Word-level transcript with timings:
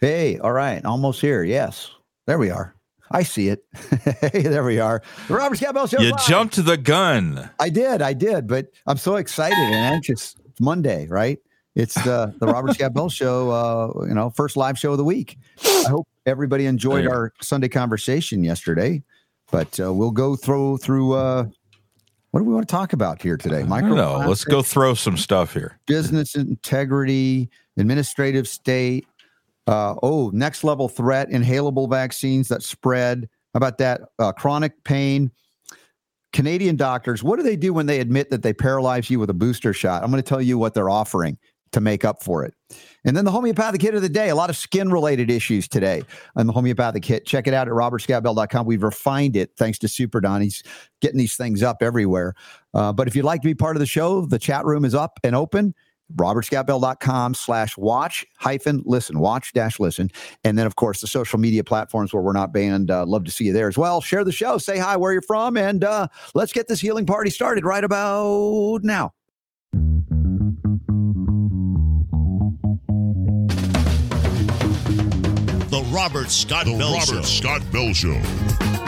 Hey, 0.00 0.38
all 0.38 0.52
right, 0.52 0.82
almost 0.84 1.20
here. 1.20 1.42
Yes, 1.42 1.90
there 2.26 2.38
we 2.38 2.50
are. 2.50 2.74
I 3.10 3.22
see 3.22 3.48
it. 3.48 3.64
hey, 4.32 4.42
there 4.42 4.64
we 4.64 4.78
are. 4.78 5.02
The 5.28 5.34
Robert 5.34 5.56
Scott 5.58 5.74
Bell 5.74 5.86
Show. 5.86 6.00
You 6.00 6.12
live. 6.12 6.20
jumped 6.26 6.64
the 6.64 6.76
gun. 6.76 7.50
I 7.58 7.68
did, 7.68 8.00
I 8.00 8.12
did, 8.12 8.46
but 8.46 8.68
I'm 8.86 8.96
so 8.96 9.16
excited 9.16 9.58
and 9.58 9.74
anxious. 9.74 10.36
It's 10.46 10.60
Monday, 10.60 11.06
right? 11.08 11.38
It's 11.74 11.94
the 11.94 12.34
the 12.40 12.46
Robert 12.46 12.74
Scott 12.74 12.94
Bell 12.94 13.08
Show. 13.10 13.50
Uh, 13.50 14.06
you 14.06 14.14
know, 14.14 14.30
first 14.30 14.56
live 14.56 14.78
show 14.78 14.92
of 14.92 14.98
the 14.98 15.04
week. 15.04 15.36
I 15.64 15.86
hope 15.88 16.08
everybody 16.24 16.66
enjoyed 16.66 17.04
There. 17.04 17.14
our 17.14 17.32
Sunday 17.42 17.68
conversation 17.68 18.42
yesterday. 18.44 19.02
But 19.50 19.78
uh, 19.80 19.92
we'll 19.92 20.12
go 20.12 20.36
through 20.36 20.78
through. 20.78 21.12
Uh, 21.14 21.46
what 22.30 22.40
do 22.40 22.44
we 22.44 22.54
want 22.54 22.68
to 22.68 22.72
talk 22.72 22.92
about 22.92 23.20
here 23.20 23.36
today? 23.36 23.64
I 23.68 23.80
don't. 23.80 24.26
Let's 24.28 24.44
go 24.44 24.62
throw 24.62 24.94
some 24.94 25.16
stuff 25.16 25.52
here. 25.52 25.80
business 25.86 26.36
integrity, 26.36 27.50
administrative 27.76 28.46
state. 28.46 29.04
Uh, 29.70 29.94
oh, 30.02 30.32
next 30.34 30.64
level 30.64 30.88
threat, 30.88 31.30
inhalable 31.30 31.88
vaccines 31.88 32.48
that 32.48 32.60
spread. 32.60 33.28
How 33.54 33.58
about 33.58 33.78
that? 33.78 34.00
Uh, 34.18 34.32
chronic 34.32 34.82
pain. 34.82 35.30
Canadian 36.32 36.74
doctors, 36.74 37.22
what 37.22 37.36
do 37.36 37.44
they 37.44 37.56
do 37.56 37.72
when 37.72 37.86
they 37.86 38.00
admit 38.00 38.30
that 38.30 38.42
they 38.42 38.52
paralyze 38.52 39.10
you 39.10 39.20
with 39.20 39.30
a 39.30 39.34
booster 39.34 39.72
shot? 39.72 40.02
I'm 40.02 40.10
going 40.10 40.22
to 40.22 40.28
tell 40.28 40.42
you 40.42 40.58
what 40.58 40.74
they're 40.74 40.90
offering 40.90 41.38
to 41.72 41.80
make 41.80 42.04
up 42.04 42.22
for 42.22 42.44
it. 42.44 42.52
And 43.04 43.16
then 43.16 43.24
the 43.24 43.30
homeopathic 43.30 43.80
hit 43.80 43.94
of 43.94 44.02
the 44.02 44.08
day, 44.08 44.28
a 44.28 44.34
lot 44.34 44.50
of 44.50 44.56
skin 44.56 44.90
related 44.90 45.30
issues 45.30 45.68
today 45.68 46.02
on 46.34 46.48
the 46.48 46.52
homeopathic 46.52 47.04
hit. 47.04 47.24
Check 47.24 47.46
it 47.46 47.54
out 47.54 47.68
at 47.68 47.74
robertscottbell.com. 47.74 48.66
We've 48.66 48.82
refined 48.82 49.36
it 49.36 49.52
thanks 49.56 49.78
to 49.80 49.88
Super 49.88 50.20
Don. 50.20 50.42
He's 50.42 50.64
getting 51.00 51.18
these 51.18 51.36
things 51.36 51.62
up 51.62 51.78
everywhere. 51.80 52.34
Uh, 52.74 52.92
but 52.92 53.06
if 53.06 53.14
you'd 53.14 53.24
like 53.24 53.40
to 53.42 53.48
be 53.48 53.54
part 53.54 53.76
of 53.76 53.80
the 53.80 53.86
show, 53.86 54.26
the 54.26 54.38
chat 54.38 54.64
room 54.64 54.84
is 54.84 54.94
up 54.96 55.20
and 55.22 55.36
open 55.36 55.74
robertscottbell.com 56.16 57.34
slash 57.34 57.76
watch 57.76 58.26
hyphen 58.38 58.82
listen 58.84 59.18
watch 59.18 59.52
dash 59.52 59.78
listen 59.78 60.10
and 60.44 60.58
then 60.58 60.66
of 60.66 60.76
course 60.76 61.00
the 61.00 61.06
social 61.06 61.38
media 61.38 61.64
platforms 61.64 62.12
where 62.12 62.22
we're 62.22 62.32
not 62.32 62.52
banned 62.52 62.90
uh, 62.90 63.04
love 63.06 63.24
to 63.24 63.30
see 63.30 63.44
you 63.44 63.52
there 63.52 63.68
as 63.68 63.78
well 63.78 64.00
share 64.00 64.24
the 64.24 64.32
show 64.32 64.58
say 64.58 64.78
hi 64.78 64.96
where 64.96 65.12
you're 65.12 65.22
from 65.22 65.56
and 65.56 65.84
uh, 65.84 66.06
let's 66.34 66.52
get 66.52 66.68
this 66.68 66.80
healing 66.80 67.06
party 67.06 67.30
started 67.30 67.64
right 67.64 67.84
about 67.84 68.80
now 68.82 69.12
The 75.70 75.88
Robert 75.92 76.30
Scott 76.30 76.66
The 76.66 76.76
Bell 76.76 76.94
Robert 76.94 77.06
Show. 77.06 77.22
Scott 77.22 77.62
Bell 77.72 77.94
Show. 77.94 78.79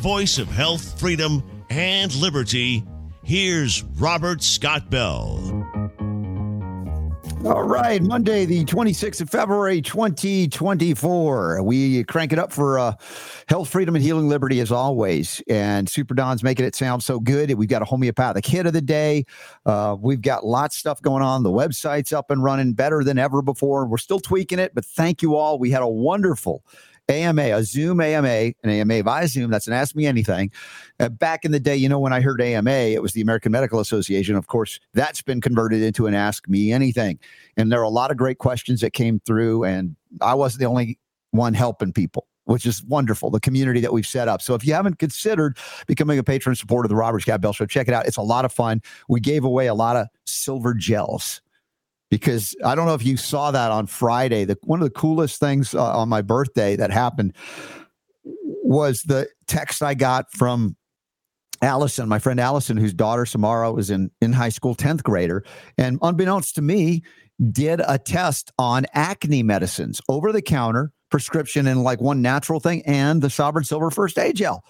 Voice 0.00 0.38
of 0.38 0.48
health, 0.48 0.98
freedom, 0.98 1.42
and 1.68 2.14
liberty. 2.14 2.82
Here's 3.22 3.84
Robert 3.98 4.42
Scott 4.42 4.90
Bell. 4.90 5.38
all 7.46 7.62
right 7.62 8.02
monday 8.02 8.44
the 8.44 8.66
26th 8.66 9.22
of 9.22 9.30
february 9.30 9.80
2024 9.80 11.62
we 11.62 12.04
crank 12.04 12.34
it 12.34 12.38
up 12.38 12.52
for 12.52 12.78
uh, 12.78 12.92
health 13.50 13.68
freedom 13.68 13.96
and 13.96 14.04
healing 14.04 14.28
liberty 14.28 14.60
as 14.60 14.70
always. 14.70 15.42
And 15.48 15.88
super 15.88 16.14
don's 16.14 16.44
making 16.44 16.64
it 16.64 16.76
sound 16.76 17.02
so 17.02 17.18
good 17.18 17.52
we've 17.54 17.68
got 17.68 17.82
a 17.82 17.84
homeopathic 17.84 18.46
hit 18.46 18.64
of 18.64 18.72
the 18.72 18.80
day. 18.80 19.24
Uh, 19.66 19.96
we've 19.98 20.22
got 20.22 20.46
lots 20.46 20.76
of 20.76 20.80
stuff 20.80 21.02
going 21.02 21.22
on. 21.22 21.42
The 21.42 21.50
website's 21.50 22.12
up 22.12 22.30
and 22.30 22.44
running 22.44 22.74
better 22.74 23.02
than 23.02 23.18
ever 23.18 23.42
before. 23.42 23.86
We're 23.86 23.98
still 23.98 24.20
tweaking 24.20 24.60
it 24.60 24.72
but 24.72 24.84
thank 24.84 25.20
you 25.20 25.34
all. 25.34 25.58
We 25.58 25.70
had 25.70 25.82
a 25.82 25.88
wonderful 25.88 26.62
AMA, 27.10 27.42
a 27.42 27.62
Zoom 27.64 28.00
AMA, 28.00 28.28
an 28.28 28.54
AMA 28.64 29.02
via 29.02 29.28
Zoom. 29.28 29.50
That's 29.50 29.66
an 29.66 29.72
Ask 29.72 29.94
Me 29.96 30.06
Anything. 30.06 30.50
Uh, 30.98 31.08
back 31.08 31.44
in 31.44 31.52
the 31.52 31.60
day, 31.60 31.76
you 31.76 31.88
know, 31.88 31.98
when 31.98 32.12
I 32.12 32.20
heard 32.20 32.40
AMA, 32.40 32.70
it 32.70 33.02
was 33.02 33.12
the 33.12 33.20
American 33.20 33.52
Medical 33.52 33.80
Association. 33.80 34.36
Of 34.36 34.46
course, 34.46 34.78
that's 34.94 35.20
been 35.20 35.40
converted 35.40 35.82
into 35.82 36.06
an 36.06 36.14
Ask 36.14 36.48
Me 36.48 36.72
Anything. 36.72 37.18
And 37.56 37.70
there 37.70 37.80
are 37.80 37.84
a 37.84 37.90
lot 37.90 38.10
of 38.10 38.16
great 38.16 38.38
questions 38.38 38.80
that 38.80 38.92
came 38.92 39.20
through, 39.26 39.64
and 39.64 39.96
I 40.20 40.34
wasn't 40.34 40.60
the 40.60 40.66
only 40.66 40.98
one 41.32 41.54
helping 41.54 41.92
people. 41.92 42.26
Which 42.44 42.66
is 42.66 42.82
wonderful, 42.82 43.30
the 43.30 43.38
community 43.38 43.80
that 43.80 43.92
we've 43.92 44.06
set 44.06 44.26
up. 44.26 44.42
So, 44.42 44.54
if 44.54 44.66
you 44.66 44.72
haven't 44.72 44.98
considered 44.98 45.56
becoming 45.86 46.18
a 46.18 46.24
patron 46.24 46.56
supporter 46.56 46.86
of 46.86 46.88
the 46.88 46.96
Robert 46.96 47.20
Scott 47.20 47.40
Bell 47.40 47.52
Show, 47.52 47.66
check 47.66 47.86
it 47.86 47.94
out. 47.94 48.06
It's 48.06 48.16
a 48.16 48.22
lot 48.22 48.44
of 48.44 48.52
fun. 48.52 48.82
We 49.08 49.20
gave 49.20 49.44
away 49.44 49.68
a 49.68 49.74
lot 49.74 49.94
of 49.94 50.08
silver 50.24 50.74
gels 50.74 51.42
because 52.10 52.54
I 52.64 52.74
don't 52.74 52.86
know 52.86 52.94
if 52.94 53.04
you 53.04 53.16
saw 53.16 53.50
that 53.52 53.70
on 53.70 53.86
Friday. 53.86 54.44
The 54.44 54.58
one 54.64 54.80
of 54.80 54.84
the 54.84 54.90
coolest 54.98 55.40
things 55.40 55.74
uh, 55.74 55.98
on 55.98 56.08
my 56.08 56.22
birthday 56.22 56.76
that 56.76 56.90
happened 56.90 57.34
was 58.24 59.02
the 59.02 59.28
text 59.46 59.82
I 59.82 59.94
got 59.94 60.30
from 60.32 60.76
Allison, 61.62 62.08
my 62.08 62.18
friend 62.18 62.40
Allison, 62.40 62.76
whose 62.76 62.94
daughter 62.94 63.26
Samara 63.26 63.72
was 63.72 63.90
in 63.90 64.10
in 64.20 64.32
high 64.32 64.48
school, 64.48 64.74
tenth 64.74 65.02
grader, 65.02 65.44
and 65.78 65.98
unbeknownst 66.02 66.54
to 66.56 66.62
me, 66.62 67.02
did 67.52 67.80
a 67.86 67.98
test 67.98 68.50
on 68.58 68.86
acne 68.92 69.42
medicines, 69.42 70.00
over 70.08 70.32
the 70.32 70.42
counter 70.42 70.92
prescription, 71.10 71.66
and 71.66 71.82
like 71.82 72.00
one 72.00 72.22
natural 72.22 72.60
thing, 72.60 72.82
and 72.86 73.22
the 73.22 73.30
Sovereign 73.30 73.64
Silver 73.64 73.90
First 73.90 74.18
Aid 74.18 74.36
Gel. 74.36 74.64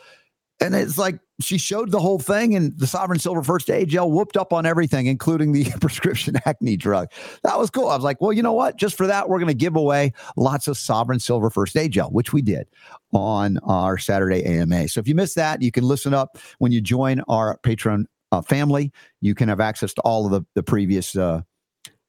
And 0.61 0.75
it's 0.75 0.99
like 0.99 1.19
she 1.41 1.57
showed 1.57 1.91
the 1.91 2.01
whole 2.01 2.19
thing, 2.19 2.55
and 2.55 2.79
the 2.79 2.87
Sovereign 2.87 3.19
Silver 3.19 3.43
First 3.43 3.71
Aid 3.71 3.89
Gel 3.89 4.11
whooped 4.11 4.37
up 4.37 4.53
on 4.53 4.67
everything, 4.67 5.07
including 5.07 5.53
the 5.53 5.65
prescription 5.81 6.37
acne 6.45 6.77
drug. 6.77 7.09
That 7.45 7.59
was 7.59 7.71
cool. 7.71 7.89
I 7.89 7.95
was 7.95 8.05
like, 8.05 8.21
well, 8.21 8.33
you 8.33 8.43
know 8.43 8.53
what? 8.53 8.77
Just 8.77 8.97
for 8.97 9.07
that, 9.07 9.29
we're 9.29 9.39
going 9.39 9.49
to 9.49 9.55
give 9.55 9.77
away 9.77 10.13
lots 10.37 10.69
of 10.69 10.77
Sovereign 10.77 11.19
Silver 11.19 11.49
First 11.49 11.77
Aid 11.77 11.93
Gel, 11.93 12.11
which 12.11 12.33
we 12.33 12.43
did 12.43 12.67
on 13.13 13.59
our 13.59 13.97
Saturday 13.97 14.45
AMA. 14.45 14.89
So 14.89 15.01
if 15.01 15.09
you 15.09 15.15
missed 15.15 15.37
that, 15.37 15.63
you 15.63 15.73
can 15.73 15.85
listen 15.85 16.13
up 16.13 16.39
when 16.59 16.73
you 16.73 16.81
join 16.81 17.21
our 17.29 17.59
Patreon 17.63 18.05
uh, 18.33 18.43
family. 18.43 18.93
You 19.21 19.35
can 19.35 19.49
have 19.49 19.61
access 19.61 19.95
to 19.95 20.01
all 20.03 20.27
of 20.27 20.33
the, 20.33 20.43
the 20.55 20.63
previous. 20.63 21.17
Uh, 21.17 21.43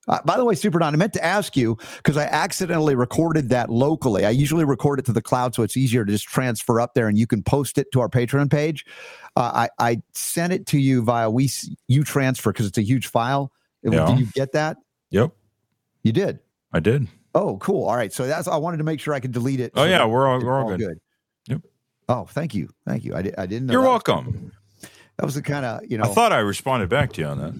uh, 0.07 0.19
by 0.25 0.37
the 0.37 0.43
way, 0.45 0.55
Super 0.55 0.79
Don, 0.79 0.93
I 0.93 0.97
meant 0.97 1.13
to 1.13 1.23
ask 1.23 1.55
you 1.55 1.77
because 1.97 2.17
I 2.17 2.23
accidentally 2.23 2.95
recorded 2.95 3.49
that 3.49 3.69
locally. 3.69 4.25
I 4.25 4.31
usually 4.31 4.65
record 4.65 4.99
it 4.99 5.05
to 5.05 5.13
the 5.13 5.21
cloud 5.21 5.53
so 5.53 5.63
it's 5.63 5.77
easier 5.77 6.03
to 6.03 6.11
just 6.11 6.25
transfer 6.25 6.79
up 6.81 6.93
there 6.93 7.07
and 7.07 7.17
you 7.17 7.27
can 7.27 7.43
post 7.43 7.77
it 7.77 7.91
to 7.93 7.99
our 8.01 8.09
Patreon 8.09 8.49
page. 8.49 8.85
Uh, 9.35 9.67
I, 9.79 9.91
I 9.91 10.01
sent 10.13 10.53
it 10.53 10.65
to 10.67 10.79
you 10.79 11.03
via 11.03 11.29
we 11.29 11.49
you 11.87 12.03
transfer 12.03 12.51
because 12.51 12.65
it's 12.65 12.77
a 12.77 12.83
huge 12.83 13.07
file. 13.07 13.51
Yeah. 13.83 14.05
Did 14.07 14.19
you 14.19 14.25
get 14.33 14.51
that? 14.53 14.77
Yep, 15.11 15.31
You 16.03 16.11
did. 16.11 16.39
I 16.73 16.79
did. 16.79 17.07
Oh, 17.35 17.57
cool. 17.57 17.85
All 17.85 17.95
right. 17.95 18.11
So 18.11 18.27
that's 18.27 18.47
I 18.47 18.57
wanted 18.57 18.77
to 18.77 18.83
make 18.83 18.99
sure 18.99 19.13
I 19.13 19.19
could 19.19 19.31
delete 19.31 19.59
it. 19.59 19.71
Oh 19.75 19.83
so 19.83 19.89
yeah, 19.89 20.05
we're 20.05 20.27
all 20.27 20.39
we're 20.43 20.59
all 20.63 20.75
good. 20.77 20.99
Yep. 21.47 21.61
Oh, 22.09 22.25
thank 22.25 22.53
you. 22.55 22.69
Thank 22.85 23.03
you. 23.05 23.15
I, 23.15 23.21
di- 23.21 23.37
I 23.37 23.45
didn't 23.45 23.67
know. 23.67 23.73
You're 23.73 23.81
that 23.83 23.87
was- 23.89 24.03
welcome. 24.07 24.51
That 25.17 25.25
was 25.25 25.35
the 25.35 25.41
kind 25.43 25.65
of, 25.65 25.81
you 25.87 25.97
know, 25.97 26.05
I 26.05 26.07
thought 26.07 26.31
I 26.33 26.39
responded 26.39 26.89
back 26.89 27.13
to 27.13 27.21
you 27.21 27.27
on 27.27 27.37
that. 27.39 27.53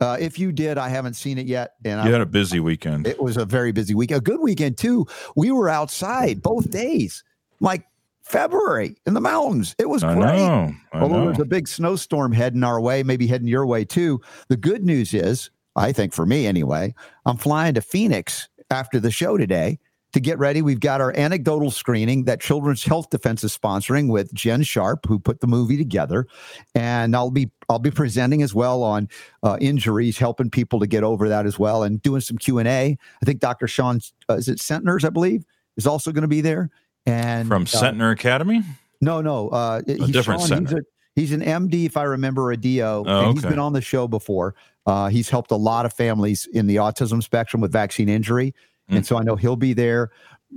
Uh, 0.00 0.16
if 0.20 0.38
you 0.38 0.52
did, 0.52 0.78
I 0.78 0.88
haven't 0.88 1.14
seen 1.14 1.38
it 1.38 1.46
yet. 1.46 1.74
And 1.84 2.00
You 2.02 2.08
I, 2.08 2.12
had 2.12 2.20
a 2.20 2.26
busy 2.26 2.60
weekend. 2.60 3.06
it 3.06 3.20
was 3.22 3.36
a 3.36 3.44
very 3.44 3.72
busy 3.72 3.94
week. 3.94 4.10
A 4.10 4.20
good 4.20 4.40
weekend, 4.40 4.78
too. 4.78 5.06
We 5.36 5.50
were 5.50 5.68
outside 5.68 6.42
both 6.42 6.70
days, 6.70 7.24
like 7.60 7.86
February 8.22 8.96
in 9.06 9.14
the 9.14 9.20
mountains. 9.20 9.74
It 9.78 9.88
was 9.88 10.02
I 10.02 10.14
great. 10.14 10.36
know. 10.36 10.72
I 10.92 11.00
Although 11.00 11.18
know. 11.18 11.24
there's 11.26 11.38
a 11.38 11.44
big 11.44 11.68
snowstorm 11.68 12.32
heading 12.32 12.64
our 12.64 12.80
way, 12.80 13.02
maybe 13.02 13.26
heading 13.26 13.48
your 13.48 13.66
way 13.66 13.84
too. 13.84 14.20
The 14.48 14.56
good 14.56 14.84
news 14.84 15.14
is, 15.14 15.50
I 15.76 15.92
think 15.92 16.12
for 16.12 16.26
me 16.26 16.46
anyway, 16.46 16.94
I'm 17.24 17.36
flying 17.36 17.74
to 17.74 17.80
Phoenix 17.80 18.48
after 18.70 18.98
the 18.98 19.10
show 19.12 19.36
today 19.36 19.78
to 20.16 20.20
get 20.20 20.38
ready. 20.38 20.62
We've 20.62 20.80
got 20.80 21.02
our 21.02 21.14
anecdotal 21.14 21.70
screening 21.70 22.24
that 22.24 22.40
Children's 22.40 22.82
Health 22.82 23.10
Defense 23.10 23.44
is 23.44 23.56
sponsoring 23.56 24.08
with 24.08 24.32
Jen 24.32 24.62
Sharp, 24.62 25.04
who 25.06 25.18
put 25.18 25.40
the 25.40 25.46
movie 25.46 25.76
together, 25.76 26.26
and 26.74 27.14
I'll 27.14 27.30
be 27.30 27.50
I'll 27.68 27.78
be 27.78 27.90
presenting 27.90 28.40
as 28.40 28.54
well 28.54 28.82
on 28.82 29.10
uh, 29.42 29.58
injuries, 29.60 30.16
helping 30.16 30.48
people 30.48 30.80
to 30.80 30.86
get 30.86 31.04
over 31.04 31.28
that 31.28 31.44
as 31.44 31.58
well, 31.58 31.82
and 31.82 32.00
doing 32.00 32.22
some 32.22 32.38
Q 32.38 32.58
and 32.58 32.66
A. 32.66 32.96
I 33.22 33.24
think 33.26 33.40
Dr. 33.40 33.68
Sean 33.68 34.00
uh, 34.30 34.36
is 34.36 34.48
it 34.48 34.58
Centners, 34.58 35.04
I 35.04 35.10
believe, 35.10 35.44
is 35.76 35.86
also 35.86 36.12
going 36.12 36.22
to 36.22 36.28
be 36.28 36.40
there. 36.40 36.70
And 37.04 37.46
From 37.46 37.64
uh, 37.64 37.66
Centner 37.66 38.10
Academy. 38.10 38.62
no, 39.02 39.20
no. 39.20 39.50
Uh, 39.50 39.82
he's 39.86 40.08
different 40.08 40.40
Sean, 40.40 40.60
he's, 40.60 40.70
center. 40.70 40.78
a, 40.78 40.82
he's 41.14 41.32
an 41.32 41.42
MD, 41.42 41.84
if 41.84 41.98
I 41.98 42.04
remember, 42.04 42.52
a 42.52 42.56
DO. 42.56 42.80
Oh, 42.80 43.04
and 43.04 43.34
he's 43.34 43.44
okay. 43.44 43.50
been 43.50 43.58
on 43.58 43.74
the 43.74 43.82
show 43.82 44.08
before. 44.08 44.54
Uh, 44.86 45.08
he's 45.08 45.28
helped 45.28 45.50
a 45.50 45.56
lot 45.56 45.84
of 45.84 45.92
families 45.92 46.48
in 46.54 46.68
the 46.68 46.76
autism 46.76 47.22
spectrum 47.22 47.60
with 47.60 47.70
vaccine 47.70 48.08
injury. 48.08 48.54
Mm. 48.90 48.96
And 48.98 49.06
so 49.06 49.16
I 49.16 49.22
know 49.22 49.36
he'll 49.36 49.56
be 49.56 49.72
there. 49.72 50.10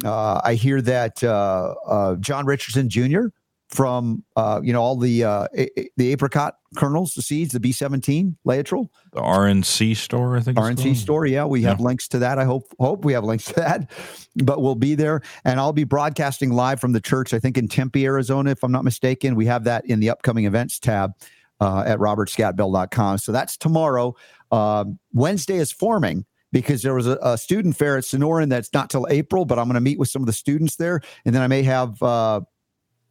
Uh, 0.05 0.39
I 0.43 0.53
hear 0.53 0.81
that 0.81 1.23
uh, 1.23 1.73
uh, 1.87 2.15
John 2.17 2.45
Richardson 2.45 2.89
Jr. 2.89 3.27
from, 3.69 4.23
uh, 4.35 4.61
you 4.63 4.71
know, 4.71 4.81
all 4.81 4.95
the 4.95 5.23
uh, 5.23 5.47
a- 5.57 5.89
the 5.97 6.11
apricot 6.11 6.55
kernels, 6.75 7.15
the 7.15 7.23
seeds, 7.23 7.51
the 7.53 7.59
B17 7.59 8.35
Laetrile, 8.45 8.87
The 9.13 9.21
RNC 9.21 9.97
store, 9.97 10.37
I 10.37 10.41
think. 10.41 10.57
RNC 10.59 10.95
store. 10.95 11.25
Yeah, 11.25 11.45
we 11.45 11.63
have 11.63 11.79
links 11.79 12.07
to 12.09 12.19
that. 12.19 12.37
I 12.37 12.45
hope 12.45 12.71
hope 12.79 13.03
we 13.03 13.13
have 13.13 13.23
links 13.23 13.45
to 13.45 13.53
that. 13.55 13.89
But 14.35 14.61
we'll 14.61 14.75
be 14.75 14.93
there, 14.93 15.21
and 15.43 15.59
I'll 15.59 15.73
be 15.73 15.83
broadcasting 15.83 16.51
live 16.51 16.79
from 16.79 16.91
the 16.91 17.01
church. 17.01 17.33
I 17.33 17.39
think 17.39 17.57
in 17.57 17.67
Tempe, 17.67 18.05
Arizona, 18.05 18.51
if 18.51 18.63
I'm 18.63 18.71
not 18.71 18.83
mistaken. 18.83 19.33
We 19.35 19.47
have 19.47 19.63
that 19.63 19.85
in 19.87 19.99
the 19.99 20.11
upcoming 20.11 20.45
events 20.45 20.77
tab 20.79 21.13
uh, 21.59 21.83
at 21.85 21.97
robertscottbell.com. 21.97 23.17
So 23.17 23.31
that's 23.31 23.57
tomorrow. 23.57 24.15
Um, 24.51 24.99
Wednesday 25.13 25.55
is 25.57 25.71
forming 25.71 26.25
because 26.51 26.81
there 26.81 26.95
was 26.95 27.07
a, 27.07 27.17
a, 27.21 27.37
student 27.37 27.77
fair 27.77 27.97
at 27.97 28.03
Sonoran 28.03 28.49
that's 28.49 28.73
not 28.73 28.89
till 28.89 29.07
April, 29.09 29.45
but 29.45 29.59
I'm 29.59 29.65
going 29.65 29.75
to 29.75 29.81
meet 29.81 29.99
with 29.99 30.09
some 30.09 30.21
of 30.21 30.25
the 30.25 30.33
students 30.33 30.77
there, 30.77 31.01
and 31.25 31.33
then 31.35 31.41
I 31.41 31.47
may 31.47 31.63
have. 31.63 32.01
Uh, 32.01 32.41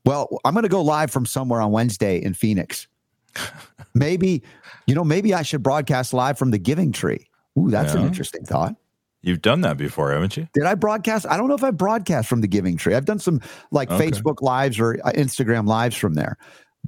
well, 0.05 0.29
I'm 0.44 0.55
going 0.55 0.62
to 0.62 0.69
go 0.70 0.82
live 0.82 1.11
from 1.11 1.26
somewhere 1.26 1.61
on 1.61 1.70
Wednesday 1.70 2.23
in 2.23 2.32
Phoenix. 2.35 2.88
maybe, 3.94 4.43
you 4.87 4.94
know, 4.94 5.05
maybe 5.05 5.35
I 5.35 5.43
should 5.43 5.62
broadcast 5.62 6.14
live 6.14 6.38
from 6.38 6.50
the 6.50 6.58
Giving 6.58 6.93
Tree. 6.93 7.26
Ooh, 7.58 7.70
that's 7.70 7.94
yeah. 7.94 8.00
an 8.00 8.06
interesting 8.06 8.44
thought. 8.44 8.75
You've 9.23 9.43
done 9.43 9.62
that 9.62 9.76
before, 9.76 10.12
haven't 10.12 10.37
you? 10.37 10.49
Did 10.55 10.64
I 10.64 10.75
broadcast? 10.75 11.26
I 11.29 11.37
don't 11.37 11.49
know 11.49 11.55
if 11.55 11.64
I 11.64 11.73
broadcast 11.73 12.29
from 12.29 12.40
the 12.40 12.46
Giving 12.46 12.76
Tree. 12.76 12.94
I've 12.94 13.05
done 13.05 13.19
some 13.19 13.40
like 13.70 13.90
okay. 13.90 14.08
Facebook 14.08 14.40
lives 14.40 14.79
or 14.79 14.99
uh, 15.05 15.11
Instagram 15.12 15.67
lives 15.67 15.96
from 15.96 16.14
there, 16.14 16.38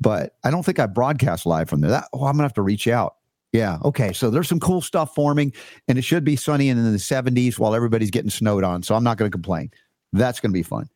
but 0.00 0.36
I 0.44 0.50
don't 0.50 0.64
think 0.64 0.78
I 0.78 0.86
broadcast 0.86 1.44
live 1.44 1.68
from 1.68 1.80
there. 1.80 1.90
That 1.90 2.04
oh, 2.12 2.24
I'm 2.24 2.34
gonna 2.34 2.44
have 2.44 2.54
to 2.54 2.62
reach 2.62 2.86
out. 2.86 3.16
Yeah. 3.52 3.78
Okay. 3.84 4.12
So 4.12 4.30
there's 4.30 4.48
some 4.48 4.60
cool 4.60 4.80
stuff 4.80 5.14
forming, 5.14 5.52
and 5.88 5.98
it 5.98 6.02
should 6.02 6.24
be 6.24 6.36
sunny 6.36 6.68
and 6.68 6.78
in 6.78 6.92
the 6.92 6.98
70s 6.98 7.58
while 7.58 7.74
everybody's 7.74 8.10
getting 8.10 8.30
snowed 8.30 8.64
on. 8.64 8.82
So 8.82 8.94
I'm 8.94 9.04
not 9.04 9.16
going 9.16 9.30
to 9.30 9.34
complain. 9.34 9.70
That's 10.12 10.40
going 10.40 10.52
to 10.52 10.58
be 10.58 10.62
fun. 10.62 10.88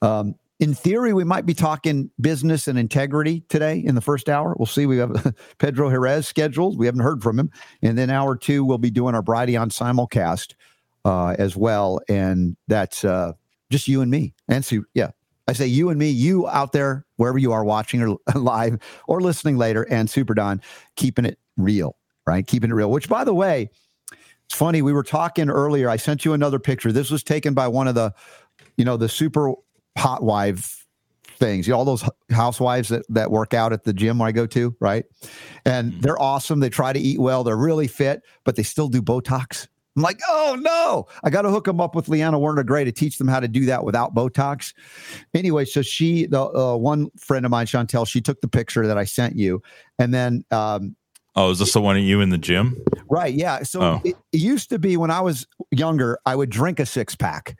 Um, 0.00 0.34
in 0.60 0.74
theory, 0.74 1.12
we 1.12 1.22
might 1.22 1.46
be 1.46 1.54
talking 1.54 2.10
business 2.20 2.66
and 2.66 2.78
integrity 2.78 3.44
today 3.48 3.78
in 3.78 3.94
the 3.94 4.00
first 4.00 4.28
hour. 4.28 4.56
We'll 4.58 4.66
see. 4.66 4.86
We 4.86 4.98
have 4.98 5.34
Pedro 5.58 5.90
Jerez 5.90 6.26
scheduled. 6.26 6.78
We 6.78 6.86
haven't 6.86 7.02
heard 7.02 7.22
from 7.22 7.38
him. 7.38 7.50
And 7.82 7.96
then 7.96 8.10
hour 8.10 8.36
two, 8.36 8.64
we'll 8.64 8.78
be 8.78 8.90
doing 8.90 9.14
our 9.14 9.22
Brighteon 9.22 9.70
simulcast 9.70 10.54
uh, 11.04 11.36
as 11.38 11.56
well. 11.56 12.00
And 12.08 12.56
that's 12.66 13.04
uh, 13.04 13.32
just 13.70 13.86
you 13.86 14.00
and 14.00 14.10
me. 14.10 14.34
And 14.48 14.64
so, 14.64 14.82
yeah, 14.94 15.10
I 15.46 15.52
say 15.52 15.66
you 15.66 15.90
and 15.90 15.98
me, 15.98 16.10
you 16.10 16.48
out 16.48 16.72
there, 16.72 17.06
wherever 17.16 17.38
you 17.38 17.52
are 17.52 17.64
watching 17.64 18.02
or 18.02 18.16
live 18.34 18.78
or 19.06 19.20
listening 19.20 19.58
later, 19.58 19.84
and 19.84 20.10
Super 20.10 20.34
Don, 20.34 20.60
keeping 20.96 21.24
it 21.24 21.38
real, 21.58 21.96
right? 22.26 22.46
Keeping 22.46 22.70
it 22.70 22.74
real, 22.74 22.90
which 22.90 23.08
by 23.08 23.24
the 23.24 23.34
way, 23.34 23.70
it's 24.46 24.56
funny. 24.56 24.80
We 24.80 24.94
were 24.94 25.02
talking 25.02 25.50
earlier. 25.50 25.90
I 25.90 25.96
sent 25.96 26.24
you 26.24 26.32
another 26.32 26.58
picture. 26.58 26.90
This 26.90 27.10
was 27.10 27.22
taken 27.22 27.52
by 27.52 27.68
one 27.68 27.86
of 27.86 27.94
the, 27.94 28.14
you 28.78 28.84
know, 28.84 28.96
the 28.96 29.08
super 29.08 29.52
hot 29.98 30.22
wife 30.22 30.86
things. 31.38 31.66
You 31.66 31.72
know, 31.72 31.78
all 31.78 31.84
those 31.84 32.08
housewives 32.30 32.88
that, 32.88 33.04
that 33.10 33.30
work 33.30 33.52
out 33.52 33.72
at 33.72 33.84
the 33.84 33.92
gym 33.92 34.18
where 34.18 34.28
I 34.28 34.32
go 34.32 34.46
to, 34.46 34.74
right? 34.80 35.04
And 35.66 35.92
mm-hmm. 35.92 36.00
they're 36.00 36.20
awesome. 36.20 36.60
They 36.60 36.70
try 36.70 36.94
to 36.94 36.98
eat 36.98 37.20
well. 37.20 37.44
They're 37.44 37.56
really 37.56 37.88
fit, 37.88 38.22
but 38.44 38.56
they 38.56 38.62
still 38.62 38.88
do 38.88 39.02
Botox. 39.02 39.68
I'm 39.96 40.02
like, 40.02 40.20
oh 40.28 40.56
no, 40.60 41.06
I 41.24 41.30
got 41.30 41.42
to 41.42 41.50
hook 41.50 41.64
them 41.64 41.80
up 41.80 41.96
with 41.96 42.08
Liana 42.08 42.38
Werner 42.38 42.62
Gray 42.62 42.84
to 42.84 42.92
teach 42.92 43.18
them 43.18 43.26
how 43.26 43.40
to 43.40 43.48
do 43.48 43.64
that 43.66 43.82
without 43.84 44.14
Botox. 44.14 44.72
Anyway, 45.34 45.64
so 45.64 45.82
she, 45.82 46.26
the 46.26 46.40
uh, 46.40 46.76
one 46.76 47.10
friend 47.18 47.44
of 47.44 47.50
mine, 47.50 47.66
Chantel, 47.66 48.06
she 48.06 48.20
took 48.20 48.40
the 48.40 48.48
picture 48.48 48.86
that 48.86 48.96
I 48.96 49.04
sent 49.04 49.36
you, 49.36 49.60
and 49.98 50.14
then. 50.14 50.44
Um, 50.50 50.96
oh, 51.38 51.50
is 51.50 51.58
this 51.58 51.72
the 51.72 51.80
one 51.80 51.96
of 51.96 52.02
you 52.02 52.20
in 52.20 52.30
the 52.30 52.38
gym? 52.38 52.76
Right. 53.08 53.32
Yeah. 53.32 53.62
So 53.62 53.80
oh. 53.80 54.00
it, 54.04 54.16
it, 54.32 54.40
used 54.40 54.70
to 54.70 54.78
be 54.78 54.96
when 54.96 55.10
I 55.10 55.20
was 55.20 55.46
younger, 55.70 56.18
I 56.26 56.34
would 56.34 56.50
drink 56.50 56.80
a 56.80 56.86
six 56.86 57.14
pack. 57.14 57.56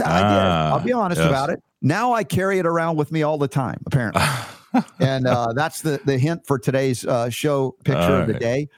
Ah, 0.00 0.02
I 0.04 0.18
did. 0.18 0.72
I'll 0.72 0.84
be 0.84 0.92
honest 0.92 1.20
yes. 1.20 1.28
about 1.28 1.50
it. 1.50 1.62
Now 1.82 2.12
I 2.12 2.24
carry 2.24 2.58
it 2.58 2.66
around 2.66 2.96
with 2.96 3.12
me 3.12 3.22
all 3.22 3.38
the 3.38 3.48
time, 3.48 3.82
apparently. 3.86 4.22
and 5.00 5.26
uh, 5.26 5.52
that's 5.54 5.82
the 5.82 6.00
the 6.04 6.18
hint 6.18 6.46
for 6.46 6.58
today's 6.58 7.04
uh, 7.04 7.30
show 7.30 7.76
picture 7.84 8.00
all 8.00 8.12
of 8.12 8.26
the 8.26 8.34
right. 8.34 8.42
day. 8.42 8.68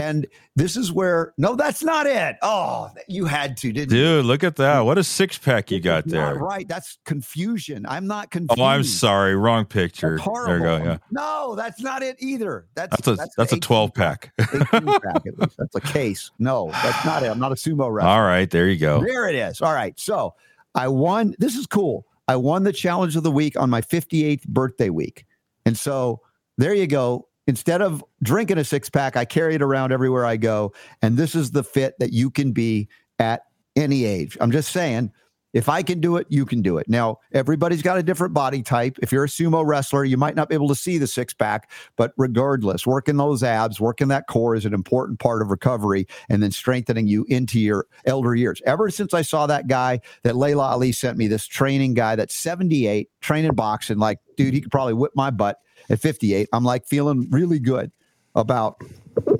And 0.00 0.26
this 0.56 0.76
is 0.76 0.92
where 0.92 1.34
no, 1.36 1.54
that's 1.54 1.82
not 1.82 2.06
it. 2.06 2.36
Oh, 2.42 2.90
you 3.06 3.26
had 3.26 3.56
to, 3.58 3.72
didn't 3.72 3.90
Dude, 3.90 3.98
you? 3.98 4.04
Dude, 4.04 4.24
look 4.24 4.42
at 4.42 4.56
that. 4.56 4.80
What 4.80 4.96
a 4.96 5.04
six 5.04 5.36
pack 5.36 5.70
you 5.70 5.78
got 5.78 6.06
there. 6.06 6.36
Right. 6.36 6.66
That's 6.66 6.98
confusion. 7.04 7.84
I'm 7.86 8.06
not 8.06 8.30
confused. 8.30 8.58
Oh, 8.58 8.64
I'm 8.64 8.82
sorry. 8.82 9.36
Wrong 9.36 9.66
picture. 9.66 10.18
There 10.18 10.56
you 10.56 10.64
go. 10.64 10.76
Yeah. 10.78 10.98
No, 11.10 11.54
that's 11.54 11.80
not 11.82 12.02
it 12.02 12.16
either. 12.18 12.66
That's 12.74 12.96
that's 12.96 13.08
a 13.08 13.14
that's, 13.14 13.34
that's 13.36 13.52
a 13.52 13.60
12 13.60 13.94
pack. 13.94 14.32
pack 14.38 15.22
that's 15.58 15.74
a 15.74 15.80
case. 15.80 16.30
No, 16.38 16.70
that's 16.70 17.04
not 17.04 17.22
it. 17.22 17.30
I'm 17.30 17.38
not 17.38 17.52
a 17.52 17.56
sumo 17.56 17.92
wrestler. 17.92 18.10
All 18.10 18.22
right, 18.22 18.50
there 18.50 18.68
you 18.68 18.78
go. 18.78 19.02
There 19.02 19.28
it 19.28 19.34
is. 19.34 19.60
All 19.60 19.74
right. 19.74 19.98
So 20.00 20.34
I 20.74 20.88
won. 20.88 21.34
This 21.38 21.56
is 21.56 21.66
cool. 21.66 22.06
I 22.26 22.36
won 22.36 22.62
the 22.62 22.72
challenge 22.72 23.16
of 23.16 23.22
the 23.22 23.30
week 23.30 23.58
on 23.58 23.68
my 23.68 23.80
58th 23.80 24.46
birthday 24.46 24.88
week. 24.88 25.26
And 25.66 25.76
so 25.76 26.20
there 26.58 26.74
you 26.74 26.86
go 26.86 27.26
instead 27.46 27.82
of 27.82 28.04
drinking 28.22 28.58
a 28.58 28.64
six 28.64 28.88
pack, 28.88 29.16
I 29.16 29.24
carry 29.24 29.54
it 29.54 29.62
around 29.62 29.92
everywhere 29.92 30.24
I 30.24 30.36
go. 30.36 30.72
And 31.02 31.16
this 31.16 31.34
is 31.34 31.50
the 31.50 31.64
fit 31.64 31.98
that 31.98 32.12
you 32.12 32.30
can 32.30 32.52
be 32.52 32.88
at 33.18 33.42
any 33.76 34.04
age. 34.04 34.36
I'm 34.40 34.50
just 34.50 34.72
saying, 34.72 35.12
if 35.52 35.68
I 35.68 35.82
can 35.82 36.00
do 36.00 36.16
it, 36.16 36.28
you 36.30 36.46
can 36.46 36.62
do 36.62 36.78
it. 36.78 36.88
Now, 36.88 37.18
everybody's 37.32 37.82
got 37.82 37.98
a 37.98 38.02
different 38.02 38.32
body 38.32 38.62
type. 38.62 38.96
If 39.02 39.10
you're 39.10 39.24
a 39.24 39.28
sumo 39.28 39.66
wrestler, 39.66 40.04
you 40.04 40.16
might 40.16 40.36
not 40.36 40.48
be 40.48 40.54
able 40.54 40.68
to 40.68 40.76
see 40.76 40.96
the 40.96 41.08
six 41.08 41.34
pack, 41.34 41.70
but 41.96 42.12
regardless, 42.16 42.86
working 42.86 43.16
those 43.16 43.42
abs, 43.42 43.80
working 43.80 44.08
that 44.08 44.28
core 44.28 44.54
is 44.54 44.64
an 44.64 44.74
important 44.74 45.18
part 45.18 45.42
of 45.42 45.50
recovery 45.50 46.06
and 46.28 46.40
then 46.40 46.52
strengthening 46.52 47.08
you 47.08 47.24
into 47.28 47.58
your 47.58 47.86
elder 48.04 48.34
years. 48.34 48.62
Ever 48.64 48.90
since 48.90 49.12
I 49.12 49.22
saw 49.22 49.46
that 49.48 49.66
guy 49.66 50.00
that 50.22 50.36
Laila 50.36 50.68
Ali 50.68 50.92
sent 50.92 51.18
me, 51.18 51.26
this 51.26 51.46
training 51.46 51.94
guy 51.94 52.14
that's 52.14 52.34
78, 52.36 53.10
training 53.20 53.54
boxing, 53.54 53.98
like, 53.98 54.20
dude, 54.36 54.54
he 54.54 54.60
could 54.60 54.70
probably 54.70 54.94
whip 54.94 55.12
my 55.16 55.30
butt 55.30 55.58
at 55.90 56.00
58, 56.00 56.48
I'm 56.52 56.64
like 56.64 56.86
feeling 56.86 57.28
really 57.30 57.58
good 57.58 57.92
about 58.34 58.80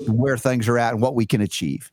where 0.07 0.37
things 0.37 0.67
are 0.67 0.77
at 0.77 0.93
and 0.93 1.01
what 1.01 1.15
we 1.15 1.25
can 1.25 1.41
achieve. 1.41 1.91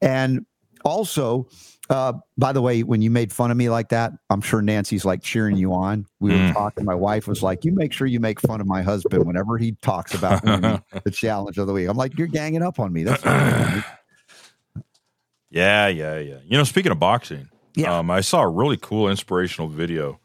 And 0.00 0.44
also, 0.84 1.48
uh, 1.88 2.14
by 2.36 2.52
the 2.52 2.60
way, 2.60 2.82
when 2.82 3.00
you 3.00 3.10
made 3.10 3.32
fun 3.32 3.50
of 3.52 3.56
me 3.56 3.70
like 3.70 3.90
that, 3.90 4.12
I'm 4.28 4.40
sure 4.40 4.60
Nancy's 4.60 5.04
like 5.04 5.22
cheering 5.22 5.56
you 5.56 5.72
on. 5.72 6.06
We 6.20 6.30
were 6.30 6.36
mm. 6.36 6.52
talking. 6.52 6.84
My 6.84 6.94
wife 6.94 7.28
was 7.28 7.42
like, 7.42 7.64
"You 7.64 7.72
make 7.72 7.92
sure 7.92 8.06
you 8.06 8.18
make 8.18 8.40
fun 8.40 8.60
of 8.60 8.66
my 8.66 8.82
husband 8.82 9.24
whenever 9.26 9.58
he 9.58 9.72
talks 9.82 10.14
about 10.14 10.42
the 11.04 11.12
challenge 11.12 11.58
of 11.58 11.66
the 11.66 11.72
week." 11.72 11.88
I'm 11.88 11.96
like, 11.96 12.16
"You're 12.18 12.28
ganging 12.28 12.62
up 12.62 12.80
on 12.80 12.92
me." 12.92 13.04
That's 13.04 13.24
yeah, 15.50 15.88
yeah, 15.88 16.18
yeah. 16.18 16.38
You 16.44 16.56
know, 16.56 16.64
speaking 16.64 16.92
of 16.92 16.98
boxing, 16.98 17.48
yeah, 17.74 17.98
um, 17.98 18.10
I 18.10 18.20
saw 18.20 18.42
a 18.42 18.48
really 18.48 18.78
cool 18.78 19.08
inspirational 19.08 19.68
video 19.68 20.18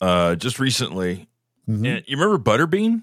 uh, 0.00 0.36
just 0.36 0.58
recently 0.58 1.28
Mm-hmm. 1.68 1.86
And 1.86 2.04
you 2.06 2.16
remember 2.16 2.38
Butterbean? 2.38 3.02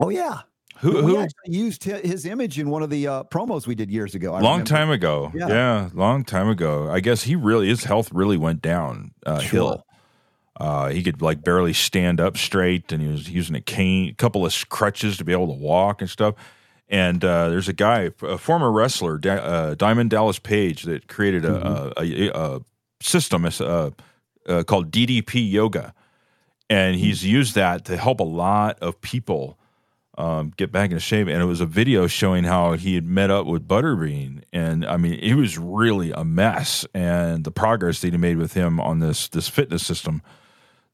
Oh 0.00 0.08
yeah. 0.08 0.42
Who, 0.80 1.02
who 1.02 1.26
used 1.44 1.82
his 1.82 2.24
image 2.24 2.56
in 2.56 2.70
one 2.70 2.84
of 2.84 2.90
the 2.90 3.08
uh, 3.08 3.24
promos 3.24 3.66
we 3.66 3.74
did 3.74 3.90
years 3.90 4.14
ago? 4.14 4.34
I 4.34 4.40
long 4.40 4.60
remember. 4.60 4.68
time 4.70 4.90
ago. 4.90 5.32
Yeah. 5.34 5.48
yeah. 5.48 5.88
long 5.92 6.24
time 6.24 6.48
ago. 6.48 6.88
I 6.88 7.00
guess 7.00 7.24
he 7.24 7.34
really 7.34 7.66
his 7.66 7.82
health 7.82 8.12
really 8.12 8.36
went 8.36 8.62
down 8.62 9.10
uh, 9.26 9.40
sure. 9.40 9.50
hill. 9.50 9.84
Uh, 10.60 10.88
he 10.88 11.02
could 11.02 11.20
like 11.20 11.42
barely 11.42 11.72
stand 11.72 12.20
up 12.20 12.36
straight, 12.36 12.92
and 12.92 13.02
he 13.02 13.08
was 13.08 13.28
using 13.28 13.56
a 13.56 13.60
cane, 13.60 14.10
a 14.10 14.14
couple 14.14 14.46
of 14.46 14.68
crutches 14.68 15.16
to 15.16 15.24
be 15.24 15.32
able 15.32 15.48
to 15.48 15.60
walk 15.60 16.00
and 16.00 16.08
stuff. 16.08 16.36
And 16.88 17.24
uh, 17.24 17.48
there's 17.48 17.68
a 17.68 17.72
guy, 17.72 18.10
a 18.22 18.38
former 18.38 18.70
wrestler, 18.70 19.20
uh, 19.24 19.74
Diamond 19.74 20.10
Dallas 20.10 20.38
Page, 20.38 20.84
that 20.84 21.08
created 21.08 21.44
a, 21.44 21.50
mm-hmm. 21.50 22.04
a, 22.04 22.28
a, 22.28 22.56
a 22.56 22.60
system 23.00 23.44
uh, 23.44 23.90
uh, 24.46 24.62
called 24.62 24.90
DDP 24.92 25.50
Yoga 25.50 25.92
and 26.70 26.96
he's 26.96 27.24
used 27.24 27.54
that 27.54 27.84
to 27.86 27.96
help 27.96 28.20
a 28.20 28.24
lot 28.24 28.78
of 28.80 29.00
people 29.00 29.58
um, 30.16 30.52
get 30.56 30.72
back 30.72 30.90
into 30.90 31.00
shape. 31.00 31.28
And 31.28 31.40
it 31.40 31.46
was 31.46 31.60
a 31.60 31.66
video 31.66 32.06
showing 32.06 32.44
how 32.44 32.72
he 32.72 32.94
had 32.94 33.04
met 33.04 33.30
up 33.30 33.46
with 33.46 33.66
Butterbean, 33.66 34.42
and 34.52 34.84
I 34.84 34.96
mean, 34.96 35.14
it 35.14 35.34
was 35.34 35.56
really 35.56 36.10
a 36.12 36.24
mess. 36.24 36.84
And 36.92 37.44
the 37.44 37.52
progress 37.52 38.00
that 38.00 38.12
he 38.12 38.18
made 38.18 38.36
with 38.36 38.54
him 38.54 38.80
on 38.80 38.98
this 38.98 39.28
this 39.28 39.48
fitness 39.48 39.86
system 39.86 40.22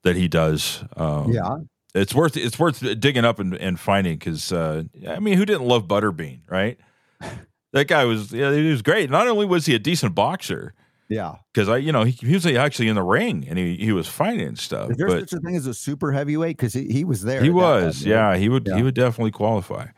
that 0.03 0.17
he 0.17 0.29
does, 0.29 0.85
um, 0.97 1.33
yeah, 1.33 1.57
it's 1.95 2.15
worth 2.15 2.37
it's 2.37 2.59
worth 2.59 2.81
digging 3.01 3.25
up 3.25 3.39
and, 3.39 3.55
and 3.55 3.81
finding 3.81 4.19
because 4.19 4.53
uh, 4.53 4.85
I 5.09 5.19
mean, 5.19 5.39
who 5.39 5.47
didn't 5.47 5.67
love 5.67 5.89
Butterbean, 5.89 6.41
right? 6.49 6.79
that 7.73 7.89
guy 7.89 8.05
was 8.05 8.31
yeah, 8.33 8.53
he 8.53 8.71
was 8.71 8.83
great. 8.83 9.11
Not 9.11 9.27
only 9.27 9.47
was 9.47 9.67
he 9.67 9.75
a 9.75 9.79
decent 9.79 10.15
boxer 10.15 10.75
yeah, 11.09 11.35
because 11.53 11.69
I, 11.69 11.77
you 11.79 11.93
know, 11.93 12.05
he, 12.05 12.13
he, 12.13 12.33
was 12.33 12.47
actually 12.47 12.89
in 12.89 12.95
the 12.95 13.03
ring 13.03 13.47
and 13.49 13.59
he, 13.59 13.77
he 13.77 13.93
was 13.93 14.09
fighting 14.09 14.57
stuff. 14.57 14.91
Is 14.91 14.97
there 14.97 15.07
but 15.07 15.29
such 15.29 15.39
a 15.39 15.41
thing 15.41 15.57
as 15.57 15.67
a 15.67 15.75
super 15.75 16.13
heavyweight? 16.13 16.57
Because 16.57 16.73
he, 16.73 16.87
he 16.87 17.05
was 17.05 17.23
there. 17.23 17.43
He 17.43 17.51
was, 17.51 18.03
time, 18.03 18.11
yeah. 18.11 18.37
He 18.37 18.49
would 18.49 18.67
yeah. 18.67 18.77
he 18.77 18.83
would 18.83 18.95
definitely 18.95 19.31
qualify. 19.31 19.89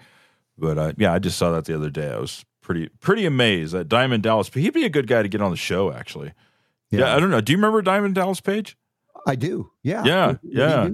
But 0.59 0.79
uh, 0.79 0.93
yeah, 0.97 1.13
I 1.13 1.19
just 1.19 1.39
saw 1.39 1.53
that 1.53 1.65
the 1.65 1.75
other 1.75 1.91
day. 1.91 2.11
I 2.11 2.19
was 2.19 2.45
pretty 2.61 2.89
pretty 3.01 3.27
amazed 3.27 3.73
that 3.73 3.89
Diamond 3.89 4.23
Dallas. 4.23 4.49
He'd 4.49 4.73
be 4.73 4.85
a 4.85 4.91
good 4.91 5.07
guy 5.07 5.23
to 5.23 5.29
get 5.29 5.41
on 5.41 5.51
the 5.51 5.57
show. 5.57 5.93
Actually, 5.93 6.33
yeah. 6.91 7.01
yeah 7.01 7.17
I 7.17 7.21
don't 7.21 7.31
know. 7.31 7.41
Do 7.41 7.53
you 7.53 7.59
remember 7.59 7.83
Diamond 7.83 8.15
Dallas 8.15 8.41
Page? 8.41 8.77
I 9.27 9.35
do. 9.35 9.71
Yeah. 9.83 10.05
Yeah. 10.05 10.35
Yeah. 10.43 10.89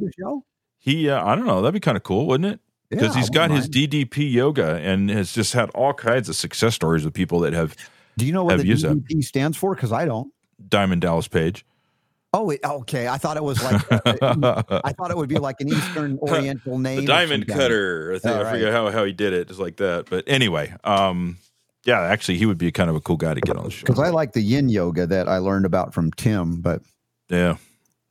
He, 0.79 0.95
he 0.95 1.11
uh, 1.11 1.25
I 1.25 1.35
don't 1.35 1.47
know. 1.47 1.61
That'd 1.63 1.75
be 1.75 1.81
kind 1.81 1.97
of 1.97 2.03
cool, 2.03 2.27
wouldn't 2.27 2.55
it? 2.55 2.61
Because 2.89 3.15
yeah, 3.15 3.21
he's 3.21 3.31
got 3.31 3.51
his 3.51 3.71
DDP 3.71 4.31
yoga 4.31 4.77
and 4.77 5.09
has 5.09 5.33
just 5.33 5.55
had 5.55 5.71
all 5.71 5.95
kinds 5.95 6.29
of 6.29 6.37
success 6.37 6.75
stories 6.75 7.07
with 7.07 7.15
people 7.15 7.41
that 7.41 7.55
have 7.55 7.75
do 8.17 8.27
you 8.27 8.33
know 8.33 8.45
what 8.45 8.59
the 8.59 8.65
DDP 8.65 9.25
stands 9.25 9.57
for? 9.57 9.75
Because 9.75 9.93
I 9.93 10.05
don't. 10.05 10.33
Diamond 10.69 11.03
Dallas 11.03 11.29
Page. 11.29 11.65
Oh, 12.35 12.57
okay. 12.65 13.09
I 13.09 13.19
thought 13.19 13.37
it 13.37 13.45
was 13.45 13.63
like 13.63 13.93
uh, 13.93 14.63
I 14.85 14.93
thought 14.93 15.11
it 15.11 15.17
would 15.17 15.29
be 15.29 15.39
like 15.39 15.61
an 15.61 15.69
Eastern 15.69 16.19
Oriental 16.23 16.79
name. 16.79 17.01
The 17.01 17.07
Diamond 17.07 17.47
Cutter. 17.47 18.15
I, 18.15 18.19
think, 18.19 18.35
I 18.35 18.53
forget 18.53 18.73
how, 18.73 18.91
how 18.91 19.05
he 19.05 19.13
did 19.13 19.35
it, 19.35 19.49
just 19.49 19.61
like 19.61 19.77
that. 19.77 20.07
But 20.09 20.25
anyway, 20.27 20.75
um, 20.85 21.37
yeah, 21.85 22.01
actually, 22.01 22.39
he 22.39 22.47
would 22.47 22.57
be 22.57 22.73
kind 22.73 22.89
of 22.89 22.97
a 22.97 23.01
cool 23.01 23.19
guy 23.19 23.35
to 23.35 23.41
get 23.41 23.57
on 23.57 23.65
the 23.65 23.71
show. 23.71 23.85
Because 23.85 23.99
I 23.99 24.09
like 24.09 24.33
the 24.33 24.41
Yin 24.41 24.71
Yoga 24.71 25.07
that 25.07 25.29
I 25.29 25.39
learned 25.39 25.67
about 25.67 25.93
from 25.93 26.11
Tim. 26.13 26.63
But 26.63 26.81
yeah, 27.29 27.57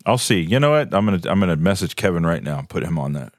I'll 0.05 0.19
see. 0.19 0.41
You 0.41 0.59
know 0.59 0.69
what? 0.69 0.93
I'm 0.93 1.05
gonna 1.05 1.21
I'm 1.25 1.39
gonna 1.39 1.55
message 1.55 1.95
Kevin 1.95 2.23
right 2.23 2.43
now 2.43 2.59
and 2.59 2.69
put 2.69 2.83
him 2.83 2.99
on 2.99 3.13
that. 3.13 3.33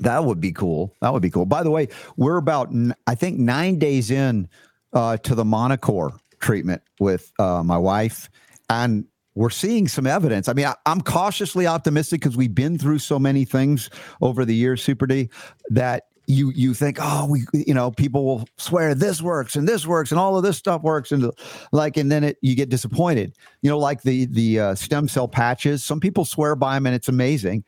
That 0.00 0.24
would 0.24 0.40
be 0.40 0.50
cool. 0.50 0.92
That 1.00 1.12
would 1.12 1.22
be 1.22 1.30
cool. 1.30 1.46
By 1.46 1.62
the 1.62 1.70
way, 1.70 1.88
we're 2.16 2.38
about 2.38 2.72
I 3.06 3.14
think 3.14 3.38
nine 3.38 3.78
days 3.78 4.10
in 4.10 4.48
uh, 4.94 5.16
to 5.18 5.34
the 5.34 5.44
Monocore 5.44 6.18
treatment 6.40 6.82
with 7.00 7.32
uh, 7.38 7.62
my 7.62 7.78
wife, 7.78 8.28
and 8.70 9.04
we're 9.34 9.50
seeing 9.50 9.88
some 9.88 10.06
evidence. 10.06 10.48
I 10.48 10.52
mean, 10.52 10.66
I, 10.66 10.74
am 10.86 11.00
cautiously 11.00 11.66
optimistic 11.66 12.20
because 12.20 12.36
we've 12.36 12.54
been 12.54 12.78
through 12.78 13.00
so 13.00 13.18
many 13.18 13.44
things 13.44 13.90
over 14.22 14.44
the 14.44 14.54
years, 14.54 14.82
Super 14.82 15.06
D, 15.06 15.28
that 15.70 16.04
you 16.26 16.50
you 16.54 16.72
think, 16.72 16.98
oh, 17.00 17.26
we, 17.28 17.44
you 17.52 17.74
know, 17.74 17.90
people 17.90 18.24
will 18.24 18.48
swear 18.56 18.94
this 18.94 19.20
works 19.20 19.56
and 19.56 19.68
this 19.68 19.86
works 19.86 20.10
and 20.10 20.18
all 20.18 20.36
of 20.36 20.42
this 20.42 20.56
stuff 20.56 20.82
works, 20.82 21.12
and 21.12 21.30
like, 21.72 21.96
and 21.96 22.10
then 22.10 22.24
it 22.24 22.38
you 22.40 22.54
get 22.54 22.68
disappointed. 22.68 23.36
You 23.62 23.70
know, 23.70 23.78
like 23.78 24.02
the 24.02 24.26
the 24.26 24.60
uh, 24.60 24.74
stem 24.74 25.08
cell 25.08 25.28
patches. 25.28 25.82
Some 25.82 26.00
people 26.00 26.24
swear 26.24 26.56
by 26.56 26.74
them 26.74 26.86
and 26.86 26.94
it's 26.94 27.08
amazing. 27.08 27.64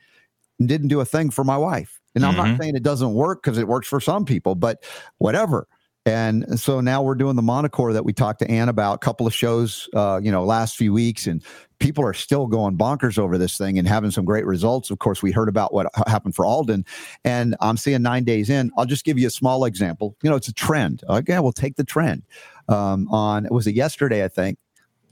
And 0.59 0.67
didn't 0.67 0.87
do 0.87 0.99
a 1.01 1.05
thing 1.05 1.29
for 1.29 1.43
my 1.43 1.57
wife. 1.57 1.99
And 2.15 2.23
mm-hmm. 2.23 2.31
I'm 2.31 2.37
not 2.37 2.47
mm-hmm. 2.47 2.61
saying 2.63 2.75
it 2.75 2.81
doesn't 2.81 3.13
work 3.13 3.43
because 3.43 3.59
it 3.59 3.67
works 3.67 3.87
for 3.87 3.99
some 3.99 4.25
people, 4.25 4.55
but 4.55 4.83
whatever. 5.19 5.67
And 6.07 6.57
so 6.57 6.79
now 6.79 7.01
we're 7.01 7.15
doing 7.15 7.35
the 7.35 7.41
Monocore 7.41 7.91
that 7.91 8.05
we 8.05 8.13
talked 8.13 8.39
to 8.39 8.49
Ann 8.49 8.69
about 8.69 8.93
a 8.93 8.97
couple 8.99 9.27
of 9.27 9.33
shows, 9.33 9.89
uh, 9.93 10.21
you 10.23 10.31
know, 10.31 10.45
last 10.45 10.77
few 10.77 10.93
weeks, 10.93 11.27
and 11.27 11.43
people 11.79 12.01
are 12.05 12.13
still 12.13 12.47
going 12.47 12.77
bonkers 12.77 13.19
over 13.19 13.37
this 13.37 13.57
thing 13.57 13.77
and 13.77 13.85
having 13.85 14.09
some 14.09 14.23
great 14.23 14.45
results. 14.45 14.89
Of 14.89 14.99
course, 14.99 15.21
we 15.21 15.33
heard 15.33 15.49
about 15.49 15.73
what 15.73 15.87
happened 16.07 16.33
for 16.33 16.45
Alden, 16.45 16.85
and 17.25 17.57
I'm 17.59 17.75
seeing 17.75 18.01
nine 18.03 18.23
days 18.23 18.49
in. 18.49 18.71
I'll 18.77 18.85
just 18.85 19.03
give 19.03 19.19
you 19.19 19.27
a 19.27 19.31
small 19.31 19.65
example. 19.65 20.15
You 20.23 20.29
know, 20.29 20.37
it's 20.37 20.47
a 20.47 20.53
trend. 20.53 21.03
Okay, 21.09 21.37
we'll 21.39 21.51
take 21.51 21.75
the 21.75 21.83
trend. 21.83 22.23
Um, 22.69 23.09
on 23.09 23.45
was 23.51 23.67
it 23.67 23.75
yesterday? 23.75 24.23
I 24.23 24.29
think 24.29 24.57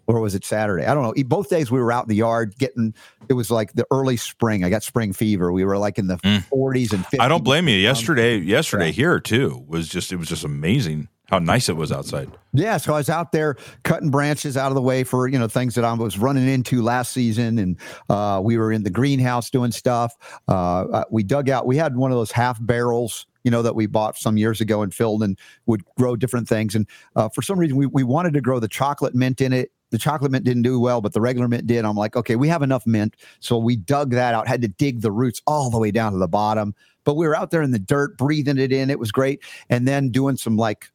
or 0.07 0.19
was 0.19 0.35
it 0.35 0.45
Saturday? 0.45 0.85
I 0.85 0.93
don't 0.93 1.03
know. 1.03 1.23
Both 1.25 1.49
days 1.49 1.71
we 1.71 1.79
were 1.79 1.91
out 1.91 2.05
in 2.05 2.09
the 2.09 2.15
yard 2.15 2.55
getting. 2.57 2.93
It 3.29 3.33
was 3.33 3.49
like 3.49 3.73
the 3.73 3.85
early 3.91 4.17
spring. 4.17 4.63
I 4.63 4.69
got 4.69 4.83
spring 4.83 5.13
fever. 5.13 5.51
We 5.51 5.65
were 5.65 5.77
like 5.77 5.97
in 5.97 6.07
the 6.07 6.17
mm. 6.17 6.45
40s 6.49 6.93
and 6.93 7.03
50s. 7.05 7.19
I 7.19 7.27
don't 7.27 7.43
blame 7.43 7.67
you. 7.67 7.75
Yesterday, 7.75 8.37
yesterday 8.37 8.87
yeah. 8.87 8.91
here 8.91 9.19
too 9.19 9.63
was 9.67 9.89
just 9.89 10.11
it 10.11 10.17
was 10.17 10.27
just 10.27 10.43
amazing 10.43 11.09
how 11.27 11.39
nice 11.39 11.69
it 11.69 11.75
was 11.75 11.91
outside. 11.91 12.29
Yeah, 12.53 12.77
so 12.77 12.93
I 12.93 12.97
was 12.97 13.09
out 13.09 13.31
there 13.31 13.55
cutting 13.83 14.11
branches 14.11 14.57
out 14.57 14.69
of 14.69 14.75
the 14.75 14.81
way 14.81 15.03
for 15.03 15.27
you 15.27 15.39
know 15.39 15.47
things 15.47 15.75
that 15.75 15.83
I 15.83 15.93
was 15.93 16.19
running 16.19 16.47
into 16.47 16.81
last 16.81 17.13
season, 17.13 17.57
and 17.57 17.77
uh, 18.09 18.41
we 18.43 18.57
were 18.57 18.71
in 18.71 18.83
the 18.83 18.89
greenhouse 18.91 19.49
doing 19.49 19.71
stuff. 19.71 20.13
Uh, 20.47 20.81
uh 20.83 21.03
we 21.09 21.23
dug 21.23 21.49
out. 21.49 21.65
We 21.65 21.77
had 21.77 21.95
one 21.95 22.11
of 22.11 22.17
those 22.17 22.31
half 22.31 22.63
barrels 22.63 23.25
you 23.45 23.51
know, 23.51 23.61
that 23.61 23.75
we 23.75 23.85
bought 23.85 24.17
some 24.17 24.37
years 24.37 24.59
ago 24.59 24.81
and 24.81 24.91
filled 24.91 25.21
and 25.21 25.37
would 25.67 25.83
grow 25.97 26.15
different 26.15 26.49
things. 26.49 26.73
And 26.73 26.87
uh, 27.15 27.29
for 27.29 27.43
some 27.43 27.59
reason, 27.59 27.77
we, 27.77 27.85
we 27.85 28.03
wanted 28.03 28.33
to 28.33 28.41
grow 28.41 28.59
the 28.59 28.67
chocolate 28.67 29.13
mint 29.13 29.39
in 29.39 29.53
it 29.53 29.71
the 29.95 29.99
chocolate 29.99 30.29
mint 30.29 30.43
didn't 30.43 30.63
do 30.63 30.77
well, 30.77 30.99
but 30.99 31.13
the 31.13 31.21
regular 31.21 31.47
mint 31.47 31.65
did. 31.65 31.85
I'm 31.85 31.95
like, 31.95 32.17
okay, 32.17 32.35
we 32.35 32.49
have 32.49 32.61
enough 32.61 32.85
mint. 32.85 33.15
So 33.39 33.57
we 33.57 33.77
dug 33.77 34.11
that 34.11 34.33
out, 34.33 34.45
had 34.45 34.61
to 34.61 34.67
dig 34.67 34.99
the 34.99 35.11
roots 35.11 35.41
all 35.47 35.69
the 35.69 35.79
way 35.79 35.89
down 35.89 36.11
to 36.11 36.17
the 36.17 36.27
bottom. 36.27 36.75
But 37.05 37.15
we 37.15 37.25
were 37.25 37.33
out 37.33 37.51
there 37.51 37.61
in 37.61 37.71
the 37.71 37.79
dirt, 37.79 38.17
breathing 38.17 38.57
it 38.57 38.73
in. 38.73 38.89
It 38.89 38.99
was 38.99 39.13
great. 39.13 39.41
And 39.69 39.87
then 39.87 40.09
doing 40.09 40.35
some 40.35 40.57
like 40.57 40.89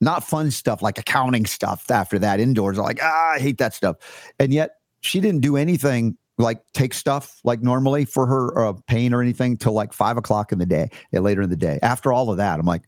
not 0.00 0.24
fun 0.24 0.50
stuff, 0.50 0.82
like 0.82 0.98
accounting 0.98 1.46
stuff 1.46 1.88
after 1.92 2.18
that 2.18 2.40
indoors. 2.40 2.76
I'm 2.76 2.86
like, 2.86 2.98
ah, 3.00 3.34
I 3.34 3.38
hate 3.38 3.58
that 3.58 3.72
stuff. 3.72 3.98
And 4.40 4.52
yet 4.52 4.78
she 5.00 5.20
didn't 5.20 5.42
do 5.42 5.56
anything 5.56 6.16
like 6.36 6.60
take 6.72 6.92
stuff 6.92 7.38
like 7.44 7.62
normally 7.62 8.04
for 8.04 8.26
her 8.26 8.66
uh, 8.66 8.72
pain 8.88 9.14
or 9.14 9.22
anything 9.22 9.58
till 9.58 9.74
like 9.74 9.92
five 9.92 10.16
o'clock 10.16 10.50
in 10.50 10.58
the 10.58 10.66
day, 10.66 10.90
later 11.12 11.42
in 11.42 11.50
the 11.50 11.56
day. 11.56 11.78
After 11.82 12.12
all 12.12 12.30
of 12.32 12.38
that, 12.38 12.58
I'm 12.58 12.66
like, 12.66 12.82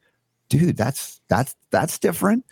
dude, 0.49 0.77
that's 0.77 1.21
that's 1.29 1.55
that's 1.71 2.01
different. 2.01 2.45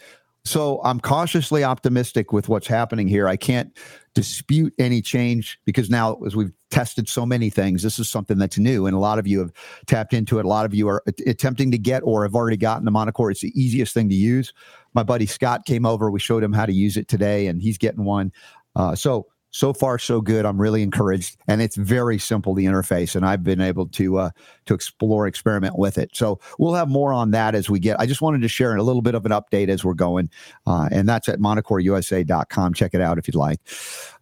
So 0.50 0.80
I'm 0.82 0.98
cautiously 0.98 1.62
optimistic 1.62 2.32
with 2.32 2.48
what's 2.48 2.66
happening 2.66 3.06
here. 3.06 3.28
I 3.28 3.36
can't 3.36 3.70
dispute 4.16 4.74
any 4.80 5.00
change 5.00 5.60
because 5.64 5.88
now, 5.88 6.16
as 6.26 6.34
we've 6.34 6.50
tested 6.72 7.08
so 7.08 7.24
many 7.24 7.50
things, 7.50 7.84
this 7.84 8.00
is 8.00 8.08
something 8.08 8.36
that's 8.36 8.58
new, 8.58 8.86
and 8.86 8.96
a 8.96 8.98
lot 8.98 9.20
of 9.20 9.28
you 9.28 9.38
have 9.38 9.52
tapped 9.86 10.12
into 10.12 10.40
it. 10.40 10.44
A 10.44 10.48
lot 10.48 10.66
of 10.66 10.74
you 10.74 10.88
are 10.88 11.04
attempting 11.24 11.70
to 11.70 11.78
get 11.78 12.02
or 12.04 12.24
have 12.24 12.34
already 12.34 12.56
gotten 12.56 12.84
the 12.84 12.90
Monocore. 12.90 13.30
It's 13.30 13.42
the 13.42 13.52
easiest 13.54 13.94
thing 13.94 14.08
to 14.08 14.14
use. 14.16 14.52
My 14.92 15.04
buddy 15.04 15.24
Scott 15.24 15.66
came 15.66 15.86
over. 15.86 16.10
We 16.10 16.18
showed 16.18 16.42
him 16.42 16.52
how 16.52 16.66
to 16.66 16.72
use 16.72 16.96
it 16.96 17.06
today, 17.06 17.46
and 17.46 17.62
he's 17.62 17.78
getting 17.78 18.02
one. 18.02 18.32
Uh, 18.74 18.96
so 18.96 19.28
so 19.50 19.72
far 19.72 19.98
so 19.98 20.20
good. 20.20 20.46
I'm 20.46 20.60
really 20.60 20.82
encouraged 20.82 21.36
and 21.48 21.60
it's 21.60 21.76
very 21.76 22.18
simple 22.18 22.54
the 22.54 22.64
interface 22.66 23.16
and 23.16 23.26
i've 23.26 23.42
been 23.42 23.60
able 23.60 23.86
to 23.86 24.18
uh, 24.18 24.30
to 24.66 24.74
explore 24.74 25.26
experiment 25.26 25.78
with 25.78 25.98
it. 25.98 26.10
So 26.14 26.40
we'll 26.58 26.74
have 26.74 26.88
more 26.88 27.12
on 27.12 27.32
that 27.32 27.54
as 27.54 27.68
we 27.68 27.80
get 27.80 27.98
i 27.98 28.06
just 28.06 28.22
wanted 28.22 28.42
to 28.42 28.48
share 28.48 28.76
a 28.76 28.82
little 28.82 29.02
bit 29.02 29.14
of 29.14 29.26
an 29.26 29.32
update 29.32 29.68
as 29.68 29.84
we're 29.84 29.94
going 29.94 30.30
uh, 30.66 30.88
and 30.92 31.08
that's 31.08 31.28
at 31.28 31.40
monocoreusa.com 31.40 32.74
check 32.74 32.94
it 32.94 33.00
out 33.00 33.18
if 33.18 33.26
you'd 33.26 33.34
like. 33.34 33.60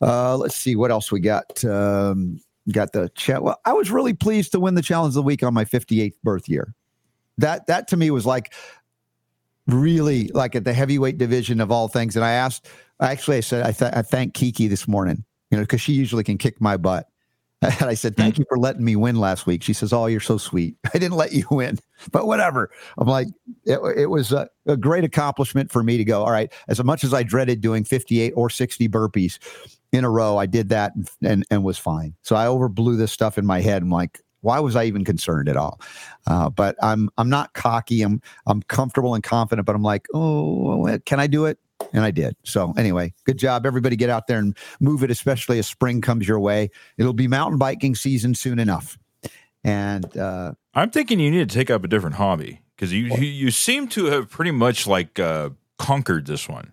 Uh, 0.01 0.37
let's 0.37 0.57
see 0.57 0.77
what 0.77 0.91
else 0.91 1.13
we 1.13 1.21
got 1.21 1.65
um, 1.65 2.41
got 2.73 2.93
the 2.93 3.09
chat 3.11 3.43
well 3.43 3.59
i 3.65 3.73
was 3.73 3.91
really 3.91 4.15
pleased 4.15 4.53
to 4.53 4.61
win 4.61 4.75
the 4.75 4.83
challenge 4.83 5.11
of 5.11 5.15
the 5.15 5.23
week 5.23 5.43
on 5.43 5.53
my 5.55 5.65
58th 5.65 6.15
birth 6.23 6.49
year. 6.49 6.75
That 7.37 7.67
that 7.67 7.89
to 7.89 7.97
me 7.97 8.11
was 8.11 8.27
like 8.27 8.53
really 9.67 10.29
like 10.29 10.57
at 10.57 10.65
the 10.65 10.73
heavyweight 10.73 11.19
division 11.19 11.61
of 11.61 11.71
all 11.71 11.89
things 11.89 12.17
and 12.17 12.25
i 12.25 12.33
asked 12.33 12.67
Actually, 13.01 13.39
I 13.39 13.41
said 13.41 13.67
I, 13.67 13.73
th- 13.73 13.93
I 13.95 14.03
thank 14.03 14.35
Kiki 14.35 14.69
this 14.69 14.89
morning, 14.89 15.25
you 15.51 15.57
know, 15.57 15.63
because 15.63 15.81
she 15.81 15.93
usually 15.93 16.25
can 16.25 16.39
kick 16.39 16.61
my 16.61 16.77
butt. 16.77 17.07
And 17.63 17.91
I 17.91 17.95
said, 17.95 18.17
"Thank 18.17 18.39
you 18.39 18.45
for 18.49 18.57
letting 18.57 18.85
me 18.85 18.95
win 18.95 19.17
last 19.17 19.45
week." 19.45 19.65
She 19.65 19.73
says, 19.73 19.93
"Oh, 19.93 20.07
you're 20.07 20.21
so 20.21 20.39
sweet. 20.39 20.77
I 20.95 20.99
didn't 20.99 21.17
let 21.17 21.33
you 21.33 21.45
win, 21.51 21.81
but 22.13 22.29
whatever." 22.29 22.71
I'm 22.99 23.09
like, 23.09 23.27
it, 23.65 23.81
it 23.97 24.07
was 24.07 24.31
a, 24.31 24.49
a, 24.67 24.77
great 24.77 25.03
accomplishment 25.03 25.73
for 25.73 25.83
me 25.83 25.97
to 25.97 26.05
go. 26.05 26.23
All 26.23 26.31
right, 26.31 26.53
as 26.69 26.83
much 26.85 27.03
as 27.03 27.13
I 27.13 27.25
dreaded 27.25 27.61
doing 27.61 27.83
58 27.83 28.33
or 28.37 28.49
60 28.49 28.89
burpees 28.89 29.41
in 29.91 30.05
a 30.05 30.11
row, 30.11 30.37
I 30.37 30.47
did 30.47 30.69
that 30.69 30.95
and 30.95 31.11
and, 31.21 31.45
and 31.51 31.65
was 31.65 31.79
fine. 31.79 32.15
So 32.23 32.37
I 32.37 32.45
overblew 32.47 32.97
this 32.97 33.11
stuff 33.11 33.39
in 33.39 33.45
my 33.45 33.61
head. 33.61 33.83
I'm 33.83 33.91
like, 33.91 34.21
why 34.41 34.61
was 34.61 34.77
I 34.77 34.85
even 34.85 35.05
concerned 35.05 35.49
at 35.49 35.57
all? 35.57 35.81
Uh, 36.29 36.51
but 36.51 36.77
I'm 36.81 37.11
I'm 37.19 37.29
not 37.29 37.55
cocky. 37.55 38.03
I'm 38.03 38.21
I'm 38.47 38.63
comfortable 38.63 39.15
and 39.15 39.25
confident. 39.25 39.67
But 39.67 39.75
I'm 39.75 39.83
like, 39.83 40.07
oh, 40.15 40.99
can 41.07 41.19
I 41.19 41.27
do 41.27 41.47
it? 41.47 41.59
And 41.93 42.05
I 42.05 42.11
did. 42.11 42.37
So 42.45 42.73
anyway, 42.77 43.13
good 43.25 43.39
job, 43.39 43.67
everybody. 43.67 43.97
Get 43.97 44.11
out 44.11 44.27
there 44.27 44.39
and 44.39 44.57
move 44.81 45.03
it, 45.03 45.11
especially 45.11 45.59
as 45.59 45.67
spring 45.67 46.01
comes 46.01 46.27
your 46.27 46.41
way. 46.41 46.71
It'll 46.97 47.13
be 47.13 47.29
mountain 47.29 47.59
biking 47.59 47.95
season 47.95 48.35
soon 48.35 48.59
enough. 48.59 48.99
And 49.65 50.17
uh, 50.17 50.53
I'm 50.75 50.91
thinking 50.91 51.21
you 51.21 51.31
need 51.31 51.49
to 51.49 51.55
take 51.55 51.71
up 51.71 51.85
a 51.85 51.89
different 51.89 52.17
hobby 52.17 52.61
because 52.77 52.93
you, 52.93 53.07
you, 53.17 53.27
you 53.27 53.51
seem 53.51 53.89
to 53.89 54.07
have 54.07 54.31
pretty 54.31 54.51
much 54.51 54.87
like 54.87 55.19
uh, 55.19 55.51
conquered 55.79 56.27
this 56.27 56.49
one. 56.49 56.73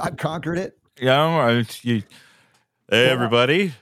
I 0.00 0.10
conquered 0.10 0.58
it. 0.58 0.78
Yeah, 1.00 1.24
I, 1.24 1.64
you, 1.82 2.02
hey 2.88 3.08
everybody, 3.08 3.74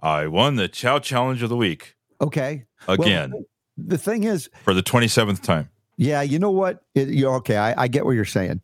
I 0.00 0.28
won 0.28 0.54
the 0.54 0.68
Chow 0.68 1.00
Challenge 1.00 1.42
of 1.42 1.48
the 1.48 1.56
Week. 1.56 1.96
Okay, 2.20 2.64
again. 2.86 3.32
Well, 3.32 3.42
the 3.76 3.98
thing 3.98 4.24
is, 4.24 4.48
for 4.62 4.74
the 4.74 4.82
27th 4.82 5.42
time. 5.42 5.70
Yeah, 5.98 6.22
you 6.22 6.38
know 6.38 6.50
what? 6.50 6.84
It, 6.94 7.08
you're 7.08 7.34
okay. 7.36 7.56
I, 7.56 7.82
I, 7.82 7.88
get 7.88 8.06
what 8.06 8.12
you're 8.12 8.24
saying. 8.24 8.62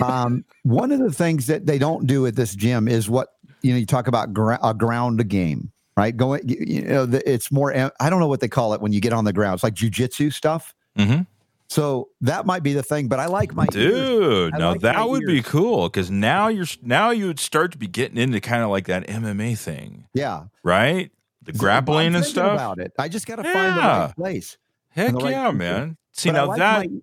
Um, 0.00 0.44
one 0.62 0.92
of 0.92 1.00
the 1.00 1.12
things 1.12 1.46
that 1.48 1.66
they 1.66 1.78
don't 1.78 2.06
do 2.06 2.26
at 2.26 2.36
this 2.36 2.54
gym 2.54 2.86
is 2.86 3.10
what 3.10 3.34
you 3.60 3.72
know. 3.72 3.78
You 3.78 3.86
talk 3.86 4.06
about 4.06 4.32
gra- 4.32 4.60
a 4.62 4.72
ground 4.72 5.28
game, 5.28 5.72
right? 5.96 6.16
Going, 6.16 6.48
you, 6.48 6.56
you 6.60 6.82
know, 6.82 7.06
the, 7.06 7.28
it's 7.28 7.50
more. 7.50 7.74
I 7.74 8.08
don't 8.08 8.20
know 8.20 8.28
what 8.28 8.38
they 8.38 8.48
call 8.48 8.72
it 8.72 8.80
when 8.80 8.92
you 8.92 9.00
get 9.00 9.12
on 9.12 9.24
the 9.24 9.32
ground. 9.32 9.54
It's 9.54 9.64
like 9.64 9.74
jujitsu 9.74 10.32
stuff. 10.32 10.72
Mm-hmm. 10.96 11.22
So 11.70 12.08
that 12.20 12.46
might 12.46 12.62
be 12.62 12.72
the 12.72 12.82
thing, 12.82 13.08
but 13.08 13.18
I 13.18 13.26
like 13.26 13.54
my 13.54 13.66
dude. 13.66 14.52
Now 14.54 14.72
like 14.72 14.80
that 14.80 15.08
would 15.08 15.22
ears. 15.22 15.32
be 15.32 15.42
cool 15.42 15.88
because 15.88 16.10
now 16.10 16.48
you're 16.48 16.66
now 16.82 17.10
you 17.10 17.26
would 17.26 17.40
start 17.40 17.72
to 17.72 17.78
be 17.78 17.88
getting 17.88 18.16
into 18.16 18.40
kind 18.40 18.62
of 18.62 18.70
like 18.70 18.86
that 18.86 19.06
MMA 19.08 19.58
thing. 19.58 20.06
Yeah. 20.14 20.44
Right. 20.62 21.10
The 21.42 21.52
grappling 21.52 22.14
and 22.14 22.24
stuff. 22.24 22.54
About 22.54 22.78
it, 22.78 22.92
I 22.98 23.08
just 23.08 23.26
got 23.26 23.36
to 23.36 23.42
yeah. 23.42 23.52
find 23.52 23.76
the 23.76 23.80
right 23.80 24.16
place. 24.16 24.56
Heck 24.90 25.14
right 25.14 25.30
yeah, 25.30 25.50
man. 25.52 25.96
See 26.12 26.30
but 26.30 26.34
now 26.34 26.46
like 26.46 26.58
that 26.58 26.90
my, 26.90 27.00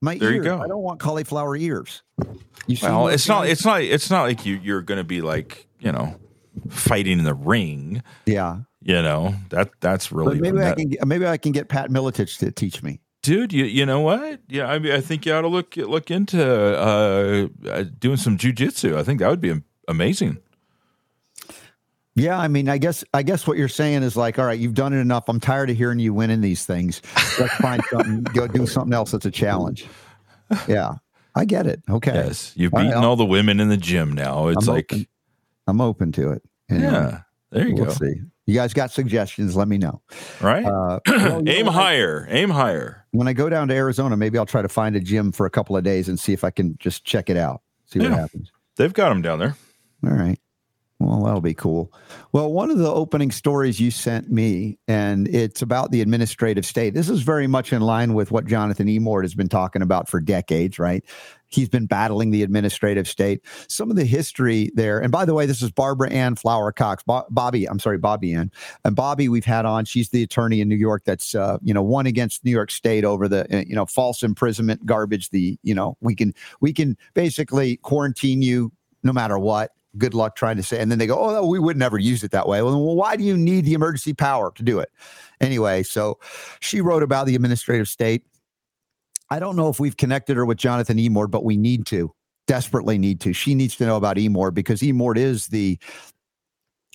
my 0.00 0.18
there 0.18 0.32
ears. 0.32 0.36
you 0.36 0.42
go. 0.42 0.60
I 0.60 0.68
don't 0.68 0.82
want 0.82 1.00
cauliflower 1.00 1.56
ears. 1.56 2.02
You 2.66 2.76
see 2.76 2.86
well, 2.86 3.08
it's 3.08 3.26
not. 3.26 3.46
It's 3.46 3.64
not. 3.64 3.82
It's 3.82 4.10
not 4.10 4.22
like 4.22 4.44
you. 4.44 4.60
You're 4.62 4.82
going 4.82 4.98
to 4.98 5.04
be 5.04 5.20
like 5.20 5.66
you 5.80 5.92
know 5.92 6.16
fighting 6.68 7.18
in 7.18 7.24
the 7.24 7.34
ring. 7.34 8.02
Yeah. 8.26 8.58
You 8.80 9.02
know 9.02 9.34
that 9.50 9.70
that's 9.80 10.12
really 10.12 10.36
but 10.36 10.42
maybe 10.42 10.58
that, 10.58 10.72
I 10.72 10.74
can 10.74 10.88
get, 10.88 11.06
maybe 11.06 11.26
I 11.26 11.36
can 11.36 11.52
get 11.52 11.68
Pat 11.68 11.90
Miletich 11.90 12.38
to 12.38 12.52
teach 12.52 12.82
me. 12.82 13.00
Dude, 13.22 13.52
you 13.52 13.64
you 13.64 13.84
know 13.84 14.00
what? 14.00 14.40
Yeah, 14.48 14.66
I 14.66 14.78
mean, 14.78 14.92
I 14.92 15.00
think 15.00 15.26
you 15.26 15.34
ought 15.34 15.42
to 15.42 15.48
look 15.48 15.76
look 15.76 16.10
into 16.10 16.40
uh, 16.40 17.48
uh 17.68 17.84
doing 17.98 18.16
some 18.16 18.38
jujitsu. 18.38 18.96
I 18.96 19.02
think 19.02 19.18
that 19.18 19.28
would 19.28 19.40
be 19.40 19.60
amazing. 19.88 20.38
Yeah, 22.18 22.38
I 22.38 22.48
mean, 22.48 22.68
I 22.68 22.78
guess 22.78 23.04
I 23.14 23.22
guess 23.22 23.46
what 23.46 23.56
you're 23.56 23.68
saying 23.68 24.02
is 24.02 24.16
like, 24.16 24.38
all 24.38 24.46
right, 24.46 24.58
you've 24.58 24.74
done 24.74 24.92
it 24.92 24.98
enough. 24.98 25.28
I'm 25.28 25.38
tired 25.38 25.70
of 25.70 25.76
hearing 25.76 25.98
you 25.98 26.12
winning 26.12 26.40
these 26.40 26.66
things. 26.66 27.00
Let's 27.38 27.54
find 27.54 27.82
something. 27.90 28.22
Go 28.22 28.46
do 28.46 28.66
something 28.66 28.92
else 28.92 29.12
that's 29.12 29.26
a 29.26 29.30
challenge. 29.30 29.86
Yeah, 30.66 30.94
I 31.34 31.44
get 31.44 31.66
it. 31.66 31.82
Okay. 31.88 32.14
Yes, 32.14 32.52
you've 32.56 32.72
beaten 32.72 32.94
all, 32.94 33.04
all 33.04 33.16
the 33.16 33.24
women 33.24 33.60
in 33.60 33.68
the 33.68 33.76
gym 33.76 34.12
now. 34.12 34.48
It's 34.48 34.66
I'm 34.66 34.74
like 34.74 34.92
open. 34.92 35.06
I'm 35.66 35.80
open 35.80 36.12
to 36.12 36.32
it. 36.32 36.42
yeah, 36.70 37.20
there 37.50 37.68
you 37.68 37.74
we'll 37.74 37.84
go. 37.86 37.92
See. 37.92 38.14
You 38.46 38.54
guys 38.54 38.72
got 38.72 38.90
suggestions? 38.90 39.56
Let 39.56 39.68
me 39.68 39.76
know. 39.76 40.00
Right. 40.40 40.64
Uh, 40.64 41.00
well, 41.06 41.42
Aim 41.46 41.66
know, 41.66 41.70
higher. 41.70 42.26
I, 42.30 42.32
Aim 42.32 42.48
higher. 42.48 43.04
When 43.10 43.28
I 43.28 43.34
go 43.34 43.50
down 43.50 43.68
to 43.68 43.74
Arizona, 43.74 44.16
maybe 44.16 44.38
I'll 44.38 44.46
try 44.46 44.62
to 44.62 44.70
find 44.70 44.96
a 44.96 45.00
gym 45.00 45.32
for 45.32 45.44
a 45.44 45.50
couple 45.50 45.76
of 45.76 45.84
days 45.84 46.08
and 46.08 46.18
see 46.18 46.32
if 46.32 46.44
I 46.44 46.50
can 46.50 46.74
just 46.78 47.04
check 47.04 47.28
it 47.28 47.36
out. 47.36 47.60
See 47.84 47.98
what 47.98 48.10
happens. 48.10 48.50
They've 48.76 48.92
got 48.92 49.10
them 49.10 49.20
down 49.20 49.38
there. 49.38 49.54
All 50.02 50.12
right. 50.12 50.38
Well, 51.00 51.22
that'll 51.22 51.40
be 51.40 51.54
cool. 51.54 51.92
Well, 52.32 52.52
one 52.52 52.72
of 52.72 52.78
the 52.78 52.92
opening 52.92 53.30
stories 53.30 53.78
you 53.78 53.92
sent 53.92 54.32
me, 54.32 54.78
and 54.88 55.28
it's 55.28 55.62
about 55.62 55.92
the 55.92 56.00
administrative 56.00 56.66
state. 56.66 56.92
This 56.92 57.08
is 57.08 57.22
very 57.22 57.46
much 57.46 57.72
in 57.72 57.82
line 57.82 58.14
with 58.14 58.32
what 58.32 58.46
Jonathan 58.46 58.88
Emord 58.88 59.22
has 59.22 59.32
been 59.32 59.48
talking 59.48 59.80
about 59.80 60.08
for 60.08 60.20
decades, 60.20 60.76
right? 60.76 61.04
He's 61.46 61.68
been 61.68 61.86
battling 61.86 62.32
the 62.32 62.42
administrative 62.42 63.06
state. 63.06 63.42
Some 63.68 63.90
of 63.90 63.96
the 63.96 64.04
history 64.04 64.72
there, 64.74 64.98
and 64.98 65.12
by 65.12 65.24
the 65.24 65.34
way, 65.34 65.46
this 65.46 65.62
is 65.62 65.70
Barbara 65.70 66.10
Ann 66.10 66.34
Flower 66.34 66.72
Cox, 66.72 67.04
Bo- 67.04 67.26
Bobbie. 67.30 67.66
I'm 67.66 67.78
sorry, 67.78 67.98
Bobbie 67.98 68.34
Anne, 68.34 68.50
and 68.84 68.96
Bobbie. 68.96 69.28
We've 69.28 69.44
had 69.44 69.66
on. 69.66 69.84
She's 69.84 70.08
the 70.08 70.24
attorney 70.24 70.60
in 70.60 70.68
New 70.68 70.74
York 70.74 71.04
that's 71.06 71.32
uh, 71.32 71.58
you 71.62 71.72
know 71.72 71.82
won 71.82 72.06
against 72.06 72.44
New 72.44 72.50
York 72.50 72.72
State 72.72 73.04
over 73.04 73.28
the 73.28 73.46
uh, 73.56 73.62
you 73.64 73.76
know 73.76 73.86
false 73.86 74.24
imprisonment 74.24 74.84
garbage. 74.84 75.30
The 75.30 75.60
you 75.62 75.76
know 75.76 75.96
we 76.00 76.16
can 76.16 76.34
we 76.60 76.72
can 76.72 76.96
basically 77.14 77.76
quarantine 77.76 78.42
you 78.42 78.72
no 79.04 79.12
matter 79.12 79.38
what 79.38 79.70
good 79.96 80.14
luck 80.14 80.36
trying 80.36 80.56
to 80.56 80.62
say. 80.62 80.78
And 80.78 80.90
then 80.90 80.98
they 80.98 81.06
go, 81.06 81.18
oh, 81.18 81.46
we 81.46 81.58
would 81.58 81.76
never 81.76 81.98
use 81.98 82.22
it 82.22 82.30
that 82.32 82.46
way. 82.46 82.62
Well, 82.62 82.78
why 82.94 83.16
do 83.16 83.24
you 83.24 83.36
need 83.36 83.64
the 83.64 83.74
emergency 83.74 84.12
power 84.12 84.52
to 84.54 84.62
do 84.62 84.78
it? 84.78 84.90
Anyway, 85.40 85.82
so 85.82 86.18
she 86.60 86.80
wrote 86.80 87.02
about 87.02 87.26
the 87.26 87.34
administrative 87.34 87.88
state. 87.88 88.24
I 89.30 89.38
don't 89.38 89.56
know 89.56 89.68
if 89.68 89.78
we've 89.80 89.96
connected 89.96 90.36
her 90.36 90.44
with 90.44 90.58
Jonathan 90.58 90.98
Emord, 90.98 91.30
but 91.30 91.44
we 91.44 91.56
need 91.56 91.86
to 91.86 92.12
desperately 92.46 92.98
need 92.98 93.20
to. 93.20 93.32
She 93.32 93.54
needs 93.54 93.76
to 93.76 93.86
know 93.86 93.96
about 93.96 94.16
Emord 94.16 94.54
because 94.54 94.80
Emord 94.80 95.16
is 95.16 95.48
the 95.48 95.78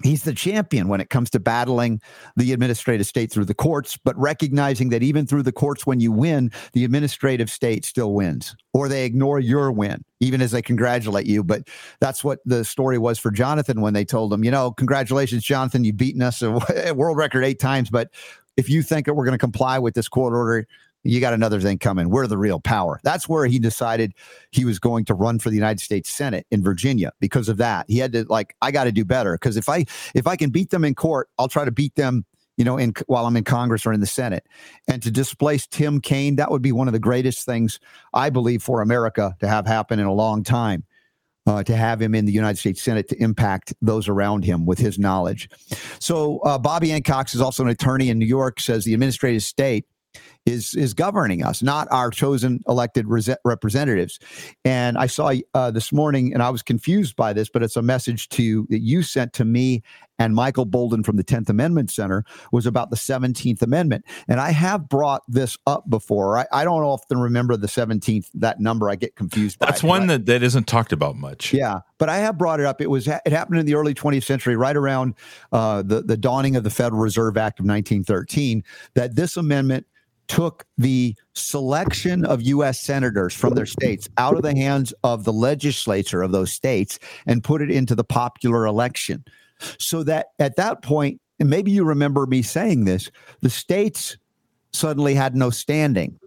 he's 0.01 0.23
the 0.23 0.33
champion 0.33 0.88
when 0.88 1.00
it 1.00 1.09
comes 1.09 1.29
to 1.29 1.39
battling 1.39 2.01
the 2.35 2.51
administrative 2.51 3.05
state 3.05 3.31
through 3.31 3.45
the 3.45 3.53
courts, 3.53 3.97
but 4.03 4.17
recognizing 4.17 4.89
that 4.89 5.03
even 5.03 5.27
through 5.27 5.43
the 5.43 5.51
courts, 5.51 5.85
when 5.85 6.00
you 6.00 6.12
win, 6.12 6.51
the 6.73 6.83
administrative 6.83 7.50
state 7.50 7.85
still 7.85 8.13
wins, 8.13 8.55
or 8.73 8.88
they 8.88 9.05
ignore 9.05 9.39
your 9.39 9.71
win, 9.71 10.03
even 10.19 10.41
as 10.41 10.51
they 10.51 10.62
congratulate 10.62 11.27
you. 11.27 11.43
But 11.43 11.67
that's 12.00 12.23
what 12.23 12.39
the 12.45 12.65
story 12.65 12.97
was 12.97 13.19
for 13.19 13.29
Jonathan 13.29 13.81
when 13.81 13.93
they 13.93 14.05
told 14.05 14.33
him, 14.33 14.43
you 14.43 14.51
know, 14.51 14.71
congratulations, 14.71 15.43
Jonathan, 15.43 15.83
you've 15.83 15.97
beaten 15.97 16.21
us 16.21 16.41
a 16.41 16.51
world 16.95 17.17
record 17.17 17.43
eight 17.43 17.59
times, 17.59 17.89
but 17.89 18.09
if 18.57 18.69
you 18.69 18.81
think 18.83 19.05
that 19.05 19.13
we're 19.13 19.25
going 19.25 19.33
to 19.33 19.39
comply 19.39 19.79
with 19.79 19.93
this 19.93 20.07
court 20.07 20.33
order, 20.33 20.67
you 21.03 21.19
got 21.19 21.33
another 21.33 21.60
thing 21.60 21.77
coming. 21.77 22.10
We're 22.10 22.27
the 22.27 22.38
real 22.38 22.60
power. 22.60 23.00
That's 23.03 23.27
where 23.27 23.45
he 23.45 23.60
decided 23.60 24.13
he 24.51 24.65
was 24.65 24.79
going 24.79 25.05
to 25.05 25.13
run 25.13 25.39
for 25.39 25.50
the 25.50 25.55
United 25.55 25.81
States 25.81 26.10
Senate 26.10 26.48
in 26.50 26.63
Virginia 26.63 27.12
because 27.19 27.50
of 27.50 27.57
that. 27.57 27.86
He 27.89 27.98
had 27.98 28.13
to 28.13 28.25
like, 28.29 28.55
I 28.62 28.72
got 28.72 28.86
to 28.86 28.91
do 28.91 29.03
better 29.03 29.33
because 29.33 29.57
if 29.57 29.67
I 29.67 29.86
if 30.15 30.27
I 30.27 30.36
can 30.36 30.50
beat 30.50 30.69
them 30.69 30.86
in 30.86 30.95
court, 30.95 31.29
I'll 31.38 31.50
try 31.50 31.65
to 31.65 31.72
beat 31.72 31.95
them, 31.95 32.25
you 32.55 32.63
know, 32.63 32.77
in 32.77 32.93
while 33.07 33.25
I'm 33.25 33.36
in 33.36 33.43
Congress 33.43 33.86
or 33.86 33.91
in 33.91 34.00
the 34.00 34.07
Senate. 34.07 34.45
And 34.88 35.03
to 35.03 35.12
displace 35.12 35.67
Tim 35.67 36.00
Kaine, 36.00 36.38
that 36.38 36.51
would 36.51 36.62
be 36.62 36.72
one 36.72 36.88
of 36.88 36.93
the 36.93 37.00
greatest 37.00 37.45
things 37.45 37.79
I 38.13 38.29
believe 38.29 38.63
for 38.63 38.81
America 38.81 39.36
to 39.41 39.48
have 39.48 39.67
happen 39.67 40.00
in 40.00 40.05
a 40.05 40.13
long 40.13 40.43
time. 40.43 40.86
Uh, 41.45 41.62
to 41.62 41.75
have 41.75 42.01
him 42.01 42.15
in 42.15 42.24
the 42.24 42.31
United 42.31 42.57
States 42.57 42.81
Senate 42.81 43.10
to 43.10 43.22
impact 43.22 43.74
those 43.81 44.07
around 44.07 44.45
him 44.45 44.65
with 44.65 44.79
his 44.79 44.98
knowledge. 44.98 45.50
So, 46.00 46.39
uh, 46.39 46.57
Bobbie 46.57 46.93
Anne 46.93 47.03
Cox 47.03 47.36
is 47.36 47.41
also 47.41 47.63
an 47.63 47.69
attorney 47.69 48.07
in 48.07 48.17
New 48.17 48.25
York, 48.25 48.62
says 48.62 48.86
the 48.86 48.93
administrative 48.93 49.43
state 49.43 49.86
is 50.45 50.73
is 50.75 50.93
governing 50.93 51.43
us, 51.43 51.63
not 51.63 51.88
our 51.91 52.09
chosen 52.09 52.63
elected 52.67 53.05
representatives. 53.43 54.19
And 54.65 54.97
I 54.97 55.07
saw 55.07 55.33
uh, 55.53 55.71
this 55.71 55.91
morning, 55.91 56.33
and 56.33 56.43
I 56.43 56.50
was 56.50 56.62
confused 56.62 57.15
by 57.15 57.33
this, 57.33 57.50
but 57.50 57.63
it's 57.63 57.75
a 57.75 57.81
message 57.81 58.29
to 58.29 58.67
that 58.69 58.79
you 58.79 59.03
sent 59.03 59.33
to 59.33 59.45
me 59.45 59.83
and 60.19 60.35
Michael 60.35 60.65
Boldin 60.65 61.03
from 61.03 61.17
the 61.17 61.23
Tenth 61.23 61.50
Amendment 61.50 61.89
Center 61.89 62.23
was 62.51 62.65
about 62.65 62.89
the 62.89 62.95
Seventeenth 62.95 63.62
Amendment. 63.62 64.05
And 64.27 64.39
I 64.39 64.51
have 64.51 64.88
brought 64.88 65.23
this 65.27 65.57
up 65.65 65.89
before. 65.89 66.38
I, 66.38 66.45
I 66.51 66.63
don't 66.63 66.83
often 66.83 67.17
remember 67.17 67.57
the 67.57 67.67
Seventeenth 67.67 68.29
that 68.35 68.59
number. 68.59 68.89
I 68.89 68.95
get 68.95 69.15
confused. 69.15 69.59
By 69.59 69.67
that's 69.67 69.83
one 69.83 70.07
that 70.07 70.25
that 70.27 70.43
isn't 70.43 70.67
talked 70.67 70.93
about 70.93 71.15
much. 71.15 71.53
Yeah, 71.53 71.79
but 71.97 72.09
I 72.09 72.17
have 72.17 72.38
brought 72.38 72.59
it 72.59 72.65
up. 72.65 72.81
It 72.81 72.89
was 72.89 73.07
it 73.07 73.27
happened 73.27 73.59
in 73.59 73.65
the 73.65 73.75
early 73.75 73.93
20th 73.93 74.23
century, 74.23 74.55
right 74.55 74.75
around 74.75 75.15
uh, 75.51 75.81
the 75.81 76.01
the 76.01 76.17
dawning 76.17 76.55
of 76.55 76.63
the 76.63 76.69
Federal 76.69 77.01
Reserve 77.01 77.38
Act 77.38 77.59
of 77.59 77.65
1913. 77.65 78.63
That 78.93 79.15
this 79.15 79.35
amendment 79.35 79.88
took 80.27 80.65
the 80.77 81.15
selection 81.34 82.25
of 82.25 82.42
U.S. 82.42 82.80
senators 82.80 83.34
from 83.34 83.56
their 83.56 83.65
states 83.65 84.10
out 84.18 84.36
of 84.36 84.42
the 84.42 84.56
hands 84.56 84.94
of 85.03 85.24
the 85.24 85.34
legislature 85.34 86.22
of 86.22 86.32
those 86.32 86.51
states 86.51 87.00
and 87.25 87.44
put 87.44 87.62
it 87.62 87.70
into 87.70 87.96
the 87.96 88.03
popular 88.03 88.66
election. 88.66 89.24
So 89.79 90.03
that 90.03 90.27
at 90.40 90.55
that 90.55 90.81
point, 90.81 91.20
and 91.40 91.50
maybe 91.50 91.72
you 91.72 91.83
remember 91.83 92.25
me 92.25 92.42
saying 92.42 92.86
this, 92.86 93.09
the 93.42 93.50
states 93.50 94.18
suddenly 94.72 95.14
had 95.14 95.36
no 95.36 95.50
standing. 95.50 96.20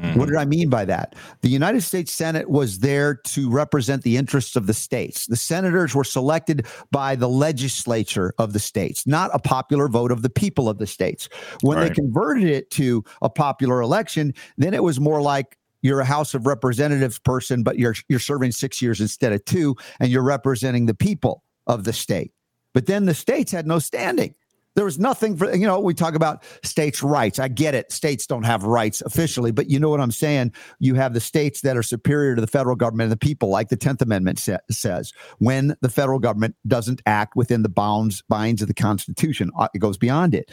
Mm-hmm. 0.00 0.18
What 0.18 0.28
did 0.28 0.36
I 0.36 0.44
mean 0.44 0.68
by 0.68 0.84
that? 0.84 1.16
The 1.40 1.48
United 1.48 1.82
States 1.82 2.12
Senate 2.12 2.48
was 2.48 2.78
there 2.78 3.14
to 3.14 3.50
represent 3.50 4.02
the 4.02 4.16
interests 4.16 4.54
of 4.54 4.66
the 4.66 4.74
states. 4.74 5.26
The 5.26 5.36
senators 5.36 5.94
were 5.94 6.04
selected 6.04 6.66
by 6.90 7.16
the 7.16 7.28
legislature 7.28 8.32
of 8.38 8.52
the 8.52 8.60
states, 8.60 9.06
not 9.06 9.30
a 9.34 9.38
popular 9.38 9.88
vote 9.88 10.12
of 10.12 10.22
the 10.22 10.30
people 10.30 10.68
of 10.68 10.78
the 10.78 10.86
states. 10.86 11.28
When 11.62 11.78
right. 11.78 11.88
they 11.88 11.94
converted 11.94 12.44
it 12.44 12.70
to 12.72 13.04
a 13.22 13.28
popular 13.28 13.80
election, 13.80 14.34
then 14.56 14.72
it 14.72 14.82
was 14.82 15.00
more 15.00 15.20
like 15.20 15.58
you're 15.82 16.00
a 16.00 16.04
House 16.04 16.34
of 16.34 16.46
Representatives 16.46 17.18
person, 17.18 17.62
but 17.62 17.78
you're 17.78 17.94
you're 18.08 18.18
serving 18.18 18.52
six 18.52 18.80
years 18.80 19.00
instead 19.00 19.32
of 19.32 19.44
two, 19.44 19.76
and 20.00 20.10
you're 20.10 20.22
representing 20.22 20.86
the 20.86 20.94
people 20.94 21.42
of 21.66 21.84
the 21.84 21.92
state. 21.92 22.32
But 22.72 22.86
then 22.86 23.06
the 23.06 23.14
states 23.14 23.50
had 23.50 23.66
no 23.66 23.78
standing. 23.78 24.34
There 24.78 24.84
was 24.84 24.96
nothing 24.96 25.36
for, 25.36 25.52
you 25.56 25.66
know, 25.66 25.80
we 25.80 25.92
talk 25.92 26.14
about 26.14 26.44
states' 26.62 27.02
rights. 27.02 27.40
I 27.40 27.48
get 27.48 27.74
it. 27.74 27.90
States 27.90 28.28
don't 28.28 28.44
have 28.44 28.62
rights 28.62 29.00
officially, 29.00 29.50
but 29.50 29.68
you 29.68 29.80
know 29.80 29.88
what 29.88 30.00
I'm 30.00 30.12
saying? 30.12 30.52
You 30.78 30.94
have 30.94 31.14
the 31.14 31.20
states 31.20 31.62
that 31.62 31.76
are 31.76 31.82
superior 31.82 32.36
to 32.36 32.40
the 32.40 32.46
federal 32.46 32.76
government 32.76 33.06
and 33.06 33.12
the 33.12 33.16
people, 33.16 33.48
like 33.48 33.70
the 33.70 33.76
10th 33.76 34.02
Amendment 34.02 34.38
sa- 34.38 34.58
says. 34.70 35.12
When 35.38 35.74
the 35.80 35.88
federal 35.88 36.20
government 36.20 36.54
doesn't 36.64 37.02
act 37.06 37.34
within 37.34 37.64
the 37.64 37.68
bounds, 37.68 38.22
binds 38.28 38.62
of 38.62 38.68
the 38.68 38.74
Constitution, 38.74 39.50
uh, 39.58 39.66
it 39.74 39.80
goes 39.80 39.98
beyond 39.98 40.32
it. 40.32 40.48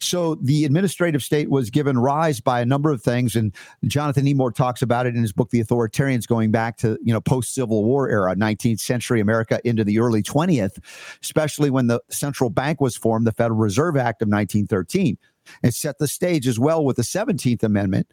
So 0.00 0.34
the 0.34 0.66
administrative 0.66 1.22
state 1.22 1.48
was 1.48 1.70
given 1.70 1.96
rise 1.96 2.40
by 2.40 2.60
a 2.60 2.66
number 2.66 2.90
of 2.90 3.00
things. 3.00 3.34
And 3.34 3.54
Jonathan 3.86 4.26
Emord 4.26 4.54
talks 4.54 4.82
about 4.82 5.06
it 5.06 5.16
in 5.16 5.22
his 5.22 5.32
book, 5.32 5.48
The 5.48 5.64
Authoritarians, 5.64 6.28
going 6.28 6.50
back 6.50 6.76
to, 6.76 6.98
you 7.02 7.14
know, 7.14 7.22
post 7.22 7.54
Civil 7.54 7.86
War 7.86 8.10
era, 8.10 8.36
19th 8.36 8.80
century 8.80 9.18
America 9.18 9.62
into 9.64 9.82
the 9.82 9.98
early 9.98 10.22
20th, 10.22 10.76
especially 11.22 11.70
when 11.70 11.86
the 11.86 12.02
central 12.10 12.50
bank 12.50 12.78
was 12.78 12.98
formed, 12.98 13.26
the 13.26 13.32
Federal 13.32 13.61
Reserve 13.62 13.96
Act 13.96 14.22
of 14.22 14.28
1913. 14.28 15.16
It 15.62 15.74
set 15.74 15.98
the 15.98 16.08
stage 16.08 16.46
as 16.46 16.58
well 16.58 16.84
with 16.84 16.96
the 16.96 17.02
17th 17.02 17.62
Amendment 17.62 18.08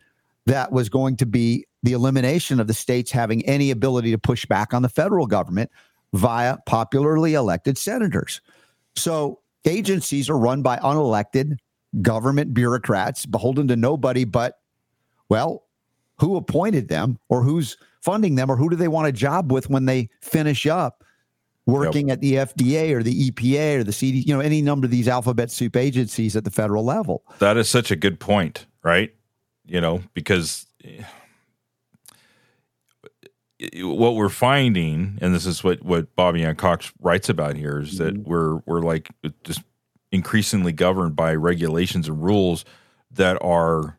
that 0.46 0.72
was 0.72 0.90
going 0.90 1.18
to 1.18 1.26
be 1.26 1.66
the 1.84 1.94
elimination 1.94 2.60
of 2.60 2.68
the 2.68 2.74
states 2.74 3.12
having 3.12 3.46
any 3.46 3.72
ability 3.72 4.12
to 4.12 4.18
push 4.18 4.46
back 4.46 4.74
on 4.74 4.82
the 4.82 4.90
federal 4.90 5.28
government 5.28 5.70
via 6.14 6.58
popularly 6.66 7.34
elected 7.34 7.78
senators. 7.78 8.42
So 8.96 9.40
agencies 9.66 10.30
are 10.30 10.38
run 10.38 10.62
by 10.62 10.78
unelected 10.78 11.58
government 12.02 12.54
bureaucrats 12.54 13.26
beholden 13.26 13.68
to 13.68 13.76
nobody 13.76 14.26
but, 14.26 14.60
well, 15.30 15.64
who 16.20 16.36
appointed 16.36 16.90
them 16.90 17.18
or 17.30 17.44
who's 17.44 17.78
funding 18.02 18.36
them 18.36 18.50
or 18.50 18.58
who 18.58 18.70
do 18.70 18.76
they 18.76 18.88
want 18.88 19.08
a 19.08 19.12
job 19.12 19.52
with 19.52 19.70
when 19.70 19.86
they 19.86 20.10
finish 20.22 20.68
up 20.68 21.04
working 21.70 22.10
yep. 22.10 22.16
at 22.16 22.22
the 22.22 22.34
FDA 22.34 22.94
or 22.94 23.04
the 23.04 23.32
EPA 23.32 23.78
or 23.80 23.84
the 23.84 23.94
CD, 23.94 24.20
you 24.20 24.34
know, 24.34 24.40
any 24.40 24.62
number 24.62 24.86
of 24.86 24.92
these 24.92 25.08
alphabet 25.08 25.52
soup 25.52 25.76
agencies 25.76 26.36
at 26.36 26.44
the 26.44 26.52
federal 26.52 26.84
level. 26.84 27.24
That 27.40 27.58
is 27.58 27.70
such 27.70 27.92
a 27.92 27.96
good 27.96 28.20
point, 28.20 28.66
right? 28.84 29.14
You 29.66 29.82
know, 29.82 30.04
because 30.14 30.66
eh, 30.84 31.04
what 33.82 34.16
we're 34.16 34.30
finding, 34.30 35.18
and 35.22 35.34
this 35.34 35.46
is 35.46 35.64
what 35.64 35.84
what 35.84 36.16
Bobbie 36.16 36.44
Anne 36.44 36.56
Cox 36.56 36.92
writes 37.02 37.30
about 37.30 37.56
here, 37.56 37.80
is 37.80 37.98
that 37.98 38.14
mm-hmm. 38.14 38.30
we're 38.30 38.58
we're 38.66 38.82
like 38.82 39.10
just 39.44 39.62
increasingly 40.12 40.72
governed 40.72 41.16
by 41.16 41.36
regulations 41.36 42.08
and 42.08 42.24
rules 42.24 42.66
that 43.12 43.38
are 43.42 43.98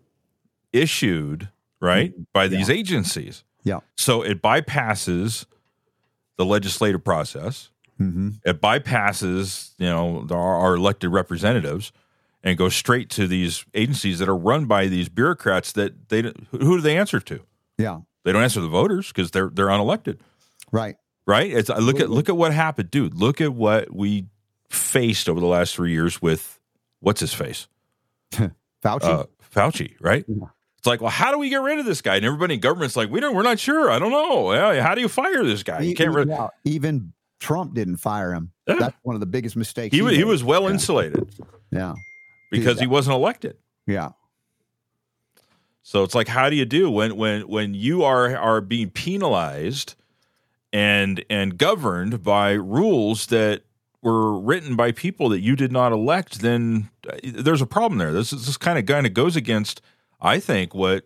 issued 0.73 1.49
right 1.81 2.13
mm-hmm. 2.13 2.23
by 2.33 2.49
these 2.49 2.69
yeah. 2.69 2.75
agencies. 2.75 3.45
Yeah. 3.63 3.81
So 3.97 4.23
it 4.23 4.43
bypasses 4.43 5.47
the 6.41 6.47
legislative 6.47 7.05
process. 7.05 7.69
Mm-hmm. 8.01 8.31
It 8.47 8.63
bypasses, 8.63 9.75
you 9.77 9.85
know, 9.85 10.27
our, 10.31 10.57
our, 10.57 10.75
elected 10.75 11.13
representatives 11.13 11.93
and 12.43 12.57
goes 12.57 12.75
straight 12.75 13.11
to 13.11 13.27
these 13.27 13.67
agencies 13.75 14.21
that 14.21 14.29
are 14.29 14.37
run 14.37 14.65
by 14.65 14.87
these 14.87 15.11
bureaucrats 15.11 15.73
that 15.73 16.09
they 16.09 16.23
who 16.23 16.77
do 16.77 16.81
they 16.81 16.97
answer 16.97 17.21
to? 17.21 17.41
Yeah, 17.77 18.01
they 18.25 18.33
don't 18.33 18.43
answer 18.43 18.63
the 18.63 18.69
voters 18.69 19.09
because 19.09 19.33
they're 19.33 19.51
they're 19.53 19.67
unelected. 19.67 20.19
Right. 20.73 20.97
Right. 21.27 21.51
It's 21.51 21.69
look 21.69 22.01
at 22.01 22.09
look 22.09 22.31
at 22.31 22.39
what 22.39 22.55
happened, 22.55 22.91
dude. 22.91 23.13
Look 23.13 23.43
at 23.43 23.53
what 23.53 23.95
we 23.95 24.25
faced 24.71 25.29
over 25.29 25.41
the 25.41 25.47
last 25.47 25.75
three 25.75 25.93
years 25.93 26.23
with 26.23 26.59
what's 27.01 27.21
his 27.21 27.35
face, 27.35 27.69
Fauci. 28.33 29.03
Uh, 29.03 29.25
Fauci. 29.55 29.93
Right. 30.01 30.25
Yeah. 30.27 30.47
It's 30.81 30.87
like, 30.87 31.03
well, 31.03 31.11
how 31.11 31.31
do 31.31 31.37
we 31.37 31.51
get 31.51 31.61
rid 31.61 31.79
of 31.79 31.85
this 31.85 32.01
guy? 32.01 32.17
And 32.17 32.25
everybody 32.25 32.55
in 32.55 32.61
government's 32.61 32.97
like, 32.97 33.11
we 33.11 33.21
don't, 33.21 33.37
we're 33.37 33.43
not 33.43 33.59
sure. 33.59 33.91
I 33.91 33.99
don't 33.99 34.11
know. 34.11 34.81
How 34.81 34.95
do 34.95 35.03
you 35.03 35.09
fire 35.09 35.45
this 35.45 35.63
guy? 35.63 35.83
You 35.83 35.95
can't. 35.95 36.15
Re- 36.15 36.49
even 36.65 37.13
Trump 37.39 37.75
didn't 37.75 37.99
fire 37.99 38.33
him. 38.33 38.51
Yeah. 38.67 38.77
That's 38.79 38.97
one 39.03 39.15
of 39.15 39.21
the 39.21 39.27
biggest 39.27 39.57
mistakes. 39.57 39.95
He, 39.95 40.03
he, 40.03 40.17
he 40.17 40.25
was 40.25 40.43
well 40.43 40.63
yeah. 40.63 40.71
insulated. 40.71 41.29
Yeah, 41.71 41.95
because 42.51 42.81
he 42.81 42.87
wasn't 42.87 43.17
elected. 43.17 43.59
Yeah. 43.87 44.13
So 45.83 46.03
it's 46.03 46.15
like, 46.15 46.29
how 46.29 46.49
do 46.49 46.57
you 46.57 46.65
do 46.65 46.91
when 46.91 47.15
when 47.17 47.43
when 47.43 47.75
you 47.75 48.03
are 48.03 48.35
are 48.37 48.63
being 48.63 48.89
penalized 48.89 49.97
and 50.73 51.23
and 51.29 51.59
governed 51.59 52.23
by 52.23 52.53
rules 52.53 53.27
that 53.27 53.65
were 54.03 54.41
written 54.41 54.77
by 54.77 54.93
people 54.93 55.29
that 55.29 55.41
you 55.41 55.57
did 55.57 55.73
not 55.73 55.93
elect, 55.93 56.41
then 56.41 56.89
uh, 57.07 57.19
there's 57.23 57.61
a 57.61 57.67
problem 57.67 57.99
there. 57.99 58.13
This 58.13 58.33
is 58.33 58.47
this 58.47 58.57
kind 58.57 58.79
of 58.79 58.87
kind 58.87 59.07
of 59.07 59.13
goes 59.13 59.37
against, 59.37 59.83
I 60.21 60.41
think, 60.41 60.75
what 60.75 61.05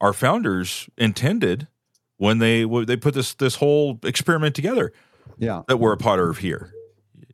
our 0.00 0.12
founders 0.12 0.88
intended 0.96 1.68
when 2.16 2.38
they 2.38 2.64
they 2.84 2.96
put 2.96 3.14
this 3.14 3.34
this 3.34 3.56
whole 3.56 3.98
experiment 4.04 4.54
together. 4.54 4.92
Yeah, 5.38 5.62
that 5.68 5.78
we're 5.78 5.92
a 5.92 5.98
part 5.98 6.20
of 6.20 6.38
here. 6.38 6.72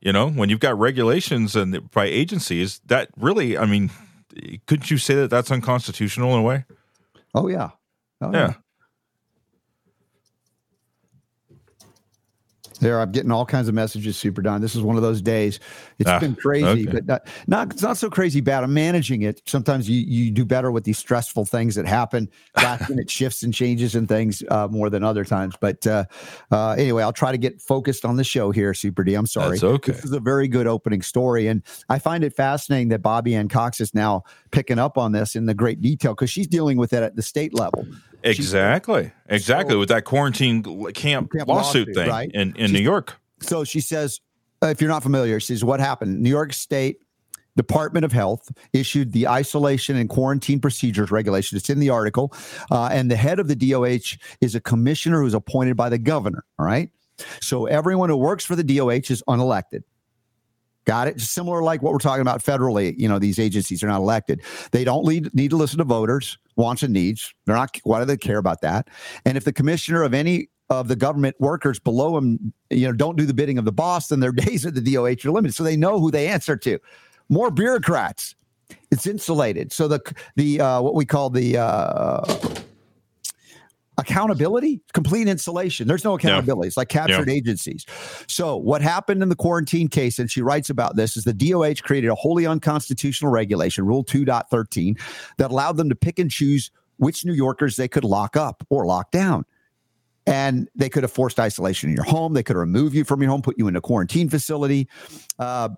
You 0.00 0.12
know, 0.12 0.30
when 0.30 0.48
you've 0.48 0.60
got 0.60 0.78
regulations 0.78 1.56
and 1.56 1.90
by 1.90 2.04
agencies, 2.04 2.80
that 2.86 3.08
really, 3.16 3.58
I 3.58 3.66
mean, 3.66 3.90
couldn't 4.66 4.90
you 4.90 4.98
say 4.98 5.14
that 5.16 5.30
that's 5.30 5.50
unconstitutional 5.50 6.32
in 6.34 6.40
a 6.40 6.42
way? 6.42 6.64
Oh 7.34 7.48
yeah, 7.48 7.70
oh, 8.20 8.32
yeah. 8.32 8.38
yeah. 8.38 8.54
There, 12.78 13.00
I'm 13.00 13.12
getting 13.12 13.30
all 13.30 13.46
kinds 13.46 13.68
of 13.68 13.74
messages, 13.74 14.16
Super 14.16 14.42
Don. 14.42 14.60
This 14.60 14.74
is 14.74 14.82
one 14.82 14.96
of 14.96 15.02
those 15.02 15.22
days. 15.22 15.60
It's 15.98 16.10
ah, 16.10 16.18
been 16.18 16.34
crazy, 16.34 16.66
okay. 16.66 16.84
but 16.84 17.06
not, 17.06 17.26
not 17.46 17.72
it's 17.72 17.82
not 17.82 17.96
so 17.96 18.10
crazy 18.10 18.40
bad. 18.40 18.64
I'm 18.64 18.74
managing 18.74 19.22
it. 19.22 19.42
Sometimes 19.46 19.88
you 19.88 20.00
you 20.00 20.30
do 20.30 20.44
better 20.44 20.70
with 20.70 20.84
these 20.84 20.98
stressful 20.98 21.44
things 21.44 21.74
that 21.74 21.86
happen, 21.86 22.28
last 22.56 22.88
minute 22.88 23.10
shifts 23.10 23.42
and 23.42 23.52
changes 23.52 23.94
and 23.94 24.08
things 24.08 24.42
uh, 24.50 24.68
more 24.68 24.90
than 24.90 25.04
other 25.04 25.24
times. 25.24 25.54
But 25.60 25.86
uh, 25.86 26.04
uh, 26.50 26.72
anyway, 26.72 27.02
I'll 27.02 27.12
try 27.12 27.32
to 27.32 27.38
get 27.38 27.60
focused 27.60 28.04
on 28.04 28.16
the 28.16 28.24
show 28.24 28.50
here, 28.50 28.74
Super 28.74 29.04
D. 29.04 29.14
I'm 29.14 29.26
sorry. 29.26 29.50
That's 29.50 29.64
okay. 29.64 29.92
This 29.92 30.04
is 30.04 30.12
a 30.12 30.20
very 30.20 30.48
good 30.48 30.66
opening 30.66 31.02
story, 31.02 31.46
and 31.46 31.62
I 31.88 31.98
find 31.98 32.24
it 32.24 32.34
fascinating 32.34 32.88
that 32.88 33.02
Bobbie 33.02 33.34
Anne 33.34 33.48
Cox 33.48 33.80
is 33.80 33.94
now 33.94 34.24
picking 34.50 34.78
up 34.78 34.98
on 34.98 35.12
this 35.12 35.36
in 35.36 35.46
the 35.46 35.54
great 35.54 35.80
detail 35.80 36.14
because 36.14 36.30
she's 36.30 36.46
dealing 36.46 36.76
with 36.76 36.92
it 36.92 37.02
at 37.02 37.16
the 37.16 37.22
state 37.22 37.54
level. 37.54 37.86
Exactly. 38.26 39.12
Exactly. 39.28 39.74
So, 39.74 39.78
with 39.78 39.88
that 39.88 40.04
quarantine 40.04 40.62
camp, 40.92 41.32
camp 41.32 41.48
lawsuit, 41.48 41.88
lawsuit, 41.88 41.94
thing 41.94 42.08
right? 42.08 42.30
in, 42.32 42.54
in 42.56 42.72
New 42.72 42.80
York. 42.80 43.14
So 43.40 43.64
she 43.64 43.80
says, 43.80 44.20
uh, 44.62 44.68
if 44.68 44.80
you're 44.80 44.90
not 44.90 45.02
familiar, 45.02 45.38
she 45.40 45.54
says, 45.54 45.64
what 45.64 45.80
happened? 45.80 46.22
New 46.22 46.30
York 46.30 46.52
State 46.52 47.02
Department 47.56 48.04
of 48.04 48.12
Health 48.12 48.50
issued 48.72 49.12
the 49.12 49.28
isolation 49.28 49.96
and 49.96 50.08
quarantine 50.08 50.60
procedures 50.60 51.10
regulation. 51.10 51.56
It's 51.56 51.70
in 51.70 51.80
the 51.80 51.90
article. 51.90 52.34
Uh, 52.70 52.88
and 52.92 53.10
the 53.10 53.16
head 53.16 53.38
of 53.38 53.48
the 53.48 53.56
DOH 53.56 54.16
is 54.40 54.54
a 54.54 54.60
commissioner 54.60 55.22
who's 55.22 55.34
appointed 55.34 55.76
by 55.76 55.88
the 55.88 55.98
governor. 55.98 56.44
All 56.58 56.66
right. 56.66 56.90
So 57.40 57.66
everyone 57.66 58.10
who 58.10 58.16
works 58.16 58.44
for 58.44 58.56
the 58.56 58.64
DOH 58.64 59.10
is 59.10 59.22
unelected. 59.28 59.82
Got 60.86 61.08
it? 61.08 61.20
Similar 61.20 61.62
like 61.62 61.82
what 61.82 61.92
we're 61.92 61.98
talking 61.98 62.22
about 62.22 62.42
federally. 62.42 62.94
You 62.96 63.08
know, 63.08 63.18
these 63.18 63.40
agencies 63.40 63.82
are 63.82 63.88
not 63.88 63.98
elected. 63.98 64.42
They 64.70 64.84
don't 64.84 65.04
lead, 65.04 65.34
need 65.34 65.50
to 65.50 65.56
listen 65.56 65.78
to 65.78 65.84
voters' 65.84 66.38
wants 66.54 66.84
and 66.84 66.92
needs. 66.92 67.34
They're 67.44 67.56
not. 67.56 67.76
Why 67.82 67.98
do 67.98 68.04
they 68.04 68.16
care 68.16 68.38
about 68.38 68.60
that? 68.60 68.88
And 69.24 69.36
if 69.36 69.44
the 69.44 69.52
commissioner 69.52 70.04
of 70.04 70.14
any 70.14 70.48
of 70.70 70.86
the 70.86 70.96
government 70.96 71.36
workers 71.40 71.80
below 71.80 72.14
them, 72.14 72.52
you 72.70 72.86
know, 72.86 72.92
don't 72.92 73.16
do 73.16 73.26
the 73.26 73.34
bidding 73.34 73.58
of 73.58 73.64
the 73.64 73.72
boss, 73.72 74.08
then 74.08 74.20
their 74.20 74.32
days 74.46 74.64
at 74.64 74.74
the 74.74 74.94
DOH 74.94 75.28
are 75.28 75.32
limited. 75.32 75.54
So 75.54 75.64
they 75.64 75.76
know 75.76 75.98
who 75.98 76.12
they 76.12 76.28
answer 76.28 76.56
to. 76.56 76.78
More 77.28 77.50
bureaucrats. 77.50 78.36
It's 78.92 79.06
insulated. 79.06 79.72
So 79.72 79.88
the 79.88 80.00
the 80.36 80.60
uh, 80.60 80.80
what 80.82 80.94
we 80.94 81.04
call 81.04 81.30
the 81.30 81.58
uh, 81.58 82.22
accountability, 83.98 84.80
complete 84.92 85.28
insulation. 85.28 85.88
There's 85.88 86.04
no 86.04 86.14
accountability. 86.14 86.66
Yeah. 86.66 86.68
It's 86.68 86.76
like 86.76 86.88
captured 86.88 87.28
yeah. 87.28 87.34
agencies. 87.34 87.86
So, 88.28 88.56
what 88.56 88.82
happened 88.82 89.22
in 89.22 89.28
the 89.28 89.36
quarantine 89.36 89.88
case, 89.88 90.18
and 90.18 90.30
she 90.30 90.42
writes 90.42 90.70
about 90.70 90.96
this, 90.96 91.16
is 91.16 91.24
the 91.24 91.32
DOH 91.32 91.82
created 91.82 92.08
a 92.08 92.14
wholly 92.14 92.46
unconstitutional 92.46 93.30
regulation, 93.30 93.86
Rule 93.86 94.04
2.13, 94.04 95.00
that 95.38 95.50
allowed 95.50 95.76
them 95.76 95.88
to 95.88 95.94
pick 95.94 96.18
and 96.18 96.30
choose 96.30 96.70
which 96.98 97.24
New 97.24 97.34
Yorkers 97.34 97.76
they 97.76 97.88
could 97.88 98.04
lock 98.04 98.36
up 98.36 98.64
or 98.70 98.86
lock 98.86 99.10
down. 99.10 99.44
And 100.26 100.68
they 100.74 100.88
could 100.88 101.04
have 101.04 101.12
forced 101.12 101.38
isolation 101.38 101.88
in 101.88 101.94
your 101.94 102.04
home. 102.04 102.32
They 102.32 102.42
could 102.42 102.56
remove 102.56 102.94
you 102.94 103.04
from 103.04 103.22
your 103.22 103.30
home, 103.30 103.42
put 103.42 103.58
you 103.58 103.68
in 103.68 103.76
a 103.76 103.80
quarantine 103.80 104.28
facility. 104.28 104.88
Uh, 105.38 105.68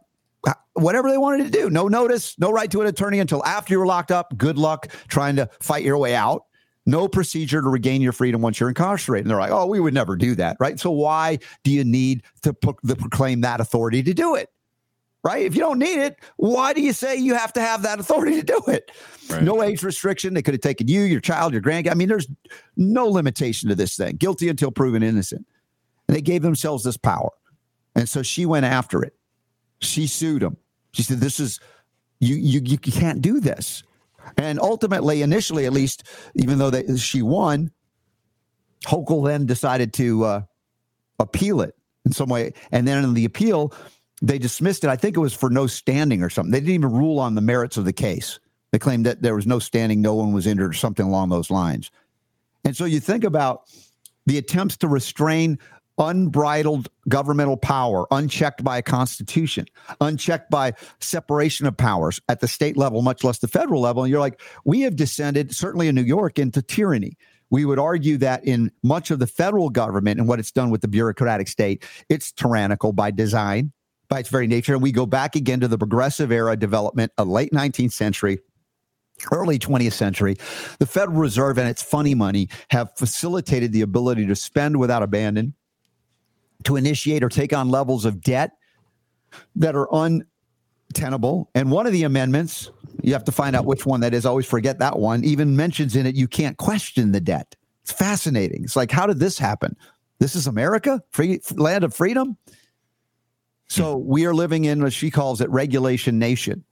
whatever 0.72 1.10
they 1.10 1.18
wanted 1.18 1.44
to 1.44 1.50
do. 1.50 1.68
No 1.68 1.88
notice, 1.88 2.38
no 2.38 2.50
right 2.50 2.70
to 2.70 2.80
an 2.80 2.86
attorney 2.86 3.18
until 3.18 3.44
after 3.44 3.74
you 3.74 3.78
were 3.78 3.86
locked 3.86 4.10
up. 4.10 4.36
Good 4.38 4.56
luck 4.56 4.88
trying 5.08 5.36
to 5.36 5.50
fight 5.60 5.84
your 5.84 5.98
way 5.98 6.14
out 6.14 6.44
no 6.88 7.06
procedure 7.06 7.60
to 7.60 7.68
regain 7.68 8.00
your 8.00 8.12
freedom 8.12 8.40
once 8.40 8.58
you're 8.58 8.70
incarcerated. 8.70 9.26
And 9.26 9.30
they're 9.30 9.38
like, 9.38 9.50
oh, 9.50 9.66
we 9.66 9.78
would 9.78 9.92
never 9.92 10.16
do 10.16 10.34
that, 10.36 10.56
right? 10.58 10.80
So 10.80 10.90
why 10.90 11.38
do 11.62 11.70
you 11.70 11.84
need 11.84 12.22
to 12.42 12.54
pro- 12.54 12.72
proclaim 12.72 13.42
that 13.42 13.60
authority 13.60 14.02
to 14.02 14.14
do 14.14 14.34
it? 14.34 14.48
Right? 15.22 15.44
If 15.44 15.54
you 15.54 15.60
don't 15.60 15.78
need 15.78 15.98
it, 15.98 16.16
why 16.36 16.72
do 16.72 16.80
you 16.80 16.94
say 16.94 17.16
you 17.16 17.34
have 17.34 17.52
to 17.54 17.60
have 17.60 17.82
that 17.82 18.00
authority 18.00 18.36
to 18.36 18.42
do 18.42 18.62
it? 18.68 18.90
Right. 19.28 19.42
No 19.42 19.62
age 19.62 19.82
restriction. 19.82 20.32
They 20.32 20.40
could 20.40 20.54
have 20.54 20.62
taken 20.62 20.88
you, 20.88 21.02
your 21.02 21.20
child, 21.20 21.52
your 21.52 21.60
grandkid. 21.60 21.90
I 21.90 21.94
mean, 21.94 22.08
there's 22.08 22.28
no 22.76 23.06
limitation 23.06 23.68
to 23.68 23.74
this 23.74 23.94
thing. 23.94 24.16
Guilty 24.16 24.48
until 24.48 24.70
proven 24.70 25.02
innocent. 25.02 25.44
And 26.06 26.16
they 26.16 26.22
gave 26.22 26.40
themselves 26.40 26.84
this 26.84 26.96
power. 26.96 27.30
And 27.94 28.08
so 28.08 28.22
she 28.22 28.46
went 28.46 28.64
after 28.64 29.02
it. 29.02 29.14
She 29.80 30.06
sued 30.06 30.42
him. 30.42 30.56
She 30.92 31.02
said, 31.02 31.18
This 31.18 31.38
is 31.38 31.60
you 32.20 32.36
you 32.36 32.62
you 32.64 32.78
can't 32.78 33.20
do 33.20 33.40
this. 33.40 33.82
And 34.36 34.60
ultimately, 34.60 35.22
initially 35.22 35.66
at 35.66 35.72
least, 35.72 36.04
even 36.34 36.58
though 36.58 36.70
they, 36.70 36.96
she 36.96 37.22
won, 37.22 37.70
Hochul 38.84 39.26
then 39.26 39.46
decided 39.46 39.92
to 39.94 40.24
uh, 40.24 40.42
appeal 41.18 41.60
it 41.60 41.74
in 42.04 42.12
some 42.12 42.28
way. 42.28 42.52
And 42.70 42.86
then 42.86 43.02
in 43.02 43.14
the 43.14 43.24
appeal, 43.24 43.72
they 44.22 44.38
dismissed 44.38 44.84
it. 44.84 44.90
I 44.90 44.96
think 44.96 45.16
it 45.16 45.20
was 45.20 45.34
for 45.34 45.50
no 45.50 45.66
standing 45.66 46.22
or 46.22 46.30
something. 46.30 46.50
They 46.50 46.60
didn't 46.60 46.74
even 46.74 46.92
rule 46.92 47.18
on 47.18 47.34
the 47.34 47.40
merits 47.40 47.76
of 47.76 47.84
the 47.84 47.92
case. 47.92 48.40
They 48.70 48.78
claimed 48.78 49.06
that 49.06 49.22
there 49.22 49.34
was 49.34 49.46
no 49.46 49.58
standing, 49.58 50.02
no 50.02 50.14
one 50.14 50.32
was 50.32 50.46
injured, 50.46 50.70
or 50.70 50.74
something 50.74 51.06
along 51.06 51.30
those 51.30 51.50
lines. 51.50 51.90
And 52.64 52.76
so 52.76 52.84
you 52.84 53.00
think 53.00 53.24
about 53.24 53.62
the 54.26 54.38
attempts 54.38 54.76
to 54.78 54.88
restrain 54.88 55.58
unbridled 55.98 56.88
governmental 57.08 57.56
power, 57.56 58.06
unchecked 58.10 58.62
by 58.62 58.78
a 58.78 58.82
constitution, 58.82 59.66
unchecked 60.00 60.50
by 60.50 60.72
separation 61.00 61.66
of 61.66 61.76
powers 61.76 62.20
at 62.28 62.40
the 62.40 62.48
state 62.48 62.76
level, 62.76 63.02
much 63.02 63.24
less 63.24 63.38
the 63.38 63.48
federal 63.48 63.80
level. 63.80 64.02
And 64.02 64.10
you're 64.10 64.20
like, 64.20 64.40
we 64.64 64.80
have 64.82 64.96
descended, 64.96 65.54
certainly 65.54 65.88
in 65.88 65.94
New 65.94 66.02
York, 66.02 66.38
into 66.38 66.62
tyranny. 66.62 67.16
We 67.50 67.64
would 67.64 67.78
argue 67.78 68.18
that 68.18 68.44
in 68.44 68.70
much 68.82 69.10
of 69.10 69.18
the 69.18 69.26
federal 69.26 69.70
government 69.70 70.20
and 70.20 70.28
what 70.28 70.38
it's 70.38 70.52
done 70.52 70.70
with 70.70 70.82
the 70.82 70.88
bureaucratic 70.88 71.48
state, 71.48 71.84
it's 72.08 72.30
tyrannical 72.30 72.92
by 72.92 73.10
design, 73.10 73.72
by 74.08 74.20
its 74.20 74.28
very 74.28 74.46
nature. 74.46 74.74
And 74.74 74.82
we 74.82 74.92
go 74.92 75.06
back 75.06 75.34
again 75.34 75.60
to 75.60 75.68
the 75.68 75.78
progressive 75.78 76.30
era 76.30 76.56
development 76.56 77.12
of 77.16 77.26
late 77.26 77.52
19th 77.52 77.92
century, 77.92 78.38
early 79.32 79.58
20th 79.58 79.92
century, 79.92 80.36
the 80.78 80.86
Federal 80.86 81.18
Reserve 81.18 81.58
and 81.58 81.68
its 81.68 81.82
funny 81.82 82.14
money 82.14 82.48
have 82.70 82.96
facilitated 82.96 83.72
the 83.72 83.80
ability 83.80 84.26
to 84.26 84.36
spend 84.36 84.78
without 84.78 85.02
abandon, 85.02 85.54
to 86.64 86.76
initiate 86.76 87.22
or 87.22 87.28
take 87.28 87.52
on 87.52 87.68
levels 87.68 88.04
of 88.04 88.20
debt 88.20 88.52
that 89.56 89.76
are 89.76 89.88
untenable. 89.92 91.50
And 91.54 91.70
one 91.70 91.86
of 91.86 91.92
the 91.92 92.04
amendments, 92.04 92.70
you 93.02 93.12
have 93.12 93.24
to 93.24 93.32
find 93.32 93.54
out 93.54 93.64
which 93.64 93.86
one 93.86 94.00
that 94.00 94.14
is, 94.14 94.26
always 94.26 94.46
forget 94.46 94.78
that 94.78 94.98
one, 94.98 95.24
even 95.24 95.56
mentions 95.56 95.96
in 95.96 96.06
it 96.06 96.14
you 96.14 96.28
can't 96.28 96.56
question 96.56 97.12
the 97.12 97.20
debt. 97.20 97.54
It's 97.82 97.92
fascinating. 97.92 98.64
It's 98.64 98.76
like, 98.76 98.90
how 98.90 99.06
did 99.06 99.18
this 99.18 99.38
happen? 99.38 99.76
This 100.18 100.34
is 100.34 100.46
America, 100.46 101.02
free 101.10 101.40
land 101.54 101.84
of 101.84 101.94
freedom. 101.94 102.36
So 103.68 103.96
we 103.96 104.26
are 104.26 104.34
living 104.34 104.64
in 104.64 104.82
what 104.82 104.92
she 104.92 105.10
calls 105.10 105.40
it 105.40 105.48
regulation 105.50 106.18
nation. 106.18 106.64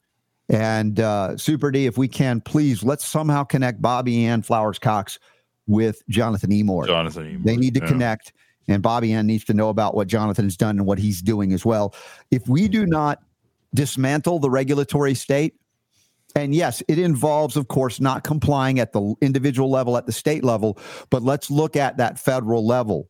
And 0.48 1.00
uh, 1.00 1.36
Super 1.36 1.70
D, 1.70 1.86
if 1.86 1.98
we 1.98 2.08
can, 2.08 2.40
please 2.40 2.82
let's 2.82 3.04
somehow 3.04 3.44
connect 3.44 3.82
Bobbie 3.82 4.26
Anne 4.26 4.42
Flowers 4.42 4.78
Cox 4.78 5.18
with 5.66 6.02
Jonathan 6.08 6.50
Emord. 6.50 6.86
Jonathan 6.86 7.24
Emord. 7.24 7.44
They 7.44 7.56
need 7.56 7.74
to 7.74 7.80
yeah. 7.80 7.88
connect. 7.88 8.32
And 8.68 8.82
Bobbie 8.82 9.12
Anne 9.12 9.26
needs 9.26 9.44
to 9.44 9.54
know 9.54 9.68
about 9.68 9.94
what 9.94 10.08
Jonathan's 10.08 10.56
done 10.56 10.78
and 10.78 10.86
what 10.86 10.98
he's 10.98 11.22
doing 11.22 11.52
as 11.52 11.64
well. 11.64 11.94
If 12.30 12.48
we 12.48 12.68
do 12.68 12.84
not 12.84 13.22
dismantle 13.74 14.40
the 14.40 14.50
regulatory 14.50 15.14
state, 15.14 15.54
and 16.34 16.54
yes, 16.54 16.82
it 16.88 16.98
involves, 16.98 17.56
of 17.56 17.68
course, 17.68 18.00
not 18.00 18.24
complying 18.24 18.78
at 18.78 18.92
the 18.92 19.14
individual 19.20 19.70
level, 19.70 19.96
at 19.96 20.06
the 20.06 20.12
state 20.12 20.44
level, 20.44 20.78
but 21.10 21.22
let's 21.22 21.50
look 21.50 21.76
at 21.76 21.96
that 21.96 22.18
federal 22.18 22.66
level. 22.66 23.08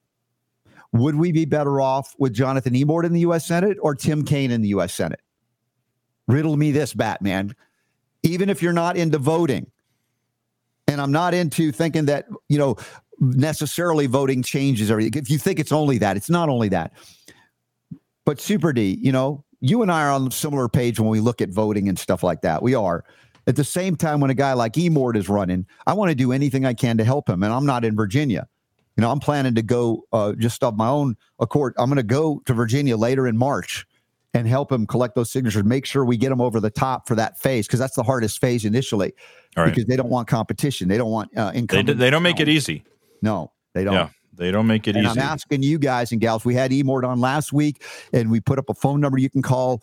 Would 0.92 1.16
we 1.16 1.32
be 1.32 1.44
better 1.44 1.80
off 1.80 2.14
with 2.18 2.32
Jonathan 2.32 2.74
Emord 2.74 3.04
in 3.04 3.12
the 3.12 3.20
U.S. 3.20 3.44
Senate 3.44 3.78
or 3.80 3.94
Tim 3.94 4.24
Kaine 4.24 4.50
in 4.50 4.62
the 4.62 4.68
U.S. 4.68 4.94
Senate? 4.94 5.20
Riddle 6.28 6.56
me 6.56 6.70
this, 6.70 6.94
Batman. 6.94 7.54
Even 8.22 8.48
if 8.48 8.62
you're 8.62 8.72
not 8.72 8.96
into 8.96 9.18
voting, 9.18 9.70
and 10.88 11.00
I'm 11.00 11.12
not 11.12 11.34
into 11.34 11.72
thinking 11.72 12.06
that, 12.06 12.26
you 12.48 12.58
know, 12.58 12.76
necessarily 13.20 14.06
voting 14.06 14.42
changes 14.42 14.90
everything. 14.90 15.20
If 15.20 15.30
you 15.30 15.38
think 15.38 15.58
it's 15.58 15.72
only 15.72 15.98
that, 15.98 16.16
it's 16.16 16.30
not 16.30 16.48
only 16.48 16.68
that. 16.70 16.92
But 18.24 18.40
Super 18.40 18.72
D, 18.72 18.98
you 19.00 19.12
know, 19.12 19.44
you 19.60 19.82
and 19.82 19.90
I 19.90 20.02
are 20.02 20.10
on 20.10 20.26
a 20.26 20.30
similar 20.30 20.68
page 20.68 21.00
when 21.00 21.08
we 21.08 21.20
look 21.20 21.40
at 21.40 21.50
voting 21.50 21.88
and 21.88 21.98
stuff 21.98 22.22
like 22.22 22.42
that. 22.42 22.62
We 22.62 22.74
are. 22.74 23.04
At 23.46 23.56
the 23.56 23.64
same 23.64 23.94
time, 23.96 24.20
when 24.20 24.30
a 24.30 24.34
guy 24.34 24.52
like 24.54 24.72
Emord 24.72 25.16
is 25.16 25.28
running, 25.28 25.66
I 25.86 25.94
want 25.94 26.10
to 26.10 26.14
do 26.14 26.32
anything 26.32 26.64
I 26.64 26.74
can 26.74 26.98
to 26.98 27.04
help 27.04 27.28
him. 27.28 27.42
And 27.44 27.52
I'm 27.52 27.64
not 27.64 27.84
in 27.84 27.94
Virginia. 27.94 28.48
You 28.96 29.02
know, 29.02 29.10
I'm 29.10 29.20
planning 29.20 29.54
to 29.54 29.62
go 29.62 30.04
uh, 30.12 30.32
just 30.32 30.62
of 30.64 30.76
my 30.76 30.88
own 30.88 31.16
accord. 31.38 31.74
I'm 31.78 31.88
going 31.88 31.96
to 31.96 32.02
go 32.02 32.42
to 32.46 32.54
Virginia 32.54 32.96
later 32.96 33.28
in 33.28 33.36
March 33.36 33.86
and 34.34 34.48
help 34.48 34.72
him 34.72 34.86
collect 34.86 35.14
those 35.14 35.30
signatures. 35.30 35.64
Make 35.64 35.86
sure 35.86 36.04
we 36.04 36.16
get 36.16 36.30
them 36.30 36.40
over 36.40 36.60
the 36.60 36.70
top 36.70 37.06
for 37.06 37.14
that 37.14 37.38
phase 37.38 37.66
because 37.66 37.78
that's 37.78 37.94
the 37.94 38.02
hardest 38.02 38.40
phase 38.40 38.64
initially. 38.64 39.14
Because 39.70 39.86
they 39.86 39.96
don't 39.96 40.10
want 40.10 40.28
competition. 40.28 40.88
They 40.88 40.98
don't 40.98 41.10
want 41.10 41.36
uh, 41.36 41.52
income. 41.54 41.86
They, 41.86 41.92
they 41.92 42.10
don't 42.10 42.22
make 42.22 42.40
it 42.40 42.48
easy. 42.48 42.84
No, 43.22 43.52
they 43.74 43.84
don't. 43.84 43.94
Yeah. 43.94 44.08
They 44.34 44.50
don't 44.50 44.66
make 44.66 44.86
it 44.86 44.96
and 44.96 45.06
easy. 45.06 45.18
I'm 45.18 45.26
asking 45.26 45.62
you 45.62 45.78
guys 45.78 46.12
and 46.12 46.20
gals. 46.20 46.44
We 46.44 46.54
had 46.54 46.70
Emord 46.70 47.04
on 47.04 47.20
last 47.20 47.52
week, 47.52 47.82
and 48.12 48.30
we 48.30 48.40
put 48.40 48.58
up 48.58 48.68
a 48.68 48.74
phone 48.74 49.00
number 49.00 49.18
you 49.18 49.30
can 49.30 49.42
call, 49.42 49.82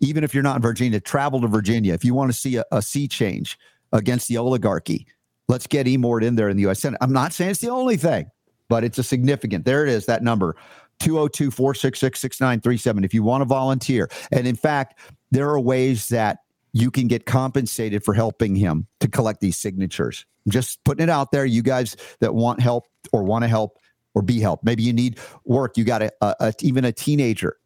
even 0.00 0.24
if 0.24 0.34
you're 0.34 0.42
not 0.42 0.56
in 0.56 0.62
Virginia. 0.62 1.00
Travel 1.00 1.40
to 1.40 1.46
Virginia 1.46 1.94
if 1.94 2.04
you 2.04 2.14
want 2.14 2.30
to 2.32 2.36
see 2.36 2.56
a, 2.56 2.64
a 2.72 2.82
sea 2.82 3.06
change 3.06 3.56
against 3.92 4.28
the 4.28 4.36
oligarchy. 4.36 5.06
Let's 5.48 5.66
get 5.66 5.86
Emord 5.86 6.24
in 6.24 6.34
there 6.34 6.48
in 6.48 6.56
the 6.56 6.62
U.S. 6.62 6.80
Senate. 6.80 6.98
I'm 7.00 7.12
not 7.12 7.32
saying 7.32 7.52
it's 7.52 7.60
the 7.60 7.70
only 7.70 7.96
thing, 7.96 8.30
but 8.68 8.84
it's 8.84 8.98
a 8.98 9.02
significant. 9.04 9.64
There 9.64 9.84
it 9.84 9.88
is. 9.88 10.06
That 10.06 10.22
number. 10.22 10.56
202 11.00 11.50
466 11.50 12.20
6937 12.20 13.04
if 13.04 13.12
you 13.12 13.22
want 13.22 13.40
to 13.40 13.44
volunteer. 13.44 14.08
And 14.30 14.46
in 14.46 14.54
fact, 14.54 15.00
there 15.32 15.48
are 15.48 15.58
ways 15.58 16.08
that 16.10 16.38
you 16.72 16.90
can 16.90 17.06
get 17.06 17.26
compensated 17.26 18.04
for 18.04 18.14
helping 18.14 18.54
him 18.54 18.86
to 19.00 19.08
collect 19.08 19.40
these 19.40 19.56
signatures. 19.56 20.24
I'm 20.46 20.52
just 20.52 20.82
putting 20.84 21.02
it 21.02 21.10
out 21.10 21.32
there. 21.32 21.44
You 21.44 21.62
guys 21.62 21.96
that 22.20 22.34
want 22.34 22.60
help 22.60 22.86
or 23.12 23.22
want 23.22 23.44
to 23.44 23.48
help 23.48 23.78
or 24.14 24.22
be 24.22 24.40
helped. 24.40 24.64
Maybe 24.64 24.82
you 24.82 24.92
need 24.92 25.18
work. 25.44 25.76
You 25.76 25.84
got 25.84 26.02
a, 26.02 26.12
a, 26.20 26.34
a 26.40 26.54
even 26.60 26.84
a 26.84 26.92
teenager 26.92 27.56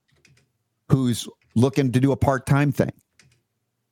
who's 0.91 1.29
looking 1.55 1.93
to 1.93 2.01
do 2.01 2.13
a 2.13 2.17
part 2.17 2.47
time 2.47 2.73
thing 2.73 2.93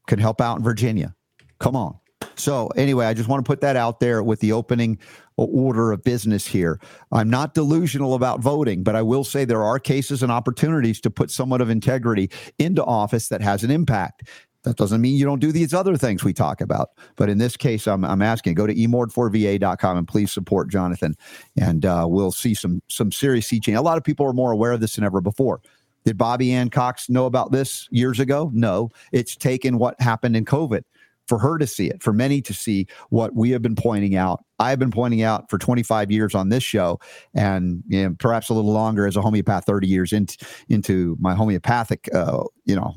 can 0.06 0.18
help 0.18 0.40
out 0.40 0.58
in 0.58 0.64
Virginia. 0.64 1.14
Come 1.58 1.76
on. 1.76 1.98
So 2.36 2.68
anyway, 2.68 3.06
I 3.06 3.14
just 3.14 3.28
want 3.28 3.44
to 3.44 3.48
put 3.48 3.60
that 3.60 3.76
out 3.76 4.00
there 4.00 4.22
with 4.22 4.40
the 4.40 4.52
opening 4.52 4.98
order 5.36 5.92
of 5.92 6.02
business 6.02 6.46
here. 6.46 6.80
I'm 7.12 7.30
not 7.30 7.54
delusional 7.54 8.14
about 8.14 8.40
voting, 8.40 8.82
but 8.82 8.96
I 8.96 9.02
will 9.02 9.24
say 9.24 9.44
there 9.44 9.62
are 9.62 9.78
cases 9.78 10.22
and 10.22 10.32
opportunities 10.32 11.00
to 11.02 11.10
put 11.10 11.30
somewhat 11.30 11.60
of 11.60 11.70
integrity 11.70 12.30
into 12.58 12.84
office 12.84 13.28
that 13.28 13.40
has 13.40 13.62
an 13.64 13.70
impact. 13.70 14.28
That 14.64 14.76
doesn't 14.76 15.00
mean 15.00 15.16
you 15.16 15.26
don't 15.26 15.40
do 15.40 15.52
these 15.52 15.72
other 15.72 15.96
things 15.96 16.24
we 16.24 16.32
talk 16.32 16.60
about. 16.60 16.90
But 17.16 17.28
in 17.28 17.38
this 17.38 17.56
case, 17.56 17.86
I'm, 17.86 18.04
I'm 18.04 18.22
asking 18.22 18.54
go 18.54 18.66
to 18.66 18.74
emord4va.com 18.74 19.98
and 19.98 20.08
please 20.08 20.32
support 20.32 20.70
Jonathan. 20.70 21.14
And 21.58 21.84
uh, 21.84 22.06
we'll 22.08 22.32
see 22.32 22.54
some 22.54 22.82
some 22.88 23.12
serious 23.12 23.46
sea 23.46 23.60
change. 23.60 23.76
A 23.76 23.82
lot 23.82 23.98
of 23.98 24.04
people 24.04 24.26
are 24.26 24.32
more 24.32 24.52
aware 24.52 24.72
of 24.72 24.80
this 24.80 24.96
than 24.96 25.04
ever 25.04 25.20
before. 25.20 25.60
Did 26.04 26.18
Bobbie 26.18 26.52
Anne 26.52 26.70
Cox 26.70 27.08
know 27.08 27.26
about 27.26 27.52
this 27.52 27.88
years 27.90 28.20
ago? 28.20 28.50
No. 28.52 28.90
It's 29.12 29.36
taken 29.36 29.78
what 29.78 30.00
happened 30.00 30.36
in 30.36 30.44
COVID 30.44 30.82
for 31.26 31.38
her 31.38 31.56
to 31.58 31.66
see 31.66 31.88
it, 31.88 32.02
for 32.02 32.12
many 32.12 32.42
to 32.42 32.52
see 32.52 32.86
what 33.08 33.34
we 33.34 33.50
have 33.50 33.62
been 33.62 33.74
pointing 33.74 34.14
out. 34.14 34.44
I've 34.58 34.78
been 34.78 34.90
pointing 34.90 35.22
out 35.22 35.48
for 35.48 35.58
25 35.58 36.10
years 36.10 36.34
on 36.34 36.50
this 36.50 36.62
show, 36.62 37.00
and 37.34 37.82
you 37.88 38.02
know, 38.02 38.16
perhaps 38.18 38.50
a 38.50 38.54
little 38.54 38.72
longer 38.72 39.06
as 39.06 39.16
a 39.16 39.22
homeopath, 39.22 39.64
30 39.64 39.86
years 39.86 40.12
into 40.12 40.36
into 40.68 41.16
my 41.18 41.34
homeopathic, 41.34 42.08
uh, 42.14 42.44
you 42.66 42.76
know, 42.76 42.94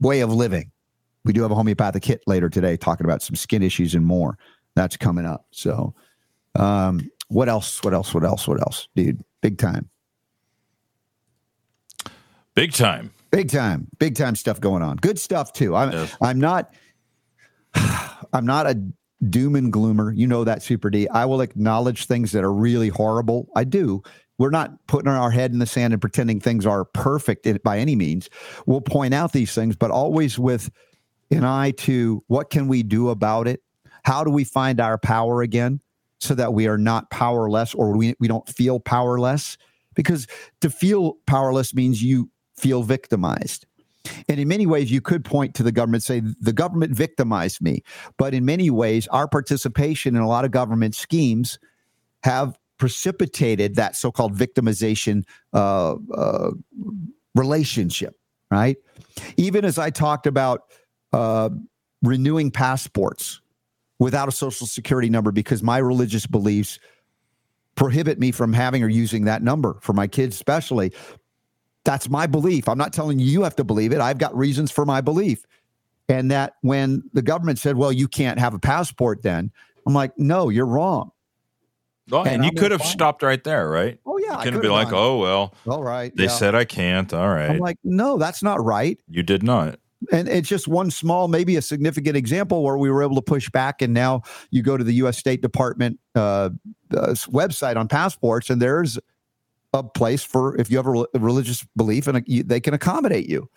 way 0.00 0.20
of 0.20 0.32
living. 0.32 0.70
We 1.24 1.32
do 1.32 1.42
have 1.42 1.50
a 1.50 1.54
homeopathic 1.54 2.04
hit 2.04 2.22
later 2.26 2.48
today, 2.48 2.76
talking 2.76 3.06
about 3.06 3.22
some 3.22 3.34
skin 3.34 3.62
issues 3.62 3.94
and 3.94 4.04
more. 4.04 4.38
That's 4.74 4.96
coming 4.96 5.24
up. 5.24 5.46
So, 5.50 5.94
um, 6.54 7.10
what 7.28 7.48
else? 7.48 7.82
What 7.82 7.94
else? 7.94 8.12
What 8.12 8.24
else? 8.24 8.46
What 8.46 8.60
else, 8.60 8.88
dude? 8.94 9.22
Big 9.40 9.58
time. 9.58 9.88
Big 12.54 12.72
time. 12.72 13.12
Big 13.30 13.50
time. 13.50 13.88
Big 13.98 14.14
time 14.14 14.36
stuff 14.36 14.60
going 14.60 14.82
on. 14.82 14.96
Good 14.96 15.18
stuff 15.18 15.52
too. 15.52 15.74
I'm 15.74 15.92
Yes. 15.92 16.16
I'm 16.20 16.38
not 16.38 16.72
I'm 18.32 18.46
not 18.46 18.66
a 18.66 18.80
doom 19.28 19.56
and 19.56 19.72
gloomer. 19.72 20.12
You 20.12 20.26
know 20.26 20.44
that 20.44 20.62
super 20.62 20.90
D. 20.90 21.08
I 21.08 21.24
will 21.24 21.40
acknowledge 21.40 22.06
things 22.06 22.32
that 22.32 22.44
are 22.44 22.52
really 22.52 22.88
horrible. 22.88 23.48
I 23.56 23.64
do. 23.64 24.02
We're 24.38 24.50
not 24.50 24.86
putting 24.86 25.08
our 25.10 25.30
head 25.30 25.52
in 25.52 25.58
the 25.58 25.66
sand 25.66 25.92
and 25.92 26.00
pretending 26.00 26.40
things 26.40 26.66
are 26.66 26.84
perfect 26.84 27.46
by 27.62 27.78
any 27.78 27.94
means. 27.94 28.28
We'll 28.66 28.80
point 28.80 29.14
out 29.14 29.32
these 29.32 29.54
things, 29.54 29.76
but 29.76 29.90
always 29.90 30.38
with 30.38 30.70
an 31.34 31.44
eye 31.44 31.72
to 31.72 32.22
what 32.26 32.50
can 32.50 32.68
we 32.68 32.82
do 32.82 33.10
about 33.10 33.46
it? 33.48 33.62
How 34.04 34.24
do 34.24 34.30
we 34.30 34.44
find 34.44 34.80
our 34.80 34.98
power 34.98 35.42
again 35.42 35.80
so 36.20 36.34
that 36.34 36.52
we 36.52 36.66
are 36.66 36.78
not 36.78 37.10
powerless 37.10 37.74
or 37.74 37.96
we, 37.96 38.14
we 38.18 38.28
don't 38.28 38.48
feel 38.48 38.80
powerless? 38.80 39.56
Because 39.94 40.26
to 40.60 40.70
feel 40.70 41.14
powerless 41.26 41.74
means 41.74 42.02
you 42.02 42.30
feel 42.56 42.82
victimized. 42.82 43.66
And 44.28 44.38
in 44.38 44.48
many 44.48 44.66
ways, 44.66 44.90
you 44.90 45.00
could 45.00 45.24
point 45.24 45.54
to 45.54 45.62
the 45.62 45.72
government, 45.72 46.02
say, 46.02 46.20
the 46.20 46.52
government 46.52 46.92
victimized 46.94 47.62
me. 47.62 47.82
But 48.18 48.34
in 48.34 48.44
many 48.44 48.68
ways, 48.68 49.06
our 49.08 49.26
participation 49.26 50.14
in 50.14 50.22
a 50.22 50.28
lot 50.28 50.44
of 50.44 50.50
government 50.50 50.94
schemes 50.94 51.58
have 52.22 52.58
precipitated 52.78 53.76
that 53.76 53.96
so 53.96 54.10
called 54.10 54.34
victimization 54.36 55.24
uh, 55.54 55.96
uh, 56.14 56.50
relationship, 57.34 58.14
right? 58.50 58.76
Even 59.36 59.64
as 59.64 59.78
I 59.78 59.90
talked 59.90 60.26
about 60.26 60.62
uh, 61.14 61.48
renewing 62.02 62.50
passports 62.50 63.40
without 63.98 64.28
a 64.28 64.32
social 64.32 64.66
security 64.66 65.08
number 65.08 65.30
because 65.32 65.62
my 65.62 65.78
religious 65.78 66.26
beliefs 66.26 66.78
prohibit 67.76 68.18
me 68.18 68.30
from 68.32 68.52
having 68.52 68.82
or 68.82 68.88
using 68.88 69.24
that 69.24 69.42
number 69.42 69.78
for 69.80 69.92
my 69.92 70.06
kids, 70.06 70.34
especially. 70.36 70.92
That's 71.84 72.08
my 72.08 72.26
belief. 72.26 72.68
I'm 72.68 72.78
not 72.78 72.92
telling 72.92 73.18
you 73.18 73.26
you 73.26 73.42
have 73.42 73.56
to 73.56 73.64
believe 73.64 73.92
it. 73.92 74.00
I've 74.00 74.18
got 74.18 74.36
reasons 74.36 74.70
for 74.70 74.84
my 74.86 75.00
belief. 75.00 75.44
And 76.08 76.30
that 76.30 76.54
when 76.62 77.02
the 77.14 77.22
government 77.22 77.58
said, 77.58 77.76
well, 77.76 77.92
you 77.92 78.08
can't 78.08 78.38
have 78.38 78.54
a 78.54 78.58
passport 78.58 79.22
then, 79.22 79.50
I'm 79.86 79.94
like, 79.94 80.12
no, 80.18 80.48
you're 80.50 80.66
wrong. 80.66 81.10
Oh, 82.12 82.18
And 82.20 82.28
and 82.28 82.44
you 82.44 82.50
I'm 82.50 82.56
could 82.56 82.70
have 82.72 82.80
fine. 82.80 82.90
stopped 82.90 83.22
right 83.22 83.42
there, 83.44 83.68
right? 83.70 83.98
Oh, 84.04 84.18
yeah. 84.18 84.26
You 84.26 84.32
I 84.32 84.36
couldn't 84.44 84.60
could've 84.60 84.62
be 84.62 84.68
like, 84.68 84.88
done. 84.88 84.96
oh, 84.98 85.18
well, 85.18 85.54
all 85.66 85.82
right. 85.82 86.14
they 86.16 86.24
yeah. 86.24 86.28
said 86.30 86.54
I 86.54 86.64
can't. 86.64 87.12
All 87.14 87.28
right. 87.28 87.50
I'm 87.50 87.58
like, 87.58 87.78
no, 87.84 88.18
that's 88.18 88.42
not 88.42 88.62
right. 88.64 88.98
you 89.08 89.22
did 89.22 89.42
not. 89.42 89.78
And 90.12 90.28
it's 90.28 90.48
just 90.48 90.68
one 90.68 90.90
small, 90.90 91.28
maybe 91.28 91.56
a 91.56 91.62
significant 91.62 92.16
example 92.16 92.62
where 92.62 92.76
we 92.76 92.90
were 92.90 93.02
able 93.02 93.16
to 93.16 93.22
push 93.22 93.48
back. 93.50 93.82
And 93.82 93.94
now 93.94 94.22
you 94.50 94.62
go 94.62 94.76
to 94.76 94.84
the 94.84 94.94
U.S. 94.94 95.18
State 95.18 95.42
Department 95.42 95.98
uh, 96.14 96.50
uh, 96.96 97.14
website 97.28 97.76
on 97.76 97.88
passports, 97.88 98.50
and 98.50 98.60
there's 98.60 98.98
a 99.72 99.82
place 99.82 100.22
for 100.22 100.56
if 100.60 100.70
you 100.70 100.76
have 100.76 100.86
a 100.86 100.90
rel- 100.90 101.08
religious 101.14 101.66
belief, 101.76 102.06
and 102.06 102.18
uh, 102.18 102.20
you, 102.26 102.42
they 102.42 102.60
can 102.60 102.74
accommodate 102.74 103.28
you. 103.28 103.48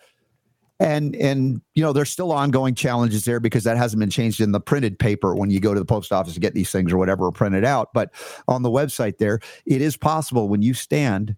And 0.80 1.16
and 1.16 1.60
you 1.74 1.82
know 1.82 1.92
there's 1.92 2.10
still 2.10 2.30
ongoing 2.30 2.76
challenges 2.76 3.24
there 3.24 3.40
because 3.40 3.64
that 3.64 3.76
hasn't 3.76 3.98
been 3.98 4.10
changed 4.10 4.40
in 4.40 4.52
the 4.52 4.60
printed 4.60 4.96
paper 4.96 5.34
when 5.34 5.50
you 5.50 5.58
go 5.58 5.74
to 5.74 5.80
the 5.80 5.86
post 5.86 6.12
office 6.12 6.34
to 6.34 6.40
get 6.40 6.54
these 6.54 6.70
things 6.70 6.92
or 6.92 6.98
whatever 6.98 7.26
or 7.26 7.32
printed 7.32 7.64
out. 7.64 7.92
But 7.92 8.12
on 8.46 8.62
the 8.62 8.70
website 8.70 9.18
there, 9.18 9.40
it 9.66 9.82
is 9.82 9.96
possible 9.96 10.48
when 10.48 10.62
you 10.62 10.74
stand 10.74 11.34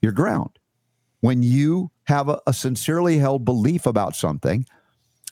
your 0.00 0.12
ground 0.12 0.58
when 1.24 1.42
you 1.42 1.90
have 2.04 2.28
a, 2.28 2.40
a 2.46 2.52
sincerely 2.52 3.18
held 3.18 3.44
belief 3.44 3.86
about 3.86 4.14
something 4.16 4.66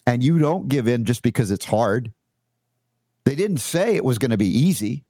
and 0.07 0.23
you 0.23 0.39
don't 0.39 0.69
give 0.69 0.89
in 0.89 1.05
just 1.05 1.23
because 1.23 1.51
it's 1.51 1.65
hard. 1.65 2.13
They 3.25 3.35
didn't 3.35 3.59
say 3.59 3.95
it 3.95 4.05
was 4.05 4.19
going 4.19 4.31
to 4.31 4.37
be 4.37 4.47
easy 4.47 5.05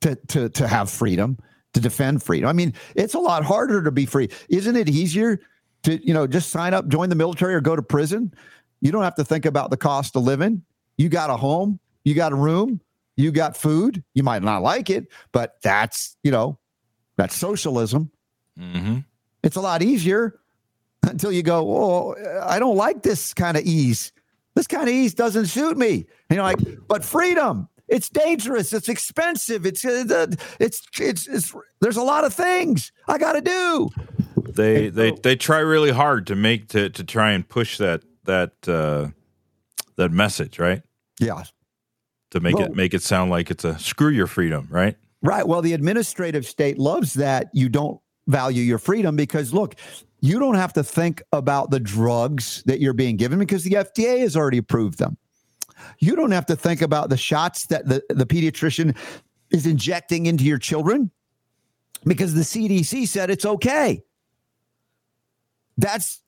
to, 0.00 0.16
to, 0.28 0.48
to 0.50 0.66
have 0.66 0.90
freedom, 0.90 1.38
to 1.74 1.80
defend 1.80 2.22
freedom. 2.22 2.48
I 2.48 2.52
mean, 2.52 2.72
it's 2.94 3.14
a 3.14 3.18
lot 3.18 3.44
harder 3.44 3.82
to 3.82 3.90
be 3.90 4.06
free. 4.06 4.30
Isn't 4.48 4.76
it 4.76 4.88
easier 4.88 5.40
to, 5.82 6.04
you 6.06 6.14
know, 6.14 6.26
just 6.26 6.50
sign 6.50 6.72
up, 6.72 6.88
join 6.88 7.08
the 7.08 7.14
military 7.14 7.54
or 7.54 7.60
go 7.60 7.76
to 7.76 7.82
prison? 7.82 8.32
You 8.80 8.90
don't 8.90 9.02
have 9.02 9.14
to 9.16 9.24
think 9.24 9.44
about 9.44 9.70
the 9.70 9.76
cost 9.76 10.16
of 10.16 10.22
living. 10.22 10.62
You 10.96 11.08
got 11.08 11.30
a 11.30 11.36
home, 11.36 11.78
you 12.04 12.14
got 12.14 12.32
a 12.32 12.36
room, 12.36 12.80
you 13.16 13.32
got 13.32 13.56
food. 13.56 14.02
You 14.14 14.22
might 14.22 14.42
not 14.42 14.62
like 14.62 14.88
it, 14.88 15.06
but 15.32 15.56
that's, 15.62 16.16
you 16.22 16.30
know, 16.30 16.58
that's 17.16 17.36
socialism 17.36 18.10
hmm 18.56 18.98
it's 19.42 19.56
a 19.56 19.60
lot 19.60 19.82
easier 19.82 20.38
until 21.08 21.32
you 21.32 21.42
go, 21.42 21.58
oh, 21.68 22.40
I 22.42 22.58
don't 22.58 22.76
like 22.76 23.02
this 23.02 23.34
kind 23.34 23.56
of 23.56 23.64
ease. 23.64 24.12
This 24.54 24.66
kind 24.66 24.88
of 24.88 24.94
ease 24.94 25.14
doesn't 25.14 25.46
suit 25.46 25.76
me. 25.78 26.06
You 26.30 26.36
know, 26.36 26.42
like, 26.42 26.58
but 26.86 27.04
freedom, 27.04 27.68
it's 27.88 28.08
dangerous, 28.08 28.72
it's 28.72 28.88
expensive, 28.88 29.64
it's 29.66 29.84
uh, 29.84 30.04
the- 30.04 30.38
it's 30.60 30.82
it's 31.00 31.26
it's 31.26 31.54
there's 31.80 31.96
a 31.96 32.02
lot 32.02 32.24
of 32.24 32.34
things 32.34 32.92
I 33.08 33.18
got 33.18 33.32
to 33.32 33.40
do. 33.40 33.88
They 34.54 34.86
And 34.88 34.94
they 34.94 35.10
they 35.12 35.36
try 35.36 35.58
really 35.60 35.90
hard 35.90 36.26
to 36.28 36.36
make 36.36 36.68
to 36.68 36.90
to 36.90 37.04
try 37.04 37.32
and 37.32 37.48
push 37.48 37.78
that 37.78 38.02
that 38.24 38.52
uh, 38.68 39.08
that 39.96 40.10
message, 40.12 40.58
right? 40.58 40.82
Yeah. 41.18 41.44
To 42.32 42.40
make 42.40 42.56
Well- 42.56 42.66
it 42.66 42.76
make 42.76 42.92
it 42.94 43.02
sound 43.02 43.30
like 43.30 43.50
it's 43.50 43.64
a 43.64 43.78
screw 43.78 44.10
your 44.10 44.26
freedom, 44.26 44.68
right? 44.70 44.96
Right. 45.22 45.46
Well, 45.46 45.62
the 45.62 45.72
administrative 45.72 46.44
state 46.46 46.78
loves 46.78 47.14
that 47.14 47.48
you 47.54 47.68
don't 47.68 48.00
value 48.26 48.62
your 48.62 48.78
freedom 48.78 49.16
because 49.16 49.52
look, 49.54 49.76
you 50.22 50.38
don't 50.38 50.54
have 50.54 50.72
to 50.74 50.84
think 50.84 51.20
about 51.32 51.70
the 51.70 51.80
drugs 51.80 52.62
that 52.66 52.80
you're 52.80 52.92
being 52.92 53.16
given 53.16 53.40
because 53.40 53.64
the 53.64 53.72
FDA 53.72 54.20
has 54.20 54.36
already 54.36 54.58
approved 54.58 54.98
them. 54.98 55.18
You 55.98 56.14
don't 56.14 56.30
have 56.30 56.46
to 56.46 56.54
think 56.54 56.80
about 56.80 57.10
the 57.10 57.16
shots 57.16 57.66
that 57.66 57.88
the, 57.88 58.04
the 58.08 58.24
pediatrician 58.24 58.96
is 59.50 59.66
injecting 59.66 60.26
into 60.26 60.44
your 60.44 60.58
children 60.58 61.10
because 62.04 62.34
the 62.34 62.42
CDC 62.42 63.08
said 63.08 63.30
it's 63.30 63.44
okay. 63.44 64.04
That's 65.76 66.21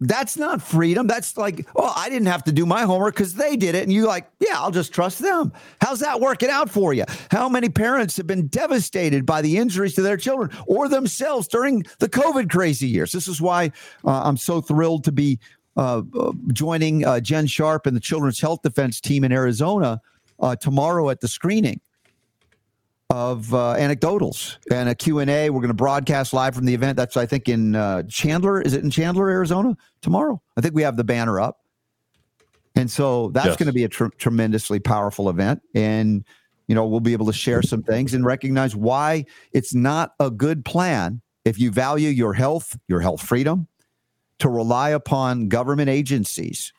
that's 0.00 0.36
not 0.36 0.62
freedom. 0.62 1.06
That's 1.06 1.36
like, 1.36 1.66
oh, 1.74 1.92
I 1.96 2.08
didn't 2.08 2.28
have 2.28 2.44
to 2.44 2.52
do 2.52 2.64
my 2.64 2.82
homework 2.82 3.14
because 3.16 3.34
they 3.34 3.56
did 3.56 3.74
it. 3.74 3.82
And 3.82 3.92
you're 3.92 4.06
like, 4.06 4.30
yeah, 4.38 4.54
I'll 4.60 4.70
just 4.70 4.92
trust 4.92 5.18
them. 5.18 5.52
How's 5.80 6.00
that 6.00 6.20
working 6.20 6.50
out 6.50 6.70
for 6.70 6.92
you? 6.92 7.04
How 7.30 7.48
many 7.48 7.68
parents 7.68 8.16
have 8.16 8.26
been 8.26 8.46
devastated 8.46 9.26
by 9.26 9.42
the 9.42 9.56
injuries 9.56 9.94
to 9.94 10.02
their 10.02 10.16
children 10.16 10.50
or 10.66 10.88
themselves 10.88 11.48
during 11.48 11.84
the 11.98 12.08
COVID 12.08 12.48
crazy 12.48 12.86
years? 12.86 13.10
This 13.10 13.26
is 13.26 13.40
why 13.40 13.72
uh, 14.04 14.22
I'm 14.24 14.36
so 14.36 14.60
thrilled 14.60 15.02
to 15.04 15.12
be 15.12 15.40
uh, 15.76 16.02
uh, 16.18 16.32
joining 16.52 17.04
uh, 17.04 17.20
Jen 17.20 17.46
Sharp 17.46 17.86
and 17.86 17.96
the 17.96 18.00
Children's 18.00 18.40
Health 18.40 18.62
Defense 18.62 19.00
team 19.00 19.24
in 19.24 19.32
Arizona 19.32 20.00
uh, 20.40 20.54
tomorrow 20.56 21.10
at 21.10 21.20
the 21.20 21.28
screening 21.28 21.80
of 23.10 23.54
uh, 23.54 23.74
anecdotals 23.78 24.58
and 24.70 24.88
a 24.88 24.94
Q&A. 24.94 25.48
We're 25.48 25.60
going 25.60 25.68
to 25.68 25.74
broadcast 25.74 26.32
live 26.32 26.54
from 26.54 26.66
the 26.66 26.74
event. 26.74 26.96
That's, 26.96 27.16
I 27.16 27.24
think, 27.24 27.48
in 27.48 27.74
uh, 27.74 28.02
Chandler. 28.04 28.60
Is 28.60 28.74
it 28.74 28.84
in 28.84 28.90
Chandler, 28.90 29.30
Arizona 29.30 29.76
tomorrow? 30.02 30.42
I 30.56 30.60
think 30.60 30.74
we 30.74 30.82
have 30.82 30.96
the 30.96 31.04
banner 31.04 31.40
up. 31.40 31.60
And 32.76 32.90
so 32.90 33.30
that's 33.30 33.46
yes. 33.46 33.56
going 33.56 33.66
to 33.66 33.72
be 33.72 33.84
a 33.84 33.88
tr- 33.88 34.08
tremendously 34.18 34.78
powerful 34.78 35.30
event. 35.30 35.62
And, 35.74 36.24
you 36.68 36.74
know, 36.74 36.86
we'll 36.86 37.00
be 37.00 37.14
able 37.14 37.26
to 37.26 37.32
share 37.32 37.62
some 37.62 37.82
things 37.82 38.12
and 38.12 38.24
recognize 38.24 38.76
why 38.76 39.24
it's 39.52 39.74
not 39.74 40.12
a 40.20 40.30
good 40.30 40.64
plan 40.64 41.22
if 41.44 41.58
you 41.58 41.70
value 41.70 42.10
your 42.10 42.34
health, 42.34 42.78
your 42.88 43.00
health 43.00 43.22
freedom, 43.22 43.66
to 44.38 44.50
rely 44.50 44.90
upon 44.90 45.48
government 45.48 45.88
agencies 45.88 46.72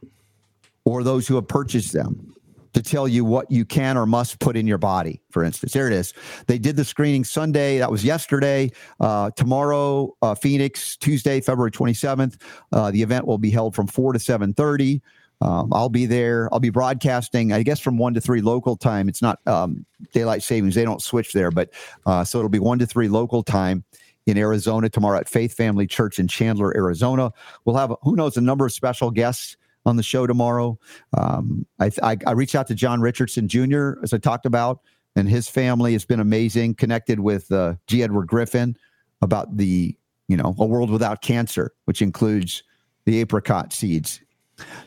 or 0.86 1.04
those 1.04 1.28
who 1.28 1.36
have 1.36 1.48
purchased 1.48 1.92
them 1.92 2.34
to 2.74 2.82
tell 2.82 3.08
you 3.08 3.26
what 3.26 3.50
you 3.52 3.66
can 3.66 3.98
or 3.98 4.06
must 4.06 4.40
put 4.40 4.56
in 4.56 4.68
your 4.68 4.78
body. 4.78 5.22
For 5.32 5.44
instance, 5.44 5.74
there 5.74 5.88
it 5.88 5.94
is. 5.94 6.14
They 6.48 6.58
did 6.58 6.76
the 6.76 6.86
screening 6.86 7.24
Sunday. 7.24 7.78
That 7.78 7.92
was 7.92 8.04
yesterday. 8.04 8.72
Uh, 9.00 9.32
tomorrow, 9.32 10.16
uh, 10.22 10.36
Phoenix, 10.36 10.98
Tuesday, 10.98 11.42
February 11.42 11.72
27th. 11.72 12.42
Uh, 12.72 12.92
the 12.92 13.02
event 13.02 13.26
will 13.26 13.38
be 13.38 13.50
held 13.50 13.76
from 13.76 13.88
4 13.88 14.14
to 14.14 14.20
7.30. 14.20 15.02
Um, 15.42 15.72
I'll 15.72 15.90
be 15.90 16.06
there. 16.06 16.50
I'll 16.52 16.60
be 16.60 16.70
broadcasting, 16.70 17.54
I 17.54 17.64
guess, 17.64 17.80
from 17.80 17.98
1 17.98 18.14
to 18.16 18.22
3 18.22 18.42
local 18.42 18.76
time. 18.76 19.08
It's 19.08 19.22
not 19.22 19.40
um, 19.48 19.86
daylight 20.14 20.44
savings. 20.44 20.76
They 20.76 20.84
don't 20.84 21.02
switch 21.02 21.34
there. 21.34 21.52
But 21.52 21.70
uh, 22.06 22.24
so 22.24 22.40
it'll 22.40 22.50
be 22.50 22.60
1 22.60 22.80
to 22.80 22.86
3 22.86 23.08
local 23.08 23.44
time 23.44 23.84
in 24.26 24.38
Arizona 24.38 24.90
tomorrow 24.90 25.18
at 25.18 25.30
Faith 25.30 25.54
Family 25.54 25.88
Church 25.88 26.20
in 26.20 26.28
Chandler, 26.28 26.76
Arizona. 26.76 27.32
We'll 27.66 27.78
have, 27.78 27.94
who 28.04 28.16
knows, 28.16 28.38
a 28.38 28.42
number 28.42 28.66
of 28.66 28.74
special 28.74 29.12
guests 29.12 29.58
on 29.86 29.96
the 29.96 30.04
show 30.04 30.28
tomorrow. 30.28 30.78
Um, 31.18 31.66
I, 31.80 31.92
I, 32.04 32.18
I 32.26 32.32
reached 32.32 32.56
out 32.56 32.68
to 32.68 32.76
John 32.76 33.02
Richardson 33.02 33.48
Jr., 33.48 33.94
as 34.04 34.14
I 34.14 34.18
talked 34.18 34.46
about, 34.46 34.82
and 35.16 35.28
his 35.28 35.48
family 35.48 35.94
has 35.94 36.06
been 36.06 36.20
amazing, 36.20 36.76
connected 36.76 37.20
with 37.20 37.52
uh, 37.52 37.76
G. 37.88 38.04
Edward 38.04 38.28
Griffin 38.28 38.76
about 39.22 39.58
the, 39.58 39.96
you 40.28 40.38
know, 40.38 40.56
a 40.60 40.66
world 40.66 40.90
without 40.90 41.22
cancer, 41.22 41.74
which 41.86 42.02
includes 42.02 42.64
the 43.06 43.20
apricot 43.20 43.74
seeds. 43.74 44.22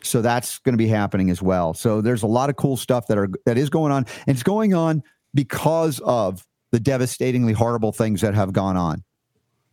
So 0.01 0.21
that's 0.21 0.59
going 0.59 0.73
to 0.73 0.77
be 0.77 0.87
happening 0.87 1.29
as 1.29 1.41
well. 1.41 1.73
So 1.73 2.01
there's 2.01 2.23
a 2.23 2.27
lot 2.27 2.49
of 2.49 2.55
cool 2.55 2.77
stuff 2.77 3.07
that 3.07 3.17
are 3.17 3.27
that 3.45 3.57
is 3.57 3.69
going 3.69 3.91
on, 3.91 4.05
and 4.27 4.35
it's 4.35 4.43
going 4.43 4.73
on 4.73 5.01
because 5.33 5.99
of 6.01 6.45
the 6.71 6.79
devastatingly 6.79 7.53
horrible 7.53 7.91
things 7.91 8.21
that 8.21 8.33
have 8.33 8.53
gone 8.53 8.77
on. 8.77 9.03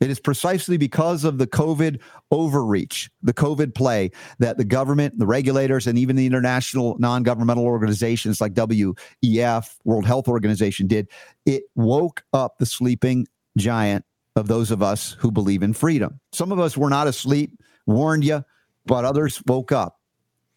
It 0.01 0.11
is 0.11 0.19
precisely 0.19 0.79
because 0.79 1.25
of 1.25 1.37
the 1.37 1.47
COVID 1.47 2.01
overreach, 2.31 3.11
the 3.23 3.35
COVID 3.35 3.75
play, 3.75 4.11
that 4.39 4.57
the 4.57 4.65
government, 4.65 5.19
the 5.19 5.27
regulators, 5.27 5.87
and 5.87 5.99
even 5.99 6.17
the 6.17 6.27
international 6.27 6.97
non 6.99 7.23
governmental 7.23 7.65
organizations 7.65 8.41
like 8.41 8.55
WEF, 8.55 9.77
World 9.85 10.07
Health 10.07 10.27
Organization, 10.27 10.87
did. 10.87 11.09
It 11.45 11.65
woke 11.75 12.23
up 12.33 12.59
the 12.59 12.67
sleeping 12.67 13.27
giant 13.59 14.05
of 14.37 14.49
those 14.49 14.71
of 14.71 14.83
us 14.83 15.17
who 15.19 15.31
believe 15.31 15.63
in 15.63 15.75
freedom. 15.75 16.19
Some 16.33 16.51
of 16.51 16.59
us 16.59 16.77
were 16.77 16.91
not 16.91 17.07
asleep, 17.07 17.61
warned 17.87 18.25
you, 18.25 18.43
but 18.87 19.05
others 19.05 19.43
woke 19.47 19.71
up. 19.71 19.99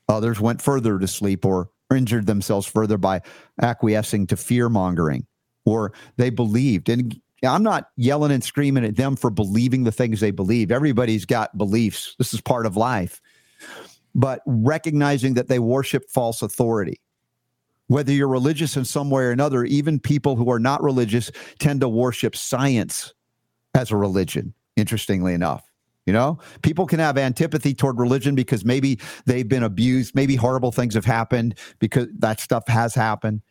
Others 0.07 0.39
went 0.39 0.61
further 0.61 0.99
to 0.99 1.07
sleep 1.07 1.45
or 1.45 1.69
injured 1.93 2.27
themselves 2.27 2.65
further 2.65 2.97
by 2.97 3.21
acquiescing 3.61 4.27
to 4.27 4.37
fear 4.37 4.69
mongering 4.69 5.25
or 5.65 5.93
they 6.17 6.29
believed. 6.29 6.89
And 6.89 7.19
now, 7.43 7.53
I'm 7.53 7.61
not 7.61 7.89
yelling 7.97 8.31
and 8.31 8.41
screaming 8.41 8.85
at 8.85 8.95
them 8.95 9.17
for 9.17 9.29
believing 9.29 9.83
the 9.83 9.91
things 9.91 10.21
they 10.21 10.31
believe. 10.31 10.71
Everybody's 10.71 11.25
got 11.25 11.57
beliefs. 11.57 12.15
This 12.17 12.33
is 12.33 12.39
part 12.39 12.65
of 12.65 12.77
life. 12.77 13.21
But 14.15 14.41
recognizing 14.45 15.33
that 15.33 15.49
they 15.49 15.59
worship 15.59 16.09
false 16.09 16.41
authority. 16.41 17.01
Whether 17.87 18.13
you're 18.13 18.29
religious 18.29 18.77
in 18.77 18.85
some 18.85 19.09
way 19.09 19.23
or 19.23 19.31
another, 19.31 19.65
even 19.65 19.99
people 19.99 20.37
who 20.37 20.49
are 20.49 20.59
not 20.59 20.81
religious 20.81 21.31
tend 21.59 21.81
to 21.81 21.89
worship 21.89 22.33
science 22.33 23.13
as 23.75 23.91
a 23.91 23.97
religion, 23.97 24.53
interestingly 24.77 25.33
enough. 25.33 25.69
You 26.05 26.13
know, 26.13 26.39
people 26.61 26.85
can 26.85 26.99
have 26.99 27.17
antipathy 27.17 27.73
toward 27.73 27.99
religion 27.99 28.35
because 28.35 28.63
maybe 28.63 28.99
they've 29.25 29.47
been 29.47 29.63
abused, 29.63 30.15
maybe 30.15 30.35
horrible 30.35 30.71
things 30.71 30.95
have 30.95 31.05
happened 31.05 31.57
because 31.79 32.07
that 32.19 32.39
stuff 32.39 32.67
has 32.67 32.95
happened. 32.95 33.41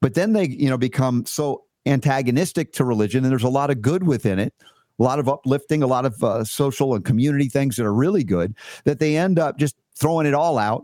But 0.00 0.14
then 0.14 0.32
they, 0.32 0.48
you 0.48 0.68
know, 0.68 0.78
become 0.78 1.26
so 1.26 1.64
antagonistic 1.86 2.72
to 2.74 2.84
religion, 2.84 3.24
and 3.24 3.30
there's 3.30 3.42
a 3.42 3.48
lot 3.48 3.70
of 3.70 3.80
good 3.80 4.06
within 4.06 4.38
it, 4.38 4.54
a 4.98 5.02
lot 5.02 5.18
of 5.18 5.28
uplifting, 5.28 5.82
a 5.82 5.86
lot 5.86 6.04
of 6.04 6.22
uh, 6.22 6.44
social 6.44 6.94
and 6.94 7.04
community 7.04 7.48
things 7.48 7.76
that 7.76 7.86
are 7.86 7.94
really 7.94 8.24
good, 8.24 8.54
that 8.84 8.98
they 8.98 9.16
end 9.16 9.38
up 9.38 9.58
just 9.58 9.76
throwing 9.94 10.26
it 10.26 10.34
all 10.34 10.58
out. 10.58 10.82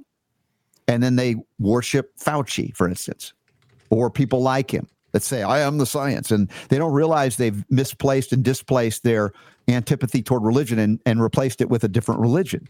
And 0.89 1.03
then 1.03 1.17
they 1.17 1.37
worship 1.59 2.17
Fauci, 2.17 2.75
for 2.77 2.89
instance, 2.89 3.33
or 3.91 4.11
people 4.11 4.41
like 4.41 4.71
him 4.71 4.87
that 5.13 5.23
say, 5.23 5.43
I 5.43 5.61
am 5.61 5.79
the 5.79 5.87
science. 5.87 6.31
And 6.31 6.51
they 6.69 6.79
don't 6.79 6.93
realize 6.93 7.37
they've 7.37 7.65
misplaced 7.71 8.33
and 8.33 8.45
displaced 8.45 9.03
their 9.03 9.33
antipathy 9.67 10.23
toward 10.23 10.45
religion 10.45 10.79
and, 10.79 11.01
and 11.05 11.21
replaced 11.23 11.61
it 11.61 11.69
with 11.69 11.83
a 11.83 11.89
different 11.89 12.21
religion. 12.21 12.69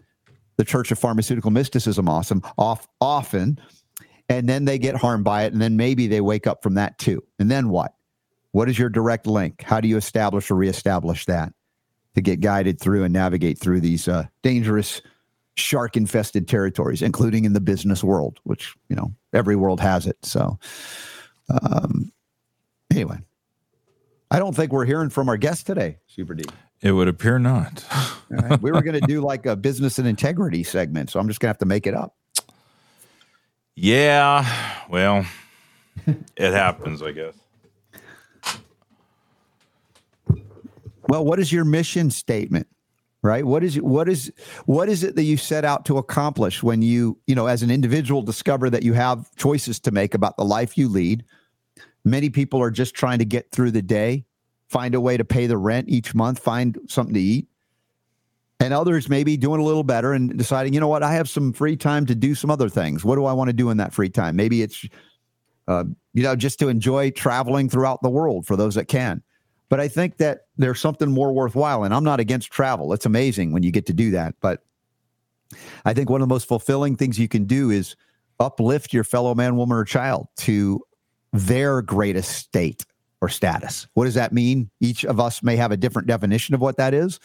The 0.57 0.65
Church 0.65 0.91
of 0.91 0.99
Pharmaceutical 0.99 1.51
Mysticism, 1.51 2.09
awesome, 2.09 2.43
off, 2.57 2.89
often. 3.01 3.61
And 4.29 4.49
then 4.49 4.65
they 4.65 4.79
get 4.79 4.97
harmed 4.97 5.25
by 5.25 5.45
it. 5.45 5.53
And 5.53 5.61
then 5.61 5.77
maybe 5.77 6.07
they 6.07 6.23
wake 6.23 6.47
up 6.47 6.63
from 6.63 6.75
that 6.75 6.97
too. 6.99 7.23
And 7.39 7.51
then 7.51 7.69
what? 7.69 7.96
What 8.57 8.71
is 8.71 8.79
your 8.79 8.89
direct 8.89 9.27
link? 9.27 9.63
How 9.65 9.83
do 9.83 9.89
you 9.89 9.99
establish 9.99 10.51
or 10.51 10.55
reestablish 10.55 11.27
that 11.27 11.53
to 12.15 12.23
get 12.23 12.41
guided 12.41 12.81
through 12.81 13.05
and 13.05 13.13
navigate 13.13 13.59
through 13.59 13.83
these 13.83 14.09
uh, 14.09 14.25
dangerous 14.41 15.03
shark 15.57 15.95
infested 15.95 16.49
territories, 16.49 17.03
including 17.03 17.45
in 17.45 17.53
the 17.53 17.61
business 17.61 18.03
world, 18.03 18.41
which, 18.45 18.75
you 18.89 18.97
know, 18.97 19.13
every 19.35 19.57
world 19.57 19.79
has 19.81 20.07
it. 20.07 20.17
So, 20.23 20.59
um, 21.51 22.11
anyway, 22.91 23.19
I 24.31 24.39
don't 24.39 24.57
think 24.57 24.73
we're 24.73 24.87
hearing 24.87 25.11
from 25.11 25.29
our 25.29 25.37
guest 25.37 25.67
today, 25.67 25.99
Super 26.07 26.33
D. 26.33 26.45
It 26.81 26.93
would 26.93 27.09
appear 27.09 27.39
not. 27.39 27.85
right. 28.31 28.59
We 28.63 28.73
were 28.73 28.81
going 28.81 28.99
to 28.99 29.07
do 29.07 29.21
like 29.21 29.45
a 29.45 29.55
business 29.55 29.99
and 29.99 30.09
integrity 30.09 30.63
segment, 30.63 31.11
so 31.11 31.21
I'm 31.21 31.29
just 31.29 31.41
going 31.41 31.49
to 31.49 31.51
have 31.51 31.59
to 31.59 31.67
make 31.67 31.87
it 31.87 31.95
up. 31.95 32.17
Yeah, 33.75 34.49
well, 34.89 35.27
it 36.07 36.53
happens, 36.55 37.03
I 37.03 37.13
guess. 37.13 37.35
Well, 41.09 41.25
what 41.25 41.39
is 41.39 41.53
your 41.53 41.65
mission 41.65 42.11
statement? 42.11 42.69
Right? 43.23 43.45
What 43.45 43.65
is 43.65 43.77
what 43.81 44.09
is 44.09 44.31
what 44.67 44.89
is 44.89 45.03
it 45.03 45.17
that 45.17 45.25
you 45.25 45.37
set 45.37 45.65
out 45.65 45.85
to 45.87 45.99
accomplish 45.99 46.63
when 46.63 46.83
you, 46.83 47.19
you 47.27 47.35
know, 47.35 47.47
as 47.47 47.63
an 47.63 47.71
individual 47.73 48.23
discover 48.23 48.71
that 48.71 48.85
you 48.85 48.93
have 48.93 49.35
choices 49.35 49.81
to 49.81 49.91
make 49.91 50.15
about 50.15 50.37
the 50.37 50.45
life 50.45 50.79
you 50.79 50.89
lead? 50.89 51.25
Many 52.05 52.31
people 52.31 52.63
are 52.63 52.71
just 52.71 52.95
trying 52.95 53.19
to 53.19 53.25
get 53.25 53.51
through 53.51 53.73
the 53.73 53.83
day, 53.83 54.27
find 54.69 54.95
a 54.95 55.01
way 55.01 55.17
to 55.17 55.25
pay 55.25 55.49
the 55.49 55.57
rent 55.57 55.89
each 55.89 56.15
month, 56.15 56.39
find 56.39 56.79
something 56.87 57.15
to 57.15 57.21
eat. 57.21 57.49
And 58.61 58.73
others 58.73 59.09
maybe 59.09 59.37
doing 59.37 59.61
a 59.61 59.65
little 59.65 59.83
better 59.83 60.13
and 60.13 60.37
deciding, 60.37 60.73
you 60.73 60.81
know 60.81 60.89
what, 60.89 61.03
I 61.03 61.13
have 61.15 61.29
some 61.29 61.53
free 61.53 61.77
time 61.77 62.07
to 62.07 62.15
do 62.15 62.35
some 62.35 62.51
other 62.51 62.69
things. 62.69 63.05
What 63.05 63.17
do 63.17 63.25
I 63.25 63.33
want 63.33 63.49
to 63.49 63.53
do 63.53 63.71
in 63.71 63.79
that 63.79 63.93
free 63.93 64.09
time? 64.09 64.37
Maybe 64.37 64.63
it's, 64.63 64.87
uh, 65.69 65.85
you 66.15 66.23
know, 66.23 66.37
just 66.37 66.59
to 66.61 66.69
enjoy 66.69 67.11
traveling 67.11 67.69
throughout 67.69 68.03
the 68.03 68.09
world 68.09 68.47
for 68.47 68.57
those 68.57 68.77
that 68.77 68.87
can. 68.87 69.23
But 69.69 69.81
I 69.81 69.89
think 69.89 70.19
that 70.19 70.43
there's 70.57 70.81
something 70.81 71.11
more 71.11 71.33
worthwhile. 71.33 71.85
And 71.85 71.93
I'm 71.93 72.05
not 72.05 72.21
against 72.21 72.51
travel. 72.51 72.93
It's 72.93 73.07
amazing 73.07 73.53
when 73.53 73.63
you 73.63 73.73
get 73.73 73.87
to 73.87 73.93
do 73.93 74.13
that. 74.13 74.35
But 74.41 74.63
I 75.85 75.93
think 75.93 76.11
one 76.11 76.21
of 76.21 76.29
the 76.29 76.33
most 76.33 76.49
fulfilling 76.49 76.97
things 76.97 77.19
you 77.19 77.29
can 77.29 77.45
do 77.45 77.71
is 77.71 77.97
uplift 78.39 78.93
your 78.93 79.05
fellow 79.05 79.35
man, 79.35 79.57
woman, 79.57 79.77
or 79.77 79.85
child 79.85 80.29
to 80.39 80.81
their 81.33 81.83
greatest 81.83 82.33
state 82.33 82.85
or 83.21 83.29
status. 83.29 83.87
What 83.95 84.05
does 84.05 84.15
that 84.15 84.33
mean? 84.33 84.71
Each 84.81 85.05
of 85.05 85.19
us 85.21 85.43
may 85.43 85.57
have 85.57 85.73
a 85.73 85.77
different 85.77 86.09
definition 86.09 86.55
of 86.55 86.61
what 86.61 86.77
that 86.77 86.95
is, 86.95 87.19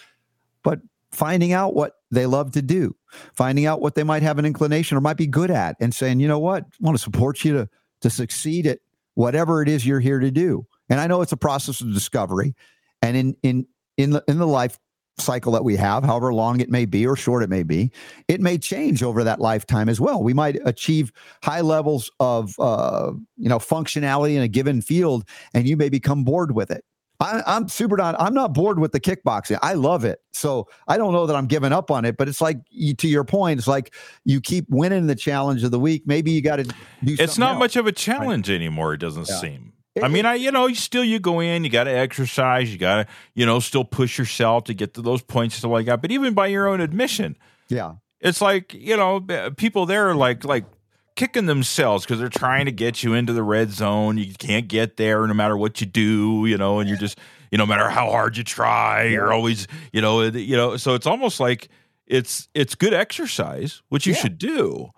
but 0.63 0.79
finding 1.11 1.51
out 1.51 1.75
what 1.75 1.97
they 2.09 2.25
love 2.25 2.51
to 2.53 2.61
do, 2.61 2.95
finding 3.33 3.65
out 3.65 3.81
what 3.81 3.95
they 3.95 4.03
might 4.03 4.23
have 4.23 4.39
an 4.39 4.45
inclination 4.45 4.97
or 4.97 5.01
might 5.01 5.17
be 5.17 5.27
good 5.27 5.51
at, 5.51 5.75
and 5.79 5.93
saying, 5.93 6.19
you 6.19 6.27
know 6.27 6.39
what, 6.39 6.63
I 6.63 6.75
want 6.79 6.97
to 6.97 7.03
support 7.03 7.43
you 7.43 7.53
to, 7.53 7.69
to 8.01 8.09
succeed 8.09 8.65
at 8.65 8.79
whatever 9.15 9.61
it 9.61 9.67
is 9.67 9.85
you're 9.85 9.99
here 9.99 10.19
to 10.19 10.31
do. 10.31 10.65
And 10.91 10.99
I 10.99 11.07
know 11.07 11.21
it's 11.21 11.31
a 11.31 11.37
process 11.37 11.81
of 11.81 11.93
discovery. 11.93 12.53
And 13.01 13.17
in 13.17 13.35
in 13.41 13.65
in 13.97 14.11
the 14.11 14.23
in 14.27 14.37
the 14.37 14.45
life 14.45 14.77
cycle 15.17 15.53
that 15.53 15.63
we 15.63 15.75
have, 15.77 16.03
however 16.03 16.33
long 16.33 16.59
it 16.59 16.69
may 16.69 16.85
be 16.85 17.07
or 17.07 17.15
short 17.15 17.43
it 17.43 17.49
may 17.49 17.63
be, 17.63 17.91
it 18.27 18.41
may 18.41 18.57
change 18.57 19.01
over 19.01 19.23
that 19.23 19.39
lifetime 19.39 19.89
as 19.89 19.99
well. 19.99 20.21
We 20.21 20.33
might 20.33 20.57
achieve 20.65 21.11
high 21.43 21.61
levels 21.61 22.11
of 22.19 22.53
uh, 22.59 23.13
you 23.37 23.49
know 23.49 23.57
functionality 23.57 24.35
in 24.35 24.41
a 24.41 24.47
given 24.47 24.81
field, 24.81 25.23
and 25.53 25.67
you 25.67 25.77
may 25.77 25.89
become 25.89 26.23
bored 26.23 26.53
with 26.53 26.69
it. 26.69 26.83
I, 27.21 27.55
am 27.55 27.69
super 27.69 27.95
not. 27.95 28.15
I'm 28.19 28.33
not 28.33 28.53
bored 28.53 28.79
with 28.79 28.91
the 28.91 28.99
kickboxing. 28.99 29.59
I 29.61 29.73
love 29.73 30.03
it. 30.03 30.19
So 30.33 30.67
I 30.87 30.97
don't 30.97 31.13
know 31.13 31.27
that 31.27 31.35
I'm 31.35 31.45
giving 31.45 31.71
up 31.71 31.91
on 31.91 32.03
it, 32.03 32.17
but 32.17 32.27
it's 32.27 32.41
like 32.41 32.57
to 32.97 33.07
your 33.07 33.23
point. 33.23 33.59
It's 33.59 33.67
like 33.67 33.93
you 34.25 34.41
keep 34.41 34.65
winning 34.69 35.07
the 35.07 35.15
challenge 35.15 35.63
of 35.63 35.71
the 35.71 35.79
week. 35.79 36.03
Maybe 36.05 36.31
you 36.31 36.41
got 36.41 36.57
to 36.57 36.63
do. 36.63 36.73
It's 37.03 37.37
not 37.37 37.51
else. 37.51 37.59
much 37.59 37.75
of 37.75 37.87
a 37.87 37.91
challenge 37.91 38.49
right. 38.49 38.55
anymore. 38.55 38.95
It 38.95 38.97
doesn't 38.97 39.29
yeah. 39.29 39.39
seem. 39.39 39.73
I 40.01 40.07
mean, 40.07 40.25
I 40.25 40.35
you 40.35 40.51
know, 40.51 40.71
still 40.73 41.03
you 41.03 41.19
go 41.19 41.39
in, 41.39 41.63
you 41.63 41.69
got 41.69 41.85
to 41.85 41.91
exercise, 41.91 42.71
you 42.71 42.77
got 42.77 43.07
to 43.07 43.13
you 43.33 43.45
know 43.45 43.59
still 43.59 43.83
push 43.83 44.17
yourself 44.17 44.65
to 44.65 44.73
get 44.73 44.93
to 44.93 45.01
those 45.01 45.21
points 45.21 45.55
and 45.55 45.59
stuff 45.59 45.71
like 45.71 45.85
that. 45.87 46.01
But 46.01 46.11
even 46.11 46.33
by 46.33 46.47
your 46.47 46.67
own 46.67 46.79
admission, 46.79 47.37
yeah, 47.67 47.95
it's 48.19 48.41
like 48.41 48.73
you 48.73 48.95
know 48.95 49.21
people 49.57 49.85
there 49.85 50.09
are 50.09 50.15
like 50.15 50.45
like 50.45 50.65
kicking 51.15 51.45
themselves 51.45 52.05
because 52.05 52.19
they're 52.19 52.29
trying 52.29 52.65
to 52.65 52.71
get 52.71 53.03
you 53.03 53.13
into 53.13 53.33
the 53.33 53.43
red 53.43 53.71
zone. 53.71 54.17
You 54.17 54.33
can't 54.33 54.67
get 54.67 54.97
there 54.97 55.25
no 55.27 55.33
matter 55.33 55.57
what 55.57 55.81
you 55.81 55.87
do, 55.87 56.45
you 56.47 56.57
know, 56.57 56.79
and 56.79 56.89
you're 56.89 56.97
just, 56.97 57.19
you 57.51 57.57
know, 57.57 57.65
no 57.65 57.69
matter 57.69 57.89
how 57.89 58.09
hard 58.09 58.37
you 58.37 58.43
try, 58.43 59.03
you're 59.03 59.31
always, 59.31 59.67
you 59.91 60.01
know, 60.01 60.23
you 60.23 60.55
know. 60.55 60.77
So 60.77 60.95
it's 60.95 61.05
almost 61.05 61.39
like 61.39 61.69
it's 62.07 62.47
it's 62.53 62.75
good 62.75 62.93
exercise, 62.93 63.81
which 63.89 64.07
you 64.07 64.13
yeah. 64.13 64.19
should 64.19 64.37
do, 64.37 64.91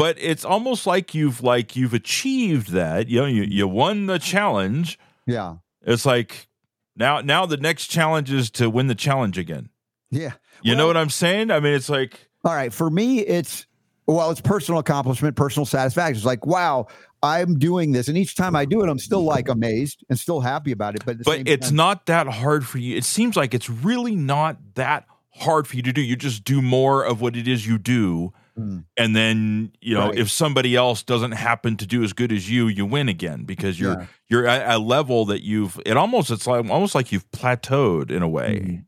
but 0.00 0.16
it's 0.18 0.46
almost 0.46 0.86
like 0.86 1.14
you've 1.14 1.42
like 1.42 1.76
you've 1.76 1.92
achieved 1.92 2.70
that. 2.72 3.08
You 3.08 3.20
know, 3.20 3.26
you 3.26 3.42
you 3.42 3.68
won 3.68 4.06
the 4.06 4.18
challenge. 4.18 4.98
Yeah, 5.26 5.56
it's 5.82 6.06
like 6.06 6.48
now 6.96 7.20
now 7.20 7.44
the 7.44 7.58
next 7.58 7.88
challenge 7.88 8.32
is 8.32 8.50
to 8.52 8.70
win 8.70 8.86
the 8.86 8.94
challenge 8.94 9.36
again. 9.36 9.68
Yeah, 10.10 10.32
you 10.62 10.70
well, 10.70 10.78
know 10.78 10.86
what 10.86 10.96
I'm 10.96 11.10
saying? 11.10 11.50
I 11.50 11.60
mean, 11.60 11.74
it's 11.74 11.90
like 11.90 12.30
all 12.44 12.54
right 12.54 12.72
for 12.72 12.88
me, 12.88 13.20
it's 13.20 13.66
well, 14.06 14.30
it's 14.30 14.40
personal 14.40 14.80
accomplishment, 14.80 15.36
personal 15.36 15.66
satisfaction. 15.66 16.16
It's 16.16 16.24
like, 16.24 16.46
wow, 16.46 16.86
I'm 17.22 17.58
doing 17.58 17.92
this, 17.92 18.08
and 18.08 18.16
each 18.16 18.36
time 18.36 18.56
I 18.56 18.64
do 18.64 18.82
it, 18.82 18.88
I'm 18.88 18.98
still 18.98 19.22
like 19.22 19.50
amazed 19.50 20.02
and 20.08 20.18
still 20.18 20.40
happy 20.40 20.72
about 20.72 20.94
it. 20.94 21.04
But 21.04 21.22
but 21.24 21.46
it's 21.46 21.68
time, 21.68 21.76
not 21.76 22.06
that 22.06 22.26
hard 22.26 22.66
for 22.66 22.78
you. 22.78 22.96
It 22.96 23.04
seems 23.04 23.36
like 23.36 23.52
it's 23.52 23.68
really 23.68 24.16
not 24.16 24.56
that 24.76 25.04
hard 25.32 25.68
for 25.68 25.76
you 25.76 25.82
to 25.82 25.92
do. 25.92 26.00
You 26.00 26.16
just 26.16 26.42
do 26.44 26.62
more 26.62 27.04
of 27.04 27.20
what 27.20 27.36
it 27.36 27.46
is 27.46 27.66
you 27.66 27.76
do, 27.76 28.32
mm. 28.58 28.84
and 28.96 29.16
then 29.16 29.72
you 29.80 29.94
know 29.94 30.08
right. 30.08 30.18
if 30.18 30.30
somebody 30.30 30.76
else 30.76 31.02
doesn't 31.02 31.32
happen 31.32 31.76
to 31.76 31.86
do 31.86 32.02
as 32.02 32.12
good 32.12 32.32
as 32.32 32.50
you, 32.50 32.68
you 32.68 32.86
win 32.86 33.08
again 33.08 33.44
because 33.44 33.78
you're 33.78 34.00
yeah. 34.00 34.06
you're 34.28 34.46
at 34.46 34.74
a 34.74 34.78
level 34.78 35.24
that 35.26 35.42
you've. 35.42 35.80
It 35.84 35.96
almost 35.96 36.30
it's 36.30 36.46
like 36.46 36.68
almost 36.68 36.94
like 36.94 37.12
you've 37.12 37.30
plateaued 37.30 38.10
in 38.10 38.22
a 38.22 38.28
way. 38.28 38.62
Mm 38.64 38.84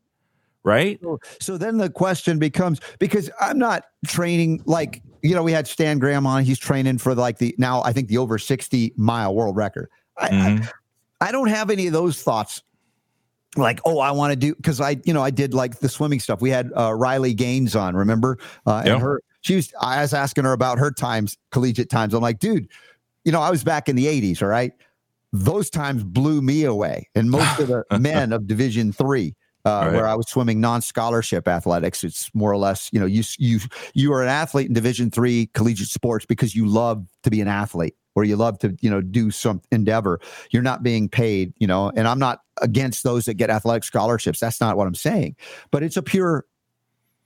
right? 0.63 0.99
So, 1.01 1.19
so, 1.39 1.57
then 1.57 1.77
the 1.77 1.89
question 1.89 2.39
becomes 2.39 2.79
because 2.99 3.29
I'm 3.39 3.57
not 3.57 3.85
training 4.07 4.61
like 4.65 5.01
you 5.21 5.35
know 5.35 5.43
we 5.43 5.51
had 5.51 5.67
Stan 5.67 5.99
Graham 5.99 6.25
on. 6.25 6.43
He's 6.43 6.59
training 6.59 6.97
for 6.97 7.13
like 7.15 7.37
the 7.37 7.53
now 7.57 7.83
I 7.83 7.93
think 7.93 8.07
the 8.07 8.17
over 8.17 8.37
60 8.37 8.93
mile 8.97 9.35
world 9.35 9.55
record. 9.55 9.89
I, 10.17 10.29
mm-hmm. 10.29 10.63
I, 11.21 11.29
I 11.29 11.31
don't 11.31 11.47
have 11.47 11.69
any 11.69 11.87
of 11.87 11.93
those 11.93 12.21
thoughts. 12.21 12.61
Like 13.55 13.81
oh 13.85 13.99
I 13.99 14.11
want 14.11 14.31
to 14.31 14.35
do 14.35 14.55
because 14.55 14.81
I 14.81 14.97
you 15.03 15.13
know 15.13 15.21
I 15.21 15.29
did 15.29 15.53
like 15.53 15.79
the 15.79 15.89
swimming 15.89 16.19
stuff. 16.19 16.41
We 16.41 16.49
had 16.49 16.71
uh, 16.75 16.93
Riley 16.93 17.33
Gaines 17.33 17.75
on, 17.75 17.95
remember? 17.95 18.39
Uh, 18.65 18.81
and 18.85 19.01
her 19.01 19.21
she 19.43 19.55
was 19.55 19.73
I 19.79 20.01
was 20.01 20.13
asking 20.13 20.45
her 20.45 20.53
about 20.53 20.79
her 20.79 20.91
times 20.91 21.37
collegiate 21.51 21.89
times. 21.89 22.13
I'm 22.13 22.21
like, 22.21 22.39
dude, 22.39 22.67
you 23.23 23.31
know 23.31 23.41
I 23.41 23.51
was 23.51 23.63
back 23.63 23.87
in 23.87 23.95
the 23.95 24.07
80s, 24.07 24.41
all 24.41 24.47
right. 24.47 24.73
Those 25.31 25.69
times 25.69 26.03
blew 26.03 26.41
me 26.41 26.63
away, 26.63 27.09
and 27.15 27.29
most 27.29 27.59
of 27.59 27.67
the 27.67 27.85
men 27.99 28.33
of 28.33 28.47
Division 28.47 28.91
three 28.91 29.35
uh, 29.65 29.69
right. 29.69 29.93
where 29.93 30.07
I 30.07 30.15
was 30.15 30.27
swimming 30.29 30.59
non-scholarship 30.59 31.47
athletics. 31.47 32.03
It's 32.03 32.29
more 32.33 32.51
or 32.51 32.57
less, 32.57 32.89
you 32.91 32.99
know, 32.99 33.05
you 33.05 33.23
you 33.37 33.59
you 33.93 34.13
are 34.13 34.21
an 34.21 34.29
athlete 34.29 34.67
in 34.67 34.73
Division 34.73 35.09
three 35.09 35.49
collegiate 35.53 35.89
sports 35.89 36.25
because 36.25 36.55
you 36.55 36.67
love 36.67 37.05
to 37.23 37.29
be 37.29 37.41
an 37.41 37.47
athlete 37.47 37.95
or 38.15 38.23
you 38.23 38.35
love 38.35 38.59
to, 38.59 38.75
you 38.81 38.89
know, 38.89 39.01
do 39.01 39.31
some 39.31 39.61
endeavor. 39.71 40.19
You're 40.51 40.63
not 40.63 40.83
being 40.83 41.09
paid, 41.09 41.53
you 41.57 41.67
know, 41.67 41.91
and 41.95 42.07
I'm 42.07 42.19
not 42.19 42.39
against 42.61 43.03
those 43.03 43.25
that 43.25 43.35
get 43.35 43.49
athletic 43.49 43.83
scholarships. 43.83 44.39
That's 44.39 44.61
not 44.61 44.77
what 44.77 44.87
I'm 44.87 44.95
saying, 44.95 45.35
but 45.71 45.81
it's 45.81 45.97
a 45.97 46.03
pure 46.03 46.45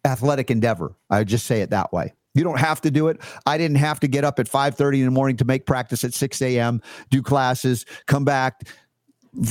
athletic 0.08 0.50
endeavor. 0.50 0.96
I 1.10 1.20
would 1.20 1.28
just 1.28 1.46
say 1.46 1.62
it 1.62 1.70
that 1.70 1.94
way. 1.94 2.14
You 2.34 2.44
don't 2.44 2.60
have 2.60 2.82
to 2.82 2.92
do 2.92 3.08
it. 3.08 3.20
I 3.46 3.58
didn't 3.58 3.78
have 3.78 4.00
to 4.02 4.08
get 4.08 4.24
up 4.24 4.40
at 4.40 4.48
5:30 4.48 5.00
in 5.00 5.06
the 5.06 5.12
morning 5.12 5.38
to 5.38 5.46
make 5.46 5.66
practice 5.66 6.04
at 6.04 6.14
6 6.14 6.42
a.m., 6.42 6.82
do 7.10 7.22
classes, 7.22 7.86
come 8.06 8.26
back, 8.26 8.62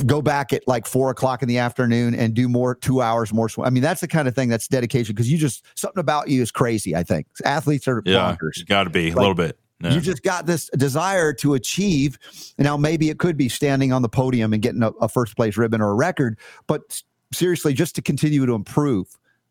go 0.06 0.22
back 0.22 0.52
at 0.52 0.66
like 0.66 0.86
four 0.86 1.10
o'clock 1.10 1.42
in 1.42 1.48
the 1.48 1.58
afternoon 1.58 2.14
and 2.14 2.34
do 2.34 2.48
more 2.48 2.74
two 2.74 3.00
hours 3.02 3.32
more. 3.32 3.48
Sw- 3.48 3.60
I 3.64 3.70
mean, 3.70 3.82
that's 3.82 4.00
the 4.00 4.08
kind 4.08 4.28
of 4.28 4.34
thing 4.34 4.48
that's 4.48 4.68
dedication 4.68 5.14
because 5.14 5.30
you 5.30 5.38
just 5.38 5.64
something 5.74 6.00
about 6.00 6.28
you 6.28 6.42
is 6.42 6.50
crazy. 6.50 6.94
I 6.94 7.02
think 7.02 7.26
athletes 7.44 7.86
are 7.88 8.02
yeah, 8.04 8.36
Got 8.68 8.84
to 8.84 8.90
be 8.90 9.08
like, 9.08 9.16
a 9.16 9.20
little 9.20 9.34
bit. 9.34 9.58
Yeah. 9.80 9.94
You 9.94 10.00
just 10.00 10.22
got 10.22 10.46
this 10.46 10.70
desire 10.76 11.32
to 11.34 11.54
achieve. 11.54 12.18
Now, 12.56 12.76
maybe 12.76 13.10
it 13.10 13.18
could 13.18 13.36
be 13.36 13.48
standing 13.48 13.92
on 13.92 14.02
the 14.02 14.08
podium 14.08 14.52
and 14.52 14.62
getting 14.62 14.82
a, 14.82 14.88
a 15.00 15.08
first 15.08 15.36
place 15.36 15.56
ribbon 15.56 15.82
or 15.82 15.90
a 15.90 15.94
record, 15.94 16.38
but 16.66 17.02
seriously, 17.32 17.74
just 17.74 17.94
to 17.96 18.02
continue 18.02 18.46
to 18.46 18.54
improve. 18.54 19.06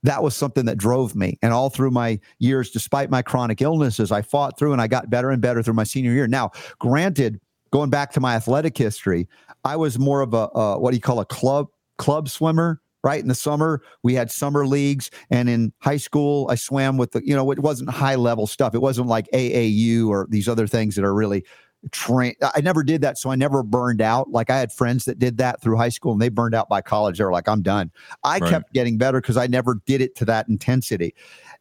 That 0.05 0.21
was 0.21 0.35
something 0.35 0.65
that 0.65 0.77
drove 0.77 1.15
me. 1.15 1.39
And 1.41 1.51
all 1.51 1.71
through 1.71 1.89
my 1.89 2.19
years, 2.37 2.69
despite 2.69 3.09
my 3.09 3.23
chronic 3.23 3.59
illnesses, 3.59 4.11
I 4.11 4.21
fought 4.21 4.57
through 4.57 4.71
and 4.71 4.79
I 4.81 4.85
got 4.85 5.09
better 5.09 5.31
and 5.31 5.41
better 5.41 5.63
through 5.63 5.73
my 5.73 5.83
senior 5.83 6.11
year. 6.11 6.27
Now, 6.27 6.51
granted, 6.77 7.41
going 7.71 7.89
back 7.89 8.11
to 8.13 8.19
my 8.19 8.35
athletic 8.35 8.77
history, 8.77 9.27
I 9.63 9.75
was 9.75 9.97
more 9.97 10.21
of 10.21 10.35
a, 10.35 10.77
what 10.77 10.91
do 10.91 10.95
you 10.95 11.01
call 11.01 11.19
a 11.19 11.25
club 11.25 11.67
club 11.97 12.29
swimmer 12.29 12.81
right 13.03 13.21
in 13.21 13.29
the 13.29 13.35
summer 13.35 13.81
we 14.03 14.13
had 14.13 14.29
summer 14.29 14.67
leagues 14.67 15.09
and 15.29 15.47
in 15.47 15.71
high 15.79 15.95
school 15.95 16.45
i 16.49 16.55
swam 16.55 16.97
with 16.97 17.13
the 17.13 17.25
you 17.25 17.33
know 17.33 17.49
it 17.51 17.59
wasn't 17.59 17.89
high 17.89 18.15
level 18.15 18.45
stuff 18.47 18.75
it 18.75 18.81
wasn't 18.81 19.07
like 19.07 19.29
aau 19.33 20.05
or 20.07 20.27
these 20.29 20.49
other 20.49 20.67
things 20.67 20.93
that 20.95 21.05
are 21.05 21.13
really 21.13 21.45
train 21.91 22.33
i 22.55 22.61
never 22.61 22.83
did 22.83 23.01
that 23.01 23.17
so 23.17 23.29
i 23.29 23.36
never 23.36 23.61
burned 23.61 24.01
out 24.01 24.29
like 24.31 24.49
i 24.49 24.57
had 24.57 24.71
friends 24.71 25.05
that 25.05 25.19
did 25.19 25.38
that 25.38 25.61
through 25.61 25.77
high 25.77 25.89
school 25.89 26.11
and 26.11 26.21
they 26.21 26.29
burned 26.29 26.55
out 26.55 26.67
by 26.67 26.81
college 26.81 27.17
they 27.17 27.23
were 27.23 27.31
like 27.31 27.47
i'm 27.47 27.61
done 27.61 27.91
i 28.23 28.38
right. 28.39 28.49
kept 28.49 28.73
getting 28.73 28.97
better 28.97 29.21
because 29.21 29.38
i 29.38 29.47
never 29.47 29.81
did 29.86 30.01
it 30.01 30.15
to 30.15 30.25
that 30.25 30.47
intensity 30.47 31.13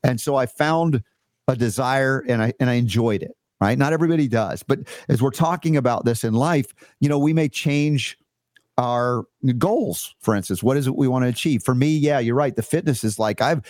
and 0.02 0.20
so 0.20 0.36
i 0.36 0.46
found 0.46 1.02
a 1.48 1.56
desire 1.56 2.24
and 2.28 2.42
i 2.42 2.52
and 2.58 2.70
i 2.70 2.74
enjoyed 2.74 3.22
it 3.22 3.36
right? 3.60 3.78
Not 3.78 3.92
everybody 3.92 4.28
does. 4.28 4.62
But 4.62 4.80
as 5.08 5.22
we're 5.22 5.30
talking 5.30 5.76
about 5.76 6.04
this 6.04 6.24
in 6.24 6.34
life, 6.34 6.74
you 7.00 7.08
know, 7.08 7.18
we 7.18 7.32
may 7.32 7.48
change 7.48 8.18
our 8.76 9.24
goals, 9.58 10.14
for 10.20 10.34
instance. 10.34 10.62
What 10.62 10.76
is 10.76 10.86
it 10.86 10.96
we 10.96 11.08
want 11.08 11.24
to 11.24 11.28
achieve? 11.28 11.62
For 11.62 11.74
me, 11.74 11.96
yeah, 11.96 12.18
you're 12.18 12.34
right. 12.34 12.54
The 12.54 12.62
fitness 12.62 13.04
is 13.04 13.18
like 13.18 13.40
I've 13.40 13.62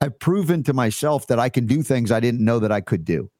I've 0.00 0.18
proven 0.18 0.62
to 0.64 0.72
myself 0.72 1.26
that 1.28 1.38
I 1.38 1.48
can 1.48 1.66
do 1.66 1.82
things 1.82 2.12
I 2.12 2.20
didn't 2.20 2.44
know 2.44 2.58
that 2.58 2.72
I 2.72 2.80
could 2.80 3.04
do. 3.04 3.30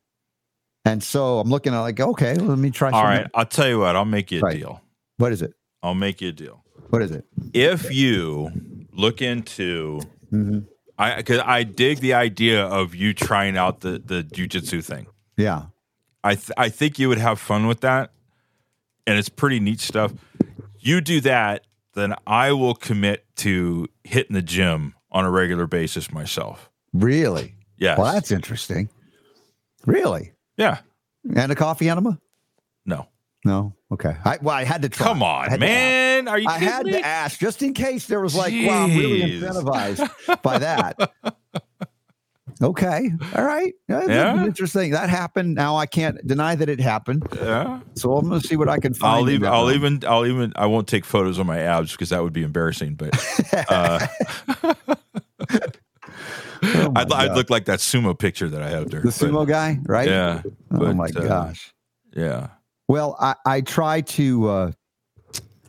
And 0.84 1.02
so 1.02 1.38
I'm 1.38 1.50
looking 1.50 1.74
at 1.74 1.80
like, 1.80 2.00
okay, 2.00 2.36
well, 2.38 2.46
let 2.46 2.58
me 2.58 2.70
try. 2.70 2.90
All 2.90 3.04
right, 3.04 3.26
I'll 3.34 3.46
tell 3.46 3.68
you 3.68 3.80
what. 3.80 3.96
I'll 3.96 4.04
make 4.04 4.30
you 4.30 4.38
a 4.38 4.42
right. 4.42 4.58
deal. 4.58 4.80
What 5.18 5.32
is 5.32 5.42
it? 5.42 5.54
I'll 5.82 5.94
make 5.94 6.20
you 6.20 6.28
a 6.28 6.32
deal. 6.32 6.64
What 6.90 7.02
is 7.02 7.10
it? 7.10 7.24
If 7.52 7.92
you 7.92 8.50
look 8.92 9.20
into, 9.20 10.00
mm-hmm. 10.32 10.60
I 10.98 11.16
because 11.16 11.40
I 11.44 11.64
dig 11.64 12.00
the 12.00 12.14
idea 12.14 12.64
of 12.64 12.94
you 12.94 13.12
trying 13.12 13.56
out 13.56 13.80
the 13.80 13.98
the 13.98 14.22
jujitsu 14.22 14.82
thing. 14.82 15.06
Yeah. 15.36 15.66
I 16.24 16.34
th- 16.34 16.50
I 16.56 16.68
think 16.68 16.98
you 16.98 17.08
would 17.08 17.18
have 17.18 17.38
fun 17.38 17.66
with 17.66 17.80
that, 17.80 18.10
and 19.06 19.18
it's 19.18 19.28
pretty 19.28 19.60
neat 19.60 19.80
stuff. 19.80 20.12
You 20.80 21.00
do 21.00 21.20
that, 21.22 21.64
then 21.94 22.14
I 22.26 22.52
will 22.52 22.74
commit 22.74 23.24
to 23.36 23.86
hitting 24.04 24.34
the 24.34 24.42
gym 24.42 24.94
on 25.10 25.24
a 25.24 25.30
regular 25.30 25.66
basis 25.66 26.12
myself. 26.12 26.70
Really? 26.92 27.54
Yeah. 27.76 27.98
Well, 27.98 28.12
that's 28.12 28.30
interesting. 28.30 28.88
Really? 29.86 30.32
Yeah. 30.58 30.80
And 31.34 31.50
a 31.50 31.54
coffee 31.54 31.88
enema? 31.88 32.18
No. 32.84 33.08
No. 33.44 33.74
Okay. 33.90 34.14
I, 34.24 34.38
well, 34.42 34.54
I 34.54 34.64
had 34.64 34.82
to 34.82 34.90
try. 34.90 35.06
Come 35.06 35.22
on, 35.22 35.58
man. 35.58 36.28
Are 36.28 36.38
you? 36.38 36.48
I 36.48 36.58
had 36.58 36.84
me? 36.84 36.92
to 36.92 37.00
ask 37.00 37.40
just 37.40 37.62
in 37.62 37.72
case 37.72 38.06
there 38.06 38.20
was 38.20 38.34
like, 38.34 38.52
Jeez. 38.52 38.66
wow, 38.66 38.84
I'm 38.84 38.96
really 38.96 39.20
incentivized 39.22 40.42
by 40.42 40.58
that. 40.58 41.12
Okay. 42.60 43.12
All 43.36 43.44
right. 43.44 43.72
Yeah. 43.88 44.44
Interesting. 44.44 44.90
That 44.90 45.08
happened. 45.08 45.54
Now 45.54 45.76
I 45.76 45.86
can't 45.86 46.24
deny 46.26 46.56
that 46.56 46.68
it 46.68 46.80
happened. 46.80 47.24
Yeah. 47.36 47.80
So 47.94 48.16
I'm 48.16 48.28
going 48.28 48.40
to 48.40 48.46
see 48.46 48.56
what 48.56 48.68
I 48.68 48.78
can 48.78 48.94
find. 48.94 49.16
I'll 49.16 49.30
even, 49.30 49.48
I'll 49.48 49.70
even, 49.70 50.04
I'll 50.06 50.26
even, 50.26 50.52
I 50.56 50.66
won't 50.66 50.88
take 50.88 51.04
photos 51.04 51.38
of 51.38 51.46
my 51.46 51.60
abs 51.60 51.92
because 51.92 52.08
that 52.10 52.22
would 52.22 52.32
be 52.32 52.42
embarrassing, 52.42 52.94
but, 52.94 53.16
uh, 53.70 54.06
oh 56.62 56.92
I'd, 56.96 57.12
I'd, 57.12 57.34
look 57.34 57.50
like 57.50 57.64
that 57.66 57.78
sumo 57.78 58.18
picture 58.18 58.48
that 58.48 58.62
I 58.62 58.68
had 58.68 58.90
there. 58.90 59.02
The 59.02 59.08
sumo 59.08 59.46
guy, 59.46 59.78
right? 59.84 60.08
Yeah. 60.08 60.42
Oh 60.44 60.78
but, 60.78 60.96
my 60.96 61.06
uh, 61.06 61.20
gosh. 61.20 61.74
Yeah. 62.14 62.48
Well, 62.88 63.16
I, 63.20 63.34
I 63.44 63.60
try 63.60 64.00
to, 64.00 64.48
uh, 64.48 64.72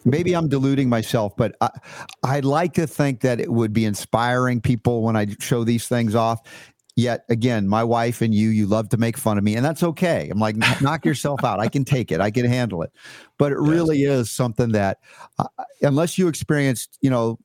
maybe 0.06 0.34
I'm 0.34 0.48
deluding 0.48 0.90
myself, 0.90 1.36
but 1.36 1.56
I, 1.60 1.70
I 2.24 2.40
like 2.40 2.74
to 2.76 2.88
think 2.88 3.22
that 3.22 3.40
it 3.40 3.52
would 3.52 3.74
be 3.74 3.86
inspiring 3.86 4.62
people 4.62 5.02
when 5.04 5.16
I 5.16 5.28
show 5.40 5.64
these 5.64 5.88
things 5.88 6.16
off. 6.16 6.42
Yet 6.96 7.24
again, 7.30 7.68
my 7.68 7.84
wife 7.84 8.22
and 8.22 8.34
you, 8.34 8.50
you 8.50 8.68
love 8.68 8.90
to 8.90 8.98
make 8.98 9.18
fun 9.18 9.38
of 9.38 9.44
me, 9.44 9.56
and 9.56 9.64
that's 9.64 9.84
okay. 9.84 10.30
I'm 10.30 10.40
like, 10.40 10.58
knock 10.82 11.06
yourself 11.06 11.46
out. 11.46 11.60
I 11.60 11.70
can 11.70 11.86
take 11.86 12.12
it. 12.12 12.20
I 12.20 12.30
can 12.30 12.46
handle 12.46 12.82
it. 12.82 12.92
But 13.38 13.54
it 13.54 13.58
really 13.58 14.04
is 14.04 14.30
something 14.30 14.74
that, 14.74 14.98
uh, 15.38 15.48
unless 15.82 16.18
you 16.18 16.28
experienced, 16.28 16.98
you 17.00 17.10
know, 17.10 17.40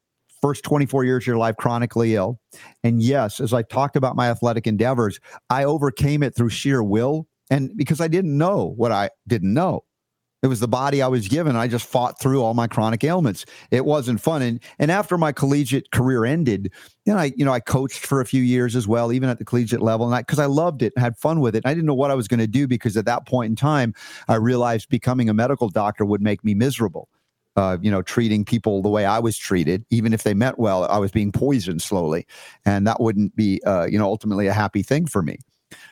first 0.45 0.63
24 0.63 1.05
years 1.05 1.23
of 1.23 1.27
your 1.27 1.39
life 1.39 1.57
chronically 1.57 2.15
ill, 2.15 2.39
and 2.83 3.03
yes, 3.03 3.41
as 3.41 3.55
I 3.55 3.63
talked 3.63 3.97
about 3.97 4.15
my 4.15 4.29
athletic 4.29 4.67
endeavors, 4.67 5.19
I 5.49 5.65
overcame 5.65 6.23
it 6.23 6.37
through 6.37 6.51
sheer 6.51 6.83
will, 6.83 7.27
and 7.49 7.75
because 7.79 7.99
I 7.99 8.09
didn't 8.09 8.37
know 8.37 8.75
what 8.77 8.93
I 8.93 9.09
didn't 9.27 9.55
know. 9.55 9.85
It 10.43 10.49
was 10.49 10.61
the 10.61 10.69
body 10.69 11.01
I 11.01 11.09
was 11.09 11.27
given. 11.29 11.57
I 11.57 11.67
just 11.67 11.87
fought 11.87 12.21
through 12.21 12.43
all 12.43 12.53
my 12.53 12.67
chronic 12.67 13.03
ailments. 13.03 13.47
It 13.71 13.87
wasn't 13.87 14.21
fun. 14.21 14.43
And 14.43 14.61
and 14.79 14.91
after 14.91 15.17
my 15.17 15.33
collegiate 15.33 15.91
career 15.93 16.27
ended, 16.27 16.71
know, 17.07 17.17
I 17.17 17.33
you 17.35 17.47
know 17.47 17.53
I 17.53 17.61
coached 17.61 18.05
for 18.05 18.21
a 18.21 18.27
few 18.27 18.43
years 18.43 18.77
as 18.77 18.87
well, 18.87 19.11
even 19.15 19.31
at 19.31 19.39
the 19.39 19.47
collegiate 19.47 19.81
level, 19.81 20.05
and 20.05 20.15
I 20.15 20.21
because 20.21 20.39
I, 20.39 20.45
loved 20.45 20.83
it, 20.83 20.93
and 20.95 21.03
had 21.03 21.17
fun 21.17 21.41
with 21.41 21.57
it. 21.57 21.63
I 21.65 21.73
didn't 21.73 21.87
know 21.87 21.95
what 21.95 22.11
I 22.11 22.15
was 22.15 22.29
going 22.29 22.41
to 22.41 22.47
do 22.47 22.69
because 22.69 22.99
at 22.99 23.07
that 23.07 23.27
point 23.27 23.49
in 23.49 23.57
time, 23.57 23.95
I 24.29 24.35
realized 24.35 24.91
becoming 24.91 25.31
a 25.31 25.35
medical 25.35 25.71
doctor 25.71 26.05
would 26.05 26.21
make 26.21 26.45
me 26.45 26.53
miserable. 26.53 27.09
Uh, 27.57 27.79
you 27.81 27.89
know, 27.89 28.03
treating 28.03 28.45
people 28.45 28.83
the 28.83 28.89
way 28.89 29.05
I 29.05 29.21
was 29.21 29.39
treated, 29.39 29.85
even 29.91 30.13
if 30.13 30.25
they 30.25 30.35
meant 30.35 30.59
well, 30.59 30.85
I 30.87 30.99
was 30.99 31.13
being 31.13 31.31
poisoned 31.31 31.83
slowly, 31.83 32.27
and 32.67 32.85
that 32.87 33.01
wouldn't 33.01 33.37
be, 33.37 33.63
uh, 33.65 33.85
you 33.85 33.97
know, 33.97 34.07
ultimately 34.07 34.49
a 34.49 34.53
happy 34.53 34.83
thing 34.83 35.07
for 35.07 35.23
me. 35.23 35.39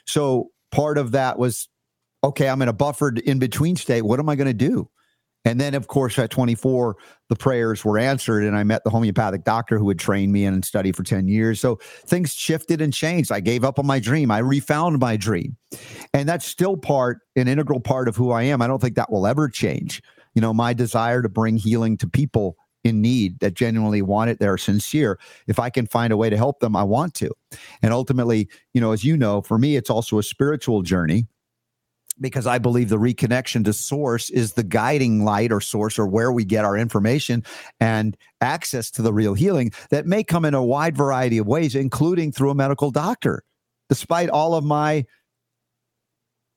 So 0.05 0.51
part 0.73 0.99
of 0.99 1.13
that 1.13 1.39
was 1.39 1.69
okay, 2.25 2.49
I'm 2.49 2.63
in 2.63 2.69
a 2.69 2.73
buffered 2.73 3.19
in 3.21 3.39
between 3.39 3.77
state. 3.77 4.03
What 4.03 4.19
am 4.19 4.29
I 4.29 4.37
going 4.37 4.47
to 4.49 4.55
do? 4.55 4.89
And 5.45 5.61
then, 5.61 5.75
of 5.75 5.89
course, 5.89 6.19
at 6.19 6.31
24, 6.31 6.97
the 7.29 7.35
prayers 7.35 7.85
were 7.85 7.99
answered, 7.99 8.45
and 8.45 8.57
I 8.57 8.63
met 8.63 8.85
the 8.85 8.91
homeopathic 8.91 9.43
doctor 9.43 9.77
who 9.77 9.89
had 9.89 9.99
trained 9.99 10.33
me 10.33 10.45
and 10.45 10.65
studied 10.65 10.95
for 10.95 11.03
10 11.03 11.27
years. 11.27 11.61
So 11.61 11.81
things 12.07 12.33
shifted 12.33 12.81
and 12.81 12.95
changed. 12.95 13.33
I 13.33 13.41
gave 13.41 13.65
up 13.65 13.79
on 13.81 13.87
my 13.87 13.99
dream. 13.99 14.31
I 14.31 14.39
refound 14.39 15.01
my 15.01 15.17
dream. 15.17 15.57
And 16.15 16.29
that's 16.29 16.47
still 16.47 16.77
part, 16.77 17.19
an 17.35 17.49
integral 17.49 17.81
part 17.81 18.07
of 18.07 18.15
who 18.15 18.31
I 18.31 18.45
am. 18.45 18.63
I 18.63 18.69
don't 18.69 18.81
think 18.81 18.95
that 18.95 19.11
will 19.11 19.27
ever 19.27 19.49
change. 19.49 20.01
You 20.35 20.41
know, 20.41 20.53
my 20.53 20.73
desire 20.73 21.23
to 21.23 21.29
bring 21.29 21.57
healing 21.57 21.97
to 21.99 22.09
people 22.09 22.57
in 22.85 23.01
need 23.01 23.39
that 23.41 23.55
genuinely 23.55 24.03
want 24.03 24.31
it, 24.31 24.39
they're 24.39 24.59
sincere. 24.59 25.19
If 25.47 25.59
I 25.59 25.71
can 25.71 25.87
find 25.87 26.13
a 26.13 26.17
way 26.17 26.31
to 26.31 26.37
help 26.37 26.61
them, 26.61 26.75
I 26.75 26.83
want 26.83 27.15
to. 27.15 27.31
And 27.81 27.93
ultimately, 27.93 28.49
you 28.75 28.81
know, 28.81 28.93
as 28.93 29.05
you 29.05 29.17
know, 29.17 29.41
for 29.41 29.59
me, 29.59 29.77
it's 29.77 29.91
also 29.91 30.19
a 30.19 30.23
spiritual 30.23 30.83
journey 30.83 31.27
because 32.21 32.47
I 32.47 32.59
believe 32.59 32.89
the 32.89 32.99
reconnection 32.99 33.65
to 33.65 33.73
source 33.73 34.31
is 34.31 34.53
the 34.53 34.63
guiding 34.63 35.25
light 35.25 35.51
or 35.53 35.61
source 35.61 35.99
or 35.99 36.07
where 36.07 36.31
we 36.31 36.45
get 36.45 36.65
our 36.65 36.77
information 36.77 37.43
and 37.81 38.17
access 38.41 38.91
to 38.93 39.03
the 39.03 39.13
real 39.13 39.35
healing 39.35 39.73
that 39.91 40.07
may 40.07 40.23
come 40.23 40.45
in 40.45 40.55
a 40.55 40.65
wide 40.65 40.97
variety 40.97 41.39
of 41.39 41.47
ways, 41.47 41.75
including 41.75 42.33
through 42.33 42.51
a 42.51 42.55
medical 42.55 42.91
doctor. 42.91 43.43
Despite 43.89 44.31
all 44.31 44.55
of 44.55 44.65
my 44.65 45.05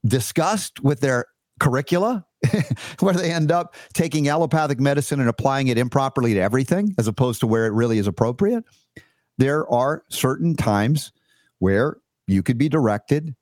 disgust 0.06 0.82
with 0.82 1.00
their 1.00 1.26
curricula, 1.60 2.25
where 3.00 3.14
they 3.14 3.32
end 3.32 3.52
up 3.52 3.76
taking 3.94 4.28
allopathic 4.28 4.80
medicine 4.80 5.20
and 5.20 5.30
applying 5.30 5.68
it 5.68 5.78
improperly 5.78 6.34
to 6.34 6.40
everything 6.40 6.94
as 6.98 7.08
opposed 7.08 7.40
to 7.40 7.48
where 7.48 7.66
it 7.66 7.72
really 7.72 7.98
is 7.98 8.08
appropriate, 8.08 8.64
there 9.38 9.70
are 9.72 10.04
certain 10.10 10.56
times 10.56 11.12
where 11.60 11.98
you 12.28 12.44
could 12.44 12.58
be 12.58 12.70
directed 12.70 13.36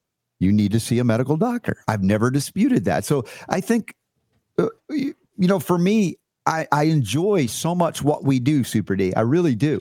you 0.43 0.51
need 0.51 0.73
to 0.73 0.79
see 0.79 0.99
a 0.99 1.03
medical 1.03 1.37
doctor. 1.37 1.77
I've 1.87 2.03
never 2.03 2.29
disputed 2.29 2.85
that. 2.85 3.05
So 3.05 3.23
I 3.49 3.61
think, 3.61 3.95
uh, 4.59 4.67
you, 4.89 5.15
you 5.37 5.47
know, 5.47 5.59
for 5.59 5.77
me, 5.77 6.17
I, 6.45 6.67
I 6.71 6.83
enjoy 6.83 7.45
so 7.45 7.73
much 7.73 8.03
what 8.03 8.25
we 8.25 8.39
do, 8.39 8.63
Super 8.63 8.95
D. 8.95 9.15
I 9.15 9.21
really 9.21 9.55
do. 9.55 9.79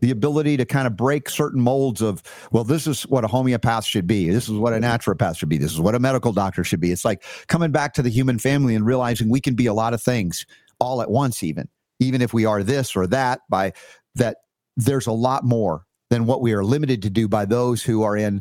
The 0.00 0.10
ability 0.10 0.56
to 0.56 0.64
kind 0.64 0.86
of 0.86 0.96
break 0.96 1.28
certain 1.28 1.60
molds 1.60 2.00
of, 2.00 2.22
well, 2.52 2.64
this 2.64 2.86
is 2.86 3.02
what 3.02 3.24
a 3.24 3.28
homeopath 3.28 3.84
should 3.84 4.06
be. 4.06 4.30
This 4.30 4.48
is 4.48 4.56
what 4.56 4.72
a 4.72 4.76
mm-hmm. 4.76 4.84
naturopath 4.84 5.38
should 5.38 5.48
be. 5.48 5.58
This 5.58 5.72
is 5.72 5.80
what 5.80 5.94
a 5.94 5.98
medical 5.98 6.32
doctor 6.32 6.64
should 6.64 6.80
be. 6.80 6.92
It's 6.92 7.04
like 7.04 7.22
coming 7.46 7.70
back 7.70 7.94
to 7.94 8.02
the 8.02 8.10
human 8.10 8.38
family 8.38 8.74
and 8.74 8.86
realizing 8.86 9.28
we 9.28 9.40
can 9.40 9.54
be 9.54 9.66
a 9.66 9.74
lot 9.74 9.94
of 9.94 10.02
things 10.02 10.46
all 10.78 11.02
at 11.02 11.10
once, 11.10 11.42
even, 11.42 11.68
even 12.00 12.22
if 12.22 12.32
we 12.32 12.44
are 12.44 12.62
this 12.62 12.94
or 12.94 13.06
that, 13.08 13.40
by 13.48 13.72
that 14.14 14.38
there's 14.76 15.06
a 15.06 15.12
lot 15.12 15.44
more 15.44 15.84
than 16.10 16.24
what 16.26 16.40
we 16.40 16.52
are 16.52 16.64
limited 16.64 17.02
to 17.02 17.10
do 17.10 17.28
by 17.28 17.44
those 17.44 17.82
who 17.82 18.02
are 18.02 18.16
in 18.16 18.40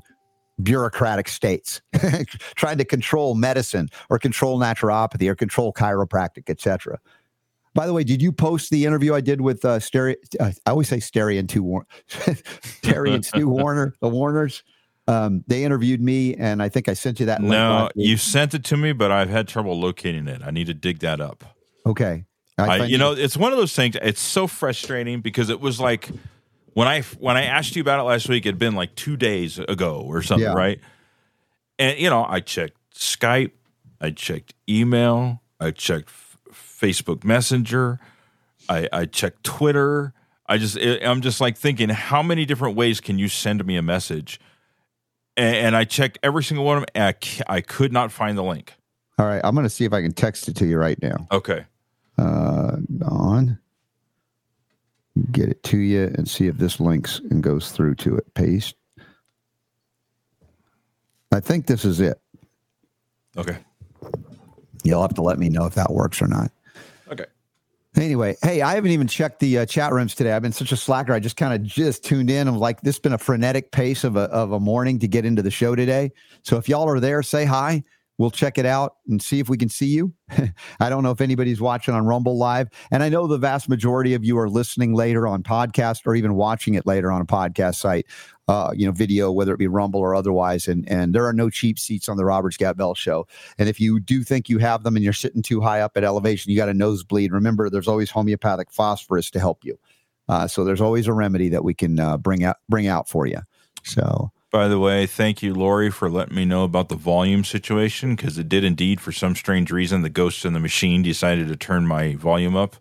bureaucratic 0.64 1.28
states 1.28 1.82
trying 2.56 2.78
to 2.80 2.86
control 2.86 3.36
medicine 3.36 3.88
or 4.10 4.18
control 4.18 4.60
naturopathy 4.60 5.30
or 5.30 5.36
control 5.36 5.72
chiropractic 5.72 6.50
etc 6.50 6.98
by 7.78 7.86
the 7.86 7.94
way 7.94 8.04
did 8.04 8.22
you 8.22 8.32
post 8.32 8.72
the 8.72 8.86
interview 8.86 9.14
i 9.14 9.22
did 9.22 9.40
with 9.40 9.64
uh, 9.64 9.78
Steri- 9.80 10.18
uh 10.40 10.52
i 10.66 10.70
always 10.70 10.90
say 10.90 10.98
Steri 10.98 11.40
and 11.40 11.48
two 11.48 11.64
War- 11.64 11.86
terry 12.82 13.14
and 13.14 13.26
stu 13.26 13.48
warner 13.48 13.94
the 14.02 14.10
warners? 14.10 14.64
Um, 15.10 15.46
they 15.48 15.64
interviewed 15.64 16.02
me 16.02 16.36
and 16.36 16.62
i 16.62 16.68
think 16.68 16.90
i 16.90 16.94
sent 16.94 17.22
you 17.22 17.28
that 17.28 17.42
no 17.42 17.90
you 17.96 18.18
sent 18.18 18.54
it 18.54 18.66
to 18.66 18.76
me 18.76 18.92
but 18.92 19.12
i've 19.12 19.30
had 19.30 19.48
trouble 19.48 19.80
locating 19.80 20.28
it. 20.28 20.42
I 20.44 20.52
need 20.52 20.68
to 20.68 20.74
dig 20.74 21.00
that 21.00 21.22
up. 21.22 21.46
Okay. 21.86 22.26
I, 22.58 22.86
you 22.86 22.98
know 22.98 23.12
it's 23.14 23.38
one 23.38 23.54
of 23.54 23.60
those 23.60 23.74
things 23.74 23.96
it's 24.02 24.20
so 24.20 24.48
frustrating 24.48 25.22
because 25.22 25.50
it 25.50 25.62
was 25.62 25.80
like 25.80 26.10
when 26.78 26.88
I 26.88 27.02
when 27.18 27.38
I 27.38 27.46
asked 27.46 27.76
you 27.76 27.82
about 27.82 28.00
it 28.00 28.04
last 28.04 28.30
week, 28.30 28.46
it'd 28.46 28.60
been 28.60 28.76
like 28.76 28.94
two 28.94 29.18
days 29.18 29.58
ago 29.58 30.04
or 30.06 30.22
something, 30.22 30.48
yeah. 30.48 30.54
right? 30.54 30.80
And 31.80 31.98
you 31.98 32.08
know, 32.08 32.24
I 32.24 32.40
checked 32.40 32.78
Skype, 32.94 33.50
I 34.00 34.12
checked 34.12 34.54
email, 34.70 35.42
I 35.60 35.72
checked 35.72 36.12
Facebook 36.80 37.24
Messenger, 37.24 38.00
I, 38.70 38.88
I 38.92 39.06
checked 39.06 39.44
Twitter. 39.44 40.14
I 40.46 40.58
just 40.58 40.78
I'm 40.78 41.22
just 41.22 41.42
like 41.42 41.58
thinking, 41.58 41.90
how 41.90 42.22
many 42.24 42.46
different 42.46 42.76
ways 42.76 43.02
can 43.02 43.20
you 43.20 43.28
send 43.28 43.66
me 43.66 43.76
a 43.76 43.82
message? 43.82 44.40
And, 45.36 45.56
and 45.56 45.76
I 45.76 45.84
checked 45.84 46.20
every 46.24 46.44
single 46.44 46.66
one 46.66 46.78
of 46.78 46.82
them, 46.82 46.90
and 46.96 47.16
I, 47.50 47.56
I 47.56 47.62
could 47.62 47.92
not 47.92 48.12
find 48.12 48.38
the 48.38 48.44
link. 48.44 48.74
All 49.20 49.26
right, 49.26 49.42
I'm 49.44 49.56
going 49.56 49.66
to 49.66 49.70
see 49.70 49.86
if 49.86 49.94
I 49.94 50.02
can 50.02 50.14
text 50.14 50.48
it 50.48 50.56
to 50.58 50.66
you 50.66 50.78
right 50.78 51.02
now. 51.02 51.28
Okay. 51.32 51.66
Uh, 52.18 52.78
Don 52.98 53.60
get 55.32 55.50
it 55.50 55.64
to 55.64 55.78
you 55.78 56.14
and 56.16 56.30
see 56.30 56.48
if 56.48 56.58
this 56.58 56.80
links 56.80 57.20
and 57.32 57.42
goes 57.42 57.72
through 57.72 57.96
to 57.96 58.16
it. 58.18 58.34
Paste. 58.34 58.76
I 61.32 61.40
think 61.40 61.66
this 61.66 61.86
is 61.86 62.00
it. 62.00 62.20
Okay. 63.36 63.58
You'll 64.84 65.02
have 65.02 65.16
to 65.16 65.22
let 65.22 65.40
me 65.40 65.50
know 65.50 65.66
if 65.66 65.76
that 65.76 65.92
works 65.92 66.22
or 66.22 66.28
not. 66.28 66.52
Anyway, 67.98 68.36
hey, 68.44 68.62
I 68.62 68.76
haven't 68.76 68.92
even 68.92 69.08
checked 69.08 69.40
the 69.40 69.60
uh, 69.60 69.66
chat 69.66 69.92
rooms 69.92 70.14
today. 70.14 70.32
I've 70.32 70.44
been 70.44 70.52
such 70.52 70.72
a 70.72 70.78
slacker. 70.78 71.14
I 71.14 71.20
just 71.20 71.36
kind 71.36 71.54
of 71.54 71.64
just 71.64 72.06
tuned 72.06 72.30
in. 72.30 72.48
I'm 72.48 72.58
like, 72.58 72.82
this 72.82 72.96
has 72.96 73.00
been 73.00 73.14
a 73.14 73.18
frenetic 73.18 73.72
pace 73.72 74.04
of 74.04 74.16
a, 74.16 74.24
of 74.26 74.52
a 74.52 74.60
morning 74.60 75.00
to 75.00 75.08
get 75.08 75.26
into 75.26 75.42
the 75.42 75.50
show 75.50 75.76
today. 75.76 76.12
So 76.44 76.58
if 76.58 76.70
y'all 76.70 76.88
are 76.88 77.00
there, 77.00 77.24
say 77.24 77.46
hi. 77.46 77.84
We'll 78.20 78.32
check 78.32 78.58
it 78.58 78.66
out 78.66 78.96
and 79.08 79.22
see 79.22 79.40
if 79.40 79.48
we 79.48 79.58
can 79.58 79.70
see 79.70 79.88
you. 79.88 80.12
I 80.80 80.90
don't 80.90 81.04
know 81.04 81.12
if 81.12 81.22
anybody's 81.22 81.62
watching 81.62 81.94
on 81.94 82.06
Rumble 82.06 82.38
Live. 82.38 82.68
And 82.92 83.04
I 83.04 83.10
know 83.10 83.28
the 83.28 83.38
vast 83.38 83.70
majority 83.70 84.16
of 84.16 84.24
you 84.24 84.40
are 84.40 84.50
listening 84.50 84.94
later 84.94 85.28
on 85.28 85.44
podcast 85.44 86.02
or 86.06 86.16
even 86.16 86.34
watching 86.34 86.74
it 86.74 86.88
later 86.88 87.12
on 87.12 87.22
a 87.22 87.26
podcast 87.26 87.76
site, 87.76 88.08
uh, 88.48 88.72
you 88.74 88.86
know, 88.86 88.92
video, 88.92 89.32
whether 89.32 89.54
it 89.54 89.58
be 89.58 89.68
Rumble 89.68 90.00
or 90.00 90.16
otherwise. 90.16 90.68
And, 90.68 90.90
and 90.90 91.14
there 91.14 91.26
are 91.26 91.34
no 91.34 91.50
cheap 91.50 91.78
seats 91.78 92.08
on 92.08 92.18
the 92.18 92.26
Robert 92.26 92.54
Scott 92.54 92.78
Bell 92.78 92.96
show. 92.96 93.28
And 93.58 93.68
if 93.68 93.80
you 93.80 94.00
do 94.00 94.24
think 94.24 94.50
you 94.50 94.58
have 94.60 94.84
them 94.84 94.96
and 94.96 95.04
you're 95.04 95.14
sitting 95.14 95.42
too 95.42 95.62
high 95.62 95.82
up 95.82 95.98
at 95.98 96.04
elevation, 96.04 96.52
you 96.52 96.58
got 96.58 96.70
a 96.70 96.74
nosebleed. 96.74 97.32
Remember, 97.32 97.70
there's 97.70 97.88
always 97.88 98.10
homeopathic 98.10 98.72
phosphorus 98.72 99.30
to 99.32 99.40
help 99.40 99.64
you. 99.64 99.78
Uh, 100.30 100.48
so 100.48 100.64
there's 100.64 100.82
always 100.82 101.08
a 101.08 101.14
remedy 101.14 101.50
that 101.50 101.64
we 101.64 101.74
can 101.74 102.00
uh, 102.00 102.18
bring 102.18 102.44
out 102.44 102.58
bring 102.68 102.88
out 102.88 103.08
for 103.08 103.26
you. 103.26 103.40
So 103.84 104.32
by 104.52 104.68
the 104.68 104.80
way, 104.80 105.06
thank 105.06 105.44
you, 105.44 105.54
Lori, 105.54 105.90
for 105.90 106.10
letting 106.10 106.36
me 106.36 106.46
know 106.46 106.64
about 106.64 106.90
the 106.90 106.96
volume 106.96 107.44
situation 107.44 108.16
because 108.16 108.38
it 108.38 108.48
did 108.48 108.64
indeed, 108.64 109.02
for 109.02 109.12
some 109.12 109.36
strange 109.36 109.72
reason, 109.72 110.02
the 110.02 110.10
ghost 110.10 110.46
in 110.46 110.54
the 110.54 110.60
machine 110.60 111.02
decided 111.02 111.48
to 111.50 111.56
turn 111.56 111.86
my 111.86 112.16
volume 112.16 112.56
up. 112.56 112.78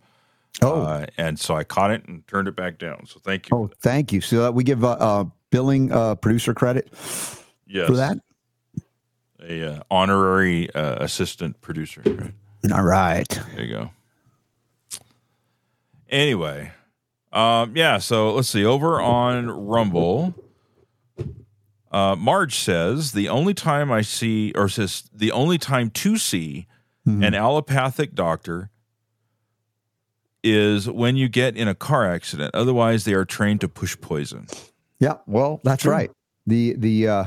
Oh, 0.63 0.83
uh, 0.83 1.07
and 1.19 1.39
so 1.39 1.55
I 1.55 1.65
caught 1.65 1.91
it 1.91 2.07
and 2.07 2.27
turned 2.27 2.49
it 2.49 2.57
back 2.57 2.79
down. 2.79 3.07
So 3.07 3.21
thank 3.23 3.51
you. 3.51 3.57
Oh, 3.57 3.71
thank 3.81 4.13
you. 4.13 4.21
So 4.21 4.51
we 4.51 4.65
give 4.65 4.85
uh, 4.85 4.93
uh 4.93 5.25
billing 5.57 5.91
uh, 5.91 6.15
producer 6.17 6.53
credit 6.53 6.93
yes. 7.67 7.87
for 7.87 7.97
that. 7.97 8.19
A 9.41 9.77
uh, 9.77 9.81
honorary 9.91 10.71
uh, 10.75 10.97
assistant 11.03 11.63
producer. 11.63 12.03
Right? 12.05 12.35
All 12.73 12.83
right. 12.83 13.27
There 13.55 13.65
you 13.65 13.75
go. 13.75 13.91
Anyway, 16.11 16.73
um, 17.33 17.75
yeah. 17.75 17.97
So 17.97 18.35
let's 18.35 18.51
see. 18.51 18.67
Over 18.67 19.01
on 19.01 19.49
Rumble. 19.51 20.35
Uh, 21.91 22.15
Marge 22.17 22.59
says 22.59 23.13
the 23.13 23.31
only 23.31 23.55
time 23.55 23.91
I 23.91 24.03
see, 24.03 24.53
or 24.55 24.69
says 24.69 25.05
the 25.15 25.33
only 25.33 25.57
time 25.57 25.89
to 25.91 26.19
see 26.19 26.67
mm-hmm. 27.09 27.23
an 27.23 27.35
allopathic 27.35 28.15
doctor 28.15 28.69
is 30.45 30.91
when 30.91 31.17
you 31.17 31.31
get 31.31 31.57
in 31.57 31.67
a 31.67 31.75
car 31.75 32.07
accident. 32.07 32.55
Otherwise, 32.55 33.05
they 33.05 33.15
are 33.15 33.25
trained 33.25 33.63
to 33.63 33.69
push 33.69 33.99
poison. 33.99 34.47
Yeah, 35.01 35.19
well, 35.27 35.61
that's 35.65 35.83
True. 35.83 35.93
right. 35.93 36.11
The 36.47 36.75
the 36.79 37.09
uh, 37.09 37.25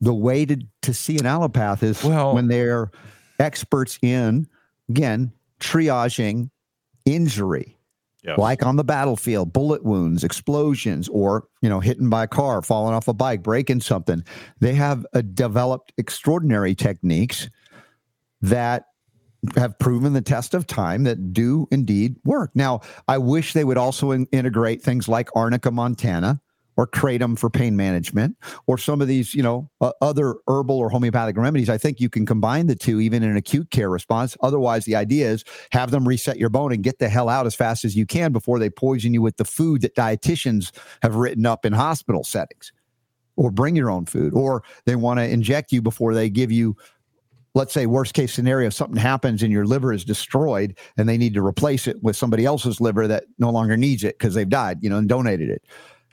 the 0.00 0.14
way 0.14 0.44
to 0.46 0.58
to 0.82 0.94
see 0.94 1.18
an 1.18 1.24
allopath 1.24 1.82
is 1.82 2.02
well, 2.02 2.34
when 2.34 2.48
they're 2.48 2.90
experts 3.38 3.98
in 4.02 4.46
again 4.88 5.32
triaging 5.60 6.50
injury 7.04 7.76
Yes. 8.22 8.36
Like 8.36 8.64
on 8.66 8.76
the 8.76 8.84
battlefield, 8.84 9.52
bullet 9.52 9.82
wounds, 9.82 10.24
explosions, 10.24 11.08
or 11.08 11.48
you 11.62 11.70
know, 11.70 11.80
hitting 11.80 12.10
by 12.10 12.24
a 12.24 12.28
car, 12.28 12.60
falling 12.60 12.94
off 12.94 13.08
a 13.08 13.14
bike, 13.14 13.42
breaking 13.42 13.80
something. 13.80 14.22
They 14.60 14.74
have 14.74 15.06
uh, 15.14 15.22
developed 15.22 15.92
extraordinary 15.96 16.74
techniques 16.74 17.48
that 18.42 18.84
have 19.56 19.78
proven 19.78 20.12
the 20.12 20.20
test 20.20 20.52
of 20.52 20.66
time 20.66 21.04
that 21.04 21.32
do 21.32 21.66
indeed 21.70 22.16
work. 22.24 22.50
Now, 22.54 22.80
I 23.08 23.16
wish 23.16 23.54
they 23.54 23.64
would 23.64 23.78
also 23.78 24.10
in- 24.10 24.26
integrate 24.32 24.82
things 24.82 25.08
like 25.08 25.30
Arnica 25.34 25.70
montana, 25.70 26.42
or 26.76 26.86
kratom 26.86 27.38
for 27.38 27.50
pain 27.50 27.76
management 27.76 28.36
or 28.66 28.78
some 28.78 29.00
of 29.00 29.08
these 29.08 29.34
you 29.34 29.42
know 29.42 29.68
uh, 29.80 29.92
other 30.00 30.36
herbal 30.48 30.78
or 30.78 30.88
homeopathic 30.88 31.36
remedies 31.36 31.68
i 31.68 31.76
think 31.76 32.00
you 32.00 32.08
can 32.08 32.24
combine 32.24 32.66
the 32.66 32.74
two 32.74 33.00
even 33.00 33.22
in 33.22 33.30
an 33.30 33.36
acute 33.36 33.70
care 33.70 33.90
response. 33.90 34.36
Otherwise 34.40 34.84
the 34.84 34.96
idea 34.96 35.28
is 35.28 35.44
have 35.72 35.90
them 35.90 36.06
reset 36.06 36.38
your 36.38 36.48
bone 36.48 36.72
and 36.72 36.82
get 36.82 36.98
the 36.98 37.08
hell 37.08 37.28
out 37.28 37.46
as 37.46 37.54
fast 37.54 37.84
as 37.84 37.96
you 37.96 38.06
can 38.06 38.32
before 38.32 38.58
they 38.58 38.70
poison 38.70 39.14
you 39.14 39.22
with 39.22 39.36
the 39.36 39.44
food 39.44 39.82
that 39.82 39.94
dietitians 39.94 40.70
have 41.02 41.16
written 41.16 41.46
up 41.46 41.64
in 41.64 41.72
hospital 41.72 42.24
settings. 42.24 42.72
Or 43.36 43.50
bring 43.50 43.74
your 43.74 43.90
own 43.90 44.04
food 44.04 44.34
or 44.34 44.62
they 44.84 44.96
want 44.96 45.18
to 45.18 45.26
inject 45.26 45.72
you 45.72 45.80
before 45.80 46.12
they 46.12 46.28
give 46.28 46.52
you 46.52 46.76
let's 47.54 47.72
say 47.72 47.86
worst 47.86 48.12
case 48.12 48.34
scenario 48.34 48.68
something 48.68 48.96
happens 48.96 49.42
and 49.42 49.50
your 49.50 49.64
liver 49.64 49.92
is 49.92 50.04
destroyed 50.04 50.76
and 50.98 51.08
they 51.08 51.16
need 51.16 51.32
to 51.34 51.44
replace 51.44 51.86
it 51.86 52.02
with 52.02 52.16
somebody 52.16 52.44
else's 52.44 52.80
liver 52.80 53.08
that 53.08 53.24
no 53.38 53.48
longer 53.50 53.78
needs 53.78 54.04
it 54.04 54.18
because 54.18 54.34
they've 54.34 54.50
died 54.50 54.78
you 54.82 54.90
know 54.90 54.98
and 54.98 55.08
donated 55.08 55.48
it 55.48 55.62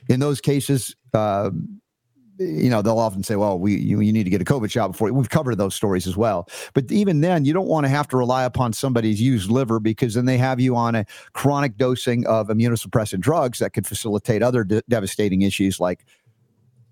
in 0.08 0.20
those 0.20 0.40
cases, 0.40 0.96
uh, 1.14 1.50
you 2.38 2.70
know, 2.70 2.82
they'll 2.82 2.98
often 2.98 3.22
say, 3.22 3.36
well, 3.36 3.58
we, 3.58 3.76
you, 3.76 4.00
you 4.00 4.12
need 4.12 4.24
to 4.24 4.30
get 4.30 4.40
a 4.40 4.44
COVID 4.44 4.70
shot 4.70 4.92
before 4.92 5.12
we've 5.12 5.28
covered 5.28 5.56
those 5.56 5.74
stories 5.74 6.06
as 6.06 6.16
well. 6.16 6.48
But 6.72 6.90
even 6.92 7.20
then, 7.20 7.44
you 7.44 7.52
don't 7.52 7.66
want 7.66 7.84
to 7.84 7.88
have 7.88 8.06
to 8.08 8.16
rely 8.16 8.44
upon 8.44 8.72
somebody's 8.72 9.20
used 9.20 9.50
liver 9.50 9.80
because 9.80 10.14
then 10.14 10.24
they 10.24 10.38
have 10.38 10.60
you 10.60 10.76
on 10.76 10.94
a 10.94 11.04
chronic 11.32 11.76
dosing 11.76 12.26
of 12.26 12.48
immunosuppressant 12.48 13.20
drugs 13.20 13.58
that 13.58 13.72
could 13.72 13.86
facilitate 13.86 14.42
other 14.42 14.62
de- 14.62 14.82
devastating 14.88 15.42
issues 15.42 15.80
like 15.80 16.04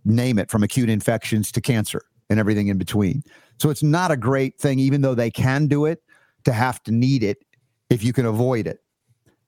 name 0.04 0.38
it 0.38 0.50
from 0.50 0.62
acute 0.62 0.90
infections 0.90 1.52
to 1.52 1.60
cancer 1.60 2.02
and 2.28 2.40
everything 2.40 2.68
in 2.68 2.78
between. 2.78 3.22
So 3.58 3.70
it's 3.70 3.82
not 3.82 4.10
a 4.10 4.16
great 4.16 4.58
thing, 4.58 4.78
even 4.78 5.00
though 5.00 5.14
they 5.14 5.30
can 5.30 5.68
do 5.68 5.84
it, 5.84 6.02
to 6.44 6.52
have 6.52 6.82
to 6.84 6.92
need 6.92 7.22
it 7.22 7.38
if 7.88 8.02
you 8.02 8.12
can 8.12 8.26
avoid 8.26 8.66
it. 8.66 8.80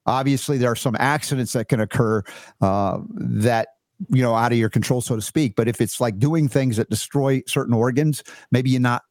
Obviously, 0.09 0.57
there 0.57 0.71
are 0.71 0.77
some 0.77 0.97
accidents 0.99 1.53
that 1.53 1.69
can 1.69 1.81
occur 1.81 2.23
uh, 2.61 2.99
that 3.11 3.69
you 4.09 4.23
know 4.23 4.35
out 4.35 4.53
of 4.53 4.59
your 4.59 4.71
control, 4.71 5.01
so 5.01 5.15
to 5.17 5.23
speak. 5.23 5.55
But 5.55 5.69
if 5.69 5.81
it's 5.81 6.01
like 6.01 6.19
doing 6.19 6.49
things 6.49 6.79
that 6.79 6.89
destroy 6.89 7.43
certain 7.47 7.75
organs, 7.75 8.23
maybe 8.51 8.71
you're 8.71 8.81
not. 8.81 9.03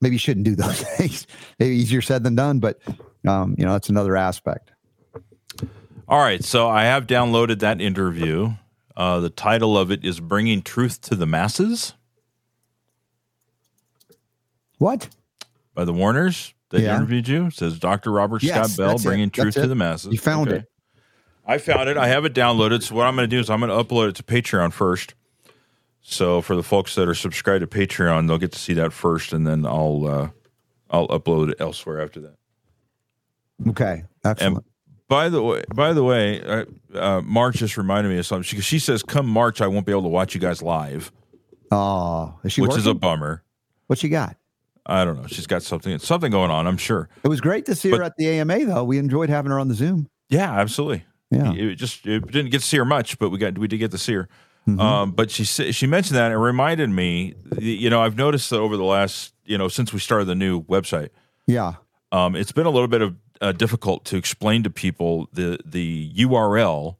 Maybe 0.00 0.16
you 0.16 0.18
shouldn't 0.18 0.44
do 0.44 0.56
those 0.56 0.82
things. 0.82 1.26
maybe 1.58 1.76
easier 1.76 2.02
said 2.02 2.24
than 2.24 2.34
done, 2.34 2.58
but 2.58 2.80
um, 3.26 3.54
you 3.56 3.64
know 3.64 3.72
that's 3.72 3.88
another 3.88 4.16
aspect. 4.16 4.72
All 6.08 6.18
right, 6.18 6.42
so 6.42 6.68
I 6.68 6.84
have 6.84 7.06
downloaded 7.06 7.60
that 7.60 7.80
interview. 7.80 8.54
Uh, 8.96 9.20
the 9.20 9.30
title 9.30 9.78
of 9.78 9.90
it 9.90 10.04
is 10.04 10.18
"Bringing 10.18 10.60
Truth 10.62 11.02
to 11.02 11.14
the 11.14 11.26
Masses." 11.26 11.94
What? 14.78 15.08
By 15.74 15.84
the 15.84 15.92
Warners 15.92 16.52
that 16.72 16.80
Yeah. 16.82 16.96
interviewed 16.96 17.28
you 17.28 17.46
it 17.46 17.54
says 17.54 17.78
Dr. 17.78 18.10
Robert 18.10 18.42
Yes, 18.42 18.54
Scott 18.72 18.76
Bell 18.76 18.88
that's 18.90 19.04
it. 19.04 19.06
bringing 19.06 19.30
truth 19.30 19.54
to 19.54 19.66
the 19.66 19.74
masses. 19.76 20.12
You 20.12 20.18
found 20.18 20.48
Okay. 20.48 20.58
it. 20.58 20.64
I 21.46 21.58
found 21.58 21.88
it. 21.88 21.96
I 21.96 22.08
have 22.08 22.24
it 22.24 22.34
downloaded. 22.34 22.82
So 22.82 22.94
what 22.94 23.06
I'm 23.06 23.14
going 23.16 23.28
to 23.28 23.34
do 23.36 23.40
is 23.40 23.48
I'm 23.50 23.60
going 23.60 23.70
to 23.70 23.82
upload 23.84 24.08
it 24.10 24.16
to 24.16 24.22
Patreon 24.22 24.72
first. 24.72 25.14
So 26.00 26.40
for 26.40 26.54
the 26.56 26.62
folks 26.62 26.94
that 26.96 27.08
are 27.08 27.14
subscribed 27.14 27.60
to 27.60 27.66
Patreon, 27.66 28.26
they'll 28.28 28.38
get 28.38 28.52
to 28.52 28.58
see 28.58 28.74
that 28.74 28.92
first, 28.92 29.32
and 29.32 29.46
then 29.46 29.64
I'll 29.66 30.06
uh, 30.06 30.28
I'll 30.90 31.08
upload 31.08 31.50
it 31.50 31.56
elsewhere 31.60 32.00
after 32.02 32.20
that. 32.20 32.34
Okay, 33.68 34.04
excellent. 34.24 34.56
And 34.58 34.64
by 35.08 35.28
the 35.28 35.42
way, 35.42 35.62
by 35.74 35.92
the 35.92 36.02
way, 36.02 36.40
uh, 36.42 36.64
uh, 36.94 37.20
March 37.22 37.56
just 37.56 37.76
reminded 37.76 38.10
me 38.10 38.18
of 38.18 38.26
something. 38.26 38.42
She, 38.42 38.60
she 38.60 38.78
says, 38.80 39.02
"Come 39.02 39.26
March, 39.26 39.60
I 39.60 39.66
won't 39.68 39.86
be 39.86 39.92
able 39.92 40.02
to 40.02 40.08
watch 40.08 40.34
you 40.34 40.40
guys 40.40 40.60
live," 40.62 41.12
Oh, 41.70 42.34
is 42.44 42.52
she 42.52 42.62
which 42.62 42.76
is 42.76 42.86
a 42.86 42.94
bummer. 42.94 43.42
what 43.86 43.98
she 43.98 44.08
got? 44.08 44.36
I 44.86 45.04
don't 45.04 45.20
know. 45.20 45.26
She's 45.28 45.46
got 45.46 45.62
something 45.62 45.98
something 45.98 46.30
going 46.32 46.50
on. 46.50 46.66
I'm 46.66 46.76
sure. 46.76 47.08
It 47.22 47.28
was 47.28 47.40
great 47.40 47.66
to 47.66 47.74
see 47.74 47.90
her 47.90 48.02
at 48.02 48.16
the 48.16 48.28
AMA, 48.28 48.64
though. 48.64 48.84
We 48.84 48.98
enjoyed 48.98 49.28
having 49.28 49.50
her 49.52 49.58
on 49.60 49.68
the 49.68 49.74
Zoom. 49.74 50.08
Yeah, 50.28 50.52
absolutely. 50.52 51.04
Yeah. 51.30 51.52
It 51.52 51.76
just 51.76 52.06
it 52.06 52.26
didn't 52.30 52.50
get 52.50 52.60
to 52.62 52.66
see 52.66 52.76
her 52.78 52.84
much, 52.84 53.18
but 53.18 53.30
we 53.30 53.38
got 53.38 53.56
we 53.58 53.68
did 53.68 53.78
get 53.78 53.90
to 53.92 53.98
see 53.98 54.14
her. 54.14 54.28
Mm-hmm. 54.68 54.80
Um, 54.80 55.12
but 55.12 55.30
she 55.30 55.44
she 55.44 55.86
mentioned 55.86 56.16
that 56.16 56.26
and 56.26 56.34
it 56.34 56.38
reminded 56.38 56.90
me. 56.90 57.34
You 57.58 57.90
know, 57.90 58.02
I've 58.02 58.16
noticed 58.16 58.50
that 58.50 58.58
over 58.58 58.76
the 58.76 58.84
last 58.84 59.32
you 59.44 59.56
know 59.58 59.68
since 59.68 59.92
we 59.92 59.98
started 60.00 60.26
the 60.26 60.34
new 60.34 60.62
website, 60.64 61.08
Yeah. 61.46 61.74
um, 62.12 62.36
it's 62.36 62.52
been 62.52 62.66
a 62.66 62.70
little 62.70 62.88
bit 62.88 63.02
of 63.02 63.16
uh, 63.40 63.52
difficult 63.52 64.04
to 64.06 64.16
explain 64.16 64.62
to 64.64 64.70
people 64.70 65.28
the 65.32 65.58
the 65.64 66.12
URL 66.14 66.96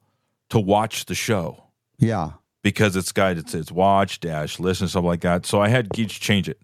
to 0.49 0.59
watch 0.59 1.05
the 1.05 1.15
show 1.15 1.63
Yeah. 1.99 2.31
because 2.63 2.95
it's 2.97 3.11
got 3.13 3.37
it's, 3.37 3.53
it's 3.53 3.71
watch 3.71 4.19
dash 4.19 4.59
listen 4.59 4.87
something 4.87 5.07
like 5.07 5.21
that. 5.21 5.45
So 5.45 5.61
I 5.61 5.69
had 5.69 5.89
Geach 5.91 6.19
change 6.19 6.49
it, 6.49 6.59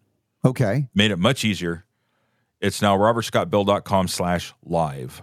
Okay. 0.45 0.87
made 0.95 1.11
it 1.11 1.19
much 1.19 1.43
easier. 1.43 1.85
It's 2.61 2.81
now 2.81 2.97
robertscottbell.com 2.97 4.07
slash 4.07 4.53
live. 4.65 5.21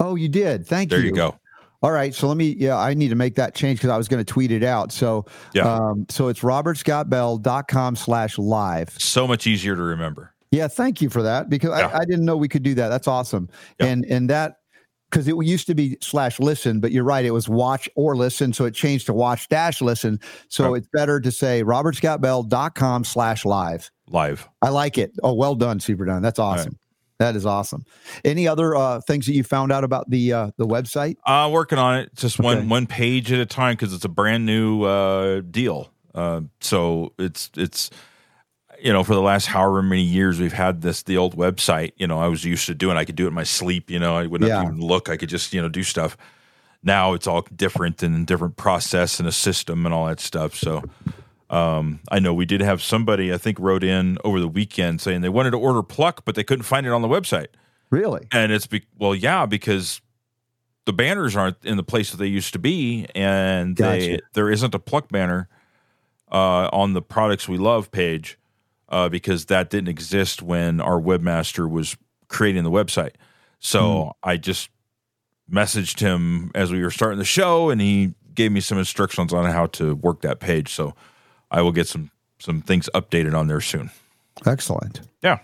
Oh, 0.00 0.14
you 0.14 0.28
did. 0.28 0.66
Thank 0.66 0.90
There 0.90 0.98
you. 0.98 1.12
There 1.12 1.24
you 1.24 1.32
go. 1.32 1.38
All 1.82 1.90
right. 1.90 2.14
So 2.14 2.28
let 2.28 2.36
me, 2.36 2.54
yeah, 2.58 2.76
I 2.78 2.94
need 2.94 3.08
to 3.08 3.16
make 3.16 3.34
that 3.34 3.54
change 3.56 3.78
because 3.80 3.90
I 3.90 3.96
was 3.96 4.06
going 4.06 4.24
to 4.24 4.32
tweet 4.32 4.52
it 4.52 4.62
out. 4.62 4.92
So, 4.92 5.26
Yeah. 5.54 5.62
um, 5.72 6.06
so 6.08 6.28
it's 6.28 6.40
robertscottbell.com 6.40 7.96
slash 7.96 8.38
live. 8.38 8.90
So 8.98 9.26
much 9.26 9.46
easier 9.48 9.74
to 9.74 9.82
remember. 9.82 10.32
Yeah. 10.52 10.68
Thank 10.68 11.00
you 11.02 11.08
for 11.10 11.22
that 11.22 11.48
because 11.48 11.70
Yeah. 11.76 11.88
I, 11.88 11.98
I 11.98 12.04
didn't 12.04 12.24
know 12.24 12.36
we 12.36 12.48
could 12.48 12.62
do 12.62 12.74
that. 12.74 12.88
That's 12.88 13.08
awesome. 13.08 13.48
Yeah. 13.80 13.86
And, 13.86 14.04
and 14.04 14.30
that, 14.30 14.58
because 15.10 15.26
it 15.28 15.34
used 15.44 15.66
to 15.66 15.74
be 15.74 15.98
slash 16.00 16.40
listen, 16.40 16.80
but 16.80 16.90
you're 16.92 17.04
right. 17.04 17.24
It 17.24 17.32
was 17.32 17.46
watch 17.48 17.86
or 17.96 18.16
listen. 18.16 18.52
So 18.52 18.64
it 18.64 18.72
changed 18.74 19.06
to 19.06 19.12
watch 19.12 19.46
dash 19.48 19.82
listen. 19.82 20.18
So 20.48 20.72
it's 20.74 20.88
better 20.92 21.20
to 21.20 21.30
say 21.30 21.62
robertscottbell.com 21.64 23.04
slash 23.04 23.44
live. 23.44 23.90
Live. 24.12 24.48
I 24.60 24.68
like 24.68 24.98
it. 24.98 25.12
Oh, 25.22 25.32
well 25.34 25.54
done, 25.54 25.80
Super 25.80 26.04
Done. 26.04 26.22
That's 26.22 26.38
awesome. 26.38 26.78
That 27.18 27.36
is 27.36 27.46
awesome. 27.46 27.84
Any 28.24 28.48
other 28.48 28.74
uh, 28.74 29.00
things 29.00 29.26
that 29.26 29.34
you 29.34 29.44
found 29.44 29.70
out 29.70 29.84
about 29.84 30.10
the 30.10 30.32
uh, 30.32 30.50
the 30.56 30.66
website? 30.66 31.16
Uh, 31.24 31.48
working 31.52 31.78
on 31.78 31.98
it, 32.00 32.14
just 32.16 32.40
Okay. 32.40 32.44
one 32.46 32.68
one 32.68 32.86
page 32.86 33.30
at 33.32 33.38
a 33.38 33.46
time 33.46 33.74
because 33.74 33.94
it's 33.94 34.04
a 34.04 34.08
brand 34.08 34.44
new 34.44 34.82
uh, 34.82 35.40
deal. 35.40 35.90
Uh, 36.14 36.40
so 36.60 37.12
it's 37.18 37.48
it's 37.56 37.90
you 38.80 38.92
know 38.92 39.04
for 39.04 39.14
the 39.14 39.22
last 39.22 39.46
however 39.46 39.82
many 39.82 40.02
years 40.02 40.40
we've 40.40 40.52
had 40.52 40.82
this 40.82 41.04
the 41.04 41.16
old 41.16 41.36
website. 41.36 41.92
You 41.96 42.08
know, 42.08 42.18
I 42.18 42.26
was 42.26 42.44
used 42.44 42.66
to 42.66 42.74
doing. 42.74 42.96
I 42.96 43.04
could 43.04 43.14
do 43.16 43.26
it 43.26 43.28
in 43.28 43.34
my 43.34 43.44
sleep. 43.44 43.88
You 43.88 44.00
know, 44.00 44.16
I 44.16 44.26
wouldn't 44.26 44.48
Yeah. 44.48 44.62
even 44.62 44.80
look. 44.80 45.08
I 45.08 45.16
could 45.16 45.28
just 45.28 45.52
you 45.54 45.62
know 45.62 45.68
do 45.68 45.84
stuff. 45.84 46.16
Now 46.82 47.12
it's 47.14 47.28
all 47.28 47.46
different 47.54 48.02
and 48.02 48.26
different 48.26 48.56
process 48.56 49.20
and 49.20 49.28
a 49.28 49.32
system 49.32 49.86
and 49.86 49.94
all 49.94 50.06
that 50.06 50.18
stuff. 50.18 50.56
So. 50.56 50.82
Um, 51.52 52.00
I 52.10 52.18
know 52.18 52.32
we 52.32 52.46
did 52.46 52.62
have 52.62 52.82
somebody 52.82 53.32
I 53.32 53.36
think 53.36 53.58
wrote 53.60 53.84
in 53.84 54.16
over 54.24 54.40
the 54.40 54.48
weekend 54.48 55.02
saying 55.02 55.20
they 55.20 55.28
wanted 55.28 55.50
to 55.50 55.58
order 55.58 55.82
pluck, 55.82 56.24
but 56.24 56.34
they 56.34 56.42
couldn't 56.42 56.64
find 56.64 56.86
it 56.86 56.92
on 56.92 57.02
the 57.02 57.08
website. 57.08 57.48
Really? 57.90 58.26
And 58.32 58.50
it's 58.50 58.66
be- 58.66 58.86
well, 58.98 59.14
yeah, 59.14 59.44
because 59.44 60.00
the 60.86 60.94
banners 60.94 61.36
aren't 61.36 61.62
in 61.62 61.76
the 61.76 61.82
place 61.82 62.10
that 62.10 62.16
they 62.16 62.26
used 62.26 62.54
to 62.54 62.58
be, 62.58 63.06
and 63.14 63.76
they, 63.98 64.20
there 64.32 64.50
isn't 64.50 64.74
a 64.74 64.78
pluck 64.78 65.10
banner 65.10 65.48
uh, 66.32 66.70
on 66.72 66.94
the 66.94 67.02
products 67.02 67.46
we 67.46 67.58
love 67.58 67.90
page 67.90 68.38
uh, 68.88 69.10
because 69.10 69.44
that 69.46 69.68
didn't 69.68 69.88
exist 69.88 70.40
when 70.40 70.80
our 70.80 70.98
webmaster 70.98 71.70
was 71.70 71.98
creating 72.28 72.64
the 72.64 72.70
website. 72.70 73.12
So 73.58 74.12
I 74.22 74.38
just 74.38 74.70
messaged 75.50 76.00
him 76.00 76.50
as 76.54 76.72
we 76.72 76.82
were 76.82 76.90
starting 76.90 77.18
the 77.18 77.26
show, 77.26 77.68
and 77.68 77.78
he 77.78 78.14
gave 78.34 78.50
me 78.52 78.60
some 78.60 78.78
instructions 78.78 79.34
on 79.34 79.44
how 79.50 79.66
to 79.66 79.94
work 79.96 80.22
that 80.22 80.40
page. 80.40 80.72
So 80.72 80.94
I 81.52 81.62
will 81.62 81.70
get 81.72 81.86
some 81.86 82.10
some 82.40 82.60
things 82.62 82.88
updated 82.94 83.38
on 83.38 83.46
there 83.46 83.60
soon. 83.60 83.90
Excellent. 84.46 85.02
Yeah. 85.22 85.38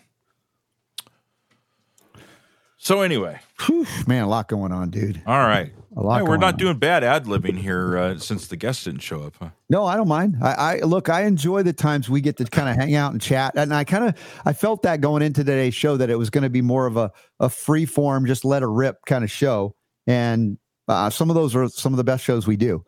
So 2.80 3.00
anyway, 3.02 3.40
Whew, 3.66 3.86
man, 4.06 4.22
a 4.22 4.28
lot 4.28 4.48
going 4.48 4.70
on, 4.72 4.90
dude. 4.90 5.20
all 5.26 5.38
right. 5.46 5.72
A 5.96 6.00
lot 6.00 6.18
Hey, 6.18 6.22
we're 6.22 6.36
not 6.36 6.54
on. 6.54 6.58
doing 6.58 6.78
bad 6.78 7.02
ad 7.02 7.24
libbing 7.24 7.58
here 7.58 7.98
uh, 7.98 8.18
since 8.18 8.46
the 8.46 8.56
guests 8.56 8.84
didn't 8.84 9.00
show 9.00 9.22
up. 9.24 9.34
Huh? 9.40 9.48
No, 9.68 9.84
I 9.84 9.96
don't 9.96 10.06
mind. 10.06 10.36
I, 10.40 10.52
I 10.52 10.78
look. 10.80 11.08
I 11.08 11.22
enjoy 11.24 11.64
the 11.64 11.72
times 11.72 12.08
we 12.08 12.20
get 12.20 12.36
to 12.36 12.44
kind 12.44 12.68
of 12.68 12.76
hang 12.76 12.94
out 12.94 13.10
and 13.12 13.20
chat, 13.20 13.54
and 13.56 13.74
I 13.74 13.82
kind 13.82 14.04
of 14.04 14.14
I 14.46 14.52
felt 14.52 14.82
that 14.82 15.00
going 15.00 15.22
into 15.22 15.42
today's 15.42 15.74
show 15.74 15.96
that 15.96 16.08
it 16.08 16.16
was 16.16 16.30
going 16.30 16.44
to 16.44 16.50
be 16.50 16.62
more 16.62 16.86
of 16.86 16.96
a 16.96 17.10
a 17.40 17.48
free 17.48 17.84
form, 17.84 18.26
just 18.26 18.44
let 18.44 18.62
it 18.62 18.66
rip 18.68 18.98
kind 19.06 19.24
of 19.24 19.30
show, 19.30 19.74
and 20.06 20.56
uh, 20.86 21.10
some 21.10 21.30
of 21.30 21.34
those 21.34 21.56
are 21.56 21.68
some 21.68 21.92
of 21.92 21.96
the 21.96 22.04
best 22.04 22.22
shows 22.22 22.46
we 22.46 22.56
do, 22.56 22.84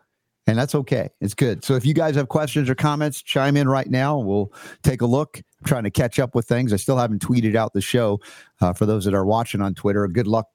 and 0.47 0.59
that's 0.59 0.75
okay. 0.75 1.11
It's 1.21 1.35
good. 1.35 1.65
So 1.65 1.75
if 1.75 1.85
you 1.85 1.95
guys 1.95 2.17
have 2.17 2.29
questions 2.29 2.69
or 2.69 2.75
comments, 2.75 3.23
chime 3.23 3.57
in 3.57 3.69
right 3.69 3.89
now. 3.89 4.19
We'll 4.19 4.53
take 4.83 5.01
a 5.01 5.07
look. 5.07 5.39
I'm 5.39 5.67
trying 5.67 5.85
to 5.85 5.91
catch 5.91 6.19
up 6.19 6.35
with 6.35 6.47
things. 6.47 6.73
I 6.73 6.77
still 6.77 6.97
haven't 6.97 7.23
tweeted 7.23 7.55
out 7.55 7.73
the 7.73 7.81
show 7.81 8.21
uh, 8.61 8.73
for 8.73 8.87
those 8.87 9.05
that 9.05 9.15
are 9.15 9.25
watching 9.25 9.61
on 9.61 9.75
Twitter. 9.75 10.07
Good 10.09 10.27
luck. 10.27 10.47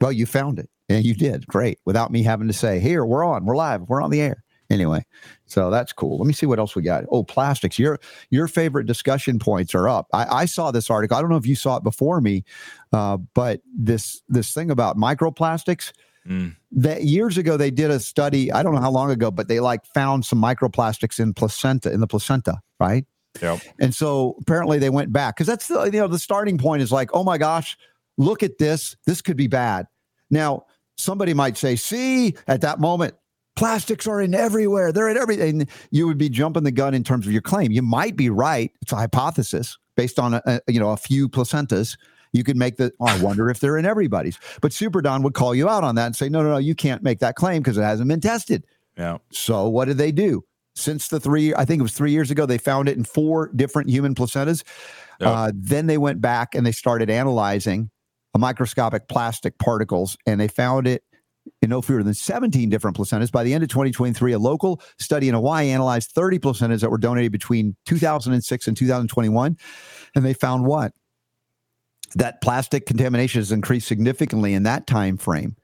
Well, 0.00 0.12
you 0.12 0.26
found 0.26 0.58
it, 0.58 0.68
and 0.88 1.04
you 1.04 1.14
did 1.14 1.46
great 1.46 1.78
without 1.84 2.10
me 2.10 2.22
having 2.22 2.48
to 2.48 2.52
say, 2.52 2.80
"Here, 2.80 3.04
we're 3.04 3.24
on, 3.24 3.44
we're 3.44 3.56
live, 3.56 3.82
we're 3.88 4.02
on 4.02 4.10
the 4.10 4.20
air." 4.20 4.44
Anyway, 4.70 5.04
so 5.46 5.70
that's 5.70 5.92
cool. 5.92 6.18
Let 6.18 6.26
me 6.26 6.32
see 6.32 6.46
what 6.46 6.58
else 6.58 6.74
we 6.74 6.82
got. 6.82 7.04
Oh, 7.10 7.22
plastics. 7.22 7.78
Your 7.78 8.00
your 8.30 8.48
favorite 8.48 8.86
discussion 8.86 9.38
points 9.38 9.74
are 9.74 9.88
up. 9.88 10.08
I, 10.12 10.24
I 10.24 10.44
saw 10.46 10.70
this 10.70 10.90
article. 10.90 11.16
I 11.16 11.20
don't 11.20 11.30
know 11.30 11.36
if 11.36 11.46
you 11.46 11.54
saw 11.54 11.76
it 11.76 11.84
before 11.84 12.20
me, 12.20 12.44
uh, 12.92 13.18
but 13.34 13.60
this 13.72 14.22
this 14.28 14.52
thing 14.52 14.70
about 14.70 14.96
microplastics. 14.96 15.92
Mm. 16.28 16.56
That 16.72 17.04
years 17.04 17.36
ago 17.36 17.56
they 17.56 17.70
did 17.70 17.90
a 17.90 18.00
study. 18.00 18.50
I 18.50 18.62
don't 18.62 18.74
know 18.74 18.80
how 18.80 18.90
long 18.90 19.10
ago, 19.10 19.30
but 19.30 19.48
they 19.48 19.60
like 19.60 19.84
found 19.86 20.24
some 20.24 20.40
microplastics 20.40 21.20
in 21.20 21.34
placenta 21.34 21.92
in 21.92 22.00
the 22.00 22.06
placenta, 22.06 22.60
right? 22.80 23.04
Yep. 23.42 23.60
And 23.80 23.94
so 23.94 24.36
apparently 24.40 24.78
they 24.78 24.90
went 24.90 25.12
back 25.12 25.36
because 25.36 25.46
that's 25.46 25.68
the 25.68 25.84
you 25.84 26.00
know 26.00 26.08
the 26.08 26.18
starting 26.18 26.58
point 26.58 26.82
is 26.82 26.92
like, 26.92 27.10
oh 27.12 27.24
my 27.24 27.38
gosh, 27.38 27.76
look 28.16 28.42
at 28.42 28.58
this. 28.58 28.96
This 29.06 29.20
could 29.20 29.36
be 29.36 29.48
bad. 29.48 29.86
Now 30.30 30.64
somebody 30.96 31.34
might 31.34 31.56
say, 31.56 31.76
see, 31.76 32.34
at 32.46 32.60
that 32.60 32.80
moment, 32.80 33.14
plastics 33.56 34.06
are 34.06 34.20
in 34.20 34.34
everywhere. 34.34 34.92
They're 34.92 35.08
in 35.08 35.16
everything. 35.16 35.68
You 35.90 36.06
would 36.06 36.18
be 36.18 36.28
jumping 36.28 36.64
the 36.64 36.72
gun 36.72 36.94
in 36.94 37.04
terms 37.04 37.26
of 37.26 37.32
your 37.32 37.42
claim. 37.42 37.72
You 37.72 37.82
might 37.82 38.16
be 38.16 38.30
right. 38.30 38.70
It's 38.82 38.92
a 38.92 38.96
hypothesis 38.96 39.76
based 39.96 40.18
on 40.18 40.34
a, 40.34 40.42
a 40.46 40.60
you 40.68 40.80
know 40.80 40.90
a 40.90 40.96
few 40.96 41.28
placentas. 41.28 41.96
You 42.34 42.44
could 42.44 42.56
make 42.56 42.76
the. 42.76 42.92
Oh, 43.00 43.06
I 43.06 43.18
wonder 43.22 43.48
if 43.48 43.60
they're 43.60 43.78
in 43.78 43.86
everybody's. 43.86 44.38
But 44.60 44.72
Super 44.72 45.00
Don 45.00 45.22
would 45.22 45.34
call 45.34 45.54
you 45.54 45.68
out 45.68 45.84
on 45.84 45.94
that 45.94 46.06
and 46.06 46.16
say, 46.16 46.28
no, 46.28 46.42
no, 46.42 46.50
no, 46.50 46.58
you 46.58 46.74
can't 46.74 47.02
make 47.02 47.20
that 47.20 47.36
claim 47.36 47.62
because 47.62 47.78
it 47.78 47.82
hasn't 47.82 48.08
been 48.08 48.20
tested. 48.20 48.66
Yeah. 48.98 49.18
So 49.30 49.68
what 49.68 49.86
did 49.86 49.98
they 49.98 50.12
do? 50.12 50.44
Since 50.74 51.08
the 51.08 51.20
three, 51.20 51.54
I 51.54 51.64
think 51.64 51.78
it 51.78 51.82
was 51.84 51.94
three 51.94 52.10
years 52.10 52.32
ago, 52.32 52.46
they 52.46 52.58
found 52.58 52.88
it 52.88 52.96
in 52.96 53.04
four 53.04 53.50
different 53.54 53.88
human 53.88 54.14
placentas. 54.14 54.64
Yep. 55.20 55.28
Uh, 55.28 55.52
then 55.54 55.86
they 55.86 55.98
went 55.98 56.20
back 56.20 56.56
and 56.56 56.66
they 56.66 56.72
started 56.72 57.08
analyzing 57.08 57.90
a 58.34 58.38
microscopic 58.38 59.06
plastic 59.06 59.56
particles, 59.58 60.16
and 60.26 60.40
they 60.40 60.48
found 60.48 60.88
it 60.88 61.04
in 61.62 61.70
no 61.70 61.80
fewer 61.80 62.02
than 62.02 62.14
17 62.14 62.68
different 62.68 62.96
placentas. 62.96 63.30
By 63.30 63.44
the 63.44 63.54
end 63.54 63.62
of 63.62 63.68
2023, 63.68 64.32
a 64.32 64.38
local 64.38 64.80
study 64.98 65.28
in 65.28 65.34
Hawaii 65.34 65.70
analyzed 65.70 66.10
30 66.10 66.38
placentas 66.40 66.80
that 66.80 66.90
were 66.90 66.98
donated 66.98 67.32
between 67.32 67.76
2006 67.86 68.66
and 68.66 68.76
2021. 68.76 69.56
And 70.16 70.24
they 70.24 70.34
found 70.34 70.64
what? 70.64 70.92
That 72.16 72.40
plastic 72.40 72.86
contamination 72.86 73.40
has 73.40 73.52
increased 73.52 73.88
significantly 73.88 74.54
in 74.54 74.62
that 74.64 74.86
time 74.86 75.16
frame. 75.16 75.56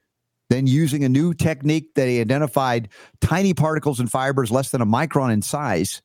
Then, 0.48 0.66
using 0.66 1.04
a 1.04 1.08
new 1.08 1.32
technique, 1.32 1.94
they 1.94 2.20
identified 2.20 2.88
tiny 3.20 3.54
particles 3.54 4.00
and 4.00 4.10
fibers 4.10 4.50
less 4.50 4.70
than 4.70 4.80
a 4.80 4.86
micron 4.86 5.32
in 5.32 5.42
size 5.42 6.02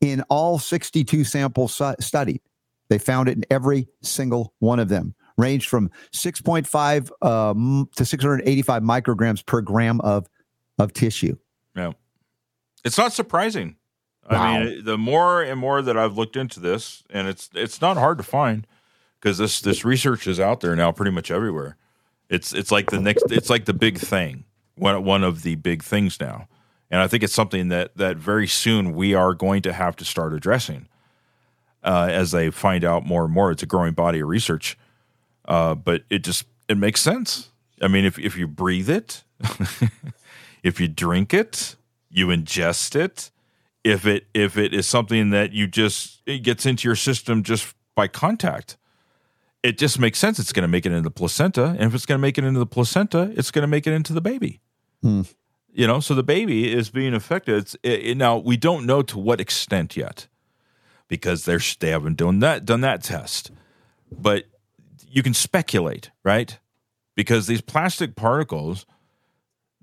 in 0.00 0.22
all 0.22 0.58
62 0.58 1.22
samples 1.24 1.74
su- 1.74 1.94
studied. 2.00 2.40
They 2.88 2.98
found 2.98 3.28
it 3.28 3.36
in 3.36 3.44
every 3.50 3.88
single 4.02 4.52
one 4.58 4.80
of 4.80 4.88
them, 4.88 5.14
ranged 5.36 5.68
from 5.68 5.90
6.5 6.12 7.10
um, 7.24 7.88
to 7.96 8.04
685 8.04 8.82
micrograms 8.82 9.46
per 9.46 9.60
gram 9.60 10.00
of, 10.00 10.28
of 10.78 10.92
tissue. 10.92 11.36
Yeah. 11.76 11.92
It's 12.84 12.98
not 12.98 13.12
surprising. 13.12 13.76
Wow. 14.30 14.42
I 14.42 14.64
mean, 14.64 14.84
the 14.84 14.98
more 14.98 15.42
and 15.42 15.58
more 15.58 15.82
that 15.82 15.96
I've 15.96 16.16
looked 16.16 16.36
into 16.36 16.60
this, 16.60 17.02
and 17.10 17.28
it's 17.28 17.48
it's 17.54 17.80
not 17.80 17.96
hard 17.96 18.18
to 18.18 18.24
find 18.24 18.66
because 19.20 19.38
this 19.38 19.60
this 19.60 19.84
research 19.84 20.26
is 20.26 20.38
out 20.40 20.60
there 20.60 20.76
now, 20.76 20.92
pretty 20.92 21.10
much 21.10 21.30
everywhere. 21.30 21.76
It's 22.28 22.52
it's 22.52 22.70
like 22.70 22.90
the 22.90 23.00
next, 23.00 23.24
it's 23.30 23.50
like 23.50 23.64
the 23.64 23.74
big 23.74 23.98
thing, 23.98 24.44
one 24.76 25.04
one 25.04 25.24
of 25.24 25.42
the 25.42 25.54
big 25.56 25.82
things 25.82 26.20
now, 26.20 26.48
and 26.90 27.00
I 27.00 27.08
think 27.08 27.22
it's 27.22 27.34
something 27.34 27.68
that 27.68 27.96
that 27.96 28.16
very 28.16 28.46
soon 28.46 28.94
we 28.94 29.14
are 29.14 29.34
going 29.34 29.62
to 29.62 29.72
have 29.72 29.96
to 29.96 30.04
start 30.04 30.32
addressing 30.34 30.88
uh, 31.82 32.08
as 32.10 32.30
they 32.32 32.50
find 32.50 32.84
out 32.84 33.06
more 33.06 33.24
and 33.24 33.32
more. 33.32 33.50
It's 33.50 33.62
a 33.62 33.66
growing 33.66 33.94
body 33.94 34.20
of 34.20 34.28
research, 34.28 34.76
uh, 35.46 35.74
but 35.74 36.02
it 36.10 36.20
just 36.20 36.44
it 36.68 36.76
makes 36.76 37.00
sense. 37.00 37.48
I 37.80 37.88
mean, 37.88 38.04
if 38.04 38.18
if 38.18 38.36
you 38.36 38.46
breathe 38.46 38.90
it, 38.90 39.22
if 40.62 40.80
you 40.80 40.88
drink 40.88 41.32
it, 41.32 41.76
you 42.10 42.28
ingest 42.28 42.94
it. 42.94 43.30
If 43.84 44.06
it 44.06 44.26
if 44.34 44.58
it 44.58 44.74
is 44.74 44.86
something 44.86 45.30
that 45.30 45.52
you 45.52 45.66
just 45.66 46.20
it 46.26 46.40
gets 46.42 46.66
into 46.66 46.88
your 46.88 46.96
system 46.96 47.42
just 47.42 47.74
by 47.94 48.08
contact, 48.08 48.76
it 49.62 49.78
just 49.78 49.98
makes 49.98 50.18
sense. 50.18 50.38
It's 50.38 50.52
going 50.52 50.62
to 50.62 50.68
make 50.68 50.86
it 50.86 50.92
into 50.92 51.02
the 51.02 51.10
placenta, 51.10 51.64
and 51.78 51.82
if 51.82 51.94
it's 51.94 52.06
going 52.06 52.18
to 52.18 52.22
make 52.22 52.38
it 52.38 52.44
into 52.44 52.60
the 52.60 52.66
placenta, 52.66 53.32
it's 53.36 53.50
going 53.50 53.62
to 53.62 53.68
make 53.68 53.86
it 53.86 53.92
into 53.92 54.12
the 54.12 54.20
baby. 54.20 54.60
Hmm. 55.02 55.22
You 55.72 55.86
know, 55.86 56.00
so 56.00 56.14
the 56.14 56.22
baby 56.22 56.72
is 56.72 56.90
being 56.90 57.14
affected. 57.14 57.56
It's 57.56 57.74
it, 57.82 58.00
it- 58.06 58.16
now 58.16 58.38
we 58.38 58.56
don't 58.56 58.86
know 58.86 59.02
to 59.02 59.18
what 59.18 59.40
extent 59.40 59.96
yet 59.96 60.26
because 61.08 61.44
they're 61.44 61.60
they 61.80 61.90
haven't 61.90 62.16
done 62.16 62.40
that 62.40 62.64
done 62.64 62.80
that 62.82 63.02
test, 63.02 63.50
but 64.10 64.44
you 65.06 65.22
can 65.22 65.34
speculate, 65.34 66.10
right? 66.24 66.58
Because 67.14 67.46
these 67.46 67.60
plastic 67.60 68.14
particles 68.16 68.86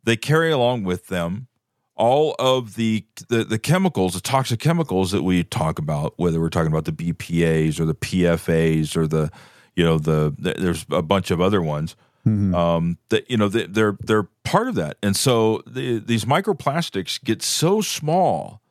they 0.03 0.15
carry 0.15 0.51
along 0.51 0.83
with 0.83 1.07
them 1.07 1.47
all 1.95 2.35
of 2.39 2.75
the, 2.75 3.05
the 3.29 3.43
the 3.43 3.57
chemicals, 3.59 4.13
the 4.13 4.21
toxic 4.21 4.59
chemicals 4.59 5.11
that 5.11 5.23
we 5.23 5.43
talk 5.43 5.79
about, 5.79 6.13
whether 6.17 6.39
we're 6.41 6.49
talking 6.49 6.71
about 6.71 6.85
the 6.85 6.91
BPA's 6.91 7.79
or 7.79 7.85
the 7.85 7.95
PFA's 7.95 8.95
or 8.97 9.07
the 9.07 9.31
you 9.75 9.83
know 9.83 9.97
the, 9.97 10.33
the 10.37 10.53
there's 10.57 10.85
a 10.89 11.01
bunch 11.01 11.31
of 11.31 11.39
other 11.41 11.61
ones 11.61 11.95
um, 12.25 12.97
that 13.09 13.29
you 13.29 13.37
know 13.37 13.47
they, 13.49 13.67
they're 13.67 13.97
they're 14.03 14.27
part 14.43 14.67
of 14.67 14.75
that, 14.75 14.97
and 15.03 15.15
so 15.15 15.61
the, 15.67 15.99
these 15.99 16.25
microplastics 16.25 17.23
get 17.23 17.41
so 17.43 17.81
small 17.81 18.61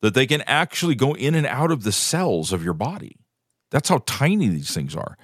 that 0.00 0.14
they 0.14 0.26
can 0.26 0.42
actually 0.46 0.94
go 0.94 1.14
in 1.14 1.34
and 1.34 1.46
out 1.46 1.70
of 1.70 1.82
the 1.82 1.92
cells 1.92 2.52
of 2.52 2.62
your 2.64 2.72
body. 2.74 3.16
That's 3.70 3.88
how 3.88 4.02
tiny 4.06 4.48
these 4.48 4.72
things 4.72 4.94
are, 4.96 5.18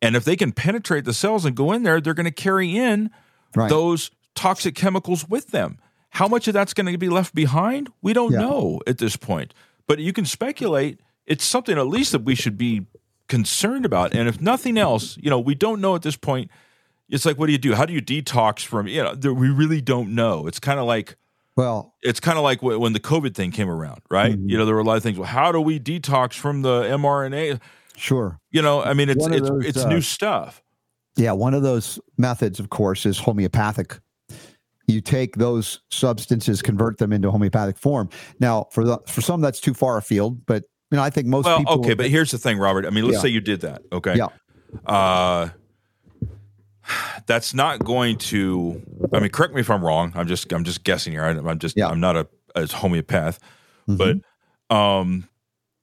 and 0.00 0.16
if 0.16 0.24
they 0.24 0.36
can 0.36 0.52
penetrate 0.52 1.04
the 1.04 1.12
cells 1.14 1.44
and 1.44 1.54
go 1.56 1.72
in 1.72 1.82
there, 1.82 2.00
they're 2.00 2.14
going 2.14 2.24
to 2.24 2.30
carry 2.30 2.76
in 2.76 3.10
Right. 3.54 3.68
those 3.70 4.10
toxic 4.34 4.74
chemicals 4.74 5.26
with 5.28 5.48
them. 5.48 5.78
How 6.10 6.28
much 6.28 6.46
of 6.48 6.52
that's 6.54 6.74
going 6.74 6.90
to 6.92 6.98
be 6.98 7.08
left 7.08 7.34
behind? 7.34 7.90
We 8.02 8.12
don't 8.12 8.32
Yeah. 8.32 8.40
know 8.40 8.80
at 8.86 8.98
this 8.98 9.16
point. 9.16 9.54
But 9.86 9.98
you 9.98 10.12
can 10.12 10.24
speculate. 10.26 11.00
It's 11.26 11.44
something 11.44 11.78
at 11.78 11.86
least 11.86 12.12
that 12.12 12.22
we 12.22 12.34
should 12.34 12.58
be 12.58 12.86
concerned 13.28 13.84
about. 13.84 14.14
And 14.14 14.28
if 14.28 14.40
nothing 14.40 14.78
else, 14.78 15.16
you 15.18 15.30
know, 15.30 15.40
we 15.40 15.54
don't 15.54 15.80
know 15.80 15.94
at 15.94 16.02
this 16.02 16.16
point. 16.16 16.50
It's 17.08 17.24
like, 17.24 17.38
what 17.38 17.46
do 17.46 17.52
you 17.52 17.58
do? 17.58 17.74
How 17.74 17.86
do 17.86 17.92
you 17.92 18.02
detox 18.02 18.64
from? 18.64 18.88
You 18.88 19.02
know, 19.02 19.32
we 19.32 19.48
really 19.48 19.80
don't 19.80 20.14
know. 20.14 20.46
It's 20.46 20.58
kind 20.58 20.80
of 20.80 20.86
like 20.86 21.16
Well, 21.54 21.94
it's 22.02 22.18
kind 22.18 22.36
of 22.36 22.44
like 22.44 22.62
when 22.62 22.92
the 22.92 23.00
COVID 23.00 23.34
thing 23.34 23.52
came 23.52 23.70
around, 23.70 24.02
right? 24.10 24.32
Mm-hmm. 24.32 24.48
You 24.48 24.58
know, 24.58 24.66
there 24.66 24.74
were 24.74 24.80
a 24.80 24.84
lot 24.84 24.96
of 24.96 25.02
things. 25.02 25.18
Well, 25.18 25.28
how 25.28 25.52
do 25.52 25.60
we 25.60 25.78
detox 25.78 26.34
from 26.34 26.62
the 26.62 26.82
mRNA? 26.82 27.60
sure. 27.96 28.40
You 28.50 28.60
know, 28.62 28.82
I 28.82 28.92
mean, 28.92 29.08
it's 29.08 29.26
it's 29.26 29.48
those, 29.48 29.64
it's 29.64 29.84
uh, 29.84 29.88
new 29.88 30.00
stuff. 30.00 30.62
Yeah, 31.16 31.32
one 31.32 31.54
of 31.54 31.62
those 31.62 31.98
methods, 32.18 32.60
of 32.60 32.68
course, 32.70 33.06
is 33.06 33.18
homeopathic. 33.18 33.98
You 34.86 35.00
take 35.00 35.36
those 35.36 35.80
substances, 35.90 36.62
convert 36.62 36.98
them 36.98 37.12
into 37.12 37.30
homeopathic 37.30 37.78
form. 37.78 38.10
Now, 38.38 38.66
for 38.70 38.84
the 38.84 38.98
for 39.06 39.20
some, 39.20 39.40
that's 39.40 39.60
too 39.60 39.74
far 39.74 39.96
afield, 39.96 40.44
but 40.46 40.64
you 40.90 40.96
know, 40.96 41.02
I 41.02 41.10
think 41.10 41.26
most 41.26 41.44
Well, 41.46 41.58
people. 41.58 41.80
okay, 41.80 41.94
but 41.94 42.08
here's 42.10 42.30
the 42.30 42.38
thing, 42.38 42.58
Robert. 42.58 42.86
I 42.86 42.90
mean, 42.90 43.04
let's 43.04 43.16
Yeah. 43.16 43.22
say 43.22 43.28
you 43.28 43.40
did 43.40 43.60
that. 43.62 43.82
Okay. 43.92 44.16
Yeah. 44.16 44.28
Uh, 44.86 45.48
that's 47.26 47.54
not 47.54 47.84
going 47.84 48.16
to. 48.18 48.80
I 49.12 49.20
mean, 49.20 49.30
correct 49.30 49.54
me 49.54 49.60
if 49.60 49.70
I'm 49.70 49.84
wrong. 49.84 50.12
I'm 50.14 50.26
just 50.28 50.52
I'm 50.52 50.64
just 50.64 50.84
guessing 50.84 51.12
here. 51.12 51.24
I- 51.24 51.30
I'm 51.30 51.58
just 51.58 51.76
Yeah. 51.76 51.88
I'm 51.88 52.00
not 52.00 52.16
a, 52.16 52.28
a 52.54 52.66
homeopath, 52.66 53.40
Mhm. 53.88 54.22
but 54.68 54.74
um, 54.74 55.28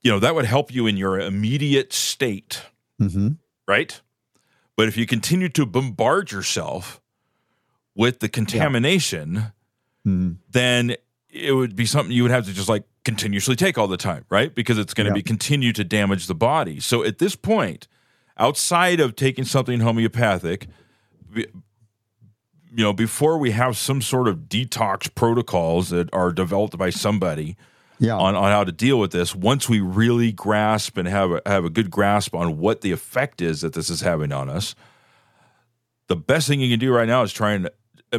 you 0.01 0.11
know 0.11 0.19
that 0.19 0.35
would 0.35 0.45
help 0.45 0.73
you 0.73 0.87
in 0.87 0.95
your 0.97 1.19
immediate 1.19 1.91
state, 1.93 2.61
Mhm. 3.01 3.37
right? 3.67 3.99
But 4.77 4.87
if 4.87 4.97
you 4.97 5.05
continue 5.05 5.49
to 5.49 5.65
bombard 5.65 6.31
yourself 6.31 7.01
with 7.95 8.19
the 8.19 8.29
contamination, 8.29 9.51
Mhm. 10.07 10.37
then 10.49 10.95
it 11.29 11.53
would 11.53 11.75
be 11.75 11.85
something 11.85 12.11
you 12.15 12.23
would 12.23 12.31
have 12.31 12.45
to 12.45 12.53
just 12.53 12.69
like 12.69 12.83
continuously 13.05 13.55
take 13.55 13.77
all 13.77 13.87
the 13.87 13.97
time, 13.97 14.25
right? 14.29 14.53
Because 14.53 14.77
it's 14.77 14.93
going 14.93 15.05
to 15.05 15.11
Yeah. 15.11 15.15
be 15.15 15.23
continue 15.23 15.73
to 15.73 15.83
damage 15.83 16.27
the 16.27 16.35
body. 16.35 16.79
So 16.79 17.03
at 17.03 17.19
this 17.19 17.35
point, 17.35 17.87
outside 18.37 18.99
of 18.99 19.15
taking 19.15 19.45
something 19.45 19.81
homeopathic, 19.81 20.67
you 21.35 22.83
know, 22.83 22.93
before 22.93 23.37
we 23.37 23.51
have 23.51 23.77
some 23.77 24.01
sort 24.01 24.27
of 24.27 24.49
detox 24.49 25.13
protocols 25.13 25.89
that 25.89 26.11
are 26.13 26.31
developed 26.31 26.77
by 26.77 26.89
somebody 26.89 27.55
yeah, 27.99 28.15
on, 28.15 28.35
on 28.35 28.51
how 28.51 28.63
to 28.63 28.71
deal 28.71 28.99
with 28.99 29.11
this, 29.11 29.35
once 29.35 29.69
we 29.69 29.79
really 29.79 30.31
grasp 30.31 30.97
and 30.97 31.07
have 31.07 31.31
a, 31.31 31.41
have 31.45 31.65
a 31.65 31.69
good 31.69 31.91
grasp 31.91 32.33
on 32.33 32.57
what 32.57 32.81
the 32.81 32.91
effect 32.91 33.41
is 33.41 33.61
that 33.61 33.73
this 33.73 33.89
is 33.89 34.01
having 34.01 34.31
on 34.31 34.49
us, 34.49 34.75
the 36.07 36.15
best 36.15 36.47
thing 36.47 36.59
you 36.59 36.69
can 36.69 36.79
do 36.79 36.91
right 36.91 37.07
now 37.07 37.21
is 37.21 37.31
try 37.31 37.53
and 37.53 37.69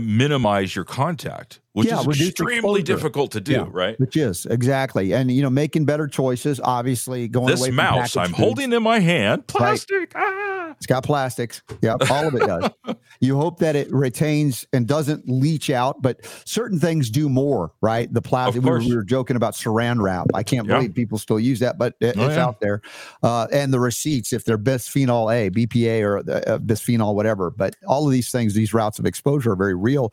minimize 0.01 0.74
your 0.76 0.85
contact, 0.85 1.61
which 1.75 1.89
Yeah, 1.89 2.01
is 2.09 2.29
extremely 2.29 2.83
difficult 2.83 3.33
to 3.33 3.41
do, 3.41 3.53
Yeah. 3.53 3.66
right? 3.70 3.99
which 4.01 4.16
is 4.16 4.47
exactly, 4.47 5.12
and 5.12 5.31
you 5.31 5.43
know, 5.43 5.51
making 5.51 5.85
better 5.85 6.07
choices. 6.07 6.61
Obviously, 6.62 7.29
going 7.29 7.49
This 7.49 7.61
away 7.61 7.68
from 7.68 7.77
mouse 7.77 8.16
I'm 8.16 8.33
holding 8.33 8.72
in 8.72 8.83
my 8.83 9.01
hand, 9.01 9.47
plastic. 9.47 10.12
Ah! 10.14 10.53
It's 10.77 10.87
got 10.87 11.05
plastics. 11.05 11.62
Yeah, 11.83 11.97
all 12.11 12.27
of 12.29 12.35
it 12.35 12.41
does. 12.47 12.68
you 13.20 13.37
hope 13.37 13.59
that 13.61 13.77
it 13.77 13.93
retains 13.93 14.66
and 14.72 14.87
doesn't 14.89 15.29
leach 15.29 15.70
out, 15.70 16.03
but 16.03 16.20
certain 16.45 16.81
things 16.81 17.11
do 17.11 17.29
more, 17.29 17.72
right? 17.81 18.12
The 18.12 18.20
plastic. 18.22 18.62
We 18.64 18.70
were, 18.70 18.79
we 18.81 18.97
were 18.97 19.05
joking 19.05 19.37
about 19.37 19.55
saran 19.55 20.01
wrap. 20.03 20.27
I 20.35 20.43
can't 20.43 20.66
Yeah. 20.66 20.77
believe 20.79 20.95
people 20.95 21.18
still 21.18 21.39
use 21.39 21.61
that, 21.61 21.79
but 21.79 21.95
it- 22.01 22.16
Oh, 22.18 22.27
it's 22.27 22.37
out 22.37 22.61
there. 22.61 22.83
Uh, 23.22 23.47
and 23.53 23.72
the 23.72 23.79
receipts, 23.81 24.33
if 24.33 24.45
they're 24.45 24.59
bisphenol 24.59 25.33
A, 25.33 25.49
BPA, 25.51 26.03
or 26.03 26.18
uh, 26.18 26.59
bisphenol, 26.59 27.14
whatever. 27.14 27.51
But 27.51 27.77
all 27.87 28.07
of 28.07 28.12
these 28.12 28.31
things, 28.31 28.55
these 28.55 28.75
routes 28.75 28.99
of 28.99 29.07
exposure 29.07 29.53
are 29.53 29.57
very 29.57 29.75
real. 29.77 30.12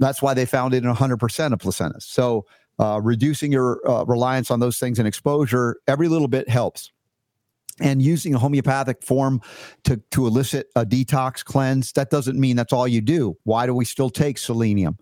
That's 0.00 0.22
why 0.22 0.34
they 0.34 0.46
found 0.46 0.74
it 0.74 0.82
in 0.82 0.92
100% 0.92 1.52
of 1.52 1.58
placentas. 1.58 2.02
So 2.02 2.46
uh, 2.80 3.00
reducing 3.02 3.52
your 3.52 3.80
uh, 3.88 4.04
reliance 4.04 4.50
on 4.50 4.58
those 4.58 4.78
things 4.78 4.98
and 4.98 5.06
exposure, 5.06 5.76
every 5.86 6.08
little 6.08 6.28
bit 6.28 6.48
helps. 6.48 6.90
And 7.78 8.02
using 8.02 8.34
a 8.34 8.38
homeopathic 8.38 9.02
form 9.02 9.40
to, 9.84 9.98
to 10.10 10.26
elicit 10.26 10.70
a 10.74 10.84
detox 10.84 11.44
cleanse, 11.44 11.92
that 11.92 12.10
doesn't 12.10 12.38
mean 12.38 12.56
that's 12.56 12.72
all 12.72 12.88
you 12.88 13.00
do. 13.00 13.36
Why 13.44 13.66
do 13.66 13.74
we 13.74 13.84
still 13.84 14.10
take 14.10 14.38
selenium? 14.38 14.98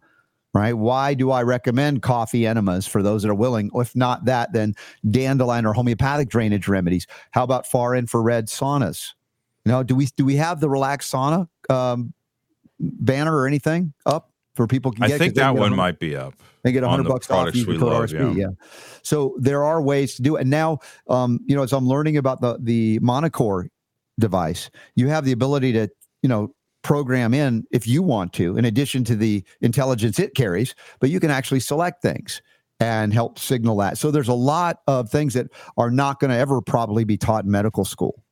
Right? 0.54 0.72
Why 0.72 1.14
do 1.14 1.30
I 1.30 1.42
recommend 1.42 2.02
coffee 2.02 2.46
enemas 2.46 2.86
for 2.86 3.02
those 3.02 3.22
that 3.22 3.30
are 3.30 3.34
willing? 3.34 3.70
If 3.74 3.94
not 3.94 4.24
that, 4.24 4.52
then 4.52 4.74
dandelion 5.08 5.66
or 5.66 5.72
homeopathic 5.72 6.28
drainage 6.28 6.66
remedies. 6.66 7.06
How 7.30 7.44
about 7.44 7.66
far 7.66 7.94
infrared 7.94 8.46
saunas? 8.46 9.12
You 9.64 9.72
know, 9.72 9.82
do 9.82 9.94
we 9.94 10.06
do 10.06 10.24
we 10.24 10.36
have 10.36 10.60
the 10.60 10.70
relaxed 10.70 11.12
sauna 11.12 11.48
um, 11.68 12.14
banner 12.80 13.36
or 13.36 13.46
anything 13.46 13.92
up 14.06 14.32
for 14.58 14.66
people 14.66 14.90
can 14.92 15.04
I 15.04 15.08
get? 15.08 15.18
think 15.18 15.30
'Cause 15.32 15.36
they 15.36 15.42
that 15.42 15.54
one 15.56 15.74
might 15.74 15.98
be 15.98 16.14
up. 16.16 16.34
they 16.64 16.72
get 16.72 16.82
on 16.84 16.90
100 16.90 17.04
the 17.04 17.08
bucks 17.08 17.30
off 17.30 17.54
we 17.54 17.62
for 17.64 17.72
love, 17.86 18.10
RSB. 18.10 18.36
yeah. 18.36 18.48
Yeah. 18.48 18.48
So 19.02 19.34
there 19.38 19.64
are 19.64 19.80
ways 19.80 20.16
to 20.16 20.22
do 20.22 20.36
it. 20.36 20.42
And 20.42 20.50
now, 20.50 20.78
um, 21.08 21.38
you 21.46 21.54
know, 21.56 21.62
as 21.62 21.72
I'm 21.72 21.86
learning 21.88 22.16
about 22.18 22.40
the 22.42 22.58
the 22.60 22.98
Monocore 22.98 23.68
device, 24.18 24.68
you 24.96 25.08
have 25.08 25.24
the 25.24 25.32
ability 25.32 25.72
to, 25.74 25.88
you 26.22 26.28
know, 26.28 26.52
program 26.82 27.32
in 27.34 27.64
if 27.70 27.86
you 27.86 28.02
want 28.02 28.32
to, 28.34 28.56
in 28.58 28.64
addition 28.64 29.04
to 29.04 29.16
the 29.16 29.44
intelligence 29.60 30.18
it 30.18 30.34
carries, 30.34 30.74
but 31.00 31.08
you 31.10 31.20
can 31.20 31.30
actually 31.30 31.60
select 31.60 32.02
things 32.02 32.42
and 32.80 33.12
help 33.14 33.38
signal 33.38 33.76
that. 33.76 33.96
So 33.98 34.10
there's 34.10 34.28
a 34.28 34.34
lot 34.34 34.80
of 34.86 35.10
things 35.10 35.34
that 35.34 35.46
are 35.76 35.90
not 35.90 36.20
going 36.20 36.30
to 36.30 36.36
ever 36.36 36.60
probably 36.60 37.04
be 37.04 37.16
taught 37.16 37.44
in 37.44 37.50
medical 37.50 37.84
school. 37.84 38.22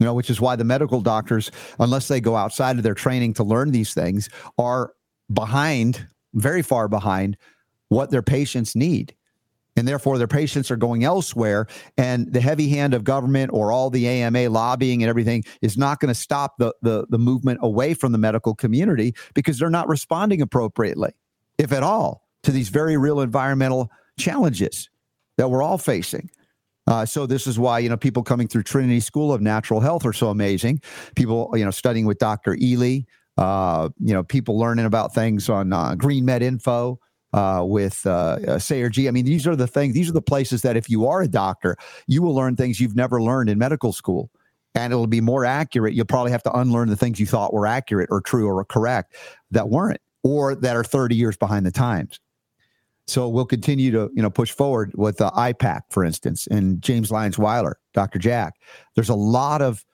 You 0.00 0.06
know, 0.06 0.14
which 0.14 0.28
is 0.28 0.40
why 0.40 0.56
the 0.56 0.64
medical 0.64 1.00
doctors, 1.00 1.52
unless 1.78 2.08
they 2.08 2.20
go 2.20 2.34
outside 2.34 2.76
of 2.76 2.82
their 2.82 2.94
training 2.94 3.32
to 3.34 3.44
learn 3.44 3.70
these 3.70 3.94
things, 3.94 4.28
are 4.58 4.92
behind, 5.32 6.06
very 6.34 6.62
far 6.62 6.88
behind 6.88 7.36
what 7.88 8.10
their 8.10 8.22
patients 8.22 8.74
need. 8.74 9.14
And 9.76 9.88
therefore, 9.88 10.18
their 10.18 10.28
patients 10.28 10.70
are 10.70 10.76
going 10.76 11.02
elsewhere. 11.02 11.66
And 11.98 12.32
the 12.32 12.40
heavy 12.40 12.68
hand 12.68 12.94
of 12.94 13.02
government 13.02 13.50
or 13.52 13.72
all 13.72 13.90
the 13.90 14.06
AMA 14.06 14.48
lobbying 14.48 15.02
and 15.02 15.10
everything 15.10 15.42
is 15.62 15.76
not 15.76 15.98
going 15.98 16.14
to 16.14 16.14
stop 16.14 16.54
the, 16.58 16.72
the, 16.82 17.06
the 17.10 17.18
movement 17.18 17.58
away 17.60 17.94
from 17.94 18.12
the 18.12 18.18
medical 18.18 18.54
community 18.54 19.14
because 19.34 19.58
they're 19.58 19.70
not 19.70 19.88
responding 19.88 20.40
appropriately, 20.40 21.10
if 21.58 21.72
at 21.72 21.82
all, 21.82 22.22
to 22.44 22.52
these 22.52 22.68
very 22.68 22.96
real 22.96 23.20
environmental 23.20 23.90
challenges 24.16 24.88
that 25.38 25.50
we're 25.50 25.62
all 25.62 25.78
facing. 25.78 26.30
Uh, 26.86 27.04
so 27.04 27.26
this 27.26 27.46
is 27.46 27.58
why 27.58 27.78
you 27.78 27.88
know 27.88 27.96
people 27.96 28.22
coming 28.22 28.46
through 28.46 28.62
Trinity 28.62 29.00
School 29.00 29.32
of 29.32 29.40
Natural 29.40 29.80
Health 29.80 30.04
are 30.04 30.12
so 30.12 30.28
amazing. 30.28 30.82
People 31.16 31.50
you 31.54 31.64
know 31.64 31.70
studying 31.70 32.06
with 32.06 32.18
Dr. 32.18 32.56
Ely. 32.60 33.00
Uh, 33.36 33.88
you 33.98 34.12
know 34.12 34.22
people 34.22 34.58
learning 34.58 34.86
about 34.86 35.14
things 35.14 35.48
on 35.48 35.72
uh, 35.72 35.94
Green 35.94 36.24
Med 36.24 36.42
Info. 36.42 36.98
Uh, 37.32 37.64
with 37.64 38.06
uh, 38.06 38.38
uh, 38.46 38.58
Sayer 38.60 38.88
Ji 38.88 39.08
I 39.08 39.10
mean, 39.10 39.24
these 39.24 39.44
are 39.44 39.56
the 39.56 39.66
things, 39.66 39.92
these 39.92 40.08
are 40.08 40.12
the 40.12 40.22
places 40.22 40.62
that 40.62 40.76
if 40.76 40.88
you 40.88 41.08
are 41.08 41.20
a 41.20 41.26
doctor, 41.26 41.76
you 42.06 42.22
will 42.22 42.32
learn 42.32 42.54
things 42.54 42.78
you've 42.78 42.94
never 42.94 43.20
learned 43.20 43.50
in 43.50 43.58
medical 43.58 43.92
school. 43.92 44.30
And 44.76 44.92
it'll 44.92 45.08
be 45.08 45.20
more 45.20 45.44
accurate. 45.44 45.94
You'll 45.94 46.04
probably 46.04 46.30
have 46.30 46.44
to 46.44 46.56
unlearn 46.56 46.90
the 46.90 46.96
things 46.96 47.18
you 47.18 47.26
thought 47.26 47.52
were 47.52 47.66
accurate 47.66 48.08
or 48.12 48.20
true 48.20 48.46
or 48.46 48.64
correct 48.64 49.16
that 49.50 49.68
weren't, 49.68 50.00
or 50.22 50.54
that 50.54 50.76
are 50.76 50.84
30 50.84 51.16
years 51.16 51.36
behind 51.36 51.66
the 51.66 51.72
times. 51.72 52.20
So 53.06 53.28
we'll 53.28 53.44
continue 53.44 53.90
to 53.90 54.10
you 54.14 54.22
know 54.22 54.30
push 54.30 54.50
forward 54.50 54.92
with 54.94 55.20
uh, 55.20 55.30
IPAK, 55.36 55.82
for 55.90 56.04
instance, 56.04 56.46
and 56.46 56.80
James 56.80 57.10
Lyons 57.10 57.38
Weiler, 57.38 57.78
Dr. 57.92 58.18
Jack. 58.18 58.54
There's 58.94 59.08
a 59.10 59.14
lot 59.14 59.60
of 59.60 59.84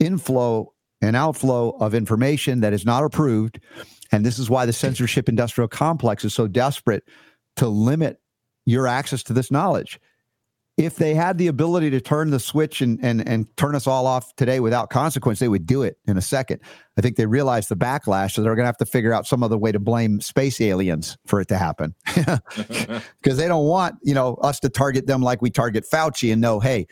inflow 0.00 0.72
and 1.00 1.16
outflow 1.16 1.70
of 1.80 1.94
information 1.94 2.60
that 2.60 2.72
is 2.72 2.84
not 2.84 3.04
approved, 3.04 3.60
and 4.12 4.24
this 4.24 4.38
is 4.38 4.48
why 4.48 4.66
the 4.66 4.72
censorship 4.72 5.28
industrial 5.28 5.68
complex 5.68 6.24
is 6.24 6.34
so 6.34 6.46
desperate 6.46 7.04
to 7.56 7.68
limit 7.68 8.20
your 8.64 8.86
access 8.86 9.22
to 9.24 9.32
this 9.32 9.50
knowledge. 9.50 10.00
If 10.76 10.96
they 10.96 11.14
had 11.14 11.38
the 11.38 11.46
ability 11.46 11.88
to 11.90 12.02
turn 12.02 12.30
the 12.30 12.38
switch 12.38 12.82
and, 12.82 13.02
and, 13.02 13.26
and 13.26 13.56
turn 13.56 13.74
us 13.74 13.86
all 13.86 14.06
off 14.06 14.36
today 14.36 14.60
without 14.60 14.90
consequence, 14.90 15.38
they 15.38 15.48
would 15.48 15.64
do 15.64 15.82
it 15.82 15.96
in 16.06 16.18
a 16.18 16.22
second. 16.22 16.60
I 16.98 17.00
think 17.00 17.16
they 17.16 17.24
realized 17.24 17.70
the 17.70 17.76
backlash, 17.76 18.32
so 18.32 18.42
they're 18.42 18.54
going 18.54 18.64
to 18.64 18.68
have 18.68 18.76
to 18.78 18.86
figure 18.86 19.14
out 19.14 19.26
some 19.26 19.42
other 19.42 19.56
way 19.56 19.72
to 19.72 19.78
blame 19.78 20.20
space 20.20 20.60
aliens 20.60 21.16
for 21.24 21.40
it 21.40 21.48
to 21.48 21.56
happen, 21.56 21.94
because 22.14 23.38
they 23.38 23.48
don't 23.48 23.64
want 23.64 23.96
you 24.02 24.12
know 24.12 24.34
us 24.42 24.60
to 24.60 24.68
target 24.68 25.06
them 25.06 25.22
like 25.22 25.40
we 25.40 25.48
target 25.48 25.86
Fauci 25.90 26.30
and 26.30 26.42
know, 26.42 26.60
hey, 26.60 26.86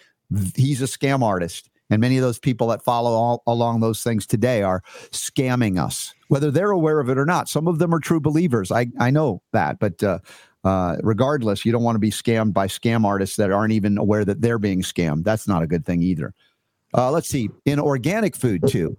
he's 0.54 0.80
a 0.80 0.86
scam 0.86 1.22
artist, 1.22 1.68
and 1.90 2.00
many 2.00 2.16
of 2.16 2.22
those 2.22 2.38
people 2.38 2.68
that 2.68 2.82
follow 2.82 3.10
all, 3.10 3.42
along 3.46 3.80
those 3.80 4.02
things 4.02 4.26
today 4.26 4.62
are 4.62 4.82
scamming 5.10 5.82
us, 5.82 6.14
whether 6.28 6.50
they're 6.50 6.70
aware 6.70 7.00
of 7.00 7.08
it 7.08 7.18
or 7.18 7.26
not. 7.26 7.48
Some 7.48 7.68
of 7.68 7.78
them 7.78 7.94
are 7.94 8.00
true 8.00 8.20
believers. 8.20 8.72
I 8.72 8.86
I 8.98 9.10
know 9.10 9.42
that, 9.52 9.78
but. 9.78 10.02
Uh, 10.02 10.18
uh, 10.64 10.96
regardless, 11.02 11.66
you 11.66 11.72
don't 11.72 11.82
want 11.82 11.94
to 11.94 12.00
be 12.00 12.10
scammed 12.10 12.54
by 12.54 12.66
scam 12.66 13.04
artists 13.04 13.36
that 13.36 13.50
aren't 13.50 13.74
even 13.74 13.98
aware 13.98 14.24
that 14.24 14.40
they're 14.40 14.58
being 14.58 14.80
scammed. 14.80 15.22
That's 15.22 15.46
not 15.46 15.62
a 15.62 15.66
good 15.66 15.84
thing 15.84 16.00
either. 16.02 16.32
Uh, 16.96 17.10
let's 17.10 17.28
see. 17.28 17.50
In 17.66 17.78
organic 17.78 18.34
food, 18.34 18.66
too, 18.66 18.96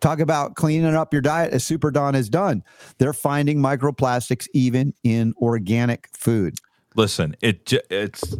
talk 0.00 0.20
about 0.20 0.54
cleaning 0.54 0.94
up 0.94 1.12
your 1.12 1.20
diet 1.20 1.52
as 1.52 1.64
Super 1.64 1.90
Don 1.90 2.14
has 2.14 2.30
done. 2.30 2.62
They're 2.98 3.12
finding 3.12 3.58
microplastics 3.58 4.46
even 4.54 4.94
in 5.04 5.34
organic 5.36 6.08
food. 6.16 6.54
Listen, 6.94 7.36
it 7.40 7.72
it's. 7.90 8.34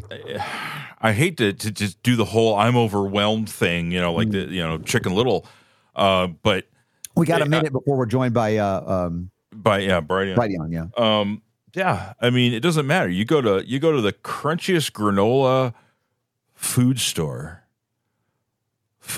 I 1.01 1.13
hate 1.13 1.37
to, 1.37 1.53
to 1.53 1.71
just 1.71 2.03
do 2.03 2.17
the 2.17 2.25
whole 2.25 2.57
"I'm 2.57 2.77
overwhelmed" 2.77 3.49
thing, 3.49 3.93
you 3.93 4.01
know, 4.01 4.13
like 4.15 4.31
the 4.31 4.41
you 4.41 4.63
know 4.63 4.79
Chicken 4.79 5.15
Little, 5.15 5.47
uh, 5.95 6.29
but 6.29 6.67
we 7.15 7.27
got 7.27 7.43
a 7.43 7.47
minute 7.47 7.73
before 7.73 7.97
we're 7.97 8.07
joined 8.07 8.35
by 8.35 8.57
uh, 8.57 9.07
um, 9.07 9.31
by 9.53 9.81
yeah 9.81 10.01
Brighteon. 10.01 10.37
Brighteon, 10.37 10.73
yeah. 10.73 10.87
Um, 10.97 11.43
yeah, 11.75 12.15
I 12.21 12.31
mean, 12.31 12.53
it 12.53 12.61
doesn't 12.61 12.87
matter. 12.87 13.09
You 13.09 13.25
go 13.25 13.41
to 13.41 13.67
you 13.67 13.79
go 13.79 13.93
to 13.93 14.01
the 14.01 14.13
crunchiest 14.13 14.93
granola 14.93 15.75
food 16.55 16.99
store. 16.99 17.65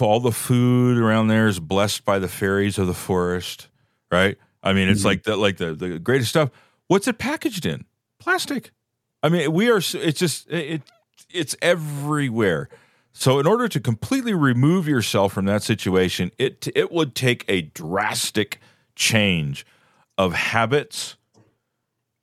All 0.00 0.20
the 0.20 0.32
food 0.32 0.98
around 0.98 1.28
there 1.28 1.48
is 1.48 1.58
blessed 1.58 2.04
by 2.04 2.18
the 2.20 2.28
fairies 2.28 2.78
of 2.78 2.86
the 2.86 2.94
forest, 2.94 3.68
right? 4.10 4.38
I 4.62 4.72
mean, 4.72 4.88
it's 4.88 5.00
mm-hmm. 5.00 5.08
like 5.08 5.22
the 5.24 5.36
like 5.36 5.56
the 5.56 5.74
the 5.74 5.98
greatest 5.98 6.30
stuff. 6.30 6.50
What's 6.86 7.08
it 7.08 7.18
packaged 7.18 7.66
in? 7.66 7.84
Plastic. 8.18 8.70
I 9.22 9.28
mean, 9.28 9.52
we 9.52 9.70
are. 9.70 9.78
It's 9.78 10.18
just 10.18 10.50
it. 10.50 10.82
It's 11.30 11.54
everywhere. 11.60 12.68
So, 13.12 13.38
in 13.38 13.46
order 13.46 13.68
to 13.68 13.80
completely 13.80 14.34
remove 14.34 14.88
yourself 14.88 15.32
from 15.32 15.44
that 15.46 15.62
situation, 15.62 16.30
it 16.38 16.68
it 16.74 16.90
would 16.90 17.14
take 17.14 17.44
a 17.48 17.62
drastic 17.62 18.60
change 18.94 19.66
of 20.16 20.32
habits 20.34 21.16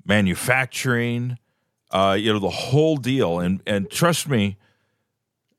manufacturing, 0.05 1.37
uh, 1.91 2.15
you 2.17 2.31
know, 2.31 2.39
the 2.39 2.49
whole 2.49 2.97
deal. 2.97 3.39
And 3.39 3.61
and 3.67 3.89
trust 3.89 4.27
me, 4.27 4.57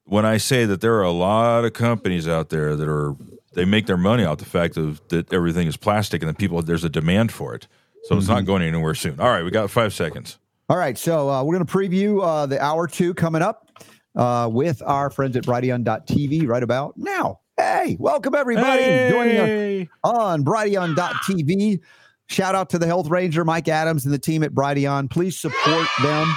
when 0.05 0.25
I 0.25 0.39
say 0.39 0.65
that 0.65 0.81
there 0.81 0.95
are 0.95 1.03
a 1.03 1.13
lot 1.13 1.65
of 1.65 1.73
companies 1.75 2.27
out 2.27 2.49
there 2.49 2.75
that 2.75 2.89
are 2.89 3.15
they 3.53 3.65
make 3.65 3.87
their 3.87 3.97
money 3.97 4.25
out 4.25 4.39
the 4.39 4.45
fact 4.45 4.77
of 4.77 5.01
that 5.09 5.33
everything 5.33 5.67
is 5.67 5.77
plastic 5.77 6.23
and 6.23 6.29
that 6.29 6.39
people 6.39 6.61
there's 6.63 6.85
a 6.85 6.89
demand 6.89 7.33
for 7.33 7.55
it. 7.55 7.69
So 8.05 8.11
mm-hmm. 8.11 8.19
it's 8.19 8.29
not 8.29 8.39
mm-hmm. 8.39 8.47
going 8.47 8.63
anywhere 8.63 8.95
soon. 8.95 9.21
All 9.21 9.29
right, 9.29 9.45
we 9.45 9.51
got 9.51 9.71
five 9.71 9.93
seconds. 9.93 10.39
All 10.71 10.77
right, 10.77 10.99
so 10.99 11.31
uh, 11.31 11.43
we're 11.43 11.55
going 11.55 11.67
to 11.67 11.73
preview 11.73 12.23
uh, 12.23 12.45
the 12.45 12.63
hour 12.63 12.87
two 12.87 13.15
coming 13.15 13.41
up 13.41 13.71
uh, 14.15 14.51
with 14.53 14.83
our 14.85 15.09
friends 15.09 15.35
at 15.35 15.45
Brighteon.tv 15.45 16.47
right 16.47 16.63
about 16.63 16.93
now. 16.99 17.41
Hey, 17.57 17.97
welcome 17.99 18.35
everybody 18.35 18.83
hey. 18.83 19.09
joining 19.11 19.37
us 19.39 19.89
on 20.05 20.45
Brighteon.tv. 20.45 21.81
Shout 22.27 22.55
out 22.55 22.69
to 22.69 22.79
the 22.79 22.85
Health 22.85 23.09
Ranger, 23.09 23.47
Mike 23.47 23.69
Adams, 23.69 24.05
and 24.05 24.13
the 24.13 24.19
team 24.19 24.43
at 24.43 24.53
Brighteon. 24.53 25.11
Please 25.11 25.41
support 25.41 25.89
them. 26.03 26.37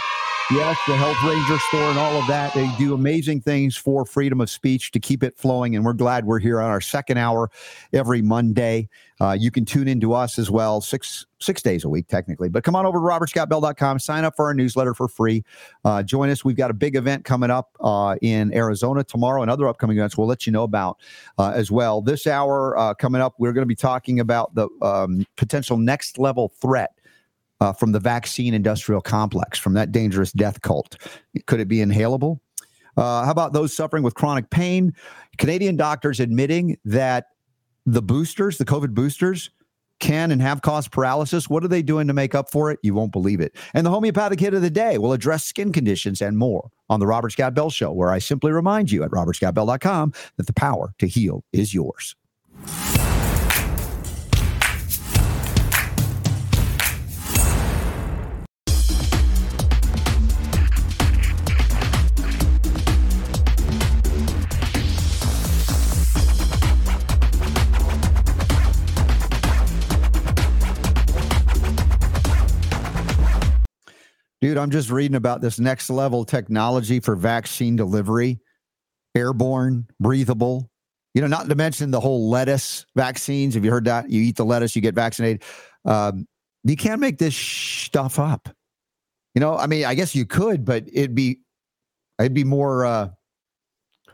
Yes, 0.54 0.78
the 0.86 0.98
Health 0.98 1.16
Ranger 1.24 1.58
store 1.70 1.90
and 1.92 1.98
all 1.98 2.18
of 2.18 2.28
that. 2.28 2.54
They 2.54 2.70
do 2.78 2.94
amazing 2.94 3.40
things 3.40 3.78
for 3.78 4.04
freedom 4.04 4.42
of 4.42 4.50
speech 4.50 4.92
to 4.92 5.00
keep 5.00 5.24
it 5.24 5.38
flowing. 5.38 5.78
And 5.78 5.86
we're 5.86 5.94
glad 5.94 6.26
we're 6.26 6.40
here 6.40 6.60
on 6.60 6.70
our 6.70 6.82
second 6.82 7.18
hour 7.18 7.50
every 7.94 8.22
Monday. 8.22 8.90
Uh, 9.22 9.32
you 9.32 9.50
can 9.50 9.64
tune 9.64 9.88
in 9.88 10.02
to 10.02 10.12
us 10.12 10.38
as 10.38 10.52
well, 10.52 10.82
six 10.82 11.26
six 11.40 11.62
days 11.62 11.86
a 11.86 11.90
week, 11.90 12.10
technically. 12.10 12.50
But 12.50 12.66
come 12.66 12.76
on 12.76 12.86
over 12.86 12.98
to 12.98 13.02
robertscottbell.com, 13.02 14.00
sign 14.00 14.26
up 14.26 14.36
for 14.36 14.46
our 14.46 14.54
newsletter 14.54 14.94
for 14.94 15.08
free. 15.08 15.46
Uh, 15.86 16.04
join 16.04 16.30
us. 16.30 16.44
We've 16.44 16.58
got 16.58 16.70
a 16.70 16.74
big 16.74 16.98
event 16.98 17.24
coming 17.24 17.50
up 17.50 17.70
uh, 17.80 18.18
in 18.22 18.54
Arizona 18.54 19.06
tomorrow 19.06 19.42
and 19.44 19.50
other 19.50 19.70
upcoming 19.70 19.98
events 19.98 20.18
we'll 20.18 20.28
let 20.28 20.46
you 20.46 20.52
know 20.52 20.64
about 20.64 20.98
uh, 21.38 21.54
as 21.56 21.72
well. 21.72 22.02
This 22.02 22.28
hour 22.28 22.78
uh, 22.78 22.94
coming 22.94 23.22
up, 23.22 23.36
we're 23.38 23.54
going 23.54 23.64
to 23.64 23.68
be 23.68 23.76
talking 23.76 24.20
about 24.20 24.54
the 24.54 24.68
um, 24.82 25.26
potential 25.38 25.78
next 25.78 26.20
level 26.20 26.50
threat 26.60 26.92
uh, 27.62 27.72
from 27.72 27.94
the 27.94 28.00
vaccine 28.00 28.54
industrial 28.54 29.00
complex, 29.00 29.58
from 29.58 29.74
that 29.74 29.92
dangerous 29.92 30.34
death 30.34 30.62
cult. 30.62 30.98
Could 31.46 31.62
it 31.62 31.68
be 31.68 31.78
inhalable? 31.78 32.40
Uh, 32.98 33.24
how 33.24 33.32
about 33.32 33.54
those 33.54 33.74
suffering 33.74 34.04
with 34.04 34.16
chronic 34.16 34.50
pain? 34.50 34.94
Canadian 35.38 35.78
doctors 35.78 36.20
admitting 36.20 36.78
that 36.84 37.28
the 37.86 38.02
boosters, 38.02 38.58
the 38.58 38.66
COVID 38.66 38.94
boosters, 38.94 39.50
can 40.00 40.32
and 40.32 40.42
have 40.42 40.64
caused 40.64 40.92
paralysis. 40.92 41.48
What 41.48 41.64
are 41.64 41.68
they 41.68 41.84
doing 41.84 42.08
to 42.08 42.14
make 42.14 42.34
up 42.34 42.52
for 42.52 42.72
it? 42.72 42.80
You 42.82 42.96
won't 42.96 43.12
believe 43.12 43.40
it. 43.40 43.56
And 43.76 43.86
the 43.86 43.92
homeopathic 43.92 44.40
hit 44.40 44.56
of 44.56 44.64
the 44.64 44.70
day 44.72 44.98
will 44.98 45.14
address 45.14 45.46
skin 45.46 45.72
conditions 45.72 46.22
and 46.22 46.38
more 46.38 46.72
on 46.90 47.00
the 47.00 47.08
Robert 47.08 47.30
Scott 47.30 47.54
Bell 47.54 47.70
Show, 47.70 47.92
where 47.92 48.10
I 48.10 48.18
simply 48.18 48.52
remind 48.52 48.92
you 48.92 49.04
at 49.04 49.12
robertscottbell.com 49.12 50.14
that 50.38 50.48
the 50.48 50.54
power 50.54 50.94
to 50.98 51.08
heal 51.08 51.46
is 51.54 51.74
yours. 51.74 52.16
Dude, 74.42 74.58
I'm 74.58 74.72
just 74.72 74.90
reading 74.90 75.16
about 75.16 75.42
this 75.42 75.60
next 75.60 75.90
level 75.92 76.26
technology 76.26 77.00
for 77.00 77.16
vaccine 77.16 77.76
delivery, 77.76 78.40
airborne, 79.14 79.88
breathable. 80.00 80.72
You 81.14 81.22
know, 81.22 81.28
not 81.28 81.48
to 81.48 81.56
mention 81.56 81.92
the 81.92 82.00
whole 82.00 82.30
lettuce 82.30 82.86
vaccines. 82.96 83.54
Have 83.54 83.64
you 83.64 83.70
heard 83.70 83.86
that? 83.86 84.10
You 84.10 84.22
eat 84.22 84.38
the 84.38 84.46
lettuce, 84.46 84.76
you 84.76 84.82
get 84.82 84.96
vaccinated. 84.96 85.44
Um, 85.86 86.28
you 86.64 86.76
can't 86.76 87.00
make 87.00 87.20
this 87.20 87.36
stuff 87.36 88.18
up. 88.18 88.50
You 89.36 89.42
know, 89.42 89.56
I 89.58 89.68
mean, 89.68 89.86
I 89.86 89.94
guess 89.94 90.16
you 90.16 90.26
could, 90.26 90.66
but 90.66 90.86
it'd 90.92 91.16
be, 91.16 91.42
it'd 92.20 92.34
be 92.34 92.44
more. 92.44 92.86
Uh, 92.86 93.10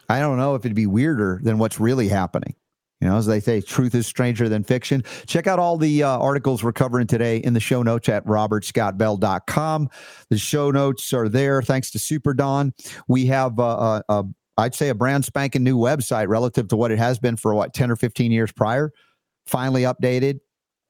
I 0.09 0.19
don't 0.19 0.37
know 0.37 0.55
if 0.55 0.65
it'd 0.65 0.75
be 0.75 0.87
weirder 0.87 1.39
than 1.43 1.57
what's 1.57 1.79
really 1.79 2.07
happening. 2.07 2.55
You 3.01 3.07
know, 3.07 3.17
as 3.17 3.27
they 3.27 3.39
say, 3.39 3.61
truth 3.61 3.93
is 3.93 4.07
stranger 4.07 4.49
than 4.49 4.63
fiction. 4.63 5.03
Check 5.27 5.45
out 5.45 5.59
all 5.59 5.77
the 5.77 6.01
uh, 6.01 6.17
articles 6.17 6.63
we're 6.63 6.73
covering 6.73 7.05
today 7.05 7.37
in 7.37 7.53
the 7.53 7.59
show 7.59 7.83
notes 7.83 8.09
at 8.09 8.25
robertscottbell.com. 8.25 9.89
The 10.29 10.37
show 10.37 10.71
notes 10.71 11.13
are 11.13 11.29
there 11.29 11.61
thanks 11.61 11.91
to 11.91 11.99
Super 11.99 12.33
Don. 12.33 12.73
We 13.07 13.27
have, 13.27 13.59
uh, 13.59 14.01
uh, 14.09 14.23
I'd 14.57 14.73
say, 14.73 14.89
a 14.89 14.95
brand 14.95 15.25
spanking 15.25 15.63
new 15.63 15.77
website 15.77 16.27
relative 16.27 16.67
to 16.69 16.75
what 16.75 16.91
it 16.91 16.97
has 16.97 17.19
been 17.19 17.37
for 17.37 17.53
what, 17.53 17.75
10 17.75 17.91
or 17.91 17.95
15 17.95 18.31
years 18.31 18.51
prior. 18.51 18.91
Finally 19.45 19.83
updated 19.83 20.39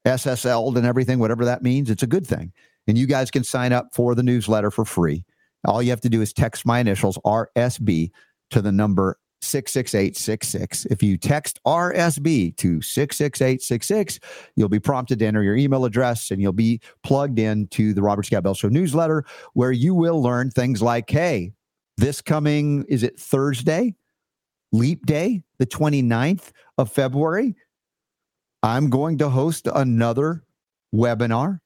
SSL'd 0.06 0.78
and 0.78 0.88
everything, 0.88 1.20
whatever 1.20 1.44
that 1.44 1.62
means. 1.62 1.90
It's 1.90 2.04
a 2.04 2.08
good 2.08 2.26
thing. 2.26 2.54
And 2.88 2.98
you 2.98 3.06
guys 3.06 3.30
can 3.30 3.44
sign 3.44 3.74
up 3.74 3.90
for 3.94 4.16
the 4.16 4.24
newsletter 4.24 4.72
for 4.72 4.86
free. 4.86 5.26
All 5.66 5.84
you 5.84 5.90
have 5.90 6.02
to 6.02 6.10
do 6.10 6.22
is 6.22 6.32
text 6.32 6.66
my 6.66 6.80
initials, 6.80 7.18
RSB, 7.26 8.12
to 8.52 8.62
the 8.62 8.72
number 8.72 9.20
66866. 9.42 10.86
If 10.86 11.04
you 11.04 11.18
text 11.18 11.60
RSB 11.66 12.56
to 12.58 12.82
66866, 12.82 14.20
you'll 14.56 14.70
be 14.70 14.80
prompted 14.80 15.20
to 15.20 15.26
enter 15.26 15.44
your 15.44 15.56
email 15.56 15.86
address 15.86 16.32
and 16.32 16.42
you'll 16.42 16.54
be 16.54 16.82
plugged 17.04 17.40
into 17.40 17.94
the 17.94 18.02
Robert 18.02 18.26
Scott 18.26 18.44
Bell 18.44 18.54
Show 18.54 18.70
newsletter 18.70 19.24
where 19.54 19.72
you 19.72 19.94
will 19.94 20.22
learn 20.22 20.50
things 20.50 20.82
like 20.82 21.10
hey, 21.10 21.54
this 21.98 22.22
coming, 22.22 22.84
is 22.88 23.04
it 23.04 23.20
Thursday? 23.20 23.96
Leap 24.72 25.06
Day, 25.06 25.44
the 25.60 25.66
29th 25.66 26.52
of 26.78 26.92
February. 26.92 27.56
I'm 28.64 28.90
going 28.90 29.18
to 29.20 29.30
host 29.30 29.68
another 29.74 30.44
webinar, 30.94 31.60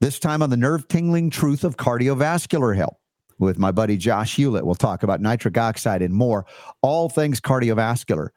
this 0.00 0.18
time 0.18 0.42
on 0.42 0.50
the 0.50 0.56
nerve 0.56 0.86
tingling 0.88 1.30
truth 1.30 1.64
of 1.64 1.76
cardiovascular 1.76 2.76
health 2.76 2.98
with 3.38 3.58
my 3.58 3.70
buddy 3.70 3.96
Josh 3.96 4.36
Hewlett. 4.36 4.64
We'll 4.64 4.74
talk 4.74 5.02
about 5.02 5.20
nitric 5.20 5.58
oxide 5.58 6.02
and 6.02 6.14
more, 6.14 6.46
all 6.82 7.08
things 7.08 7.40
cardiovascular. 7.40 8.28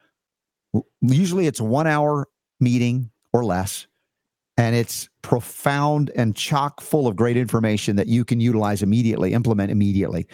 Usually 1.01 1.47
it's 1.47 1.61
one 1.61 1.87
hour 1.87 2.27
meeting 2.59 3.11
or 3.33 3.45
less, 3.45 3.87
and 4.57 4.75
it's 4.75 5.07
profound 5.21 6.11
and 6.15 6.35
chock 6.35 6.81
full 6.81 7.07
of 7.07 7.15
great 7.15 7.37
information 7.37 7.95
that 7.95 8.07
you 8.07 8.25
can 8.25 8.39
utilize 8.39 8.81
immediately, 8.81 9.33
implement 9.33 9.71
immediately. 9.71 10.27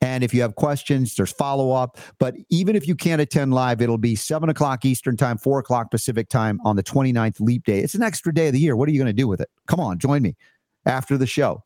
And 0.00 0.22
if 0.22 0.34
you 0.34 0.42
have 0.42 0.56
questions, 0.56 1.14
there's 1.14 1.32
follow 1.32 1.72
up. 1.72 1.96
But 2.18 2.34
even 2.50 2.76
if 2.76 2.86
you 2.86 2.94
can't 2.94 3.20
attend 3.20 3.54
live, 3.54 3.80
it'll 3.80 3.98
be 3.98 4.14
seven 4.14 4.48
o'clock 4.48 4.84
Eastern 4.84 5.16
time, 5.16 5.38
four 5.38 5.58
o'clock 5.58 5.90
Pacific 5.90 6.28
time 6.28 6.60
on 6.64 6.76
the 6.76 6.82
29th 6.82 7.40
leap 7.40 7.64
day. 7.64 7.80
It's 7.80 7.94
an 7.94 8.02
extra 8.02 8.34
day 8.34 8.48
of 8.48 8.52
the 8.52 8.60
year. 8.60 8.76
What 8.76 8.88
are 8.88 8.92
you 8.92 8.98
going 8.98 9.06
to 9.06 9.12
do 9.12 9.28
with 9.28 9.40
it? 9.40 9.48
Come 9.66 9.80
on, 9.80 9.98
join 9.98 10.22
me 10.22 10.36
after 10.84 11.16
the 11.16 11.26
show. 11.26 11.62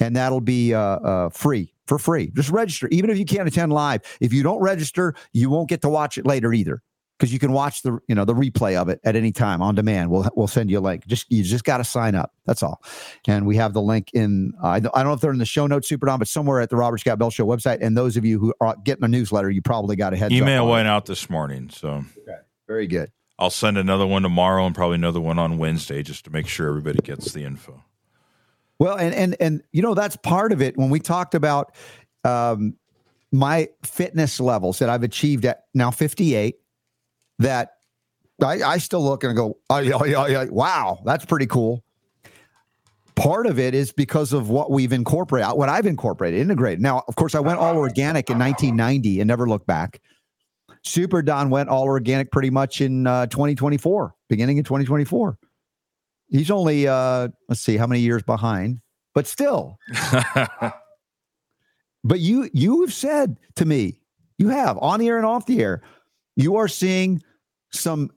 And 0.00 0.16
that'll 0.16 0.40
be 0.40 0.74
uh, 0.74 0.80
uh, 0.80 1.28
free 1.30 1.74
for 1.86 1.98
free. 1.98 2.30
Just 2.34 2.50
register, 2.50 2.88
even 2.88 3.10
if 3.10 3.18
you 3.18 3.24
can't 3.24 3.48
attend 3.48 3.72
live. 3.72 4.02
If 4.20 4.32
you 4.32 4.42
don't 4.42 4.60
register, 4.60 5.14
you 5.32 5.50
won't 5.50 5.68
get 5.68 5.82
to 5.82 5.88
watch 5.88 6.18
it 6.18 6.26
later 6.26 6.52
either 6.52 6.82
because 7.18 7.32
you 7.32 7.38
can 7.38 7.52
watch 7.52 7.82
the 7.82 7.98
you 8.08 8.14
know 8.14 8.24
the 8.24 8.34
replay 8.34 8.76
of 8.76 8.88
it 8.88 9.00
at 9.04 9.16
any 9.16 9.32
time 9.32 9.60
on 9.60 9.74
demand. 9.74 10.10
We'll 10.10 10.28
we'll 10.34 10.46
send 10.46 10.70
you 10.70 10.78
a 10.78 10.80
link. 10.80 11.06
Just 11.06 11.30
you 11.30 11.42
just 11.42 11.64
got 11.64 11.78
to 11.78 11.84
sign 11.84 12.14
up. 12.14 12.32
That's 12.46 12.62
all. 12.62 12.82
And 13.26 13.46
we 13.46 13.56
have 13.56 13.72
the 13.72 13.82
link 13.82 14.10
in. 14.12 14.52
Uh, 14.62 14.68
I 14.68 14.80
don't 14.80 14.94
know 14.94 15.12
if 15.12 15.20
they're 15.20 15.32
in 15.32 15.38
the 15.38 15.44
show 15.44 15.66
notes, 15.66 15.88
Super 15.88 16.06
Don, 16.06 16.18
but 16.18 16.28
somewhere 16.28 16.60
at 16.60 16.70
the 16.70 16.76
Robert 16.76 16.98
Scott 16.98 17.18
Bell 17.18 17.30
Show 17.30 17.46
website. 17.46 17.78
And 17.80 17.96
those 17.96 18.16
of 18.16 18.24
you 18.24 18.38
who 18.38 18.54
are 18.60 18.76
getting 18.84 19.02
the 19.02 19.08
newsletter, 19.08 19.50
you 19.50 19.62
probably 19.62 19.96
got 19.96 20.12
a 20.12 20.16
heads 20.16 20.32
Email 20.32 20.68
went 20.68 20.88
out 20.88 21.06
this 21.06 21.28
morning, 21.28 21.70
so 21.70 22.04
Okay. 22.18 22.38
Very 22.66 22.86
good. 22.86 23.10
I'll 23.38 23.50
send 23.50 23.78
another 23.78 24.06
one 24.06 24.22
tomorrow 24.22 24.66
and 24.66 24.74
probably 24.74 24.96
another 24.96 25.20
one 25.20 25.38
on 25.38 25.58
Wednesday 25.58 26.02
just 26.02 26.24
to 26.24 26.30
make 26.30 26.48
sure 26.48 26.68
everybody 26.68 26.98
gets 26.98 27.32
the 27.32 27.44
info. 27.44 27.84
Well, 28.78 28.96
and 28.96 29.14
and 29.14 29.36
and 29.40 29.62
you 29.72 29.82
know 29.82 29.94
that's 29.94 30.16
part 30.16 30.52
of 30.52 30.62
it. 30.62 30.76
When 30.76 30.90
we 30.90 31.00
talked 31.00 31.34
about 31.34 31.74
um, 32.24 32.76
my 33.32 33.68
fitness 33.84 34.40
levels 34.40 34.78
that 34.78 34.88
I've 34.88 35.02
achieved 35.02 35.44
at 35.44 35.64
now 35.74 35.90
58, 35.90 36.56
that 37.40 37.72
I, 38.42 38.62
I 38.62 38.78
still 38.78 39.02
look 39.02 39.24
and 39.24 39.36
go, 39.36 39.58
oh, 39.70 39.78
yeah, 39.78 39.98
yeah, 40.04 40.26
yeah, 40.26 40.44
wow, 40.44 41.00
that's 41.04 41.24
pretty 41.24 41.46
cool. 41.46 41.82
Part 43.16 43.46
of 43.46 43.58
it 43.58 43.74
is 43.74 43.90
because 43.90 44.32
of 44.32 44.48
what 44.48 44.70
we've 44.70 44.92
incorporated, 44.92 45.56
what 45.56 45.68
I've 45.68 45.86
incorporated, 45.86 46.40
integrated. 46.40 46.80
Now, 46.80 47.02
of 47.08 47.16
course, 47.16 47.34
I 47.34 47.40
went 47.40 47.58
all 47.58 47.76
organic 47.76 48.30
in 48.30 48.38
1990 48.38 49.20
and 49.20 49.26
never 49.26 49.48
looked 49.48 49.66
back. 49.66 50.00
Super 50.84 51.20
Don 51.20 51.50
went 51.50 51.68
all 51.68 51.84
organic 51.84 52.30
pretty 52.30 52.50
much 52.50 52.80
in 52.80 53.08
uh, 53.08 53.26
2024, 53.26 54.14
beginning 54.28 54.58
in 54.58 54.64
2024. 54.64 55.36
He's 56.28 56.50
only, 56.50 56.86
uh, 56.86 57.28
let's 57.48 57.60
see, 57.60 57.76
how 57.76 57.86
many 57.86 58.00
years 58.00 58.22
behind, 58.22 58.80
but 59.14 59.26
still. 59.26 59.78
but 62.04 62.20
you 62.20 62.50
you 62.52 62.82
have 62.82 62.92
said 62.92 63.38
to 63.56 63.64
me, 63.64 64.00
you 64.38 64.48
have 64.48 64.78
on 64.78 65.00
the 65.00 65.08
air 65.08 65.16
and 65.16 65.26
off 65.26 65.46
the 65.46 65.62
air, 65.62 65.82
you 66.36 66.56
are 66.56 66.68
seeing 66.68 67.22
some 67.72 68.10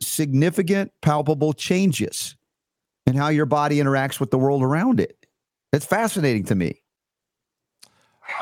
significant, 0.00 0.92
palpable 1.02 1.52
changes 1.52 2.36
in 3.06 3.14
how 3.14 3.28
your 3.28 3.46
body 3.46 3.76
interacts 3.76 4.20
with 4.20 4.30
the 4.30 4.38
world 4.38 4.62
around 4.62 5.00
it. 5.00 5.26
It's 5.72 5.86
fascinating 5.86 6.44
to 6.44 6.54
me. 6.54 6.82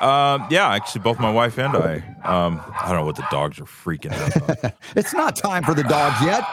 Um, 0.01 0.47
yeah, 0.51 0.69
actually, 0.69 1.01
both 1.01 1.19
my 1.19 1.31
wife 1.31 1.59
and 1.59 1.75
I. 1.75 1.97
Um, 2.25 2.61
I 2.81 2.89
don't 2.89 2.97
know 2.97 3.07
what 3.07 3.17
the 3.17 3.27
dogs 3.31 3.59
are 3.59 3.65
freaking 3.65 4.13
out 4.13 4.37
about. 4.37 4.75
it's 4.97 5.15
not 5.15 5.35
time 5.35 5.65
for 5.65 5.75
the 5.75 5.83
dogs 5.83 6.21
yet. 6.23 6.45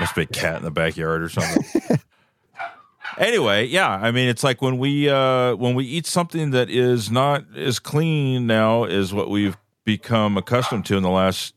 Must 0.00 0.14
be 0.14 0.22
a 0.22 0.26
cat 0.26 0.56
in 0.56 0.62
the 0.62 0.70
backyard 0.70 1.22
or 1.22 1.28
something. 1.28 1.98
anyway, 3.18 3.66
yeah, 3.66 3.88
I 3.88 4.10
mean, 4.10 4.28
it's 4.28 4.42
like 4.42 4.62
when 4.62 4.78
we 4.78 5.08
uh, 5.08 5.54
when 5.56 5.74
we 5.74 5.84
eat 5.84 6.06
something 6.06 6.50
that 6.50 6.70
is 6.70 7.10
not 7.10 7.44
as 7.54 7.78
clean 7.78 8.46
now 8.46 8.84
as 8.84 9.12
what 9.12 9.28
we've 9.28 9.56
become 9.84 10.36
accustomed 10.36 10.86
to 10.86 10.96
in 10.96 11.02
the 11.02 11.10
last. 11.10 11.54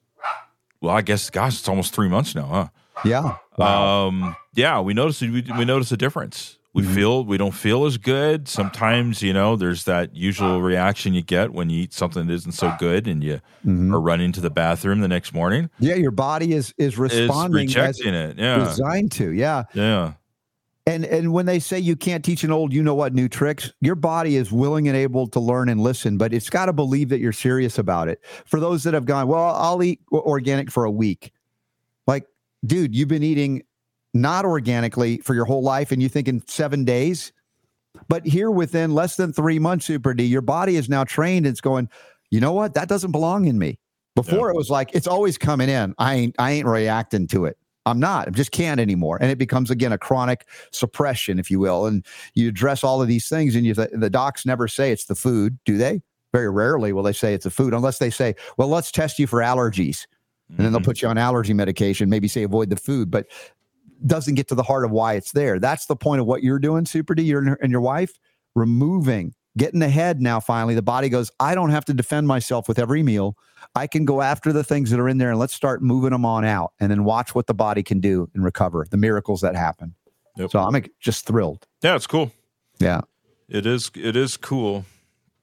Well, 0.81 0.93
I 0.93 1.01
guess, 1.01 1.29
gosh, 1.29 1.59
it's 1.59 1.69
almost 1.69 1.93
three 1.93 2.09
months 2.09 2.35
now, 2.35 2.45
huh? 2.45 2.67
Yeah. 3.05 3.37
Um, 3.57 4.35
yeah, 4.53 4.81
we 4.81 4.93
notice 4.93 5.21
we, 5.21 5.29
we 5.57 5.65
notice 5.65 5.91
a 5.91 5.97
difference. 5.97 6.57
We 6.73 6.81
Mm-hmm. 6.81 6.93
feel 6.95 7.23
we 7.25 7.37
don't 7.37 7.53
feel 7.53 7.85
as 7.85 7.97
good. 7.99 8.47
Sometimes, 8.47 9.21
you 9.21 9.31
know, 9.31 9.55
there's 9.55 9.83
that 9.83 10.15
usual 10.15 10.59
reaction 10.61 11.13
you 11.13 11.21
get 11.21 11.53
when 11.53 11.69
you 11.69 11.83
eat 11.83 11.93
something 11.93 12.25
that 12.25 12.33
isn't 12.33 12.53
so 12.53 12.73
good 12.79 13.07
and 13.07 13.23
you 13.23 13.41
Mhm. 13.63 13.93
are 13.93 14.01
running 14.01 14.31
to 14.31 14.41
the 14.41 14.49
bathroom 14.49 14.99
the 14.99 15.07
next 15.07 15.33
morning. 15.35 15.69
Yeah, 15.79 15.95
your 15.95 16.09
body 16.11 16.53
is 16.53 16.73
is 16.79 16.97
responding 16.97 17.67
rejecting 17.67 18.15
it. 18.15 18.39
Yeah. 18.39 18.57
designed 18.65 19.11
to. 19.13 19.29
Yeah. 19.31 19.63
Yeah. 19.75 20.13
And 20.87 21.05
and 21.05 21.31
when 21.31 21.45
they 21.45 21.59
say 21.59 21.77
you 21.79 21.95
can't 21.95 22.25
teach 22.25 22.43
an 22.43 22.51
old 22.51 22.73
you 22.73 22.81
know 22.81 22.95
what 22.95 23.13
new 23.13 23.29
tricks, 23.29 23.71
your 23.79 23.95
body 23.95 24.35
is 24.35 24.51
willing 24.51 24.87
and 24.87 24.97
able 24.97 25.27
to 25.27 25.39
learn 25.39 25.69
and 25.69 25.79
listen, 25.79 26.17
but 26.17 26.33
it's 26.33 26.49
got 26.49 26.65
to 26.65 26.73
believe 26.73 27.09
that 27.09 27.19
you're 27.19 27.31
serious 27.31 27.77
about 27.77 28.07
it. 28.07 28.19
For 28.45 28.59
those 28.59 28.83
that 28.83 28.95
have 28.95 29.05
gone, 29.05 29.27
well, 29.27 29.55
I'll 29.55 29.81
eat 29.83 30.01
organic 30.11 30.71
for 30.71 30.85
a 30.85 30.91
week. 30.91 31.31
Like, 32.07 32.25
dude, 32.65 32.95
you've 32.95 33.07
been 33.09 33.23
eating 33.23 33.61
not 34.13 34.45
organically 34.45 35.17
for 35.19 35.33
your 35.33 35.45
whole 35.45 35.63
life 35.63 35.91
and 35.91 36.01
you 36.01 36.09
think 36.09 36.27
in 36.27 36.45
7 36.47 36.85
days. 36.85 37.31
But 38.07 38.25
here 38.25 38.51
within 38.51 38.93
less 38.93 39.15
than 39.15 39.33
3 39.33 39.59
months 39.59 39.85
Super 39.85 40.13
D, 40.13 40.23
your 40.23 40.41
body 40.41 40.75
is 40.75 40.89
now 40.89 41.03
trained 41.03 41.45
it's 41.45 41.61
going, 41.61 41.89
you 42.31 42.39
know 42.39 42.53
what? 42.53 42.73
That 42.73 42.87
doesn't 42.89 43.11
belong 43.11 43.45
in 43.45 43.59
me. 43.59 43.79
Before 44.15 44.51
it 44.51 44.55
was 44.55 44.69
like 44.69 44.91
it's 44.93 45.07
always 45.07 45.37
coming 45.39 45.69
in. 45.69 45.95
I 45.97 46.13
ain't 46.15 46.35
I 46.37 46.51
ain't 46.51 46.67
reacting 46.67 47.25
to 47.27 47.45
it. 47.45 47.57
I'm 47.85 47.99
not. 47.99 48.27
I 48.27 48.31
just 48.31 48.51
can't 48.51 48.79
anymore. 48.79 49.17
And 49.19 49.31
it 49.31 49.37
becomes 49.39 49.71
again 49.71 49.91
a 49.91 49.97
chronic 49.97 50.47
suppression, 50.71 51.39
if 51.39 51.49
you 51.49 51.59
will. 51.59 51.87
And 51.87 52.05
you 52.35 52.47
address 52.49 52.83
all 52.83 53.01
of 53.01 53.07
these 53.07 53.27
things, 53.27 53.55
and 53.55 53.65
you 53.65 53.73
the 53.73 54.09
docs 54.11 54.45
never 54.45 54.67
say 54.67 54.91
it's 54.91 55.05
the 55.05 55.15
food, 55.15 55.57
do 55.65 55.77
they? 55.77 56.01
Very 56.31 56.49
rarely 56.49 56.93
will 56.93 57.03
they 57.03 57.13
say 57.13 57.33
it's 57.33 57.43
the 57.43 57.49
food, 57.49 57.73
unless 57.73 57.97
they 57.97 58.09
say, 58.11 58.35
"Well, 58.57 58.67
let's 58.67 58.91
test 58.91 59.17
you 59.17 59.27
for 59.27 59.39
allergies," 59.39 60.05
and 60.49 60.59
then 60.59 60.71
they'll 60.73 60.81
Mhm. 60.81 60.85
put 60.85 61.01
you 61.01 61.07
on 61.07 61.17
allergy 61.17 61.53
medication. 61.53 62.09
Maybe 62.09 62.27
say 62.27 62.43
avoid 62.43 62.69
the 62.69 62.75
food, 62.75 63.09
but 63.11 63.25
doesn't 64.05 64.35
get 64.35 64.47
to 64.49 64.55
the 64.55 64.63
heart 64.63 64.85
of 64.85 64.91
why 64.91 65.13
it's 65.13 65.31
there. 65.31 65.59
That's 65.59 65.85
the 65.85 65.95
point 65.95 66.21
of 66.21 66.27
what 66.27 66.43
you're 66.43 66.59
doing, 66.59 66.85
Super 66.85 67.15
D, 67.15 67.23
you 67.23 67.55
and 67.61 67.71
your 67.71 67.81
wife, 67.81 68.19
removing, 68.55 69.33
getting 69.57 69.81
ahead. 69.81 70.21
Now, 70.21 70.39
finally, 70.39 70.75
the 70.75 70.81
body 70.81 71.09
goes, 71.09 71.31
"I 71.39 71.55
don't 71.55 71.71
have 71.71 71.85
to 71.85 71.93
defend 71.93 72.27
myself 72.27 72.67
with 72.67 72.79
every 72.79 73.03
meal." 73.03 73.37
I 73.75 73.87
can 73.87 74.05
go 74.05 74.21
after 74.21 74.51
the 74.53 74.63
things 74.63 74.89
that 74.91 74.99
are 74.99 75.09
in 75.09 75.17
there 75.17 75.31
and 75.31 75.39
let's 75.39 75.53
start 75.53 75.81
moving 75.81 76.11
them 76.11 76.25
on 76.25 76.45
out 76.45 76.73
and 76.79 76.91
then 76.91 77.03
watch 77.03 77.33
what 77.33 77.47
the 77.47 77.53
body 77.53 77.81
can 77.81 77.99
do 77.99 78.29
and 78.33 78.43
recover 78.43 78.85
the 78.89 78.97
miracles 78.97 79.41
that 79.41 79.55
happen. 79.55 79.95
Yep. 80.37 80.51
So 80.51 80.59
I'm 80.59 80.83
just 80.99 81.25
thrilled. 81.25 81.67
Yeah, 81.81 81.95
it's 81.95 82.07
cool. 82.07 82.31
Yeah. 82.79 83.01
It 83.47 83.65
is 83.65 83.91
it 83.95 84.15
is 84.15 84.37
cool. 84.37 84.85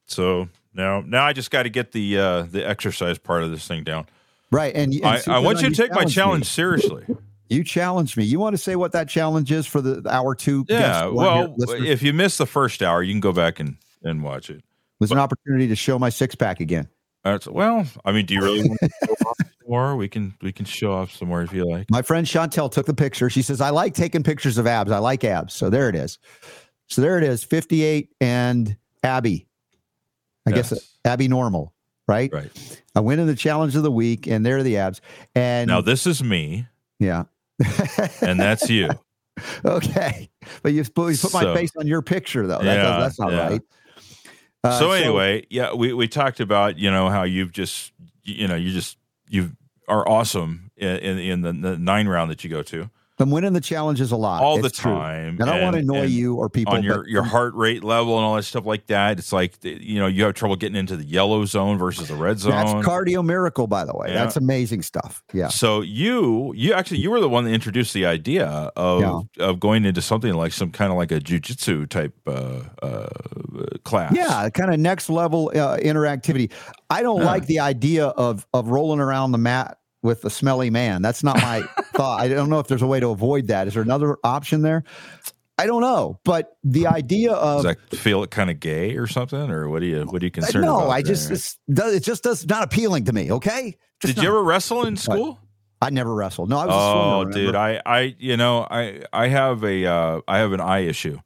So 0.07 0.49
now 0.75 1.03
now 1.07 1.25
I 1.25 1.33
just 1.33 1.51
got 1.51 1.63
to 1.65 1.71
get 1.71 1.93
the 1.93 2.19
uh 2.19 2.43
the 2.43 2.67
exercise 2.67 3.19
part 3.19 3.43
of 3.43 3.51
this 3.51 3.67
thing 3.67 3.85
down. 3.85 4.07
Right. 4.51 4.75
And, 4.75 4.93
and 4.95 5.07
I, 5.07 5.23
I 5.27 5.39
want 5.39 5.63
you 5.63 5.71
to 5.71 5.75
take 5.75 5.93
my 5.93 6.05
challenge 6.05 6.43
me. 6.43 6.47
seriously. 6.47 7.07
You 7.51 7.65
challenged 7.65 8.17
me. 8.17 8.25
You 8.25 8.39
want 8.39 8.55
to 8.55 8.59
say 8.59 8.77
what 8.77 8.93
that 8.93 9.09
challenge 9.09 9.51
is 9.51 9.67
for 9.67 9.81
the 9.81 10.09
hour 10.09 10.35
two? 10.35 10.65
Yeah. 10.69 10.79
guest 10.79 11.13
one 11.13 11.37
here, 11.37 11.49
Well, 11.67 11.87
if 11.87 12.03
you 12.03 12.13
missed 12.13 12.39
the 12.39 12.47
first 12.47 12.83
hour, 12.83 13.03
you 13.03 13.13
can 13.13 13.21
go 13.21 13.33
back 13.33 13.59
and 13.61 13.77
and 14.03 14.23
watch 14.23 14.49
it. 14.51 14.57
it 14.59 14.63
was 15.01 15.11
an 15.11 15.19
opportunity 15.19 15.69
to 15.69 15.77
show 15.77 15.99
my 15.99 16.09
six 16.09 16.35
pack 16.35 16.61
again. 16.61 16.89
That's, 17.23 17.47
well, 17.47 17.87
I 18.05 18.13
mean, 18.13 18.25
do 18.25 18.33
you 18.35 18.41
really 18.41 18.67
want 18.67 18.79
to 18.81 18.91
show 19.05 19.13
off 19.27 19.37
more? 19.69 19.97
We 19.97 20.09
can 20.09 20.35
we 20.41 20.53
can 20.53 20.65
show 20.65 20.93
off 20.93 21.13
some 21.13 21.29
more 21.29 21.43
if 21.43 21.53
you 21.53 21.69
like. 21.71 21.91
My 21.91 22.01
friend 22.03 22.27
Chantel 22.27 22.71
took 22.71 22.87
the 22.87 22.95
picture. 22.95 23.29
She 23.29 23.43
says, 23.43 23.61
I 23.61 23.71
like 23.71 23.95
taking 23.95 24.23
pictures 24.23 24.57
of 24.57 24.67
abs. 24.67 24.91
I 24.91 24.99
like 24.99 25.23
abs. 25.25 25.53
So 25.53 25.69
there 25.69 25.89
it 25.91 25.97
is. 25.97 26.19
So 26.87 27.03
there 27.03 27.19
it 27.19 27.25
is 27.25 27.45
58 27.45 28.09
and 28.21 28.77
Abby. 29.03 29.47
I 30.47 30.53
guess 30.53 30.73
uh, 30.73 30.79
Abby 31.05 31.29
normal, 31.29 31.75
right? 32.09 32.33
Right. 32.33 32.51
I 32.95 33.01
went 33.01 33.21
in 33.21 33.27
the 33.27 33.37
challenge 33.37 33.77
of 33.77 33.83
the 33.83 33.91
week 33.91 34.27
and 34.27 34.45
there 34.45 34.57
are 34.57 34.63
the 34.63 34.79
abs. 34.79 35.01
And 35.35 35.69
Now 35.69 35.81
this 35.83 36.07
is 36.07 36.23
me, 36.25 36.67
yeah. 36.99 37.25
and 38.23 38.39
that's 38.39 38.69
you. 38.71 38.89
okay. 39.65 40.31
But 40.63 40.73
you 40.73 40.85
put, 40.85 41.13
you 41.13 41.19
put 41.19 41.33
my 41.33 41.43
So- 41.43 41.55
face 41.55 41.71
on 41.77 41.87
your 41.87 42.03
picture, 42.03 42.47
though. 42.47 42.59
That 42.59 42.65
Yeah, 42.65 42.99
that's 43.01 43.19
not 43.19 43.33
yeah. 43.33 43.49
right. 43.49 43.61
Uh, 44.63 44.79
so 44.79 44.91
anyway, 44.93 45.47
yeah, 45.49 45.73
we 45.73 45.95
we 45.95 46.07
talked 46.07 46.39
about 46.41 46.79
you 46.79 46.91
know 46.91 47.09
how 47.09 47.23
you've 47.23 47.51
just 47.53 47.93
you 48.25 48.47
know 48.47 48.57
you 48.57 48.71
just 48.73 48.99
you 49.29 49.53
are 49.89 50.07
awesome 50.07 50.71
in 50.77 50.97
in, 50.99 51.19
in 51.19 51.41
the, 51.41 51.53
the 51.53 51.79
nine 51.79 52.07
round 52.09 52.31
that 52.31 52.45
you 52.45 52.51
go 52.51 52.63
to. 52.65 52.91
I'm 53.21 53.31
winning 53.31 53.53
the 53.53 53.61
challenges 53.61 54.13
a 54.13 54.17
lot 54.17 54.43
all 54.43 54.59
it's 54.65 54.77
the 54.77 54.83
true. 54.83 54.93
time. 54.93 55.37
And 55.41 55.49
I 55.49 55.55
don't 55.55 55.63
want 55.63 55.75
to 55.77 55.81
annoy 55.81 56.05
you 56.05 56.37
or 56.37 56.49
people 56.49 56.75
on 56.75 56.83
your 56.83 56.99
but- 56.99 57.07
your 57.09 57.23
heart 57.23 57.55
rate 57.55 57.85
level 57.85 58.17
and 58.17 58.25
all 58.25 58.37
that 58.37 58.43
stuff 58.45 58.67
like 58.67 58.87
that. 58.87 59.19
It's 59.19 59.33
like 59.33 59.55
you 59.63 59.99
know 59.99 60.07
you 60.07 60.25
have 60.25 60.35
trouble 60.35 60.57
getting 60.57 60.77
into 60.77 60.97
the 60.97 61.05
yellow 61.05 61.45
zone 61.45 61.79
versus 61.79 62.09
the 62.09 62.15
red 62.15 62.39
zone. 62.39 62.53
That's 62.53 62.73
cardio 62.87 63.25
miracle, 63.25 63.67
by 63.67 63.85
the 63.85 63.93
way. 63.95 64.09
Yeah. 64.09 64.15
That's 64.15 64.37
amazing 64.37 64.83
stuff. 64.83 65.23
Yeah. 65.33 65.49
So 65.49 65.81
you 65.83 66.53
you 66.57 66.73
actually 66.73 66.99
you 66.99 67.11
were 67.11 67.21
the 67.21 67.29
one 67.29 67.45
that 67.45 67.51
introduced 67.53 67.95
the 67.95 68.07
idea 68.07 68.47
of 68.77 69.29
of 69.39 69.61
going 69.61 69.85
into 69.85 70.03
something 70.03 70.33
like 70.35 70.53
some 70.53 70.71
kind 70.71 70.91
of 70.91 70.97
like 70.99 71.13
a 71.13 71.21
jujitsu 71.21 71.89
type 71.89 72.15
uh, 72.27 72.63
uh, 72.83 73.09
class. 73.85 74.13
Yeah, 74.15 74.49
kind 74.51 74.73
of 74.73 74.81
next 74.81 75.11
level 75.11 75.51
uh, 75.55 75.77
interactivity. 75.79 76.53
I 76.89 77.03
don't 77.03 77.21
Yeah. 77.21 77.27
like 77.27 77.47
the 77.47 77.61
idea 77.61 78.07
of 78.07 78.47
of 78.53 78.69
rolling 78.69 79.01
around 79.01 79.33
the 79.33 79.39
mat 79.39 79.79
with 80.03 80.25
a 80.25 80.31
smelly 80.31 80.71
man. 80.71 81.03
That's 81.03 81.23
not 81.23 81.37
my 81.37 81.63
thought. 81.95 82.21
I 82.21 82.29
don't 82.29 82.49
know 82.51 82.59
if 82.59 82.67
there's 82.69 82.83
a 82.83 82.87
way 82.87 83.01
to 83.01 83.09
avoid 83.11 83.49
that. 83.49 83.69
Is 83.69 83.75
there 83.75 83.83
another 83.83 84.17
option 84.25 84.63
there? 84.63 84.85
I 85.59 85.67
don't 85.67 85.83
know, 85.83 86.19
but 86.25 86.57
the 86.65 86.87
idea 86.87 87.31
Does 87.31 87.59
of 87.59 87.63
that 87.65 87.97
feel 87.97 88.27
kind 88.27 88.49
of 88.49 88.61
gay 88.61 88.97
or 88.97 89.07
something, 89.07 89.51
or 89.51 89.69
what 89.69 89.81
do 89.81 89.87
you 89.87 90.05
what 90.05 90.21
do 90.21 90.27
you 90.27 90.31
concerned 90.31 90.65
no, 90.65 90.77
about? 90.77 90.89
I 90.91 91.03
just 91.03 91.29
there? 91.29 91.35
it's, 91.35 91.59
it 91.97 92.01
just 92.03 92.23
does 92.23 92.47
not 92.47 92.63
appealing 92.63 93.05
to 93.05 93.13
me. 93.13 93.31
Okay, 93.31 93.77
Just 94.01 94.15
did 94.15 94.23
you 94.23 94.31
ever 94.31 94.43
wrestle 94.43 94.87
in 94.87 94.97
school? 94.97 95.39
I 95.83 95.91
never 95.91 96.15
wrestled. 96.15 96.49
No, 96.49 96.59
I 96.59 96.67
was. 96.67 96.75
a 96.75 96.79
Oh, 96.79 97.23
swimmer, 97.23 97.33
dude. 97.33 97.55
I 97.57 97.83
I 97.85 98.17
you 98.19 98.39
know 98.39 98.67
I 98.71 99.03
I 99.13 99.29
have 99.29 99.63
a 99.63 99.85
uh, 99.85 100.21
I 100.27 100.39
have 100.39 100.53
an 100.55 100.61
eye 100.61 100.81
issue. 100.87 101.19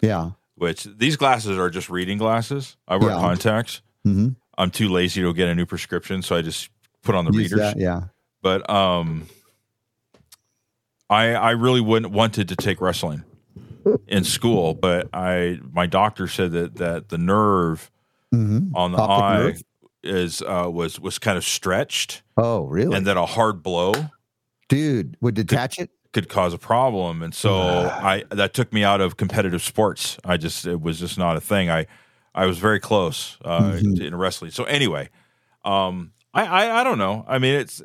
yeah. 0.00 0.30
Which 0.54 0.84
these 0.84 1.16
glasses 1.16 1.58
are 1.58 1.70
just 1.70 1.88
reading 1.90 2.18
glasses. 2.18 2.76
I 2.86 2.96
wear 2.96 3.10
Yeah. 3.10 3.16
contacts. 3.16 3.82
hmm 4.04 4.28
I'm 4.58 4.70
too 4.70 4.88
lazy 4.90 5.22
to 5.22 5.32
get 5.34 5.48
a 5.48 5.54
new 5.54 5.64
prescription, 5.66 6.20
so 6.22 6.36
I 6.36 6.42
just 6.42 6.68
put 7.02 7.14
on 7.16 7.24
the 7.24 7.32
Use 7.32 7.50
readers. 7.50 7.58
that, 7.60 7.78
yeah. 7.78 8.02
But 8.42 8.68
um, 8.70 9.26
I 11.08 11.34
I 11.34 11.50
really 11.52 11.80
wouldn't 11.80 12.12
wanted 12.12 12.48
to 12.48 12.56
take 12.56 12.80
wrestling 12.80 13.24
in 14.06 14.24
school, 14.24 14.74
but 14.74 15.08
I 15.12 15.58
my 15.72 15.86
doctor 15.86 16.28
said 16.28 16.52
that 16.52 16.76
that 16.76 17.08
the 17.08 17.18
nerve 17.18 17.90
hmm 18.32 18.68
on 18.74 18.92
the 18.92 18.98
Optic 18.98 19.24
eye 19.24 19.36
nerve? 19.38 19.62
is 20.02 20.42
uh, 20.42 20.68
was 20.72 21.00
was 21.00 21.18
kind 21.18 21.36
of 21.36 21.44
stretched, 21.44 22.22
Oh, 22.36 22.64
really? 22.66 22.96
and 22.96 23.06
that 23.06 23.16
a 23.16 23.26
hard 23.26 23.62
blow 23.62 24.10
Dude, 24.68 25.16
would 25.20 25.34
detach 25.34 25.78
it? 25.78 25.90
could 26.12 26.28
cause 26.28 26.52
a 26.52 26.58
problem 26.58 27.22
and 27.22 27.32
so 27.32 27.88
i 28.00 28.24
that 28.30 28.52
took 28.52 28.72
me 28.72 28.82
out 28.82 29.00
of 29.00 29.16
competitive 29.16 29.62
sports 29.62 30.18
i 30.24 30.36
just 30.36 30.66
it 30.66 30.80
was 30.80 30.98
just 30.98 31.16
not 31.16 31.36
a 31.36 31.40
thing 31.40 31.70
i 31.70 31.86
i 32.34 32.46
was 32.46 32.58
very 32.58 32.80
close 32.80 33.38
uh 33.44 33.74
Mhm. 33.74 34.00
in 34.00 34.12
wrestling 34.16 34.50
so 34.50 34.64
anyway 34.64 35.08
um 35.64 36.10
I, 36.34 36.46
I 36.46 36.80
i 36.80 36.82
don't 36.84 36.98
know 36.98 37.24
i 37.28 37.38
mean 37.38 37.54
it's 37.54 37.80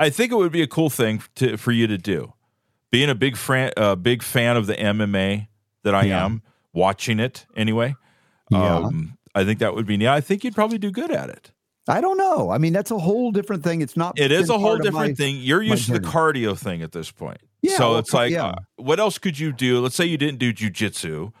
i 0.00 0.10
think 0.10 0.32
it 0.32 0.36
would 0.36 0.50
be 0.52 0.62
a 0.62 0.66
cool 0.66 0.90
thing 0.90 1.22
to 1.36 1.56
for 1.56 1.70
you 1.72 1.86
to 1.86 1.96
do 1.96 2.32
being 2.90 3.08
a 3.08 3.14
big 3.14 3.36
fan 3.36 3.70
uh, 3.76 3.94
big 3.94 4.22
fan 4.22 4.56
of 4.56 4.66
the 4.66 4.74
mma 4.74 5.46
that 5.84 5.94
i 5.94 6.02
Yeah. 6.04 6.24
am 6.24 6.42
watching 6.72 7.20
it 7.20 7.46
anyway 7.56 7.94
Yeah. 8.50 8.76
um 8.78 9.16
i 9.34 9.44
think 9.44 9.60
that 9.60 9.74
would 9.76 9.86
be 9.86 9.96
neat 9.96 10.08
i 10.08 10.20
think 10.20 10.42
you'd 10.42 10.54
probably 10.56 10.78
do 10.78 10.90
good 10.90 11.12
at 11.12 11.30
it 11.30 11.52
I 11.88 12.00
don't 12.00 12.18
know. 12.18 12.50
I 12.50 12.58
mean, 12.58 12.72
that's 12.72 12.92
a 12.92 12.98
whole 12.98 13.32
different 13.32 13.64
thing. 13.64 13.80
It's 13.80 13.96
not. 13.96 14.16
It 14.16 14.30
is 14.30 14.48
a 14.48 14.56
whole 14.58 14.74
of 14.74 14.78
my- 14.78 14.84
different 14.84 15.16
thing. 15.16 15.38
You're 15.38 15.62
used 15.62 15.86
to 15.86 15.92
the 15.94 15.98
cardio 15.98 16.56
thing 16.56 16.82
at 16.82 16.92
this 16.92 17.10
point. 17.10 17.38
Yeah, 17.62 17.78
so 17.78 17.90
well, 17.90 17.98
it's 17.98 18.12
like, 18.14 18.30
yeah. 18.30 18.44
uh, 18.48 18.54
what 18.76 19.00
else 19.00 19.18
could 19.18 19.36
you 19.40 19.50
do? 19.52 19.80
Let's 19.80 19.96
say 19.96 20.04
you 20.04 20.16
didn't 20.18 20.38
do 20.38 20.52
jujitsu 20.52 21.32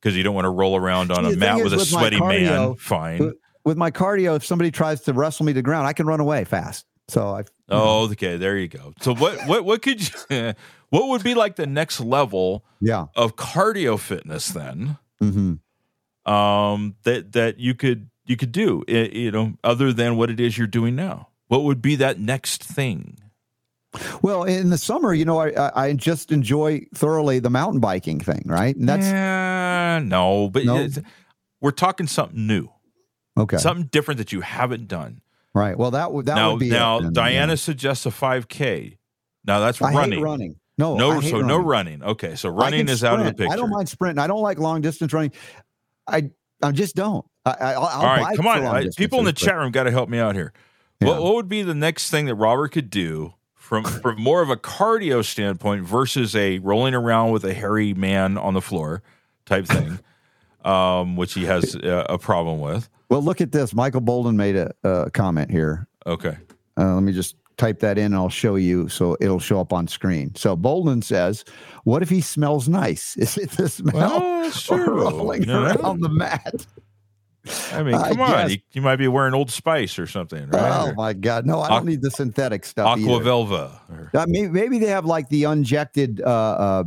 because 0.00 0.16
you 0.16 0.22
don't 0.22 0.34
want 0.34 0.46
to 0.46 0.50
roll 0.50 0.74
around 0.76 1.10
on 1.10 1.26
See, 1.26 1.34
a 1.34 1.36
mat 1.36 1.56
thing 1.56 1.64
with 1.64 1.72
a 1.74 1.76
with 1.78 1.88
sweaty 1.88 2.18
man. 2.18 2.76
Fine. 2.76 3.18
with- 3.18 3.34
With 3.64 3.76
my 3.76 3.90
cardio, 3.90 4.36
if 4.36 4.46
somebody 4.46 4.70
tries 4.70 5.02
to 5.02 5.12
wrestle 5.12 5.44
me 5.44 5.52
to 5.52 5.58
the 5.58 5.62
ground, 5.62 5.86
I 5.86 5.92
can 5.92 6.06
run 6.06 6.20
away 6.20 6.44
fast. 6.44 6.86
So 7.08 7.28
I. 7.28 7.44
Oh, 7.68 8.10
okay. 8.12 8.36
There 8.36 8.56
you 8.58 8.68
go. 8.68 8.92
So 9.00 9.14
what? 9.14 9.46
What? 9.46 9.64
What 9.64 9.82
could 9.82 10.00
you? 10.30 10.52
What 10.90 11.08
would 11.08 11.24
be 11.24 11.34
like 11.34 11.56
the 11.56 11.66
next 11.66 11.98
level 11.98 12.64
Yeah. 12.80 13.06
of 13.16 13.34
cardio 13.34 13.98
fitness 13.98 14.46
then? 14.48 14.96
hmm 15.18 15.54
Um, 16.24 16.94
that 17.02 17.32
that 17.32 17.58
you 17.58 17.74
could 17.74 18.10
you 18.26 18.36
could 18.36 18.52
do, 18.52 18.84
you 18.86 19.32
know, 19.32 19.54
other 19.64 19.92
than 19.92 20.16
what 20.16 20.30
it 20.30 20.38
is 20.38 20.56
you're 20.56 20.68
doing 20.68 20.94
now. 20.94 21.28
What 21.48 21.64
would 21.64 21.82
be 21.82 21.96
that 21.96 22.20
next 22.20 22.62
thing? 22.62 23.18
Well, 24.22 24.44
in 24.44 24.70
the 24.70 24.78
summer, 24.78 25.12
you 25.12 25.24
know, 25.24 25.38
I, 25.38 25.48
I 25.50 25.86
I 25.86 25.92
just 25.94 26.30
enjoy 26.30 26.82
thoroughly 26.94 27.40
the 27.40 27.50
mountain 27.50 27.80
biking 27.80 28.20
thing, 28.20 28.42
right? 28.46 28.76
And 28.76 28.88
that's 28.88 29.06
yeah, 29.06 30.00
no, 30.02 30.48
but 30.48 30.64
No? 30.64 30.88
we're 31.60 31.70
talking 31.72 32.06
something 32.06 32.46
new. 32.46 32.68
okay, 33.36 33.56
something 33.56 33.86
different 33.90 34.18
that 34.18 34.30
you 34.32 34.42
haven't 34.42 34.86
done. 34.86 35.20
Right? 35.54 35.76
Well, 35.76 35.92
that 35.92 36.12
would 36.12 36.26
that 36.26 36.34
now, 36.34 36.52
would 36.52 36.60
be 36.60 36.68
it 36.68 36.72
now 36.72 37.00
then, 37.00 37.12
Diana 37.12 37.52
yeah. 37.52 37.56
suggests 37.56 38.06
a 38.06 38.10
5K. 38.10 38.98
Now 39.44 39.60
that's 39.60 39.80
I 39.80 39.92
running. 39.92 40.18
hate 40.18 40.24
running. 40.24 40.56
No, 40.76 40.96
No, 40.96 41.20
so 41.20 41.40
no 41.40 41.56
running. 41.56 41.66
running. 41.66 42.02
Okay, 42.02 42.34
so 42.34 42.48
running 42.48 42.88
is 42.88 43.04
out 43.04 43.20
of 43.20 43.26
the 43.26 43.32
picture. 43.34 43.52
I 43.52 43.56
don't 43.56 43.70
mind 43.70 43.88
sprinting. 43.88 44.18
I 44.22 44.26
don't 44.26 44.42
like 44.42 44.58
long 44.58 44.80
distance 44.80 45.12
running. 45.12 45.32
I 46.06 46.30
I 46.62 46.72
just 46.72 46.96
don't. 46.96 47.24
I, 47.44 47.50
I 47.52 47.74
All 47.74 48.02
right, 48.04 48.36
come 48.36 48.46
on. 48.46 48.64
I- 48.64 48.88
people 48.96 49.18
in 49.18 49.24
the 49.24 49.32
distances, 49.32 49.46
chat 49.54 49.56
room 49.56 49.70
got 49.70 49.84
to 49.84 49.90
help 49.90 50.08
me 50.08 50.18
out 50.18 50.34
here. 50.34 50.52
Yeah. 51.00 51.08
What, 51.08 51.22
what 51.22 51.34
would 51.34 51.48
be 51.48 51.62
the 51.62 51.74
next 51.74 52.10
thing 52.10 52.26
that 52.26 52.34
Robert 52.36 52.68
could 52.72 52.90
do 52.90 53.34
from 53.54 53.84
from 53.84 54.20
more 54.20 54.42
of 54.42 54.50
a 54.50 54.56
cardio 54.56 55.24
standpoint 55.24 55.84
versus 55.84 56.34
a 56.34 56.58
rolling 56.60 56.94
around 56.94 57.30
with 57.30 57.44
a 57.44 57.54
hairy 57.54 57.94
man 57.94 58.36
on 58.38 58.54
the 58.54 58.60
floor 58.62 59.02
type 59.46 59.66
thing, 59.66 59.98
um, 60.64 61.16
which 61.16 61.34
he 61.34 61.44
has 61.44 61.74
a, 61.74 62.06
a 62.08 62.18
problem 62.18 62.60
with? 62.60 62.88
Well, 63.08 63.22
look 63.22 63.40
at 63.40 63.52
this. 63.52 63.74
Michael 63.74 64.00
Boldin 64.00 64.34
made 64.34 64.56
a, 64.56 64.72
a 64.82 65.10
comment 65.10 65.50
here. 65.50 65.86
Okay. 66.06 66.36
Uh, 66.78 66.94
let 66.94 67.02
me 67.02 67.12
just 67.12 67.36
type 67.56 67.78
that 67.80 67.98
in 67.98 68.06
and 68.06 68.14
I'll 68.16 68.28
show 68.28 68.56
you 68.56 68.88
so 68.88 69.16
it'll 69.20 69.38
show 69.38 69.60
up 69.60 69.72
on 69.72 69.86
screen. 69.86 70.34
So 70.34 70.56
Boldin 70.56 71.04
says, 71.04 71.44
What 71.84 72.02
if 72.02 72.08
he 72.10 72.20
smells 72.20 72.68
nice? 72.68 73.16
Is 73.18 73.36
it 73.38 73.50
the 73.52 73.68
smell 73.68 73.94
Well, 74.20 74.52
or 74.70 74.84
rolling 74.94 75.42
know? 75.42 75.62
around 75.64 76.00
the 76.00 76.08
mat? 76.08 76.66
I 77.72 77.82
mean, 77.82 77.94
I 77.94 78.08
come 78.08 78.20
on. 78.22 78.50
You, 78.50 78.56
you 78.72 78.80
might 78.80 78.96
be 78.96 79.06
wearing 79.06 79.34
Old 79.34 79.50
Spice 79.50 79.98
or 79.98 80.06
something, 80.06 80.48
right? 80.48 80.88
Oh 80.88 80.94
my 80.94 81.12
God. 81.12 81.44
No, 81.44 81.60
I 81.60 81.68
don't 81.68 81.82
Aqu- 81.82 81.88
need 81.88 82.02
the 82.02 82.10
synthetic 82.10 82.64
stuff. 82.64 82.86
Aqua 82.86 83.16
either. 83.16 83.24
Velva. 83.24 83.70
or- 84.14 84.26
maybe, 84.26 84.48
maybe 84.48 84.78
they 84.78 84.86
have 84.88 85.04
like 85.04 85.28
the 85.28 85.44
unjected 85.44 86.22
uh, 86.22 86.26
uh, 86.26 86.84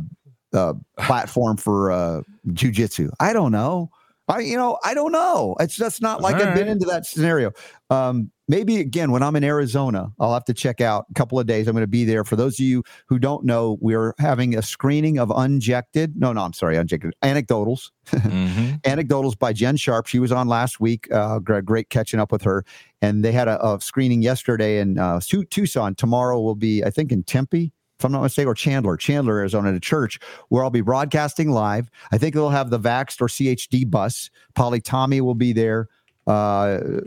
uh, 0.52 0.72
platform 0.98 1.56
for 1.58 1.92
uh, 1.92 2.22
jujitsu. 2.48 3.10
I 3.20 3.32
don't 3.32 3.52
know. 3.52 3.90
I 4.28 4.40
you 4.40 4.56
know 4.56 4.78
I 4.84 4.94
don't 4.94 5.12
know. 5.12 5.56
It's 5.60 5.76
just 5.76 6.02
not 6.02 6.20
like 6.20 6.36
All 6.36 6.42
I've 6.42 6.54
been 6.54 6.68
into 6.68 6.86
that 6.86 7.06
scenario. 7.06 7.52
Um, 7.90 8.30
maybe 8.48 8.76
again 8.78 9.10
when 9.10 9.22
I'm 9.22 9.34
in 9.36 9.44
Arizona, 9.44 10.10
I'll 10.20 10.34
have 10.34 10.44
to 10.46 10.54
check 10.54 10.80
out 10.80 11.06
a 11.10 11.14
couple 11.14 11.40
of 11.40 11.46
days. 11.46 11.66
I'm 11.66 11.74
going 11.74 11.82
to 11.82 11.86
be 11.86 12.04
there. 12.04 12.24
For 12.24 12.36
those 12.36 12.54
of 12.60 12.64
you 12.66 12.82
who 13.06 13.18
don't 13.18 13.44
know, 13.44 13.78
we're 13.80 14.14
having 14.18 14.56
a 14.56 14.62
screening 14.62 15.18
of 15.18 15.32
unjected. 15.34 16.14
No, 16.16 16.32
no, 16.32 16.42
I'm 16.42 16.52
sorry, 16.52 16.76
unjected 16.76 17.14
anecdotals. 17.22 17.90
Mhm. 18.10 18.80
Anecdotals 18.82 19.38
by 19.38 19.52
Jen 19.52 19.76
Sharp. 19.76 20.06
She 20.06 20.18
was 20.18 20.32
on 20.32 20.48
last 20.48 20.80
week. 20.80 21.08
Uh, 21.12 21.38
great 21.38 21.90
catching 21.90 22.20
up 22.20 22.32
with 22.32 22.42
her. 22.42 22.64
And 23.02 23.24
they 23.24 23.32
had 23.32 23.48
a, 23.48 23.64
a 23.64 23.80
screening 23.80 24.22
yesterday 24.22 24.78
in 24.78 24.98
uh, 24.98 25.20
Tucson. 25.50 25.94
Tomorrow 25.94 26.40
will 26.40 26.54
be, 26.54 26.82
I 26.84 26.90
think, 26.90 27.12
in 27.12 27.22
Tempe, 27.22 27.72
if 27.98 28.04
I'm 28.04 28.12
not 28.12 28.22
mistaken, 28.22 28.48
or 28.48 28.54
Chandler, 28.54 28.96
Chandler, 28.96 29.38
Arizona, 29.38 29.74
a 29.74 29.80
church 29.80 30.20
where 30.48 30.62
I'll 30.62 30.70
be 30.70 30.82
broadcasting 30.82 31.50
live. 31.50 31.90
I 32.12 32.18
think 32.18 32.34
they'll 32.34 32.48
have 32.50 32.70
the 32.70 32.78
Vaxxed 32.78 33.20
or 33.20 33.26
CHD 33.26 33.90
bus. 33.90 34.30
Polly 34.54 34.80
Tommey 34.80 35.20
will 35.20 35.34
be 35.34 35.52
there. 35.52 35.88
Uh, 36.28 37.00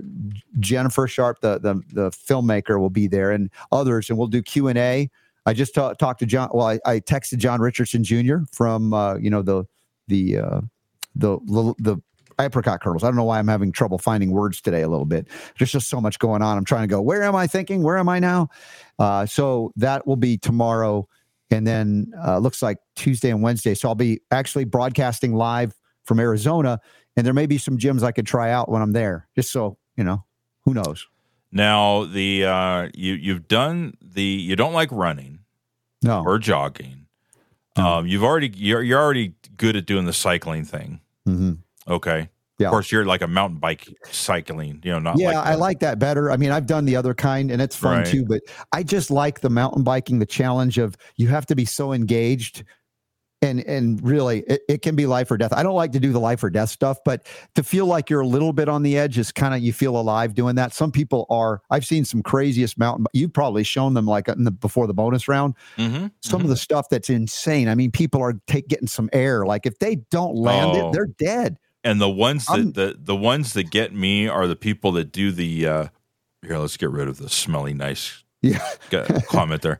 Jennifer 0.59 1.07
Sharp, 1.07 1.39
the, 1.41 1.59
the 1.59 1.75
the 1.93 2.09
filmmaker, 2.09 2.79
will 2.79 2.89
be 2.89 3.07
there, 3.07 3.31
and 3.31 3.49
others, 3.71 4.09
and 4.09 4.17
we'll 4.17 4.27
do 4.27 4.41
Q 4.41 4.67
and 4.67 4.77
A. 4.77 5.09
I 5.45 5.53
just 5.53 5.73
ta- 5.73 5.93
talked 5.93 6.19
to 6.19 6.25
John. 6.25 6.49
Well, 6.53 6.67
I, 6.67 6.79
I 6.85 6.99
texted 6.99 7.37
John 7.37 7.61
Richardson 7.61 8.03
Jr. 8.03 8.37
from 8.51 8.93
uh, 8.93 9.15
you 9.15 9.29
know 9.29 9.43
the 9.43 9.63
the 10.07 10.39
uh, 10.39 10.61
the 11.15 11.39
the, 11.45 11.73
the 11.77 12.01
apricot 12.45 12.81
kernels. 12.81 13.03
I 13.03 13.07
don't 13.07 13.15
know 13.15 13.23
why 13.23 13.39
I'm 13.39 13.47
having 13.47 13.71
trouble 13.71 13.97
finding 13.97 14.31
words 14.31 14.61
today 14.61 14.81
a 14.81 14.87
little 14.89 15.05
bit. 15.05 15.27
There's 15.57 15.71
just 15.71 15.89
so 15.89 15.99
much 16.01 16.19
going 16.19 16.41
on. 16.41 16.57
I'm 16.57 16.65
trying 16.65 16.83
to 16.83 16.87
go, 16.87 17.01
where 17.01 17.23
am 17.23 17.35
I 17.35 17.47
thinking? 17.47 17.83
Where 17.83 17.97
am 17.97 18.09
I 18.09 18.19
now? 18.19 18.49
Uh, 18.99 19.25
so 19.25 19.71
that 19.75 20.05
will 20.07 20.15
be 20.15 20.37
tomorrow. 20.37 21.07
And 21.49 21.67
then 21.67 22.13
uh, 22.25 22.37
looks 22.37 22.61
like 22.61 22.77
Tuesday 22.95 23.29
and 23.29 23.41
Wednesday. 23.41 23.73
So 23.73 23.89
I'll 23.89 23.95
be 23.95 24.21
actually 24.31 24.63
broadcasting 24.65 25.33
live 25.33 25.73
from 26.05 26.19
Arizona. 26.19 26.79
And 27.17 27.25
there 27.25 27.33
may 27.33 27.45
be 27.45 27.57
some 27.57 27.77
gyms 27.77 28.03
I 28.03 28.11
could 28.13 28.25
try 28.25 28.51
out 28.51 28.69
when 28.69 28.81
I'm 28.81 28.93
there, 28.93 29.27
just 29.35 29.51
so, 29.51 29.77
you 29.97 30.03
know, 30.05 30.23
who 30.63 30.73
knows? 30.73 31.05
Now 31.51 32.05
the 32.05 32.45
uh, 32.45 32.89
you 32.93 33.15
you've 33.15 33.49
done 33.49 33.95
the 34.01 34.23
you 34.23 34.55
don't 34.55 34.71
like 34.71 34.89
running 34.93 35.39
No. 36.01 36.23
or 36.23 36.39
jogging. 36.39 37.07
No. 37.77 37.85
Um, 37.85 38.07
you've 38.07 38.23
already 38.23 38.49
you're 38.55 38.81
you're 38.81 39.01
already 39.01 39.33
good 39.57 39.75
at 39.75 39.85
doing 39.85 40.05
the 40.05 40.13
cycling 40.13 40.63
thing. 40.63 41.01
hmm 41.25 41.53
Okay. 41.87 42.29
Yeah. 42.59 42.67
Of 42.67 42.71
course, 42.71 42.91
you're 42.91 43.05
like 43.05 43.23
a 43.23 43.27
mountain 43.27 43.57
bike 43.57 43.87
cycling. 44.11 44.81
You 44.83 44.91
know, 44.91 44.99
not 44.99 45.17
yeah, 45.17 45.39
like 45.39 45.47
I 45.47 45.55
like 45.55 45.79
that 45.79 45.97
better. 45.97 46.29
I 46.31 46.37
mean, 46.37 46.51
I've 46.51 46.67
done 46.67 46.85
the 46.85 46.95
other 46.95 47.15
kind 47.15 47.49
and 47.49 47.61
it's 47.61 47.75
fun 47.75 47.97
Right. 47.97 48.05
too, 48.05 48.23
but 48.23 48.41
I 48.71 48.83
just 48.83 49.09
like 49.09 49.41
the 49.41 49.49
mountain 49.49 49.83
biking, 49.83 50.19
the 50.19 50.27
challenge 50.27 50.77
of 50.77 50.95
you 51.15 51.27
have 51.29 51.47
to 51.47 51.55
be 51.55 51.65
so 51.65 51.91
engaged 51.91 52.63
and 53.41 53.61
and 53.65 54.03
really 54.03 54.41
it, 54.47 54.61
it, 54.69 54.81
can 54.81 54.95
be 54.95 55.05
life 55.05 55.29
or 55.31 55.37
death 55.37 55.53
i 55.53 55.63
don't 55.63 55.75
like 55.75 55.91
to 55.91 55.99
do 55.99 56.11
the 56.11 56.19
life 56.19 56.43
or 56.43 56.49
death 56.49 56.69
stuff 56.69 56.97
but 57.03 57.25
to 57.55 57.63
feel 57.63 57.85
like 57.85 58.09
you're 58.09 58.21
a 58.21 58.27
little 58.27 58.53
bit 58.53 58.69
on 58.69 58.83
the 58.83 58.97
edge 58.97 59.17
is 59.17 59.31
kind 59.31 59.53
of 59.53 59.61
you 59.61 59.73
feel 59.73 59.97
alive 59.97 60.33
doing 60.33 60.55
that 60.55 60.73
some 60.73 60.91
people 60.91 61.25
are 61.29 61.61
i've 61.69 61.85
seen 61.85 62.05
some 62.05 62.21
craziest 62.21 62.77
mountain 62.77 63.05
you've 63.13 63.33
probably 63.33 63.63
shown 63.63 63.93
them 63.93 64.05
like 64.05 64.27
in 64.27 64.43
the 64.43 64.51
before 64.51 64.87
the 64.87 64.93
bonus 64.93 65.27
round 65.27 65.55
mm-hmm, 65.77 66.07
some 66.21 66.39
mm-hmm. 66.39 66.45
of 66.45 66.49
the 66.49 66.57
stuff 66.57 66.87
that's 66.89 67.09
insane 67.09 67.67
i 67.67 67.75
mean 67.75 67.91
people 67.91 68.21
are 68.21 68.33
take 68.47 68.67
getting 68.67 68.87
some 68.87 69.09
air 69.13 69.45
like 69.45 69.65
if 69.65 69.77
they 69.79 69.95
don't 70.11 70.35
land 70.35 70.71
oh. 70.73 70.89
it 70.89 70.93
they're 70.93 71.07
dead 71.17 71.57
and 71.83 71.99
the 71.99 72.09
ones 72.09 72.45
that 72.47 72.73
the, 72.73 72.95
the 72.97 73.15
ones 73.15 73.53
that 73.53 73.69
get 73.69 73.93
me 73.93 74.27
are 74.27 74.47
the 74.47 74.55
people 74.55 74.91
that 74.93 75.11
do 75.11 75.31
the 75.31 75.67
uh 75.67 75.87
here 76.41 76.57
let's 76.57 76.77
get 76.77 76.89
rid 76.89 77.07
of 77.07 77.17
the 77.17 77.29
smelly 77.29 77.73
nice 77.73 78.23
yeah. 78.41 78.59
comment 79.29 79.61
there. 79.61 79.79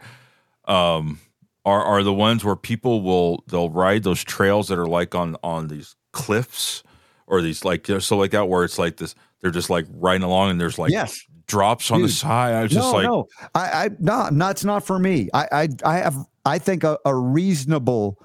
Um 0.65 1.19
are 1.65 1.83
are 1.83 2.03
the 2.03 2.13
ones 2.13 2.43
where 2.43 2.55
people 2.55 3.01
will 3.01 3.43
they'll 3.47 3.69
ride 3.69 4.03
those 4.03 4.23
trails 4.23 4.67
that 4.67 4.79
are 4.79 4.87
like 4.87 5.15
on 5.15 5.35
on 5.43 5.67
these 5.67 5.95
cliffs 6.11 6.83
or 7.27 7.41
these 7.41 7.63
like 7.63 7.87
so 7.99 8.17
like 8.17 8.31
that 8.31 8.49
where 8.49 8.63
it's 8.63 8.79
like 8.79 8.97
this 8.97 9.15
they're 9.41 9.51
just 9.51 9.69
like 9.69 9.85
riding 9.95 10.23
along 10.23 10.51
and 10.51 10.61
there's 10.61 10.79
like 10.79 10.91
yes. 10.91 11.25
drops 11.47 11.91
on 11.91 11.99
Dude, 11.99 12.09
the 12.09 12.13
side. 12.13 12.53
I 12.53 12.63
was 12.63 12.71
just 12.71 12.93
like, 12.93 13.05
no, 13.05 13.27
I, 13.55 13.85
I, 13.85 13.89
no, 13.99 14.29
that's 14.31 14.63
not 14.63 14.85
for 14.85 14.99
me. 14.99 15.29
I, 15.33 15.47
I, 15.51 15.67
I 15.83 15.97
have, 15.97 16.15
I 16.45 16.59
think 16.59 16.83
a, 16.83 16.97
a 17.05 17.15
reasonable 17.15 18.21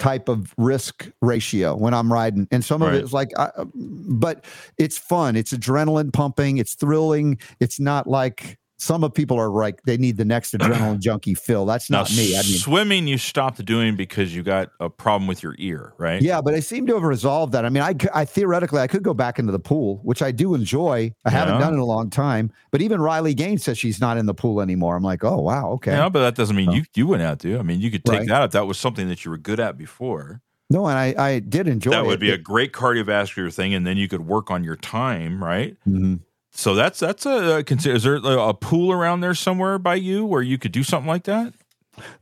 type 0.00 0.28
of 0.28 0.52
risk 0.58 1.08
ratio 1.22 1.76
when 1.76 1.94
I'm 1.94 2.12
riding, 2.12 2.48
and 2.50 2.64
some 2.64 2.82
right. 2.82 2.94
of 2.94 3.00
it's 3.00 3.12
like, 3.12 3.30
I, 3.38 3.50
but 3.74 4.44
it's 4.78 4.98
fun. 4.98 5.36
It's 5.36 5.52
adrenaline 5.52 6.12
pumping. 6.12 6.58
It's 6.58 6.74
thrilling. 6.74 7.38
It's 7.60 7.78
not 7.78 8.08
like 8.08 8.58
some 8.80 9.04
of 9.04 9.12
people 9.12 9.38
are 9.38 9.50
like 9.50 9.82
they 9.82 9.98
need 9.98 10.16
the 10.16 10.24
next 10.24 10.52
adrenaline 10.54 10.98
junkie 11.00 11.34
fill. 11.34 11.66
That's 11.66 11.90
not 11.90 12.10
now, 12.10 12.16
me. 12.16 12.34
I 12.34 12.42
mean, 12.42 12.58
swimming 12.58 13.06
you 13.06 13.18
stopped 13.18 13.62
doing 13.64 13.94
because 13.94 14.34
you 14.34 14.42
got 14.42 14.70
a 14.80 14.88
problem 14.88 15.28
with 15.28 15.42
your 15.42 15.54
ear, 15.58 15.92
right? 15.98 16.22
Yeah, 16.22 16.40
but 16.40 16.54
I 16.54 16.60
seem 16.60 16.86
to 16.86 16.94
have 16.94 17.02
resolved 17.02 17.52
that. 17.52 17.66
I 17.66 17.68
mean, 17.68 17.82
I, 17.82 17.94
I 18.14 18.24
theoretically 18.24 18.80
I 18.80 18.86
could 18.86 19.02
go 19.02 19.12
back 19.12 19.38
into 19.38 19.52
the 19.52 19.58
pool, 19.58 20.00
which 20.02 20.22
I 20.22 20.32
do 20.32 20.54
enjoy. 20.54 21.12
I 21.24 21.30
haven't 21.30 21.60
done 21.60 21.74
in 21.74 21.78
a 21.78 21.84
long 21.84 22.08
time. 22.08 22.50
But 22.70 22.80
even 22.80 23.00
Riley 23.00 23.34
Gaines 23.34 23.64
says 23.64 23.76
she's 23.76 24.00
not 24.00 24.16
in 24.16 24.26
the 24.26 24.34
pool 24.34 24.60
anymore. 24.62 24.96
I'm 24.96 25.02
like, 25.02 25.24
oh 25.24 25.40
wow, 25.40 25.70
okay. 25.72 25.92
Yeah, 25.92 26.08
but 26.08 26.20
that 26.20 26.34
doesn't 26.34 26.56
mean 26.56 26.72
you 26.72 26.84
you 26.94 27.06
went 27.06 27.22
out 27.22 27.40
to. 27.40 27.58
I 27.58 27.62
mean, 27.62 27.80
you 27.80 27.90
could 27.90 28.04
take 28.04 28.20
right. 28.20 28.28
that 28.28 28.44
if 28.44 28.50
that 28.52 28.66
was 28.66 28.78
something 28.78 29.08
that 29.08 29.24
you 29.24 29.30
were 29.30 29.38
good 29.38 29.60
at 29.60 29.76
before. 29.76 30.40
No, 30.70 30.86
and 30.86 30.96
I, 30.96 31.14
I 31.18 31.38
did 31.40 31.66
enjoy 31.66 31.90
that. 31.90 32.06
Would 32.06 32.14
it. 32.14 32.20
be 32.20 32.30
a 32.30 32.38
great 32.38 32.72
cardiovascular 32.72 33.52
thing, 33.52 33.74
and 33.74 33.84
then 33.84 33.96
you 33.96 34.06
could 34.06 34.26
work 34.26 34.52
on 34.52 34.62
your 34.62 34.76
time, 34.76 35.42
right? 35.42 35.76
Mm-hmm. 35.86 36.16
So 36.52 36.74
that's 36.74 36.98
that's 36.98 37.26
a, 37.26 37.62
consider. 37.64 37.94
Is 37.94 38.02
there 38.02 38.16
a 38.16 38.54
pool 38.54 38.92
around 38.92 39.20
there 39.20 39.34
somewhere 39.34 39.78
by 39.78 39.94
you 39.94 40.24
where 40.24 40.42
you 40.42 40.58
could 40.58 40.72
do 40.72 40.82
something 40.82 41.08
like 41.08 41.24
that? 41.24 41.54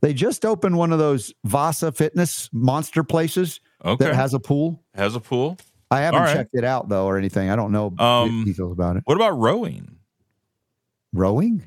They 0.01 0.13
just 0.13 0.45
opened 0.45 0.77
one 0.77 0.91
of 0.91 0.99
those 0.99 1.33
Vasa 1.43 1.91
Fitness 1.91 2.49
monster 2.51 3.03
places 3.03 3.59
okay. 3.83 4.05
that 4.05 4.15
has 4.15 4.33
a 4.33 4.39
pool. 4.39 4.83
Has 4.93 5.15
a 5.15 5.19
pool. 5.19 5.57
I 5.91 6.01
haven't 6.01 6.21
right. 6.21 6.33
checked 6.35 6.53
it 6.53 6.63
out 6.63 6.89
though, 6.89 7.05
or 7.05 7.17
anything. 7.17 7.49
I 7.49 7.55
don't 7.55 7.71
know 7.71 7.93
um, 7.97 8.43
details 8.45 8.71
about 8.71 8.97
it. 8.97 9.03
What 9.05 9.15
about 9.15 9.31
rowing? 9.31 9.97
Rowing? 11.13 11.63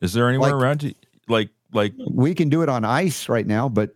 Is 0.00 0.12
there 0.12 0.28
anywhere 0.28 0.50
like, 0.50 0.62
around 0.62 0.82
you? 0.82 0.94
Like, 1.28 1.50
like 1.72 1.94
we 1.98 2.34
can 2.34 2.48
do 2.48 2.62
it 2.62 2.68
on 2.68 2.84
ice 2.84 3.28
right 3.28 3.46
now, 3.46 3.68
but 3.68 3.94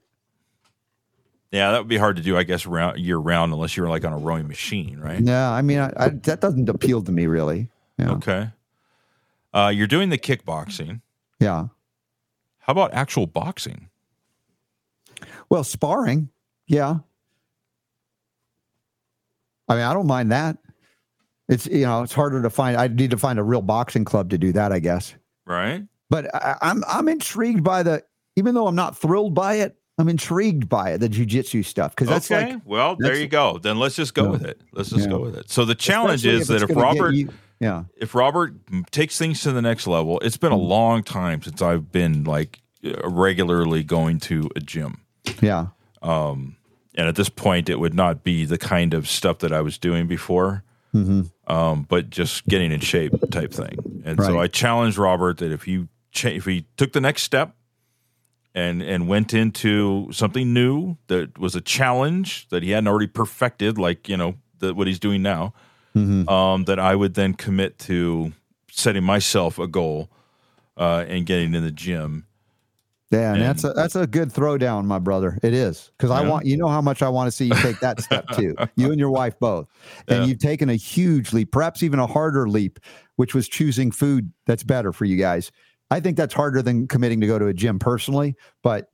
yeah, 1.53 1.71
that 1.71 1.79
would 1.79 1.89
be 1.89 1.97
hard 1.97 2.17
to 2.17 2.23
do, 2.23 2.37
I 2.37 2.43
guess, 2.43 2.67
round, 2.67 2.99
year 2.99 3.17
round 3.17 3.53
unless 3.53 3.77
you 3.77 3.85
were 3.85 3.89
like 3.89 4.05
on 4.05 4.13
a 4.13 4.19
rowing 4.19 4.49
machine, 4.49 4.99
right? 4.99 5.21
Yeah, 5.21 5.51
I 5.51 5.63
mean, 5.63 5.79
I, 5.79 5.93
I, 5.97 6.09
that 6.09 6.41
doesn't 6.41 6.69
appeal 6.69 7.03
to 7.03 7.13
me 7.13 7.27
really. 7.27 7.69
Yeah. 7.99 8.11
Okay. 8.13 8.51
Uh, 9.55 9.73
you're 9.75 9.87
doing 9.87 10.11
the 10.11 10.19
kickboxing. 10.19 11.01
Yeah. 11.41 11.69
How 12.59 12.73
about 12.73 12.93
actual 12.93 13.27
boxing? 13.27 13.89
Well, 15.49 15.65
sparring. 15.65 16.29
Yeah. 16.67 16.97
I 19.69 19.75
mean, 19.75 19.85
I 19.85 19.93
don't 19.95 20.07
mind 20.07 20.33
that. 20.33 20.59
It's 21.49 21.67
you 21.67 21.83
know, 21.83 22.03
it's 22.03 22.13
harder 22.13 22.43
to 22.43 22.51
find. 22.51 22.77
I 22.77 22.89
need 22.89 23.11
to 23.13 23.17
find 23.17 23.39
a 23.39 23.43
real 23.43 23.63
boxing 23.63 24.05
club 24.05 24.31
to 24.31 24.39
do 24.39 24.53
that, 24.53 24.73
I 24.73 24.81
guess. 24.81 25.15
Right. 25.47 25.85
But 26.11 26.35
I, 26.35 26.57
I'm 26.61 26.83
I'm 26.89 27.09
intrigued 27.09 27.63
by 27.63 27.83
the, 27.83 28.03
even 28.35 28.55
though 28.55 28.67
I'm 28.67 28.75
not 28.75 28.99
thrilled 28.99 29.35
by 29.35 29.55
it, 29.55 29.77
I'm 29.99 30.09
intrigued 30.09 30.69
by 30.69 30.91
it, 30.91 30.99
the 30.99 31.09
jujitsu 31.09 31.65
stuff, 31.65 31.93
because 31.95 32.09
that's 32.09 32.31
okay. 32.31 32.55
like. 32.55 32.63
Well, 32.65 32.97
there 32.99 33.15
you 33.15 33.29
go. 33.29 33.59
Then 33.59 33.79
let's 33.79 33.97
just 33.97 34.13
go 34.15 34.29
with 34.29 34.45
it. 34.45 34.61
Let's 34.73 34.91
just 34.91 35.05
yeah. 35.05 35.11
go 35.11 35.21
with 35.21 35.37
it. 35.37 35.49
So 35.51 35.65
the 35.65 35.75
challenge 35.75 36.27
Especially 36.27 36.41
is 36.41 36.49
that 36.49 36.71
if 36.71 36.77
Robert, 36.77 37.15
you, 37.15 37.29
yeah. 37.61 37.85
If 37.97 38.15
Robert 38.15 38.55
takes 38.91 39.19
things 39.19 39.43
to 39.43 39.53
the 39.53 39.63
next 39.63 39.87
level, 39.87 40.19
it's 40.21 40.37
been 40.37 40.53
a 40.53 40.57
mm. 40.57 40.69
long 40.69 41.03
time 41.03 41.43
since 41.43 41.63
I've 41.63 41.91
been 41.91 42.25
like 42.25 42.61
regularly 43.05 43.83
going 43.83 44.21
to 44.21 44.51
a 44.57 44.61
gym. 44.61 45.01
Yeah. 45.41 45.69
Um, 46.03 46.57
and 46.95 47.09
at 47.09 47.17
this 47.17 47.29
point, 47.29 47.69
it 47.69 47.79
would 47.79 47.95
not 47.95 48.25
be 48.25 48.45
the 48.45 48.59
kind 48.59 48.95
of 48.95 49.09
stuff 49.09 49.39
that 49.41 49.53
I 49.53 49.61
was 49.61 49.79
doing 49.79 50.07
before, 50.07 50.65
mm-hmm. 50.95 51.23
um, 51.53 51.87
but 51.89 52.11
just 52.11 52.47
getting 52.47 52.73
in 52.73 52.81
shape 52.81 53.13
type 53.31 53.53
thing. 53.53 54.03
And 54.05 54.19
right. 54.19 54.27
so 54.27 54.41
I 54.41 54.47
challenged 54.47 54.99
Robert 54.99 55.39
that 55.39 55.53
if 55.53 55.65
he 55.65 55.89
cha- 56.13 56.29
if 56.29 56.45
he 56.45 56.67
took 56.77 56.93
the 56.93 57.01
next 57.01 57.23
step 57.23 57.55
and 58.55 58.83
and 58.83 59.09
went 59.09 59.35
into 59.35 60.11
something 60.13 60.55
new 60.55 60.97
that 61.09 61.39
was 61.39 61.55
a 61.55 61.61
challenge 61.61 62.49
that 62.49 62.63
he 62.63 62.71
hadn't 62.71 62.89
already 62.89 63.09
perfected, 63.09 63.79
like 63.79 64.09
you 64.09 64.17
know 64.17 64.37
the, 64.59 64.75
what 64.75 64.87
he's 64.87 64.99
doing 64.99 65.23
now, 65.23 65.53
mm-hmm. 65.97 66.29
um, 66.29 66.65
that 66.65 66.79
I 66.79 66.95
would 66.95 67.15
then 67.15 67.35
commit 67.35 67.79
to 67.81 68.33
setting 68.71 69.05
myself 69.05 69.59
a 69.59 69.67
goal 69.67 70.11
uh, 70.77 71.05
and 71.09 71.27
getting 71.27 71.55
in 71.55 71.63
the 71.63 71.73
gym. 71.73 72.27
Yeah, 73.11 73.33
and, 73.33 73.37
and 73.37 73.43
that's 73.43 73.63
a 73.63 73.73
that's 73.73 73.95
a 73.95 74.07
good 74.07 74.33
throwdown, 74.33 74.85
my 74.85 74.99
brother. 74.99 75.39
It 75.43 75.55
is 75.55 75.93
because 75.97 76.11
yeah. 76.11 76.19
I 76.19 76.29
want 76.29 76.45
you 76.45 76.57
know 76.57 76.67
how 76.67 76.81
much 76.81 77.03
I 77.03 77.09
want 77.09 77.29
to 77.29 77.31
see 77.31 77.47
you 77.47 77.55
take 77.55 77.79
that 77.79 78.01
step 78.01 78.29
too. 78.31 78.57
You 78.77 78.91
and 78.91 78.99
your 78.99 79.11
wife 79.11 79.39
both, 79.39 79.69
and 80.09 80.19
yeah. 80.19 80.25
you've 80.25 80.41
taken 80.41 80.69
a 80.69 80.75
huge 80.75 81.33
leap, 81.33 81.53
perhaps 81.53 81.85
even 81.85 82.01
a 82.01 82.07
harder 82.07 82.49
leap, 82.49 82.81
which 83.15 83.33
was 83.33 83.49
choosing 83.49 83.93
food 83.93 84.33
that's 84.45 84.65
better 84.65 84.93
for 84.93 85.05
you 85.05 85.17
guys. 85.17 85.53
I 85.91 86.01
think 86.01 86.17
that's 86.17 86.35
harder 86.35 86.63
than 86.63 86.89
committing 86.89 87.21
to 87.21 87.29
go 87.29 87.39
to 87.39 87.47
a 87.47 87.55
gym 87.55 87.79
personally, 87.79 88.35
but 88.65 88.91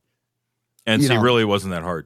and 0.85 1.01
see, 1.01 1.09
know, 1.09 1.19
really 1.19 1.43
wasn't 1.43 1.71
that 1.71 1.81
hard. 1.81 2.05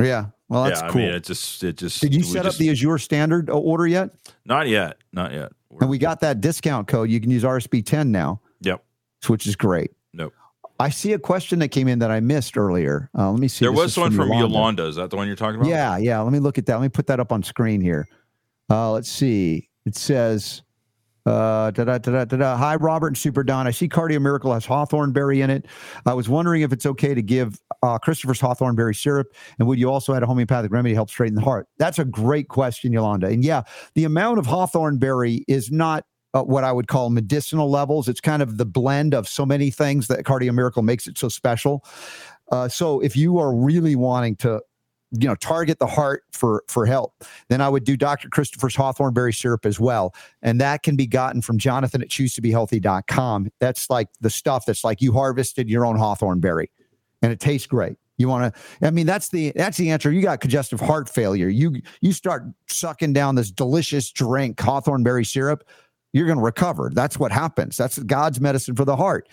Yeah, 0.00 0.26
well, 0.54 0.64
that's 0.64 0.80
yeah, 0.82 0.88
cool. 0.88 1.02
I 1.02 1.04
mean, 1.06 1.14
it 1.14 1.24
just 1.24 1.64
it 1.64 1.76
just 1.76 2.00
did 2.00 2.14
you 2.14 2.22
set 2.22 2.44
just, 2.44 2.56
up 2.56 2.58
the 2.58 2.70
Azure 2.70 2.98
standard 2.98 3.50
order 3.50 3.88
yet? 3.88 4.10
Not 4.44 4.68
yet, 4.68 4.98
not 5.12 5.32
yet. 5.32 5.52
We're, 5.68 5.80
and 5.80 5.90
we 5.90 5.98
got 5.98 6.20
that 6.20 6.40
discount 6.40 6.86
code. 6.86 7.10
You 7.10 7.20
can 7.20 7.30
use 7.30 7.42
RSB 7.42 7.84
ten 7.84 8.12
now. 8.12 8.40
Yep, 8.60 8.84
which 9.26 9.48
is 9.48 9.56
great. 9.56 9.90
Nope. 10.12 10.32
I 10.78 10.90
see 10.90 11.12
a 11.12 11.18
question 11.18 11.58
that 11.58 11.68
came 11.68 11.88
in 11.88 11.98
that 11.98 12.10
I 12.12 12.20
missed 12.20 12.56
earlier. 12.56 13.10
Uh, 13.18 13.32
let 13.32 13.40
me 13.40 13.48
see. 13.48 13.64
There 13.64 13.72
was 13.72 13.96
one 13.96 14.12
from 14.12 14.28
Yolanda. 14.28 14.48
Yolanda. 14.48 14.86
Is 14.86 14.96
that 14.96 15.10
the 15.10 15.16
one 15.16 15.26
you're 15.26 15.36
talking 15.36 15.60
about? 15.60 15.68
Yeah, 15.68 15.96
yeah. 15.98 16.20
Let 16.20 16.32
me 16.32 16.38
look 16.38 16.56
at 16.56 16.66
that. 16.66 16.74
Let 16.74 16.82
me 16.82 16.88
put 16.88 17.08
that 17.08 17.18
up 17.18 17.32
on 17.32 17.42
screen 17.42 17.80
here. 17.80 18.08
Uh, 18.70 18.92
let's 18.92 19.10
see. 19.10 19.68
It 19.86 19.96
says, 19.96 20.62
uh, 21.26 21.70
da-da, 21.70 21.98
da-da, 21.98 22.24
da-da. 22.24 22.56
Hi, 22.56 22.76
Robert 22.76 23.08
and 23.08 23.18
Super 23.18 23.42
Don. 23.42 23.66
I 23.66 23.70
see 23.70 23.88
Cardio 23.88 24.20
Miracle 24.20 24.52
has 24.52 24.66
hawthorn 24.66 25.12
berry 25.12 25.40
in 25.40 25.50
it. 25.50 25.66
I 26.06 26.14
was 26.14 26.28
wondering 26.28 26.62
if 26.62 26.72
it's 26.72 26.86
okay 26.86 27.14
to 27.14 27.22
give 27.22 27.60
uh, 27.82 27.98
Christopher's 27.98 28.40
hawthorn 28.40 28.74
berry 28.76 28.94
syrup, 28.94 29.28
and 29.58 29.66
would 29.66 29.78
you 29.78 29.90
also 29.90 30.14
add 30.14 30.22
a 30.22 30.26
homeopathic 30.26 30.70
remedy 30.70 30.92
to 30.92 30.96
help 30.96 31.10
straighten 31.10 31.34
the 31.34 31.40
heart? 31.40 31.66
That's 31.78 31.98
a 31.98 32.04
great 32.04 32.48
question, 32.48 32.92
Yolanda. 32.92 33.28
And 33.28 33.44
yeah, 33.44 33.62
the 33.94 34.04
amount 34.04 34.38
of 34.38 34.46
hawthorn 34.46 34.98
berry 34.98 35.44
is 35.48 35.70
not 35.70 36.04
uh, 36.34 36.42
what 36.42 36.64
I 36.64 36.72
would 36.72 36.88
call 36.88 37.10
medicinal 37.10 37.70
levels. 37.70 38.08
It's 38.08 38.20
kind 38.20 38.42
of 38.42 38.58
the 38.58 38.66
blend 38.66 39.14
of 39.14 39.28
so 39.28 39.46
many 39.46 39.70
things 39.70 40.08
that 40.08 40.24
Cardio 40.24 40.52
Miracle 40.52 40.82
makes 40.82 41.06
it 41.06 41.16
so 41.16 41.28
special. 41.28 41.84
Uh, 42.52 42.68
so 42.68 43.00
if 43.00 43.16
you 43.16 43.38
are 43.38 43.54
really 43.54 43.96
wanting 43.96 44.36
to 44.36 44.60
you 45.18 45.28
know 45.28 45.34
target 45.36 45.78
the 45.78 45.86
heart 45.86 46.24
for 46.32 46.64
for 46.68 46.86
help 46.86 47.24
then 47.48 47.60
i 47.60 47.68
would 47.68 47.84
do 47.84 47.96
dr 47.96 48.28
christopher's 48.30 48.74
hawthorn 48.74 49.12
berry 49.12 49.32
syrup 49.32 49.64
as 49.66 49.78
well 49.78 50.14
and 50.42 50.60
that 50.60 50.82
can 50.82 50.96
be 50.96 51.06
gotten 51.06 51.40
from 51.40 51.58
jonathan 51.58 52.02
at 52.02 52.10
choose 52.10 52.34
to 52.34 52.40
be 52.40 52.50
healthy.com 52.50 53.50
that's 53.60 53.90
like 53.90 54.08
the 54.20 54.30
stuff 54.30 54.66
that's 54.66 54.84
like 54.84 55.00
you 55.00 55.12
harvested 55.12 55.68
your 55.68 55.84
own 55.84 55.96
hawthorn 55.96 56.40
berry 56.40 56.70
and 57.22 57.32
it 57.32 57.40
tastes 57.40 57.66
great 57.66 57.96
you 58.16 58.28
want 58.28 58.54
to 58.54 58.86
i 58.86 58.90
mean 58.90 59.06
that's 59.06 59.28
the 59.28 59.52
that's 59.56 59.76
the 59.76 59.90
answer 59.90 60.10
you 60.10 60.22
got 60.22 60.40
congestive 60.40 60.80
heart 60.80 61.08
failure 61.08 61.48
you 61.48 61.80
you 62.00 62.12
start 62.12 62.44
sucking 62.68 63.12
down 63.12 63.34
this 63.34 63.50
delicious 63.50 64.10
drink 64.10 64.60
hawthorn 64.60 65.02
berry 65.02 65.24
syrup 65.24 65.64
you're 66.14 66.26
going 66.26 66.38
to 66.38 66.44
recover. 66.44 66.90
That's 66.94 67.18
what 67.18 67.32
happens. 67.32 67.76
That's 67.76 67.98
God's 67.98 68.40
medicine 68.40 68.76
for 68.76 68.84
the 68.84 68.94
heart. 68.94 69.28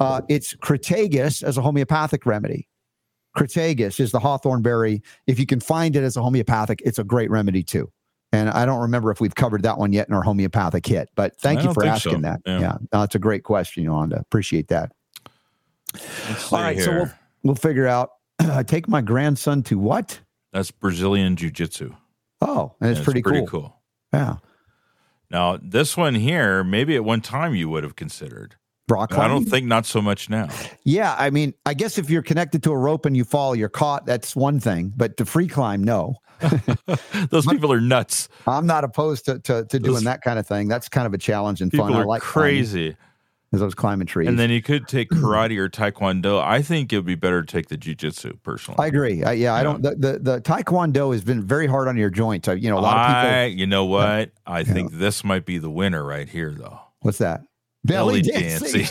Uh, 0.00 0.22
it's 0.28 0.54
Crataegus 0.54 1.42
as 1.42 1.58
a 1.58 1.60
homeopathic 1.60 2.24
remedy. 2.24 2.68
Crataegus 3.36 4.00
is 4.00 4.12
the 4.12 4.18
hawthorn 4.18 4.62
berry. 4.62 5.02
If 5.26 5.38
you 5.38 5.46
can 5.46 5.60
find 5.60 5.96
it 5.96 6.02
as 6.02 6.16
a 6.16 6.22
homeopathic, 6.22 6.82
it's 6.84 6.98
a 6.98 7.04
great 7.04 7.30
remedy 7.30 7.62
too. 7.62 7.90
And 8.32 8.48
I 8.48 8.64
don't 8.64 8.80
remember 8.80 9.10
if 9.10 9.20
we've 9.20 9.34
covered 9.34 9.62
that 9.64 9.78
one 9.78 9.92
yet 9.92 10.08
in 10.08 10.14
our 10.14 10.22
homeopathic 10.22 10.86
hit, 10.86 11.08
but 11.16 11.36
thank 11.40 11.64
you 11.64 11.72
for 11.72 11.84
asking 11.84 12.12
so. 12.12 12.18
that. 12.20 12.40
Yeah, 12.46 12.60
yeah 12.60 12.76
no, 12.92 13.02
it's 13.02 13.16
a 13.16 13.18
great 13.18 13.42
question, 13.42 13.82
Yolanda. 13.82 14.18
Appreciate 14.20 14.68
that. 14.68 14.92
All 16.52 16.58
right, 16.60 16.76
here. 16.76 16.84
so 16.84 16.92
we'll 16.92 17.10
we'll 17.42 17.54
figure 17.56 17.88
out. 17.88 18.10
I 18.38 18.62
take 18.62 18.88
my 18.88 19.00
grandson 19.00 19.62
to 19.64 19.78
what? 19.78 20.20
That's 20.52 20.70
Brazilian 20.70 21.34
Jiu 21.36 21.50
Jitsu. 21.50 21.94
Oh, 22.40 22.74
and 22.80 22.90
it's, 22.90 23.00
pretty, 23.00 23.22
pretty 23.22 23.46
cool. 23.46 23.76
Yeah. 24.12 24.36
Now 25.30 25.58
this 25.60 25.96
one 25.96 26.14
here, 26.14 26.64
maybe 26.64 26.96
at 26.96 27.04
one 27.04 27.20
time 27.20 27.54
you 27.54 27.68
would 27.68 27.84
have 27.84 27.96
considered. 27.96 28.56
Rock 28.90 29.10
climbing. 29.10 29.30
I 29.30 29.34
don't 29.34 29.44
think 29.44 29.66
not 29.66 29.86
so 29.86 30.02
much 30.02 30.28
now. 30.28 30.48
Yeah, 30.84 31.14
I 31.18 31.30
mean, 31.30 31.54
I 31.64 31.74
guess 31.74 31.98
if 31.98 32.10
you're 32.10 32.22
connected 32.22 32.62
to 32.64 32.72
a 32.72 32.76
rope 32.76 33.06
and 33.06 33.16
you 33.16 33.24
fall, 33.24 33.54
you're 33.54 33.68
caught. 33.68 34.06
That's 34.06 34.34
one 34.34 34.60
thing, 34.60 34.92
but 34.96 35.16
to 35.18 35.24
free 35.24 35.48
climb, 35.48 35.82
no. 35.82 36.16
Those 37.30 37.46
people 37.46 37.72
are 37.72 37.80
nuts. 37.80 38.28
I'm 38.46 38.66
not 38.66 38.84
opposed 38.84 39.26
to 39.26 39.38
to, 39.40 39.64
to 39.66 39.78
doing 39.78 40.04
that 40.04 40.22
kind 40.22 40.38
of 40.38 40.46
thing. 40.46 40.68
That's 40.68 40.88
kind 40.88 41.06
of 41.06 41.12
a 41.12 41.18
challenge 41.18 41.60
and 41.60 41.72
fun. 41.72 41.92
I 41.92 42.04
like 42.04 42.22
crazy. 42.22 42.96
As 43.52 43.60
I 43.60 43.64
was 43.64 43.74
climbing 43.74 44.06
trees, 44.06 44.28
and 44.28 44.38
then 44.38 44.48
you 44.48 44.62
could 44.62 44.86
take 44.86 45.10
karate 45.10 45.58
or 45.58 45.68
taekwondo. 45.68 46.40
I 46.40 46.62
think 46.62 46.92
it 46.92 46.96
would 46.96 47.04
be 47.04 47.16
better 47.16 47.42
to 47.42 47.46
take 47.46 47.68
the 47.68 47.76
jujitsu 47.76 48.40
personally. 48.44 48.78
I 48.78 48.86
agree. 48.86 49.24
I, 49.24 49.32
yeah, 49.32 49.46
yeah, 49.46 49.54
I 49.54 49.62
don't. 49.64 49.82
The, 49.82 49.96
the, 49.96 50.18
the 50.20 50.40
taekwondo 50.40 51.12
has 51.12 51.24
been 51.24 51.42
very 51.42 51.66
hard 51.66 51.88
on 51.88 51.96
your 51.96 52.10
joints. 52.10 52.46
I, 52.46 52.52
you 52.52 52.70
know, 52.70 52.78
a 52.78 52.80
lot 52.80 53.10
of 53.10 53.24
people. 53.24 53.58
You 53.58 53.66
know 53.66 53.86
what? 53.86 54.30
I 54.46 54.62
think 54.62 54.92
this 54.92 55.24
might 55.24 55.44
be 55.44 55.58
the 55.58 55.70
winner 55.70 56.04
right 56.04 56.28
here, 56.28 56.54
though. 56.56 56.78
What's 57.00 57.18
that? 57.18 57.42
Belly, 57.84 58.22
belly 58.22 58.40
dancing. 58.40 58.86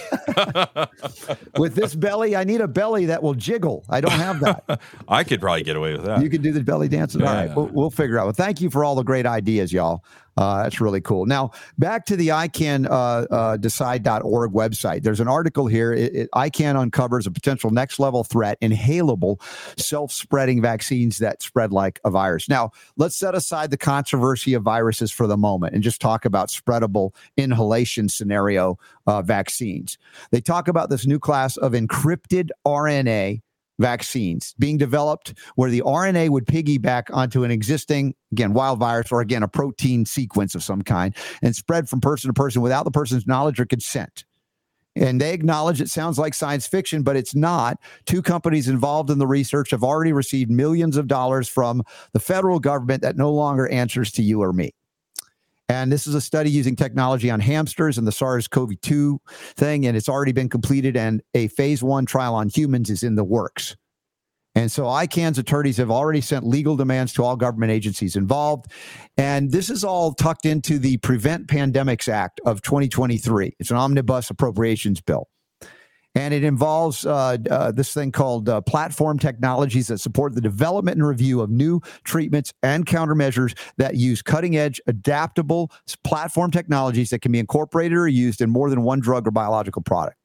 with 1.57 1.75
this 1.75 1.95
belly, 1.95 2.35
I 2.35 2.43
need 2.43 2.61
a 2.61 2.67
belly 2.67 3.05
that 3.05 3.21
will 3.21 3.33
jiggle. 3.33 3.85
I 3.89 4.01
don't 4.01 4.11
have 4.11 4.39
that. 4.41 4.81
I 5.07 5.23
could 5.23 5.41
probably 5.41 5.63
get 5.63 5.75
away 5.75 5.93
with 5.93 6.05
that. 6.05 6.21
You 6.21 6.29
could 6.29 6.41
do 6.41 6.51
the 6.51 6.63
belly 6.63 6.87
dancing. 6.87 7.21
Yeah. 7.21 7.27
All 7.27 7.33
right, 7.33 7.55
we'll, 7.55 7.67
we'll, 7.67 7.89
figure 7.89 8.17
out. 8.17 8.25
Well, 8.25 8.33
thank 8.33 8.61
you 8.61 8.69
for 8.69 8.83
all 8.83 8.95
the 8.95 9.03
great 9.03 9.25
ideas, 9.25 9.73
y'all. 9.73 10.03
Uh, 10.39 10.63
that's 10.63 10.79
really 10.79 11.01
cool. 11.01 11.25
Now, 11.25 11.51
back 11.77 12.05
to 12.05 12.15
the 12.15 12.29
ICAN 12.29 12.89
uh, 12.89 13.25
uh, 13.29 13.57
decide.org 13.57 14.53
website. 14.53 15.03
There's 15.03 15.19
an 15.19 15.27
article 15.27 15.67
here. 15.67 15.91
It, 15.91 16.15
it, 16.15 16.29
ICAN 16.33 16.77
uncovers 16.77 17.27
a 17.27 17.31
potential 17.31 17.71
next 17.71 17.99
level 17.99 18.23
threat 18.23 18.57
inhalable 18.61 19.41
self 19.77 20.13
spreading 20.13 20.61
vaccines 20.61 21.17
that 21.17 21.41
spread 21.41 21.73
like 21.73 21.99
a 22.05 22.09
virus. 22.09 22.47
Now, 22.47 22.71
let's 22.95 23.17
set 23.17 23.35
aside 23.35 23.69
the 23.69 23.77
controversy 23.77 24.53
of 24.53 24.63
viruses 24.63 25.11
for 25.11 25.27
the 25.27 25.35
moment 25.35 25.73
and 25.73 25.83
just 25.83 25.99
talk 25.99 26.23
about 26.23 26.47
spreadable 26.47 27.13
inhalation 27.35 28.07
scenario 28.07 28.79
uh, 29.07 29.21
vaccines. 29.21 29.97
They 30.31 30.39
talk 30.39 30.69
about 30.69 30.89
this 30.89 31.05
new 31.05 31.19
class 31.19 31.57
of 31.57 31.73
encrypted 31.73 32.51
RNA 32.65 33.41
vaccines 33.79 34.53
being 34.59 34.77
developed 34.77 35.33
where 35.55 35.71
the 35.71 35.81
RNA 35.81 36.29
would 36.29 36.45
piggyback 36.45 37.05
onto 37.11 37.43
an 37.43 37.51
existing, 37.51 38.13
again, 38.31 38.53
wild 38.53 38.79
virus 38.79 39.11
or 39.11 39.21
again, 39.21 39.41
a 39.41 39.47
protein 39.47 40.05
sequence 40.05 40.53
of 40.53 40.63
some 40.63 40.81
kind 40.81 41.15
and 41.41 41.55
spread 41.55 41.89
from 41.89 42.01
person 42.01 42.29
to 42.29 42.33
person 42.33 42.61
without 42.61 42.83
the 42.83 42.91
person's 42.91 43.25
knowledge 43.25 43.59
or 43.59 43.65
consent. 43.65 44.25
And 44.95 45.21
they 45.21 45.33
acknowledge 45.33 45.79
it 45.79 45.89
sounds 45.89 46.19
like 46.19 46.33
science 46.33 46.67
fiction, 46.67 47.03
but 47.03 47.15
it's 47.15 47.33
not. 47.33 47.77
Two 48.05 48.21
companies 48.21 48.67
involved 48.67 49.09
in 49.09 49.17
the 49.17 49.27
research 49.27 49.71
have 49.71 49.83
already 49.83 50.11
received 50.11 50.51
millions 50.51 50.97
of 50.97 51.07
dollars 51.07 51.47
from 51.47 51.83
the 52.11 52.19
federal 52.19 52.59
government 52.59 53.01
that 53.03 53.15
no 53.15 53.31
longer 53.31 53.67
answers 53.69 54.11
to 54.13 54.23
you 54.23 54.41
or 54.41 54.51
me. 54.51 54.73
And 55.69 55.91
this 55.91 56.07
is 56.07 56.15
a 56.15 56.21
study 56.21 56.49
using 56.49 56.75
technology 56.75 57.29
on 57.29 57.39
hamsters 57.39 57.97
and 57.99 58.07
the 58.07 58.11
SARS 58.11 58.47
CoV 58.47 58.81
2 58.81 59.21
thing, 59.55 59.85
and 59.85 59.95
it's 59.95 60.09
already 60.09 60.31
been 60.31 60.49
completed, 60.49 60.97
and 60.97 61.21
a 61.35 61.47
phase 61.49 61.83
one 61.83 62.07
trial 62.07 62.33
on 62.33 62.49
humans 62.49 62.89
is 62.89 63.03
in 63.03 63.15
the 63.15 63.23
works. 63.23 63.77
And 64.55 64.71
so 64.71 64.85
ICAN's 64.85 65.37
attorneys 65.37 65.77
have 65.77 65.91
already 65.91 66.21
sent 66.21 66.45
legal 66.45 66.75
demands 66.75 67.13
to 67.13 67.23
all 67.23 67.35
government 67.35 67.71
agencies 67.71 68.15
involved. 68.15 68.71
And 69.15 69.51
this 69.51 69.69
is 69.69 69.83
all 69.83 70.11
tucked 70.13 70.45
into 70.45 70.79
the 70.79 70.97
Prevent 70.97 71.47
Pandemics 71.47 72.09
Act 72.09 72.41
of 72.45 72.63
2023. 72.63 73.55
It's 73.59 73.69
an 73.69 73.77
omnibus 73.77 74.31
appropriations 74.31 75.01
bill 75.01 75.29
and 76.15 76.33
it 76.33 76.43
involves 76.43 77.05
uh, 77.05 77.37
uh, 77.49 77.71
this 77.71 77.93
thing 77.93 78.11
called 78.11 78.49
uh, 78.49 78.61
platform 78.61 79.19
technologies 79.19 79.87
that 79.87 79.99
support 79.99 80.33
the 80.33 80.41
development 80.41 80.97
and 80.97 81.07
review 81.07 81.41
of 81.41 81.49
new 81.49 81.79
treatments 82.03 82.53
and 82.63 82.85
countermeasures 82.85 83.57
that 83.77 83.95
use 83.95 84.21
cutting 84.21 84.57
edge, 84.57 84.81
adaptable 84.87 85.71
platform 86.03 86.51
technologies 86.51 87.11
that 87.11 87.21
can 87.21 87.31
be 87.31 87.39
incorporated 87.39 87.97
or 87.97 88.07
used 88.07 88.41
in 88.41 88.49
more 88.49 88.69
than 88.69 88.81
one 88.81 88.99
drug 88.99 89.27
or 89.27 89.31
biological 89.31 89.81
product. 89.81 90.17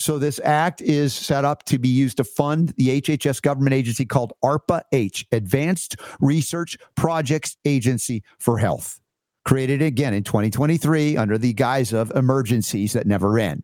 So, 0.00 0.18
this 0.18 0.40
act 0.42 0.82
is 0.82 1.14
set 1.14 1.44
up 1.44 1.62
to 1.64 1.78
be 1.78 1.88
used 1.88 2.16
to 2.16 2.24
fund 2.24 2.74
the 2.76 3.00
HHS 3.00 3.40
government 3.40 3.74
agency 3.74 4.04
called 4.04 4.32
ARPA 4.42 4.82
H, 4.92 5.24
Advanced 5.30 5.96
Research 6.20 6.76
Projects 6.96 7.56
Agency 7.64 8.24
for 8.40 8.58
Health, 8.58 9.00
created 9.44 9.80
again 9.80 10.12
in 10.12 10.24
2023 10.24 11.16
under 11.16 11.38
the 11.38 11.52
guise 11.52 11.92
of 11.92 12.10
emergencies 12.10 12.92
that 12.94 13.06
never 13.06 13.38
end 13.38 13.62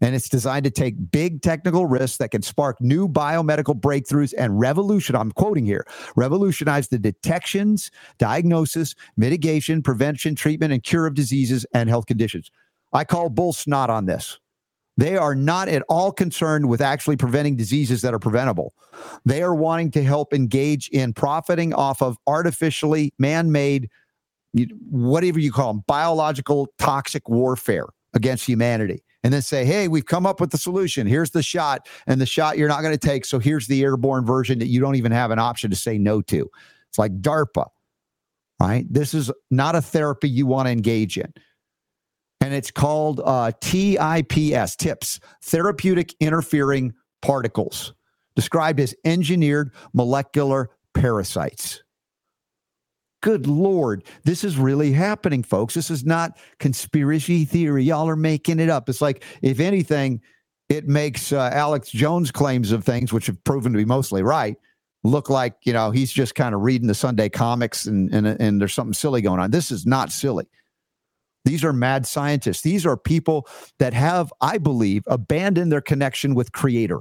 and 0.00 0.14
it's 0.14 0.28
designed 0.28 0.64
to 0.64 0.70
take 0.70 1.10
big 1.10 1.42
technical 1.42 1.86
risks 1.86 2.18
that 2.18 2.30
can 2.30 2.42
spark 2.42 2.80
new 2.80 3.08
biomedical 3.08 3.78
breakthroughs 3.78 4.32
and 4.36 4.58
revolution. 4.58 5.14
I'm 5.14 5.32
quoting 5.32 5.66
here 5.66 5.86
revolutionize 6.16 6.88
the 6.88 6.98
detections, 6.98 7.90
diagnosis, 8.18 8.94
mitigation, 9.16 9.82
prevention, 9.82 10.34
treatment, 10.34 10.72
and 10.72 10.82
cure 10.82 11.06
of 11.06 11.14
diseases 11.14 11.66
and 11.74 11.88
health 11.88 12.06
conditions. 12.06 12.50
I 12.92 13.04
call 13.04 13.28
bull 13.28 13.52
snot 13.52 13.90
on 13.90 14.06
this. 14.06 14.38
They 14.96 15.16
are 15.16 15.34
not 15.34 15.68
at 15.68 15.82
all 15.88 16.12
concerned 16.12 16.68
with 16.68 16.80
actually 16.80 17.16
preventing 17.16 17.56
diseases 17.56 18.02
that 18.02 18.12
are 18.12 18.18
preventable. 18.18 18.74
They 19.24 19.42
are 19.42 19.54
wanting 19.54 19.92
to 19.92 20.02
help 20.02 20.34
engage 20.34 20.88
in 20.88 21.14
profiting 21.14 21.72
off 21.72 22.02
of 22.02 22.18
artificially 22.26 23.14
man 23.18 23.50
made, 23.50 23.88
whatever 24.90 25.38
you 25.38 25.52
call 25.52 25.72
them, 25.72 25.84
biological 25.86 26.68
toxic 26.78 27.28
warfare 27.28 27.86
against 28.12 28.44
humanity 28.44 29.02
and 29.22 29.32
then 29.32 29.42
say, 29.42 29.64
hey, 29.64 29.88
we've 29.88 30.06
come 30.06 30.26
up 30.26 30.40
with 30.40 30.50
the 30.50 30.58
solution. 30.58 31.06
Here's 31.06 31.30
the 31.30 31.42
shot, 31.42 31.88
and 32.06 32.20
the 32.20 32.26
shot 32.26 32.56
you're 32.56 32.68
not 32.68 32.82
going 32.82 32.96
to 32.96 33.06
take. 33.06 33.24
So 33.24 33.38
here's 33.38 33.66
the 33.66 33.82
airborne 33.82 34.24
version 34.24 34.58
that 34.60 34.68
you 34.68 34.80
don't 34.80 34.96
even 34.96 35.12
have 35.12 35.30
an 35.30 35.38
option 35.38 35.70
to 35.70 35.76
say 35.76 35.98
no 35.98 36.22
to. 36.22 36.50
It's 36.88 36.98
like 36.98 37.20
DARPA, 37.20 37.66
right? 38.60 38.86
This 38.90 39.14
is 39.14 39.30
not 39.50 39.76
a 39.76 39.82
therapy 39.82 40.28
you 40.28 40.46
want 40.46 40.66
to 40.66 40.72
engage 40.72 41.18
in. 41.18 41.32
And 42.40 42.54
it's 42.54 42.70
called 42.70 43.20
uh, 43.24 43.52
TIPS, 43.60 44.76
TIPS, 44.76 45.20
therapeutic 45.42 46.14
interfering 46.20 46.94
particles, 47.20 47.92
described 48.34 48.80
as 48.80 48.94
engineered 49.04 49.72
molecular 49.92 50.70
parasites. 50.94 51.82
Good 53.22 53.46
Lord, 53.46 54.04
this 54.24 54.44
is 54.44 54.56
really 54.56 54.92
happening, 54.92 55.42
folks. 55.42 55.74
This 55.74 55.90
is 55.90 56.04
not 56.06 56.38
conspiracy 56.58 57.44
theory. 57.44 57.84
Y'all 57.84 58.08
are 58.08 58.16
making 58.16 58.60
it 58.60 58.70
up. 58.70 58.88
It's 58.88 59.02
like, 59.02 59.24
if 59.42 59.60
anything, 59.60 60.22
it 60.70 60.88
makes 60.88 61.32
uh, 61.32 61.50
Alex 61.52 61.90
Jones' 61.90 62.30
claims 62.30 62.72
of 62.72 62.84
things, 62.84 63.12
which 63.12 63.26
have 63.26 63.42
proven 63.44 63.72
to 63.72 63.76
be 63.76 63.84
mostly 63.84 64.22
right, 64.22 64.56
look 65.04 65.28
like, 65.28 65.54
you 65.64 65.72
know, 65.72 65.90
he's 65.90 66.12
just 66.12 66.34
kind 66.34 66.54
of 66.54 66.62
reading 66.62 66.88
the 66.88 66.94
Sunday 66.94 67.28
comics 67.28 67.86
and, 67.86 68.12
and, 68.14 68.26
and 68.26 68.60
there's 68.60 68.72
something 68.72 68.94
silly 68.94 69.20
going 69.20 69.40
on. 69.40 69.50
This 69.50 69.70
is 69.70 69.84
not 69.84 70.12
silly. 70.12 70.48
These 71.44 71.64
are 71.64 71.72
mad 71.72 72.06
scientists. 72.06 72.62
These 72.62 72.86
are 72.86 72.96
people 72.96 73.48
that 73.78 73.94
have, 73.94 74.32
I 74.40 74.58
believe, 74.58 75.02
abandoned 75.06 75.72
their 75.72 75.80
connection 75.80 76.34
with 76.34 76.52
creator 76.52 77.00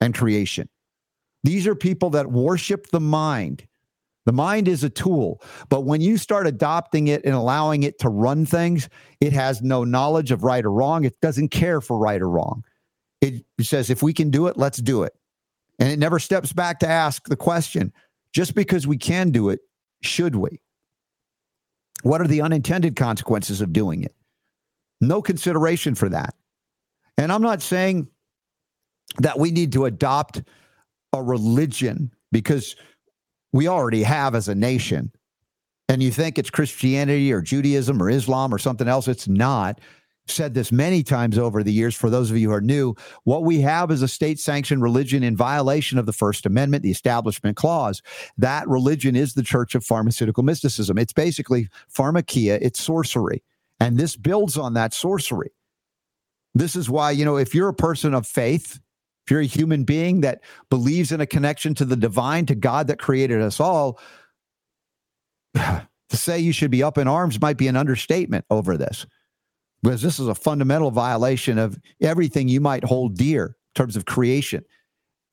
and 0.00 0.14
creation. 0.14 0.68
These 1.42 1.66
are 1.66 1.74
people 1.74 2.10
that 2.10 2.30
worship 2.30 2.88
the 2.88 3.00
mind 3.00 3.66
the 4.26 4.32
mind 4.32 4.68
is 4.68 4.84
a 4.84 4.90
tool, 4.90 5.42
but 5.68 5.82
when 5.82 6.00
you 6.00 6.18
start 6.18 6.46
adopting 6.46 7.08
it 7.08 7.24
and 7.24 7.34
allowing 7.34 7.82
it 7.82 7.98
to 8.00 8.08
run 8.08 8.44
things, 8.44 8.88
it 9.20 9.32
has 9.32 9.62
no 9.62 9.82
knowledge 9.84 10.30
of 10.30 10.44
right 10.44 10.64
or 10.64 10.70
wrong. 10.70 11.04
It 11.04 11.20
doesn't 11.20 11.48
care 11.48 11.80
for 11.80 11.98
right 11.98 12.20
or 12.20 12.28
wrong. 12.28 12.62
It 13.20 13.44
says, 13.60 13.90
if 13.90 14.02
we 14.02 14.12
can 14.12 14.30
do 14.30 14.46
it, 14.46 14.56
let's 14.56 14.78
do 14.78 15.02
it. 15.02 15.14
And 15.78 15.90
it 15.90 15.98
never 15.98 16.18
steps 16.18 16.52
back 16.52 16.78
to 16.80 16.88
ask 16.88 17.28
the 17.28 17.36
question 17.36 17.92
just 18.32 18.54
because 18.54 18.86
we 18.86 18.98
can 18.98 19.30
do 19.30 19.48
it, 19.48 19.60
should 20.02 20.36
we? 20.36 20.60
What 22.02 22.20
are 22.20 22.26
the 22.26 22.42
unintended 22.42 22.96
consequences 22.96 23.60
of 23.60 23.72
doing 23.72 24.02
it? 24.02 24.14
No 25.00 25.22
consideration 25.22 25.94
for 25.94 26.08
that. 26.10 26.34
And 27.18 27.32
I'm 27.32 27.42
not 27.42 27.62
saying 27.62 28.08
that 29.18 29.38
we 29.38 29.50
need 29.50 29.72
to 29.72 29.86
adopt 29.86 30.42
a 31.12 31.22
religion 31.22 32.12
because 32.32 32.76
we 33.52 33.68
already 33.68 34.02
have 34.02 34.34
as 34.34 34.48
a 34.48 34.54
nation. 34.54 35.12
And 35.88 36.02
you 36.02 36.10
think 36.10 36.38
it's 36.38 36.50
Christianity 36.50 37.32
or 37.32 37.40
Judaism 37.40 38.00
or 38.00 38.08
Islam 38.08 38.54
or 38.54 38.58
something 38.58 38.86
else. 38.86 39.08
It's 39.08 39.26
not. 39.26 39.80
Said 40.26 40.54
this 40.54 40.70
many 40.70 41.02
times 41.02 41.36
over 41.36 41.64
the 41.64 41.72
years 41.72 41.96
for 41.96 42.08
those 42.08 42.30
of 42.30 42.36
you 42.36 42.50
who 42.50 42.54
are 42.54 42.60
new. 42.60 42.94
What 43.24 43.42
we 43.42 43.60
have 43.62 43.90
is 43.90 44.00
a 44.00 44.06
state 44.06 44.38
sanctioned 44.38 44.82
religion 44.82 45.24
in 45.24 45.36
violation 45.36 45.98
of 45.98 46.06
the 46.06 46.12
First 46.12 46.46
Amendment, 46.46 46.84
the 46.84 46.92
Establishment 46.92 47.56
Clause. 47.56 48.02
That 48.38 48.68
religion 48.68 49.16
is 49.16 49.34
the 49.34 49.42
church 49.42 49.74
of 49.74 49.84
pharmaceutical 49.84 50.44
mysticism. 50.44 50.98
It's 50.98 51.12
basically 51.12 51.68
pharmakia, 51.92 52.58
it's 52.62 52.80
sorcery. 52.80 53.42
And 53.80 53.98
this 53.98 54.14
builds 54.14 54.56
on 54.56 54.74
that 54.74 54.94
sorcery. 54.94 55.50
This 56.54 56.76
is 56.76 56.88
why, 56.88 57.10
you 57.10 57.24
know, 57.24 57.36
if 57.36 57.54
you're 57.54 57.68
a 57.68 57.74
person 57.74 58.14
of 58.14 58.26
faith, 58.26 58.78
if 59.30 59.32
you're 59.32 59.40
a 59.40 59.46
human 59.46 59.84
being 59.84 60.22
that 60.22 60.42
believes 60.70 61.12
in 61.12 61.20
a 61.20 61.26
connection 61.26 61.72
to 61.76 61.84
the 61.84 61.94
divine, 61.94 62.46
to 62.46 62.56
God 62.56 62.88
that 62.88 62.98
created 62.98 63.40
us 63.40 63.60
all, 63.60 64.00
to 65.54 66.16
say 66.16 66.40
you 66.40 66.50
should 66.50 66.72
be 66.72 66.82
up 66.82 66.98
in 66.98 67.06
arms 67.06 67.40
might 67.40 67.56
be 67.56 67.68
an 67.68 67.76
understatement 67.76 68.44
over 68.50 68.76
this. 68.76 69.06
Because 69.84 70.02
this 70.02 70.18
is 70.18 70.26
a 70.26 70.34
fundamental 70.34 70.90
violation 70.90 71.58
of 71.58 71.78
everything 72.00 72.48
you 72.48 72.60
might 72.60 72.82
hold 72.82 73.16
dear 73.16 73.46
in 73.46 73.54
terms 73.76 73.94
of 73.94 74.04
creation 74.04 74.64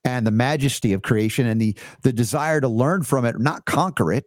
and 0.04 0.28
the 0.28 0.32
majesty 0.32 0.94
of 0.94 1.02
creation 1.02 1.48
and 1.48 1.60
the 1.60 1.76
the 2.04 2.14
desire 2.14 2.62
to 2.62 2.68
learn 2.68 3.02
from 3.02 3.26
it 3.26 3.40
not 3.40 3.66
conquer 3.66 4.14
it 4.14 4.26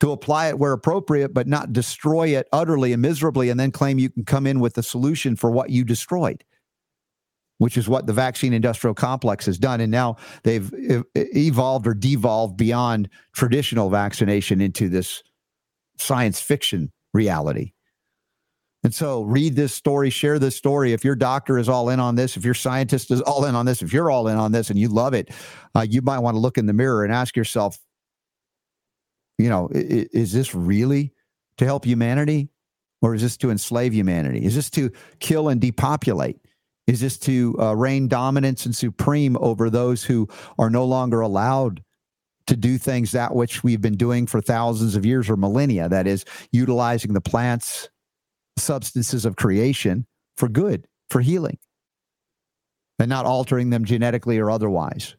to 0.00 0.12
apply 0.12 0.48
it 0.48 0.58
where 0.58 0.72
appropriate, 0.72 1.34
but 1.34 1.48
not 1.48 1.72
destroy 1.72 2.28
it 2.28 2.46
utterly 2.52 2.92
and 2.92 3.02
miserably, 3.02 3.50
and 3.50 3.58
then 3.58 3.72
claim 3.72 3.98
you 3.98 4.08
can 4.08 4.24
come 4.24 4.46
in 4.46 4.60
with 4.60 4.78
a 4.78 4.82
solution 4.84 5.34
for 5.34 5.50
what 5.50 5.70
you 5.70 5.82
destroyed, 5.82 6.44
which 7.58 7.76
is 7.76 7.88
what 7.88 8.06
the 8.06 8.12
vaccine 8.12 8.52
industrial 8.52 8.94
complex 8.94 9.46
has 9.46 9.58
done. 9.58 9.80
And 9.80 9.90
now 9.90 10.16
they've 10.44 10.70
evolved 11.14 11.86
or 11.86 11.94
devolved 11.94 12.56
beyond 12.56 13.08
traditional 13.32 13.90
vaccination 13.90 14.60
into 14.60 14.88
this 14.88 15.22
science 15.98 16.40
fiction 16.40 16.90
reality. 17.12 17.72
And 18.84 18.94
so 18.94 19.22
read 19.22 19.56
this 19.56 19.74
story, 19.74 20.08
share 20.08 20.38
this 20.38 20.54
story. 20.54 20.92
If 20.92 21.04
your 21.04 21.16
doctor 21.16 21.58
is 21.58 21.68
all 21.68 21.90
in 21.90 21.98
on 21.98 22.14
this, 22.14 22.36
if 22.36 22.44
your 22.44 22.54
scientist 22.54 23.10
is 23.10 23.20
all 23.20 23.44
in 23.44 23.56
on 23.56 23.66
this, 23.66 23.82
if 23.82 23.92
you're 23.92 24.10
all 24.10 24.28
in 24.28 24.36
on 24.36 24.52
this 24.52 24.70
and 24.70 24.78
you 24.78 24.88
love 24.88 25.14
it, 25.14 25.30
uh, 25.74 25.84
you 25.88 26.00
might 26.00 26.20
want 26.20 26.36
to 26.36 26.38
look 26.38 26.58
in 26.58 26.66
the 26.66 26.72
mirror 26.72 27.04
and 27.04 27.12
ask 27.12 27.36
yourself, 27.36 27.76
you 29.36 29.48
know, 29.48 29.68
is, 29.72 30.04
is 30.12 30.32
this 30.32 30.54
really 30.54 31.12
to 31.56 31.64
help 31.64 31.84
humanity 31.84 32.50
or 33.02 33.16
is 33.16 33.22
this 33.22 33.36
to 33.38 33.50
enslave 33.50 33.92
humanity? 33.92 34.44
Is 34.44 34.54
this 34.54 34.70
to 34.70 34.92
kill 35.18 35.48
and 35.48 35.60
depopulate? 35.60 36.38
Is 36.88 37.00
this 37.00 37.18
to 37.18 37.54
uh, 37.60 37.76
reign 37.76 38.08
dominance 38.08 38.64
and 38.64 38.74
supreme 38.74 39.36
over 39.40 39.68
those 39.68 40.02
who 40.02 40.26
are 40.58 40.70
no 40.70 40.86
longer 40.86 41.20
allowed 41.20 41.84
to 42.46 42.56
do 42.56 42.78
things 42.78 43.12
that 43.12 43.34
which 43.34 43.62
we've 43.62 43.82
been 43.82 43.98
doing 43.98 44.26
for 44.26 44.40
thousands 44.40 44.96
of 44.96 45.04
years 45.04 45.28
or 45.28 45.36
millennia? 45.36 45.90
That 45.90 46.06
is, 46.06 46.24
utilizing 46.50 47.12
the 47.12 47.20
plants, 47.20 47.90
substances 48.56 49.26
of 49.26 49.36
creation 49.36 50.06
for 50.38 50.48
good, 50.48 50.88
for 51.10 51.20
healing, 51.20 51.58
and 52.98 53.10
not 53.10 53.26
altering 53.26 53.68
them 53.68 53.84
genetically 53.84 54.38
or 54.38 54.50
otherwise. 54.50 55.14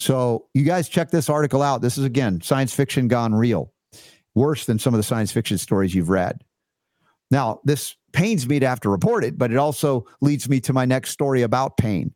So, 0.00 0.48
you 0.52 0.64
guys 0.64 0.90
check 0.90 1.10
this 1.10 1.30
article 1.30 1.62
out. 1.62 1.80
This 1.80 1.96
is 1.96 2.04
again 2.04 2.42
science 2.42 2.74
fiction 2.74 3.08
gone 3.08 3.34
real, 3.34 3.72
worse 4.34 4.66
than 4.66 4.78
some 4.78 4.92
of 4.92 4.98
the 4.98 5.04
science 5.04 5.32
fiction 5.32 5.56
stories 5.56 5.94
you've 5.94 6.10
read. 6.10 6.44
Now, 7.34 7.58
this 7.64 7.96
pains 8.12 8.48
me 8.48 8.60
to 8.60 8.68
have 8.68 8.78
to 8.82 8.88
report 8.88 9.24
it, 9.24 9.36
but 9.36 9.50
it 9.50 9.56
also 9.56 10.06
leads 10.20 10.48
me 10.48 10.60
to 10.60 10.72
my 10.72 10.84
next 10.84 11.10
story 11.10 11.42
about 11.42 11.76
pain. 11.76 12.14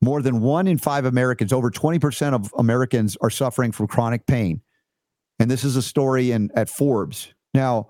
More 0.00 0.22
than 0.22 0.40
one 0.40 0.66
in 0.66 0.78
five 0.78 1.04
Americans, 1.04 1.52
over 1.52 1.70
20% 1.70 2.32
of 2.32 2.50
Americans, 2.56 3.18
are 3.20 3.28
suffering 3.28 3.72
from 3.72 3.86
chronic 3.86 4.26
pain. 4.26 4.62
And 5.38 5.50
this 5.50 5.64
is 5.64 5.76
a 5.76 5.82
story 5.82 6.32
in 6.32 6.50
at 6.56 6.70
Forbes. 6.70 7.34
Now, 7.52 7.88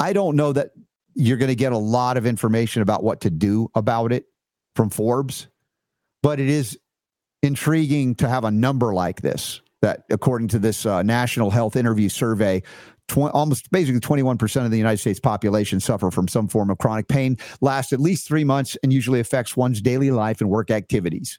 I 0.00 0.12
don't 0.12 0.34
know 0.34 0.52
that 0.52 0.70
you're 1.14 1.36
going 1.36 1.48
to 1.48 1.54
get 1.54 1.70
a 1.70 1.78
lot 1.78 2.16
of 2.16 2.26
information 2.26 2.82
about 2.82 3.04
what 3.04 3.20
to 3.20 3.30
do 3.30 3.70
about 3.76 4.10
it 4.10 4.24
from 4.74 4.90
Forbes, 4.90 5.46
but 6.24 6.40
it 6.40 6.48
is 6.48 6.76
intriguing 7.44 8.16
to 8.16 8.28
have 8.28 8.42
a 8.42 8.50
number 8.50 8.92
like 8.92 9.20
this 9.20 9.60
that 9.80 10.02
according 10.10 10.48
to 10.48 10.58
this 10.58 10.86
uh, 10.86 11.02
national 11.02 11.50
health 11.50 11.76
interview 11.76 12.08
survey 12.08 12.62
tw- 13.08 13.32
almost 13.32 13.70
basically 13.70 14.00
21% 14.00 14.64
of 14.64 14.70
the 14.70 14.78
united 14.78 14.98
states 14.98 15.20
population 15.20 15.80
suffer 15.80 16.10
from 16.10 16.28
some 16.28 16.48
form 16.48 16.70
of 16.70 16.78
chronic 16.78 17.08
pain 17.08 17.36
lasts 17.60 17.92
at 17.92 18.00
least 18.00 18.26
three 18.26 18.44
months 18.44 18.76
and 18.82 18.92
usually 18.92 19.20
affects 19.20 19.56
one's 19.56 19.80
daily 19.80 20.10
life 20.10 20.40
and 20.40 20.50
work 20.50 20.70
activities 20.70 21.38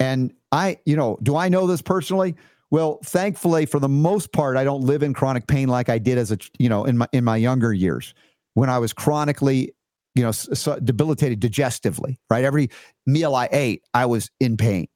and 0.00 0.32
i 0.52 0.78
you 0.84 0.96
know 0.96 1.18
do 1.22 1.36
i 1.36 1.48
know 1.48 1.66
this 1.66 1.82
personally 1.82 2.34
well 2.70 2.98
thankfully 3.04 3.66
for 3.66 3.78
the 3.78 3.88
most 3.88 4.32
part 4.32 4.56
i 4.56 4.64
don't 4.64 4.82
live 4.82 5.02
in 5.02 5.12
chronic 5.12 5.46
pain 5.46 5.68
like 5.68 5.88
i 5.88 5.98
did 5.98 6.18
as 6.18 6.30
a 6.30 6.38
you 6.58 6.68
know 6.68 6.84
in 6.84 6.98
my 6.98 7.08
in 7.12 7.24
my 7.24 7.36
younger 7.36 7.72
years 7.72 8.14
when 8.54 8.68
i 8.68 8.78
was 8.78 8.92
chronically 8.92 9.72
you 10.14 10.22
know, 10.22 10.30
so 10.30 10.78
debilitated 10.78 11.40
digestively, 11.40 12.16
right? 12.30 12.44
Every 12.44 12.70
meal 13.06 13.34
I 13.34 13.48
ate, 13.50 13.82
I 13.94 14.06
was 14.06 14.30
in 14.40 14.56
pain. 14.56 14.86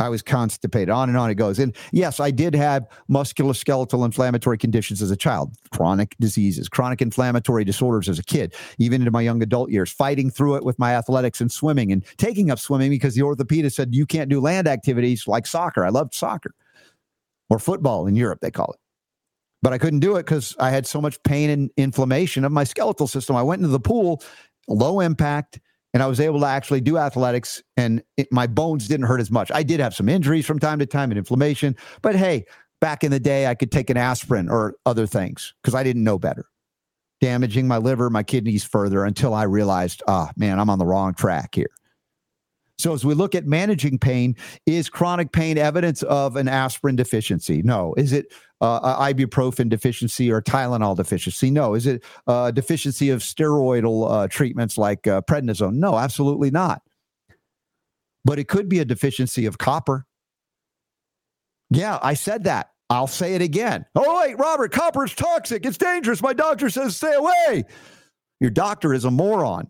I 0.00 0.08
was 0.08 0.22
constipated, 0.22 0.90
on 0.90 1.08
and 1.08 1.18
on 1.18 1.30
it 1.30 1.34
goes. 1.34 1.58
And 1.58 1.74
yes, 1.92 2.20
I 2.20 2.30
did 2.30 2.54
have 2.54 2.86
musculoskeletal 3.10 4.04
inflammatory 4.04 4.56
conditions 4.56 5.02
as 5.02 5.10
a 5.10 5.16
child, 5.16 5.54
chronic 5.72 6.14
diseases, 6.20 6.68
chronic 6.68 7.02
inflammatory 7.02 7.64
disorders 7.64 8.08
as 8.08 8.18
a 8.18 8.22
kid, 8.22 8.54
even 8.78 9.00
into 9.00 9.10
my 9.10 9.22
young 9.22 9.42
adult 9.42 9.70
years, 9.70 9.90
fighting 9.90 10.30
through 10.30 10.56
it 10.56 10.64
with 10.64 10.78
my 10.78 10.94
athletics 10.94 11.40
and 11.40 11.50
swimming 11.50 11.90
and 11.90 12.04
taking 12.16 12.50
up 12.50 12.58
swimming 12.58 12.90
because 12.90 13.14
the 13.14 13.22
orthopedist 13.22 13.72
said 13.72 13.94
you 13.94 14.06
can't 14.06 14.30
do 14.30 14.40
land 14.40 14.68
activities 14.68 15.26
like 15.26 15.46
soccer. 15.46 15.84
I 15.84 15.88
loved 15.88 16.14
soccer 16.14 16.54
or 17.50 17.58
football 17.58 18.06
in 18.06 18.14
Europe, 18.14 18.40
they 18.40 18.50
call 18.50 18.72
it 18.72 18.80
but 19.60 19.72
I 19.72 19.78
couldn't 19.78 20.00
do 20.00 20.16
it 20.16 20.24
because 20.24 20.54
I 20.60 20.70
had 20.70 20.86
so 20.86 21.00
much 21.00 21.20
pain 21.24 21.50
and 21.50 21.70
inflammation 21.76 22.44
of 22.44 22.52
my 22.52 22.64
skeletal 22.64 23.08
system. 23.08 23.34
I 23.34 23.42
went 23.42 23.58
into 23.60 23.72
the 23.72 23.80
pool 23.80 24.22
low 24.68 25.00
impact, 25.00 25.60
and 25.98 26.04
I 26.04 26.06
was 26.06 26.20
able 26.20 26.38
to 26.38 26.46
actually 26.46 26.80
do 26.80 26.96
athletics, 26.96 27.60
and 27.76 28.04
it, 28.16 28.28
my 28.30 28.46
bones 28.46 28.86
didn't 28.86 29.06
hurt 29.06 29.20
as 29.20 29.32
much. 29.32 29.50
I 29.52 29.64
did 29.64 29.80
have 29.80 29.96
some 29.96 30.08
injuries 30.08 30.46
from 30.46 30.60
time 30.60 30.78
to 30.78 30.86
time 30.86 31.10
and 31.10 31.18
inflammation, 31.18 31.74
but 32.02 32.14
hey, 32.14 32.44
back 32.80 33.02
in 33.02 33.10
the 33.10 33.18
day, 33.18 33.48
I 33.48 33.56
could 33.56 33.72
take 33.72 33.90
an 33.90 33.96
aspirin 33.96 34.48
or 34.48 34.76
other 34.86 35.08
things 35.08 35.54
because 35.60 35.74
I 35.74 35.82
didn't 35.82 36.04
know 36.04 36.16
better, 36.16 36.46
damaging 37.20 37.66
my 37.66 37.78
liver, 37.78 38.10
my 38.10 38.22
kidneys 38.22 38.62
further 38.62 39.04
until 39.04 39.34
I 39.34 39.42
realized, 39.42 40.04
ah, 40.06 40.28
oh, 40.28 40.32
man, 40.36 40.60
I'm 40.60 40.70
on 40.70 40.78
the 40.78 40.86
wrong 40.86 41.14
track 41.14 41.56
here. 41.56 41.70
So, 42.78 42.94
as 42.94 43.04
we 43.04 43.14
look 43.14 43.34
at 43.34 43.44
managing 43.44 43.98
pain, 43.98 44.36
is 44.64 44.88
chronic 44.88 45.32
pain 45.32 45.58
evidence 45.58 46.04
of 46.04 46.36
an 46.36 46.46
aspirin 46.46 46.94
deficiency? 46.94 47.60
No. 47.62 47.92
Is 47.96 48.12
it 48.12 48.32
uh, 48.60 49.00
ibuprofen 49.00 49.68
deficiency 49.68 50.30
or 50.30 50.40
Tylenol 50.40 50.96
deficiency? 50.96 51.50
No. 51.50 51.74
Is 51.74 51.86
it 51.86 52.04
a 52.28 52.52
deficiency 52.52 53.10
of 53.10 53.20
steroidal 53.20 54.10
uh, 54.10 54.28
treatments 54.28 54.78
like 54.78 55.08
uh, 55.08 55.22
prednisone? 55.22 55.74
No, 55.74 55.98
absolutely 55.98 56.52
not. 56.52 56.82
But 58.24 58.38
it 58.38 58.46
could 58.46 58.68
be 58.68 58.78
a 58.78 58.84
deficiency 58.84 59.46
of 59.46 59.58
copper. 59.58 60.06
Yeah, 61.70 61.98
I 62.00 62.14
said 62.14 62.44
that. 62.44 62.70
I'll 62.90 63.06
say 63.08 63.34
it 63.34 63.42
again. 63.42 63.86
Oh, 63.94 64.20
wait, 64.20 64.38
Robert, 64.38 64.72
copper 64.72 65.04
is 65.04 65.14
toxic. 65.14 65.66
It's 65.66 65.76
dangerous. 65.76 66.22
My 66.22 66.32
doctor 66.32 66.70
says 66.70 66.96
stay 66.96 67.14
away. 67.14 67.64
Your 68.40 68.50
doctor 68.50 68.94
is 68.94 69.04
a 69.04 69.10
moron 69.10 69.68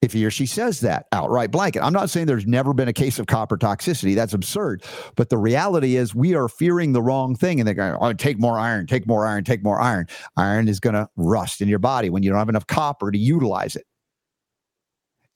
if 0.00 0.12
he 0.12 0.24
or 0.24 0.30
she 0.30 0.46
says 0.46 0.80
that 0.80 1.06
outright 1.12 1.50
blanket. 1.50 1.82
I'm 1.82 1.92
not 1.92 2.10
saying 2.10 2.26
there's 2.26 2.46
never 2.46 2.72
been 2.72 2.88
a 2.88 2.92
case 2.92 3.18
of 3.18 3.26
copper 3.26 3.56
toxicity. 3.56 4.14
That's 4.14 4.32
absurd. 4.32 4.84
But 5.16 5.28
the 5.28 5.38
reality 5.38 5.96
is 5.96 6.14
we 6.14 6.34
are 6.34 6.48
fearing 6.48 6.92
the 6.92 7.02
wrong 7.02 7.34
thing 7.34 7.60
and 7.60 7.66
they're 7.66 7.74
going, 7.74 7.96
oh, 8.00 8.12
take 8.12 8.38
more 8.38 8.58
iron, 8.58 8.86
take 8.86 9.06
more 9.06 9.26
iron, 9.26 9.44
take 9.44 9.62
more 9.62 9.80
iron. 9.80 10.06
Iron 10.36 10.68
is 10.68 10.78
going 10.78 10.94
to 10.94 11.08
rust 11.16 11.60
in 11.60 11.68
your 11.68 11.80
body 11.80 12.10
when 12.10 12.22
you 12.22 12.30
don't 12.30 12.38
have 12.38 12.48
enough 12.48 12.66
copper 12.66 13.10
to 13.10 13.18
utilize 13.18 13.74
it. 13.74 13.86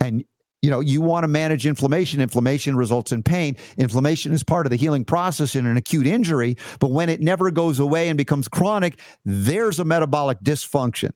And 0.01 0.25
you 0.63 0.71
know, 0.71 0.79
you 0.79 1.01
want 1.01 1.25
to 1.25 1.29
manage 1.29 1.67
inflammation. 1.67 2.21
Inflammation 2.21 2.77
results 2.77 3.11
in 3.11 3.25
pain. 3.25 3.57
Inflammation 3.79 4.33
is 4.33 4.45
part 4.45 4.65
of 4.65 4.71
the 4.71 4.77
healing 4.77 5.05
process 5.05 5.57
in 5.57 5.67
an 5.67 5.77
acute 5.77 6.07
injury, 6.07 6.57
but 6.79 6.93
when 6.93 7.09
it 7.09 7.21
never 7.21 7.51
goes 7.51 7.81
away 7.81 8.09
and 8.09 8.17
becomes 8.17 8.47
chronic, 8.47 9.01
there's 9.25 9.81
a 9.81 9.85
metabolic 9.85 10.39
dysfunction. 10.41 11.11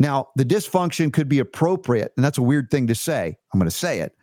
Now, 0.00 0.28
the 0.34 0.44
dysfunction 0.46 1.12
could 1.12 1.28
be 1.28 1.38
appropriate, 1.38 2.12
and 2.16 2.24
that's 2.24 2.38
a 2.38 2.42
weird 2.42 2.70
thing 2.70 2.86
to 2.88 2.94
say. 2.94 3.36
I'm 3.52 3.60
going 3.60 3.70
to 3.70 3.76
say 3.76 4.00
it. 4.00 4.16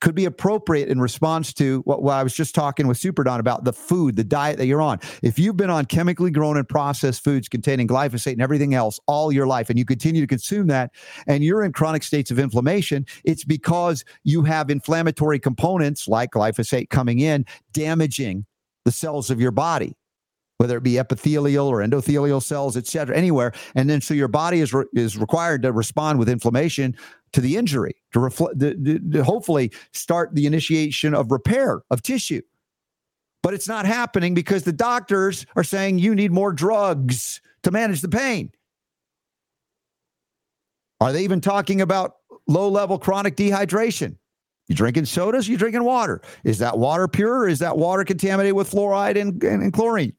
Could 0.00 0.14
be 0.14 0.24
appropriate 0.24 0.88
in 0.88 1.00
response 1.00 1.52
to 1.54 1.80
what, 1.80 2.02
what 2.02 2.14
I 2.14 2.22
was 2.22 2.34
just 2.34 2.54
talking 2.54 2.86
with 2.86 2.98
Super 2.98 3.22
Don 3.24 3.40
about 3.40 3.64
the 3.64 3.72
food, 3.72 4.16
the 4.16 4.24
diet 4.24 4.58
that 4.58 4.66
you're 4.66 4.80
on. 4.80 5.00
If 5.22 5.38
you've 5.38 5.56
been 5.56 5.70
on 5.70 5.86
chemically 5.86 6.30
grown 6.30 6.56
and 6.56 6.68
processed 6.68 7.22
foods 7.22 7.48
containing 7.48 7.88
glyphosate 7.88 8.32
and 8.32 8.42
everything 8.42 8.74
else 8.74 8.98
all 9.06 9.32
your 9.32 9.46
life, 9.46 9.70
and 9.70 9.78
you 9.78 9.84
continue 9.84 10.20
to 10.20 10.26
consume 10.26 10.68
that, 10.68 10.92
and 11.26 11.42
you're 11.44 11.64
in 11.64 11.72
chronic 11.72 12.04
states 12.04 12.30
of 12.30 12.38
inflammation, 12.38 13.04
it's 13.24 13.44
because 13.44 14.04
you 14.22 14.42
have 14.42 14.70
inflammatory 14.70 15.40
components 15.40 16.06
like 16.06 16.30
glyphosate 16.30 16.90
coming 16.90 17.18
in, 17.18 17.44
damaging 17.72 18.46
the 18.84 18.92
cells 18.92 19.30
of 19.30 19.40
your 19.40 19.52
body 19.52 19.96
whether 20.58 20.76
it 20.76 20.82
be 20.82 20.98
epithelial 20.98 21.66
or 21.66 21.78
endothelial 21.78 22.42
cells, 22.42 22.76
et 22.76 22.86
cetera, 22.86 23.16
anywhere. 23.16 23.52
And 23.74 23.90
then 23.90 24.00
so 24.00 24.14
your 24.14 24.28
body 24.28 24.60
is, 24.60 24.72
re- 24.72 24.84
is 24.94 25.18
required 25.18 25.62
to 25.62 25.72
respond 25.72 26.18
with 26.18 26.28
inflammation 26.28 26.96
to 27.32 27.40
the 27.40 27.56
injury, 27.56 27.96
to, 28.12 28.18
refl- 28.18 28.58
to, 28.60 28.98
to, 28.98 29.24
hopefully 29.24 29.72
start 29.92 30.34
the 30.34 30.46
initiation 30.46 31.14
of 31.14 31.32
repair 31.32 31.82
of 31.90 32.02
tissue. 32.02 32.42
But 33.42 33.54
it's 33.54 33.66
not 33.66 33.86
happening 33.86 34.34
because 34.34 34.62
the 34.62 34.72
doctors 34.72 35.46
are 35.56 35.64
saying 35.64 35.98
you 35.98 36.14
need 36.14 36.30
more 36.30 36.52
drugs 36.52 37.40
to 37.64 37.70
manage 37.70 38.00
the 38.00 38.08
pain. 38.08 38.52
Are 41.00 41.12
they 41.12 41.24
even 41.24 41.40
talking 41.40 41.80
about 41.80 42.16
low 42.46 42.68
level 42.68 42.98
chronic 42.98 43.36
dehydration? 43.36 44.16
You 44.68 44.76
drinking 44.76 45.06
sodas? 45.06 45.48
You 45.48 45.56
drinking 45.56 45.82
water? 45.82 46.22
Is 46.44 46.58
that 46.58 46.78
water 46.78 47.08
pure? 47.08 47.48
Is 47.48 47.58
that 47.58 47.76
water 47.76 48.04
contaminated 48.04 48.54
with 48.54 48.70
fluoride 48.70 49.20
and, 49.20 49.42
and, 49.42 49.62
and 49.62 49.72
chlorine? 49.72 50.12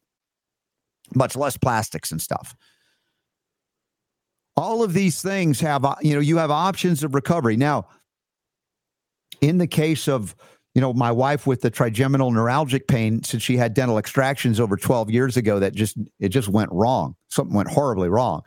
Much 1.14 1.36
less 1.36 1.56
plastics 1.56 2.10
and 2.12 2.20
stuff. 2.20 2.54
All 4.56 4.82
of 4.82 4.92
these 4.92 5.20
things 5.20 5.60
have, 5.60 5.84
uh, 5.84 5.96
you 6.00 6.14
know, 6.14 6.20
you 6.20 6.36
have 6.36 6.50
options 6.50 7.02
of 7.02 7.14
recovery. 7.14 7.56
Now, 7.56 7.88
in 9.40 9.58
the 9.58 9.66
case 9.66 10.08
of, 10.08 10.34
you 10.74 10.80
know, 10.80 10.92
my 10.92 11.10
wife 11.10 11.46
with 11.46 11.60
the 11.60 11.70
trigeminal 11.70 12.30
neuralgic 12.30 12.86
pain, 12.86 13.22
since 13.22 13.42
she 13.42 13.56
had 13.56 13.74
dental 13.74 13.98
extractions 13.98 14.60
over 14.60 14.76
12 14.76 15.10
years 15.10 15.36
ago, 15.36 15.58
that 15.58 15.74
just, 15.74 15.96
it 16.20 16.28
just 16.28 16.48
went 16.48 16.70
wrong. 16.72 17.16
Something 17.28 17.56
went 17.56 17.68
horribly 17.68 18.08
wrong. 18.08 18.42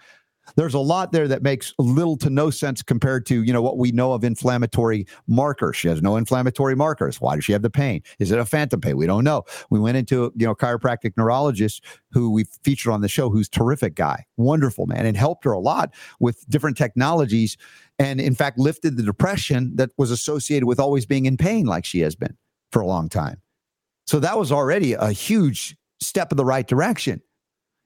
There's 0.55 0.73
a 0.73 0.79
lot 0.79 1.11
there 1.11 1.27
that 1.27 1.43
makes 1.43 1.73
little 1.77 2.17
to 2.17 2.29
no 2.29 2.49
sense 2.49 2.81
compared 2.81 3.25
to 3.27 3.43
you 3.43 3.53
know 3.53 3.61
what 3.61 3.77
we 3.77 3.91
know 3.91 4.13
of 4.13 4.23
inflammatory 4.23 5.05
markers. 5.27 5.75
She 5.75 5.87
has 5.87 6.01
no 6.01 6.15
inflammatory 6.15 6.75
markers. 6.75 7.19
Why 7.19 7.35
does 7.35 7.45
she 7.45 7.51
have 7.51 7.61
the 7.61 7.69
pain? 7.69 8.01
Is 8.19 8.31
it 8.31 8.39
a 8.39 8.45
phantom 8.45 8.81
pain? 8.81 8.97
We 8.97 9.07
don't 9.07 9.23
know. 9.23 9.43
We 9.69 9.79
went 9.79 9.97
into 9.97 10.31
you 10.35 10.45
know 10.45 10.55
chiropractic 10.55 11.13
neurologist 11.17 11.83
who 12.11 12.31
we 12.31 12.45
featured 12.63 12.93
on 12.93 13.01
the 13.01 13.07
show 13.07 13.29
who's 13.29 13.49
terrific 13.49 13.95
guy 13.95 14.25
wonderful 14.37 14.85
man 14.85 15.05
and 15.05 15.17
helped 15.17 15.43
her 15.43 15.51
a 15.51 15.59
lot 15.59 15.93
with 16.19 16.47
different 16.49 16.77
technologies 16.77 17.57
and 17.99 18.21
in 18.21 18.35
fact 18.35 18.57
lifted 18.57 18.97
the 18.97 19.03
depression 19.03 19.75
that 19.75 19.91
was 19.97 20.11
associated 20.11 20.65
with 20.65 20.79
always 20.79 21.05
being 21.05 21.25
in 21.25 21.37
pain 21.37 21.65
like 21.65 21.85
she 21.85 21.99
has 21.99 22.15
been 22.15 22.37
for 22.71 22.81
a 22.81 22.87
long 22.87 23.09
time. 23.09 23.41
So 24.05 24.19
that 24.19 24.37
was 24.37 24.51
already 24.51 24.93
a 24.93 25.11
huge 25.11 25.75
step 25.99 26.31
in 26.31 26.37
the 26.37 26.45
right 26.45 26.67
direction. 26.67 27.21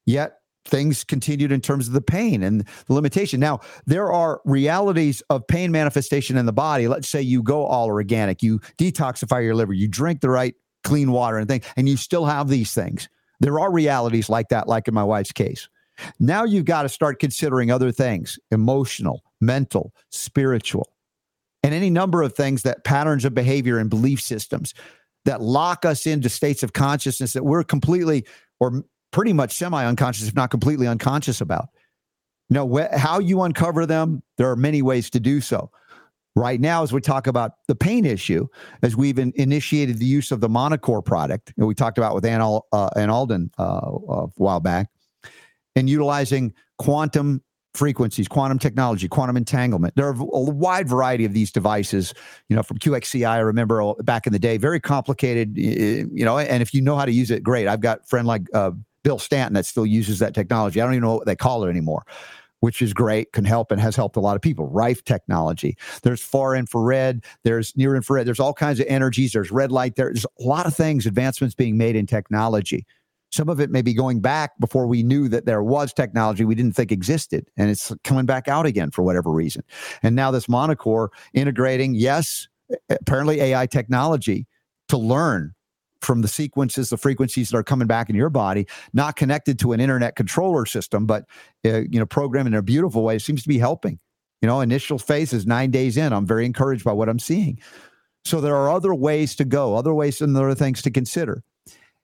Yet 0.06 0.41
things 0.66 1.04
continued 1.04 1.52
in 1.52 1.62
terms 1.62 1.88
of 1.88 1.94
the 1.94 2.02
pain 2.02 2.44
and 2.44 2.66
the 2.88 2.94
limitation. 2.94 3.40
Now, 3.40 3.60
there 3.86 4.12
are 4.12 4.42
realities 4.46 5.22
of 5.30 5.48
pain 5.48 5.72
manifestation 5.72 6.38
in 6.38 6.46
the 6.46 6.54
body. 6.54 6.88
Let's 6.88 7.08
say 7.08 7.22
you 7.22 7.44
go 7.44 7.66
all 7.66 7.88
organic, 7.88 8.44
you 8.44 8.60
detoxify 8.78 9.44
your 9.44 9.56
liver, 9.56 9.74
you 9.74 9.88
drink 9.88 10.22
the 10.22 10.30
right 10.30 10.56
clean 10.84 11.12
water 11.12 11.38
and 11.38 11.48
things, 11.48 11.66
and 11.76 11.88
you 11.90 11.98
still 11.98 12.26
have 12.26 12.48
these 12.48 12.74
things. 12.74 13.10
There 13.40 13.60
are 13.60 13.72
realities 13.72 14.30
like 14.30 14.50
that, 14.50 14.68
like 14.68 14.88
in 14.88 14.94
my 14.94 15.04
wife's 15.04 15.32
case. 15.32 15.68
Now 16.20 16.44
you've 16.44 16.66
got 16.66 16.84
to 16.84 16.90
start 16.90 17.20
considering 17.20 17.72
other 17.72 17.92
things 17.92 18.40
emotional, 18.52 19.24
mental, 19.40 19.94
spiritual, 20.10 20.92
and 21.64 21.74
any 21.74 21.90
number 21.90 22.22
of 22.22 22.34
things 22.34 22.64
that 22.64 22.84
patterns 22.84 23.26
of 23.26 23.34
behavior 23.34 23.78
and 23.78 23.90
belief 23.90 24.22
systems 24.22 24.74
that 25.26 25.42
lock 25.42 25.86
us 25.86 26.08
into 26.08 26.30
states 26.30 26.64
of 26.64 26.74
consciousness 26.74 27.34
that 27.34 27.46
we're 27.46 27.64
completely 27.64 28.26
or 28.60 28.84
pretty 29.12 29.34
much 29.34 29.54
semi 29.54 29.86
unconscious, 29.86 30.28
if 30.28 30.36
not 30.36 30.50
completely 30.50 30.88
unconscious 30.88 31.42
about. 31.42 31.70
Know, 32.50 32.68
wh- 32.68 32.98
how 32.98 33.20
you 33.20 33.42
uncover 33.44 33.86
them, 33.86 34.24
there 34.38 34.50
are 34.50 34.58
many 34.58 34.82
ways 34.82 35.10
to 35.12 35.20
do 35.20 35.40
so. 35.40 35.72
Right 36.36 36.60
now, 36.60 36.84
as 36.84 36.94
we 36.94 37.02
talk 37.02 37.28
about 37.28 37.52
the 37.68 37.76
pain 37.76 38.06
issue, 38.06 38.48
as 38.84 38.96
we've 38.96 39.20
in, 39.20 39.34
initiated 39.36 40.00
the 40.00 40.06
use 40.06 40.32
of 40.32 40.40
the 40.40 40.50
Monocore 40.50 41.04
product, 41.04 41.54
we 41.58 41.76
talked 41.76 41.98
about 41.98 42.16
with 42.16 42.26
Ann, 42.26 42.42
Al, 42.42 42.68
uh, 42.72 42.90
Ann 42.96 43.10
Alden 43.10 43.52
uh, 43.60 43.82
a 44.10 44.28
while 44.36 44.62
back, 44.62 44.90
and 45.76 45.90
utilizing 45.90 46.54
quantum 46.78 47.42
frequencies, 47.74 48.28
quantum 48.28 48.60
technology, 48.60 49.08
quantum 49.08 49.38
entanglement. 49.38 49.96
There 49.96 50.08
are 50.08 50.16
a 50.16 50.42
wide 50.42 50.90
variety 50.90 51.26
of 51.26 51.34
these 51.34 51.52
devices, 51.52 52.14
you 52.50 52.56
know, 52.56 52.64
from 52.64 52.80
QXCI. 52.80 53.28
I 53.28 53.40
remember 53.40 53.94
back 54.00 54.28
in 54.28 54.34
the 54.34 54.40
day, 54.40 54.58
very 54.58 54.80
complicated, 54.80 55.58
you 55.58 56.26
know, 56.26 56.38
and 56.38 56.62
if 56.62 56.74
you 56.74 56.82
know 56.82 56.98
how 56.98 57.06
to 57.06 57.12
use 57.12 57.32
it, 57.32 57.44
great. 57.44 57.68
I've 57.68 57.82
got 57.82 58.00
a 58.00 58.04
friend 58.04 58.28
like 58.28 58.44
uh, 58.54 58.72
Bill 59.04 59.20
Stanton 59.20 59.54
that 59.54 59.66
still 59.66 59.86
uses 59.86 60.20
that 60.20 60.34
technology. 60.34 60.82
I 60.82 60.86
don't 60.86 60.94
even 60.94 61.04
know 61.04 61.16
what 61.16 61.26
they 61.26 61.36
call 61.36 61.64
it 61.64 61.70
anymore, 61.70 62.06
which 62.60 62.82
is 62.82 62.94
great, 62.94 63.34
can 63.34 63.46
help 63.46 63.72
and 63.72 63.82
has 63.82 63.96
helped 63.96 64.16
a 64.16 64.20
lot 64.20 64.36
of 64.36 64.42
people. 64.42 64.68
Rife 64.68 65.04
technology. 65.04 65.76
There's 66.04 66.22
far 66.22 66.56
infrared, 66.56 67.24
there's 67.44 67.76
near 67.76 67.96
infrared, 67.96 68.28
there's 68.28 68.40
all 68.40 68.54
kinds 68.54 68.80
of 68.80 68.86
energies, 68.88 69.34
there's 69.34 69.52
red 69.52 69.72
light, 69.72 69.96
there's 69.96 70.26
a 70.26 70.44
lot 70.44 70.66
of 70.66 70.76
things, 70.76 71.06
advancements 71.06 71.56
being 71.56 71.78
made 71.78 71.96
in 71.96 72.06
technology. 72.06 72.86
Some 73.32 73.48
of 73.48 73.62
it 73.62 73.70
may 73.70 73.82
be 73.82 73.94
going 73.94 74.20
back 74.20 74.52
before 74.60 74.88
we 74.88 75.04
knew 75.04 75.30
that 75.30 75.46
there 75.46 75.64
was 75.64 75.94
technology 75.94 76.44
we 76.44 76.54
didn't 76.54 76.76
think 76.76 76.92
existed, 76.92 77.50
and 77.56 77.70
it's 77.70 77.94
coming 78.04 78.26
back 78.26 78.50
out 78.50 78.66
again 78.66 78.92
for 78.92 79.04
whatever 79.04 79.32
reason. 79.32 79.64
And 80.04 80.18
now 80.18 80.32
this 80.32 80.48
Monocore 80.48 81.08
integrating, 81.34 81.96
yes, 81.96 82.50
apparently 82.90 83.40
AI 83.40 83.68
technology 83.68 84.48
to 84.90 84.98
learn 84.98 85.54
from 86.02 86.22
the 86.22 86.28
sequences, 86.28 86.90
the 86.90 86.98
frequencies 86.98 87.50
that 87.50 87.58
are 87.58 87.64
coming 87.64 87.88
back 87.88 88.10
in 88.10 88.16
your 88.16 88.30
body, 88.30 88.68
not 88.94 89.16
connected 89.16 89.60
to 89.60 89.74
an 89.74 89.80
internet 89.80 90.16
controller 90.16 90.66
system, 90.66 91.06
but 91.06 91.26
uh, 91.66 91.82
you 91.90 92.00
know, 92.00 92.06
programmed 92.06 92.48
in 92.48 92.54
a 92.54 92.62
beautiful 92.62 93.04
way. 93.04 93.20
Seems 93.20 93.44
to 93.44 93.50
be 93.50 93.60
helping. 93.60 94.00
You 94.42 94.48
know, 94.48 94.62
initial 94.62 94.98
phase 94.98 95.34
is 95.34 95.46
nine 95.46 95.70
days 95.70 95.98
in. 95.98 96.14
I'm 96.14 96.26
very 96.26 96.46
encouraged 96.46 96.84
by 96.84 96.94
what 96.94 97.10
I'm 97.10 97.20
seeing. 97.20 97.60
So 98.26 98.42
there 98.42 98.56
are 98.56 98.70
other 98.70 98.94
ways 98.94 99.36
to 99.36 99.46
go, 99.46 99.76
other 99.76 99.94
ways 99.94 100.22
and 100.22 100.36
other 100.36 100.56
things 100.56 100.82
to 100.84 100.92
consider. 100.92 101.44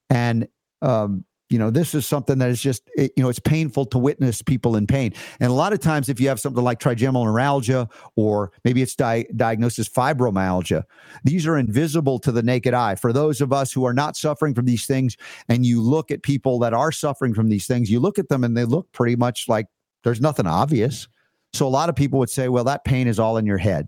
And 0.10 0.48
um, 0.82 1.26
you 1.50 1.58
know 1.58 1.70
this 1.70 1.96
is 1.96 2.06
something 2.06 2.38
that 2.40 2.50
is 2.50 2.62
just 2.62 2.90
it, 2.96 3.12
you 3.16 3.24
know 3.24 3.30
it's 3.30 3.40
painful 3.40 3.86
to 3.86 3.98
witness 3.98 4.42
people 4.42 4.76
in 4.76 4.88
pain. 4.88 5.14
And 5.40 5.50
a 5.50 5.54
lot 5.54 5.74
of 5.74 5.80
times 5.80 6.10
if 6.10 6.20
you 6.20 6.28
have 6.28 6.40
something 6.40 6.64
like 6.64 6.80
trigeminal 6.80 7.26
neuralgia 7.26 7.88
or 8.16 8.52
maybe 8.64 8.82
it's 8.82 8.96
di- 8.96 9.26
diagnosed 9.36 9.80
as 9.80 9.90
fibromyalgia 9.90 10.84
these 11.24 11.48
are 11.48 11.58
invisible 11.58 12.20
to 12.20 12.32
the 12.32 12.44
naked 12.44 12.74
eye. 12.74 12.96
For 12.96 13.14
those 13.14 13.42
of 13.42 13.54
us 13.54 13.72
who 13.72 13.86
are 13.86 13.94
not 13.94 14.18
suffering 14.18 14.54
from 14.54 14.66
these 14.66 14.86
things 14.86 15.16
and 15.50 15.66
you 15.66 15.82
look 15.82 16.12
at 16.12 16.24
people 16.24 16.60
that 16.60 16.74
are 16.74 16.92
suffering 16.92 17.34
from 17.34 17.50
these 17.50 17.68
things 17.68 17.90
you 17.90 18.00
look 18.00 18.20
at 18.20 18.30
them 18.30 18.44
and 18.44 18.58
they 18.58 18.66
look 18.66 18.92
pretty 18.92 19.16
much 19.16 19.48
like 19.48 19.68
there's 20.04 20.22
nothing 20.22 20.48
obvious. 20.48 21.08
So 21.54 21.66
a 21.66 21.70
lot 21.70 21.90
of 21.90 21.96
people 21.96 22.20
would 22.20 22.30
say 22.30 22.50
well 22.50 22.64
that 22.66 22.84
pain 22.84 23.08
is 23.08 23.20
all 23.20 23.38
in 23.38 23.46
your 23.46 23.58
head 23.58 23.88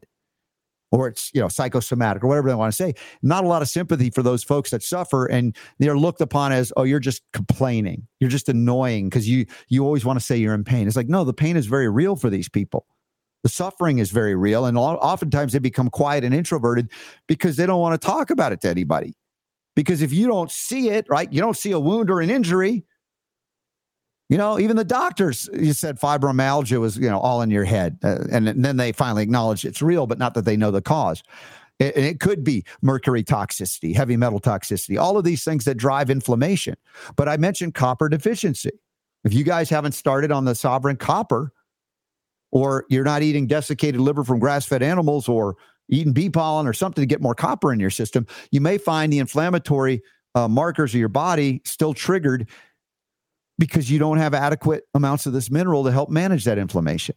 or 0.92 1.08
it's 1.08 1.32
you 1.34 1.42
know 1.42 1.48
psychosomatic 1.48 2.24
or 2.24 2.28
whatever 2.28 2.50
they 2.50 2.56
want 2.56 2.72
to 2.72 2.76
say 2.76 2.94
not 3.22 3.44
a 3.44 3.48
lot 3.48 3.62
of 3.62 3.70
sympathy 3.70 4.10
for 4.10 4.24
those 4.24 4.44
folks 4.44 4.72
that 4.72 4.84
suffer 4.84 5.26
and 5.26 5.56
they're 5.80 5.98
looked 5.98 6.22
upon 6.22 6.52
as 6.52 6.74
oh 6.78 6.84
you're 6.84 7.00
just 7.00 7.24
complaining. 7.34 8.08
You're 8.20 8.30
just 8.30 8.50
annoying 8.50 9.10
because 9.10 9.28
you 9.28 9.46
you 9.68 9.86
always 9.86 10.06
want 10.06 10.20
to 10.20 10.26
say 10.26 10.38
you're 10.38 10.54
in 10.54 10.64
pain. 10.64 10.88
It's 10.88 10.96
like 10.96 11.10
no 11.10 11.24
the 11.24 11.34
pain 11.34 11.58
is 11.58 11.66
very 11.66 11.90
real 11.90 12.16
for 12.16 12.30
these 12.30 12.50
people. 12.50 12.86
The 13.44 13.50
suffering 13.50 14.00
is 14.00 14.12
very 14.12 14.36
real 14.36 14.66
and 14.66 14.78
oftentimes 14.78 15.54
they 15.54 15.60
become 15.60 15.90
quiet 15.90 16.24
and 16.24 16.34
introverted 16.34 16.92
because 17.28 17.56
they 17.56 17.66
don't 17.66 17.80
want 17.80 18.00
to 18.00 18.06
talk 18.06 18.30
about 18.30 18.52
it 18.52 18.62
to 18.62 18.70
anybody. 18.70 19.16
Because 19.76 20.02
if 20.02 20.12
you 20.12 20.28
don't 20.28 20.52
see 20.52 20.90
it 20.90 21.06
right 21.10 21.32
you 21.32 21.42
don't 21.42 21.58
see 21.58 21.72
a 21.72 21.80
wound 21.80 22.10
or 22.10 22.22
an 22.22 22.30
injury 22.30 22.84
you 24.30 24.38
know, 24.38 24.60
even 24.60 24.78
the 24.78 24.84
doctors, 24.84 25.50
you 25.54 25.74
said 25.74 26.00
fibromyalgia 26.00 26.80
was, 26.80 26.98
you 26.98 27.10
know, 27.10 27.20
all 27.20 27.42
in 27.42 27.50
your 27.50 27.66
head. 27.66 27.98
Uh, 28.04 28.20
and, 28.32 28.48
and, 28.48 28.64
then 28.64 28.78
they 28.78 28.92
finally 28.92 29.24
acknowledge 29.24 29.66
it's 29.66 29.82
real, 29.82 30.06
but 30.06 30.20
not 30.20 30.36
that 30.36 30.46
they 30.46 30.56
know 30.56 30.70
the 30.70 30.84
cause. 30.84 31.24
It, 31.80 31.98
it 31.98 32.20
could 32.20 32.44
be 32.44 32.64
mercury 32.82 33.24
toxicity, 33.24 33.96
heavy 33.96 34.18
metal 34.18 34.40
toxicity, 34.40 35.02
all 35.02 35.18
of 35.18 35.24
these 35.24 35.44
things 35.44 35.66
that 35.66 35.76
drive 35.76 36.12
inflammation. 36.12 36.76
But 37.16 37.28
I 37.28 37.38
mentioned 37.38 37.74
copper 37.74 38.08
deficiency. 38.08 38.72
If 39.24 39.34
you 39.34 39.44
guys 39.44 39.70
haven't 39.70 39.94
started 39.94 40.32
on 40.32 40.46
the 40.46 40.54
sovereign 40.54 40.98
copper, 40.98 41.52
or 42.52 42.86
you're 42.90 43.04
not 43.04 43.22
eating 43.22 43.48
desiccated 43.48 44.02
liver 44.02 44.24
from 44.24 44.40
grass 44.40 44.66
fed 44.66 44.82
animals 44.82 45.28
or 45.28 45.56
eating 45.90 46.14
bee 46.14 46.30
pollen 46.30 46.68
or 46.68 46.74
something 46.74 47.02
to 47.02 47.06
get 47.06 47.22
more 47.22 47.36
copper 47.36 47.74
in 47.74 47.80
your 47.80 47.90
system, 47.90 48.26
you 48.52 48.62
may 48.62 48.78
find 48.78 49.12
the 49.12 49.20
inflammatory 49.20 50.02
uh, 50.36 50.48
markers 50.48 50.94
of 50.94 51.00
your 51.00 51.10
body 51.10 51.62
still 51.66 51.94
triggered 51.94 52.48
because 53.60 53.92
you 53.92 54.00
don't 54.00 54.18
have 54.18 54.34
adequate 54.34 54.86
amounts 54.96 55.26
of 55.26 55.34
this 55.34 55.52
mineral 55.52 55.84
to 55.84 55.92
help 55.92 56.10
manage 56.10 56.46
that 56.46 56.58
inflammation 56.58 57.16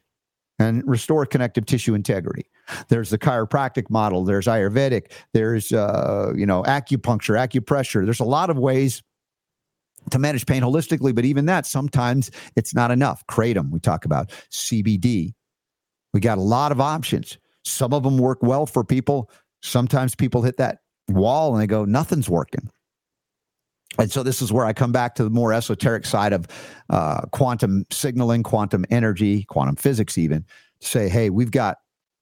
and 0.58 0.86
restore 0.86 1.24
connective 1.24 1.64
tissue 1.64 1.94
integrity. 1.94 2.50
There's 2.88 3.10
the 3.10 3.18
chiropractic 3.18 3.88
model, 3.88 4.24
there's 4.24 4.46
Ayurvedic, 4.46 5.12
there's 5.32 5.72
uh, 5.72 6.32
you 6.36 6.44
know 6.44 6.62
acupuncture, 6.64 7.38
acupressure. 7.38 8.04
There's 8.04 8.20
a 8.20 8.24
lot 8.24 8.50
of 8.50 8.58
ways 8.58 9.02
to 10.10 10.18
manage 10.18 10.46
pain 10.46 10.62
holistically, 10.62 11.14
but 11.14 11.24
even 11.24 11.46
that 11.46 11.64
sometimes 11.64 12.30
it's 12.56 12.74
not 12.74 12.90
enough. 12.90 13.24
Kratom, 13.28 13.70
we 13.70 13.78
talk 13.78 14.04
about 14.04 14.30
CBD. 14.50 15.32
We 16.12 16.20
got 16.20 16.38
a 16.38 16.42
lot 16.42 16.72
of 16.72 16.80
options. 16.80 17.38
Some 17.64 17.94
of 17.94 18.02
them 18.02 18.18
work 18.18 18.42
well 18.42 18.66
for 18.66 18.82
people. 18.84 19.30
Sometimes 19.62 20.16
people 20.16 20.42
hit 20.42 20.56
that 20.56 20.78
wall 21.08 21.54
and 21.54 21.62
they 21.62 21.68
go, 21.68 21.84
nothing's 21.84 22.28
working. 22.28 22.68
And 23.98 24.10
so 24.10 24.22
this 24.22 24.40
is 24.40 24.52
where 24.52 24.64
I 24.64 24.72
come 24.72 24.92
back 24.92 25.14
to 25.16 25.24
the 25.24 25.30
more 25.30 25.52
esoteric 25.52 26.06
side 26.06 26.32
of 26.32 26.46
uh, 26.90 27.22
quantum 27.32 27.84
signaling, 27.90 28.42
quantum 28.42 28.84
energy, 28.90 29.44
quantum 29.44 29.76
physics, 29.76 30.16
even 30.16 30.44
to 30.80 30.86
say, 30.86 31.08
hey, 31.08 31.30
we've 31.30 31.50
got 31.50 31.78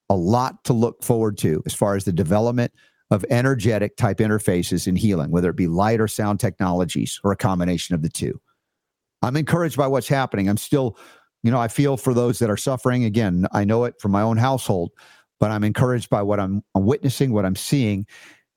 a 0.09 0.17
lot 0.17 0.65
to 0.65 0.73
look 0.73 1.03
forward 1.05 1.39
to 1.39 1.63
as 1.67 1.75
far 1.75 1.95
as 1.95 2.05
the 2.05 2.13
development 2.13 2.73
of 3.11 3.25
energetic 3.31 3.97
type 3.97 4.19
interfaces 4.19 4.87
in 4.87 4.97
healing, 4.97 5.31
whether 5.31 5.51
it 5.51 5.57
be 5.57 5.69
light 5.69 6.01
or 6.01 6.09
sound 6.09 6.41
technologies 6.41 7.21
or 7.25 7.33
a 7.33 7.37
combination 7.37 7.95
of 7.95 8.03
the 8.03 8.09
two. 8.09 8.41
I'm 9.23 9.37
encouraged 9.37 9.77
by 9.77 9.87
what's 9.87 10.09
happening. 10.09 10.49
I'm 10.49 10.57
still, 10.57 10.97
you 11.43 11.51
know, 11.51 11.61
I 11.61 11.69
feel 11.69 11.97
for 11.97 12.15
those 12.15 12.39
that 12.39 12.51
are 12.51 12.57
suffering. 12.57 13.05
Again, 13.05 13.47
I 13.53 13.65
know 13.65 13.85
it 13.85 14.01
from 14.01 14.13
my 14.13 14.23
own 14.23 14.37
household, 14.37 14.91
but 15.39 15.51
I'm 15.51 15.65
encouraged 15.65 16.11
by 16.11 16.23
what 16.23 16.41
I'm, 16.41 16.63
I'm 16.75 16.87
witnessing, 16.87 17.33
what 17.33 17.45
I'm 17.45 17.57
seeing. 17.57 18.07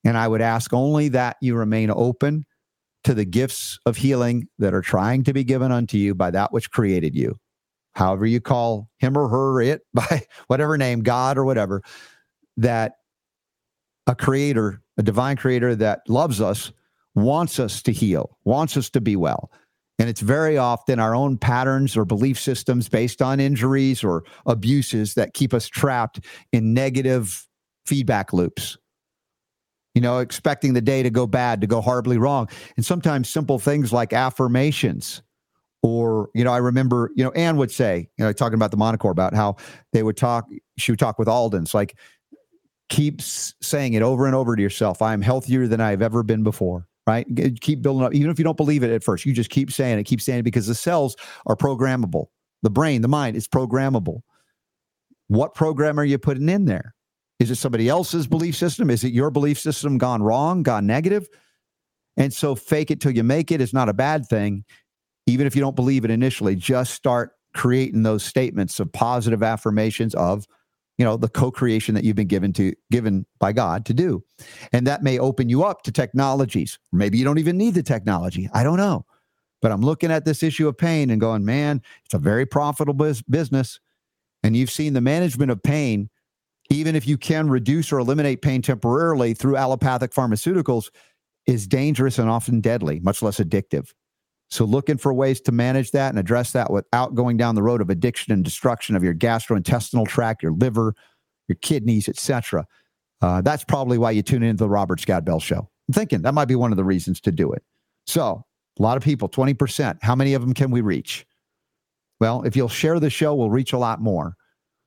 And 0.03 0.18
I 0.18 0.27
would 0.27 0.41
ask 0.41 0.73
only 0.73 1.10
that 1.10 1.38
you 1.41 1.56
remain 1.56 1.90
open 1.91 2.45
to 3.03 3.13
the 3.13 3.25
gifts 3.25 3.80
of 3.85 3.97
healing 3.97 4.47
that 4.59 4.73
are 4.73 4.81
trying 4.81 5.23
to 5.23 5.34
be 5.34 5.43
given 5.43 5.71
unto 5.71 5.97
you 5.97 6.15
by 6.15 6.31
that 6.31 6.51
which 6.53 6.71
created 6.71 7.15
you. 7.15 7.38
However, 7.95 8.25
you 8.25 8.41
call 8.41 8.89
him 8.97 9.17
or 9.17 9.27
her, 9.27 9.61
it, 9.61 9.81
by 9.93 10.23
whatever 10.47 10.77
name, 10.77 11.01
God 11.01 11.38
or 11.38 11.45
whatever, 11.45 11.81
that 12.57 12.93
a 14.07 14.15
creator, 14.15 14.81
a 14.97 15.03
divine 15.03 15.38
creator 15.38 15.75
that 15.75 16.01
loves 16.07 16.41
us, 16.41 16.71
wants 17.15 17.59
us 17.59 17.81
to 17.84 17.91
heal, 17.91 18.38
wants 18.43 18.75
us 18.75 18.89
to 18.91 19.01
be 19.01 19.15
well. 19.15 19.51
And 19.99 20.09
it's 20.09 20.21
very 20.21 20.57
often 20.57 20.99
our 20.99 21.15
own 21.15 21.38
patterns 21.38 21.95
or 21.95 22.03
belief 22.03 22.39
systems 22.39 22.89
based 22.89 23.21
on 23.21 23.39
injuries 23.39 24.03
or 24.03 24.23
abuses 24.45 25.13
that 25.13 25.35
keep 25.35 25.53
us 25.53 25.67
trapped 25.67 26.19
in 26.51 26.73
negative 26.73 27.47
feedback 27.85 28.34
loops 28.34 28.77
you 29.94 30.02
know, 30.02 30.20
expecting 30.20 30.74
the 30.74 30.82
day 30.82 31.03
to 31.03 31.10
go 31.10 31.28
bad, 31.28 31.61
to 31.61 31.68
go 31.68 31.82
horribly 31.82 32.18
wrong. 32.18 32.49
And 32.78 32.86
sometimes 32.86 33.30
simple 33.30 33.60
things 33.60 33.94
like 33.94 34.14
affirmations 34.14 35.22
Or, 35.84 36.30
you 36.34 36.45
know, 36.45 36.52
I 36.52 36.57
remember, 36.57 37.11
you 37.14 37.24
know, 37.26 37.32
Ann 37.32 37.57
would 37.57 37.70
say, 37.70 38.10
you 38.18 38.24
know, 38.24 38.32
talking 38.32 38.56
about 38.56 38.72
the 38.72 38.78
Monocore, 38.78 39.11
about 39.11 39.34
how 39.34 39.57
they 39.91 40.02
would 40.02 40.15
talk, 40.15 40.48
she 40.78 40.91
would 40.94 40.99
talk 40.99 41.20
with 41.20 41.28
Aldens, 41.28 41.74
like, 41.74 41.98
keep 42.90 43.22
saying 43.22 43.94
it 43.94 44.02
over 44.02 44.26
and 44.26 44.36
over 44.36 44.56
to 44.56 44.61
yourself. 44.61 45.02
I 45.02 45.14
am 45.14 45.22
healthier 45.22 45.68
than 45.68 45.82
I've 45.82 46.02
ever 46.02 46.24
been 46.24 46.44
before 46.44 46.88
right? 47.06 47.28
Keep 47.60 47.82
building 47.82 48.06
up, 48.06 48.14
even 48.14 48.32
if 48.32 48.40
you 48.40 48.45
don't 48.45 48.56
believe 48.56 48.82
it 48.82 48.90
at 48.90 49.03
first. 49.03 49.26
You 49.26 49.34
just 49.34 49.49
keep 49.49 49.72
saying 49.72 49.99
it, 49.99 50.06
keep 50.06 50.22
saying 50.22 50.40
it 50.40 50.44
because 50.44 50.68
the 50.68 50.76
cells 50.76 51.18
are 51.45 51.56
programmable. 51.56 52.28
The 52.61 52.70
brain, 52.70 53.02
the 53.02 53.10
mind 53.10 53.36
is 53.36 53.45
programmable. 53.45 54.22
What 55.28 55.53
program 55.53 55.99
are 55.99 56.06
you 56.06 56.18
putting 56.18 56.48
in 56.48 56.64
there? 56.64 56.95
Is 57.39 57.51
it 57.51 57.55
somebody 57.55 57.89
else's 57.89 58.27
belief 58.27 58.55
system? 58.55 58.89
Is 58.89 59.03
it 59.03 59.11
your 59.11 59.31
belief 59.31 59.60
system 59.60 59.97
gone 59.97 60.23
wrong, 60.23 60.64
gone 60.64 60.85
negative? 60.85 61.27
And 62.15 62.31
so 62.34 62.55
fake 62.55 62.91
it 62.91 63.01
till 63.01 63.11
you 63.11 63.23
make 63.23 63.51
it 63.51 63.60
is 63.60 63.73
not 63.73 63.89
a 63.89 63.93
bad 63.93 64.27
thing. 64.27 64.65
Even 65.26 65.47
if 65.47 65.55
you 65.55 65.61
don't 65.61 65.76
believe 65.76 66.05
it 66.05 66.11
initially, 66.11 66.55
just 66.55 66.93
start 66.93 67.31
creating 67.53 68.03
those 68.03 68.23
statements 68.23 68.80
of 68.80 68.91
positive 68.91 69.43
affirmations 69.43 70.14
of 70.15 70.47
you 70.97 71.05
know 71.05 71.18
the 71.18 71.30
co-creation 71.30 71.95
that 71.95 72.03
you've 72.03 72.15
been 72.15 72.27
given 72.27 72.53
to 72.53 72.73
given 72.91 73.26
by 73.39 73.51
god 73.51 73.85
to 73.85 73.93
do 73.93 74.23
and 74.72 74.85
that 74.88 75.03
may 75.03 75.19
open 75.19 75.49
you 75.49 75.64
up 75.64 75.81
to 75.84 75.91
technologies 75.91 76.80
maybe 76.91 77.18
you 77.18 77.23
don't 77.23 77.39
even 77.39 77.57
need 77.57 77.73
the 77.73 77.84
technology 77.84 78.49
i 78.53 78.64
don't 78.64 78.77
know 78.77 79.05
but 79.61 79.72
i'm 79.72 79.81
looking 79.81 80.11
at 80.11 80.26
this 80.26 80.43
issue 80.43 80.68
of 80.68 80.77
pain 80.77 81.10
and 81.10 81.22
going 81.22 81.45
man 81.45 81.81
it's 82.05 82.14
a 82.14 82.19
very 82.19 82.45
profitable 82.45 83.14
business 83.30 83.80
and 84.43 84.55
you've 84.55 84.72
seen 84.72 84.93
the 84.93 85.01
management 85.01 85.51
of 85.51 85.61
pain 85.64 86.10
even 86.74 86.95
if 86.95 87.08
you 87.08 87.18
can 87.18 87.50
reduce 87.50 87.91
or 87.91 88.00
eliminate 88.00 88.41
pain 88.41 88.62
temporarily 88.62 89.34
through 89.34 89.56
allopathic 89.56 90.12
pharmaceuticals 90.12 90.90
is 91.45 91.68
dangerous 91.68 92.20
and 92.20 92.30
often 92.30 92.62
deadly 92.62 93.00
much 93.02 93.22
less 93.22 93.40
addictive 93.40 93.91
so 94.54 94.66
looking 94.66 94.98
for 94.98 95.12
ways 95.12 95.41
to 95.41 95.52
manage 95.52 95.90
that 95.91 96.10
and 96.10 96.20
address 96.20 96.52
that 96.52 96.70
without 96.70 97.16
going 97.16 97.38
down 97.38 97.56
the 97.56 97.64
road 97.64 97.82
of 97.82 97.90
addiction 97.90 98.32
and 98.32 98.44
destruction 98.45 98.95
of 98.95 99.04
your 99.04 99.16
gastrointestinal 99.16 100.08
tract, 100.08 100.44
your 100.44 100.52
liver, 100.52 100.94
your 101.48 101.56
kidneys, 101.64 102.08
etc. 102.08 102.68
Uh, 103.20 103.41
that's 103.41 103.64
probably 103.64 103.98
why 103.98 104.12
you 104.12 104.22
tune 104.22 104.44
into 104.44 104.64
the 104.64 104.70
Robert 104.70 105.00
Scott 105.00 105.26
Bell 105.26 105.40
Show. 105.40 105.68
I'm 105.88 105.94
thinking 105.95 106.22
that 106.22 106.36
might 106.36 106.45
be 106.45 106.56
one 106.56 106.72
of 106.72 106.78
the 106.78 106.84
reasons 106.84 107.20
to 107.22 107.32
do 107.32 107.52
it. 107.52 107.64
So 108.06 108.45
a 108.78 108.84
lot 108.84 108.95
of 108.95 109.02
people, 109.02 109.28
20%. 109.28 109.98
How 110.04 110.16
many 110.16 110.36
of 110.36 110.44
them 110.44 110.54
can 110.54 110.70
we 110.70 110.82
reach? 110.82 111.26
Well, 112.20 112.44
if 112.44 112.56
you'll 112.56 112.70
share 112.70 113.00
the 113.00 113.10
show, 113.10 113.34
we'll 113.34 113.50
reach 113.50 113.74
a 113.74 113.80
lot 113.80 114.02
more. 114.02 114.36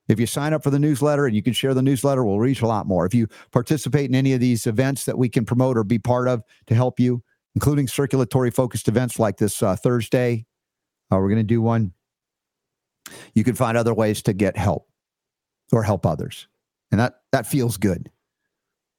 If 0.09 0.20
you 0.20 0.27
sign 0.27 0.53
up 0.53 0.62
for 0.62 0.70
the 0.70 0.78
newsletter 0.78 1.27
and 1.27 1.35
you 1.35 1.43
can 1.43 1.53
share 1.53 1.74
the 1.74 1.83
newsletter, 1.83 2.24
we'll 2.24 2.39
reach 2.39 2.62
a 2.62 2.66
lot 2.66 2.87
more. 2.87 3.07
If 3.07 3.15
you 3.15 3.28
participate 3.51 4.09
in 4.09 4.15
any 4.15 4.33
of 4.35 4.41
these 4.41 4.66
events 4.66 5.05
that 5.05 5.19
we 5.19 5.28
can 5.28 5.45
promote 5.45 5.77
or 5.77 5.85
be 5.85 5.99
part 5.99 6.28
of 6.28 6.43
to 6.69 6.74
help 6.74 7.01
you, 7.01 7.23
including 7.57 7.89
circulatory 7.89 8.51
focused 8.51 8.87
events 8.87 9.19
like 9.19 9.39
this 9.39 9.62
uh, 9.62 9.74
Thursday. 9.74 10.47
Uh, 11.11 11.16
we're 11.16 11.31
going 11.31 11.37
to 11.37 11.43
do 11.43 11.62
one. 11.62 11.93
You 13.35 13.45
can 13.45 13.55
find 13.55 13.77
other 13.77 13.95
ways 13.95 14.23
to 14.23 14.33
get 14.33 14.57
help 14.57 14.89
or 15.73 15.83
help 15.83 16.05
others. 16.05 16.49
And 16.91 17.01
that, 17.01 17.20
that 17.33 17.47
feels 17.47 17.78
good. 17.78 18.11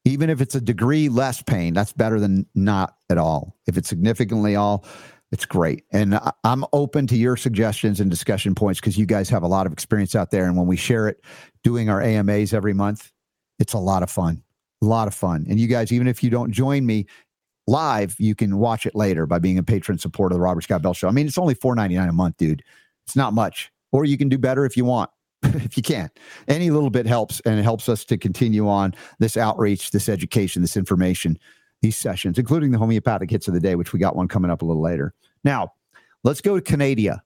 Even 0.04 0.28
if 0.28 0.40
it's 0.40 0.54
a 0.54 0.60
degree 0.60 1.08
less 1.08 1.40
pain, 1.40 1.72
that's 1.72 1.92
better 1.92 2.18
than 2.18 2.46
not 2.54 2.96
at 3.10 3.18
all. 3.18 3.56
If 3.66 3.76
it's 3.76 3.88
significantly 3.88 4.56
all, 4.56 4.84
it's 5.30 5.44
great. 5.44 5.84
And 5.92 6.18
I'm 6.44 6.64
open 6.72 7.06
to 7.08 7.16
your 7.16 7.36
suggestions 7.36 8.00
and 8.00 8.10
discussion 8.10 8.54
points 8.54 8.80
because 8.80 8.96
you 8.96 9.06
guys 9.06 9.28
have 9.28 9.42
a 9.42 9.48
lot 9.48 9.66
of 9.66 9.72
experience 9.72 10.14
out 10.14 10.30
there. 10.30 10.46
And 10.46 10.56
when 10.56 10.66
we 10.66 10.76
share 10.76 11.08
it, 11.08 11.22
doing 11.62 11.90
our 11.90 12.00
AMAs 12.00 12.54
every 12.54 12.72
month, 12.72 13.12
it's 13.58 13.74
a 13.74 13.78
lot 13.78 14.02
of 14.02 14.10
fun. 14.10 14.42
A 14.82 14.86
lot 14.86 15.08
of 15.08 15.14
fun. 15.14 15.44
And 15.48 15.60
you 15.60 15.66
guys, 15.66 15.92
even 15.92 16.08
if 16.08 16.22
you 16.22 16.30
don't 16.30 16.50
join 16.50 16.86
me, 16.86 17.06
live, 17.66 18.16
you 18.18 18.34
can 18.34 18.58
watch 18.58 18.86
it 18.86 18.94
later 18.94 19.26
by 19.26 19.38
being 19.38 19.58
a 19.58 19.62
patron 19.62 19.98
supporter 19.98 20.34
of 20.34 20.38
the 20.38 20.42
Robert 20.42 20.62
Scott 20.62 20.82
Bell 20.82 20.94
Show. 20.94 21.08
I 21.08 21.10
mean, 21.10 21.26
it's 21.26 21.38
only 21.38 21.54
four 21.54 21.74
ninety 21.74 21.96
nine 21.96 22.08
a 22.08 22.12
month, 22.12 22.38
dude. 22.38 22.62
It's 23.06 23.16
not 23.16 23.34
much. 23.34 23.70
Or 23.92 24.04
you 24.04 24.16
can 24.16 24.28
do 24.28 24.38
better 24.38 24.64
if 24.64 24.76
you 24.76 24.84
want, 24.84 25.10
if 25.42 25.76
you 25.76 25.82
can. 25.82 26.10
Any 26.46 26.70
little 26.70 26.90
bit 26.90 27.06
helps, 27.06 27.40
and 27.40 27.58
it 27.58 27.62
helps 27.62 27.88
us 27.88 28.04
to 28.06 28.16
continue 28.16 28.68
on 28.68 28.94
this 29.18 29.36
outreach, 29.36 29.90
this 29.90 30.08
education, 30.08 30.62
this 30.62 30.76
information, 30.76 31.38
these 31.82 31.96
sessions, 31.96 32.38
including 32.38 32.70
the 32.70 32.78
homeopathic 32.78 33.30
hits 33.30 33.48
of 33.48 33.54
the 33.54 33.60
day, 33.60 33.74
which 33.74 33.92
we 33.92 33.98
got 33.98 34.16
one 34.16 34.28
coming 34.28 34.50
up 34.50 34.62
a 34.62 34.64
little 34.64 34.82
later. 34.82 35.14
Now, 35.44 35.72
let's 36.24 36.40
go 36.40 36.56
to 36.56 36.62
Canada. 36.62 37.22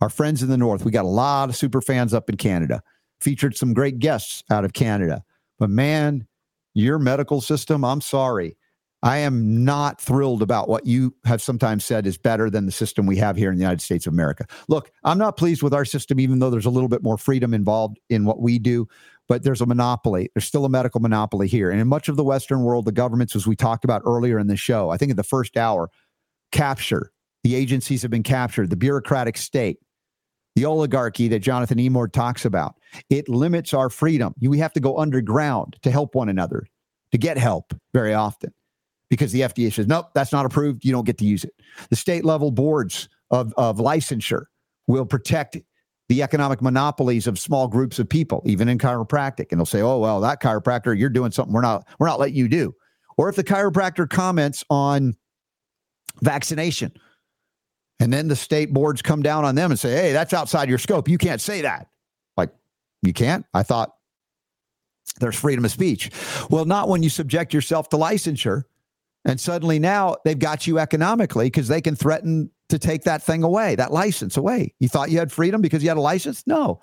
Our 0.00 0.08
friends 0.08 0.42
in 0.42 0.48
the 0.48 0.56
north. 0.56 0.84
We 0.84 0.90
got 0.90 1.04
a 1.04 1.08
lot 1.08 1.50
of 1.50 1.56
super 1.56 1.82
fans 1.82 2.14
up 2.14 2.30
in 2.30 2.36
Canada. 2.36 2.82
Featured 3.20 3.56
some 3.56 3.74
great 3.74 3.98
guests 3.98 4.42
out 4.50 4.64
of 4.64 4.72
Canada. 4.72 5.22
But 5.58 5.68
man, 5.68 6.26
your 6.72 6.98
medical 6.98 7.42
system, 7.42 7.84
I'm 7.84 8.00
sorry 8.00 8.56
I 9.02 9.18
am 9.18 9.64
not 9.64 10.00
thrilled 10.00 10.42
about 10.42 10.68
what 10.68 10.86
you 10.86 11.14
have 11.24 11.40
sometimes 11.40 11.84
said 11.84 12.06
is 12.06 12.18
better 12.18 12.50
than 12.50 12.66
the 12.66 12.72
system 12.72 13.06
we 13.06 13.16
have 13.16 13.36
here 13.36 13.50
in 13.50 13.56
the 13.56 13.62
United 13.62 13.80
States 13.80 14.06
of 14.06 14.12
America. 14.12 14.46
Look, 14.68 14.90
I'm 15.04 15.16
not 15.16 15.38
pleased 15.38 15.62
with 15.62 15.72
our 15.72 15.86
system, 15.86 16.20
even 16.20 16.38
though 16.38 16.50
there's 16.50 16.66
a 16.66 16.70
little 16.70 16.88
bit 16.88 17.02
more 17.02 17.16
freedom 17.16 17.54
involved 17.54 17.98
in 18.10 18.26
what 18.26 18.40
we 18.40 18.58
do, 18.58 18.86
but 19.30 19.44
there's 19.44 19.60
a 19.60 19.66
monopoly. 19.66 20.28
There's 20.34 20.44
still 20.44 20.64
a 20.64 20.68
medical 20.68 21.00
monopoly 21.00 21.46
here. 21.46 21.70
And 21.70 21.80
in 21.80 21.86
much 21.86 22.08
of 22.08 22.16
the 22.16 22.24
Western 22.24 22.62
world, 22.62 22.84
the 22.84 22.90
governments, 22.90 23.36
as 23.36 23.46
we 23.46 23.54
talked 23.54 23.84
about 23.84 24.02
earlier 24.04 24.40
in 24.40 24.48
the 24.48 24.56
show, 24.56 24.90
I 24.90 24.96
think 24.96 25.12
in 25.12 25.16
the 25.16 25.22
first 25.22 25.56
hour, 25.56 25.88
capture. 26.50 27.12
The 27.44 27.54
agencies 27.54 28.02
have 28.02 28.10
been 28.10 28.24
captured, 28.24 28.70
the 28.70 28.76
bureaucratic 28.76 29.36
state, 29.36 29.78
the 30.56 30.64
oligarchy 30.64 31.28
that 31.28 31.38
Jonathan 31.38 31.78
Emord 31.78 32.12
talks 32.12 32.44
about. 32.44 32.74
It 33.08 33.28
limits 33.28 33.72
our 33.72 33.88
freedom. 33.88 34.34
We 34.42 34.58
have 34.58 34.72
to 34.72 34.80
go 34.80 34.98
underground 34.98 35.76
to 35.82 35.92
help 35.92 36.16
one 36.16 36.28
another, 36.28 36.66
to 37.12 37.18
get 37.18 37.38
help 37.38 37.72
very 37.94 38.12
often 38.12 38.52
because 39.10 39.30
the 39.30 39.42
FDA 39.42 39.72
says, 39.72 39.86
nope, 39.86 40.06
that's 40.12 40.32
not 40.32 40.44
approved. 40.44 40.84
You 40.84 40.90
don't 40.90 41.06
get 41.06 41.18
to 41.18 41.24
use 41.24 41.44
it. 41.44 41.54
The 41.88 41.96
state 41.96 42.24
level 42.24 42.50
boards 42.50 43.08
of, 43.30 43.54
of 43.56 43.78
licensure 43.78 44.46
will 44.88 45.06
protect 45.06 45.56
the 46.10 46.24
economic 46.24 46.60
monopolies 46.60 47.28
of 47.28 47.38
small 47.38 47.68
groups 47.68 48.00
of 48.00 48.08
people, 48.08 48.42
even 48.44 48.68
in 48.68 48.78
chiropractic. 48.78 49.52
And 49.52 49.60
they'll 49.60 49.64
say, 49.64 49.80
oh, 49.80 49.98
well, 49.98 50.20
that 50.22 50.42
chiropractor, 50.42 50.98
you're 50.98 51.08
doing 51.08 51.30
something 51.30 51.54
we're 51.54 51.60
not, 51.60 51.86
we're 52.00 52.08
not 52.08 52.18
letting 52.18 52.34
you 52.34 52.48
do. 52.48 52.74
Or 53.16 53.28
if 53.28 53.36
the 53.36 53.44
chiropractor 53.44 54.10
comments 54.10 54.64
on 54.68 55.14
vaccination, 56.20 56.90
and 58.00 58.12
then 58.12 58.26
the 58.26 58.34
state 58.34 58.72
boards 58.72 59.02
come 59.02 59.22
down 59.22 59.44
on 59.44 59.54
them 59.54 59.70
and 59.70 59.78
say, 59.78 59.92
hey, 59.92 60.12
that's 60.12 60.34
outside 60.34 60.68
your 60.68 60.78
scope. 60.78 61.08
You 61.08 61.16
can't 61.16 61.40
say 61.40 61.60
that. 61.60 61.86
Like, 62.36 62.50
you 63.02 63.12
can't? 63.12 63.46
I 63.54 63.62
thought 63.62 63.92
there's 65.20 65.38
freedom 65.38 65.64
of 65.64 65.70
speech. 65.70 66.10
Well, 66.50 66.64
not 66.64 66.88
when 66.88 67.04
you 67.04 67.10
subject 67.10 67.54
yourself 67.54 67.88
to 67.90 67.96
licensure 67.96 68.64
and 69.24 69.38
suddenly 69.38 69.78
now 69.78 70.16
they've 70.24 70.36
got 70.36 70.66
you 70.66 70.80
economically 70.80 71.46
because 71.46 71.68
they 71.68 71.80
can 71.80 71.94
threaten 71.94 72.50
to 72.70 72.78
take 72.78 73.02
that 73.04 73.22
thing 73.22 73.42
away, 73.42 73.74
that 73.76 73.92
license 73.92 74.36
away. 74.36 74.74
You 74.80 74.88
thought 74.88 75.10
you 75.10 75.18
had 75.18 75.30
freedom 75.30 75.60
because 75.60 75.82
you 75.82 75.88
had 75.88 75.98
a 75.98 76.02
license? 76.02 76.46
No. 76.46 76.80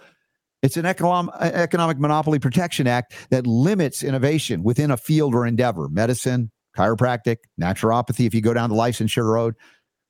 It's 0.63 0.77
an 0.77 0.85
economic, 0.85 1.35
uh, 1.35 1.51
economic 1.53 1.99
Monopoly 1.99 2.39
Protection 2.39 2.87
Act 2.87 3.13
that 3.29 3.45
limits 3.45 4.03
innovation 4.03 4.63
within 4.63 4.91
a 4.91 4.97
field 4.97 5.35
or 5.35 5.45
endeavor 5.45 5.87
medicine, 5.89 6.51
chiropractic, 6.75 7.37
naturopathy. 7.61 8.25
If 8.25 8.33
you 8.33 8.41
go 8.41 8.53
down 8.53 8.69
the 8.69 8.75
licensure 8.75 9.25
road, 9.25 9.55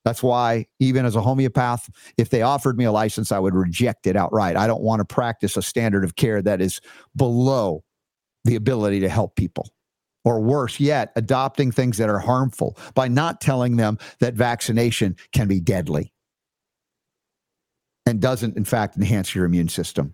that's 0.06 0.24
why, 0.24 0.66
even 0.80 1.06
as 1.06 1.18
a 1.18 1.22
homeopath, 1.22 1.90
if 2.18 2.30
they 2.30 2.42
offered 2.42 2.78
me 2.78 2.86
a 2.86 2.92
license, 2.92 3.32
I 3.32 3.40
would 3.40 3.54
reject 3.54 4.08
it 4.08 4.16
outright. 4.16 4.56
I 4.56 4.66
don't 4.66 4.82
want 4.82 5.00
to 5.02 5.06
practice 5.06 5.58
a 5.58 5.62
standard 5.62 6.06
of 6.06 6.16
care 6.16 6.42
that 6.42 6.62
is 6.62 6.80
below 7.16 7.84
the 8.46 8.56
ability 8.56 9.02
to 9.02 9.10
help 9.10 9.36
people 9.36 9.70
or 10.28 10.42
worse 10.42 10.78
yet, 10.78 11.14
adopting 11.16 11.72
things 11.72 11.98
that 11.98 12.10
are 12.10 12.20
harmful 12.20 12.78
by 12.96 13.08
not 13.08 13.40
telling 13.40 13.78
them 13.78 13.98
that 14.20 14.34
vaccination 14.34 15.16
can 15.32 15.48
be 15.48 15.62
deadly 15.62 16.12
and 18.06 18.20
doesn't, 18.20 18.58
in 18.58 18.66
fact, 18.66 18.98
enhance 18.98 19.34
your 19.34 19.46
immune 19.46 19.70
system. 19.70 20.14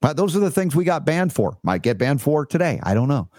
But 0.00 0.16
those 0.16 0.34
are 0.34 0.40
the 0.40 0.50
things 0.50 0.74
we 0.74 0.82
got 0.82 1.06
banned 1.06 1.32
for. 1.32 1.58
Might 1.62 1.82
get 1.82 1.96
banned 1.96 2.22
for 2.22 2.44
today. 2.44 2.80
I 2.82 2.92
don't 2.92 3.06
know. 3.06 3.30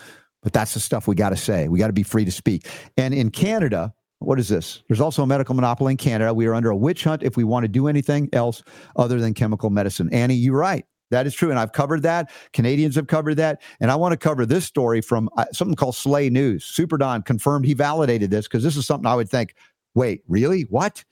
But 0.43 0.53
that's 0.53 0.75
the 0.75 0.79
stuff 0.79 1.09
we 1.09 1.15
got 1.15 1.31
to 1.31 1.35
say. 1.35 1.67
We 1.67 1.77
got 1.77 1.87
to 1.87 1.93
be 1.93 2.03
free 2.03 2.23
to 2.23 2.31
speak. 2.31 2.69
And 2.95 3.13
in 3.13 3.29
Canada, 3.29 3.93
what 4.19 4.39
is 4.39 4.47
this? 4.47 4.81
There's 4.87 5.01
also 5.01 5.23
a 5.23 5.27
medical 5.27 5.55
monopoly 5.55 5.91
in 5.91 5.97
Canada. 5.97 6.33
We 6.33 6.47
are 6.47 6.53
under 6.53 6.69
a 6.69 6.77
witch 6.77 7.03
hunt 7.03 7.21
if 7.21 7.35
we 7.35 7.43
want 7.43 7.65
to 7.65 7.67
do 7.67 7.89
anything 7.89 8.29
else 8.31 8.63
other 8.95 9.19
than 9.19 9.33
chemical 9.33 9.69
medicine. 9.69 10.07
Annie, 10.13 10.35
you're 10.35 10.57
right. 10.57 10.85
That 11.13 11.27
is 11.27 11.33
true. 11.33 11.49
And 11.49 11.59
I've 11.59 11.71
covered 11.71 12.03
that. 12.03 12.31
Canadians 12.51 12.95
have 12.95 13.07
covered 13.07 13.35
that. 13.35 13.61
And 13.79 13.91
I 13.91 13.95
want 13.95 14.13
to 14.13 14.17
cover 14.17 14.45
this 14.45 14.65
story 14.65 14.99
from 14.99 15.29
uh, 15.37 15.45
something 15.53 15.75
called 15.75 15.95
Slay 15.95 16.29
News. 16.29 16.65
Super 16.65 16.97
Don 16.97 17.21
confirmed 17.21 17.65
he 17.65 17.73
validated 17.73 18.31
this 18.31 18.47
because 18.47 18.63
this 18.63 18.75
is 18.75 18.85
something 18.85 19.05
I 19.05 19.15
would 19.15 19.29
think, 19.29 19.55
wait, 19.95 20.23
really? 20.27 20.63
What? 20.63 21.03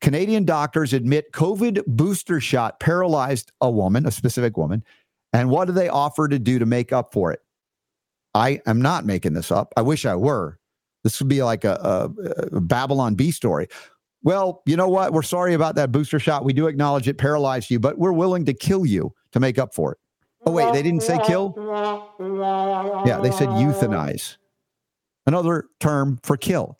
Canadian 0.00 0.44
doctors 0.44 0.92
admit 0.92 1.32
COVID 1.32 1.82
booster 1.86 2.40
shot 2.40 2.80
paralyzed 2.80 3.52
a 3.60 3.70
woman, 3.70 4.04
a 4.06 4.10
specific 4.10 4.56
woman. 4.56 4.84
And 5.32 5.48
what 5.48 5.66
do 5.66 5.72
they 5.72 5.88
offer 5.88 6.28
to 6.28 6.38
do 6.38 6.58
to 6.58 6.66
make 6.66 6.92
up 6.92 7.12
for 7.12 7.32
it? 7.32 7.40
I 8.34 8.60
am 8.66 8.82
not 8.82 9.06
making 9.06 9.32
this 9.32 9.50
up. 9.50 9.72
I 9.76 9.82
wish 9.82 10.04
I 10.04 10.14
were. 10.16 10.58
This 11.04 11.20
would 11.20 11.28
be 11.28 11.42
like 11.42 11.64
a, 11.64 12.10
a, 12.52 12.56
a 12.56 12.60
Babylon 12.60 13.14
Bee 13.14 13.30
story. 13.30 13.68
Well, 14.22 14.62
you 14.66 14.76
know 14.76 14.88
what? 14.88 15.12
We're 15.12 15.22
sorry 15.22 15.54
about 15.54 15.76
that 15.76 15.92
booster 15.92 16.18
shot. 16.18 16.44
We 16.44 16.52
do 16.52 16.66
acknowledge 16.66 17.06
it 17.06 17.16
paralyzed 17.16 17.70
you, 17.70 17.78
but 17.78 17.96
we're 17.96 18.12
willing 18.12 18.44
to 18.46 18.54
kill 18.54 18.84
you 18.84 19.14
to 19.36 19.40
make 19.40 19.58
up 19.58 19.74
for 19.74 19.92
it. 19.92 19.98
Oh, 20.46 20.52
wait, 20.52 20.72
they 20.72 20.82
didn't 20.82 21.02
say 21.02 21.18
kill? 21.26 21.54
Yeah, 23.06 23.20
they 23.20 23.30
said 23.30 23.48
euthanize. 23.48 24.36
Another 25.26 25.66
term 25.78 26.18
for 26.22 26.36
kill. 26.36 26.78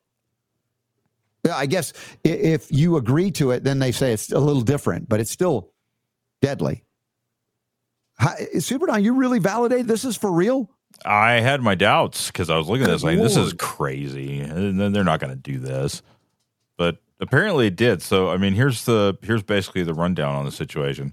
I 1.53 1.67
guess 1.67 1.93
if 2.25 2.73
you 2.73 2.97
agree 2.97 3.31
to 3.33 3.51
it, 3.51 3.63
then 3.63 3.79
they 3.79 3.93
say 3.93 4.13
it's 4.13 4.33
a 4.33 4.39
little 4.39 4.63
different, 4.63 5.09
but 5.09 5.21
it's 5.21 5.31
still 5.31 5.73
deadly. 6.41 6.85
How, 8.19 8.35
Super 8.59 8.87
Don, 8.87 9.05
you 9.05 9.15
really 9.15 9.39
validate 9.39 9.87
this 9.87 10.05
is 10.05 10.17
for 10.17 10.33
real? 10.33 10.71
I 11.05 11.35
had 11.35 11.61
my 11.61 11.75
doubts 11.75 12.29
because 12.29 12.49
I 12.49 12.57
was 12.57 12.69
looking 12.69 12.85
at 12.85 12.91
this 12.91 13.03
like, 13.03 13.19
this 13.19 13.37
is 13.37 13.53
crazy. 13.53 14.41
And 14.41 14.81
then 14.81 14.93
they're 14.93 15.05
not 15.05 15.21
going 15.21 15.31
to 15.31 15.37
do 15.37 15.59
this. 15.59 16.03
But 16.79 16.99
apparently 17.21 17.67
it 17.67 17.77
did. 17.77 18.01
So, 18.01 18.31
I 18.31 18.39
mean, 18.39 18.55
here's 18.55 18.85
the 18.85 19.19
here's 19.23 19.43
basically 19.43 19.83
the 19.83 19.95
rundown 19.95 20.35
on 20.35 20.45
the 20.45 20.53
situation. 20.53 21.13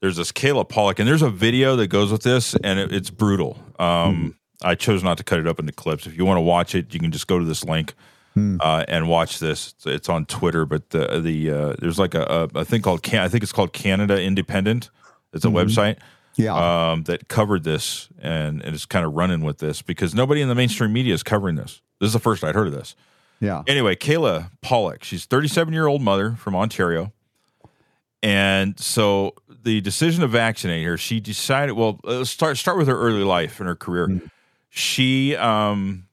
There's 0.00 0.16
this 0.16 0.32
Kayla 0.32 0.68
Pollock, 0.68 0.98
and 0.98 1.08
there's 1.08 1.22
a 1.22 1.30
video 1.30 1.76
that 1.76 1.88
goes 1.88 2.10
with 2.10 2.22
this, 2.22 2.54
and 2.56 2.78
it, 2.78 2.92
it's 2.92 3.10
brutal. 3.10 3.58
Um, 3.78 4.16
mm 4.16 4.34
I 4.62 4.74
chose 4.74 5.02
not 5.02 5.16
to 5.16 5.24
cut 5.24 5.38
it 5.38 5.46
up 5.46 5.58
into 5.58 5.72
clips. 5.72 6.06
If 6.06 6.18
you 6.18 6.26
want 6.26 6.36
to 6.36 6.42
watch 6.42 6.74
it, 6.74 6.92
you 6.92 7.00
can 7.00 7.10
just 7.10 7.26
go 7.26 7.38
to 7.38 7.46
this 7.46 7.64
link 7.64 7.94
mm. 8.36 8.58
uh, 8.60 8.84
and 8.88 9.08
watch 9.08 9.38
this. 9.38 9.72
It's, 9.72 9.86
it's, 9.86 10.08
on 10.10 10.26
Twitter, 10.26 10.66
but 10.66 10.90
the 10.90 11.18
the 11.18 11.50
uh, 11.50 11.74
there's 11.78 11.98
like 11.98 12.14
a, 12.14 12.48
a, 12.54 12.58
a, 12.58 12.64
thing 12.66 12.82
called 12.82 13.02
Can- 13.02 13.22
I 13.22 13.28
think 13.28 13.42
it's 13.42 13.52
called 13.52 13.72
Canada 13.72 14.20
Independent. 14.20 14.90
It's 15.32 15.46
a 15.46 15.48
mm-hmm. 15.48 15.56
website 15.56 15.98
yeah. 16.36 16.90
Um, 16.92 17.04
that 17.04 17.28
covered 17.28 17.64
this 17.64 18.08
and, 18.20 18.62
and 18.62 18.74
is 18.74 18.86
kind 18.86 19.04
of 19.04 19.14
running 19.14 19.42
with 19.42 19.58
this 19.58 19.82
because 19.82 20.14
nobody 20.14 20.40
in 20.40 20.48
the 20.48 20.54
mainstream 20.54 20.92
media 20.92 21.14
is 21.14 21.22
covering 21.22 21.56
this. 21.56 21.80
This 22.00 22.08
is 22.08 22.12
the 22.12 22.20
first 22.20 22.44
I'd 22.44 22.54
heard 22.54 22.66
of 22.66 22.72
this. 22.72 22.96
Yeah. 23.40 23.62
Anyway, 23.66 23.96
Kayla 23.96 24.50
Pollock, 24.60 25.04
she's 25.04 25.24
37 25.24 25.72
year 25.72 25.86
old 25.86 26.02
mother 26.02 26.32
from 26.32 26.54
Ontario. 26.54 27.12
And 28.22 28.78
so 28.78 29.34
the 29.62 29.80
decision 29.80 30.20
to 30.20 30.26
vaccinate 30.28 30.86
her, 30.86 30.96
she 30.96 31.20
decided, 31.20 31.72
well, 31.72 32.00
let's 32.04 32.30
start, 32.30 32.58
start 32.58 32.76
with 32.76 32.88
her 32.88 32.98
early 32.98 33.24
life 33.24 33.60
and 33.60 33.68
her 33.68 33.76
career. 33.76 34.08
Mm-hmm. 34.08 34.26
She 34.68 35.36
um, 35.36 36.06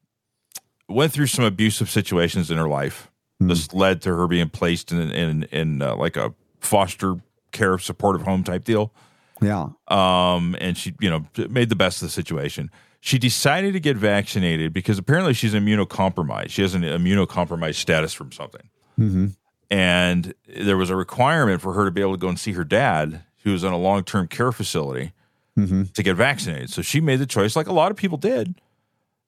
went 0.88 1.12
through 1.12 1.28
some 1.28 1.46
abusive 1.46 1.90
situations 1.90 2.50
in 2.50 2.58
her 2.58 2.68
life. 2.68 3.12
Mm-hmm. 3.42 3.50
This 3.50 3.74
led 3.74 4.02
to 4.04 4.16
her 4.16 4.28
being 4.28 4.50
placed 4.50 4.92
in, 4.92 5.12
in, 5.12 5.44
in 5.44 5.82
uh, 5.82 5.96
like 5.96 6.16
a 6.16 6.34
foster 6.60 7.16
care 7.52 7.78
supportive 7.78 8.22
home 8.22 8.44
type 8.44 8.64
deal. 8.64 8.94
Yeah. 9.42 9.70
Um, 9.88 10.56
and 10.60 10.78
she, 10.78 10.96
you 11.00 11.10
know, 11.10 11.26
made 11.50 11.70
the 11.70 11.76
best 11.76 12.02
of 12.02 12.08
the 12.08 12.12
situation. 12.12 12.72
She 13.00 13.20
decided 13.20 13.74
to 13.74 13.80
get 13.80 13.96
vaccinated 13.96 14.74
because 14.74 14.98
apparently 14.98 15.34
she's 15.34 15.54
immunocompromised. 15.54 16.50
She 16.50 16.62
has 16.64 16.74
an 16.74 16.82
immunocompromised 16.82 17.76
status 17.76 18.14
from 18.14 18.32
something. 18.32 18.70
Mm-hmm. 19.00 19.28
And 19.70 20.34
there 20.48 20.78
was 20.78 20.90
a 20.90 20.96
requirement 20.96 21.62
for 21.62 21.74
her 21.74 21.86
to 21.86 21.92
be 21.92 22.02
able 22.02 22.14
to 22.14 22.18
go 22.18 22.30
and 22.30 22.40
see 22.40 22.54
her 22.54 22.64
dad, 22.64 23.24
who 23.44 23.52
was 23.52 23.64
in 23.64 23.74
a 23.74 23.78
long 23.78 24.04
term 24.04 24.28
care 24.28 24.52
facility, 24.52 25.14
mm-hmm. 25.58 25.84
to 25.94 26.04
get 26.04 26.16
vaccinated. 26.16 26.70
So 26.70 26.82
she 26.82 27.02
made 27.02 27.20
the 27.20 27.26
choice, 27.26 27.56
like 27.56 27.68
a 27.68 27.74
lot 27.74 27.92
of 27.92 27.98
people 27.98 28.18
did, 28.18 28.56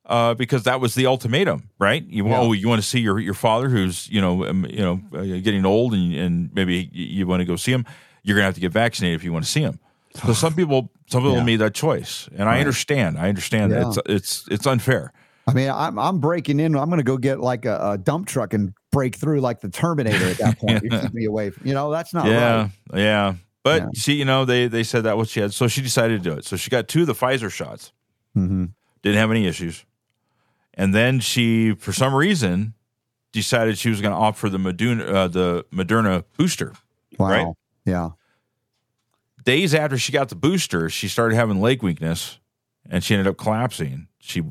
uh, 0.06 0.34
because 0.34 0.64
that 0.64 0.80
was 0.80 0.96
the 0.96 1.06
ultimatum, 1.06 1.70
right? 1.78 2.06
You 2.06 2.28
yeah. 2.28 2.40
oh, 2.40 2.54
you 2.54 2.68
want 2.68 2.82
to 2.82 2.88
see 2.88 3.00
your 3.00 3.20
your 3.20 3.34
father, 3.34 3.70
who's 3.70 4.10
you 4.10 4.22
know 4.22 4.46
um, 4.46 4.66
you 4.66 4.80
know 4.80 5.02
uh, 5.14 5.24
getting 5.42 5.66
old, 5.66 5.94
and, 5.94 6.16
and 6.16 6.54
maybe 6.54 6.90
you 6.94 7.28
want 7.28 7.42
to 7.42 7.46
go 7.46 7.56
see 7.56 7.72
him. 7.72 7.86
You're 8.24 8.36
gonna 8.36 8.46
have 8.46 8.56
to 8.56 8.62
get 8.62 8.72
vaccinated 8.72 9.16
if 9.16 9.24
you 9.24 9.34
want 9.34 9.46
to 9.46 9.52
see 9.52 9.62
him. 9.62 9.80
So 10.26 10.34
some 10.34 10.56
people, 10.56 10.90
some 11.08 11.22
people 11.22 11.38
yeah. 11.38 11.44
made 11.44 11.58
that 11.58 11.74
choice, 11.74 12.28
and 12.32 12.48
right. 12.48 12.58
I 12.58 12.60
understand. 12.60 13.20
I 13.20 13.30
understand 13.30 13.72
yeah. 13.72 13.88
it's 13.88 13.98
it's 14.06 14.48
it's 14.50 14.68
unfair. 14.68 15.14
I 15.48 15.54
mean, 15.54 15.70
I'm 15.70 15.98
I'm 16.00 16.20
breaking 16.20 16.60
in. 16.60 16.76
I'm 16.76 16.90
going 16.90 16.98
to 16.98 17.04
go 17.04 17.18
get 17.18 17.40
like 17.40 17.66
a, 17.66 17.92
a, 17.92 17.98
dump 17.98 18.28
truck 18.28 18.54
and 18.54 18.74
break 18.92 19.16
through 19.16 19.42
like 19.42 19.62
the 19.62 19.70
Terminator 19.70 20.26
at 20.30 20.38
that 20.38 20.60
point. 20.60 20.84
you 20.84 20.90
keep 20.90 21.14
me 21.14 21.26
away. 21.26 21.50
From, 21.52 21.68
you 21.68 21.74
know, 21.74 21.92
that's 21.92 22.14
not 22.14 22.26
yeah, 22.26 22.62
right. 22.62 22.72
Yeah, 22.94 23.36
But 23.64 23.82
yeah. 23.82 23.88
she, 23.96 24.14
you 24.14 24.26
know, 24.26 24.46
they 24.46 24.68
they 24.68 24.84
said 24.84 25.04
that 25.04 25.18
what 25.18 25.30
she 25.30 25.40
had, 25.40 25.54
so 25.54 25.68
she 25.68 25.82
decided 25.82 26.24
to 26.24 26.30
do 26.30 26.38
it. 26.38 26.46
So 26.46 26.56
she 26.56 26.70
got 26.70 26.88
two 26.88 27.02
of 27.02 27.08
the 27.08 27.14
Pfizer 27.14 27.52
shots. 27.52 27.92
Mm-hmm. 28.36 28.66
Didn't 29.02 29.18
have 29.18 29.32
any 29.32 29.48
issues, 29.48 29.86
and 30.74 30.94
then 30.94 31.20
she, 31.20 31.74
for 31.74 31.94
some 31.94 32.14
reason, 32.14 32.74
decided 33.32 33.78
she 33.78 33.90
was 33.90 34.02
going 34.02 34.14
to 34.14 34.20
opt 34.20 34.38
for 34.38 34.50
the 34.50 34.58
Moderna 34.58 35.08
uh, 35.08 35.28
the 35.28 35.66
Moderna 35.72 36.24
booster. 36.38 36.74
Wow. 37.18 37.30
Right? 37.30 37.48
Yeah 37.86 38.10
days 39.44 39.74
after 39.74 39.98
she 39.98 40.12
got 40.12 40.30
the 40.30 40.36
booster, 40.36 40.90
she 40.90 41.08
started 41.08 41.36
having 41.36 41.60
leg 41.60 41.82
weakness 41.82 42.38
and 42.88 43.04
she 43.04 43.16
ended 43.16 43.28
up 43.28 43.38
collapsing. 43.38 44.08
She 44.20 44.44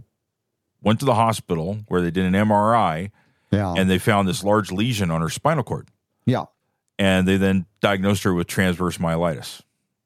went 0.82 0.98
to 1.00 1.06
the 1.06 1.14
hospital 1.14 1.78
where 1.86 2.00
they 2.00 2.10
did 2.10 2.24
an 2.24 2.32
MRI 2.32 3.12
yeah. 3.50 3.74
and 3.76 3.88
they 3.88 3.98
found 3.98 4.28
this 4.28 4.44
large 4.44 4.70
lesion 4.70 5.10
on 5.10 5.20
her 5.20 5.28
spinal 5.28 5.64
cord. 5.64 5.88
Yeah. 6.26 6.44
And 6.98 7.26
they 7.26 7.36
then 7.36 7.66
diagnosed 7.80 8.24
her 8.24 8.34
with 8.34 8.46
transverse 8.46 8.98
myelitis. 8.98 9.62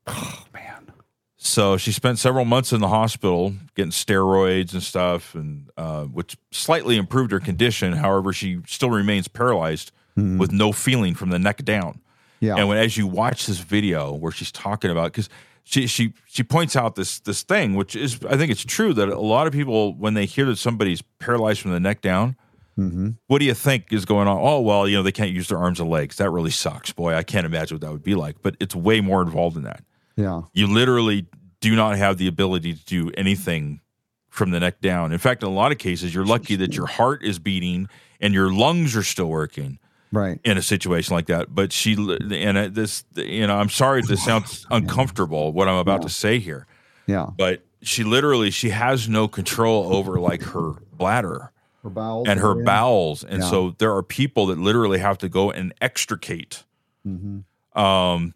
Oh, 0.07 0.45
man. 0.53 0.93
So 1.37 1.77
she 1.77 1.91
spent 1.91 2.19
several 2.19 2.45
months 2.45 2.73
in 2.73 2.81
the 2.81 2.89
hospital 2.89 3.55
getting 3.75 3.91
steroids 3.91 4.73
and 4.73 4.83
stuff, 4.83 5.35
and 5.35 5.71
uh, 5.77 6.05
which 6.05 6.37
slightly 6.53 6.97
improved 6.97 7.33
her 7.33 7.41
condition. 7.41 7.95
However, 7.95 8.33
she 8.33 8.61
still 8.67 8.91
remains 8.91 9.27
paralyzed 9.27 9.91
mm-hmm. 10.17 10.39
with 10.39 10.53
no 10.53 10.73
feeling 10.73 11.15
from 11.15 11.31
the 11.31 11.39
neck 11.39 11.65
down. 11.65 12.01
Yeah. 12.41 12.57
And 12.57 12.69
when 12.69 12.79
as 12.79 12.97
you 12.97 13.07
watch 13.07 13.47
this 13.47 13.59
video 13.59 14.13
where 14.13 14.33
she's 14.33 14.53
talking 14.53 14.91
about 14.91 15.13
because 15.13 15.29
she 15.65 15.87
she 15.87 16.13
she 16.27 16.43
points 16.43 16.75
out 16.75 16.97
this 16.97 17.21
this 17.21 17.43
thing 17.43 17.77
which 17.77 17.95
is 17.95 18.19
I 18.29 18.37
think 18.37 18.51
it's 18.51 18.65
true 18.65 18.93
that 18.95 19.09
a 19.09 19.21
lot 19.21 19.47
of 19.47 19.53
people 19.53 19.95
when 19.95 20.15
they 20.15 20.27
hear 20.27 20.45
that 20.47 20.57
somebody's 20.57 21.03
paralyzed 21.21 21.61
from 21.61 21.71
the 21.71 21.81
neck 21.81 22.01
down, 22.01 22.37
mm-hmm. 22.83 23.11
what 23.27 23.39
do 23.39 23.45
you 23.45 23.55
think 23.55 23.93
is 23.93 24.05
going 24.05 24.29
on? 24.29 24.39
Oh 24.41 24.61
well, 24.61 24.89
you 24.89 24.97
know 24.97 25.03
they 25.03 25.13
can't 25.13 25.31
use 25.31 25.49
their 25.49 25.59
arms 25.59 25.81
and 25.81 25.89
legs. 25.89 26.17
That 26.17 26.31
really 26.31 26.51
sucks, 26.51 26.93
boy. 26.93 27.15
I 27.15 27.23
can't 27.23 27.47
imagine 27.47 27.77
what 27.77 27.83
that 27.83 27.93
would 27.93 28.03
be 28.03 28.15
like. 28.15 28.43
But 28.43 28.57
it's 28.61 28.75
way 28.75 29.01
more 29.01 29.23
involved 29.23 29.57
than 29.57 29.65
that. 29.65 29.85
Yeah, 30.17 30.43
you 30.53 30.67
literally 30.67 31.27
do 31.61 31.77
not 31.77 31.97
have 31.97 32.19
the 32.19 32.27
ability 32.27 32.75
to 32.75 32.85
do 32.85 33.11
anything 33.17 33.81
from 34.29 34.51
the 34.51 34.61
neck 34.61 34.81
down. 34.81 35.13
In 35.13 35.19
fact, 35.19 35.43
in 35.43 35.49
a 35.49 35.53
lot 35.53 35.73
of 35.73 35.79
cases, 35.79 36.15
you're 36.15 36.25
lucky 36.25 36.57
that 36.57 36.75
your 36.75 36.87
heart 36.87 37.23
is 37.23 37.39
beating 37.39 37.89
and 38.21 38.33
your 38.33 38.53
lungs 38.53 38.97
are 38.97 39.03
still 39.03 39.27
working 39.27 39.79
right 40.13 40.39
in 40.45 40.59
a 40.59 40.63
situation 40.63 41.15
like 41.15 41.27
that 41.27 41.55
but 41.55 41.73
she 41.73 41.95
and 41.95 42.75
this 42.75 43.05
you 43.17 43.47
know 43.47 43.57
i'm 43.57 43.69
sorry 43.69 44.01
if 44.01 44.07
this 44.07 44.25
sounds 44.25 44.67
uncomfortable 44.71 45.53
what 45.53 45.69
i'm 45.69 45.77
about 45.77 46.01
yeah. 46.01 46.07
to 46.07 46.13
say 46.13 46.39
here 46.39 46.67
yeah 47.07 47.27
but 47.37 47.63
she 47.83 48.05
literally 48.05 48.51
she 48.51 48.71
has 48.71 49.09
no 49.09 49.27
control 49.27 49.95
over 49.95 50.21
like 50.21 50.43
her 50.43 50.75
bladder 50.93 51.51
her 51.83 51.91
bowels 51.91 52.29
and 52.29 52.41
her 52.41 52.55
bowels 52.63 53.25
and 53.25 53.43
yeah. 53.43 53.51
so 53.51 53.75
there 53.79 53.95
are 53.95 54.03
people 54.03 54.47
that 54.47 54.59
literally 54.59 54.99
have 54.99 55.19
to 55.19 55.29
go 55.29 55.51
and 55.51 55.75
extricate 55.81 56.65
mm-hmm. 57.07 57.81
um 57.81 58.35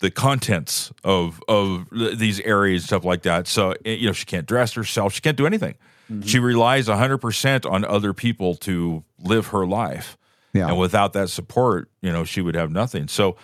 the 0.00 0.10
contents 0.10 0.92
of 1.02 1.40
of 1.48 1.86
these 1.90 2.40
areas 2.40 2.84
stuff 2.84 3.04
like 3.04 3.22
that 3.22 3.46
so 3.46 3.72
eh, 3.84 3.92
you 3.92 4.06
know 4.06 4.12
she 4.12 4.26
can't 4.26 4.46
dress 4.46 4.72
herself 4.74 5.12
she 5.12 5.20
can't 5.20 5.36
do 5.36 5.46
anything 5.46 5.74
mm-hmm. 6.10 6.22
she 6.22 6.38
relies 6.38 6.88
100% 6.88 7.70
on 7.70 7.84
other 7.84 8.12
people 8.12 8.54
to 8.56 9.04
live 9.18 9.48
her 9.48 9.64
life 9.66 10.18
yeah. 10.54 10.68
And 10.68 10.78
without 10.78 11.12
that 11.12 11.28
support, 11.28 11.90
you 12.00 12.12
know, 12.12 12.24
she 12.24 12.40
would 12.40 12.54
have 12.54 12.70
nothing. 12.70 13.08
So, 13.08 13.36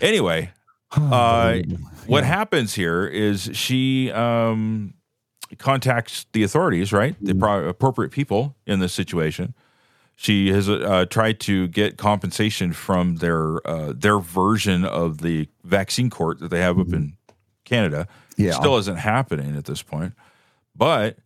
anyway, 0.00 0.52
uh, 0.92 1.58
what 2.06 2.24
happens 2.24 2.72
here 2.72 3.04
is 3.04 3.50
she 3.52 4.10
um, 4.12 4.94
contacts 5.58 6.26
the 6.32 6.42
authorities, 6.42 6.92
right? 6.92 7.16
The 7.20 7.34
pro- 7.34 7.68
appropriate 7.68 8.10
people 8.10 8.56
in 8.66 8.80
this 8.80 8.92
situation. 8.92 9.54
She 10.16 10.52
has 10.52 10.68
uh, 10.68 11.06
tried 11.10 11.40
to 11.40 11.68
get 11.68 11.96
compensation 11.96 12.72
from 12.72 13.16
their 13.16 13.66
uh, 13.66 13.92
their 13.96 14.18
version 14.18 14.84
of 14.84 15.18
the 15.18 15.48
vaccine 15.64 16.10
court 16.10 16.38
that 16.40 16.48
they 16.48 16.60
have 16.60 16.76
mm-hmm. 16.76 16.92
up 16.92 16.94
in 16.94 17.16
Canada. 17.64 18.06
Yeah. 18.36 18.52
Still 18.52 18.76
isn't 18.78 18.96
happening 18.96 19.56
at 19.56 19.64
this 19.64 19.82
point. 19.82 20.14
But 20.76 21.18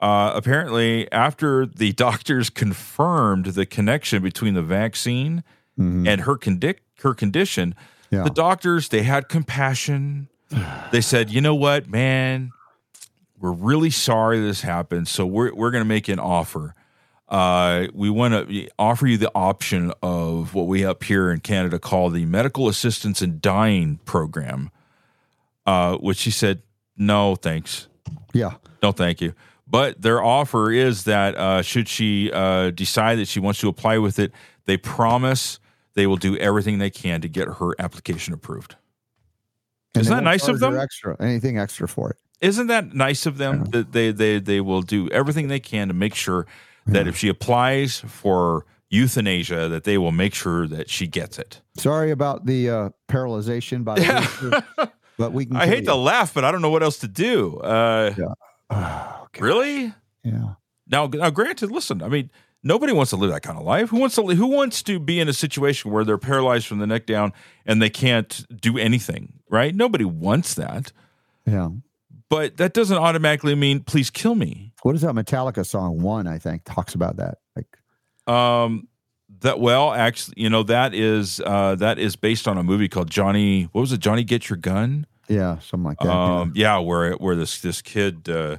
uh, 0.00 0.32
apparently, 0.34 1.10
after 1.12 1.66
the 1.66 1.92
doctors 2.06 2.50
confirmed 2.50 3.46
the 3.46 3.66
connection 3.66 4.22
between 4.22 4.54
the 4.54 4.62
vaccine 4.62 5.44
mm-hmm. 5.78 6.06
and 6.06 6.22
her 6.22 6.36
condi- 6.36 6.78
her 7.02 7.14
condition, 7.14 7.74
yeah. 8.10 8.22
the 8.22 8.30
doctors 8.30 8.88
they 8.88 9.02
had 9.02 9.28
compassion. 9.28 10.28
they 10.92 11.00
said, 11.00 11.30
"You 11.30 11.40
know 11.40 11.54
what, 11.54 11.88
man? 11.88 12.52
We're 13.40 13.52
really 13.52 13.90
sorry 13.90 14.38
this 14.38 14.60
happened. 14.60 15.08
So 15.08 15.24
we're 15.26 15.54
we're 15.54 15.70
going 15.70 15.82
to 15.82 15.88
make 15.88 16.08
an 16.08 16.18
offer. 16.18 16.74
Uh, 17.28 17.86
we 17.94 18.10
want 18.10 18.48
to 18.48 18.68
offer 18.78 19.06
you 19.06 19.16
the 19.16 19.30
option 19.34 19.92
of 20.02 20.54
what 20.54 20.66
we 20.66 20.84
up 20.84 21.02
here 21.04 21.30
in 21.30 21.40
Canada 21.40 21.78
call 21.78 22.10
the 22.10 22.26
Medical 22.26 22.68
Assistance 22.68 23.22
in 23.22 23.38
Dying 23.40 23.98
Program." 24.04 24.70
Uh, 25.66 25.96
which 25.96 26.18
she 26.18 26.30
said, 26.30 26.62
"No, 26.96 27.36
thanks. 27.36 27.88
Yeah, 28.32 28.54
no, 28.82 28.92
thank 28.92 29.20
you." 29.20 29.34
But 29.66 30.02
their 30.02 30.22
offer 30.22 30.72
is 30.72 31.04
that 31.04 31.36
uh, 31.36 31.62
should 31.62 31.88
she 31.88 32.30
uh, 32.32 32.70
decide 32.70 33.18
that 33.18 33.28
she 33.28 33.38
wants 33.38 33.60
to 33.60 33.68
apply 33.68 33.98
with 33.98 34.18
it, 34.18 34.32
they 34.66 34.76
promise 34.76 35.60
they 35.94 36.06
will 36.06 36.16
do 36.16 36.36
everything 36.38 36.78
they 36.78 36.90
can 36.90 37.20
to 37.20 37.28
get 37.28 37.46
her 37.46 37.74
application 37.78 38.34
approved. 38.34 38.74
And 39.94 40.02
Isn't 40.02 40.14
that 40.14 40.24
nice 40.24 40.48
of 40.48 40.58
them? 40.58 40.76
Extra, 40.76 41.16
anything 41.20 41.58
extra 41.58 41.86
for 41.86 42.10
it? 42.10 42.16
Isn't 42.40 42.68
that 42.68 42.94
nice 42.94 43.26
of 43.26 43.38
them 43.38 43.58
yeah. 43.58 43.70
that 43.72 43.92
they, 43.92 44.12
they 44.12 44.38
they 44.38 44.60
will 44.60 44.82
do 44.82 45.08
everything 45.10 45.48
they 45.48 45.60
can 45.60 45.88
to 45.88 45.94
make 45.94 46.14
sure 46.14 46.46
that 46.86 47.04
yeah. 47.04 47.08
if 47.08 47.16
she 47.16 47.28
applies 47.28 48.00
for 48.00 48.64
euthanasia, 48.88 49.68
that 49.68 49.84
they 49.84 49.98
will 49.98 50.12
make 50.12 50.34
sure 50.34 50.66
that 50.66 50.88
she 50.88 51.06
gets 51.06 51.38
it. 51.38 51.60
Sorry 51.76 52.10
about 52.10 52.46
the 52.46 52.70
uh, 52.70 52.88
paralyzation, 53.08 53.84
by 53.84 53.96
the 53.96 54.62
way, 54.78 54.88
but 55.18 55.32
we 55.32 55.46
can. 55.46 55.56
I 55.56 55.66
hate 55.66 55.80
you. 55.80 55.86
to 55.86 55.94
laugh, 55.94 56.34
but 56.34 56.44
I 56.44 56.50
don't 56.50 56.62
know 56.62 56.70
what 56.70 56.82
else 56.82 56.98
to 56.98 57.08
do. 57.08 57.58
Uh, 57.58 58.14
yeah. 58.16 58.34
Oh, 58.70 59.26
really? 59.38 59.92
Yeah. 60.24 60.54
Now, 60.86 61.06
now, 61.06 61.30
granted, 61.30 61.70
listen. 61.70 62.02
I 62.02 62.08
mean, 62.08 62.30
Nobody 62.62 62.92
wants 62.92 63.10
to 63.10 63.16
live 63.16 63.30
that 63.30 63.42
kind 63.42 63.58
of 63.58 63.64
life. 63.64 63.88
Who 63.88 63.98
wants 63.98 64.16
to 64.16 64.22
who 64.22 64.46
wants 64.46 64.82
to 64.82 64.98
be 64.98 65.18
in 65.18 65.28
a 65.28 65.32
situation 65.32 65.90
where 65.90 66.04
they're 66.04 66.18
paralyzed 66.18 66.66
from 66.66 66.78
the 66.78 66.86
neck 66.86 67.06
down 67.06 67.32
and 67.64 67.80
they 67.80 67.88
can't 67.88 68.44
do 68.60 68.76
anything, 68.76 69.32
right? 69.48 69.74
Nobody 69.74 70.04
wants 70.04 70.54
that. 70.54 70.92
Yeah. 71.46 71.70
But 72.30 72.58
that 72.58 72.72
doesn't 72.72 72.96
automatically 72.96 73.56
mean 73.56 73.80
please 73.80 74.08
kill 74.08 74.36
me. 74.36 74.72
What 74.82 74.94
is 74.94 75.02
that 75.02 75.14
Metallica 75.14 75.66
song? 75.66 76.00
One, 76.00 76.26
I 76.26 76.38
think, 76.38 76.62
talks 76.64 76.94
about 76.94 77.16
that. 77.16 77.38
Like, 77.56 78.32
um, 78.32 78.88
that 79.40 79.58
well, 79.60 79.92
actually, 79.92 80.34
you 80.36 80.48
know 80.48 80.62
that 80.62 80.94
is 80.94 81.40
uh, 81.44 81.74
that 81.76 81.98
is 81.98 82.16
based 82.16 82.46
on 82.46 82.56
a 82.56 82.62
movie 82.62 82.88
called 82.88 83.10
Johnny. 83.10 83.64
What 83.72 83.80
was 83.80 83.92
it? 83.92 83.98
Johnny 83.98 84.22
Get 84.22 84.48
Your 84.48 84.58
Gun. 84.58 85.06
Yeah, 85.28 85.58
something 85.58 85.84
like 85.84 85.98
that. 85.98 86.08
Um, 86.08 86.52
yeah. 86.54 86.76
yeah, 86.76 86.78
where 86.78 87.12
where 87.14 87.34
this 87.34 87.60
this 87.60 87.82
kid 87.82 88.28
uh, 88.28 88.58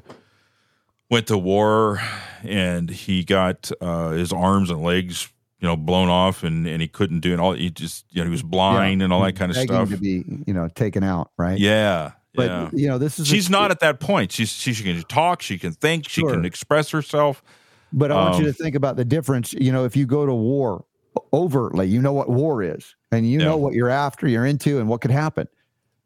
went 1.09 1.27
to 1.27 1.37
war 1.37 2.01
and 2.43 2.89
he 2.89 3.23
got 3.23 3.71
uh, 3.79 4.11
his 4.11 4.33
arms 4.33 4.69
and 4.69 4.81
legs 4.81 5.29
you 5.59 5.67
know 5.67 5.77
blown 5.77 6.09
off 6.09 6.43
and 6.43 6.67
and 6.67 6.81
he 6.81 6.87
couldn't 6.87 7.19
do 7.19 7.33
it 7.33 7.39
all 7.39 7.53
he 7.53 7.69
just 7.69 8.05
you 8.09 8.21
know 8.21 8.25
he 8.25 8.31
was 8.31 8.41
blind 8.41 8.99
yeah, 8.99 9.05
and 9.05 9.13
all 9.13 9.21
that 9.21 9.35
kind 9.35 9.51
of 9.51 9.57
stuff 9.57 9.89
to 9.89 9.97
be 9.97 10.23
you 10.47 10.53
know 10.53 10.67
taken 10.69 11.03
out 11.03 11.29
right 11.37 11.59
yeah 11.59 12.11
but 12.33 12.47
yeah. 12.47 12.69
you 12.73 12.87
know 12.87 12.97
this 12.97 13.19
is 13.19 13.27
she's 13.27 13.49
a, 13.49 13.51
not 13.51 13.71
at 13.71 13.79
that 13.79 13.99
point 13.99 14.31
she's 14.31 14.49
she, 14.49 14.73
she 14.73 14.83
can 14.83 15.01
talk 15.03 15.41
she 15.41 15.57
can 15.57 15.71
think 15.71 16.07
sure. 16.07 16.29
she 16.29 16.35
can 16.35 16.45
express 16.45 16.89
herself 16.89 17.43
but 17.91 18.11
i 18.11 18.15
want 18.15 18.35
um, 18.35 18.41
you 18.41 18.47
to 18.47 18.53
think 18.53 18.75
about 18.75 18.95
the 18.95 19.05
difference 19.05 19.53
you 19.53 19.71
know 19.71 19.85
if 19.85 19.95
you 19.95 20.05
go 20.05 20.25
to 20.25 20.33
war 20.33 20.85
overtly 21.33 21.87
you 21.87 22.01
know 22.01 22.13
what 22.13 22.29
war 22.29 22.63
is 22.63 22.95
and 23.11 23.29
you 23.29 23.39
yeah. 23.39 23.45
know 23.45 23.57
what 23.57 23.73
you're 23.73 23.89
after 23.89 24.27
you're 24.27 24.45
into 24.45 24.79
and 24.79 24.87
what 24.87 25.01
could 25.01 25.11
happen 25.11 25.47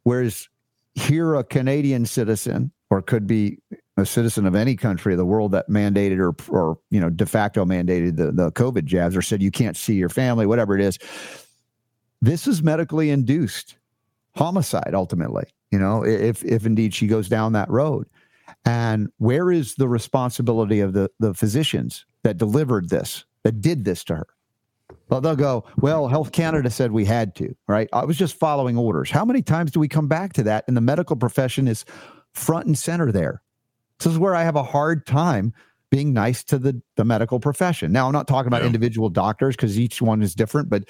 whereas 0.04 0.50
here 0.96 1.36
a 1.36 1.44
canadian 1.44 2.06
citizen 2.06 2.72
or 2.90 3.02
could 3.02 3.28
be 3.28 3.60
a 3.98 4.06
citizen 4.06 4.46
of 4.46 4.56
any 4.56 4.76
country 4.76 5.14
of 5.14 5.18
the 5.18 5.26
world 5.26 5.52
that 5.54 5.70
mandated 5.70 6.20
or, 6.20 6.36
or 6.54 6.78
you 6.92 7.00
know, 7.00 7.10
de 7.10 7.26
facto 7.26 7.66
mandated 7.66 8.18
the, 8.18 8.32
the 8.32 8.52
COVID 8.52 8.86
jabs 8.86 9.16
or 9.16 9.22
said 9.22 9.42
you 9.42 9.52
can't 9.52 9.78
see 9.78 9.96
your 9.96 10.10
family, 10.10 10.46
whatever 10.46 10.78
it 10.78 10.82
is. 10.82 11.00
This 12.22 12.48
is 12.48 12.62
medically 12.62 13.10
induced 13.10 13.78
homicide 14.36 14.92
ultimately, 14.94 15.46
you 15.72 15.80
know, 15.80 16.06
if, 16.06 16.44
if 16.44 16.66
indeed 16.66 16.94
she 16.94 17.08
goes 17.08 17.30
down 17.30 17.54
that 17.54 17.70
road. 17.70 18.08
And 18.66 19.10
where 19.18 19.52
is 19.52 19.76
the 19.76 19.88
responsibility 19.88 20.80
of 20.80 20.94
the, 20.94 21.10
the 21.20 21.34
physicians 21.34 22.06
that 22.24 22.38
delivered 22.38 22.90
this, 22.90 23.26
that 23.44 23.62
did 23.62 23.86
this 23.86 24.04
to 24.06 24.16
her? 24.16 24.28
Well, 25.10 25.22
they'll 25.22 25.36
go, 25.36 25.66
well, 25.78 26.08
Health 26.08 26.32
Canada 26.32 26.70
said 26.70 26.92
we 26.92 27.06
had 27.06 27.36
to, 27.36 27.56
right? 27.68 27.88
I 27.94 28.06
was 28.06 28.18
just 28.18 28.36
following 28.36 28.78
orders. 28.78 29.12
How 29.12 29.24
many 29.26 29.42
times 29.42 29.72
do 29.72 29.80
we 29.80 29.88
come 29.88 30.08
back 30.08 30.34
to 30.34 30.44
that? 30.44 30.64
And 30.68 30.76
the 30.76 30.82
medical 30.82 31.16
profession 31.16 31.68
is 31.68 31.86
front 32.34 32.66
and 32.66 32.78
center 32.78 33.12
there. 33.12 33.42
This 34.00 34.12
is 34.12 34.20
where 34.20 34.36
I 34.36 34.44
have 34.44 34.56
a 34.56 34.64
hard 34.64 35.06
time 35.06 35.54
being 35.92 36.12
nice 36.12 36.44
to 36.46 36.58
the, 36.58 36.82
the 36.96 37.06
medical 37.06 37.40
profession. 37.40 37.92
Now, 37.92 38.08
I'm 38.08 38.14
not 38.14 38.28
talking 38.28 38.48
about 38.48 38.62
yeah. 38.62 38.68
individual 38.68 39.10
doctors 39.10 39.56
because 39.56 39.80
each 39.80 40.02
one 40.02 40.22
is 40.22 40.34
different, 40.34 40.70
but 40.70 40.86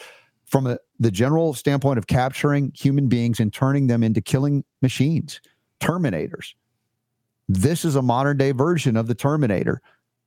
from 0.46 0.68
a, 0.68 0.78
the 1.00 1.12
general 1.12 1.54
standpoint 1.54 1.98
of 1.98 2.08
capturing 2.08 2.72
human 2.76 3.08
beings 3.08 3.40
and 3.40 3.54
turning 3.54 3.88
them 3.88 4.04
into 4.04 4.22
killing 4.22 4.64
machines, 4.82 5.42
terminators. 5.80 6.54
This 7.48 7.86
is 7.86 7.96
a 7.96 8.02
modern 8.02 8.38
day 8.38 8.52
version 8.52 8.98
of 8.98 9.08
the 9.08 9.16
Terminator 9.16 9.82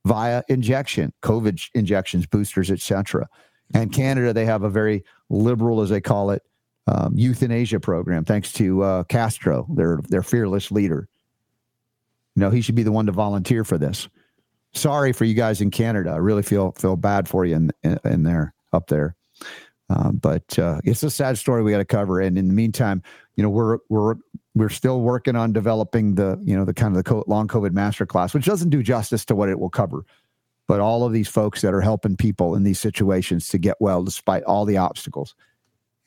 via 0.05 0.43
injection, 0.47 1.13
COVID 1.21 1.69
injections, 1.73 2.25
boosters, 2.25 2.71
etc. 2.71 3.27
And 3.73 3.91
Canada, 3.91 4.33
they 4.33 4.45
have 4.45 4.63
a 4.63 4.69
very 4.69 5.03
liberal, 5.29 5.81
as 5.81 5.89
they 5.89 6.01
call 6.01 6.31
it, 6.31 6.43
um, 6.87 7.13
euthanasia 7.15 7.79
program, 7.79 8.25
thanks 8.25 8.51
to 8.53 8.81
uh, 8.81 9.03
Castro, 9.03 9.67
their 9.69 9.99
their 10.09 10.23
fearless 10.23 10.71
leader. 10.71 11.07
You 12.35 12.41
know, 12.41 12.49
he 12.49 12.61
should 12.61 12.75
be 12.75 12.83
the 12.83 12.91
one 12.91 13.05
to 13.05 13.11
volunteer 13.11 13.63
for 13.63 13.77
this. 13.77 14.09
Sorry 14.73 15.13
for 15.13 15.25
you 15.25 15.33
guys 15.33 15.61
in 15.61 15.71
Canada. 15.71 16.11
I 16.11 16.17
really 16.17 16.41
feel 16.41 16.71
feel 16.71 16.95
bad 16.95 17.27
for 17.27 17.45
you 17.45 17.55
in 17.55 17.71
in, 17.83 17.99
in 18.05 18.23
there 18.23 18.53
up 18.73 18.87
there. 18.87 19.15
Um, 19.89 20.17
but 20.17 20.57
uh, 20.59 20.81
it's 20.83 21.03
a 21.03 21.09
sad 21.09 21.37
story 21.37 21.63
we 21.63 21.71
got 21.71 21.79
to 21.79 21.85
cover. 21.85 22.19
And 22.19 22.37
in 22.37 22.47
the 22.47 22.53
meantime, 22.53 23.01
you 23.35 23.43
know, 23.43 23.49
we're 23.49 23.79
we're 23.89 24.15
we're 24.53 24.69
still 24.69 25.01
working 25.01 25.35
on 25.35 25.51
developing 25.51 26.15
the 26.15 26.39
you 26.43 26.55
know 26.55 26.65
the 26.65 26.73
kind 26.73 26.95
of 26.95 27.03
the 27.03 27.23
long 27.27 27.47
COVID 27.47 27.71
master 27.71 28.05
class, 28.05 28.33
which 28.33 28.45
doesn't 28.45 28.69
do 28.69 28.83
justice 28.83 29.25
to 29.25 29.35
what 29.35 29.49
it 29.49 29.59
will 29.59 29.69
cover. 29.69 30.05
But 30.67 30.79
all 30.79 31.03
of 31.03 31.13
these 31.13 31.27
folks 31.27 31.61
that 31.61 31.73
are 31.73 31.81
helping 31.81 32.15
people 32.15 32.53
in 32.53 32.63
these 32.63 32.79
situations 32.79 33.47
to 33.49 33.57
get 33.57 33.77
well 33.79 34.03
despite 34.03 34.43
all 34.43 34.65
the 34.65 34.77
obstacles, 34.77 35.33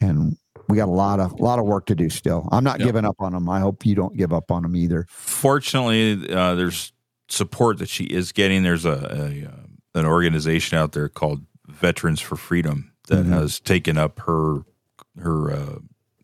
and 0.01 0.37
we 0.69 0.77
got 0.77 0.89
a 0.89 0.93
lot 0.93 1.19
of 1.19 1.33
a 1.33 1.43
lot 1.43 1.59
of 1.59 1.65
work 1.65 1.87
to 1.87 1.97
do 1.97 2.09
still. 2.09 2.49
I'm 2.53 2.63
not 2.63 2.79
yep. 2.79 2.87
giving 2.87 3.05
up 3.05 3.17
on 3.19 3.33
them. 3.33 3.49
I 3.49 3.59
hope 3.59 3.85
you 3.85 3.97
don't 3.97 4.17
give 4.17 4.33
up 4.33 4.53
on 4.53 4.63
them 4.63 4.77
either. 4.77 5.07
Fortunately, 5.09 6.33
uh, 6.33 6.55
there's 6.55 6.93
support 7.29 7.79
that 7.79 7.89
she 7.89 8.05
is 8.05 8.31
getting. 8.31 8.63
There's 8.63 8.85
a, 8.85 8.91
a 8.91 9.49
uh, 9.49 10.01
an 10.01 10.07
organization 10.07 10.79
out 10.79 10.93
there 10.93 11.09
called 11.09 11.41
Veterans 11.67 12.21
for 12.21 12.37
Freedom 12.37 12.92
that 13.09 13.25
mm-hmm. 13.25 13.33
has 13.33 13.61
taken 13.61 13.99
up 13.99 14.21
her 14.21 14.65
her 15.19 15.53
uh, 15.53 15.79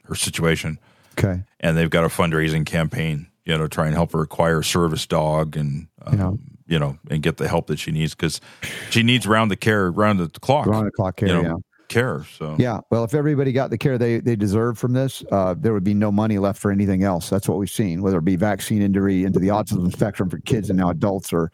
her 0.05 0.15
situation. 0.15 0.79
Okay, 1.19 1.43
and 1.61 1.77
they've 1.77 1.91
got 1.91 2.05
a 2.05 2.09
fundraising 2.09 2.65
campaign, 2.65 3.27
you 3.45 3.57
know, 3.57 3.65
to 3.65 3.69
try 3.69 3.87
and 3.87 3.95
help 3.95 4.13
her 4.13 4.23
acquire 4.23 4.61
a 4.61 4.65
service 4.65 5.07
dog 5.07 5.57
and. 5.57 5.89
Um, 6.03 6.19
yeah. 6.19 6.33
You 6.71 6.79
know, 6.79 6.99
and 7.09 7.23
get 7.23 7.39
the 7.39 7.49
help 7.49 7.69
that 7.69 7.79
she 7.79 7.93
needs 7.93 8.15
because 8.15 8.43
she 8.91 9.03
needs 9.03 9.27
round 9.27 9.51
the 9.51 9.57
care, 9.57 9.91
round 9.91 10.21
the 10.21 10.29
clock, 10.29 10.67
round 10.67 10.87
the 10.87 10.91
clock 10.91 11.17
care. 11.17 11.29
You 11.29 11.35
know, 11.35 11.43
yeah 11.43 11.55
care. 11.89 12.25
So 12.37 12.55
yeah, 12.59 12.81
well, 12.91 13.05
if 13.05 13.15
everybody 13.15 13.53
got 13.53 13.71
the 13.71 13.79
care 13.79 13.99
they 13.99 14.21
they 14.21 14.37
deserve 14.37 14.79
from 14.79 14.93
this, 14.93 15.25
uh, 15.33 15.55
there 15.59 15.73
would 15.73 15.85
be 15.85 15.95
no 15.95 16.13
money 16.13 16.39
left 16.39 16.61
for 16.61 16.71
anything 16.71 17.03
else. 17.03 17.29
That's 17.29 17.49
what 17.49 17.59
we've 17.59 17.71
seen, 17.71 18.03
whether 18.03 18.19
it 18.19 18.25
be 18.25 18.37
vaccine 18.37 18.83
injury 18.83 19.25
into 19.25 19.39
the 19.39 19.49
autism 19.49 19.91
spectrum 19.93 20.31
for 20.31 20.39
kids 20.41 20.71
and 20.71 20.79
now 20.79 20.91
adults, 20.91 21.33
or 21.33 21.51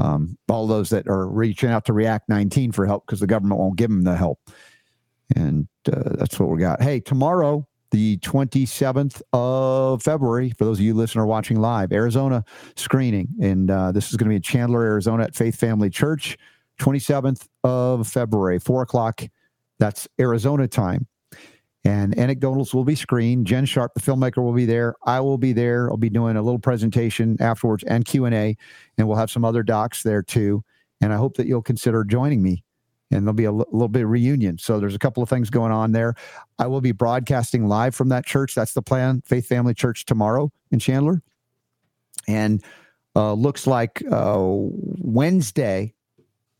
um, 0.00 0.38
all 0.48 0.66
those 0.66 0.90
that 0.90 1.06
are 1.08 1.28
reaching 1.28 1.70
out 1.70 1.84
to 1.86 1.92
React 1.92 2.28
19 2.28 2.72
for 2.72 2.86
help 2.86 3.06
because 3.06 3.20
the 3.20 3.26
government 3.26 3.60
won't 3.60 3.76
give 3.76 3.90
them 3.90 4.02
the 4.02 4.16
help. 4.16 4.38
And 5.36 5.68
uh, 5.90 6.16
that's 6.16 6.40
what 6.40 6.48
we 6.48 6.58
got. 6.58 6.82
Hey, 6.82 7.00
tomorrow, 7.00 7.66
the 7.90 8.18
27th 8.18 9.20
of 9.32 10.02
February, 10.02 10.50
for 10.56 10.64
those 10.64 10.78
of 10.78 10.84
you 10.84 10.94
listening 10.94 11.22
or 11.22 11.26
watching 11.26 11.60
live, 11.60 11.92
Arizona 11.92 12.44
screening. 12.76 13.28
And 13.40 13.70
uh, 13.70 13.92
this 13.92 14.10
is 14.10 14.16
going 14.16 14.26
to 14.26 14.30
be 14.30 14.36
in 14.36 14.42
Chandler, 14.42 14.82
Arizona 14.82 15.24
at 15.24 15.34
Faith 15.34 15.56
Family 15.56 15.90
Church, 15.90 16.38
27th 16.80 17.46
of 17.62 18.08
February, 18.08 18.58
4 18.58 18.82
o'clock 18.82 19.22
that's 19.80 20.06
Arizona 20.20 20.68
time. 20.68 21.08
And 21.84 22.14
anecdotals 22.16 22.74
will 22.74 22.84
be 22.84 22.94
screened. 22.94 23.46
Jen 23.46 23.64
Sharp, 23.64 23.94
the 23.94 24.00
filmmaker, 24.00 24.42
will 24.42 24.52
be 24.52 24.66
there. 24.66 24.94
I 25.06 25.20
will 25.20 25.38
be 25.38 25.52
there. 25.52 25.90
I'll 25.90 25.96
be 25.96 26.10
doing 26.10 26.36
a 26.36 26.42
little 26.42 26.58
presentation 26.58 27.38
afterwards 27.40 27.84
and 27.84 28.04
Q 28.04 28.26
and 28.26 28.34
A, 28.34 28.56
and 28.98 29.08
we'll 29.08 29.16
have 29.16 29.30
some 29.30 29.44
other 29.44 29.62
docs 29.62 30.02
there 30.02 30.22
too. 30.22 30.62
And 31.00 31.12
I 31.12 31.16
hope 31.16 31.36
that 31.38 31.46
you'll 31.46 31.62
consider 31.62 32.04
joining 32.04 32.42
me. 32.42 32.62
And 33.10 33.22
there'll 33.22 33.32
be 33.32 33.46
a 33.46 33.52
l- 33.52 33.66
little 33.72 33.88
bit 33.88 34.04
of 34.04 34.10
reunion. 34.10 34.58
So 34.58 34.78
there's 34.78 34.94
a 34.94 34.98
couple 34.98 35.22
of 35.22 35.30
things 35.30 35.48
going 35.48 35.72
on 35.72 35.92
there. 35.92 36.14
I 36.58 36.66
will 36.66 36.82
be 36.82 36.92
broadcasting 36.92 37.66
live 37.66 37.94
from 37.94 38.10
that 38.10 38.26
church. 38.26 38.54
That's 38.54 38.74
the 38.74 38.82
plan. 38.82 39.22
Faith 39.24 39.46
Family 39.46 39.72
Church 39.72 40.04
tomorrow 40.04 40.52
in 40.70 40.78
Chandler, 40.78 41.22
and 42.28 42.62
uh, 43.16 43.32
looks 43.32 43.66
like 43.66 44.02
uh, 44.12 44.38
Wednesday 44.38 45.94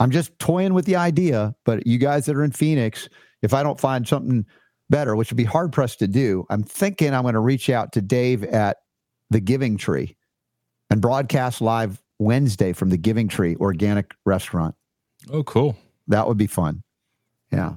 I'm 0.01 0.11
just 0.11 0.37
toying 0.39 0.73
with 0.73 0.87
the 0.87 0.97
idea, 0.97 1.55
but 1.65 1.87
you 1.87 1.99
guys 1.99 2.25
that 2.25 2.35
are 2.35 2.43
in 2.43 2.53
Phoenix, 2.53 3.09
if 3.43 3.53
I 3.53 3.63
don't 3.63 3.79
find 3.79 4.09
something 4.09 4.47
better, 4.91 5.17
which 5.17 5.31
would 5.31 5.37
be 5.37 5.45
hard 5.45 5.73
pressed 5.73 6.01
to 6.01 6.09
do, 6.09 6.47
I'm 6.51 6.63
thinking 6.63 7.15
I'm 7.15 7.23
going 7.23 7.35
to 7.35 7.41
reach 7.41 7.71
out 7.71 7.93
to 7.93 8.03
Dave 8.03 8.45
at 8.45 8.79
the 9.31 9.41
Giving 9.41 9.77
Tree 9.77 10.17
and 10.91 11.01
broadcast 11.01 11.61
live 11.61 12.03
Wednesday 12.19 12.73
from 12.73 12.91
the 12.91 12.99
Giving 12.99 13.29
Tree 13.29 13.57
Organic 13.57 14.15
Restaurant. 14.27 14.75
Oh, 15.33 15.43
cool. 15.45 15.77
That 16.09 16.27
would 16.27 16.37
be 16.37 16.47
fun. 16.47 16.83
Yeah. 17.53 17.75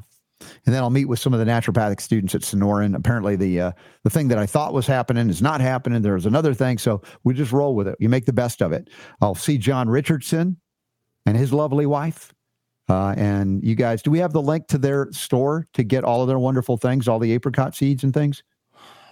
And 0.66 0.76
then 0.76 0.84
I'll 0.84 0.90
meet 0.90 1.06
with 1.06 1.20
some 1.20 1.34
of 1.34 1.40
the 1.40 1.46
naturopathic 1.46 2.02
students 2.02 2.36
at 2.36 2.42
Sonoran. 2.42 2.96
Apparently, 2.96 3.38
the 3.38 3.62
uh, 3.62 3.72
the 4.04 4.10
thing 4.10 4.28
that 4.28 4.38
I 4.38 4.46
thought 4.46 4.74
was 4.74 4.86
happening 4.86 5.30
is 5.30 5.42
not 5.42 5.62
happening. 5.62 6.02
There's 6.02 6.26
another 6.26 6.54
thing, 6.54 6.78
so 6.78 7.02
we 7.24 7.34
just 7.34 7.54
roll 7.54 7.76
with 7.76 7.88
it. 7.88 7.96
You 8.00 8.10
make 8.10 8.26
the 8.26 8.34
best 8.34 8.62
of 8.62 8.74
it. 8.74 8.90
I'll 9.22 9.36
see 9.36 9.58
John 9.58 9.90
Richardson 9.90 10.58
and 11.26 11.38
his 11.38 11.54
lovely 11.54 11.86
wife. 11.86 12.34
Uh, 12.90 13.14
and 13.18 13.64
you 13.64 13.76
guys, 13.76 14.02
do 14.02 14.12
we 14.12 14.20
have 14.20 14.34
the 14.34 14.42
link 14.42 14.68
to 14.68 14.78
their 14.78 15.12
store 15.12 15.68
to 15.74 15.84
get 15.84 16.04
all 16.04 16.22
of 16.22 16.28
their 16.28 16.40
wonderful 16.40 16.78
things, 16.78 17.08
all 17.08 17.20
the 17.20 17.32
apricot 17.32 17.76
seeds 17.76 18.04
and 18.04 18.14
things? 18.14 18.44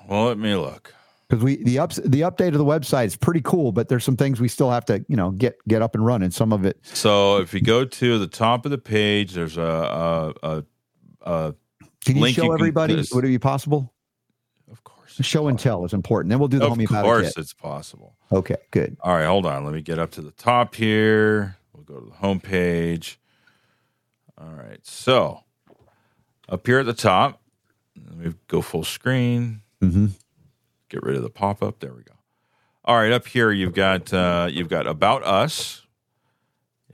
Well, 0.08 0.26
let 0.26 0.38
me 0.38 0.56
look. 0.56 0.94
Because 1.30 1.46
we 1.46 1.64
the 1.64 1.80
ups 1.80 1.96
the 1.96 2.22
update 2.22 2.50
of 2.50 2.58
the 2.58 2.66
website 2.66 3.06
is 3.06 3.16
pretty 3.16 3.40
cool, 3.42 3.72
but 3.72 3.88
there's 3.88 4.04
some 4.04 4.18
things 4.18 4.42
we 4.42 4.50
still 4.50 4.70
have 4.70 4.84
to 4.86 5.06
you 5.08 5.16
know 5.16 5.32
get 5.32 5.56
get 5.66 5.82
up 5.82 5.96
and 5.96 6.06
running. 6.06 6.30
Some 6.30 6.52
of 6.52 6.66
it. 6.66 6.78
So 6.84 7.38
if 7.38 7.54
you 7.54 7.62
go 7.62 7.86
to 7.86 8.20
the 8.20 8.28
top 8.28 8.66
of 8.66 8.72
the 8.72 8.78
page, 8.78 9.32
there's 9.32 9.56
a 9.56 9.62
a, 9.62 10.34
a, 10.44 10.64
a 11.22 11.56
can 12.04 12.18
you 12.18 12.34
show 12.34 12.44
you 12.44 12.54
everybody? 12.54 12.96
Can, 12.96 13.06
Would 13.14 13.24
it 13.24 13.30
be 13.30 13.40
possible? 13.40 13.94
Of 14.70 14.84
course. 14.84 15.16
Show 15.22 15.48
and 15.48 15.58
tell 15.58 15.86
is 15.86 15.94
important. 15.94 16.32
Then 16.32 16.40
we'll 16.40 16.50
do 16.50 16.60
the 16.60 16.66
of 16.66 16.72
homeopathic. 16.72 17.06
Of 17.06 17.06
course, 17.06 17.28
kit. 17.28 17.38
it's 17.38 17.54
possible. 17.54 18.18
Okay, 18.34 18.58
good. 18.72 18.98
All 19.00 19.14
right, 19.14 19.26
hold 19.26 19.46
on. 19.46 19.64
Let 19.64 19.74
me 19.74 19.82
get 19.82 20.00
up 20.00 20.12
to 20.12 20.22
the 20.22 20.32
top 20.32 20.76
here. 20.76 21.56
We'll 21.74 21.84
go 21.84 21.98
to 21.98 22.06
the 22.08 22.16
home 22.16 22.42
page. 22.42 23.21
All 24.42 24.54
right. 24.56 24.80
So 24.84 25.42
up 26.50 26.66
here 26.66 26.80
at 26.80 26.86
the 26.86 26.94
top, 26.94 27.42
let 28.08 28.18
me 28.18 28.34
go 28.48 28.62
full 28.62 28.84
screen. 28.84 29.62
Mm-hmm. 29.82 30.08
Get 30.90 31.04
rid 31.04 31.16
of 31.16 31.24
the 31.24 31.30
pop 31.30 31.62
up. 31.62 31.80
There 31.80 31.94
we 31.94 32.04
go. 32.04 32.14
All 32.84 32.96
right. 32.98 33.12
Up 33.12 33.28
here, 33.28 33.52
you've 33.52 33.74
got 33.76 34.12
uh, 34.14 34.48
you've 34.52 34.70
got 34.70 34.88
about 34.88 35.24
us, 35.24 35.86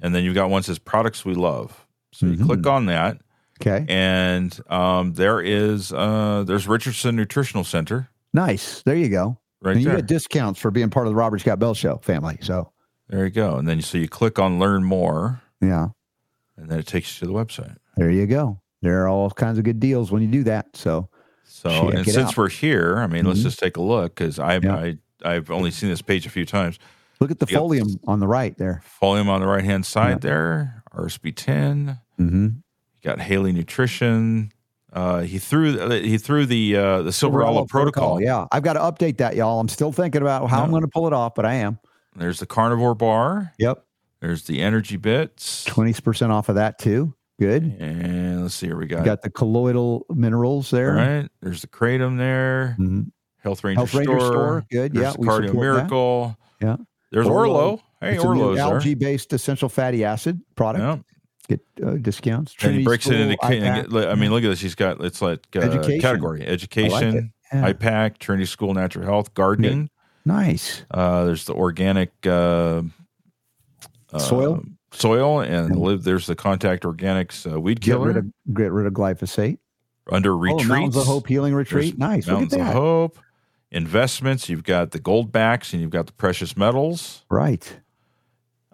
and 0.01 0.13
then 0.13 0.23
you've 0.23 0.35
got 0.35 0.49
one 0.49 0.63
says 0.63 0.77
products 0.79 1.23
we 1.25 1.33
love. 1.33 1.85
So 2.11 2.25
you 2.25 2.43
click 2.43 2.61
Mhm. 2.61 2.71
on 2.71 2.85
that, 2.87 3.19
Okay. 3.61 3.85
and 3.87 4.57
um, 4.69 5.13
there 5.13 5.39
is 5.39 5.93
uh, 5.93 6.43
there's 6.45 6.67
Richardson 6.67 7.15
Nutritional 7.15 7.63
Center 7.63 8.09
Nice. 8.33 8.81
There 8.83 8.95
you 8.95 9.09
go. 9.09 9.37
right 9.61 9.71
and 9.75 9.81
you 9.81 9.87
there. 9.89 9.97
get 9.97 10.05
discounts 10.07 10.59
for 10.59 10.69
being 10.71 10.89
part 10.89 11.07
of 11.07 11.11
the 11.11 11.15
Robert 11.15 11.39
Scott 11.39 11.57
Bell 11.59 11.73
Show 11.73 11.97
family. 12.03 12.37
So, 12.41 12.71
there 13.09 13.23
you 13.25 13.31
go. 13.31 13.55
And 13.57 13.67
then 13.67 13.81
so 13.81 13.97
you 13.97 14.07
click 14.07 14.37
on 14.37 14.59
Learn 14.59 14.83
More, 14.83 15.41
yeah, 15.61 15.87
and 16.57 16.69
then 16.69 16.79
it 16.79 16.87
takes 16.87 17.15
you 17.21 17.27
to 17.27 17.31
the 17.33 17.37
website. 17.37 17.75
there 17.95 18.09
you 18.11 18.27
go. 18.27 18.59
There 18.81 19.03
are 19.03 19.07
all 19.07 19.29
kinds 19.31 19.57
of 19.57 19.63
good 19.63 19.79
deals 19.79 20.11
when 20.11 20.21
you 20.21 20.27
do 20.27 20.43
that. 20.43 20.75
So, 20.75 21.09
So, 21.49 21.69
Check 21.89 21.93
and 21.95 22.05
since 22.05 22.29
out. 22.29 22.37
we're 22.37 22.49
here, 22.49 22.97
I 22.99 23.07
mean, 23.07 23.25
let's 23.25 23.39
Mhm. 23.39 23.43
just 23.43 23.59
take 23.59 23.77
a 23.77 23.81
look 23.81 24.13
because 24.15 24.37
I, 24.37 24.57
Yeah. 24.57 24.75
I 24.75 24.97
I've 25.25 25.49
only 25.49 25.71
seen 25.71 25.89
this 25.89 26.01
page 26.03 26.25
a 26.25 26.29
few 26.29 26.45
times. 26.45 26.77
look 27.19 27.31
at 27.31 27.39
the 27.39 27.47
Yep. 27.49 27.59
folium 27.59 27.99
on 28.07 28.19
the 28.19 28.27
right 28.27 28.55
there. 28.59 28.83
Folium 29.01 29.27
on 29.27 29.41
the 29.41 29.47
right 29.47 29.63
hand 29.63 29.83
side 29.87 30.17
Yeah. 30.23 30.29
there, 30.29 30.83
RSB 30.93 31.31
ten. 31.31 31.97
Mm-hmm. 32.19 32.43
You 32.45 32.53
got 33.03 33.19
Haley 33.21 33.51
Nutrition. 33.53 34.51
Uh, 34.93 35.21
he 35.21 35.39
threw 35.39 35.89
he 35.89 36.17
threw 36.19 36.45
the 36.45 36.75
uh, 36.75 37.01
the 37.01 37.11
Silver 37.11 37.43
Olive 37.43 37.67
Protocol. 37.69 38.21
Yeah, 38.21 38.45
I've 38.51 38.61
got 38.63 38.73
to 38.73 38.79
update 38.81 39.17
that, 39.17 39.35
y'all. 39.35 39.59
I'm 39.59 39.67
still 39.69 39.91
thinking 39.91 40.21
about 40.21 40.47
how 40.51 40.61
I'm 40.63 40.69
going 40.69 40.83
to 40.83 40.87
pull 40.87 41.07
it 41.07 41.13
off, 41.13 41.33
but 41.33 41.45
I 41.45 41.55
am. 41.55 41.79
There's 42.15 42.39
the 42.39 42.45
Carnivore 42.45 42.93
Bar. 42.95 43.53
Yep, 43.57 43.83
There's 44.21 44.43
the 44.43 44.61
Energy 44.61 44.97
Bits. 44.97 45.63
twenty 45.65 45.93
percent 45.93 46.31
off 46.31 46.49
of 46.49 46.55
that 46.55 46.79
too. 46.79 47.13
Good. 47.39 47.63
And 47.79 48.41
let's 48.41 48.55
see 48.55 48.65
here. 48.67 48.77
We 48.77 48.87
got, 48.87 49.05
got 49.05 49.21
the 49.21 49.29
colloidal 49.29 50.05
minerals 50.09 50.71
there. 50.71 50.93
right. 50.93 51.29
There's 51.41 51.61
the 51.61 51.67
Kratom 51.67 52.17
there. 52.17 52.75
Mhm. 52.79 53.11
Health 53.43 53.63
Ranger, 53.63 53.79
Health 53.81 53.93
Ranger 53.93 54.19
Store. 54.19 54.31
Store. 54.31 54.65
Good. 54.71 54.93
There's 54.93 55.03
yeah, 55.05 55.11
the 55.11 55.17
Cardio 55.19 55.47
support 55.47 55.47
that. 55.47 55.53
Miracle. 55.53 56.37
Yeah. 56.61 56.75
There's 57.11 57.27
Orlo. 57.27 57.53
Orlo. 57.53 57.81
Hey, 58.01 58.15
It's 58.15 58.23
Orlo's 58.25 58.57
there. 58.57 58.65
algae-based 58.65 59.33
essential 59.33 59.69
fatty 59.69 60.03
acid 60.03 60.41
product. 60.55 60.81
Yeah. 61.49 61.57
Get 61.57 61.61
uh, 61.87 61.91
discounts. 61.97 62.53
And 62.53 62.59
he 62.75 62.83
Trinity 62.83 62.83
breaks 62.83 63.07
it 63.07 63.19
into. 63.19 63.37
IPAC. 63.37 64.11
I 64.11 64.15
mean, 64.15 64.31
look 64.31 64.43
at 64.43 64.47
this. 64.49 64.59
He's 64.59 64.75
got 64.75 64.99
it's 65.05 65.21
like 65.21 65.47
uh, 65.55 65.59
Education. 65.59 66.01
category 66.01 66.45
education, 66.45 67.31
Yeah. 67.53 67.71
IPAC, 67.71 68.17
Trinity 68.17 68.47
School, 68.47 68.73
Natural 68.73 69.05
Health, 69.05 69.33
Gardening. 69.33 69.89
Nice. 70.25 70.83
Uh, 70.91 71.23
there's 71.23 71.45
the 71.45 71.53
organic 71.53 72.11
uh, 72.27 72.81
Soil? 74.19 74.63
soil, 74.91 75.41
and 75.41 75.75
live. 75.77 76.03
There's 76.03 76.27
the 76.27 76.35
contact 76.35 76.83
organics 76.83 77.51
uh, 77.51 77.59
weed 77.59 77.81
Get 77.81 77.91
killer 77.93 78.07
rid 78.07 78.17
of 78.17 78.25
get 78.53 78.71
rid 78.71 78.87
of 78.87 78.93
glyphosate. 78.93 79.57
under 80.11 80.31
Oh, 80.33 80.37
retreats. 80.37 80.65
Mountains 80.67 80.95
of 80.97 81.05
Hope 81.05 81.27
Healing 81.27 81.53
Retreat. 81.53 81.97
nice. 81.97 82.27
Mountains 82.27 82.53
Look 82.53 82.61
at 82.61 82.67
of. 82.67 82.73
Hope. 82.73 83.19
Investments. 83.71 84.47
You've 84.47 84.63
got 84.63 84.91
the 84.91 84.99
gold 84.99 85.31
backs, 85.31 85.73
and 85.73 85.81
you've 85.81 85.91
got 85.91 86.05
the 86.07 86.13
precious 86.13 86.55
metals. 86.55 87.25
Right. 87.29 87.79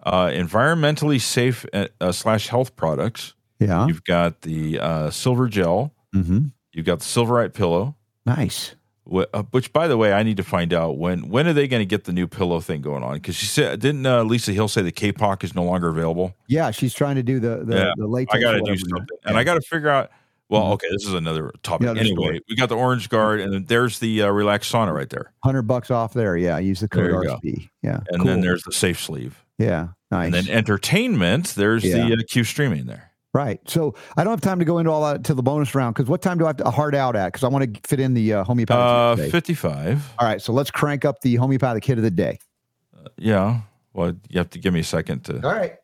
Uh, 0.02 0.26
environmentally 0.26 1.20
safe 1.20 1.66
uh, 1.72 1.88
uh, 2.00 2.12
slash 2.12 2.48
health 2.48 2.76
products. 2.76 3.34
Yeah. 3.58 3.86
You've 3.86 4.04
got 4.04 4.42
the 4.42 4.78
uh, 4.78 5.10
silver 5.10 5.48
gel. 5.48 5.92
Mm-hmm. 6.14 6.46
You've 6.72 6.86
got 6.86 7.00
the 7.00 7.04
silverite 7.06 7.54
pillow. 7.54 7.96
Nice. 8.26 8.76
Uh, 9.10 9.42
Which, 9.50 9.72
by 9.72 9.86
the 9.86 9.96
way, 9.98 10.12
I 10.12 10.22
need 10.22 10.38
to 10.38 10.42
find 10.42 10.72
out 10.72 10.96
when 10.96 11.28
when 11.28 11.46
are 11.46 11.52
they 11.52 11.68
going 11.68 11.82
to 11.82 11.86
get 11.86 12.04
the 12.04 12.12
new 12.12 12.26
pillow 12.26 12.60
thing 12.60 12.80
going 12.80 13.02
on? 13.02 13.14
Because 13.14 13.34
she 13.36 13.46
said, 13.46 13.80
didn't 13.80 14.06
uh, 14.06 14.22
Lisa 14.24 14.52
Hill 14.52 14.68
say 14.68 14.80
the 14.82 14.92
K-POC 14.92 15.44
is 15.44 15.54
no 15.54 15.62
longer 15.62 15.88
available? 15.88 16.34
Yeah, 16.48 16.70
she's 16.70 16.94
trying 16.94 17.16
to 17.16 17.22
do 17.22 17.38
the 17.38 17.64
the, 17.64 17.76
Yeah, 17.76 17.92
the 17.96 18.06
latex. 18.06 18.34
I 18.34 18.40
got 18.40 18.52
to 18.52 18.60
do 18.62 18.76
something, 18.76 19.06
and 19.26 19.36
I 19.36 19.44
got 19.44 19.54
to 19.54 19.60
figure 19.60 19.90
out. 19.90 20.10
Well, 20.50 20.62
Mhm. 20.62 20.72
okay, 20.74 20.86
this 20.92 21.06
is 21.06 21.14
another 21.14 21.52
topic. 21.62 21.84
Another 21.86 22.00
anyway, 22.00 22.38
we 22.48 22.54
got 22.54 22.68
the 22.68 22.76
Orange 22.76 23.08
Guard, 23.08 23.40
and 23.40 23.52
then 23.52 23.64
there's 23.64 23.98
the 23.98 24.22
uh, 24.22 24.28
Relax 24.28 24.70
Sauna 24.70 24.94
right 24.94 25.08
there, 25.08 25.32
hundred 25.42 25.62
bucks 25.62 25.90
off 25.90 26.12
there. 26.12 26.36
Yeah, 26.36 26.58
use 26.58 26.80
the 26.80 26.88
code 26.88 27.10
go. 27.26 27.40
Yeah, 27.82 28.00
and 28.10 28.18
cool. 28.18 28.24
then 28.26 28.40
there's 28.42 28.62
the 28.62 28.72
Safe 28.72 29.00
Sleeve, 29.00 29.42
yeah, 29.58 29.88
nice. 30.10 30.26
and 30.26 30.34
then 30.34 30.48
entertainment. 30.54 31.54
There's 31.56 31.82
Yeah. 31.82 32.06
the 32.08 32.12
uh, 32.14 32.16
Q 32.28 32.44
streaming 32.44 32.84
there. 32.86 33.10
Right. 33.34 33.60
So 33.68 33.94
I 34.16 34.24
don't 34.24 34.32
have 34.32 34.40
time 34.40 34.58
to 34.60 34.64
go 34.64 34.78
into 34.78 34.90
all 34.90 35.04
that 35.12 35.24
till 35.24 35.36
the 35.36 35.42
bonus 35.42 35.74
round 35.74 35.94
because 35.94 36.08
what 36.08 36.22
time 36.22 36.38
do 36.38 36.44
I 36.44 36.48
have 36.48 36.56
to 36.58 36.70
hard 36.70 36.94
out 36.94 37.16
at? 37.16 37.26
Because 37.32 37.44
I 37.44 37.48
want 37.48 37.74
to 37.74 37.80
fit 37.86 38.00
in 38.00 38.14
the 38.14 38.32
uh, 38.34 38.44
homeopathic. 38.44 39.26
Uh, 39.26 39.30
fifty-five. 39.30 40.14
all 40.18 40.26
right, 40.26 40.40
so 40.40 40.52
let's 40.54 40.70
crank 40.70 41.04
up 41.04 41.20
the 41.20 41.34
homeopathic 41.34 41.84
hit 41.84 41.98
of 41.98 42.04
the 42.04 42.10
day. 42.10 42.38
Yeah. 43.18 43.60
Well, 43.92 44.14
you 44.30 44.38
have 44.38 44.48
to 44.50 44.58
give 44.58 44.72
me 44.72 44.80
a 44.80 44.84
second 44.84 45.24
to 45.26 45.34
All 45.46 45.52
right, 45.52 45.74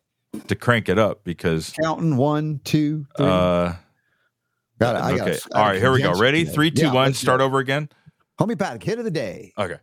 to 0.49 0.55
crank 0.57 0.89
it 0.89 0.99
up 0.99 1.23
because. 1.25 1.73
counting 1.83 2.17
one, 2.17 2.61
two, 2.65 3.07
three. 3.17 3.27
Uh, 3.27 3.75
Got 4.81 4.97
it. 4.97 4.99
I 4.99 5.09
okay. 5.13 5.19
gotta- 5.19 5.41
I 5.55 5.61
gotta. 5.67 5.79
Here 5.79 5.93
we 5.93 6.01
go. 6.03 6.19
Ready? 6.19 6.45
Three, 6.47 6.71
two, 6.71 6.87
one. 6.87 6.95
Yeah, 6.95 7.03
let's 7.03 7.19
Start 7.19 7.43
over 7.43 7.59
again. 7.59 7.91
Homeopathic 8.39 8.83
hit 8.83 8.99
of 8.99 9.05
the 9.05 9.11
day. 9.11 9.53
Okay. 9.59 9.77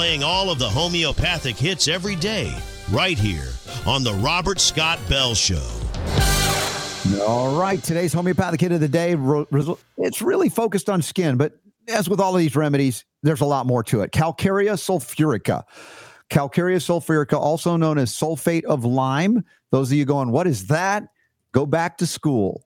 Playing 0.00 0.22
all 0.22 0.48
of 0.48 0.58
the 0.58 0.66
homeopathic 0.66 1.58
hits 1.58 1.86
every 1.86 2.16
day, 2.16 2.56
right 2.90 3.18
here 3.18 3.50
on 3.86 4.02
The 4.02 4.14
Robert 4.14 4.58
Scott 4.58 4.98
Bell 5.10 5.34
Show. 5.34 5.62
All 7.20 7.60
right, 7.60 7.82
today's 7.82 8.10
homeopathic 8.10 8.62
hit 8.62 8.72
of 8.72 8.80
the 8.80 8.88
day, 8.88 9.14
it's 9.98 10.22
really 10.22 10.48
focused 10.48 10.88
on 10.88 11.02
skin, 11.02 11.36
but 11.36 11.52
as 11.86 12.08
with 12.08 12.18
all 12.18 12.34
of 12.34 12.38
these 12.38 12.56
remedies, 12.56 13.04
there's 13.22 13.42
a 13.42 13.44
lot 13.44 13.66
more 13.66 13.82
to 13.82 14.00
it. 14.00 14.10
Calcarea 14.10 14.72
sulfurica. 14.72 15.64
Calcarea 16.30 16.78
sulfurica, 16.78 17.38
also 17.38 17.76
known 17.76 17.98
as 17.98 18.10
sulfate 18.10 18.64
of 18.64 18.86
lime. 18.86 19.44
Those 19.70 19.92
of 19.92 19.98
you 19.98 20.06
going, 20.06 20.30
what 20.30 20.46
is 20.46 20.68
that? 20.68 21.08
Go 21.52 21.66
back 21.66 21.98
to 21.98 22.06
school. 22.06 22.64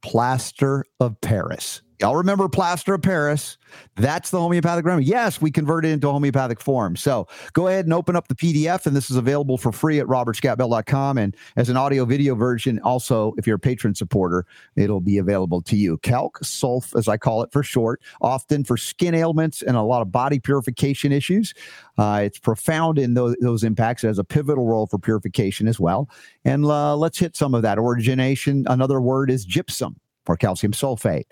Plaster 0.00 0.84
of 1.00 1.20
Paris. 1.20 1.82
Y'all 2.00 2.14
remember 2.14 2.48
plaster 2.48 2.94
of 2.94 3.02
Paris? 3.02 3.58
That's 3.96 4.30
the 4.30 4.38
homeopathic 4.38 4.84
remedy. 4.84 5.06
Yes, 5.06 5.40
we 5.40 5.50
converted 5.50 5.90
it 5.90 5.94
into 5.94 6.08
homeopathic 6.08 6.60
form. 6.60 6.94
So 6.94 7.26
go 7.54 7.66
ahead 7.66 7.86
and 7.86 7.92
open 7.92 8.14
up 8.14 8.28
the 8.28 8.36
PDF, 8.36 8.86
and 8.86 8.94
this 8.94 9.10
is 9.10 9.16
available 9.16 9.58
for 9.58 9.72
free 9.72 9.98
at 9.98 10.06
robertscottbell.com. 10.06 11.18
And 11.18 11.36
as 11.56 11.68
an 11.68 11.76
audio 11.76 12.04
video 12.04 12.36
version, 12.36 12.78
also, 12.84 13.34
if 13.36 13.48
you're 13.48 13.56
a 13.56 13.58
patron 13.58 13.96
supporter, 13.96 14.46
it'll 14.76 15.00
be 15.00 15.18
available 15.18 15.60
to 15.62 15.76
you. 15.76 15.98
Calc 15.98 16.38
sulf, 16.40 16.96
as 16.96 17.08
I 17.08 17.16
call 17.16 17.42
it 17.42 17.50
for 17.50 17.64
short, 17.64 18.00
often 18.20 18.62
for 18.62 18.76
skin 18.76 19.14
ailments 19.14 19.62
and 19.62 19.76
a 19.76 19.82
lot 19.82 20.00
of 20.00 20.12
body 20.12 20.38
purification 20.38 21.10
issues. 21.10 21.52
Uh, 21.98 22.20
it's 22.22 22.38
profound 22.38 23.00
in 23.00 23.14
those, 23.14 23.34
those 23.40 23.64
impacts. 23.64 24.04
It 24.04 24.06
has 24.06 24.20
a 24.20 24.24
pivotal 24.24 24.66
role 24.66 24.86
for 24.86 24.98
purification 24.98 25.66
as 25.66 25.80
well. 25.80 26.08
And 26.44 26.64
uh, 26.64 26.96
let's 26.96 27.18
hit 27.18 27.36
some 27.36 27.54
of 27.54 27.62
that 27.62 27.76
origination. 27.76 28.66
Another 28.68 29.00
word 29.00 29.32
is 29.32 29.44
gypsum 29.44 29.96
or 30.28 30.36
calcium 30.36 30.72
sulfate. 30.72 31.24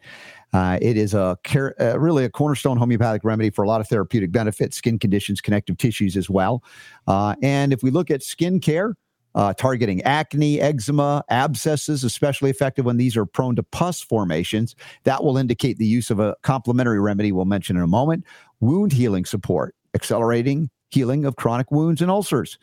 Uh, 0.53 0.79
it 0.81 0.97
is 0.97 1.13
a 1.13 1.37
uh, 1.81 1.99
really 1.99 2.25
a 2.25 2.31
cornerstone 2.31 2.77
homeopathic 2.77 3.25
remedy 3.25 3.51
for 3.51 3.63
a 3.63 3.69
lot 3.69 3.81
of 3.81 3.89
therapeutic 3.89 4.33
benefits, 4.33 4.77
skin 4.77 4.99
conditions, 4.99 5.41
connective 5.41 5.77
tissues 5.77 6.17
as 6.17 6.31
well. 6.31 6.63
Uh, 7.07 7.35
and 7.43 7.73
if 7.73 7.83
we 7.83 7.91
look 7.91 8.11
at 8.11 8.23
skin 8.23 8.61
care, 8.61 8.95
uh, 9.35 9.53
targeting 9.53 10.01
acne, 10.03 10.61
eczema, 10.61 11.23
abscesses, 11.31 12.05
especially 12.05 12.49
effective 12.49 12.87
when 12.87 12.97
these 12.97 13.17
are 13.17 13.27
prone 13.27 13.55
to 13.55 13.63
pus 13.63 14.01
formations, 14.01 14.75
that 15.05 15.23
will 15.23 15.37
indicate 15.37 15.77
the 15.77 15.87
use 15.87 16.11
of 16.11 16.19
a 16.19 16.35
complementary 16.43 17.01
remedy 17.01 17.33
we'll 17.33 17.45
mention 17.45 17.77
in 17.77 17.83
a 17.83 17.87
moment. 17.87 18.25
Wound 18.61 18.93
healing 18.93 19.27
support, 19.27 19.75
accelerating 19.95 20.71
healing 20.89 21.27
of 21.27 21.37
chronic 21.37 21.71
wounds 21.71 22.01
and 22.01 22.11
ulcers, 22.11 22.59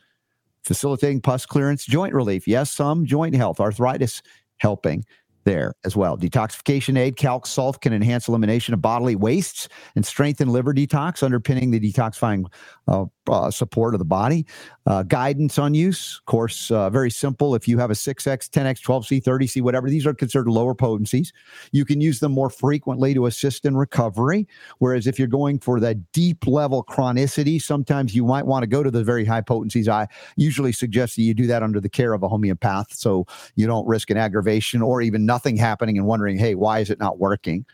facilitating 0.63 1.21
pus 1.21 1.45
clearance, 1.45 1.85
joint 1.85 2.13
relief. 2.13 2.47
Yes, 2.47 2.71
some 2.71 3.05
joint 3.05 3.35
health, 3.35 3.59
arthritis 3.59 4.23
helping 4.57 5.05
there 5.43 5.73
as 5.85 5.95
well. 5.95 6.17
Detoxification 6.17 6.97
aid, 6.97 7.15
calc 7.15 7.45
sulf 7.45 7.79
can 7.81 7.93
enhance 7.93 8.27
elimination 8.27 8.73
of 8.73 8.81
bodily 8.81 9.15
wastes 9.15 9.67
and 9.95 10.05
strengthen 10.05 10.49
liver 10.49 10.73
detox, 10.73 11.23
underpinning 11.23 11.71
the 11.71 11.79
detoxifying 11.79 12.45
uh, 12.87 13.05
uh, 13.29 13.49
support 13.49 13.95
of 13.95 13.99
the 13.99 14.05
body. 14.05 14.45
Uh, 14.85 15.03
guidance 15.03 15.57
on 15.57 15.73
use, 15.73 16.17
of 16.17 16.25
course, 16.25 16.69
uh, 16.69 16.89
very 16.89 17.09
simple. 17.09 17.55
If 17.55 17.67
you 17.67 17.77
have 17.77 17.89
a 17.89 17.93
6X, 17.93 18.49
10X, 18.49 18.81
12C, 18.81 19.23
30C, 19.23 19.61
whatever, 19.61 19.89
these 19.89 20.05
are 20.05 20.13
considered 20.13 20.49
lower 20.49 20.75
potencies. 20.75 21.31
You 21.71 21.85
can 21.85 22.01
use 22.01 22.19
them 22.19 22.33
more 22.33 22.49
frequently 22.49 23.13
to 23.13 23.25
assist 23.27 23.65
in 23.65 23.77
recovery. 23.77 24.47
Whereas 24.79 25.07
if 25.07 25.17
you're 25.17 25.27
going 25.27 25.59
for 25.59 25.79
that 25.79 26.11
deep 26.11 26.45
level 26.45 26.83
chronicity, 26.83 27.61
sometimes 27.61 28.13
you 28.13 28.25
might 28.25 28.45
want 28.45 28.63
to 28.63 28.67
go 28.67 28.83
to 28.83 28.91
the 28.91 29.03
very 29.03 29.23
high 29.23 29.41
potencies. 29.41 29.87
I 29.87 30.07
usually 30.35 30.73
suggest 30.73 31.15
that 31.15 31.21
you 31.21 31.33
do 31.33 31.47
that 31.47 31.63
under 31.63 31.79
the 31.79 31.89
care 31.89 32.13
of 32.13 32.23
a 32.23 32.27
homeopath 32.27 32.93
so 32.93 33.25
you 33.55 33.67
don't 33.67 33.87
risk 33.87 34.09
an 34.09 34.17
aggravation 34.17 34.81
or 34.81 35.01
even 35.01 35.25
nothing 35.25 35.55
happening 35.55 35.97
and 35.97 36.05
wondering, 36.05 36.37
hey, 36.37 36.55
why 36.55 36.79
is 36.79 36.89
it 36.89 36.99
not 36.99 37.19
working? 37.19 37.65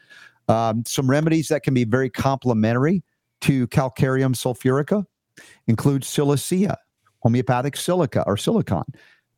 Um, 0.47 0.83
some 0.85 1.09
remedies 1.09 1.47
that 1.49 1.63
can 1.63 1.73
be 1.73 1.85
very 1.85 2.09
complementary 2.09 3.03
to 3.41 3.67
calcareum 3.67 4.33
sulfurica 4.33 5.05
include 5.67 6.03
silicea, 6.03 6.75
homeopathic 7.19 7.75
silica 7.75 8.23
or 8.25 8.37
silicon, 8.37 8.83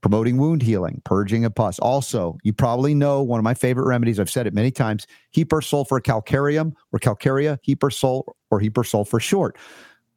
promoting 0.02 0.38
wound 0.38 0.62
healing, 0.62 1.02
purging 1.06 1.46
of 1.46 1.54
pus. 1.54 1.80
Also, 1.80 2.38
you 2.44 2.54
probably 2.54 2.94
know 2.94 3.22
one 3.22 3.40
of 3.40 3.44
my 3.44 3.54
favorite 3.54 3.88
remedies, 3.88 4.20
I've 4.20 4.30
said 4.30 4.48
it 4.48 4.54
many 4.54 4.72
times, 4.72 5.06
hepar 5.36 5.64
sulfur 5.64 6.00
calcareum 6.00 6.74
or 6.92 7.00
calcarea, 7.00 7.58
hepar 7.68 7.92
sulph 7.92 8.24
or 8.50 8.60
hepar 8.60 8.84
sulph 8.84 9.08
for 9.08 9.20
short, 9.20 9.58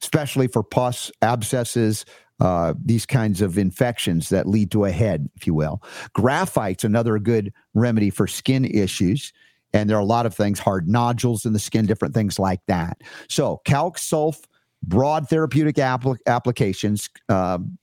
especially 0.03 0.49
for 0.49 0.63
pus, 0.63 1.13
abscesses, 1.23 2.05
uh, 2.41 2.75
these 2.83 3.07
kinds 3.07 3.41
of 3.41 3.59
infections 3.59 4.29
that 4.31 4.49
lead 4.49 4.71
to 4.73 4.85
a 4.85 4.91
head, 4.91 5.29
if 5.37 5.47
you 5.47 5.55
will. 5.55 5.83
Graphite's 6.15 6.85
another 6.85 7.19
good 7.19 7.53
remedy 7.75 8.11
for 8.11 8.27
skin 8.27 8.65
issues. 8.65 9.33
And 9.73 9.91
there 9.91 9.97
are 9.97 10.01
a 10.01 10.05
lot 10.05 10.25
of 10.25 10.35
things, 10.35 10.61
hard 10.61 10.89
nodules 10.89 11.45
in 11.45 11.53
the 11.53 11.59
skin, 11.59 11.85
different 11.85 12.15
things 12.15 12.39
like 12.39 12.61
that. 12.69 12.99
So, 13.29 13.61
calc 13.65 13.99
sulf 13.99 14.45
broad 14.89 15.29
therapeutic 15.29 15.77
apl- 15.77 16.19
applications. 16.27 17.09
Um, 17.29 17.79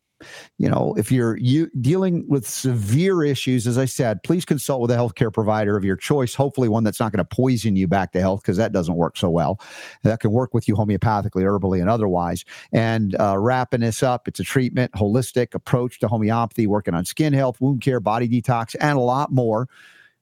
you 0.58 0.70
know, 0.70 0.94
if 0.98 1.12
you're 1.12 1.38
you 1.38 1.70
dealing 1.82 2.26
with 2.28 2.48
severe 2.48 3.24
issues, 3.24 3.68
as 3.68 3.78
I 3.78 3.86
said, 3.86 4.22
please 4.24 4.46
consult 4.46 4.82
with 4.82 4.92
a 4.92 4.96
healthcare 4.96 5.34
provider 5.34 5.76
of 5.76 5.84
your 5.84 5.96
choice. 5.96 6.36
Hopefully, 6.36 6.70
one 6.70 6.84
that's 6.84 7.00
not 7.00 7.12
going 7.12 7.26
to 7.26 7.36
poison 7.36 7.76
you 7.76 7.88
back 7.88 8.12
to 8.14 8.22
health 8.22 8.42
because 8.42 8.58
that 8.58 8.72
doesn't 8.72 8.96
work 8.96 9.18
so 9.18 9.30
well. 9.30 9.60
That 10.04 10.20
can 10.20 10.32
work 10.32 10.54
with 10.54 10.68
you 10.68 10.76
homeopathically, 10.76 11.44
herbally, 11.44 11.82
and 11.82 11.90
otherwise. 11.90 12.46
And 12.72 13.16
uh, 13.20 13.38
wrapping 13.38 13.82
this 13.82 14.04
up, 14.04 14.28
it's 14.28 14.40
a 14.40 14.44
treatment, 14.44 14.92
holistic 14.94 15.54
approach 15.54 16.00
to 16.00 16.08
homeopathy, 16.08 16.68
working 16.68 16.94
on 16.94 17.06
skin 17.06 17.34
health, 17.34 17.60
wound 17.60 17.82
care, 17.82 18.00
body 18.00 18.28
detox, 18.28 18.76
and 18.80 18.98
a 18.98 19.02
lot 19.02 19.32
more. 19.32 19.68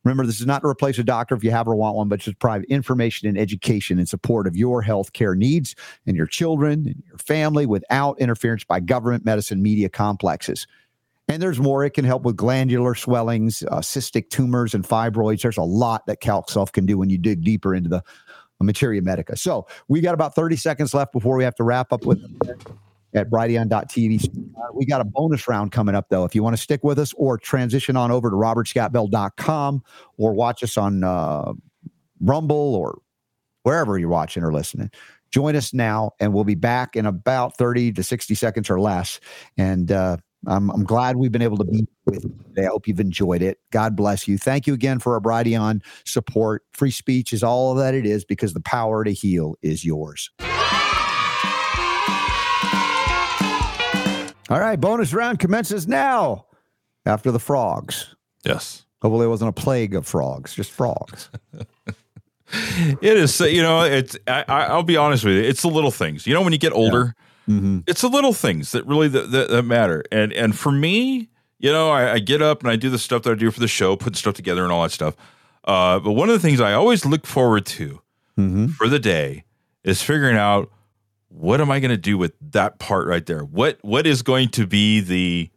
Remember, 0.05 0.26
this 0.26 0.39
is 0.39 0.45
not 0.45 0.61
to 0.61 0.67
replace 0.67 0.97
a 0.97 1.03
doctor 1.03 1.35
if 1.35 1.43
you 1.43 1.51
have 1.51 1.67
or 1.67 1.76
want 1.76 1.95
one, 1.95 2.07
but 2.07 2.21
just 2.21 2.39
provide 2.39 2.63
information 2.65 3.27
and 3.27 3.38
education 3.38 3.99
in 3.99 4.05
support 4.05 4.47
of 4.47 4.55
your 4.55 4.81
health 4.81 5.13
care 5.13 5.35
needs 5.35 5.76
and 6.07 6.15
your 6.15 6.26
children 6.26 6.88
and 6.88 7.03
your 7.05 7.17
family 7.17 7.65
without 7.65 8.19
interference 8.19 8.63
by 8.63 8.80
government, 8.80 9.26
medicine, 9.26 9.61
media 9.61 9.89
complexes. 9.89 10.67
And 11.27 11.41
there's 11.41 11.59
more. 11.59 11.84
It 11.84 11.91
can 11.91 12.05
help 12.05 12.23
with 12.23 12.38
glandular 12.38 12.95
swellings, 12.95 13.61
uh, 13.63 13.80
cystic 13.80 14.30
tumors, 14.30 14.73
and 14.73 14.84
fibroids. 14.84 15.41
There's 15.41 15.57
a 15.57 15.63
lot 15.63 16.07
that 16.07 16.21
Calc 16.21 16.47
Sulf 16.49 16.71
can 16.71 16.85
do 16.85 16.97
when 16.97 17.09
you 17.09 17.19
dig 17.19 17.43
deeper 17.43 17.76
into 17.76 17.89
the 17.89 18.01
materia 18.59 19.01
medica. 19.01 19.38
So 19.38 19.67
we 19.88 20.01
got 20.01 20.13
about 20.13 20.34
30 20.34 20.55
seconds 20.55 20.93
left 20.93 21.13
before 21.13 21.38
we 21.38 21.43
have 21.43 21.55
to 21.55 21.63
wrap 21.63 21.93
up 21.93 22.05
with 22.05 22.19
at 23.14 23.30
brighteon.tv. 23.30 24.26
Uh, 24.26 24.61
we 24.73 24.86
got 24.86 25.02
a 25.02 25.06
bonus 25.06 25.48
round 25.48 25.72
coming 25.72 25.95
up, 25.95 26.10
though. 26.10 26.26
If 26.26 26.36
you 26.36 26.44
want 26.44 26.56
to 26.56 26.61
stick 26.61 26.84
with 26.84 26.99
us 26.99 27.14
or 27.14 27.38
transition 27.38 27.95
on 27.95 28.11
over 28.11 28.30
to 28.30 28.36
robertscottbell.com 28.36 29.84
or 30.18 30.34
watch 30.34 30.64
us 30.64 30.77
on 30.77 31.03
uh, 31.03 31.53
Rumble 32.22 32.76
or 32.76 32.99
wherever 33.64 33.98
you're 33.98 34.10
watching 34.10 34.44
or 34.44 34.53
listening, 34.53 34.91
join 35.31 35.56
us 35.56 35.73
now, 35.73 36.11
and 36.19 36.34
we'll 36.34 36.44
be 36.44 36.56
back 36.56 36.95
in 36.95 37.06
about 37.06 37.57
30 37.57 37.94
to 37.94 38.03
60 38.03 38.36
seconds 38.36 38.69
or 38.69 38.80
less. 38.80 39.19
And 39.57 39.91
uh, 39.91 40.18
I'm, 40.48 40.69
I'm 40.72 40.84
glad 40.84 41.18
we've 41.18 41.31
been 41.31 41.41
able 41.41 41.57
to 41.57 41.65
be 41.65 41.88
with 42.06 42.23
you 42.23 42.44
today. 42.48 42.65
I 42.65 42.69
hope 42.69 42.88
you've 42.88 42.99
enjoyed 42.99 43.41
it. 43.41 43.60
God 43.72 43.95
bless 43.95 44.27
you. 44.27 44.38
Thank 44.38 44.68
you 44.68 44.73
again 44.73 44.99
for 44.99 45.14
our 45.14 45.22
Brighteon 45.22 45.81
support. 46.06 46.64
Free 46.73 46.91
speech 46.91 47.34
is 47.34 47.44
all 47.44 47.73
that 47.76 47.94
it 47.94 48.06
is 48.06 48.23
because 48.23 48.53
the 48.53 48.61
power 48.61 49.03
to 49.03 49.11
heal 49.11 49.56
is 49.61 49.84
yours. 49.84 50.30
All 54.49 54.59
right, 54.59 54.80
bonus 54.80 55.13
round 55.13 55.39
commences 55.39 55.88
now 55.88 56.45
after 57.05 57.31
the 57.31 57.39
frogs. 57.39 58.15
Yes. 58.43 58.85
Hopefully, 59.01 59.27
it 59.27 59.30
wasn't 59.30 59.49
a 59.49 59.53
plague 59.53 59.95
of 59.95 60.07
frogs, 60.07 60.55
just 60.55 60.71
frogs. 60.71 61.30
it 62.51 63.17
is, 63.17 63.39
you 63.39 63.61
know, 63.61 63.84
it's, 63.84 64.17
I, 64.27 64.76
will 64.76 64.84
be 64.84 64.97
honest 64.97 65.23
with 65.23 65.35
you, 65.35 65.43
it's 65.43 65.61
the 65.61 65.69
little 65.69 65.91
things. 65.91 66.26
You 66.26 66.34
know, 66.34 66.41
when 66.41 66.51
you 66.51 66.59
get 66.59 66.73
older, 66.73 67.15
yeah. 67.47 67.55
mm-hmm. 67.55 67.80
it's 67.85 68.01
the 68.01 68.09
little 68.09 68.34
things 68.34 68.71
that 68.71 68.85
really 68.88 69.07
that, 69.07 69.31
that, 69.31 69.49
that, 69.49 69.63
matter. 69.63 70.03
And 70.11 70.34
and 70.34 70.57
for 70.57 70.71
me, 70.71 71.30
you 71.59 71.71
know, 71.71 71.91
I, 71.91 72.13
I, 72.13 72.19
get 72.19 72.41
up 72.41 72.61
and 72.61 72.71
I 72.71 72.76
do 72.76 72.89
the 72.89 72.97
stuff 72.97 73.23
that 73.23 73.31
I 73.31 73.35
do 73.35 73.51
for 73.51 73.59
the 73.59 73.67
show, 73.67 73.95
put 73.95 74.15
stuff 74.15 74.34
together 74.34 74.63
and 74.63 74.71
all 74.71 74.84
that 74.84 74.91
stuff. 74.91 75.15
Uh, 75.63 75.99
but 75.99 76.13
one 76.13 76.30
of 76.30 76.34
the 76.34 76.39
things 76.39 76.59
I 76.59 76.73
always 76.73 77.05
look 77.05 77.27
forward 77.27 77.65
to 77.67 78.01
mm-hmm. 78.38 78.67
for 78.67 78.88
the 78.88 78.99
day 78.99 79.43
is 79.84 80.01
figuring 80.01 80.38
out 80.38 80.71
what 81.30 81.61
am 81.61 81.72
I 81.72 81.80
going 81.80 81.91
to 81.91 81.97
do 81.97 82.18
with 82.18 82.34
that 82.51 82.80
part 82.80 83.07
right 83.07 83.26
there? 83.26 83.43
What 83.43 83.80
what 83.81 84.06
is 84.06 84.22
going 84.22 84.49
to 84.49 84.68
be 84.68 84.99
the 84.99 85.49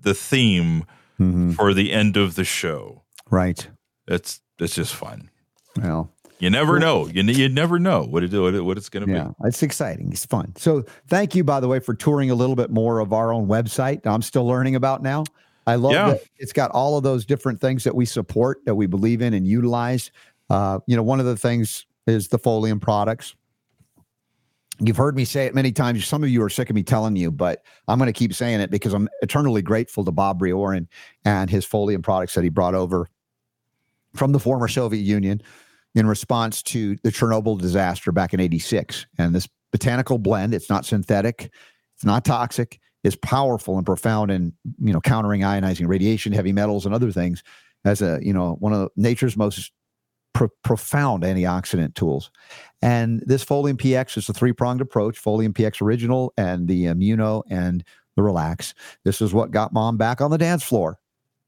the 0.00 0.14
theme 0.14 0.84
mm-hmm. 1.20 1.52
for 1.52 1.74
the 1.74 1.92
end 1.92 2.16
of 2.16 2.34
the 2.34 2.44
show? 2.44 3.02
Right. 3.30 3.68
It's 4.06 4.40
it's 4.58 4.74
just 4.74 4.94
fun. 4.94 5.30
Well, 5.76 6.10
you 6.38 6.50
never 6.50 6.78
know. 6.78 7.06
You 7.06 7.22
you 7.24 7.48
never 7.48 7.78
know 7.78 8.04
what 8.04 8.22
it 8.22 8.32
what, 8.32 8.54
it, 8.54 8.60
what 8.60 8.76
it's 8.76 8.88
going 8.88 9.06
to 9.06 9.12
yeah, 9.12 9.24
be. 9.24 9.48
It's 9.48 9.62
exciting. 9.62 10.12
It's 10.12 10.24
fun. 10.24 10.54
So 10.56 10.84
thank 11.08 11.34
you, 11.34 11.42
by 11.44 11.60
the 11.60 11.68
way, 11.68 11.80
for 11.80 11.94
touring 11.94 12.30
a 12.30 12.34
little 12.34 12.56
bit 12.56 12.70
more 12.70 13.00
of 13.00 13.12
our 13.12 13.32
own 13.32 13.48
website. 13.48 14.06
I'm 14.06 14.22
still 14.22 14.46
learning 14.46 14.76
about 14.76 15.02
now. 15.02 15.24
I 15.66 15.74
love 15.74 15.92
yeah. 15.92 16.10
that 16.12 16.22
it's 16.38 16.52
got 16.52 16.70
all 16.70 16.96
of 16.96 17.02
those 17.02 17.26
different 17.26 17.60
things 17.60 17.84
that 17.84 17.94
we 17.94 18.06
support, 18.06 18.64
that 18.64 18.74
we 18.74 18.86
believe 18.86 19.20
in 19.20 19.34
and 19.34 19.46
utilize. 19.46 20.10
Uh, 20.48 20.78
you 20.86 20.96
know, 20.96 21.02
one 21.02 21.20
of 21.20 21.26
the 21.26 21.36
things 21.36 21.84
is 22.06 22.28
the 22.28 22.38
Folium 22.38 22.80
products. 22.80 23.34
You've 24.80 24.96
heard 24.96 25.16
me 25.16 25.24
say 25.24 25.46
it 25.46 25.54
many 25.54 25.72
times. 25.72 26.06
Some 26.06 26.22
of 26.22 26.30
you 26.30 26.42
are 26.42 26.48
sick 26.48 26.70
of 26.70 26.76
me 26.76 26.84
telling 26.84 27.16
you, 27.16 27.32
but 27.32 27.64
I'm 27.88 27.98
going 27.98 28.06
to 28.06 28.12
keep 28.12 28.32
saying 28.32 28.60
it 28.60 28.70
because 28.70 28.92
I'm 28.92 29.08
eternally 29.22 29.62
grateful 29.62 30.04
to 30.04 30.12
Bob 30.12 30.40
Briorin 30.40 30.86
and 31.24 31.50
his 31.50 31.66
Folium 31.66 32.02
products 32.02 32.34
that 32.34 32.44
he 32.44 32.48
brought 32.48 32.74
over 32.74 33.08
from 34.14 34.32
the 34.32 34.38
former 34.38 34.68
Soviet 34.68 35.02
Union 35.02 35.42
in 35.94 36.06
response 36.06 36.62
to 36.62 36.96
the 37.02 37.10
Chernobyl 37.10 37.60
disaster 37.60 38.12
back 38.12 38.32
in 38.32 38.40
86. 38.40 39.06
And 39.18 39.34
this 39.34 39.48
botanical 39.72 40.18
blend, 40.18 40.54
it's 40.54 40.70
not 40.70 40.86
synthetic, 40.86 41.50
it's 41.96 42.04
not 42.04 42.24
toxic, 42.24 42.78
is 43.02 43.16
powerful 43.16 43.76
and 43.76 43.86
profound 43.86 44.30
in, 44.30 44.52
you 44.80 44.92
know, 44.92 45.00
countering 45.00 45.40
ionizing 45.40 45.88
radiation, 45.88 46.32
heavy 46.32 46.52
metals, 46.52 46.86
and 46.86 46.94
other 46.94 47.10
things 47.10 47.42
as 47.84 48.02
a, 48.02 48.18
you 48.22 48.32
know, 48.32 48.56
one 48.60 48.72
of 48.72 48.90
nature's 48.96 49.36
most 49.36 49.72
pro- 50.38 50.48
profound 50.62 51.24
antioxidant 51.24 51.94
tools. 51.94 52.30
And 52.80 53.22
this 53.26 53.44
Folium 53.44 53.74
PX 53.74 54.16
is 54.16 54.28
a 54.28 54.32
three 54.32 54.52
pronged 54.52 54.80
approach 54.80 55.22
Folium 55.22 55.52
PX 55.52 55.82
Original 55.82 56.32
and 56.36 56.68
the 56.68 56.84
Immuno 56.84 57.42
and 57.50 57.82
the 58.14 58.22
Relax. 58.22 58.72
This 59.04 59.20
is 59.20 59.34
what 59.34 59.50
got 59.50 59.72
mom 59.72 59.96
back 59.96 60.20
on 60.20 60.30
the 60.30 60.38
dance 60.38 60.62
floor, 60.62 60.98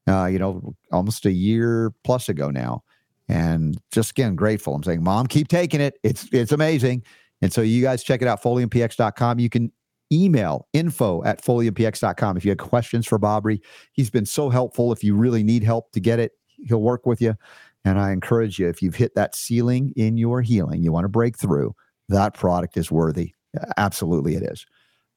uh, 0.09 0.25
you 0.25 0.39
know, 0.39 0.75
almost 0.91 1.25
a 1.25 1.31
year 1.31 1.93
plus 2.03 2.27
ago 2.27 2.49
now. 2.49 2.83
And 3.29 3.79
just 3.91 4.11
again, 4.11 4.35
grateful. 4.35 4.75
I'm 4.75 4.83
saying, 4.83 5.03
Mom, 5.03 5.25
keep 5.27 5.47
taking 5.47 5.79
it. 5.79 5.97
It's 6.03 6.27
it's 6.33 6.51
amazing. 6.51 7.03
And 7.41 7.53
so 7.53 7.61
you 7.61 7.81
guys 7.81 8.03
check 8.03 8.21
it 8.21 8.27
out, 8.27 8.43
foliumpx.com. 8.43 9.39
You 9.39 9.49
can 9.49 9.71
email 10.11 10.67
info 10.73 11.23
at 11.23 11.41
foliumpx.com 11.41 12.35
if 12.35 12.43
you 12.43 12.51
have 12.51 12.57
questions 12.57 13.07
for 13.07 13.17
Bobry. 13.17 13.61
He's 13.93 14.09
been 14.09 14.25
so 14.25 14.49
helpful. 14.49 14.91
If 14.91 15.01
you 15.01 15.15
really 15.15 15.43
need 15.43 15.63
help 15.63 15.93
to 15.93 16.01
get 16.01 16.19
it, 16.19 16.33
he'll 16.67 16.81
work 16.81 17.05
with 17.05 17.21
you. 17.21 17.37
And 17.83 17.99
I 17.99 18.11
encourage 18.11 18.59
you, 18.59 18.67
if 18.67 18.81
you've 18.81 18.95
hit 18.95 19.15
that 19.15 19.35
ceiling 19.35 19.93
in 19.95 20.17
your 20.17 20.41
healing, 20.41 20.83
you 20.83 20.91
want 20.91 21.05
to 21.05 21.09
break 21.09 21.37
through, 21.37 21.75
that 22.09 22.33
product 22.33 22.77
is 22.77 22.91
worthy. 22.91 23.33
Absolutely, 23.77 24.35
it 24.35 24.43
is. 24.43 24.65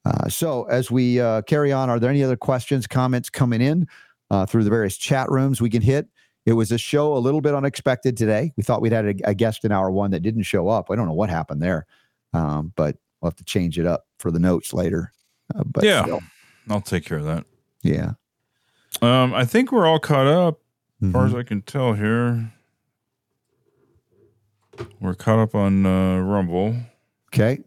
Uh, 0.05 0.29
so, 0.29 0.65
as 0.65 0.91
we 0.91 1.21
uh, 1.21 1.43
carry 1.43 1.73
on, 1.73 1.89
are 1.89 1.99
there 1.99 2.11
any 2.11 2.23
other 2.23 2.37
questions, 2.37 2.87
comments 2.87 3.31
coming 3.31 3.61
in 3.61 3.87
uh, 4.31 4.45
through 4.45 4.65
the 4.65 4.71
various 4.71 4.97
chat 4.97 5.31
rooms 5.31 5.61
we 5.61 5.71
can 5.71 5.83
hit? 5.83 6.09
It 6.47 6.53
was 6.53 6.71
a 6.73 6.79
show 6.79 7.17
a 7.17 7.19
little 7.19 7.41
bit 7.41 7.55
unexpected 7.55 8.17
today. 8.17 8.53
We 8.57 8.63
thought 8.63 8.83
we'd 8.83 8.93
had 8.93 9.07
a, 9.07 9.31
a 9.31 9.35
guest 9.35 9.65
in 9.65 9.73
hour 9.73 9.91
one 9.91 10.11
that 10.11 10.21
didn't 10.21 10.43
show 10.43 10.69
up. 10.69 10.91
I 10.91 10.97
don't 10.97 11.07
know 11.07 11.15
what 11.15 11.31
happened 11.31 11.63
there, 11.63 11.87
um, 12.35 12.73
but 12.77 12.97
we'll 13.21 13.31
have 13.31 13.37
to 13.37 13.45
change 13.45 13.79
it 13.79 13.87
up 13.87 14.07
for 14.19 14.31
the 14.31 14.39
notes 14.39 14.75
later. 14.75 15.13
Uh, 15.55 15.65
but 15.65 15.85
yeah, 15.85 16.03
still. 16.03 16.23
I'll 16.69 16.83
take 16.83 17.07
care 17.07 17.19
of 17.19 17.25
that. 17.25 17.47
Yeah. 17.83 18.13
Um, 19.01 19.35
I 19.35 19.45
think 19.45 19.73
we're 19.73 19.87
all 19.87 19.99
caught 19.99 20.27
up, 20.27 20.61
as 21.07 21.13
far 21.13 21.25
as 21.25 21.31
mm-hmm. 21.31 21.41
I 21.41 21.43
can 21.43 21.63
tell 21.63 21.93
here. 21.95 22.53
We're 25.01 25.15
caught 25.15 25.39
up 25.39 25.55
on 25.55 25.87
uh, 25.87 26.19
Rumble. 26.21 26.77
Okay. 27.29 27.61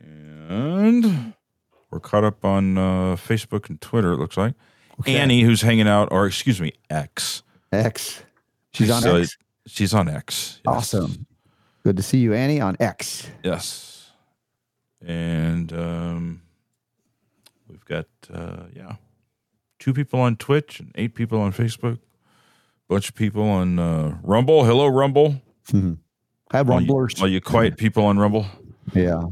And 0.00 1.34
we're 1.90 2.00
caught 2.00 2.24
up 2.24 2.44
on 2.44 2.76
uh, 2.76 3.16
Facebook 3.16 3.68
and 3.68 3.80
Twitter, 3.80 4.12
it 4.12 4.18
looks 4.18 4.36
like. 4.36 4.54
Okay. 5.00 5.16
Annie, 5.16 5.42
who's 5.42 5.62
hanging 5.62 5.88
out, 5.88 6.08
or 6.12 6.26
excuse 6.26 6.60
me, 6.60 6.72
X. 6.90 7.42
X. 7.72 8.22
She's 8.74 8.90
on 8.90 9.02
so 9.02 9.16
X. 9.16 9.36
She's 9.66 9.94
on 9.94 10.08
X. 10.08 10.60
Yes. 10.66 10.74
Awesome. 10.74 11.26
Good 11.82 11.96
to 11.96 12.02
see 12.02 12.18
you, 12.18 12.34
Annie, 12.34 12.60
on 12.60 12.76
X. 12.78 13.28
Yes. 13.42 14.10
And 15.04 15.72
um, 15.72 16.42
we've 17.68 17.84
got, 17.84 18.06
uh, 18.32 18.64
yeah, 18.74 18.96
two 19.82 19.92
people 19.92 20.20
on 20.20 20.36
Twitch 20.36 20.78
and 20.78 20.92
eight 20.94 21.14
people 21.14 21.40
on 21.40 21.52
Facebook 21.52 21.98
bunch 22.92 23.08
of 23.08 23.14
people 23.14 23.42
on 23.42 23.78
uh, 23.78 24.18
Rumble. 24.22 24.64
Hello, 24.64 24.86
Rumble. 24.86 25.40
Mm-hmm. 25.68 25.94
Have 26.50 26.68
Rumblers. 26.68 27.14
All 27.14 27.20
you, 27.20 27.22
all 27.22 27.34
you 27.34 27.40
quiet 27.40 27.78
people 27.78 28.04
on 28.04 28.18
Rumble. 28.18 28.44
Yeah. 28.92 29.22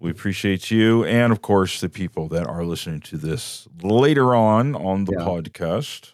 We 0.00 0.10
appreciate 0.10 0.70
you. 0.70 1.04
And 1.04 1.32
of 1.32 1.40
course, 1.40 1.80
the 1.80 1.88
people 1.88 2.26
that 2.28 2.46
are 2.46 2.64
listening 2.64 3.00
to 3.02 3.16
this 3.16 3.68
later 3.82 4.34
on 4.34 4.74
on 4.74 5.04
the 5.04 5.14
yeah. 5.16 5.24
podcast. 5.24 6.12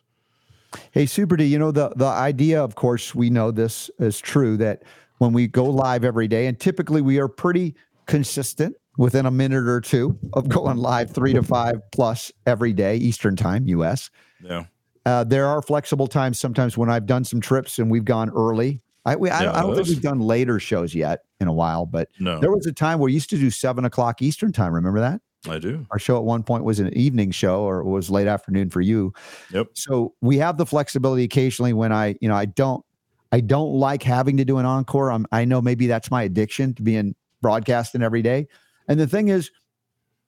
Hey, 0.91 1.07
Super 1.07 1.37
D, 1.37 1.45
you 1.45 1.59
know, 1.59 1.73
the, 1.73 1.89
the 1.97 2.05
idea, 2.05 2.63
of 2.63 2.75
course, 2.75 3.15
we 3.15 3.31
know 3.31 3.51
this 3.51 3.91
is 3.99 4.21
true 4.21 4.59
that 4.59 4.83
when 5.19 5.33
we 5.33 5.47
go 5.47 5.65
live 5.65 6.05
every 6.05 6.29
day, 6.29 6.47
and 6.47 6.61
typically 6.61 7.01
we 7.01 7.19
are 7.19 7.29
pretty 7.29 7.75
consistent 8.07 8.77
within 9.01 9.25
a 9.25 9.31
minute 9.31 9.67
or 9.67 9.81
two 9.81 10.17
of 10.35 10.47
going 10.51 10.77
live 10.77 11.11
three 11.11 11.33
to 11.33 11.43
five 11.43 11.77
plus 11.91 12.31
every 12.45 12.75
day, 12.75 12.97
Eastern 12.97 13.35
time, 13.35 13.67
US. 13.67 14.11
Yeah. 14.45 14.65
Uh, 15.07 15.25
there 15.25 15.47
are 15.47 15.63
flexible 15.63 16.07
times 16.07 16.39
sometimes 16.39 16.77
when 16.77 16.91
I've 16.91 17.07
done 17.07 17.25
some 17.25 17.41
trips 17.41 17.79
and 17.79 17.91
we've 17.91 18.05
gone 18.05 18.29
early. 18.29 18.83
I, 19.07 19.17
we, 19.17 19.31
I, 19.31 19.45
yeah, 19.45 19.57
I 19.57 19.63
don't 19.63 19.75
think 19.75 19.89
we've 19.89 20.03
done 20.03 20.21
later 20.21 20.61
shows 20.61 20.95
yet 20.95 21.21
in 21.41 21.49
a 21.49 21.53
while, 21.53 21.87
but 21.87 22.11
no. 22.19 22.39
there 22.41 22.51
was 22.51 22.67
a 22.67 22.73
time 22.75 22.99
where 22.99 23.07
we 23.07 23.15
used 23.15 23.31
to 23.31 23.39
do 23.39 23.51
seven 23.51 23.87
o'clock 23.87 24.21
Eastern 24.21 24.53
time. 24.53 24.75
Remember 24.75 25.01
that? 25.01 25.23
I 25.49 25.59
do. 25.59 25.87
Our 25.91 25.99
show 25.99 26.19
at 26.19 26.25
one 26.25 26.43
point 26.43 26.65
was 26.65 26.79
an 26.79 26.93
evening 26.93 27.31
show 27.31 27.63
or 27.63 27.81
it 27.81 27.87
was 27.87 28.11
late 28.11 28.27
afternoon 28.27 28.69
for 28.69 28.83
you. 28.83 29.15
Yep. 29.55 29.69
So 29.73 30.13
we 30.21 30.37
have 30.37 30.59
the 30.59 30.67
flexibility 30.67 31.25
occasionally 31.25 31.73
when 31.73 31.91
I, 31.91 32.17
you 32.21 32.29
know, 32.29 32.37
I 32.37 32.45
don't, 32.45 32.85
I 33.33 33.41
don't 33.41 33.73
like 33.73 34.03
having 34.03 34.37
to 34.37 34.45
do 34.45 34.59
an 34.59 34.67
encore. 34.67 35.11
I'm, 35.11 35.25
I 35.33 35.47
know 35.47 35.63
maybe 35.63 35.87
that's 35.87 36.11
my 36.11 36.25
addiction 36.25 36.75
to 36.75 36.83
being 36.83 37.15
broadcasting 37.41 38.03
every 38.03 38.21
day. 38.21 38.47
And 38.91 39.01
the 39.01 39.07
thing 39.07 39.29
is, 39.29 39.51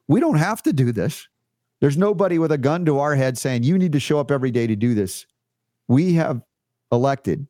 we 0.09 0.21
don't 0.21 0.37
have 0.37 0.63
to 0.63 0.73
do 0.73 0.93
this. 0.93 1.29
There's 1.81 1.99
nobody 1.99 2.39
with 2.39 2.53
a 2.53 2.59
gun 2.59 2.85
to 2.87 3.01
our 3.01 3.17
head 3.17 3.37
saying 3.37 3.65
you 3.65 3.77
need 3.77 3.93
to 3.93 4.01
show 4.01 4.21
up 4.21 4.31
every 4.31 4.53
day 4.53 4.69
to 4.69 4.77
do 4.77 4.95
this. 4.95 5.27
We 5.89 6.15
have 6.15 6.41
elected 6.93 7.47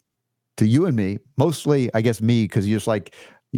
to 0.57 0.67
you 0.67 0.87
and 0.87 0.97
me, 0.97 1.19
mostly, 1.37 1.91
I 1.93 2.01
guess 2.01 2.23
me, 2.23 2.45
because 2.45 2.67
you're 2.67 2.79
just 2.79 2.87
like, 2.87 3.15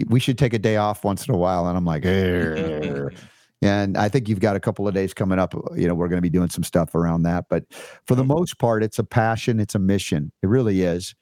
we 0.08 0.18
should 0.18 0.36
take 0.36 0.52
a 0.52 0.58
day 0.58 0.76
off 0.76 1.04
once 1.04 1.28
in 1.28 1.34
a 1.34 1.38
while. 1.38 1.68
And 1.68 1.78
I'm 1.78 1.84
like, 1.84 2.04
and 2.04 3.96
I 3.96 4.08
think 4.08 4.28
you've 4.28 4.40
got 4.40 4.56
a 4.56 4.60
couple 4.60 4.88
of 4.88 4.94
days 4.94 5.14
coming 5.14 5.38
up. 5.38 5.54
You 5.76 5.86
know, 5.86 5.94
we're 5.94 6.08
going 6.08 6.18
to 6.18 6.22
be 6.22 6.30
doing 6.30 6.50
some 6.50 6.64
stuff 6.64 6.94
around 6.96 7.22
that. 7.22 7.44
But 7.48 7.64
for 8.04 8.16
the 8.16 8.22
mm-hmm. 8.22 8.32
most 8.32 8.58
part, 8.58 8.82
it's 8.82 8.98
a 8.98 9.04
passion, 9.04 9.60
it's 9.60 9.76
a 9.76 9.78
mission. 9.78 10.32
It 10.42 10.48
really 10.48 10.82
is. 10.82 11.14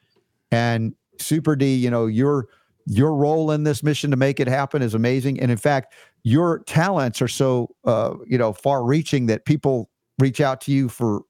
And 0.51 0.95
Super 1.19 1.57
D, 1.57 1.75
you 1.75 1.91
know, 1.91 2.07
your 2.07 2.49
your 2.87 3.15
role 3.15 3.51
in 3.51 3.63
this 3.63 3.83
mission 3.83 4.11
to 4.11 4.17
make 4.17 4.41
it 4.41 4.49
happen 4.49 4.83
is 4.83 4.95
amazing. 4.95 5.39
And 5.41 5.51
in 5.51 5.57
fact, 5.57 5.95
your 6.25 6.61
talents 6.65 7.21
are 7.21 7.29
so 7.29 7.75
uh, 7.85 8.15
you 8.27 8.39
know 8.39 8.53
far 8.53 8.85
reaching 8.85 9.27
that 9.27 9.45
people 9.45 9.91
reach 10.19 10.41
out 10.41 10.61
to 10.63 10.73
you 10.73 10.89
for 10.89 11.23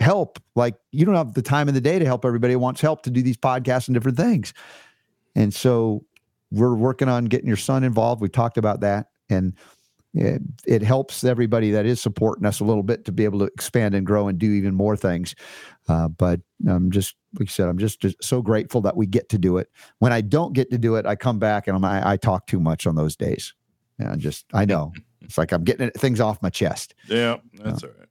help. 0.00 0.38
Like 0.56 0.76
you 0.92 1.04
don't 1.04 1.14
have 1.14 1.34
the 1.34 1.42
time 1.42 1.68
in 1.68 1.74
the 1.74 1.80
day 1.80 1.98
to 1.98 2.04
help 2.04 2.24
everybody 2.24 2.54
who 2.54 2.58
wants 2.58 2.80
help 2.80 3.02
to 3.02 3.10
do 3.10 3.22
these 3.22 3.36
podcasts 3.36 3.86
and 3.86 3.94
different 3.94 4.16
things. 4.16 4.52
And 5.34 5.54
so 5.54 6.04
we're 6.50 6.74
working 6.74 7.08
on 7.08 7.26
getting 7.26 7.46
your 7.46 7.56
son 7.56 7.84
involved. 7.84 8.20
We 8.20 8.28
talked 8.28 8.58
about 8.58 8.80
that. 8.80 9.08
And 9.28 9.54
it, 10.12 10.42
it, 10.66 10.82
helps 10.82 11.22
everybody 11.22 11.70
that 11.70 11.86
is 11.86 12.00
supporting 12.00 12.44
us 12.44 12.58
a 12.58 12.64
little 12.64 12.82
bit 12.82 13.04
to 13.04 13.12
be 13.12 13.24
able 13.24 13.38
to 13.40 13.44
expand 13.44 13.94
and 13.94 14.04
grow 14.04 14.26
and 14.26 14.38
do 14.38 14.50
even 14.50 14.74
more 14.74 14.96
things. 14.96 15.36
Uh, 15.88 16.08
but 16.08 16.40
I'm 16.68 16.90
just, 16.90 17.14
like 17.38 17.48
I 17.48 17.52
said, 17.52 17.68
I'm 17.68 17.78
just, 17.78 18.00
just, 18.00 18.16
so 18.20 18.42
grateful 18.42 18.80
that 18.80 18.96
we 18.96 19.06
get 19.06 19.28
to 19.28 19.38
do 19.38 19.58
it. 19.58 19.68
When 20.00 20.12
I 20.12 20.20
don't 20.20 20.52
get 20.52 20.72
to 20.72 20.78
do 20.78 20.96
it, 20.96 21.06
I 21.06 21.14
come 21.14 21.38
back 21.38 21.68
and 21.68 21.76
I'm, 21.76 21.84
I, 21.84 22.12
I 22.12 22.16
talk 22.16 22.48
too 22.48 22.58
much 22.58 22.88
on 22.88 22.96
those 22.96 23.14
days. 23.14 23.54
And 24.00 24.20
just, 24.20 24.46
I 24.52 24.64
know 24.64 24.92
it's 25.20 25.38
like 25.38 25.52
I'm 25.52 25.64
getting 25.64 25.90
things 25.90 26.20
off 26.20 26.42
my 26.42 26.50
chest. 26.50 26.94
Yeah, 27.06 27.36
that's 27.54 27.84
all 27.84 27.90
right. 27.90 28.08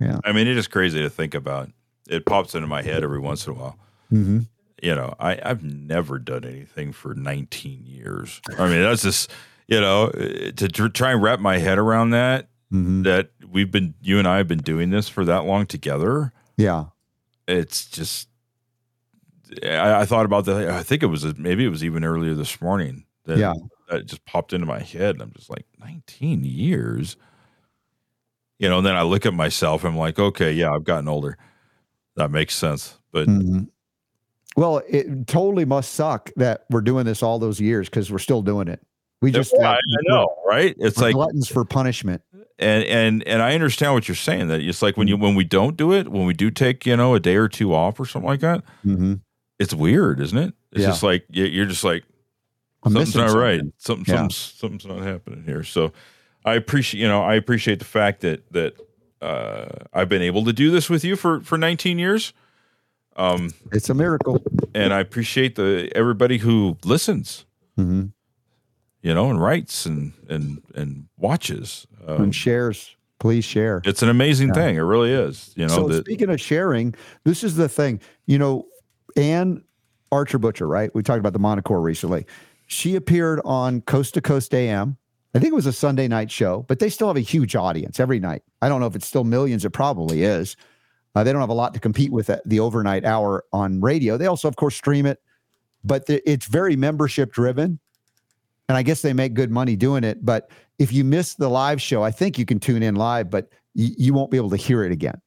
Yeah. 0.00 0.18
I 0.24 0.32
mean, 0.32 0.46
it 0.46 0.56
is 0.56 0.66
crazy 0.66 1.00
to 1.02 1.10
think 1.10 1.34
about. 1.34 1.70
It 2.08 2.26
pops 2.26 2.54
into 2.54 2.66
my 2.66 2.82
head 2.82 3.02
every 3.02 3.20
once 3.20 3.46
in 3.46 3.52
a 3.52 3.56
while. 3.56 3.78
Mm-hmm. 4.12 4.40
You 4.82 4.94
know, 4.94 5.14
I, 5.18 5.38
I've 5.42 5.62
never 5.62 6.18
done 6.18 6.44
anything 6.44 6.92
for 6.92 7.14
19 7.14 7.84
years. 7.86 8.40
I 8.58 8.68
mean, 8.68 8.82
that's 8.82 9.02
just, 9.02 9.30
you 9.66 9.80
know, 9.80 10.10
to, 10.10 10.52
to 10.52 10.88
try 10.90 11.12
and 11.12 11.22
wrap 11.22 11.40
my 11.40 11.58
head 11.58 11.78
around 11.78 12.10
that, 12.10 12.48
mm-hmm. 12.70 13.02
that 13.02 13.30
we've 13.48 13.70
been, 13.70 13.94
you 14.02 14.18
and 14.18 14.28
I 14.28 14.38
have 14.38 14.48
been 14.48 14.58
doing 14.58 14.90
this 14.90 15.08
for 15.08 15.24
that 15.24 15.46
long 15.46 15.64
together. 15.64 16.32
Yeah. 16.58 16.86
It's 17.48 17.86
just, 17.86 18.28
I, 19.62 20.00
I 20.00 20.04
thought 20.04 20.26
about 20.26 20.44
that. 20.46 20.68
I 20.68 20.82
think 20.82 21.02
it 21.02 21.06
was, 21.06 21.38
maybe 21.38 21.64
it 21.64 21.70
was 21.70 21.84
even 21.84 22.04
earlier 22.04 22.34
this 22.34 22.60
morning. 22.60 23.06
That, 23.24 23.38
yeah. 23.38 23.54
That 23.90 24.06
just 24.06 24.24
popped 24.24 24.52
into 24.52 24.66
my 24.66 24.80
head. 24.80 25.16
And 25.16 25.22
I'm 25.22 25.32
just 25.32 25.50
like, 25.50 25.66
19 25.78 26.44
years 26.44 27.16
you 28.58 28.68
know, 28.68 28.78
and 28.78 28.86
then 28.86 28.96
I 28.96 29.02
look 29.02 29.26
at 29.26 29.34
myself, 29.34 29.84
I'm 29.84 29.96
like, 29.96 30.18
okay, 30.18 30.52
yeah, 30.52 30.72
I've 30.72 30.84
gotten 30.84 31.08
older. 31.08 31.36
That 32.16 32.30
makes 32.30 32.54
sense. 32.54 32.98
But 33.12 33.28
mm-hmm. 33.28 33.64
well, 34.56 34.80
it 34.88 35.26
totally 35.26 35.64
must 35.64 35.92
suck 35.92 36.30
that 36.36 36.64
we're 36.70 36.80
doing 36.80 37.04
this 37.04 37.22
all 37.22 37.38
those 37.38 37.60
years 37.60 37.88
because 37.88 38.10
we're 38.10 38.18
still 38.18 38.42
doing 38.42 38.68
it. 38.68 38.80
We 39.20 39.32
just 39.32 39.54
yeah, 39.58 39.72
I 39.72 39.78
know, 40.02 40.28
right? 40.46 40.74
It's 40.78 40.98
like 40.98 41.14
gluttons 41.14 41.48
for 41.48 41.64
punishment. 41.64 42.22
And 42.58 42.84
and 42.84 43.22
and 43.24 43.42
I 43.42 43.54
understand 43.54 43.94
what 43.94 44.06
you're 44.06 44.14
saying. 44.14 44.48
That 44.48 44.60
it's 44.60 44.82
like 44.82 44.96
when 44.96 45.08
you 45.08 45.16
when 45.16 45.34
we 45.34 45.44
don't 45.44 45.76
do 45.76 45.92
it, 45.92 46.08
when 46.08 46.26
we 46.26 46.34
do 46.34 46.50
take 46.50 46.84
you 46.84 46.96
know 46.96 47.14
a 47.14 47.20
day 47.20 47.36
or 47.36 47.48
two 47.48 47.74
off 47.74 47.98
or 47.98 48.04
something 48.04 48.28
like 48.28 48.40
that, 48.40 48.62
mm-hmm. 48.84 49.14
it's 49.58 49.72
weird, 49.72 50.20
isn't 50.20 50.36
it? 50.36 50.54
It's 50.72 50.82
yeah. 50.82 50.88
just 50.88 51.02
like 51.02 51.24
you're 51.30 51.66
just 51.66 51.84
like 51.84 52.04
something's 52.92 53.16
not 53.16 53.30
something. 53.30 53.38
right. 53.38 53.62
Something, 53.78 54.04
yeah. 54.06 54.20
something's, 54.20 54.36
something's 54.36 54.86
not 54.86 55.00
happening 55.00 55.44
here. 55.44 55.64
So 55.64 55.92
I 56.44 56.54
appreciate 56.54 57.00
you 57.00 57.08
know 57.08 57.22
I 57.22 57.34
appreciate 57.34 57.78
the 57.78 57.84
fact 57.84 58.20
that 58.20 58.50
that 58.52 58.74
uh, 59.20 59.84
I've 59.92 60.08
been 60.08 60.22
able 60.22 60.44
to 60.44 60.52
do 60.52 60.70
this 60.70 60.90
with 60.90 61.04
you 61.04 61.16
for 61.16 61.40
for 61.40 61.56
19 61.56 61.98
years. 61.98 62.32
Um, 63.16 63.54
it's 63.72 63.88
a 63.88 63.94
miracle, 63.94 64.42
and 64.74 64.92
I 64.92 65.00
appreciate 65.00 65.54
the 65.54 65.90
everybody 65.94 66.38
who 66.38 66.76
listens. 66.84 67.46
Mm-hmm. 67.78 68.06
You 69.02 69.14
know, 69.14 69.30
and 69.30 69.40
writes 69.40 69.86
and 69.86 70.12
and 70.28 70.62
and 70.74 71.08
watches 71.16 71.86
um, 72.06 72.24
and 72.24 72.34
shares. 72.34 72.96
Please 73.20 73.44
share. 73.44 73.80
It's 73.84 74.02
an 74.02 74.08
amazing 74.08 74.48
yeah. 74.48 74.54
thing. 74.54 74.76
It 74.76 74.80
really 74.80 75.12
is. 75.12 75.52
You 75.56 75.66
know. 75.66 75.74
So 75.74 75.88
that, 75.88 76.04
speaking 76.04 76.28
of 76.30 76.40
sharing, 76.40 76.94
this 77.24 77.44
is 77.44 77.56
the 77.56 77.68
thing. 77.68 78.00
You 78.26 78.38
know, 78.38 78.66
Ann 79.16 79.62
Archer 80.12 80.38
Butcher, 80.38 80.66
right? 80.66 80.94
We 80.94 81.02
talked 81.02 81.20
about 81.20 81.32
the 81.32 81.38
Monocore 81.38 81.82
recently. 81.82 82.26
She 82.74 82.96
appeared 82.96 83.40
on 83.44 83.80
Coast 83.82 84.14
to 84.14 84.20
Coast 84.20 84.54
AM 84.54 84.96
I 85.34 85.40
think 85.40 85.50
it 85.50 85.56
was 85.56 85.66
a 85.66 85.72
Sunday 85.72 86.06
night 86.06 86.30
show, 86.30 86.64
but 86.68 86.78
they 86.78 86.88
still 86.88 87.08
have 87.08 87.16
a 87.16 87.20
huge 87.20 87.56
audience 87.56 87.98
every 87.98 88.20
night. 88.20 88.42
I 88.62 88.68
don't 88.68 88.80
know 88.80 88.86
if 88.86 88.94
it's 88.94 89.06
still 89.06 89.24
millions. 89.24 89.64
It 89.64 89.70
probably 89.70 90.22
is. 90.22 90.56
Uh, 91.14 91.24
they 91.24 91.32
don't 91.32 91.40
have 91.40 91.50
a 91.50 91.54
lot 91.54 91.74
to 91.74 91.80
compete 91.80 92.12
with 92.12 92.30
the 92.44 92.60
overnight 92.60 93.04
hour 93.04 93.44
on 93.52 93.80
radio. 93.80 94.16
They 94.16 94.26
also, 94.26 94.46
of 94.46 94.56
course, 94.56 94.76
stream 94.76 95.06
it, 95.06 95.20
but 95.82 96.06
the, 96.06 96.28
it's 96.28 96.46
very 96.46 96.76
membership 96.76 97.32
driven. 97.32 97.80
And 98.68 98.78
I 98.78 98.82
guess 98.82 99.02
they 99.02 99.12
make 99.12 99.34
good 99.34 99.50
money 99.50 99.76
doing 99.76 100.04
it. 100.04 100.24
But 100.24 100.50
if 100.78 100.92
you 100.92 101.04
miss 101.04 101.34
the 101.34 101.48
live 101.48 101.82
show, 101.82 102.02
I 102.02 102.10
think 102.12 102.38
you 102.38 102.46
can 102.46 102.60
tune 102.60 102.82
in 102.82 102.94
live, 102.94 103.28
but 103.28 103.50
y- 103.74 103.90
you 103.98 104.14
won't 104.14 104.30
be 104.30 104.36
able 104.36 104.50
to 104.50 104.56
hear 104.56 104.84
it 104.84 104.92
again. 104.92 105.20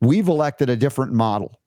We've 0.00 0.28
elected 0.28 0.68
a 0.70 0.76
different 0.76 1.12
model 1.12 1.60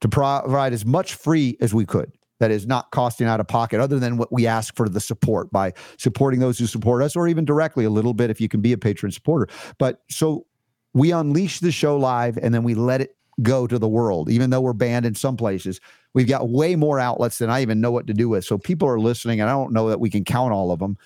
to 0.00 0.08
provide 0.08 0.72
as 0.72 0.86
much 0.86 1.14
free 1.14 1.56
as 1.60 1.74
we 1.74 1.84
could 1.84 2.12
that 2.42 2.50
is 2.50 2.66
not 2.66 2.90
costing 2.90 3.28
out 3.28 3.38
of 3.38 3.46
pocket 3.46 3.78
other 3.78 4.00
than 4.00 4.16
what 4.16 4.32
we 4.32 4.48
ask 4.48 4.74
for 4.74 4.88
the 4.88 4.98
support 4.98 5.48
by 5.52 5.72
supporting 5.96 6.40
those 6.40 6.58
who 6.58 6.66
support 6.66 7.00
us 7.00 7.14
or 7.14 7.28
even 7.28 7.44
directly 7.44 7.84
a 7.84 7.90
little 7.90 8.14
bit 8.14 8.30
if 8.30 8.40
you 8.40 8.48
can 8.48 8.60
be 8.60 8.72
a 8.72 8.76
patron 8.76 9.12
supporter. 9.12 9.46
But 9.78 10.02
so 10.10 10.44
we 10.92 11.12
unleash 11.12 11.60
the 11.60 11.70
show 11.70 11.96
live 11.96 12.36
and 12.38 12.52
then 12.52 12.64
we 12.64 12.74
let 12.74 13.00
it 13.00 13.16
go 13.42 13.68
to 13.68 13.78
the 13.78 13.88
world, 13.88 14.28
even 14.28 14.50
though 14.50 14.60
we're 14.60 14.72
banned 14.72 15.06
in 15.06 15.14
some 15.14 15.36
places. 15.36 15.80
We've 16.14 16.26
got 16.26 16.48
way 16.48 16.74
more 16.74 16.98
outlets 16.98 17.38
than 17.38 17.48
I 17.48 17.62
even 17.62 17.80
know 17.80 17.92
what 17.92 18.08
to 18.08 18.12
do 18.12 18.28
with. 18.28 18.44
So 18.44 18.58
people 18.58 18.88
are 18.88 18.98
listening, 18.98 19.40
and 19.40 19.48
I 19.48 19.52
don't 19.52 19.72
know 19.72 19.88
that 19.88 20.00
we 20.00 20.10
can 20.10 20.24
count 20.24 20.52
all 20.52 20.72
of 20.72 20.80
them. 20.80 20.98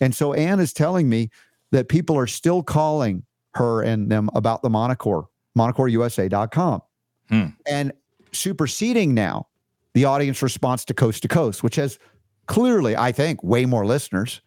And 0.00 0.12
so 0.12 0.32
Ann 0.32 0.58
is 0.58 0.72
telling 0.72 1.08
me 1.08 1.30
that 1.70 1.88
people 1.88 2.18
are 2.18 2.26
still 2.26 2.64
calling 2.64 3.22
her 3.54 3.82
and 3.82 4.10
them 4.10 4.30
about 4.34 4.62
the 4.62 4.68
Monocore, 4.68 5.26
monocoreusa.com. 5.56 6.82
Hmm. 7.28 7.46
And 7.68 7.92
superseding 8.32 9.14
now 9.14 9.46
the 9.94 10.04
audience 10.04 10.42
response 10.42 10.84
to 10.86 10.94
Coast 10.94 11.22
to 11.22 11.28
Coast, 11.28 11.62
which 11.62 11.76
has 11.76 11.98
clearly, 12.46 12.96
I 12.96 13.12
think, 13.12 13.42
way 13.42 13.66
more 13.66 13.86
listeners 13.86 14.40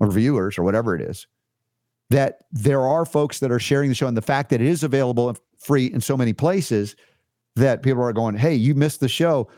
or 0.00 0.10
viewers 0.10 0.58
or 0.58 0.62
whatever 0.62 0.94
it 0.94 1.02
is. 1.02 1.26
That 2.10 2.38
there 2.52 2.82
are 2.82 3.04
folks 3.04 3.40
that 3.40 3.50
are 3.50 3.58
sharing 3.58 3.88
the 3.88 3.94
show, 3.94 4.06
and 4.06 4.16
the 4.16 4.22
fact 4.22 4.50
that 4.50 4.60
it 4.60 4.66
is 4.66 4.82
available 4.82 5.36
free 5.58 5.86
in 5.86 6.00
so 6.00 6.16
many 6.16 6.32
places 6.32 6.94
that 7.56 7.82
people 7.82 8.02
are 8.02 8.12
going, 8.12 8.36
Hey, 8.36 8.54
you 8.54 8.74
missed 8.74 9.00
the 9.00 9.08
show. 9.08 9.48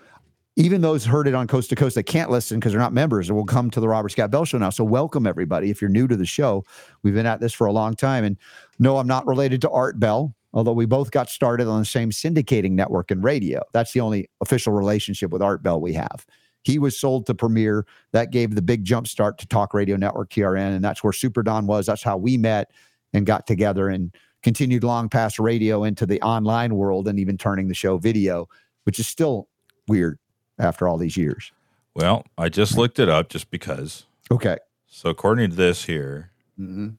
Even 0.56 0.80
those 0.80 1.04
heard 1.04 1.28
it 1.28 1.34
on 1.34 1.46
Coast 1.46 1.70
to 1.70 1.76
Coast, 1.76 1.94
they 1.94 2.02
can't 2.02 2.30
listen 2.30 2.58
because 2.58 2.72
they're 2.72 2.80
not 2.80 2.92
members. 2.92 3.30
It 3.30 3.34
will 3.34 3.44
come 3.44 3.70
to 3.70 3.80
the 3.80 3.88
Robert 3.88 4.08
Scott 4.08 4.30
Bell 4.30 4.44
Show 4.44 4.58
now. 4.58 4.70
So, 4.70 4.82
welcome 4.82 5.26
everybody. 5.26 5.70
If 5.70 5.80
you're 5.80 5.90
new 5.90 6.08
to 6.08 6.16
the 6.16 6.26
show, 6.26 6.64
we've 7.02 7.14
been 7.14 7.26
at 7.26 7.40
this 7.40 7.52
for 7.52 7.66
a 7.66 7.72
long 7.72 7.94
time. 7.94 8.24
And 8.24 8.36
no, 8.78 8.96
I'm 8.96 9.06
not 9.06 9.26
related 9.26 9.60
to 9.62 9.70
Art 9.70 10.00
Bell 10.00 10.34
although 10.52 10.72
we 10.72 10.86
both 10.86 11.10
got 11.10 11.28
started 11.28 11.68
on 11.68 11.80
the 11.80 11.84
same 11.84 12.10
syndicating 12.10 12.72
network 12.72 13.10
in 13.10 13.22
radio. 13.22 13.62
That's 13.72 13.92
the 13.92 14.00
only 14.00 14.30
official 14.40 14.72
relationship 14.72 15.30
with 15.30 15.42
Art 15.42 15.62
Bell 15.62 15.80
we 15.80 15.92
have. 15.94 16.26
He 16.62 16.78
was 16.78 16.98
sold 16.98 17.26
to 17.26 17.34
Premiere. 17.34 17.86
That 18.12 18.30
gave 18.30 18.54
the 18.54 18.62
big 18.62 18.84
jump 18.84 19.06
start 19.06 19.38
to 19.38 19.46
Talk 19.46 19.74
Radio 19.74 19.96
Network 19.96 20.30
TRN, 20.30 20.74
and 20.74 20.84
that's 20.84 21.04
where 21.04 21.12
Super 21.12 21.42
Don 21.42 21.66
was. 21.66 21.86
That's 21.86 22.02
how 22.02 22.16
we 22.16 22.36
met 22.36 22.70
and 23.12 23.24
got 23.24 23.46
together 23.46 23.88
and 23.88 24.14
continued 24.42 24.84
long 24.84 25.08
past 25.08 25.38
radio 25.38 25.84
into 25.84 26.06
the 26.06 26.20
online 26.22 26.74
world 26.74 27.08
and 27.08 27.18
even 27.18 27.38
turning 27.38 27.68
the 27.68 27.74
show 27.74 27.98
video, 27.98 28.48
which 28.84 28.98
is 28.98 29.06
still 29.06 29.48
weird 29.86 30.18
after 30.58 30.86
all 30.86 30.98
these 30.98 31.16
years. 31.16 31.52
Well, 31.94 32.24
I 32.36 32.48
just 32.48 32.76
looked 32.76 32.98
it 32.98 33.08
up 33.08 33.28
just 33.28 33.50
because. 33.50 34.06
Okay. 34.30 34.58
So 34.86 35.10
according 35.10 35.50
to 35.50 35.56
this 35.56 35.84
here, 35.84 36.30
mm-hmm. 36.58 36.90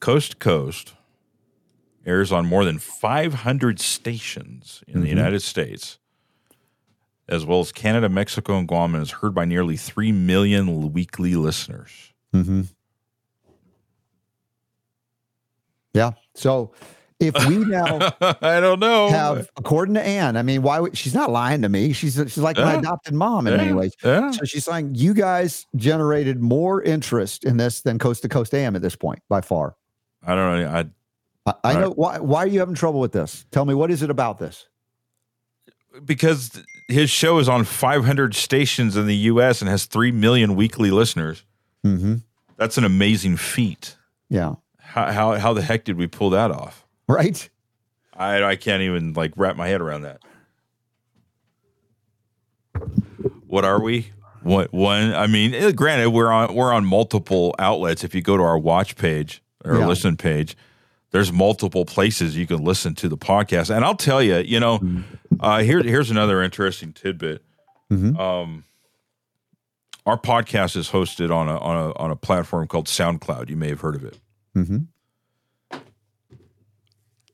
coast 0.00 0.32
to 0.32 0.36
coast 0.38 0.94
airs 2.06 2.32
on 2.32 2.46
more 2.46 2.64
than 2.64 2.78
500 2.78 3.80
stations 3.80 4.82
in 4.86 4.94
mm-hmm. 4.94 5.02
the 5.02 5.08
United 5.08 5.40
States, 5.40 5.98
as 7.28 7.44
well 7.44 7.60
as 7.60 7.72
Canada, 7.72 8.08
Mexico, 8.08 8.58
and 8.58 8.66
Guam, 8.66 8.94
and 8.94 9.02
is 9.02 9.10
heard 9.10 9.34
by 9.34 9.44
nearly 9.44 9.76
3 9.76 10.12
million 10.12 10.92
weekly 10.92 11.34
listeners. 11.34 12.12
Mm-hmm. 12.34 12.62
Yeah. 15.92 16.12
So 16.34 16.72
if 17.18 17.34
we 17.46 17.58
now 17.58 18.14
I 18.20 18.60
don't 18.60 18.80
know 18.80 19.08
have 19.10 19.48
according 19.56 19.94
to 19.94 20.02
Anne, 20.02 20.36
I 20.36 20.42
mean, 20.42 20.62
why 20.62 20.80
would 20.80 20.96
she's 20.96 21.14
not 21.14 21.30
lying 21.30 21.62
to 21.62 21.68
me? 21.68 21.92
She's 21.92 22.14
she's 22.14 22.38
like 22.38 22.56
yeah. 22.56 22.64
my 22.64 22.74
adopted 22.74 23.14
mom 23.14 23.46
in 23.46 23.52
yeah. 23.52 23.56
many 23.58 23.72
ways. 23.72 23.94
Yeah. 24.02 24.30
So 24.30 24.44
she's 24.44 24.64
saying 24.64 24.94
you 24.94 25.14
guys 25.14 25.66
generated 25.76 26.40
more 26.40 26.82
interest 26.82 27.44
in 27.44 27.58
this 27.58 27.82
than 27.82 27.98
Coast 27.98 28.22
to 28.22 28.28
Coast 28.28 28.54
AM 28.54 28.74
at 28.74 28.82
this 28.82 28.96
point 28.96 29.20
by 29.28 29.40
far. 29.40 29.76
I 30.24 30.34
don't 30.34 30.60
know. 30.60 30.68
I 30.68 30.86
I, 31.46 31.54
I 31.64 31.72
know 31.74 31.90
why. 31.90 32.18
Why 32.18 32.40
are 32.40 32.46
you 32.46 32.60
having 32.60 32.74
trouble 32.74 33.00
with 33.00 33.12
this? 33.12 33.46
Tell 33.50 33.64
me 33.64 33.74
what 33.74 33.90
is 33.90 34.02
it 34.02 34.10
about 34.10 34.38
this? 34.38 34.68
Because 36.04 36.62
his 36.88 37.10
show 37.10 37.38
is 37.38 37.48
on 37.48 37.64
500 37.64 38.34
stations 38.34 38.96
in 38.96 39.06
the 39.06 39.16
U.S. 39.16 39.60
and 39.60 39.68
has 39.68 39.86
three 39.86 40.12
million 40.12 40.54
weekly 40.54 40.90
listeners. 40.90 41.44
Mm-hmm. 41.84 42.16
That's 42.56 42.78
an 42.78 42.84
amazing 42.84 43.36
feat. 43.38 43.96
Yeah. 44.28 44.56
How, 44.78 45.12
how 45.12 45.32
how 45.38 45.52
the 45.54 45.62
heck 45.62 45.84
did 45.84 45.96
we 45.96 46.06
pull 46.06 46.30
that 46.30 46.50
off? 46.50 46.84
Right. 47.08 47.48
I 48.14 48.42
I 48.42 48.56
can't 48.56 48.82
even 48.82 49.14
like 49.14 49.32
wrap 49.36 49.56
my 49.56 49.68
head 49.68 49.80
around 49.80 50.02
that. 50.02 50.20
What 53.46 53.64
are 53.64 53.80
we? 53.80 54.12
What 54.42 54.72
one? 54.72 55.12
I 55.14 55.26
mean, 55.26 55.54
eh, 55.54 55.72
granted, 55.72 56.10
we're 56.10 56.30
on 56.30 56.54
we're 56.54 56.72
on 56.72 56.84
multiple 56.84 57.54
outlets. 57.58 58.04
If 58.04 58.14
you 58.14 58.22
go 58.22 58.36
to 58.36 58.42
our 58.42 58.58
watch 58.58 58.96
page 58.96 59.42
or 59.64 59.78
Yeah. 59.78 59.86
listen 59.86 60.16
page, 60.16 60.56
there's 61.12 61.32
multiple 61.32 61.84
places 61.84 62.36
you 62.36 62.46
can 62.46 62.62
listen 62.62 62.94
to 62.96 63.08
the 63.08 63.16
podcast. 63.18 63.74
And 63.74 63.84
I'll 63.84 63.96
tell 63.96 64.22
you, 64.22 64.38
you 64.38 64.60
know, 64.60 64.80
uh, 65.40 65.62
here 65.62 65.82
here's 65.82 66.10
another 66.10 66.42
interesting 66.42 66.92
tidbit. 66.92 67.42
Mhm. 67.90 68.18
Um, 68.18 68.64
our 70.06 70.18
podcast 70.18 70.76
is 70.76 70.90
hosted 70.90 71.30
on 71.34 71.48
a 71.48 71.58
on 71.58 71.76
a 71.76 71.92
on 71.98 72.10
a 72.10 72.16
platform 72.16 72.66
called 72.68 72.86
SoundCloud. 72.86 73.48
You 73.50 73.56
may 73.56 73.68
have 73.68 73.80
heard 73.80 73.96
of 73.96 74.04
it. 74.04 74.18
Mm-hmm. 74.56 75.78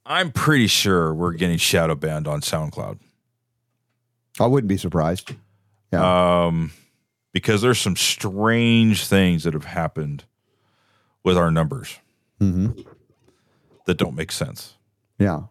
I'm 0.05 0.31
pretty 0.31 0.67
sure 0.69 1.13
we're 1.13 1.33
getting 1.33 1.59
shadow 1.59 1.95
banned 1.95 2.29
on 2.29 2.41
SoundCloud. 2.41 2.99
I 4.39 4.47
wouldn't 4.47 4.69
be 4.69 4.77
surprised. 4.77 5.35
Yeah. 5.93 6.45
um, 6.47 6.73
because 7.33 7.63
there's 7.63 7.79
some 7.79 7.97
strange 7.97 9.07
things 9.07 9.45
that 9.45 9.55
have 9.55 9.65
happened 9.65 10.25
with 11.23 11.37
our 11.37 11.51
numbers 11.51 11.99
Mm-hmm. 12.41 12.81
That 13.87 13.97
don't 13.97 14.15
make 14.15 14.31
sense. 14.31 14.75
Yeah. 15.19 15.43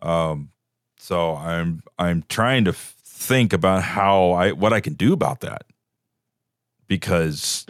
Um, 0.00 0.50
so 0.98 1.34
I'm 1.36 1.82
I'm 1.98 2.24
trying 2.28 2.64
to 2.66 2.70
f- 2.70 2.94
think 3.04 3.52
about 3.52 3.82
how 3.82 4.32
I 4.32 4.52
what 4.52 4.72
I 4.72 4.80
can 4.80 4.94
do 4.94 5.12
about 5.12 5.40
that 5.40 5.64
because 6.86 7.66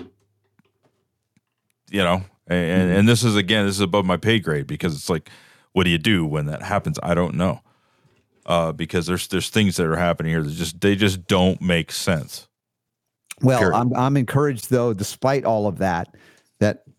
you 1.91 2.03
know 2.03 2.23
and 2.47 2.93
and 2.93 3.09
this 3.09 3.25
is 3.25 3.37
again 3.37 3.67
this 3.67 3.77
is 3.77 3.81
above 3.81 4.05
my 4.05 4.17
pay 4.17 4.39
grade 4.39 4.67
because 4.67 4.95
it's 4.95 5.09
like 5.09 5.31
what 5.73 5.85
do 5.85 5.91
you 5.91 5.99
do 5.99 6.27
when 6.27 6.47
that 6.47 6.63
happens 6.63 6.99
I 7.03 7.15
don't 7.15 7.35
know 7.35 7.61
uh, 8.47 8.73
because 8.73 9.07
there's 9.07 9.29
there's 9.29 9.51
things 9.51 9.77
that 9.77 9.87
are 9.87 9.97
happening 9.97 10.33
here 10.33 10.43
that 10.43 10.53
just 10.53 10.81
they 10.81 10.95
just 10.95 11.27
don't 11.27 11.61
make 11.61 11.91
sense. 11.91 12.49
Well, 13.43 13.59
Period. 13.59 13.77
I'm 13.77 13.95
I'm 13.95 14.17
encouraged 14.17 14.71
though, 14.71 14.95
despite 14.95 15.45
all 15.45 15.67
of 15.67 15.79
that, 15.79 16.09
that 16.09 16.17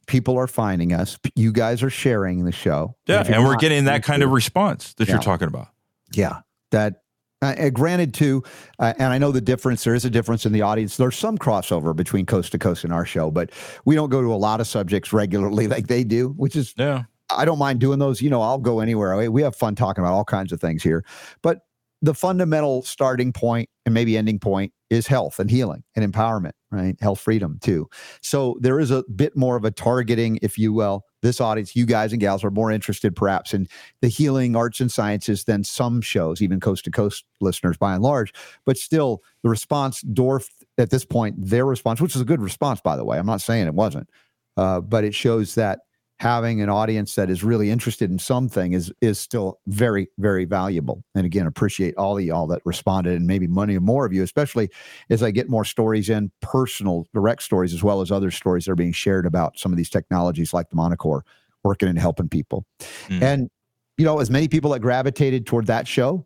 people 0.07 0.38
are 0.38 0.47
finding 0.47 0.93
us. 0.93 1.17
You 1.35 1.51
guys 1.51 1.84
are 1.84 1.89
sharing 1.89 2.45
the 2.45 2.51
show. 2.51 2.95
Yeah, 3.07 3.23
you're 3.25 3.35
and 3.35 3.43
we're 3.43 3.51
not, 3.51 3.61
getting 3.61 3.85
that 3.85 4.03
kind 4.03 4.23
of 4.23 4.31
response 4.31 4.93
that 4.95 5.07
Yeah. 5.07 5.15
you're 5.15 5.23
talking 5.23 5.47
about. 5.47 5.67
Yeah, 6.13 6.39
that. 6.71 7.01
Uh, 7.39 7.69
granted, 7.69 8.15
too, 8.15 8.41
uh, 8.79 8.93
and 8.97 9.13
I 9.13 9.19
know 9.19 9.31
the 9.31 9.41
difference. 9.41 9.84
There 9.84 9.93
is 9.93 10.03
a 10.05 10.09
difference 10.09 10.47
in 10.47 10.53
the 10.53 10.63
audience. 10.63 10.97
There's 10.97 11.15
some 11.15 11.38
crossover 11.38 11.95
between 11.95 12.25
coast 12.25 12.51
to 12.53 12.57
coast 12.57 12.84
in 12.84 12.91
our 12.91 13.05
show, 13.05 13.29
but 13.29 13.51
we 13.85 13.93
don't 13.93 14.09
go 14.09 14.23
to 14.23 14.34
a 14.34 14.35
lot 14.35 14.59
of 14.59 14.65
subjects 14.65 15.13
regularly 15.13 15.67
like 15.75 15.85
they 15.85 16.03
do, 16.03 16.29
which 16.29 16.55
is 16.55 16.73
Yeah. 16.77 17.03
I 17.29 17.45
don't 17.45 17.59
mind 17.59 17.79
doing 17.79 17.99
those. 17.99 18.23
You 18.23 18.31
know, 18.31 18.41
I'll 18.41 18.57
go 18.57 18.79
anywhere. 18.79 19.29
We 19.29 19.43
have 19.43 19.55
fun 19.55 19.75
talking 19.75 20.03
about 20.03 20.13
all 20.13 20.25
kinds 20.25 20.51
of 20.51 20.59
things 20.59 20.81
here. 20.81 21.05
But 21.43 21.59
the 22.01 22.15
fundamental 22.15 22.81
starting 22.81 23.31
point 23.34 23.69
and 23.85 23.93
maybe 23.93 24.17
ending 24.17 24.39
point 24.39 24.73
is 24.89 25.05
health 25.05 25.38
and 25.39 25.51
healing 25.51 25.84
and 25.95 26.11
empowerment, 26.11 26.53
right? 26.72 26.95
Health 26.99 27.19
freedom 27.19 27.60
too. 27.61 27.89
So 28.22 28.57
there 28.60 28.80
is 28.80 28.91
a 28.91 29.03
bit 29.15 29.35
more 29.38 29.56
of 29.56 29.65
a 29.65 29.72
targeting, 29.72 30.39
if 30.41 30.57
you 30.57 30.73
will. 30.73 31.06
This 31.22 31.41
audience, 31.41 31.76
you 31.76 31.85
guys 31.85 32.11
and 32.11 32.19
gals, 32.19 32.44
are 32.44 32.52
more 32.52 32.72
interested 32.72 33.15
perhaps 33.15 33.53
in 33.53 33.68
the 34.02 34.07
healing 34.07 34.56
arts 34.56 34.80
and 34.80 34.91
sciences 34.91 35.45
than 35.45 35.64
some 35.64 36.02
shows, 36.02 36.41
even 36.41 36.60
coast 36.60 36.85
to 36.85 36.91
coast 36.91 37.26
listeners 37.41 37.77
by 37.77 37.94
and 37.94 38.03
large. 38.03 38.34
But 38.65 38.77
still, 38.77 39.23
the 39.44 39.49
response 39.49 40.02
dwarfed 40.02 40.65
at 40.77 40.89
this 40.89 41.06
point 41.06 41.35
their 41.38 41.65
response, 41.65 42.02
which 42.02 42.15
is 42.15 42.22
a 42.22 42.26
good 42.26 42.41
response, 42.41 42.81
by 42.81 42.95
the 42.95 43.06
way. 43.06 43.18
I'm 43.18 43.26
not 43.26 43.41
saying 43.41 43.68
it 43.68 43.73
wasn't, 43.73 44.10
uh, 44.57 44.81
but 44.81 45.03
it 45.03 45.15
shows 45.15 45.56
that 45.56 45.80
having 46.19 46.61
an 46.61 46.69
audience 46.69 47.15
that 47.15 47.30
is 47.30 47.44
really 47.44 47.69
interested 47.69 48.10
in 48.10 48.18
something 48.18 48.73
is 48.73 48.91
is 49.02 49.19
still 49.19 49.60
very 49.68 50.07
very 50.18 50.45
valuable. 50.45 51.03
And 51.15 51.26
again 51.26 51.48
appreciate 51.48 51.95
all 51.95 52.18
of 52.18 52.23
y'all 52.23 52.48
that 52.48 52.61
responded 52.65 53.15
and 53.15 53.27
maybe 53.27 53.48
many 53.48 53.77
more 53.80 54.06
of 54.06 54.14
you 54.14 54.23
especially 54.23 54.69
as 55.10 55.22
i 55.23 55.31
get 55.31 55.49
more 55.49 55.65
stories 55.65 56.10
in 56.10 56.31
personal 56.41 57.06
direct 57.14 57.44
stories 57.44 57.73
as 57.73 57.84
well 57.84 58.02
as 58.02 58.11
other 58.11 58.31
stories 58.31 58.65
that 58.65 58.72
are 58.72 58.76
being 58.76 58.91
shared 58.91 59.26
about 59.26 59.57
some 59.57 59.72
of 59.72 59.77
these 59.77 59.89
technologies 59.89 60.53
like 60.53 60.69
the 60.69 60.76
monocore 60.76 61.22
working 61.64 61.89
and 61.89 61.99
helping 61.99 62.30
people. 62.30 62.65
Mm. 63.07 63.22
and 63.22 63.49
you 63.98 64.06
know 64.06 64.19
as 64.19 64.30
many 64.30 64.48
people 64.48 64.72
that 64.72 64.80
gravitated 64.80 65.45
toward 65.45 65.68
that 65.68 65.88
show 65.88 66.26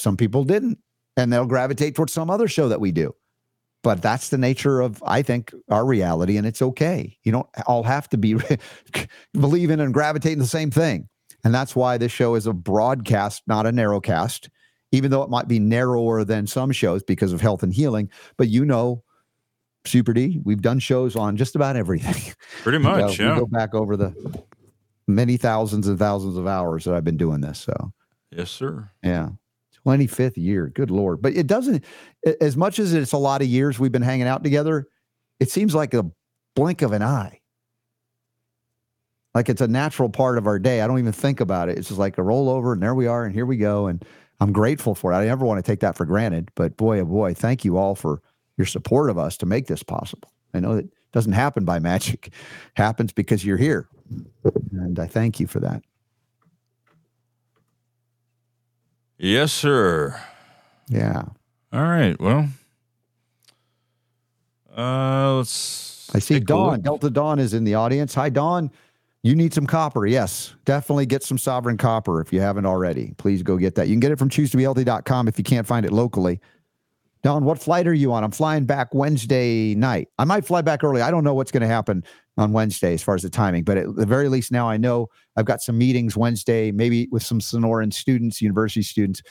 some 0.00 0.16
people 0.16 0.44
didn't. 0.44 0.78
And 1.16 1.32
they'll 1.32 1.46
gravitate 1.46 1.94
towards 1.94 2.12
some 2.12 2.30
other 2.30 2.48
show 2.48 2.68
that 2.68 2.80
we 2.80 2.92
do 2.92 3.14
but 3.82 4.02
that's 4.02 4.28
the 4.28 4.38
nature 4.38 4.80
of 4.80 5.02
i 5.06 5.22
think 5.22 5.52
our 5.70 5.84
reality 5.84 6.36
and 6.36 6.46
it's 6.46 6.62
okay 6.62 7.16
you 7.24 7.32
don't 7.32 7.46
all 7.66 7.82
have 7.82 8.08
to 8.08 8.16
be 8.18 8.36
believe 9.32 9.70
in 9.70 9.80
and 9.80 9.94
gravitate 9.94 10.32
in 10.32 10.38
the 10.38 10.46
same 10.46 10.70
thing 10.70 11.08
and 11.44 11.54
that's 11.54 11.74
why 11.74 11.96
this 11.98 12.12
show 12.12 12.34
is 12.34 12.46
a 12.46 12.52
broadcast 12.52 13.42
not 13.46 13.66
a 13.66 13.70
narrowcast 13.70 14.48
even 14.92 15.10
though 15.10 15.22
it 15.22 15.30
might 15.30 15.46
be 15.48 15.58
narrower 15.58 16.24
than 16.24 16.46
some 16.46 16.72
shows 16.72 17.02
because 17.02 17.32
of 17.32 17.40
health 17.40 17.62
and 17.62 17.72
healing 17.74 18.08
but 18.36 18.48
you 18.48 18.64
know 18.64 19.02
super 19.86 20.12
d 20.12 20.40
we've 20.44 20.60
done 20.62 20.78
shows 20.78 21.16
on 21.16 21.36
just 21.36 21.56
about 21.56 21.74
everything 21.76 22.34
Pretty 22.62 22.78
You 22.78 22.84
know, 22.84 22.98
much, 23.06 23.18
yeah. 23.18 23.38
go 23.38 23.46
back 23.46 23.74
over 23.74 23.96
the 23.96 24.14
many 25.08 25.36
thousands 25.38 25.88
and 25.88 25.98
thousands 25.98 26.36
of 26.36 26.46
hours 26.46 26.84
that 26.84 26.94
i've 26.94 27.04
been 27.04 27.16
doing 27.16 27.40
this 27.40 27.58
so 27.60 27.92
Yes, 28.32 28.48
sir. 28.52 28.88
yeah. 29.02 29.30
25th 29.98 30.36
year. 30.36 30.68
Good 30.68 30.90
Lord. 30.90 31.20
But 31.22 31.34
it 31.34 31.46
doesn't, 31.46 31.84
as 32.40 32.56
much 32.56 32.78
as 32.78 32.94
it's 32.94 33.12
a 33.12 33.18
lot 33.18 33.42
of 33.42 33.48
years 33.48 33.78
we've 33.78 33.92
been 33.92 34.02
hanging 34.02 34.26
out 34.26 34.42
together, 34.44 34.86
it 35.38 35.50
seems 35.50 35.74
like 35.74 35.94
a 35.94 36.10
blink 36.54 36.82
of 36.82 36.92
an 36.92 37.02
eye. 37.02 37.40
Like 39.34 39.48
it's 39.48 39.60
a 39.60 39.68
natural 39.68 40.08
part 40.08 40.38
of 40.38 40.46
our 40.46 40.58
day. 40.58 40.80
I 40.80 40.86
don't 40.86 40.98
even 40.98 41.12
think 41.12 41.40
about 41.40 41.68
it. 41.68 41.78
It's 41.78 41.88
just 41.88 42.00
like 42.00 42.18
a 42.18 42.22
rollover 42.22 42.72
and 42.72 42.82
there 42.82 42.94
we 42.94 43.06
are 43.06 43.24
and 43.24 43.34
here 43.34 43.46
we 43.46 43.56
go. 43.56 43.86
And 43.86 44.04
I'm 44.40 44.52
grateful 44.52 44.94
for 44.94 45.12
it. 45.12 45.16
I 45.16 45.24
never 45.24 45.44
want 45.44 45.64
to 45.64 45.70
take 45.70 45.80
that 45.80 45.96
for 45.96 46.04
granted. 46.04 46.50
But 46.56 46.76
boy, 46.76 47.00
oh 47.00 47.04
boy, 47.04 47.34
thank 47.34 47.64
you 47.64 47.76
all 47.76 47.94
for 47.94 48.22
your 48.56 48.66
support 48.66 49.08
of 49.08 49.18
us 49.18 49.36
to 49.38 49.46
make 49.46 49.66
this 49.66 49.82
possible. 49.82 50.32
I 50.52 50.60
know 50.60 50.76
that 50.76 50.88
doesn't 51.12 51.32
happen 51.32 51.64
by 51.64 51.78
magic, 51.78 52.28
It 52.28 52.32
happens 52.74 53.12
because 53.12 53.44
you're 53.44 53.56
here. 53.56 53.88
And 54.72 54.98
I 54.98 55.06
thank 55.06 55.38
you 55.38 55.46
for 55.46 55.60
that. 55.60 55.82
Yes, 59.22 59.52
sir. 59.52 60.18
Yeah. 60.88 61.24
All 61.74 61.82
right. 61.82 62.18
Well, 62.18 62.48
uh, 64.74 65.36
let's. 65.36 66.08
I 66.14 66.18
see 66.20 66.40
Dawn. 66.40 66.80
Delta 66.80 67.10
Dawn 67.10 67.38
is 67.38 67.52
in 67.52 67.64
the 67.64 67.74
audience. 67.74 68.14
Hi, 68.14 68.30
Dawn. 68.30 68.70
You 69.22 69.36
need 69.36 69.52
some 69.52 69.66
copper. 69.66 70.06
Yes, 70.06 70.54
definitely 70.64 71.04
get 71.04 71.22
some 71.22 71.36
sovereign 71.36 71.76
copper 71.76 72.22
if 72.22 72.32
you 72.32 72.40
haven't 72.40 72.64
already. 72.64 73.12
Please 73.18 73.42
go 73.42 73.58
get 73.58 73.74
that. 73.74 73.88
You 73.88 73.92
can 73.92 74.00
get 74.00 74.10
it 74.10 74.18
from 74.18 74.30
choosetobehealthy.com 74.30 75.28
if 75.28 75.36
you 75.36 75.44
can't 75.44 75.66
find 75.66 75.84
it 75.84 75.92
locally. 75.92 76.40
Dawn, 77.22 77.44
what 77.44 77.60
flight 77.60 77.86
are 77.86 77.94
you 77.94 78.12
on? 78.12 78.24
I'm 78.24 78.30
flying 78.30 78.64
back 78.64 78.94
Wednesday 78.94 79.74
night. 79.74 80.08
I 80.18 80.24
might 80.24 80.46
fly 80.46 80.62
back 80.62 80.82
early. 80.82 81.02
I 81.02 81.10
don't 81.10 81.22
know 81.22 81.34
what's 81.34 81.50
going 81.50 81.60
to 81.60 81.66
happen 81.66 82.02
on 82.38 82.52
Wednesday 82.52 82.94
as 82.94 83.02
far 83.02 83.14
as 83.14 83.22
the 83.22 83.28
timing, 83.28 83.64
but 83.64 83.76
at 83.76 83.94
the 83.94 84.06
very 84.06 84.28
least, 84.28 84.50
now 84.50 84.70
I 84.70 84.78
know 84.78 85.08
I've 85.36 85.44
got 85.44 85.60
some 85.60 85.76
meetings 85.76 86.16
Wednesday, 86.16 86.72
maybe 86.72 87.08
with 87.10 87.22
some 87.22 87.38
Sonoran 87.38 87.92
students, 87.92 88.40
university 88.40 88.82
students 88.82 89.22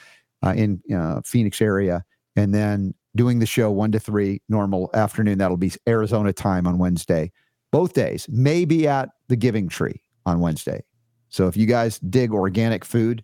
uh, 0.46 0.54
in 0.56 0.82
uh, 0.94 1.22
Phoenix 1.26 1.62
area, 1.62 2.04
and 2.36 2.54
then 2.54 2.94
doing 3.16 3.40
the 3.40 3.48
show 3.48 3.72
one 3.72 3.92
to 3.92 4.00
three 4.00 4.42
normal 4.50 4.92
afternoon. 4.94 5.40
That'll 5.40 5.58
be 5.58 5.72
Arizona 5.88 6.32
time 6.32 6.68
on 6.68 6.78
Wednesday. 6.78 7.32
Both 7.72 7.94
days, 7.94 8.28
maybe 8.30 8.88
at 8.88 9.10
the 9.30 9.36
Giving 9.36 9.68
Tree 9.68 10.02
on 10.26 10.40
Wednesday. 10.40 10.84
So 11.30 11.48
if 11.48 11.58
you 11.58 11.66
guys 11.66 12.00
dig 12.00 12.34
organic 12.34 12.86
food, 12.86 13.24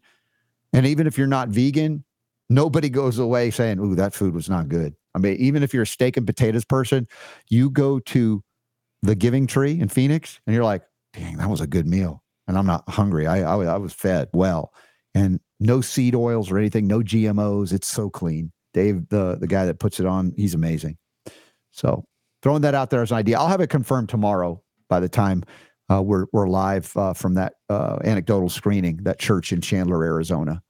and 0.74 0.86
even 0.88 1.06
if 1.06 1.18
you're 1.18 1.28
not 1.28 1.50
vegan, 1.50 2.04
nobody 2.50 2.90
goes 2.90 3.18
away 3.20 3.52
saying, 3.52 3.80
"Ooh, 3.80 3.96
that 3.96 4.14
food 4.14 4.34
was 4.34 4.50
not 4.50 4.70
good." 4.70 4.94
I 5.14 5.20
mean, 5.20 5.36
even 5.38 5.64
if 5.64 5.74
you're 5.74 5.84
a 5.84 5.88
steak 5.88 6.18
and 6.18 6.26
potatoes 6.28 6.66
person, 6.66 7.08
you 7.50 7.70
go 7.70 8.00
to 8.00 8.44
the 9.02 9.16
Giving 9.16 9.48
Tree 9.48 9.80
in 9.80 9.88
Phoenix, 9.88 10.40
and 10.46 10.54
you're 10.56 10.64
like, 10.64 10.84
"Dang, 11.14 11.38
that 11.38 11.50
was 11.50 11.62
a 11.62 11.68
good 11.68 11.88
meal," 11.88 12.24
and 12.48 12.58
I'm 12.58 12.66
not 12.66 12.88
hungry. 12.90 13.28
I 13.28 13.42
I, 13.54 13.56
was- 13.56 13.68
I 13.68 13.78
was 13.78 13.94
fed 13.94 14.30
well, 14.34 14.74
and 15.14 15.40
no 15.60 15.82
seed 15.82 16.16
oils 16.16 16.52
or 16.52 16.58
anything, 16.58 16.88
no 16.88 17.00
GMOs. 17.00 17.72
It's 17.74 17.88
so 17.88 18.10
clean. 18.10 18.52
Dave, 18.74 19.08
the 19.10 19.38
the 19.40 19.48
guy 19.48 19.66
that 19.66 19.80
puts 19.80 20.00
it 20.00 20.06
on, 20.06 20.34
he's 20.36 20.54
amazing. 20.54 20.98
So 21.72 22.06
throwing 22.44 22.62
that 22.62 22.76
out 22.76 22.90
there 22.90 23.02
as 23.02 23.12
an 23.12 23.18
idea. 23.18 23.38
I'll 23.40 23.48
have 23.48 23.62
it 23.62 23.70
confirmed 23.70 24.10
tomorrow 24.10 24.62
by 24.90 25.00
the 25.00 25.10
time 25.10 25.44
uh, 25.92 26.02
we're 26.02 26.26
we're 26.34 26.48
live 26.48 26.92
uh, 26.98 27.14
from 27.14 27.36
that 27.36 27.54
uh, 27.70 28.00
anecdotal 28.04 28.50
screening, 28.50 28.98
that 29.04 29.20
church 29.20 29.52
in 29.54 29.62
Chandler, 29.62 30.04
Arizona. 30.04 30.62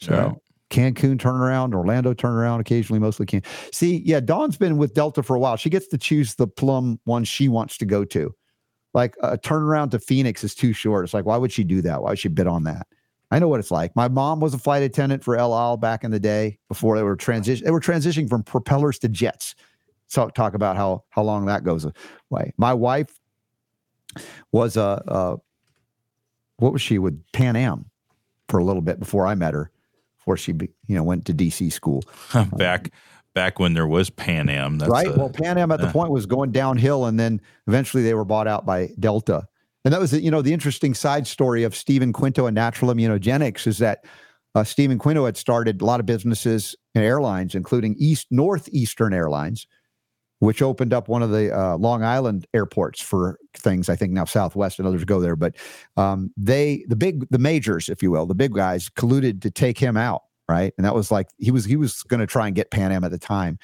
So. 0.00 0.40
Cancun 0.72 1.18
turnaround, 1.18 1.74
Orlando 1.74 2.14
turnaround, 2.14 2.60
occasionally, 2.60 2.98
mostly 2.98 3.26
can. 3.26 3.42
See, 3.72 4.02
yeah, 4.06 4.20
Dawn's 4.20 4.56
been 4.56 4.78
with 4.78 4.94
Delta 4.94 5.22
for 5.22 5.36
a 5.36 5.38
while. 5.38 5.56
She 5.56 5.70
gets 5.70 5.86
to 5.88 5.98
choose 5.98 6.34
the 6.34 6.46
plum 6.46 6.98
one 7.04 7.24
she 7.24 7.48
wants 7.48 7.76
to 7.78 7.84
go 7.84 8.04
to. 8.06 8.34
Like 8.94 9.14
a 9.22 9.38
turnaround 9.38 9.90
to 9.92 9.98
Phoenix 9.98 10.42
is 10.42 10.54
too 10.54 10.72
short. 10.72 11.04
It's 11.04 11.14
like, 11.14 11.26
why 11.26 11.36
would 11.36 11.52
she 11.52 11.62
do 11.62 11.82
that? 11.82 12.02
Why 12.02 12.10
would 12.10 12.18
she 12.18 12.28
bid 12.28 12.46
on 12.46 12.64
that? 12.64 12.86
I 13.30 13.38
know 13.38 13.48
what 13.48 13.60
it's 13.60 13.70
like. 13.70 13.94
My 13.96 14.08
mom 14.08 14.40
was 14.40 14.52
a 14.52 14.58
flight 14.58 14.82
attendant 14.82 15.22
for 15.22 15.36
El 15.36 15.54
Al 15.54 15.76
back 15.76 16.04
in 16.04 16.10
the 16.10 16.20
day 16.20 16.58
before 16.68 16.96
they 16.96 17.02
were 17.02 17.16
transition. 17.16 17.64
They 17.64 17.70
were 17.70 17.80
transitioning 17.80 18.28
from 18.28 18.42
propellers 18.42 18.98
to 19.00 19.08
jets. 19.08 19.54
So 20.08 20.28
talk 20.28 20.54
about 20.54 20.76
how 20.76 21.04
how 21.10 21.22
long 21.22 21.46
that 21.46 21.64
goes 21.64 21.86
away. 22.30 22.52
My 22.58 22.74
wife 22.74 23.18
was 24.52 24.76
a, 24.76 25.02
a 25.06 25.36
what 26.58 26.72
was 26.74 26.82
she 26.82 26.98
with 26.98 27.22
Pan 27.32 27.56
Am 27.56 27.90
for 28.48 28.58
a 28.58 28.64
little 28.64 28.82
bit 28.82 29.00
before 29.00 29.26
I 29.26 29.34
met 29.34 29.54
her, 29.54 29.70
before 30.22 30.36
she 30.36 30.52
you 30.52 30.94
know 30.94 31.02
went 31.02 31.24
to 31.26 31.34
DC 31.34 31.72
school. 31.72 32.02
back 32.56 32.92
back 33.34 33.58
when 33.58 33.74
there 33.74 33.86
was 33.86 34.08
Pan 34.08 34.48
Am, 34.48 34.78
right? 34.78 35.08
A, 35.08 35.12
well, 35.12 35.30
Pan 35.30 35.58
Am 35.58 35.72
at 35.72 35.80
the 35.80 35.86
point 35.92 36.10
was 36.10 36.26
going 36.26 36.52
downhill, 36.52 37.06
and 37.06 37.18
then 37.18 37.40
eventually 37.66 38.02
they 38.02 38.14
were 38.14 38.24
bought 38.24 38.46
out 38.46 38.64
by 38.64 38.90
Delta. 38.98 39.46
And 39.84 39.92
that 39.92 40.00
was, 40.00 40.12
you 40.12 40.30
know, 40.30 40.42
the 40.42 40.52
interesting 40.52 40.94
side 40.94 41.26
story 41.26 41.64
of 41.64 41.74
Stephen 41.74 42.12
Quinto 42.12 42.46
and 42.46 42.54
Natural 42.54 42.92
Immunogenics 42.92 43.66
is 43.66 43.78
that 43.78 44.04
uh, 44.54 44.62
Stephen 44.62 44.96
Quinto 44.98 45.24
had 45.24 45.36
started 45.36 45.82
a 45.82 45.84
lot 45.84 45.98
of 45.98 46.06
businesses 46.06 46.76
and 46.94 47.04
airlines, 47.04 47.56
including 47.56 47.96
East 47.98 48.28
Northeastern 48.30 49.12
Airlines, 49.12 49.66
which 50.42 50.60
opened 50.60 50.92
up 50.92 51.06
one 51.06 51.22
of 51.22 51.30
the 51.30 51.56
uh, 51.56 51.76
Long 51.76 52.02
Island 52.02 52.48
airports 52.52 53.00
for 53.00 53.38
things. 53.54 53.88
I 53.88 53.94
think 53.94 54.10
now 54.10 54.24
Southwest 54.24 54.80
and 54.80 54.88
others 54.88 55.04
go 55.04 55.20
there, 55.20 55.36
but 55.36 55.54
um, 55.96 56.32
they, 56.36 56.84
the 56.88 56.96
big, 56.96 57.28
the 57.30 57.38
majors, 57.38 57.88
if 57.88 58.02
you 58.02 58.10
will, 58.10 58.26
the 58.26 58.34
big 58.34 58.52
guys 58.52 58.88
colluded 58.88 59.40
to 59.42 59.52
take 59.52 59.78
him 59.78 59.96
out. 59.96 60.22
Right. 60.48 60.74
And 60.76 60.84
that 60.84 60.96
was 60.96 61.12
like, 61.12 61.28
he 61.38 61.52
was, 61.52 61.64
he 61.64 61.76
was 61.76 62.02
going 62.02 62.18
to 62.18 62.26
try 62.26 62.46
and 62.46 62.56
get 62.56 62.72
Pan 62.72 62.90
Am 62.90 63.04
at 63.04 63.12
the 63.12 63.18
time. 63.18 63.56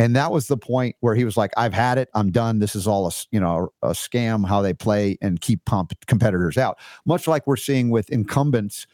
And 0.00 0.16
that 0.16 0.32
was 0.32 0.48
the 0.48 0.56
point 0.56 0.96
where 0.98 1.14
he 1.14 1.24
was 1.24 1.36
like, 1.36 1.52
I've 1.56 1.72
had 1.72 1.98
it. 1.98 2.08
I'm 2.14 2.32
done. 2.32 2.58
This 2.58 2.74
is 2.74 2.88
all 2.88 3.06
a, 3.06 3.12
you 3.30 3.38
know, 3.38 3.72
a 3.82 3.90
scam, 3.90 4.46
how 4.46 4.60
they 4.60 4.74
play 4.74 5.16
and 5.22 5.40
keep 5.40 5.64
pump 5.64 5.92
competitors 6.06 6.58
out. 6.58 6.78
Much 7.06 7.28
like 7.28 7.46
we're 7.46 7.56
seeing 7.56 7.90
with 7.90 8.10
incumbents 8.10 8.88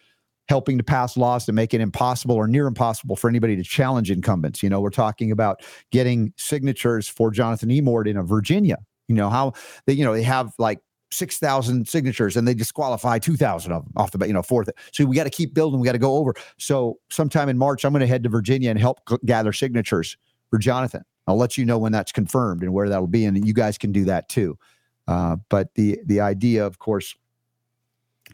helping 0.50 0.76
to 0.76 0.82
pass 0.82 1.16
laws 1.16 1.46
to 1.46 1.52
make 1.52 1.72
it 1.72 1.80
impossible 1.80 2.34
or 2.34 2.48
near 2.48 2.66
impossible 2.66 3.14
for 3.14 3.30
anybody 3.30 3.54
to 3.54 3.62
challenge 3.62 4.10
incumbents. 4.10 4.64
You 4.64 4.68
know, 4.68 4.80
we're 4.80 4.90
talking 4.90 5.30
about 5.30 5.62
getting 5.92 6.32
signatures 6.36 7.08
for 7.08 7.30
Jonathan 7.30 7.68
Emord 7.68 8.08
in 8.08 8.16
a 8.16 8.24
Virginia. 8.24 8.76
You 9.06 9.14
know 9.14 9.30
how 9.30 9.52
they, 9.86 9.92
you 9.92 10.04
know, 10.04 10.12
they 10.12 10.24
have 10.24 10.52
like 10.58 10.80
six 11.12 11.38
thousand 11.38 11.88
signatures 11.88 12.36
and 12.36 12.48
they 12.48 12.54
disqualify 12.54 13.20
two 13.20 13.36
thousand 13.36 13.70
of 13.70 13.84
them 13.84 13.92
off 13.96 14.10
the 14.10 14.18
bat. 14.18 14.26
You 14.28 14.34
know, 14.34 14.42
fourth. 14.42 14.68
So 14.92 15.04
we 15.04 15.14
got 15.14 15.24
to 15.24 15.30
keep 15.30 15.54
building. 15.54 15.78
We 15.78 15.86
got 15.86 15.92
to 15.92 15.98
go 15.98 16.16
over. 16.16 16.34
So 16.58 16.98
sometime 17.10 17.48
in 17.48 17.56
March, 17.56 17.84
I'm 17.84 17.92
going 17.92 18.00
to 18.00 18.08
head 18.08 18.24
to 18.24 18.28
Virginia 18.28 18.70
and 18.70 18.78
help 18.78 18.98
gather 19.24 19.52
signatures 19.52 20.16
for 20.50 20.58
Jonathan. 20.58 21.04
I'll 21.28 21.38
let 21.38 21.56
you 21.56 21.64
know 21.64 21.78
when 21.78 21.92
that's 21.92 22.10
confirmed 22.10 22.64
and 22.64 22.72
where 22.72 22.88
that'll 22.88 23.06
be, 23.06 23.24
and 23.24 23.46
you 23.46 23.54
guys 23.54 23.78
can 23.78 23.92
do 23.92 24.04
that 24.06 24.28
too. 24.28 24.58
Uh, 25.06 25.36
but 25.48 25.72
the 25.76 26.00
the 26.06 26.20
idea, 26.20 26.66
of 26.66 26.80
course, 26.80 27.14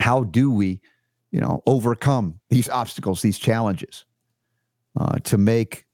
how 0.01 0.25
do 0.25 0.51
we? 0.51 0.81
You 1.31 1.41
know, 1.41 1.63
overcome 1.67 2.41
these 2.51 2.69
obstacles, 2.69 3.23
these 3.23 3.39
challenges 3.39 4.05
uh, 4.99 5.19
to 5.25 5.39
make. 5.39 5.85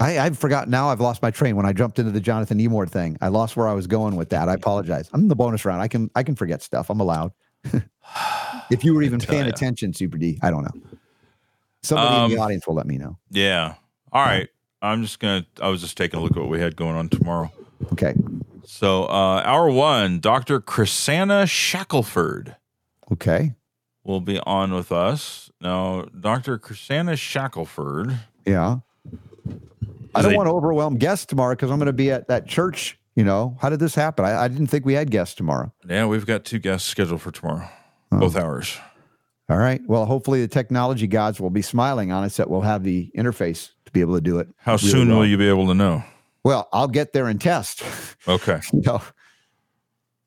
I, 0.00 0.18
I've 0.18 0.36
forgotten 0.36 0.70
now. 0.70 0.88
I've 0.88 1.00
lost 1.00 1.22
my 1.22 1.30
train 1.30 1.54
when 1.54 1.66
I 1.66 1.72
jumped 1.72 2.00
into 2.00 2.10
the 2.10 2.20
Jonathan 2.20 2.58
Emord 2.58 2.90
thing. 2.90 3.16
I 3.20 3.28
lost 3.28 3.56
where 3.56 3.68
I 3.68 3.74
was 3.74 3.86
going 3.86 4.16
with 4.16 4.30
that. 4.30 4.48
I 4.48 4.54
apologize. 4.54 5.08
I'm 5.12 5.20
in 5.20 5.28
the 5.28 5.36
bonus 5.36 5.64
round. 5.64 5.80
I 5.80 5.88
can 5.88 6.10
I 6.14 6.22
can 6.22 6.34
forget 6.34 6.62
stuff. 6.62 6.90
I'm 6.90 7.00
allowed. 7.00 7.32
if 8.70 8.84
you 8.84 8.94
were 8.94 9.02
even 9.02 9.20
paying 9.20 9.44
you. 9.44 9.50
attention, 9.50 9.92
Super 9.92 10.18
D, 10.18 10.38
I 10.42 10.50
don't 10.50 10.64
know. 10.64 10.98
Somebody 11.82 12.16
um, 12.16 12.24
in 12.24 12.30
the 12.30 12.36
um, 12.38 12.44
audience 12.44 12.66
will 12.66 12.74
let 12.74 12.86
me 12.86 12.98
know. 12.98 13.18
Yeah. 13.30 13.74
All 14.12 14.24
right. 14.24 14.48
I'm 14.82 15.02
just 15.02 15.20
gonna. 15.20 15.46
I 15.62 15.68
was 15.68 15.80
just 15.80 15.96
taking 15.96 16.18
a 16.18 16.22
look 16.22 16.32
at 16.32 16.40
what 16.40 16.50
we 16.50 16.60
had 16.60 16.76
going 16.76 16.96
on 16.96 17.08
tomorrow. 17.08 17.52
Okay. 17.92 18.14
So, 18.66 19.04
uh, 19.04 19.42
hour 19.44 19.70
one, 19.70 20.20
Dr. 20.20 20.60
Chrisanna 20.60 21.48
Shackelford. 21.48 22.56
Okay 23.12 23.54
will 24.04 24.20
be 24.20 24.38
on 24.40 24.72
with 24.74 24.92
us. 24.92 25.50
Now, 25.60 26.06
Dr. 26.18 26.58
Chrisanna 26.58 27.16
Shackelford. 27.18 28.18
Yeah. 28.46 28.78
I 30.14 30.22
don't 30.22 30.36
want 30.36 30.46
to 30.46 30.52
overwhelm 30.52 30.96
guests 30.96 31.26
tomorrow 31.26 31.54
because 31.54 31.70
I'm 31.70 31.78
going 31.78 31.86
to 31.86 31.92
be 31.92 32.10
at 32.10 32.28
that 32.28 32.46
church. 32.46 32.98
You 33.16 33.24
know, 33.24 33.56
how 33.60 33.68
did 33.68 33.80
this 33.80 33.94
happen? 33.94 34.24
I, 34.24 34.44
I, 34.44 34.48
didn't 34.48 34.66
think 34.66 34.84
we 34.84 34.94
had 34.94 35.10
guests 35.10 35.34
tomorrow. 35.34 35.72
Yeah, 35.88 36.06
we've 36.06 36.26
got 36.26 36.44
two 36.44 36.58
guests 36.58 36.88
scheduled 36.88 37.20
for 37.20 37.30
tomorrow, 37.30 37.68
oh. 38.10 38.18
both 38.18 38.36
hours. 38.36 38.76
All 39.48 39.56
right. 39.56 39.80
Well, 39.86 40.06
hopefully 40.06 40.40
the 40.40 40.48
technology 40.48 41.06
gods 41.06 41.38
will 41.38 41.50
be 41.50 41.62
smiling 41.62 42.10
on 42.12 42.24
us 42.24 42.36
that 42.38 42.50
we'll 42.50 42.62
have 42.62 42.82
the 42.82 43.12
interface 43.16 43.70
to 43.84 43.92
be 43.92 44.00
able 44.00 44.14
to 44.14 44.20
do 44.20 44.38
it. 44.38 44.48
How 44.56 44.72
really 44.72 44.88
soon 44.88 45.08
well. 45.08 45.18
will 45.18 45.26
you 45.26 45.36
be 45.36 45.48
able 45.48 45.66
to 45.68 45.74
know? 45.74 46.02
Well, 46.44 46.68
I'll 46.72 46.88
get 46.88 47.12
there 47.12 47.28
and 47.28 47.40
test. 47.40 47.82
Okay. 48.26 48.60
know, 48.72 49.02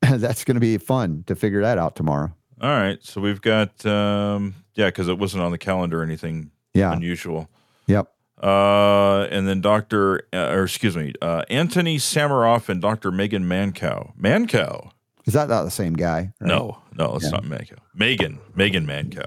that's 0.02 0.44
going 0.44 0.54
to 0.54 0.60
be 0.60 0.78
fun 0.78 1.24
to 1.26 1.34
figure 1.34 1.62
that 1.62 1.78
out 1.78 1.96
tomorrow. 1.96 2.32
All 2.60 2.70
right. 2.70 2.98
So 3.02 3.20
we've 3.20 3.40
got 3.40 3.84
um 3.86 4.54
yeah, 4.74 4.86
because 4.86 5.08
it 5.08 5.18
wasn't 5.18 5.42
on 5.42 5.50
the 5.50 5.58
calendar 5.58 6.00
or 6.00 6.04
anything 6.04 6.50
yeah. 6.74 6.92
unusual. 6.92 7.48
Yep. 7.86 8.12
Uh, 8.40 9.26
and 9.30 9.48
then 9.48 9.60
Dr. 9.60 10.28
Uh, 10.32 10.52
or 10.52 10.64
excuse 10.64 10.96
me, 10.96 11.12
uh, 11.20 11.42
Anthony 11.50 11.96
Samaroff 11.96 12.68
and 12.68 12.80
Dr. 12.80 13.10
Megan 13.10 13.44
Mancow. 13.44 14.16
Mancow. 14.16 14.92
Is 15.26 15.34
that 15.34 15.48
not 15.48 15.64
the 15.64 15.70
same 15.70 15.94
guy? 15.94 16.32
Right? 16.40 16.48
No, 16.48 16.78
no, 16.96 17.16
it's 17.16 17.24
yeah. 17.24 17.30
not 17.30 17.44
Mancow. 17.44 17.78
Megan, 17.94 18.38
Megan 18.54 18.86
Mancow. 18.86 19.26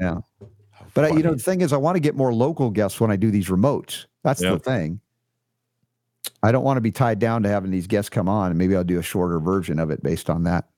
Yeah. 0.00 0.20
But 0.94 1.10
uh, 1.10 1.14
you 1.14 1.22
know, 1.22 1.34
the 1.34 1.42
thing 1.42 1.60
is, 1.60 1.72
I 1.72 1.76
want 1.76 1.96
to 1.96 2.00
get 2.00 2.14
more 2.14 2.32
local 2.32 2.70
guests 2.70 3.00
when 3.00 3.10
I 3.10 3.16
do 3.16 3.30
these 3.30 3.48
remotes. 3.48 4.06
That's 4.22 4.40
the 4.40 4.58
thing. 4.58 5.00
I 6.42 6.52
don't 6.52 6.64
want 6.64 6.76
to 6.76 6.80
be 6.80 6.92
tied 6.92 7.18
down 7.18 7.42
to 7.42 7.48
having 7.48 7.70
these 7.70 7.86
guests 7.86 8.08
come 8.08 8.28
on, 8.28 8.50
and 8.50 8.58
maybe 8.58 8.76
I'll 8.76 8.84
do 8.84 8.98
a 8.98 9.02
shorter 9.02 9.40
version 9.40 9.78
of 9.78 9.90
it 9.90 10.02
based 10.02 10.30
on 10.30 10.44
that. 10.44 10.68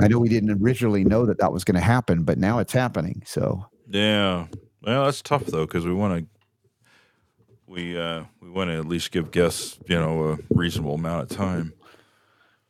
I 0.00 0.08
know 0.08 0.18
we 0.18 0.28
didn't 0.28 0.50
originally 0.62 1.04
know 1.04 1.26
that 1.26 1.38
that 1.38 1.52
was 1.52 1.64
going 1.64 1.74
to 1.76 1.80
happen, 1.80 2.24
but 2.24 2.38
now 2.38 2.58
it's 2.58 2.72
happening. 2.72 3.22
So 3.26 3.66
yeah, 3.90 4.46
well, 4.82 5.04
that's 5.04 5.22
tough 5.22 5.46
though 5.46 5.66
because 5.66 5.84
we 5.84 5.92
want 5.92 6.20
to 6.20 6.38
we 7.66 7.98
uh, 7.98 8.24
we 8.40 8.50
want 8.50 8.70
to 8.70 8.78
at 8.78 8.86
least 8.86 9.10
give 9.10 9.30
guests 9.30 9.78
you 9.88 9.98
know 9.98 10.30
a 10.30 10.38
reasonable 10.50 10.94
amount 10.94 11.30
of 11.30 11.36
time. 11.36 11.72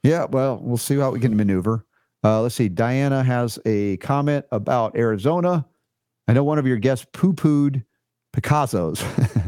Yeah, 0.03 0.27
well, 0.27 0.59
we'll 0.63 0.77
see 0.77 0.97
how 0.97 1.11
we 1.11 1.21
can 1.21 1.37
maneuver. 1.37 1.85
Uh, 2.23 2.43
let's 2.43 2.55
see. 2.55 2.69
Diana 2.69 3.23
has 3.23 3.59
a 3.65 3.97
comment 3.99 4.45
about 4.53 4.97
Arizona. 4.97 5.67
I 6.27 6.33
know 6.33 6.45
one 6.45 6.59
of 6.59 6.67
your 6.67 6.77
guests 6.77 7.07
poo 7.13 7.33
pooed 7.33 7.85
Picasso's, 8.33 9.03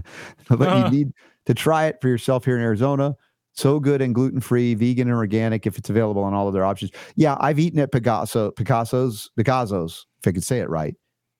but 0.49 0.85
you 0.85 0.91
need 0.99 1.13
to 1.47 1.55
try 1.55 1.87
it 1.87 1.99
for 2.01 2.09
yourself 2.09 2.45
here 2.45 2.57
in 2.57 2.63
Arizona. 2.63 3.17
So 3.53 3.81
good 3.81 4.01
and 4.01 4.15
gluten 4.15 4.41
free, 4.41 4.75
vegan 4.75 5.09
and 5.09 5.17
organic 5.17 5.67
if 5.67 5.77
it's 5.77 5.91
available 5.91 6.23
on 6.23 6.35
all 6.35 6.47
of 6.49 6.55
their 6.55 6.65
options. 6.65 6.93
Yeah, 7.17 7.37
I've 7.41 7.59
eaten 7.59 7.79
at 7.81 7.93
Picasso, 7.93 8.53
Picasso's, 8.53 9.31
Picasso's, 9.37 10.07
if 10.21 10.29
I 10.29 10.33
could 10.33 10.45
say 10.45 10.61
it 10.61 10.71
right. 10.71 10.95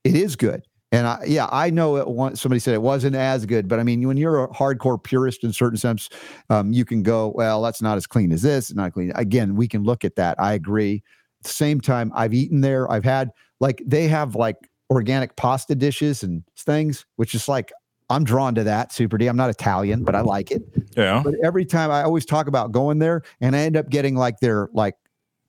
It 0.05 0.17
is 0.17 0.37
good. 0.37 0.63
And 0.93 1.07
I, 1.07 1.23
yeah, 1.25 1.49
I 1.53 1.71
know 1.71 1.97
it 1.97 2.09
once 2.09 2.41
somebody 2.41 2.59
said 2.59 2.75
it 2.75 2.83
wasn't 2.83 3.15
as 3.15 3.47
good, 3.47 3.69
but 3.69 3.79
I 3.79 3.85
mean, 3.85 4.07
when 4.09 4.17
you're 4.17 4.45
a 4.45 4.49
hardcore 4.49 5.01
purist 5.03 5.45
in 5.45 5.53
certain 5.53 5.79
sense, 5.79 6.09
um, 6.49 6.73
you 6.73 6.85
can 6.85 7.05
go, 7.05 7.33
well, 7.37 7.63
that's 7.63 7.81
not 7.81 7.97
as 7.97 8.09
clean 8.09 8.33
as 8.33 8.43
this, 8.43 8.75
not 8.75 8.93
clean. 8.93 9.13
Again, 9.15 9.55
we 9.55 9.69
can 9.69 9.85
look 9.85 10.05
at 10.05 10.17
that. 10.17 10.41
I 10.41 10.55
agree. 10.55 11.05
At 11.41 11.45
the 11.45 11.55
same 11.55 11.81
time, 11.81 12.11
I've 12.15 12.35
eaten 12.35 12.61
there. 12.61 12.91
I've 12.91 13.05
had 13.05 13.31
like 13.61 13.83
they 13.87 14.09
have 14.09 14.35
like 14.35 14.57
organic 14.91 15.37
pasta 15.37 15.77
dishes 15.77 16.25
and 16.25 16.43
things, 16.59 17.07
which 17.17 17.37
is 17.37 17.47
like 17.47 17.73
I'm 18.11 18.25
drawn 18.25 18.57
to 18.57 18.65
that 18.65 18.93
super 18.93 19.17
D. 19.17 19.29
I'm 19.29 19.37
not 19.37 19.51
Italian, 19.51 20.03
but 20.03 20.17
I 20.17 20.21
like 20.21 20.51
it. 20.51 20.63
Yeah. 20.97 21.23
But 21.25 21.35
every 21.45 21.65
time 21.65 21.93
I 21.93 22.03
always 22.03 22.27
talk 22.27 22.49
about 22.49 22.73
going 22.73 22.99
there 22.99 23.23
and 23.41 23.55
I 23.55 23.61
end 23.61 23.77
up 23.77 23.89
getting 23.89 24.17
like 24.17 24.41
their 24.41 24.69
like 24.73 24.97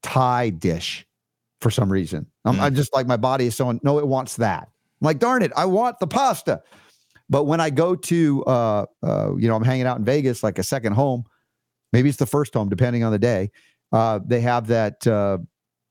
Thai 0.03 0.51
dish 0.51 1.05
for 1.59 1.71
some 1.71 1.91
reason. 1.91 2.27
I'm, 2.45 2.57
mm. 2.57 2.61
I 2.61 2.69
just 2.69 2.93
like 2.93 3.07
my 3.07 3.17
body 3.17 3.47
is 3.47 3.55
so 3.55 3.79
no, 3.83 3.97
it 3.97 4.07
wants 4.07 4.35
that. 4.37 4.69
I'm 5.01 5.05
like, 5.05 5.17
darn 5.17 5.41
it, 5.41 5.51
I 5.55 5.65
want 5.65 5.99
the 5.99 6.07
pasta. 6.07 6.61
But 7.29 7.45
when 7.45 7.59
I 7.59 7.71
go 7.71 7.95
to 7.95 8.43
uh 8.45 8.85
uh, 9.01 9.35
you 9.35 9.47
know, 9.47 9.55
I'm 9.55 9.63
hanging 9.63 9.87
out 9.87 9.97
in 9.97 10.05
Vegas 10.05 10.43
like 10.43 10.59
a 10.59 10.63
second 10.63 10.93
home, 10.93 11.23
maybe 11.91 12.09
it's 12.09 12.19
the 12.19 12.27
first 12.27 12.53
home, 12.53 12.69
depending 12.69 13.03
on 13.03 13.11
the 13.11 13.19
day. 13.19 13.49
Uh, 13.91 14.19
they 14.23 14.39
have 14.41 14.67
that 14.67 15.05
uh 15.07 15.39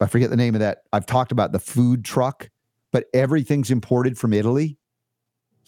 I 0.01 0.07
forget 0.07 0.31
the 0.31 0.37
name 0.37 0.55
of 0.55 0.61
that. 0.61 0.79
I've 0.93 1.07
talked 1.07 1.33
about 1.33 1.51
the 1.51 1.59
food 1.59 2.05
truck, 2.05 2.49
but 2.93 3.07
everything's 3.13 3.73
imported 3.73 4.17
from 4.17 4.33
Italy. 4.33 4.79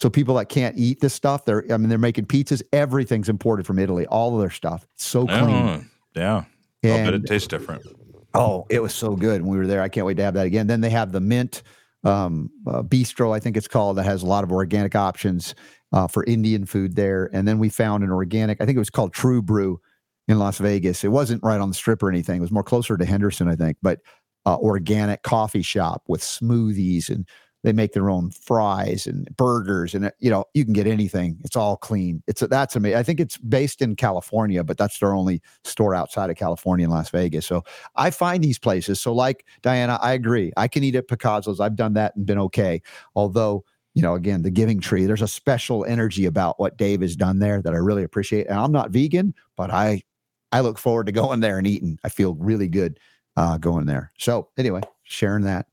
So 0.03 0.11
people 0.11 0.35
that 0.35 0.49
can't 0.49 0.77
eat 0.77 1.01
this 1.01 1.15
stuff, 1.15 1.45
they're 1.45 1.65
I 1.71 1.77
mean 1.77 1.89
they're 1.89 1.97
making 1.97 2.27
pizzas. 2.27 2.61
Everything's 2.73 3.29
imported 3.29 3.65
from 3.65 3.79
Italy. 3.79 4.05
All 4.07 4.35
of 4.35 4.41
their 4.41 4.51
stuff. 4.51 4.85
It's 4.95 5.07
so 5.07 5.27
clean. 5.27 5.39
Oh, 5.41 5.85
yeah. 6.17 6.45
And, 6.83 7.07
but 7.07 7.15
it 7.15 7.25
tastes 7.25 7.47
different. 7.47 7.87
Oh, 8.35 8.67
it 8.69 8.83
was 8.83 8.93
so 8.93 9.15
good 9.15 9.43
when 9.43 9.53
we 9.53 9.59
were 9.59 9.67
there. 9.69 9.81
I 9.81 9.89
can't 9.89 10.05
wait 10.05 10.17
to 10.17 10.25
have 10.25 10.35
that 10.35 10.47
again. 10.47 10.67
Then 10.67 10.81
they 10.81 10.91
have 10.91 11.13
the 11.13 11.21
mint 11.21 11.63
um, 12.03 12.51
uh, 12.67 12.83
bistro, 12.83 13.33
I 13.33 13.39
think 13.39 13.57
it's 13.57 13.69
called, 13.69 13.97
that 13.97 14.03
has 14.03 14.25
a 14.25 14.27
lot 14.27 14.43
of 14.43 14.51
organic 14.51 14.97
options 14.97 15.55
uh, 15.93 16.09
for 16.09 16.25
Indian 16.25 16.67
food 16.67 16.97
there. 16.97 17.31
And 17.33 17.47
then 17.47 17.61
we 17.61 17.69
found 17.69 18.03
an 18.03 18.11
organic, 18.11 18.61
I 18.61 18.67
think 18.67 18.75
it 18.75 18.81
was 18.81 18.91
called 18.91 19.13
True 19.13 19.41
Brew 19.41 19.81
in 20.27 20.41
Las 20.41 20.59
Vegas. 20.59 21.05
It 21.05 21.13
wasn't 21.13 21.45
right 21.45 21.61
on 21.61 21.69
the 21.69 21.77
strip 21.77 22.03
or 22.03 22.09
anything. 22.09 22.39
It 22.39 22.41
was 22.41 22.51
more 22.51 22.65
closer 22.65 22.97
to 22.97 23.05
Henderson, 23.05 23.47
I 23.47 23.55
think, 23.55 23.77
but 23.83 24.01
uh, 24.47 24.57
organic 24.57 25.23
coffee 25.23 25.63
shop 25.63 26.03
with 26.09 26.23
smoothies 26.23 27.09
and 27.09 27.29
they 27.63 27.73
make 27.73 27.93
their 27.93 28.11
own 28.11 28.31
fries 28.31 29.07
and 29.07 29.29
burgers 29.37 29.95
and 29.95 30.11
you 30.19 30.31
know 30.31 30.45
you 30.55 30.65
can 30.65 30.73
get 30.73 30.87
anything 30.87 31.39
it's 31.45 31.57
all 31.57 31.77
clean 31.77 32.23
it's 32.27 32.41
that's 32.41 32.77
amazing 32.77 32.99
i 32.99 33.03
think 33.03 33.21
it's 33.21 33.39
based 33.39 33.83
in 33.83 33.97
california 33.97 34.65
but 34.65 34.77
that's 34.77 34.99
their 34.99 35.15
only 35.15 35.41
store 35.65 35.95
outside 35.95 36.31
of 36.31 36.37
california 36.37 36.85
in 36.85 36.91
las 36.91 37.11
vegas 37.11 37.47
so 37.47 37.63
i 37.97 38.11
find 38.11 38.43
these 38.43 38.59
places 38.59 39.01
so 39.01 39.13
like 39.13 39.47
diana 39.63 39.99
i 40.03 40.13
agree 40.13 40.53
i 40.57 40.67
can 40.67 40.85
eat 40.85 40.95
at 40.95 41.09
picasso's 41.09 41.61
i've 41.61 41.77
done 41.77 41.95
that 41.95 42.15
and 42.17 42.27
been 42.27 42.39
okay 42.39 42.81
although 43.15 43.65
you 43.95 44.01
know, 44.01 44.15
again, 44.15 44.43
the 44.43 44.51
giving 44.51 44.81
tree. 44.81 45.05
There's 45.05 45.23
a 45.23 45.29
special 45.29 45.85
energy 45.85 46.25
about 46.25 46.59
what 46.59 46.79
Dave 46.79 47.03
has 47.03 47.15
done 47.15 47.41
there 47.41 47.61
that 47.61 47.75
I 47.75 47.77
really 47.77 48.05
appreciate. 48.05 48.47
And 48.47 48.59
I'm 48.59 48.73
not 48.73 48.91
vegan, 48.91 49.35
but 49.57 49.71
I 49.71 50.03
I 50.51 50.61
look 50.61 50.79
forward 50.79 51.07
to 51.07 51.13
going 51.13 51.41
there 51.41 51.59
and 51.59 51.67
eating. 51.67 51.99
I 52.05 52.09
feel 52.09 52.35
really 52.35 52.69
good 52.69 52.99
uh, 53.37 53.59
going 53.59 53.87
there. 53.87 54.13
So 54.19 54.49
anyway, 54.57 54.83
sharing 55.05 55.45
that. 55.45 55.67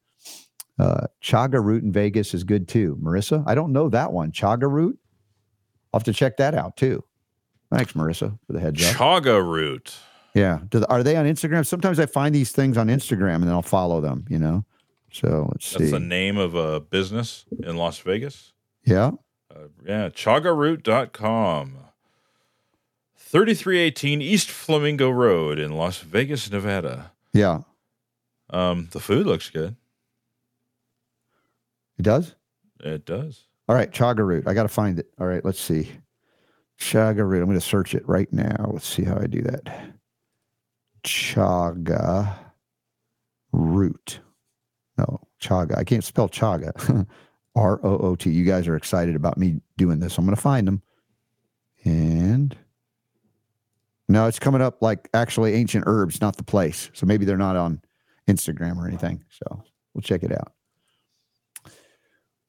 Uh, 0.80 1.08
chaga 1.22 1.64
root 1.64 1.84
in 1.84 1.92
Vegas 1.92 2.34
is 2.34 2.44
good 2.44 2.68
too. 2.68 2.98
Marissa, 3.02 3.44
I 3.46 3.54
don't 3.54 3.74
know 3.74 3.90
that 3.90 4.14
one. 4.14 4.32
Chaga 4.32 4.72
root. 4.72 4.98
I'll 5.94 6.00
have 6.00 6.06
to 6.06 6.14
check 6.14 6.38
that 6.38 6.56
out 6.56 6.78
too. 6.78 7.04
Thanks, 7.72 7.94
Marissa, 7.94 8.38
for 8.48 8.54
the 8.54 8.60
heads 8.60 8.84
up. 8.88 8.96
Chaga 8.96 9.46
root. 9.46 9.94
Yeah. 10.34 10.60
Do, 10.70 10.86
are 10.90 11.04
they 11.04 11.16
on 11.18 11.26
Instagram? 11.26 11.66
Sometimes 11.66 12.00
I 12.00 12.06
find 12.06 12.34
these 12.34 12.52
things 12.52 12.78
on 12.78 12.88
Instagram 12.88 13.36
and 13.36 13.44
then 13.44 13.52
I'll 13.52 13.62
follow 13.62 14.00
them, 14.00 14.26
you 14.30 14.40
know? 14.40 14.64
So 15.12 15.50
let's 15.52 15.66
see. 15.66 15.80
That's 15.80 15.90
see. 15.90 15.92
the 15.92 16.00
name 16.00 16.38
of 16.38 16.56
a 16.56 16.80
business 16.80 17.46
in 17.64 17.76
Las 17.76 18.00
Vegas. 18.00 18.54
yeah. 18.86 19.12
Uh, 19.54 19.68
yeah, 19.84 20.10
chagaroot.com. 20.10 21.78
3318 23.18 24.22
East 24.22 24.50
Flamingo 24.52 25.10
Road 25.10 25.58
in 25.58 25.72
Las 25.72 25.98
Vegas, 26.00 26.52
Nevada. 26.52 27.12
Yeah. 27.34 27.62
Um, 28.52 28.90
the 28.92 29.00
food 29.00 29.26
looks 29.26 29.50
good. 29.50 29.76
It 32.00 32.04
does? 32.04 32.36
It 32.80 33.06
does. 33.06 33.46
All 33.68 33.76
right. 33.76 33.92
Chaga 33.92 34.26
root. 34.26 34.48
I 34.48 34.54
got 34.54 34.64
to 34.64 34.70
find 34.70 34.98
it. 34.98 35.08
All 35.20 35.28
right. 35.28 35.44
Let's 35.44 35.60
see. 35.60 35.92
Chaga 36.80 37.28
root. 37.28 37.42
I'm 37.42 37.46
going 37.48 37.60
to 37.60 37.66
search 37.66 37.94
it 37.94 38.08
right 38.08 38.32
now. 38.32 38.72
Let's 38.72 38.88
see 38.88 39.04
how 39.04 39.18
I 39.18 39.28
do 39.28 39.42
that. 39.42 39.94
Chaga 41.04 42.36
root. 43.52 44.22
No, 44.98 45.20
chaga. 45.42 45.78
I 45.78 45.84
can't 45.84 46.04
spell 46.04 46.30
chaga. 46.30 47.06
R 47.56 47.80
O 47.84 47.98
O 47.98 48.16
T. 48.16 48.30
You 48.30 48.46
guys 48.46 48.68
are 48.68 48.76
excited 48.76 49.16
about 49.16 49.38
me 49.38 49.60
doing 49.78 50.00
this. 50.00 50.18
I'm 50.18 50.26
going 50.26 50.36
to 50.36 50.42
find 50.42 50.68
them. 50.68 50.82
And 51.84 52.56
no, 54.08 54.28
it's 54.28 54.40
coming 54.40 54.62
up 54.62 54.82
like 54.82 55.10
actually 55.14 55.54
ancient 55.56 55.84
herbs, 55.88 56.22
not 56.22 56.38
the 56.38 56.44
place. 56.44 56.90
So 56.94 57.06
maybe 57.06 57.26
they're 57.26 57.38
not 57.38 57.56
on 57.56 57.82
Instagram 58.28 58.78
or 58.78 58.88
anything. 58.88 59.24
So 59.30 59.64
we'll 59.94 60.02
check 60.02 60.24
it 60.24 60.32
out. 60.32 60.54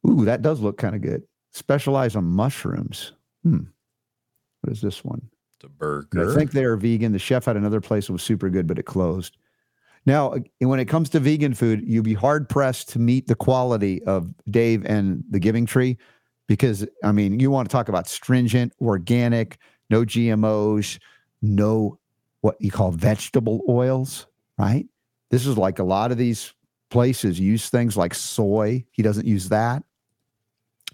Ooh, 0.09 0.24
that 0.24 0.43
does 0.43 0.60
look 0.60 0.78
kind 0.78 0.94
of 0.94 1.02
good. 1.02 1.22
Specialize 1.52 2.16
on 2.16 2.24
mushrooms. 2.24 3.12
Hmm. 3.43 3.64
What 4.60 4.72
is 4.72 4.81
this 4.81 5.05
one? 5.05 5.22
The 5.60 5.68
burger. 5.68 6.31
I 6.31 6.35
think 6.35 6.52
they 6.52 6.64
are 6.64 6.77
vegan. 6.77 7.12
The 7.12 7.18
chef 7.18 7.44
had 7.44 7.56
another 7.56 7.81
place 7.81 8.06
that 8.06 8.12
was 8.12 8.22
super 8.22 8.48
good, 8.48 8.66
but 8.66 8.78
it 8.78 8.85
closed. 8.85 9.36
Now, 10.06 10.35
when 10.60 10.81
it 10.81 10.86
comes 10.86 11.10
to 11.10 11.20
vegan 11.20 11.52
food, 11.52 11.82
you'd 11.86 12.05
be 12.05 12.14
hard 12.14 12.48
pressed 12.48 12.89
to 12.90 12.98
meet 12.98 13.27
the 13.27 13.35
quality 13.35 14.02
of 14.05 14.32
Dave 14.51 14.86
and 14.86 15.22
the 15.28 15.39
Giving 15.39 15.66
Tree 15.66 15.98
because, 16.48 16.86
I 17.05 17.12
mean, 17.12 17.39
you 17.39 17.51
want 17.51 17.68
to 17.68 17.72
talk 17.72 17.89
about 17.89 18.09
stringent, 18.09 18.72
organic, 18.81 19.59
no 19.90 20.05
GMOs, 20.05 20.98
no 21.43 21.98
what 22.40 22.56
you 22.60 22.70
call 22.70 22.93
vegetable 22.93 23.62
oils, 23.68 24.27
right? 24.59 24.86
This 25.31 25.47
is 25.47 25.59
like 25.59 25.78
a 25.78 25.85
lot 25.85 26.10
of 26.10 26.16
these 26.18 26.55
places 26.90 27.39
use 27.39 27.68
things 27.68 27.97
like 27.97 28.14
soy. 28.14 28.85
He 28.93 29.02
doesn't 29.02 29.27
use 29.27 29.51
that. 29.51 29.85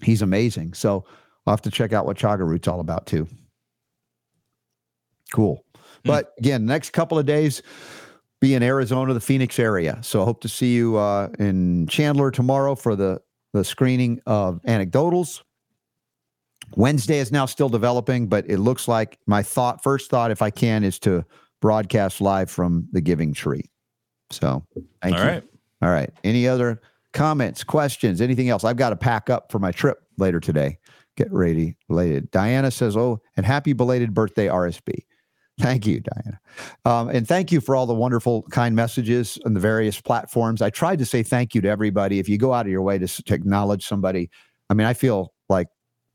He's 0.02 0.22
amazing. 0.22 0.74
So 0.74 1.04
I'll 1.46 1.52
have 1.52 1.62
to 1.62 1.70
check 1.70 1.92
out 1.92 2.06
what 2.06 2.16
chaga 2.16 2.46
root's 2.46 2.68
all 2.68 2.80
about 2.80 3.06
too. 3.06 3.28
Cool. 5.32 5.64
But 6.04 6.32
again, 6.38 6.66
next 6.66 6.90
couple 6.90 7.18
of 7.18 7.26
days, 7.26 7.62
be 8.40 8.54
in 8.54 8.62
Arizona, 8.62 9.12
the 9.12 9.20
Phoenix 9.20 9.58
area. 9.58 9.98
So 10.02 10.22
I 10.22 10.24
hope 10.24 10.40
to 10.42 10.48
see 10.48 10.74
you 10.74 10.96
uh, 10.96 11.28
in 11.38 11.86
Chandler 11.88 12.30
tomorrow 12.30 12.74
for 12.74 12.94
the 12.94 13.20
the 13.52 13.64
screening 13.64 14.20
of 14.26 14.60
Anecdotals. 14.68 15.42
Wednesday 16.74 17.18
is 17.18 17.32
now 17.32 17.46
still 17.46 17.68
developing, 17.68 18.26
but 18.26 18.48
it 18.50 18.58
looks 18.58 18.86
like 18.86 19.18
my 19.26 19.42
thought, 19.42 19.82
first 19.82 20.10
thought, 20.10 20.30
if 20.30 20.42
I 20.42 20.50
can, 20.50 20.84
is 20.84 20.98
to 21.00 21.24
broadcast 21.62 22.20
live 22.20 22.50
from 22.50 22.88
the 22.92 23.00
Giving 23.00 23.32
Tree. 23.32 23.64
So 24.30 24.62
thank 25.02 25.16
All 25.16 25.22
you. 25.22 25.28
right. 25.30 25.42
All 25.80 25.88
right. 25.88 26.10
Any 26.22 26.46
other 26.46 26.80
comments, 27.16 27.64
questions, 27.64 28.20
anything 28.20 28.48
else? 28.48 28.62
I've 28.62 28.76
got 28.76 28.90
to 28.90 28.96
pack 28.96 29.30
up 29.30 29.50
for 29.50 29.58
my 29.58 29.72
trip 29.72 29.98
later 30.18 30.38
today. 30.38 30.78
Get 31.16 31.32
ready, 31.32 31.76
belated. 31.88 32.30
Diana 32.30 32.70
says, 32.70 32.96
"Oh, 32.96 33.20
and 33.36 33.46
happy 33.46 33.72
belated 33.72 34.14
birthday, 34.14 34.48
RSB." 34.48 35.04
Thank 35.58 35.86
you, 35.86 36.00
Diana, 36.00 36.38
um, 36.84 37.08
and 37.08 37.26
thank 37.26 37.50
you 37.50 37.62
for 37.62 37.74
all 37.74 37.86
the 37.86 37.94
wonderful, 37.94 38.42
kind 38.50 38.76
messages 38.76 39.38
on 39.46 39.54
the 39.54 39.60
various 39.60 39.98
platforms. 39.98 40.60
I 40.60 40.68
tried 40.68 40.98
to 40.98 41.06
say 41.06 41.22
thank 41.22 41.54
you 41.54 41.62
to 41.62 41.68
everybody. 41.68 42.18
If 42.18 42.28
you 42.28 42.36
go 42.36 42.52
out 42.52 42.66
of 42.66 42.70
your 42.70 42.82
way 42.82 42.98
to, 42.98 43.06
to 43.06 43.34
acknowledge 43.34 43.86
somebody, 43.86 44.28
I 44.68 44.74
mean, 44.74 44.86
I 44.86 44.92
feel 44.92 45.32
like 45.48 45.68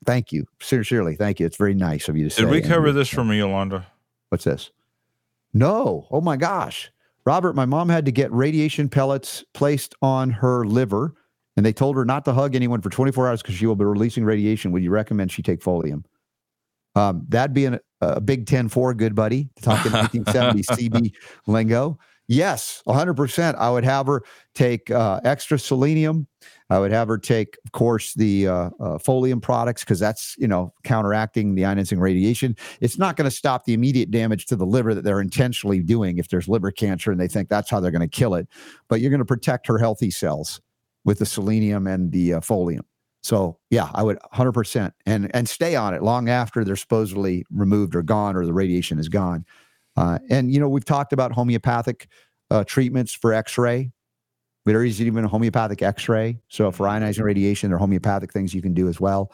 thank 0.05 0.31
you, 0.31 0.45
sincerely, 0.61 1.15
thank 1.15 1.39
you. 1.39 1.47
It's 1.47 1.57
very 1.57 1.73
nice 1.73 2.07
of 2.07 2.15
you 2.15 2.25
to 2.25 2.29
say. 2.29 2.43
Did 2.43 2.51
we 2.51 2.59
and- 2.59 2.67
cover 2.67 2.91
this 2.91 3.09
from 3.09 3.31
Yolanda? 3.31 3.87
What's 4.29 4.43
this? 4.43 4.69
No. 5.53 6.07
Oh 6.11 6.21
my 6.21 6.37
gosh. 6.37 6.91
Robert, 7.25 7.55
my 7.55 7.65
mom 7.65 7.89
had 7.89 8.05
to 8.05 8.11
get 8.11 8.31
radiation 8.31 8.89
pellets 8.89 9.43
placed 9.53 9.93
on 10.01 10.31
her 10.31 10.65
liver, 10.65 11.13
and 11.55 11.65
they 11.65 11.73
told 11.73 11.95
her 11.95 12.05
not 12.05 12.25
to 12.25 12.33
hug 12.33 12.55
anyone 12.55 12.81
for 12.81 12.89
24 12.89 13.27
hours 13.27 13.41
because 13.41 13.55
she 13.55 13.65
will 13.65 13.75
be 13.75 13.85
releasing 13.85 14.23
radiation. 14.25 14.71
Would 14.71 14.83
you 14.83 14.91
recommend 14.91 15.31
she 15.31 15.41
take 15.41 15.61
Folium? 15.61 16.03
Um, 16.95 17.25
that'd 17.29 17.53
be 17.53 17.65
an, 17.65 17.79
a 18.01 18.19
Big 18.19 18.47
10 18.47 18.69
4 18.69 18.93
good 18.95 19.15
buddy, 19.15 19.49
talking 19.61 19.91
1970 19.91 20.61
CB 20.89 21.13
lingo. 21.47 21.97
Yes, 22.27 22.81
100%. 22.87 23.55
I 23.55 23.69
would 23.69 23.83
have 23.83 24.07
her 24.07 24.23
take 24.55 24.89
uh, 24.89 25.19
extra 25.23 25.59
selenium. 25.59 26.27
I 26.71 26.79
would 26.79 26.91
have 26.91 27.09
her 27.09 27.17
take, 27.17 27.57
of 27.65 27.73
course, 27.73 28.13
the 28.13 28.47
uh, 28.47 28.53
uh, 28.53 28.97
folium 28.97 29.41
products 29.41 29.83
because 29.83 29.99
that's, 29.99 30.35
you 30.37 30.47
know, 30.47 30.73
counteracting 30.85 31.53
the 31.53 31.63
ionizing 31.63 31.99
radiation 31.99 32.55
it's 32.79 32.97
not 32.97 33.17
going 33.17 33.29
to 33.29 33.35
stop 33.35 33.65
the 33.65 33.73
immediate 33.73 34.09
damage 34.09 34.45
to 34.45 34.55
the 34.55 34.65
liver 34.65 34.93
that 34.93 35.03
they're 35.03 35.19
intentionally 35.19 35.81
doing 35.81 36.17
if 36.17 36.29
there's 36.29 36.47
liver 36.47 36.71
cancer 36.71 37.11
and 37.11 37.19
they 37.19 37.27
think 37.27 37.49
that's 37.49 37.69
how 37.69 37.81
they're 37.81 37.91
going 37.91 37.99
to 38.01 38.07
kill 38.07 38.35
it. 38.35 38.47
But 38.87 39.01
you're 39.01 39.09
going 39.09 39.19
to 39.19 39.25
protect 39.25 39.67
her 39.67 39.77
healthy 39.77 40.09
cells 40.09 40.61
with 41.03 41.19
the 41.19 41.25
selenium 41.25 41.87
and 41.87 42.09
the 42.13 42.35
uh, 42.35 42.39
folium. 42.39 42.81
So 43.21 43.59
yeah, 43.69 43.89
I 43.93 44.01
would 44.01 44.17
100% 44.33 44.93
and 45.05 45.29
and 45.35 45.49
stay 45.49 45.75
on 45.75 45.93
it 45.93 46.01
long 46.01 46.29
after 46.29 46.63
they're 46.63 46.77
supposedly 46.77 47.45
removed 47.51 47.95
or 47.95 48.01
gone 48.01 48.37
or 48.37 48.45
the 48.45 48.53
radiation 48.53 48.97
is 48.97 49.09
gone. 49.09 49.45
Uh, 49.97 50.19
and 50.29 50.53
you 50.53 50.59
know 50.61 50.69
we've 50.69 50.85
talked 50.85 51.11
about 51.11 51.33
homeopathic 51.33 52.07
uh, 52.49 52.63
treatments 52.63 53.13
for 53.13 53.33
X-ray. 53.33 53.91
There 54.65 54.83
is 54.85 55.01
even 55.01 55.25
a 55.25 55.27
homeopathic 55.27 55.81
X-ray. 55.81 56.39
So 56.47 56.71
for 56.71 56.85
ionizing 56.85 57.23
radiation, 57.23 57.69
there 57.69 57.77
are 57.77 57.79
homeopathic 57.79 58.31
things 58.31 58.53
you 58.53 58.61
can 58.61 58.73
do 58.73 58.87
as 58.87 58.99
well. 58.99 59.31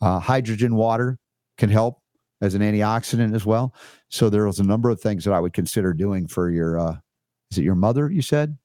Uh, 0.00 0.20
hydrogen 0.20 0.76
water 0.76 1.18
can 1.56 1.68
help 1.68 2.00
as 2.40 2.54
an 2.54 2.62
antioxidant 2.62 3.34
as 3.34 3.44
well. 3.44 3.74
So 4.08 4.30
there 4.30 4.46
was 4.46 4.60
a 4.60 4.64
number 4.64 4.88
of 4.90 5.00
things 5.00 5.24
that 5.24 5.32
I 5.32 5.40
would 5.40 5.52
consider 5.52 5.92
doing 5.92 6.28
for 6.28 6.48
your 6.50 6.78
uh 6.78 6.96
is 7.50 7.58
it 7.58 7.64
your 7.64 7.74
mother 7.74 8.08
you 8.10 8.22
said? 8.22 8.56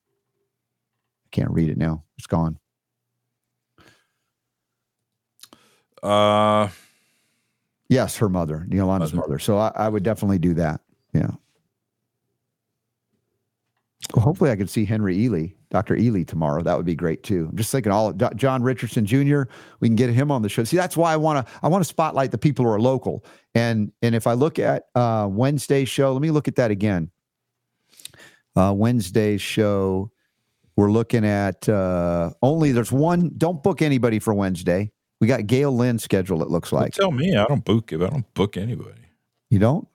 I 1.26 1.30
can't 1.32 1.50
read 1.50 1.70
it 1.70 1.78
now. 1.78 2.04
It's 2.18 2.28
gone. 2.28 2.60
Uh, 6.04 6.70
Yes, 7.90 8.18
her 8.18 8.30
mother, 8.30 8.66
Yolanda's 8.72 9.14
Mother. 9.14 9.28
mother. 9.28 9.40
So 9.40 9.58
I, 9.58 9.72
I 9.76 9.88
would 9.90 10.04
definitely 10.04 10.40
do 10.40 10.54
that. 10.56 10.82
Yeah. 11.14 11.32
Well, 14.14 14.24
hopefully 14.24 14.52
I 14.52 14.56
could 14.56 14.70
see 14.70 14.86
Henry 14.86 15.18
Ealy, 15.18 15.56
Dr. 15.72 15.96
Ealy 15.96 16.28
tomorrow. 16.28 16.62
That 16.62 16.76
would 16.78 16.86
be 16.86 16.96
great 16.96 17.24
too. 17.24 17.48
I'm 17.50 17.58
just 17.58 17.72
thinking 17.72 17.92
all 17.92 18.14
John 18.14 18.62
Richardson 18.62 19.06
Jr. 19.06 19.44
We 19.80 19.88
can 19.88 19.96
get 19.96 20.10
him 20.10 20.30
on 20.30 20.42
the 20.42 20.50
show. 20.50 20.64
See, 20.64 20.78
that's 20.78 20.98
why 20.98 21.14
I 21.14 21.18
want 21.18 21.46
to 21.46 21.54
I 21.64 21.68
want 21.68 21.84
to 21.84 21.88
spotlight 21.88 22.32
the 22.32 22.38
people 22.38 22.66
who 22.66 22.72
are 22.72 22.80
local. 22.80 23.26
And 23.56 23.92
and 24.02 24.14
if 24.14 24.28
I 24.28 24.34
look 24.34 24.60
at 24.60 24.84
uh 24.94 25.28
Wednesday's 25.32 25.90
show, 25.90 26.14
let 26.14 26.22
me 26.22 26.32
look 26.32 26.48
at 26.48 26.58
that 26.58 26.70
again. 26.70 27.12
Uh 28.56 28.74
Wednesday's 28.76 29.42
show, 29.42 30.12
we're 30.76 30.92
looking 30.92 31.26
at 31.26 31.68
uh 31.70 32.32
only 32.42 32.72
there's 32.72 32.92
one. 32.92 33.32
Don't 33.38 33.64
book 33.64 33.82
anybody 33.82 34.20
for 34.20 34.34
Wednesday. 34.34 34.92
We 35.22 35.28
got 35.28 35.48
Gail 35.48 35.76
Lynn 35.76 35.98
scheduled, 35.98 36.42
it 36.42 36.50
looks 36.50 36.74
like. 36.74 36.94
tell 36.94 37.12
me, 37.12 37.36
I 37.36 37.46
don't 37.46 37.64
book. 37.64 37.94
It. 37.94 38.02
I 38.02 38.10
don't 38.10 38.32
book 38.34 38.58
anybody. 38.58 39.00
You 39.50 39.60
don't? 39.60 39.88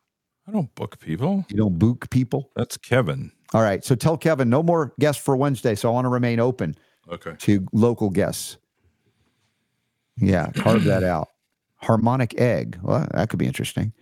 I 0.49 0.51
don't 0.51 0.75
book 0.75 0.99
people. 0.99 1.45
You 1.51 1.59
don't 1.59 1.79
book 1.79 2.09
people? 2.11 2.51
That's 2.57 2.79
Kevin. 2.79 3.31
All 3.53 3.61
right. 3.63 3.85
So 3.85 3.95
tell 3.95 4.17
Kevin 4.17 4.49
no 4.49 4.63
more 4.63 4.95
guests 4.99 5.23
for 5.23 5.37
Wednesday. 5.37 5.75
So 5.75 5.91
I 5.91 5.93
want 5.93 6.07
to 6.07 6.09
remain 6.11 6.41
open 6.41 6.75
Okay. 7.11 7.35
to 7.41 7.67
local 7.73 8.09
guests. 8.09 8.57
Yeah, 10.17 10.51
carve 10.53 10.85
that 10.85 11.05
out. 11.05 11.29
Harmonic 11.77 12.41
egg. 12.41 12.79
Well, 12.83 13.07
that 13.13 13.29
could 13.29 13.39
be 13.39 13.47
interesting. 13.47 13.93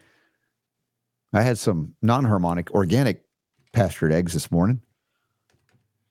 I 1.32 1.42
had 1.42 1.58
some 1.58 1.94
non 2.00 2.24
harmonic 2.24 2.70
organic 2.70 3.22
pastured 3.72 4.12
eggs 4.12 4.32
this 4.32 4.50
morning. 4.50 4.80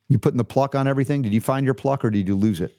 You 0.09 0.19
putting 0.19 0.37
the 0.37 0.43
pluck 0.45 0.75
on 0.75 0.87
everything? 0.87 1.21
Did 1.23 1.33
you 1.33 1.41
find 1.41 1.65
your 1.65 1.73
pluck 1.73 2.05
or 2.05 2.11
did 2.11 2.27
you 2.27 2.35
lose 2.35 2.61
it? 2.61 2.77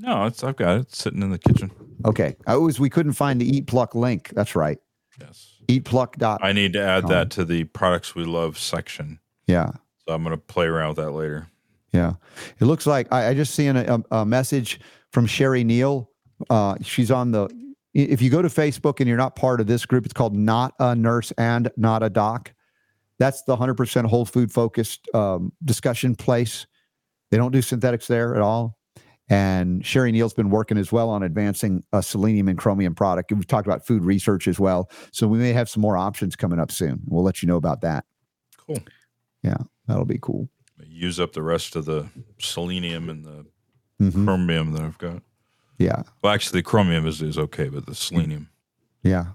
No, 0.00 0.26
it's 0.26 0.44
I've 0.44 0.56
got 0.56 0.80
it 0.80 0.94
sitting 0.94 1.22
in 1.22 1.30
the 1.30 1.38
kitchen. 1.38 1.70
Okay. 2.04 2.36
I 2.46 2.56
was 2.56 2.78
we 2.78 2.90
couldn't 2.90 3.12
find 3.14 3.40
the 3.40 3.48
eat 3.48 3.66
pluck 3.66 3.94
link. 3.94 4.30
That's 4.34 4.54
right. 4.54 4.78
Yes. 5.20 5.54
Eatpluck 5.68 6.16
dot. 6.16 6.40
I 6.42 6.52
need 6.52 6.72
to 6.74 6.82
add 6.82 7.08
that 7.08 7.30
to 7.32 7.44
the 7.44 7.64
products 7.64 8.14
we 8.14 8.24
love 8.24 8.58
section. 8.58 9.20
Yeah. 9.46 9.70
So 10.06 10.14
I'm 10.14 10.22
going 10.22 10.34
to 10.34 10.42
play 10.42 10.66
around 10.66 10.88
with 10.88 10.96
that 10.98 11.10
later. 11.10 11.48
Yeah. 11.92 12.14
It 12.60 12.64
looks 12.64 12.86
like 12.86 13.12
I, 13.12 13.28
I 13.28 13.34
just 13.34 13.54
seen 13.54 13.76
a, 13.76 14.02
a, 14.10 14.18
a 14.18 14.26
message 14.26 14.80
from 15.12 15.26
Sherry 15.26 15.64
Neal 15.64 16.10
Uh, 16.48 16.76
she's 16.82 17.10
on 17.10 17.32
the. 17.32 17.48
If 17.94 18.22
you 18.22 18.30
go 18.30 18.42
to 18.42 18.48
Facebook 18.48 19.00
and 19.00 19.08
you're 19.08 19.16
not 19.16 19.34
part 19.34 19.60
of 19.60 19.66
this 19.66 19.84
group, 19.84 20.04
it's 20.04 20.14
called 20.14 20.36
Not 20.36 20.74
a 20.78 20.94
Nurse 20.94 21.32
and 21.32 21.70
Not 21.76 22.02
a 22.02 22.10
Doc. 22.10 22.52
That's 23.18 23.42
the 23.42 23.56
100% 23.56 24.04
whole 24.04 24.24
food 24.24 24.52
focused 24.52 25.12
um, 25.14 25.52
discussion 25.64 26.14
place. 26.14 26.66
They 27.30 27.36
don't 27.36 27.50
do 27.50 27.60
synthetics 27.60 28.06
there 28.06 28.36
at 28.36 28.40
all. 28.40 28.77
And 29.30 29.84
Sherry 29.84 30.10
Neal's 30.10 30.32
been 30.32 30.50
working 30.50 30.78
as 30.78 30.90
well 30.90 31.10
on 31.10 31.22
advancing 31.22 31.84
a 31.92 32.02
selenium 32.02 32.48
and 32.48 32.56
chromium 32.56 32.94
product. 32.94 33.30
We've 33.30 33.46
talked 33.46 33.66
about 33.66 33.86
food 33.86 34.04
research 34.04 34.48
as 34.48 34.58
well. 34.58 34.90
So 35.12 35.28
we 35.28 35.38
may 35.38 35.52
have 35.52 35.68
some 35.68 35.82
more 35.82 35.96
options 35.98 36.34
coming 36.34 36.58
up 36.58 36.72
soon. 36.72 37.00
We'll 37.06 37.24
let 37.24 37.42
you 37.42 37.46
know 37.46 37.56
about 37.56 37.82
that. 37.82 38.04
Cool. 38.56 38.78
Yeah, 39.42 39.58
that'll 39.86 40.06
be 40.06 40.18
cool. 40.20 40.48
Use 40.86 41.20
up 41.20 41.32
the 41.32 41.42
rest 41.42 41.76
of 41.76 41.84
the 41.84 42.08
selenium 42.38 43.10
and 43.10 43.24
the 43.24 43.46
mm-hmm. 44.00 44.24
chromium 44.24 44.72
that 44.72 44.82
I've 44.82 44.98
got. 44.98 45.22
Yeah. 45.78 46.02
Well, 46.22 46.32
actually, 46.32 46.60
the 46.60 46.64
chromium 46.64 47.06
is, 47.06 47.22
is 47.22 47.38
okay, 47.38 47.68
but 47.68 47.86
the 47.86 47.94
selenium. 47.94 48.48
Yeah. 49.02 49.26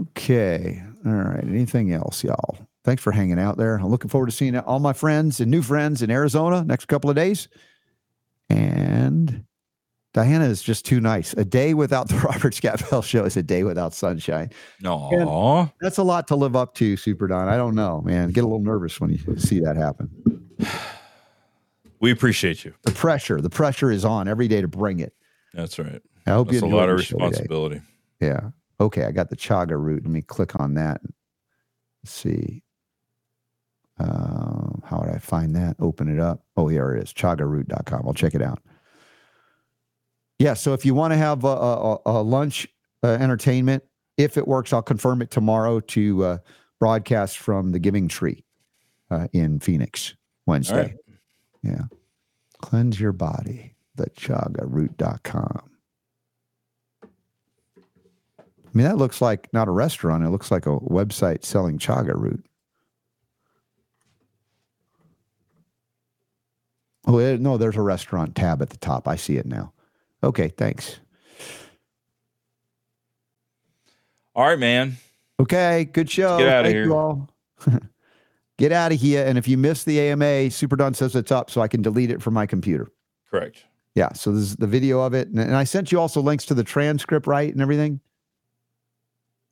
Okay. 0.00 0.82
All 1.04 1.12
right. 1.12 1.44
Anything 1.44 1.92
else, 1.92 2.22
y'all? 2.22 2.58
Thanks 2.84 3.02
for 3.02 3.12
hanging 3.12 3.38
out 3.38 3.56
there. 3.56 3.76
I'm 3.76 3.88
looking 3.88 4.08
forward 4.08 4.26
to 4.26 4.32
seeing 4.32 4.56
all 4.58 4.80
my 4.80 4.92
friends 4.92 5.40
and 5.40 5.50
new 5.50 5.62
friends 5.62 6.02
in 6.02 6.10
Arizona 6.10 6.64
next 6.64 6.86
couple 6.86 7.10
of 7.10 7.16
days. 7.16 7.48
And 8.48 9.44
Diana 10.14 10.44
is 10.44 10.62
just 10.62 10.84
too 10.84 11.00
nice. 11.00 11.32
A 11.34 11.44
day 11.44 11.74
without 11.74 12.08
the 12.08 12.16
Robert 12.28 12.54
Scott 12.54 12.82
Bell 12.90 13.02
show 13.02 13.24
is 13.24 13.36
a 13.36 13.42
day 13.42 13.64
without 13.64 13.94
sunshine. 13.94 14.50
No, 14.80 15.70
that's 15.80 15.98
a 15.98 16.02
lot 16.02 16.28
to 16.28 16.36
live 16.36 16.54
up 16.54 16.74
to, 16.74 16.96
Super 16.96 17.26
Don. 17.26 17.48
I 17.48 17.56
don't 17.56 17.74
know, 17.74 18.02
man. 18.02 18.30
Get 18.30 18.44
a 18.44 18.46
little 18.46 18.62
nervous 18.62 19.00
when 19.00 19.10
you 19.10 19.38
see 19.38 19.60
that 19.60 19.76
happen. 19.76 20.10
We 22.00 22.10
appreciate 22.10 22.64
you. 22.64 22.74
The 22.82 22.90
pressure, 22.90 23.40
the 23.40 23.50
pressure 23.50 23.90
is 23.90 24.04
on 24.04 24.28
every 24.28 24.48
day 24.48 24.60
to 24.60 24.68
bring 24.68 24.98
it. 24.98 25.14
That's 25.54 25.78
right. 25.78 26.02
I 26.26 26.30
hope 26.30 26.48
That's 26.48 26.60
you 26.62 26.68
a 26.68 26.74
lot 26.74 26.88
of 26.88 26.98
responsibility. 26.98 27.80
Yeah. 28.20 28.50
Okay, 28.80 29.04
I 29.04 29.12
got 29.12 29.30
the 29.30 29.36
chaga 29.36 29.78
root. 29.80 30.02
Let 30.04 30.12
me 30.12 30.22
click 30.22 30.58
on 30.58 30.74
that. 30.74 31.00
Let's 32.02 32.12
see. 32.12 32.62
Uh, 33.98 34.80
how 34.84 35.00
would 35.00 35.14
I 35.14 35.18
find 35.18 35.54
that? 35.56 35.76
Open 35.78 36.08
it 36.08 36.18
up. 36.18 36.44
Oh, 36.56 36.68
here 36.68 36.94
it 36.94 37.02
is. 37.02 37.12
Chagaroot.com. 37.12 38.06
I'll 38.06 38.14
check 38.14 38.34
it 38.34 38.42
out. 38.42 38.60
Yeah. 40.38 40.54
So 40.54 40.72
if 40.72 40.84
you 40.84 40.94
want 40.94 41.12
to 41.12 41.18
have 41.18 41.44
a, 41.44 41.48
a, 41.48 41.98
a 42.06 42.22
lunch 42.22 42.66
uh, 43.02 43.08
entertainment, 43.08 43.84
if 44.16 44.36
it 44.36 44.46
works, 44.48 44.72
I'll 44.72 44.82
confirm 44.82 45.22
it 45.22 45.30
tomorrow 45.30 45.80
to 45.80 46.24
uh, 46.24 46.38
broadcast 46.78 47.38
from 47.38 47.72
the 47.72 47.78
Giving 47.78 48.08
Tree 48.08 48.44
uh, 49.10 49.28
in 49.32 49.60
Phoenix 49.60 50.14
Wednesday. 50.46 50.96
Yeah. 51.62 51.84
Cleanse 52.60 52.98
your 52.98 53.12
body. 53.12 53.74
The 53.94 54.10
chagaroot.com. 54.10 55.62
I 58.72 58.78
mean, 58.78 58.86
that 58.86 58.96
looks 58.96 59.20
like 59.20 59.52
not 59.52 59.68
a 59.68 59.70
restaurant. 59.70 60.24
It 60.24 60.30
looks 60.30 60.50
like 60.50 60.64
a 60.64 60.78
website 60.80 61.44
selling 61.44 61.78
chaga 61.78 62.14
root. 62.18 62.44
Oh, 67.06 67.18
eh, 67.18 67.36
no, 67.38 67.56
there's 67.56 67.76
a 67.76 67.82
restaurant 67.82 68.34
tab 68.34 68.62
at 68.62 68.70
the 68.70 68.76
top. 68.76 69.08
I 69.08 69.16
see 69.16 69.36
it 69.36 69.46
now. 69.46 69.72
Okay, 70.22 70.48
thanks. 70.48 71.00
All 74.34 74.46
right, 74.46 74.58
man. 74.58 74.96
Okay, 75.40 75.84
good 75.92 76.10
show. 76.10 76.36
Let's 76.36 76.42
get 76.44 76.52
out 76.52 76.64
Thank 76.64 76.66
of 76.66 76.72
here. 76.72 76.84
You 76.84 76.94
all. 76.94 77.28
get 78.58 78.72
out 78.72 78.92
of 78.92 79.00
here. 79.00 79.26
And 79.26 79.36
if 79.36 79.48
you 79.48 79.58
missed 79.58 79.84
the 79.84 80.00
AMA, 80.00 80.50
Super 80.50 80.76
Don 80.76 80.94
says 80.94 81.16
it's 81.16 81.32
up, 81.32 81.50
so 81.50 81.60
I 81.60 81.68
can 81.68 81.82
delete 81.82 82.10
it 82.10 82.22
from 82.22 82.34
my 82.34 82.46
computer. 82.46 82.90
Correct. 83.30 83.64
Yeah. 83.94 84.12
So 84.12 84.32
this 84.32 84.44
is 84.44 84.56
the 84.56 84.66
video 84.66 85.00
of 85.00 85.12
it, 85.12 85.28
and, 85.28 85.38
and 85.38 85.56
I 85.56 85.64
sent 85.64 85.92
you 85.92 86.00
also 86.00 86.22
links 86.22 86.46
to 86.46 86.54
the 86.54 86.64
transcript, 86.64 87.26
right, 87.26 87.52
and 87.52 87.60
everything. 87.60 88.00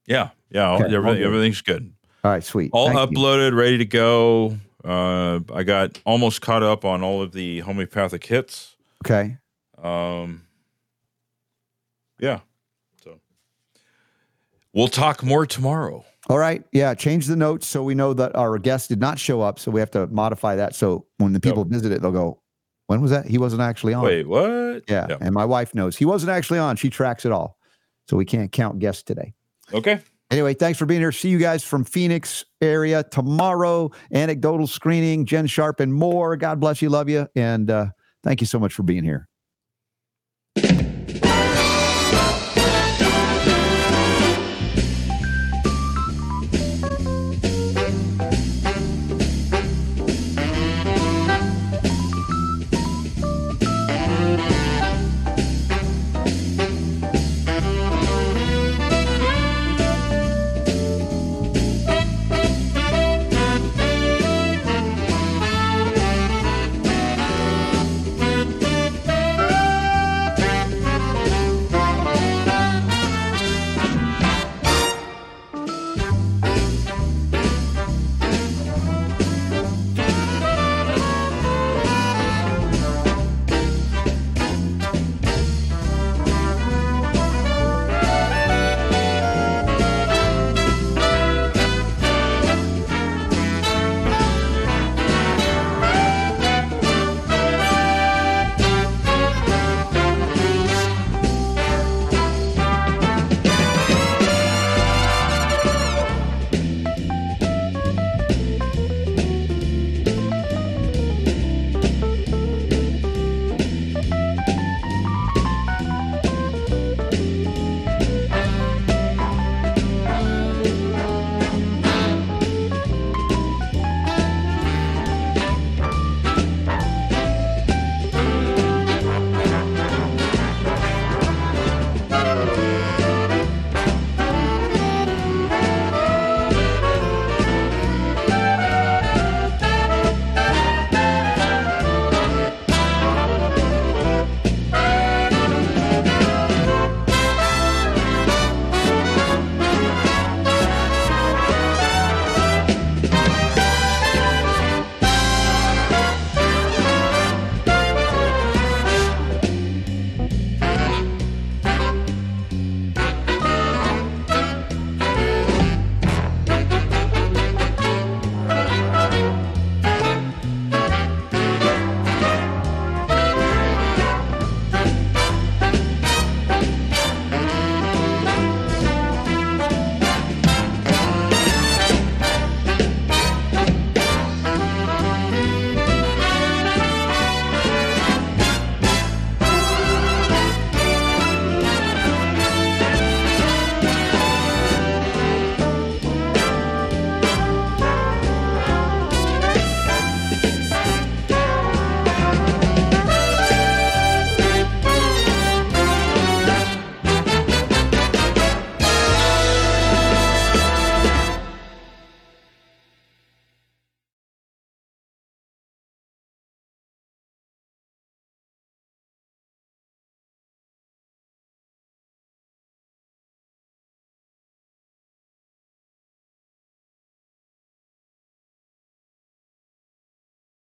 Yeah, 0.06 0.30
yeah, 0.50 0.72
okay, 0.72 0.92
everything, 0.92 1.22
everything's 1.22 1.60
good. 1.60 1.92
All 2.24 2.30
right, 2.30 2.42
sweet. 2.42 2.70
All 2.72 2.88
Thank 2.88 3.16
uploaded, 3.16 3.50
you. 3.50 3.56
ready 3.56 3.78
to 3.78 3.84
go. 3.84 4.58
Uh, 4.84 5.40
I 5.54 5.62
got 5.62 6.00
almost 6.04 6.40
caught 6.40 6.62
up 6.62 6.84
on 6.84 7.02
all 7.02 7.22
of 7.22 7.32
the 7.32 7.60
homeopathic 7.60 8.24
hits. 8.24 8.76
Okay. 9.04 9.36
Um. 9.82 10.42
Yeah. 12.18 12.40
So 13.02 13.20
we'll 14.72 14.88
talk 14.88 15.22
more 15.22 15.46
tomorrow. 15.46 16.04
All 16.28 16.38
right. 16.38 16.64
Yeah. 16.72 16.94
Change 16.94 17.26
the 17.26 17.36
notes 17.36 17.66
so 17.66 17.82
we 17.82 17.94
know 17.94 18.12
that 18.14 18.36
our 18.36 18.58
guest 18.58 18.88
did 18.88 19.00
not 19.00 19.18
show 19.18 19.40
up. 19.40 19.58
So 19.58 19.70
we 19.70 19.80
have 19.80 19.90
to 19.92 20.06
modify 20.08 20.56
that. 20.56 20.74
So 20.74 21.06
when 21.18 21.32
the 21.32 21.40
people 21.40 21.64
yep. 21.64 21.68
visit 21.68 21.92
it, 21.92 22.02
they'll 22.02 22.12
go, 22.12 22.40
when 22.86 23.00
was 23.00 23.10
that? 23.10 23.26
He 23.26 23.38
wasn't 23.38 23.62
actually 23.62 23.94
on. 23.94 24.04
Wait, 24.04 24.28
what? 24.28 24.84
Yeah. 24.88 25.06
Yep. 25.08 25.18
And 25.22 25.32
my 25.32 25.44
wife 25.44 25.74
knows 25.74 25.96
he 25.96 26.04
wasn't 26.04 26.30
actually 26.30 26.58
on. 26.58 26.76
She 26.76 26.90
tracks 26.90 27.24
it 27.24 27.32
all. 27.32 27.56
So 28.08 28.16
we 28.16 28.24
can't 28.24 28.50
count 28.52 28.78
guests 28.80 29.02
today. 29.02 29.34
Okay. 29.72 30.00
Anyway, 30.30 30.54
thanks 30.54 30.78
for 30.78 30.86
being 30.86 31.00
here. 31.00 31.10
See 31.10 31.28
you 31.28 31.38
guys 31.38 31.64
from 31.64 31.84
Phoenix 31.84 32.44
area 32.60 33.02
tomorrow. 33.02 33.90
Anecdotal 34.14 34.68
screening, 34.68 35.26
Jen 35.26 35.46
Sharp, 35.46 35.80
and 35.80 35.92
more. 35.92 36.36
God 36.36 36.60
bless 36.60 36.80
you. 36.80 36.88
Love 36.88 37.08
you. 37.08 37.26
And 37.34 37.70
uh, 37.70 37.86
thank 38.22 38.40
you 38.40 38.46
so 38.46 38.58
much 38.58 38.72
for 38.72 38.84
being 38.84 39.02
here. 39.04 39.28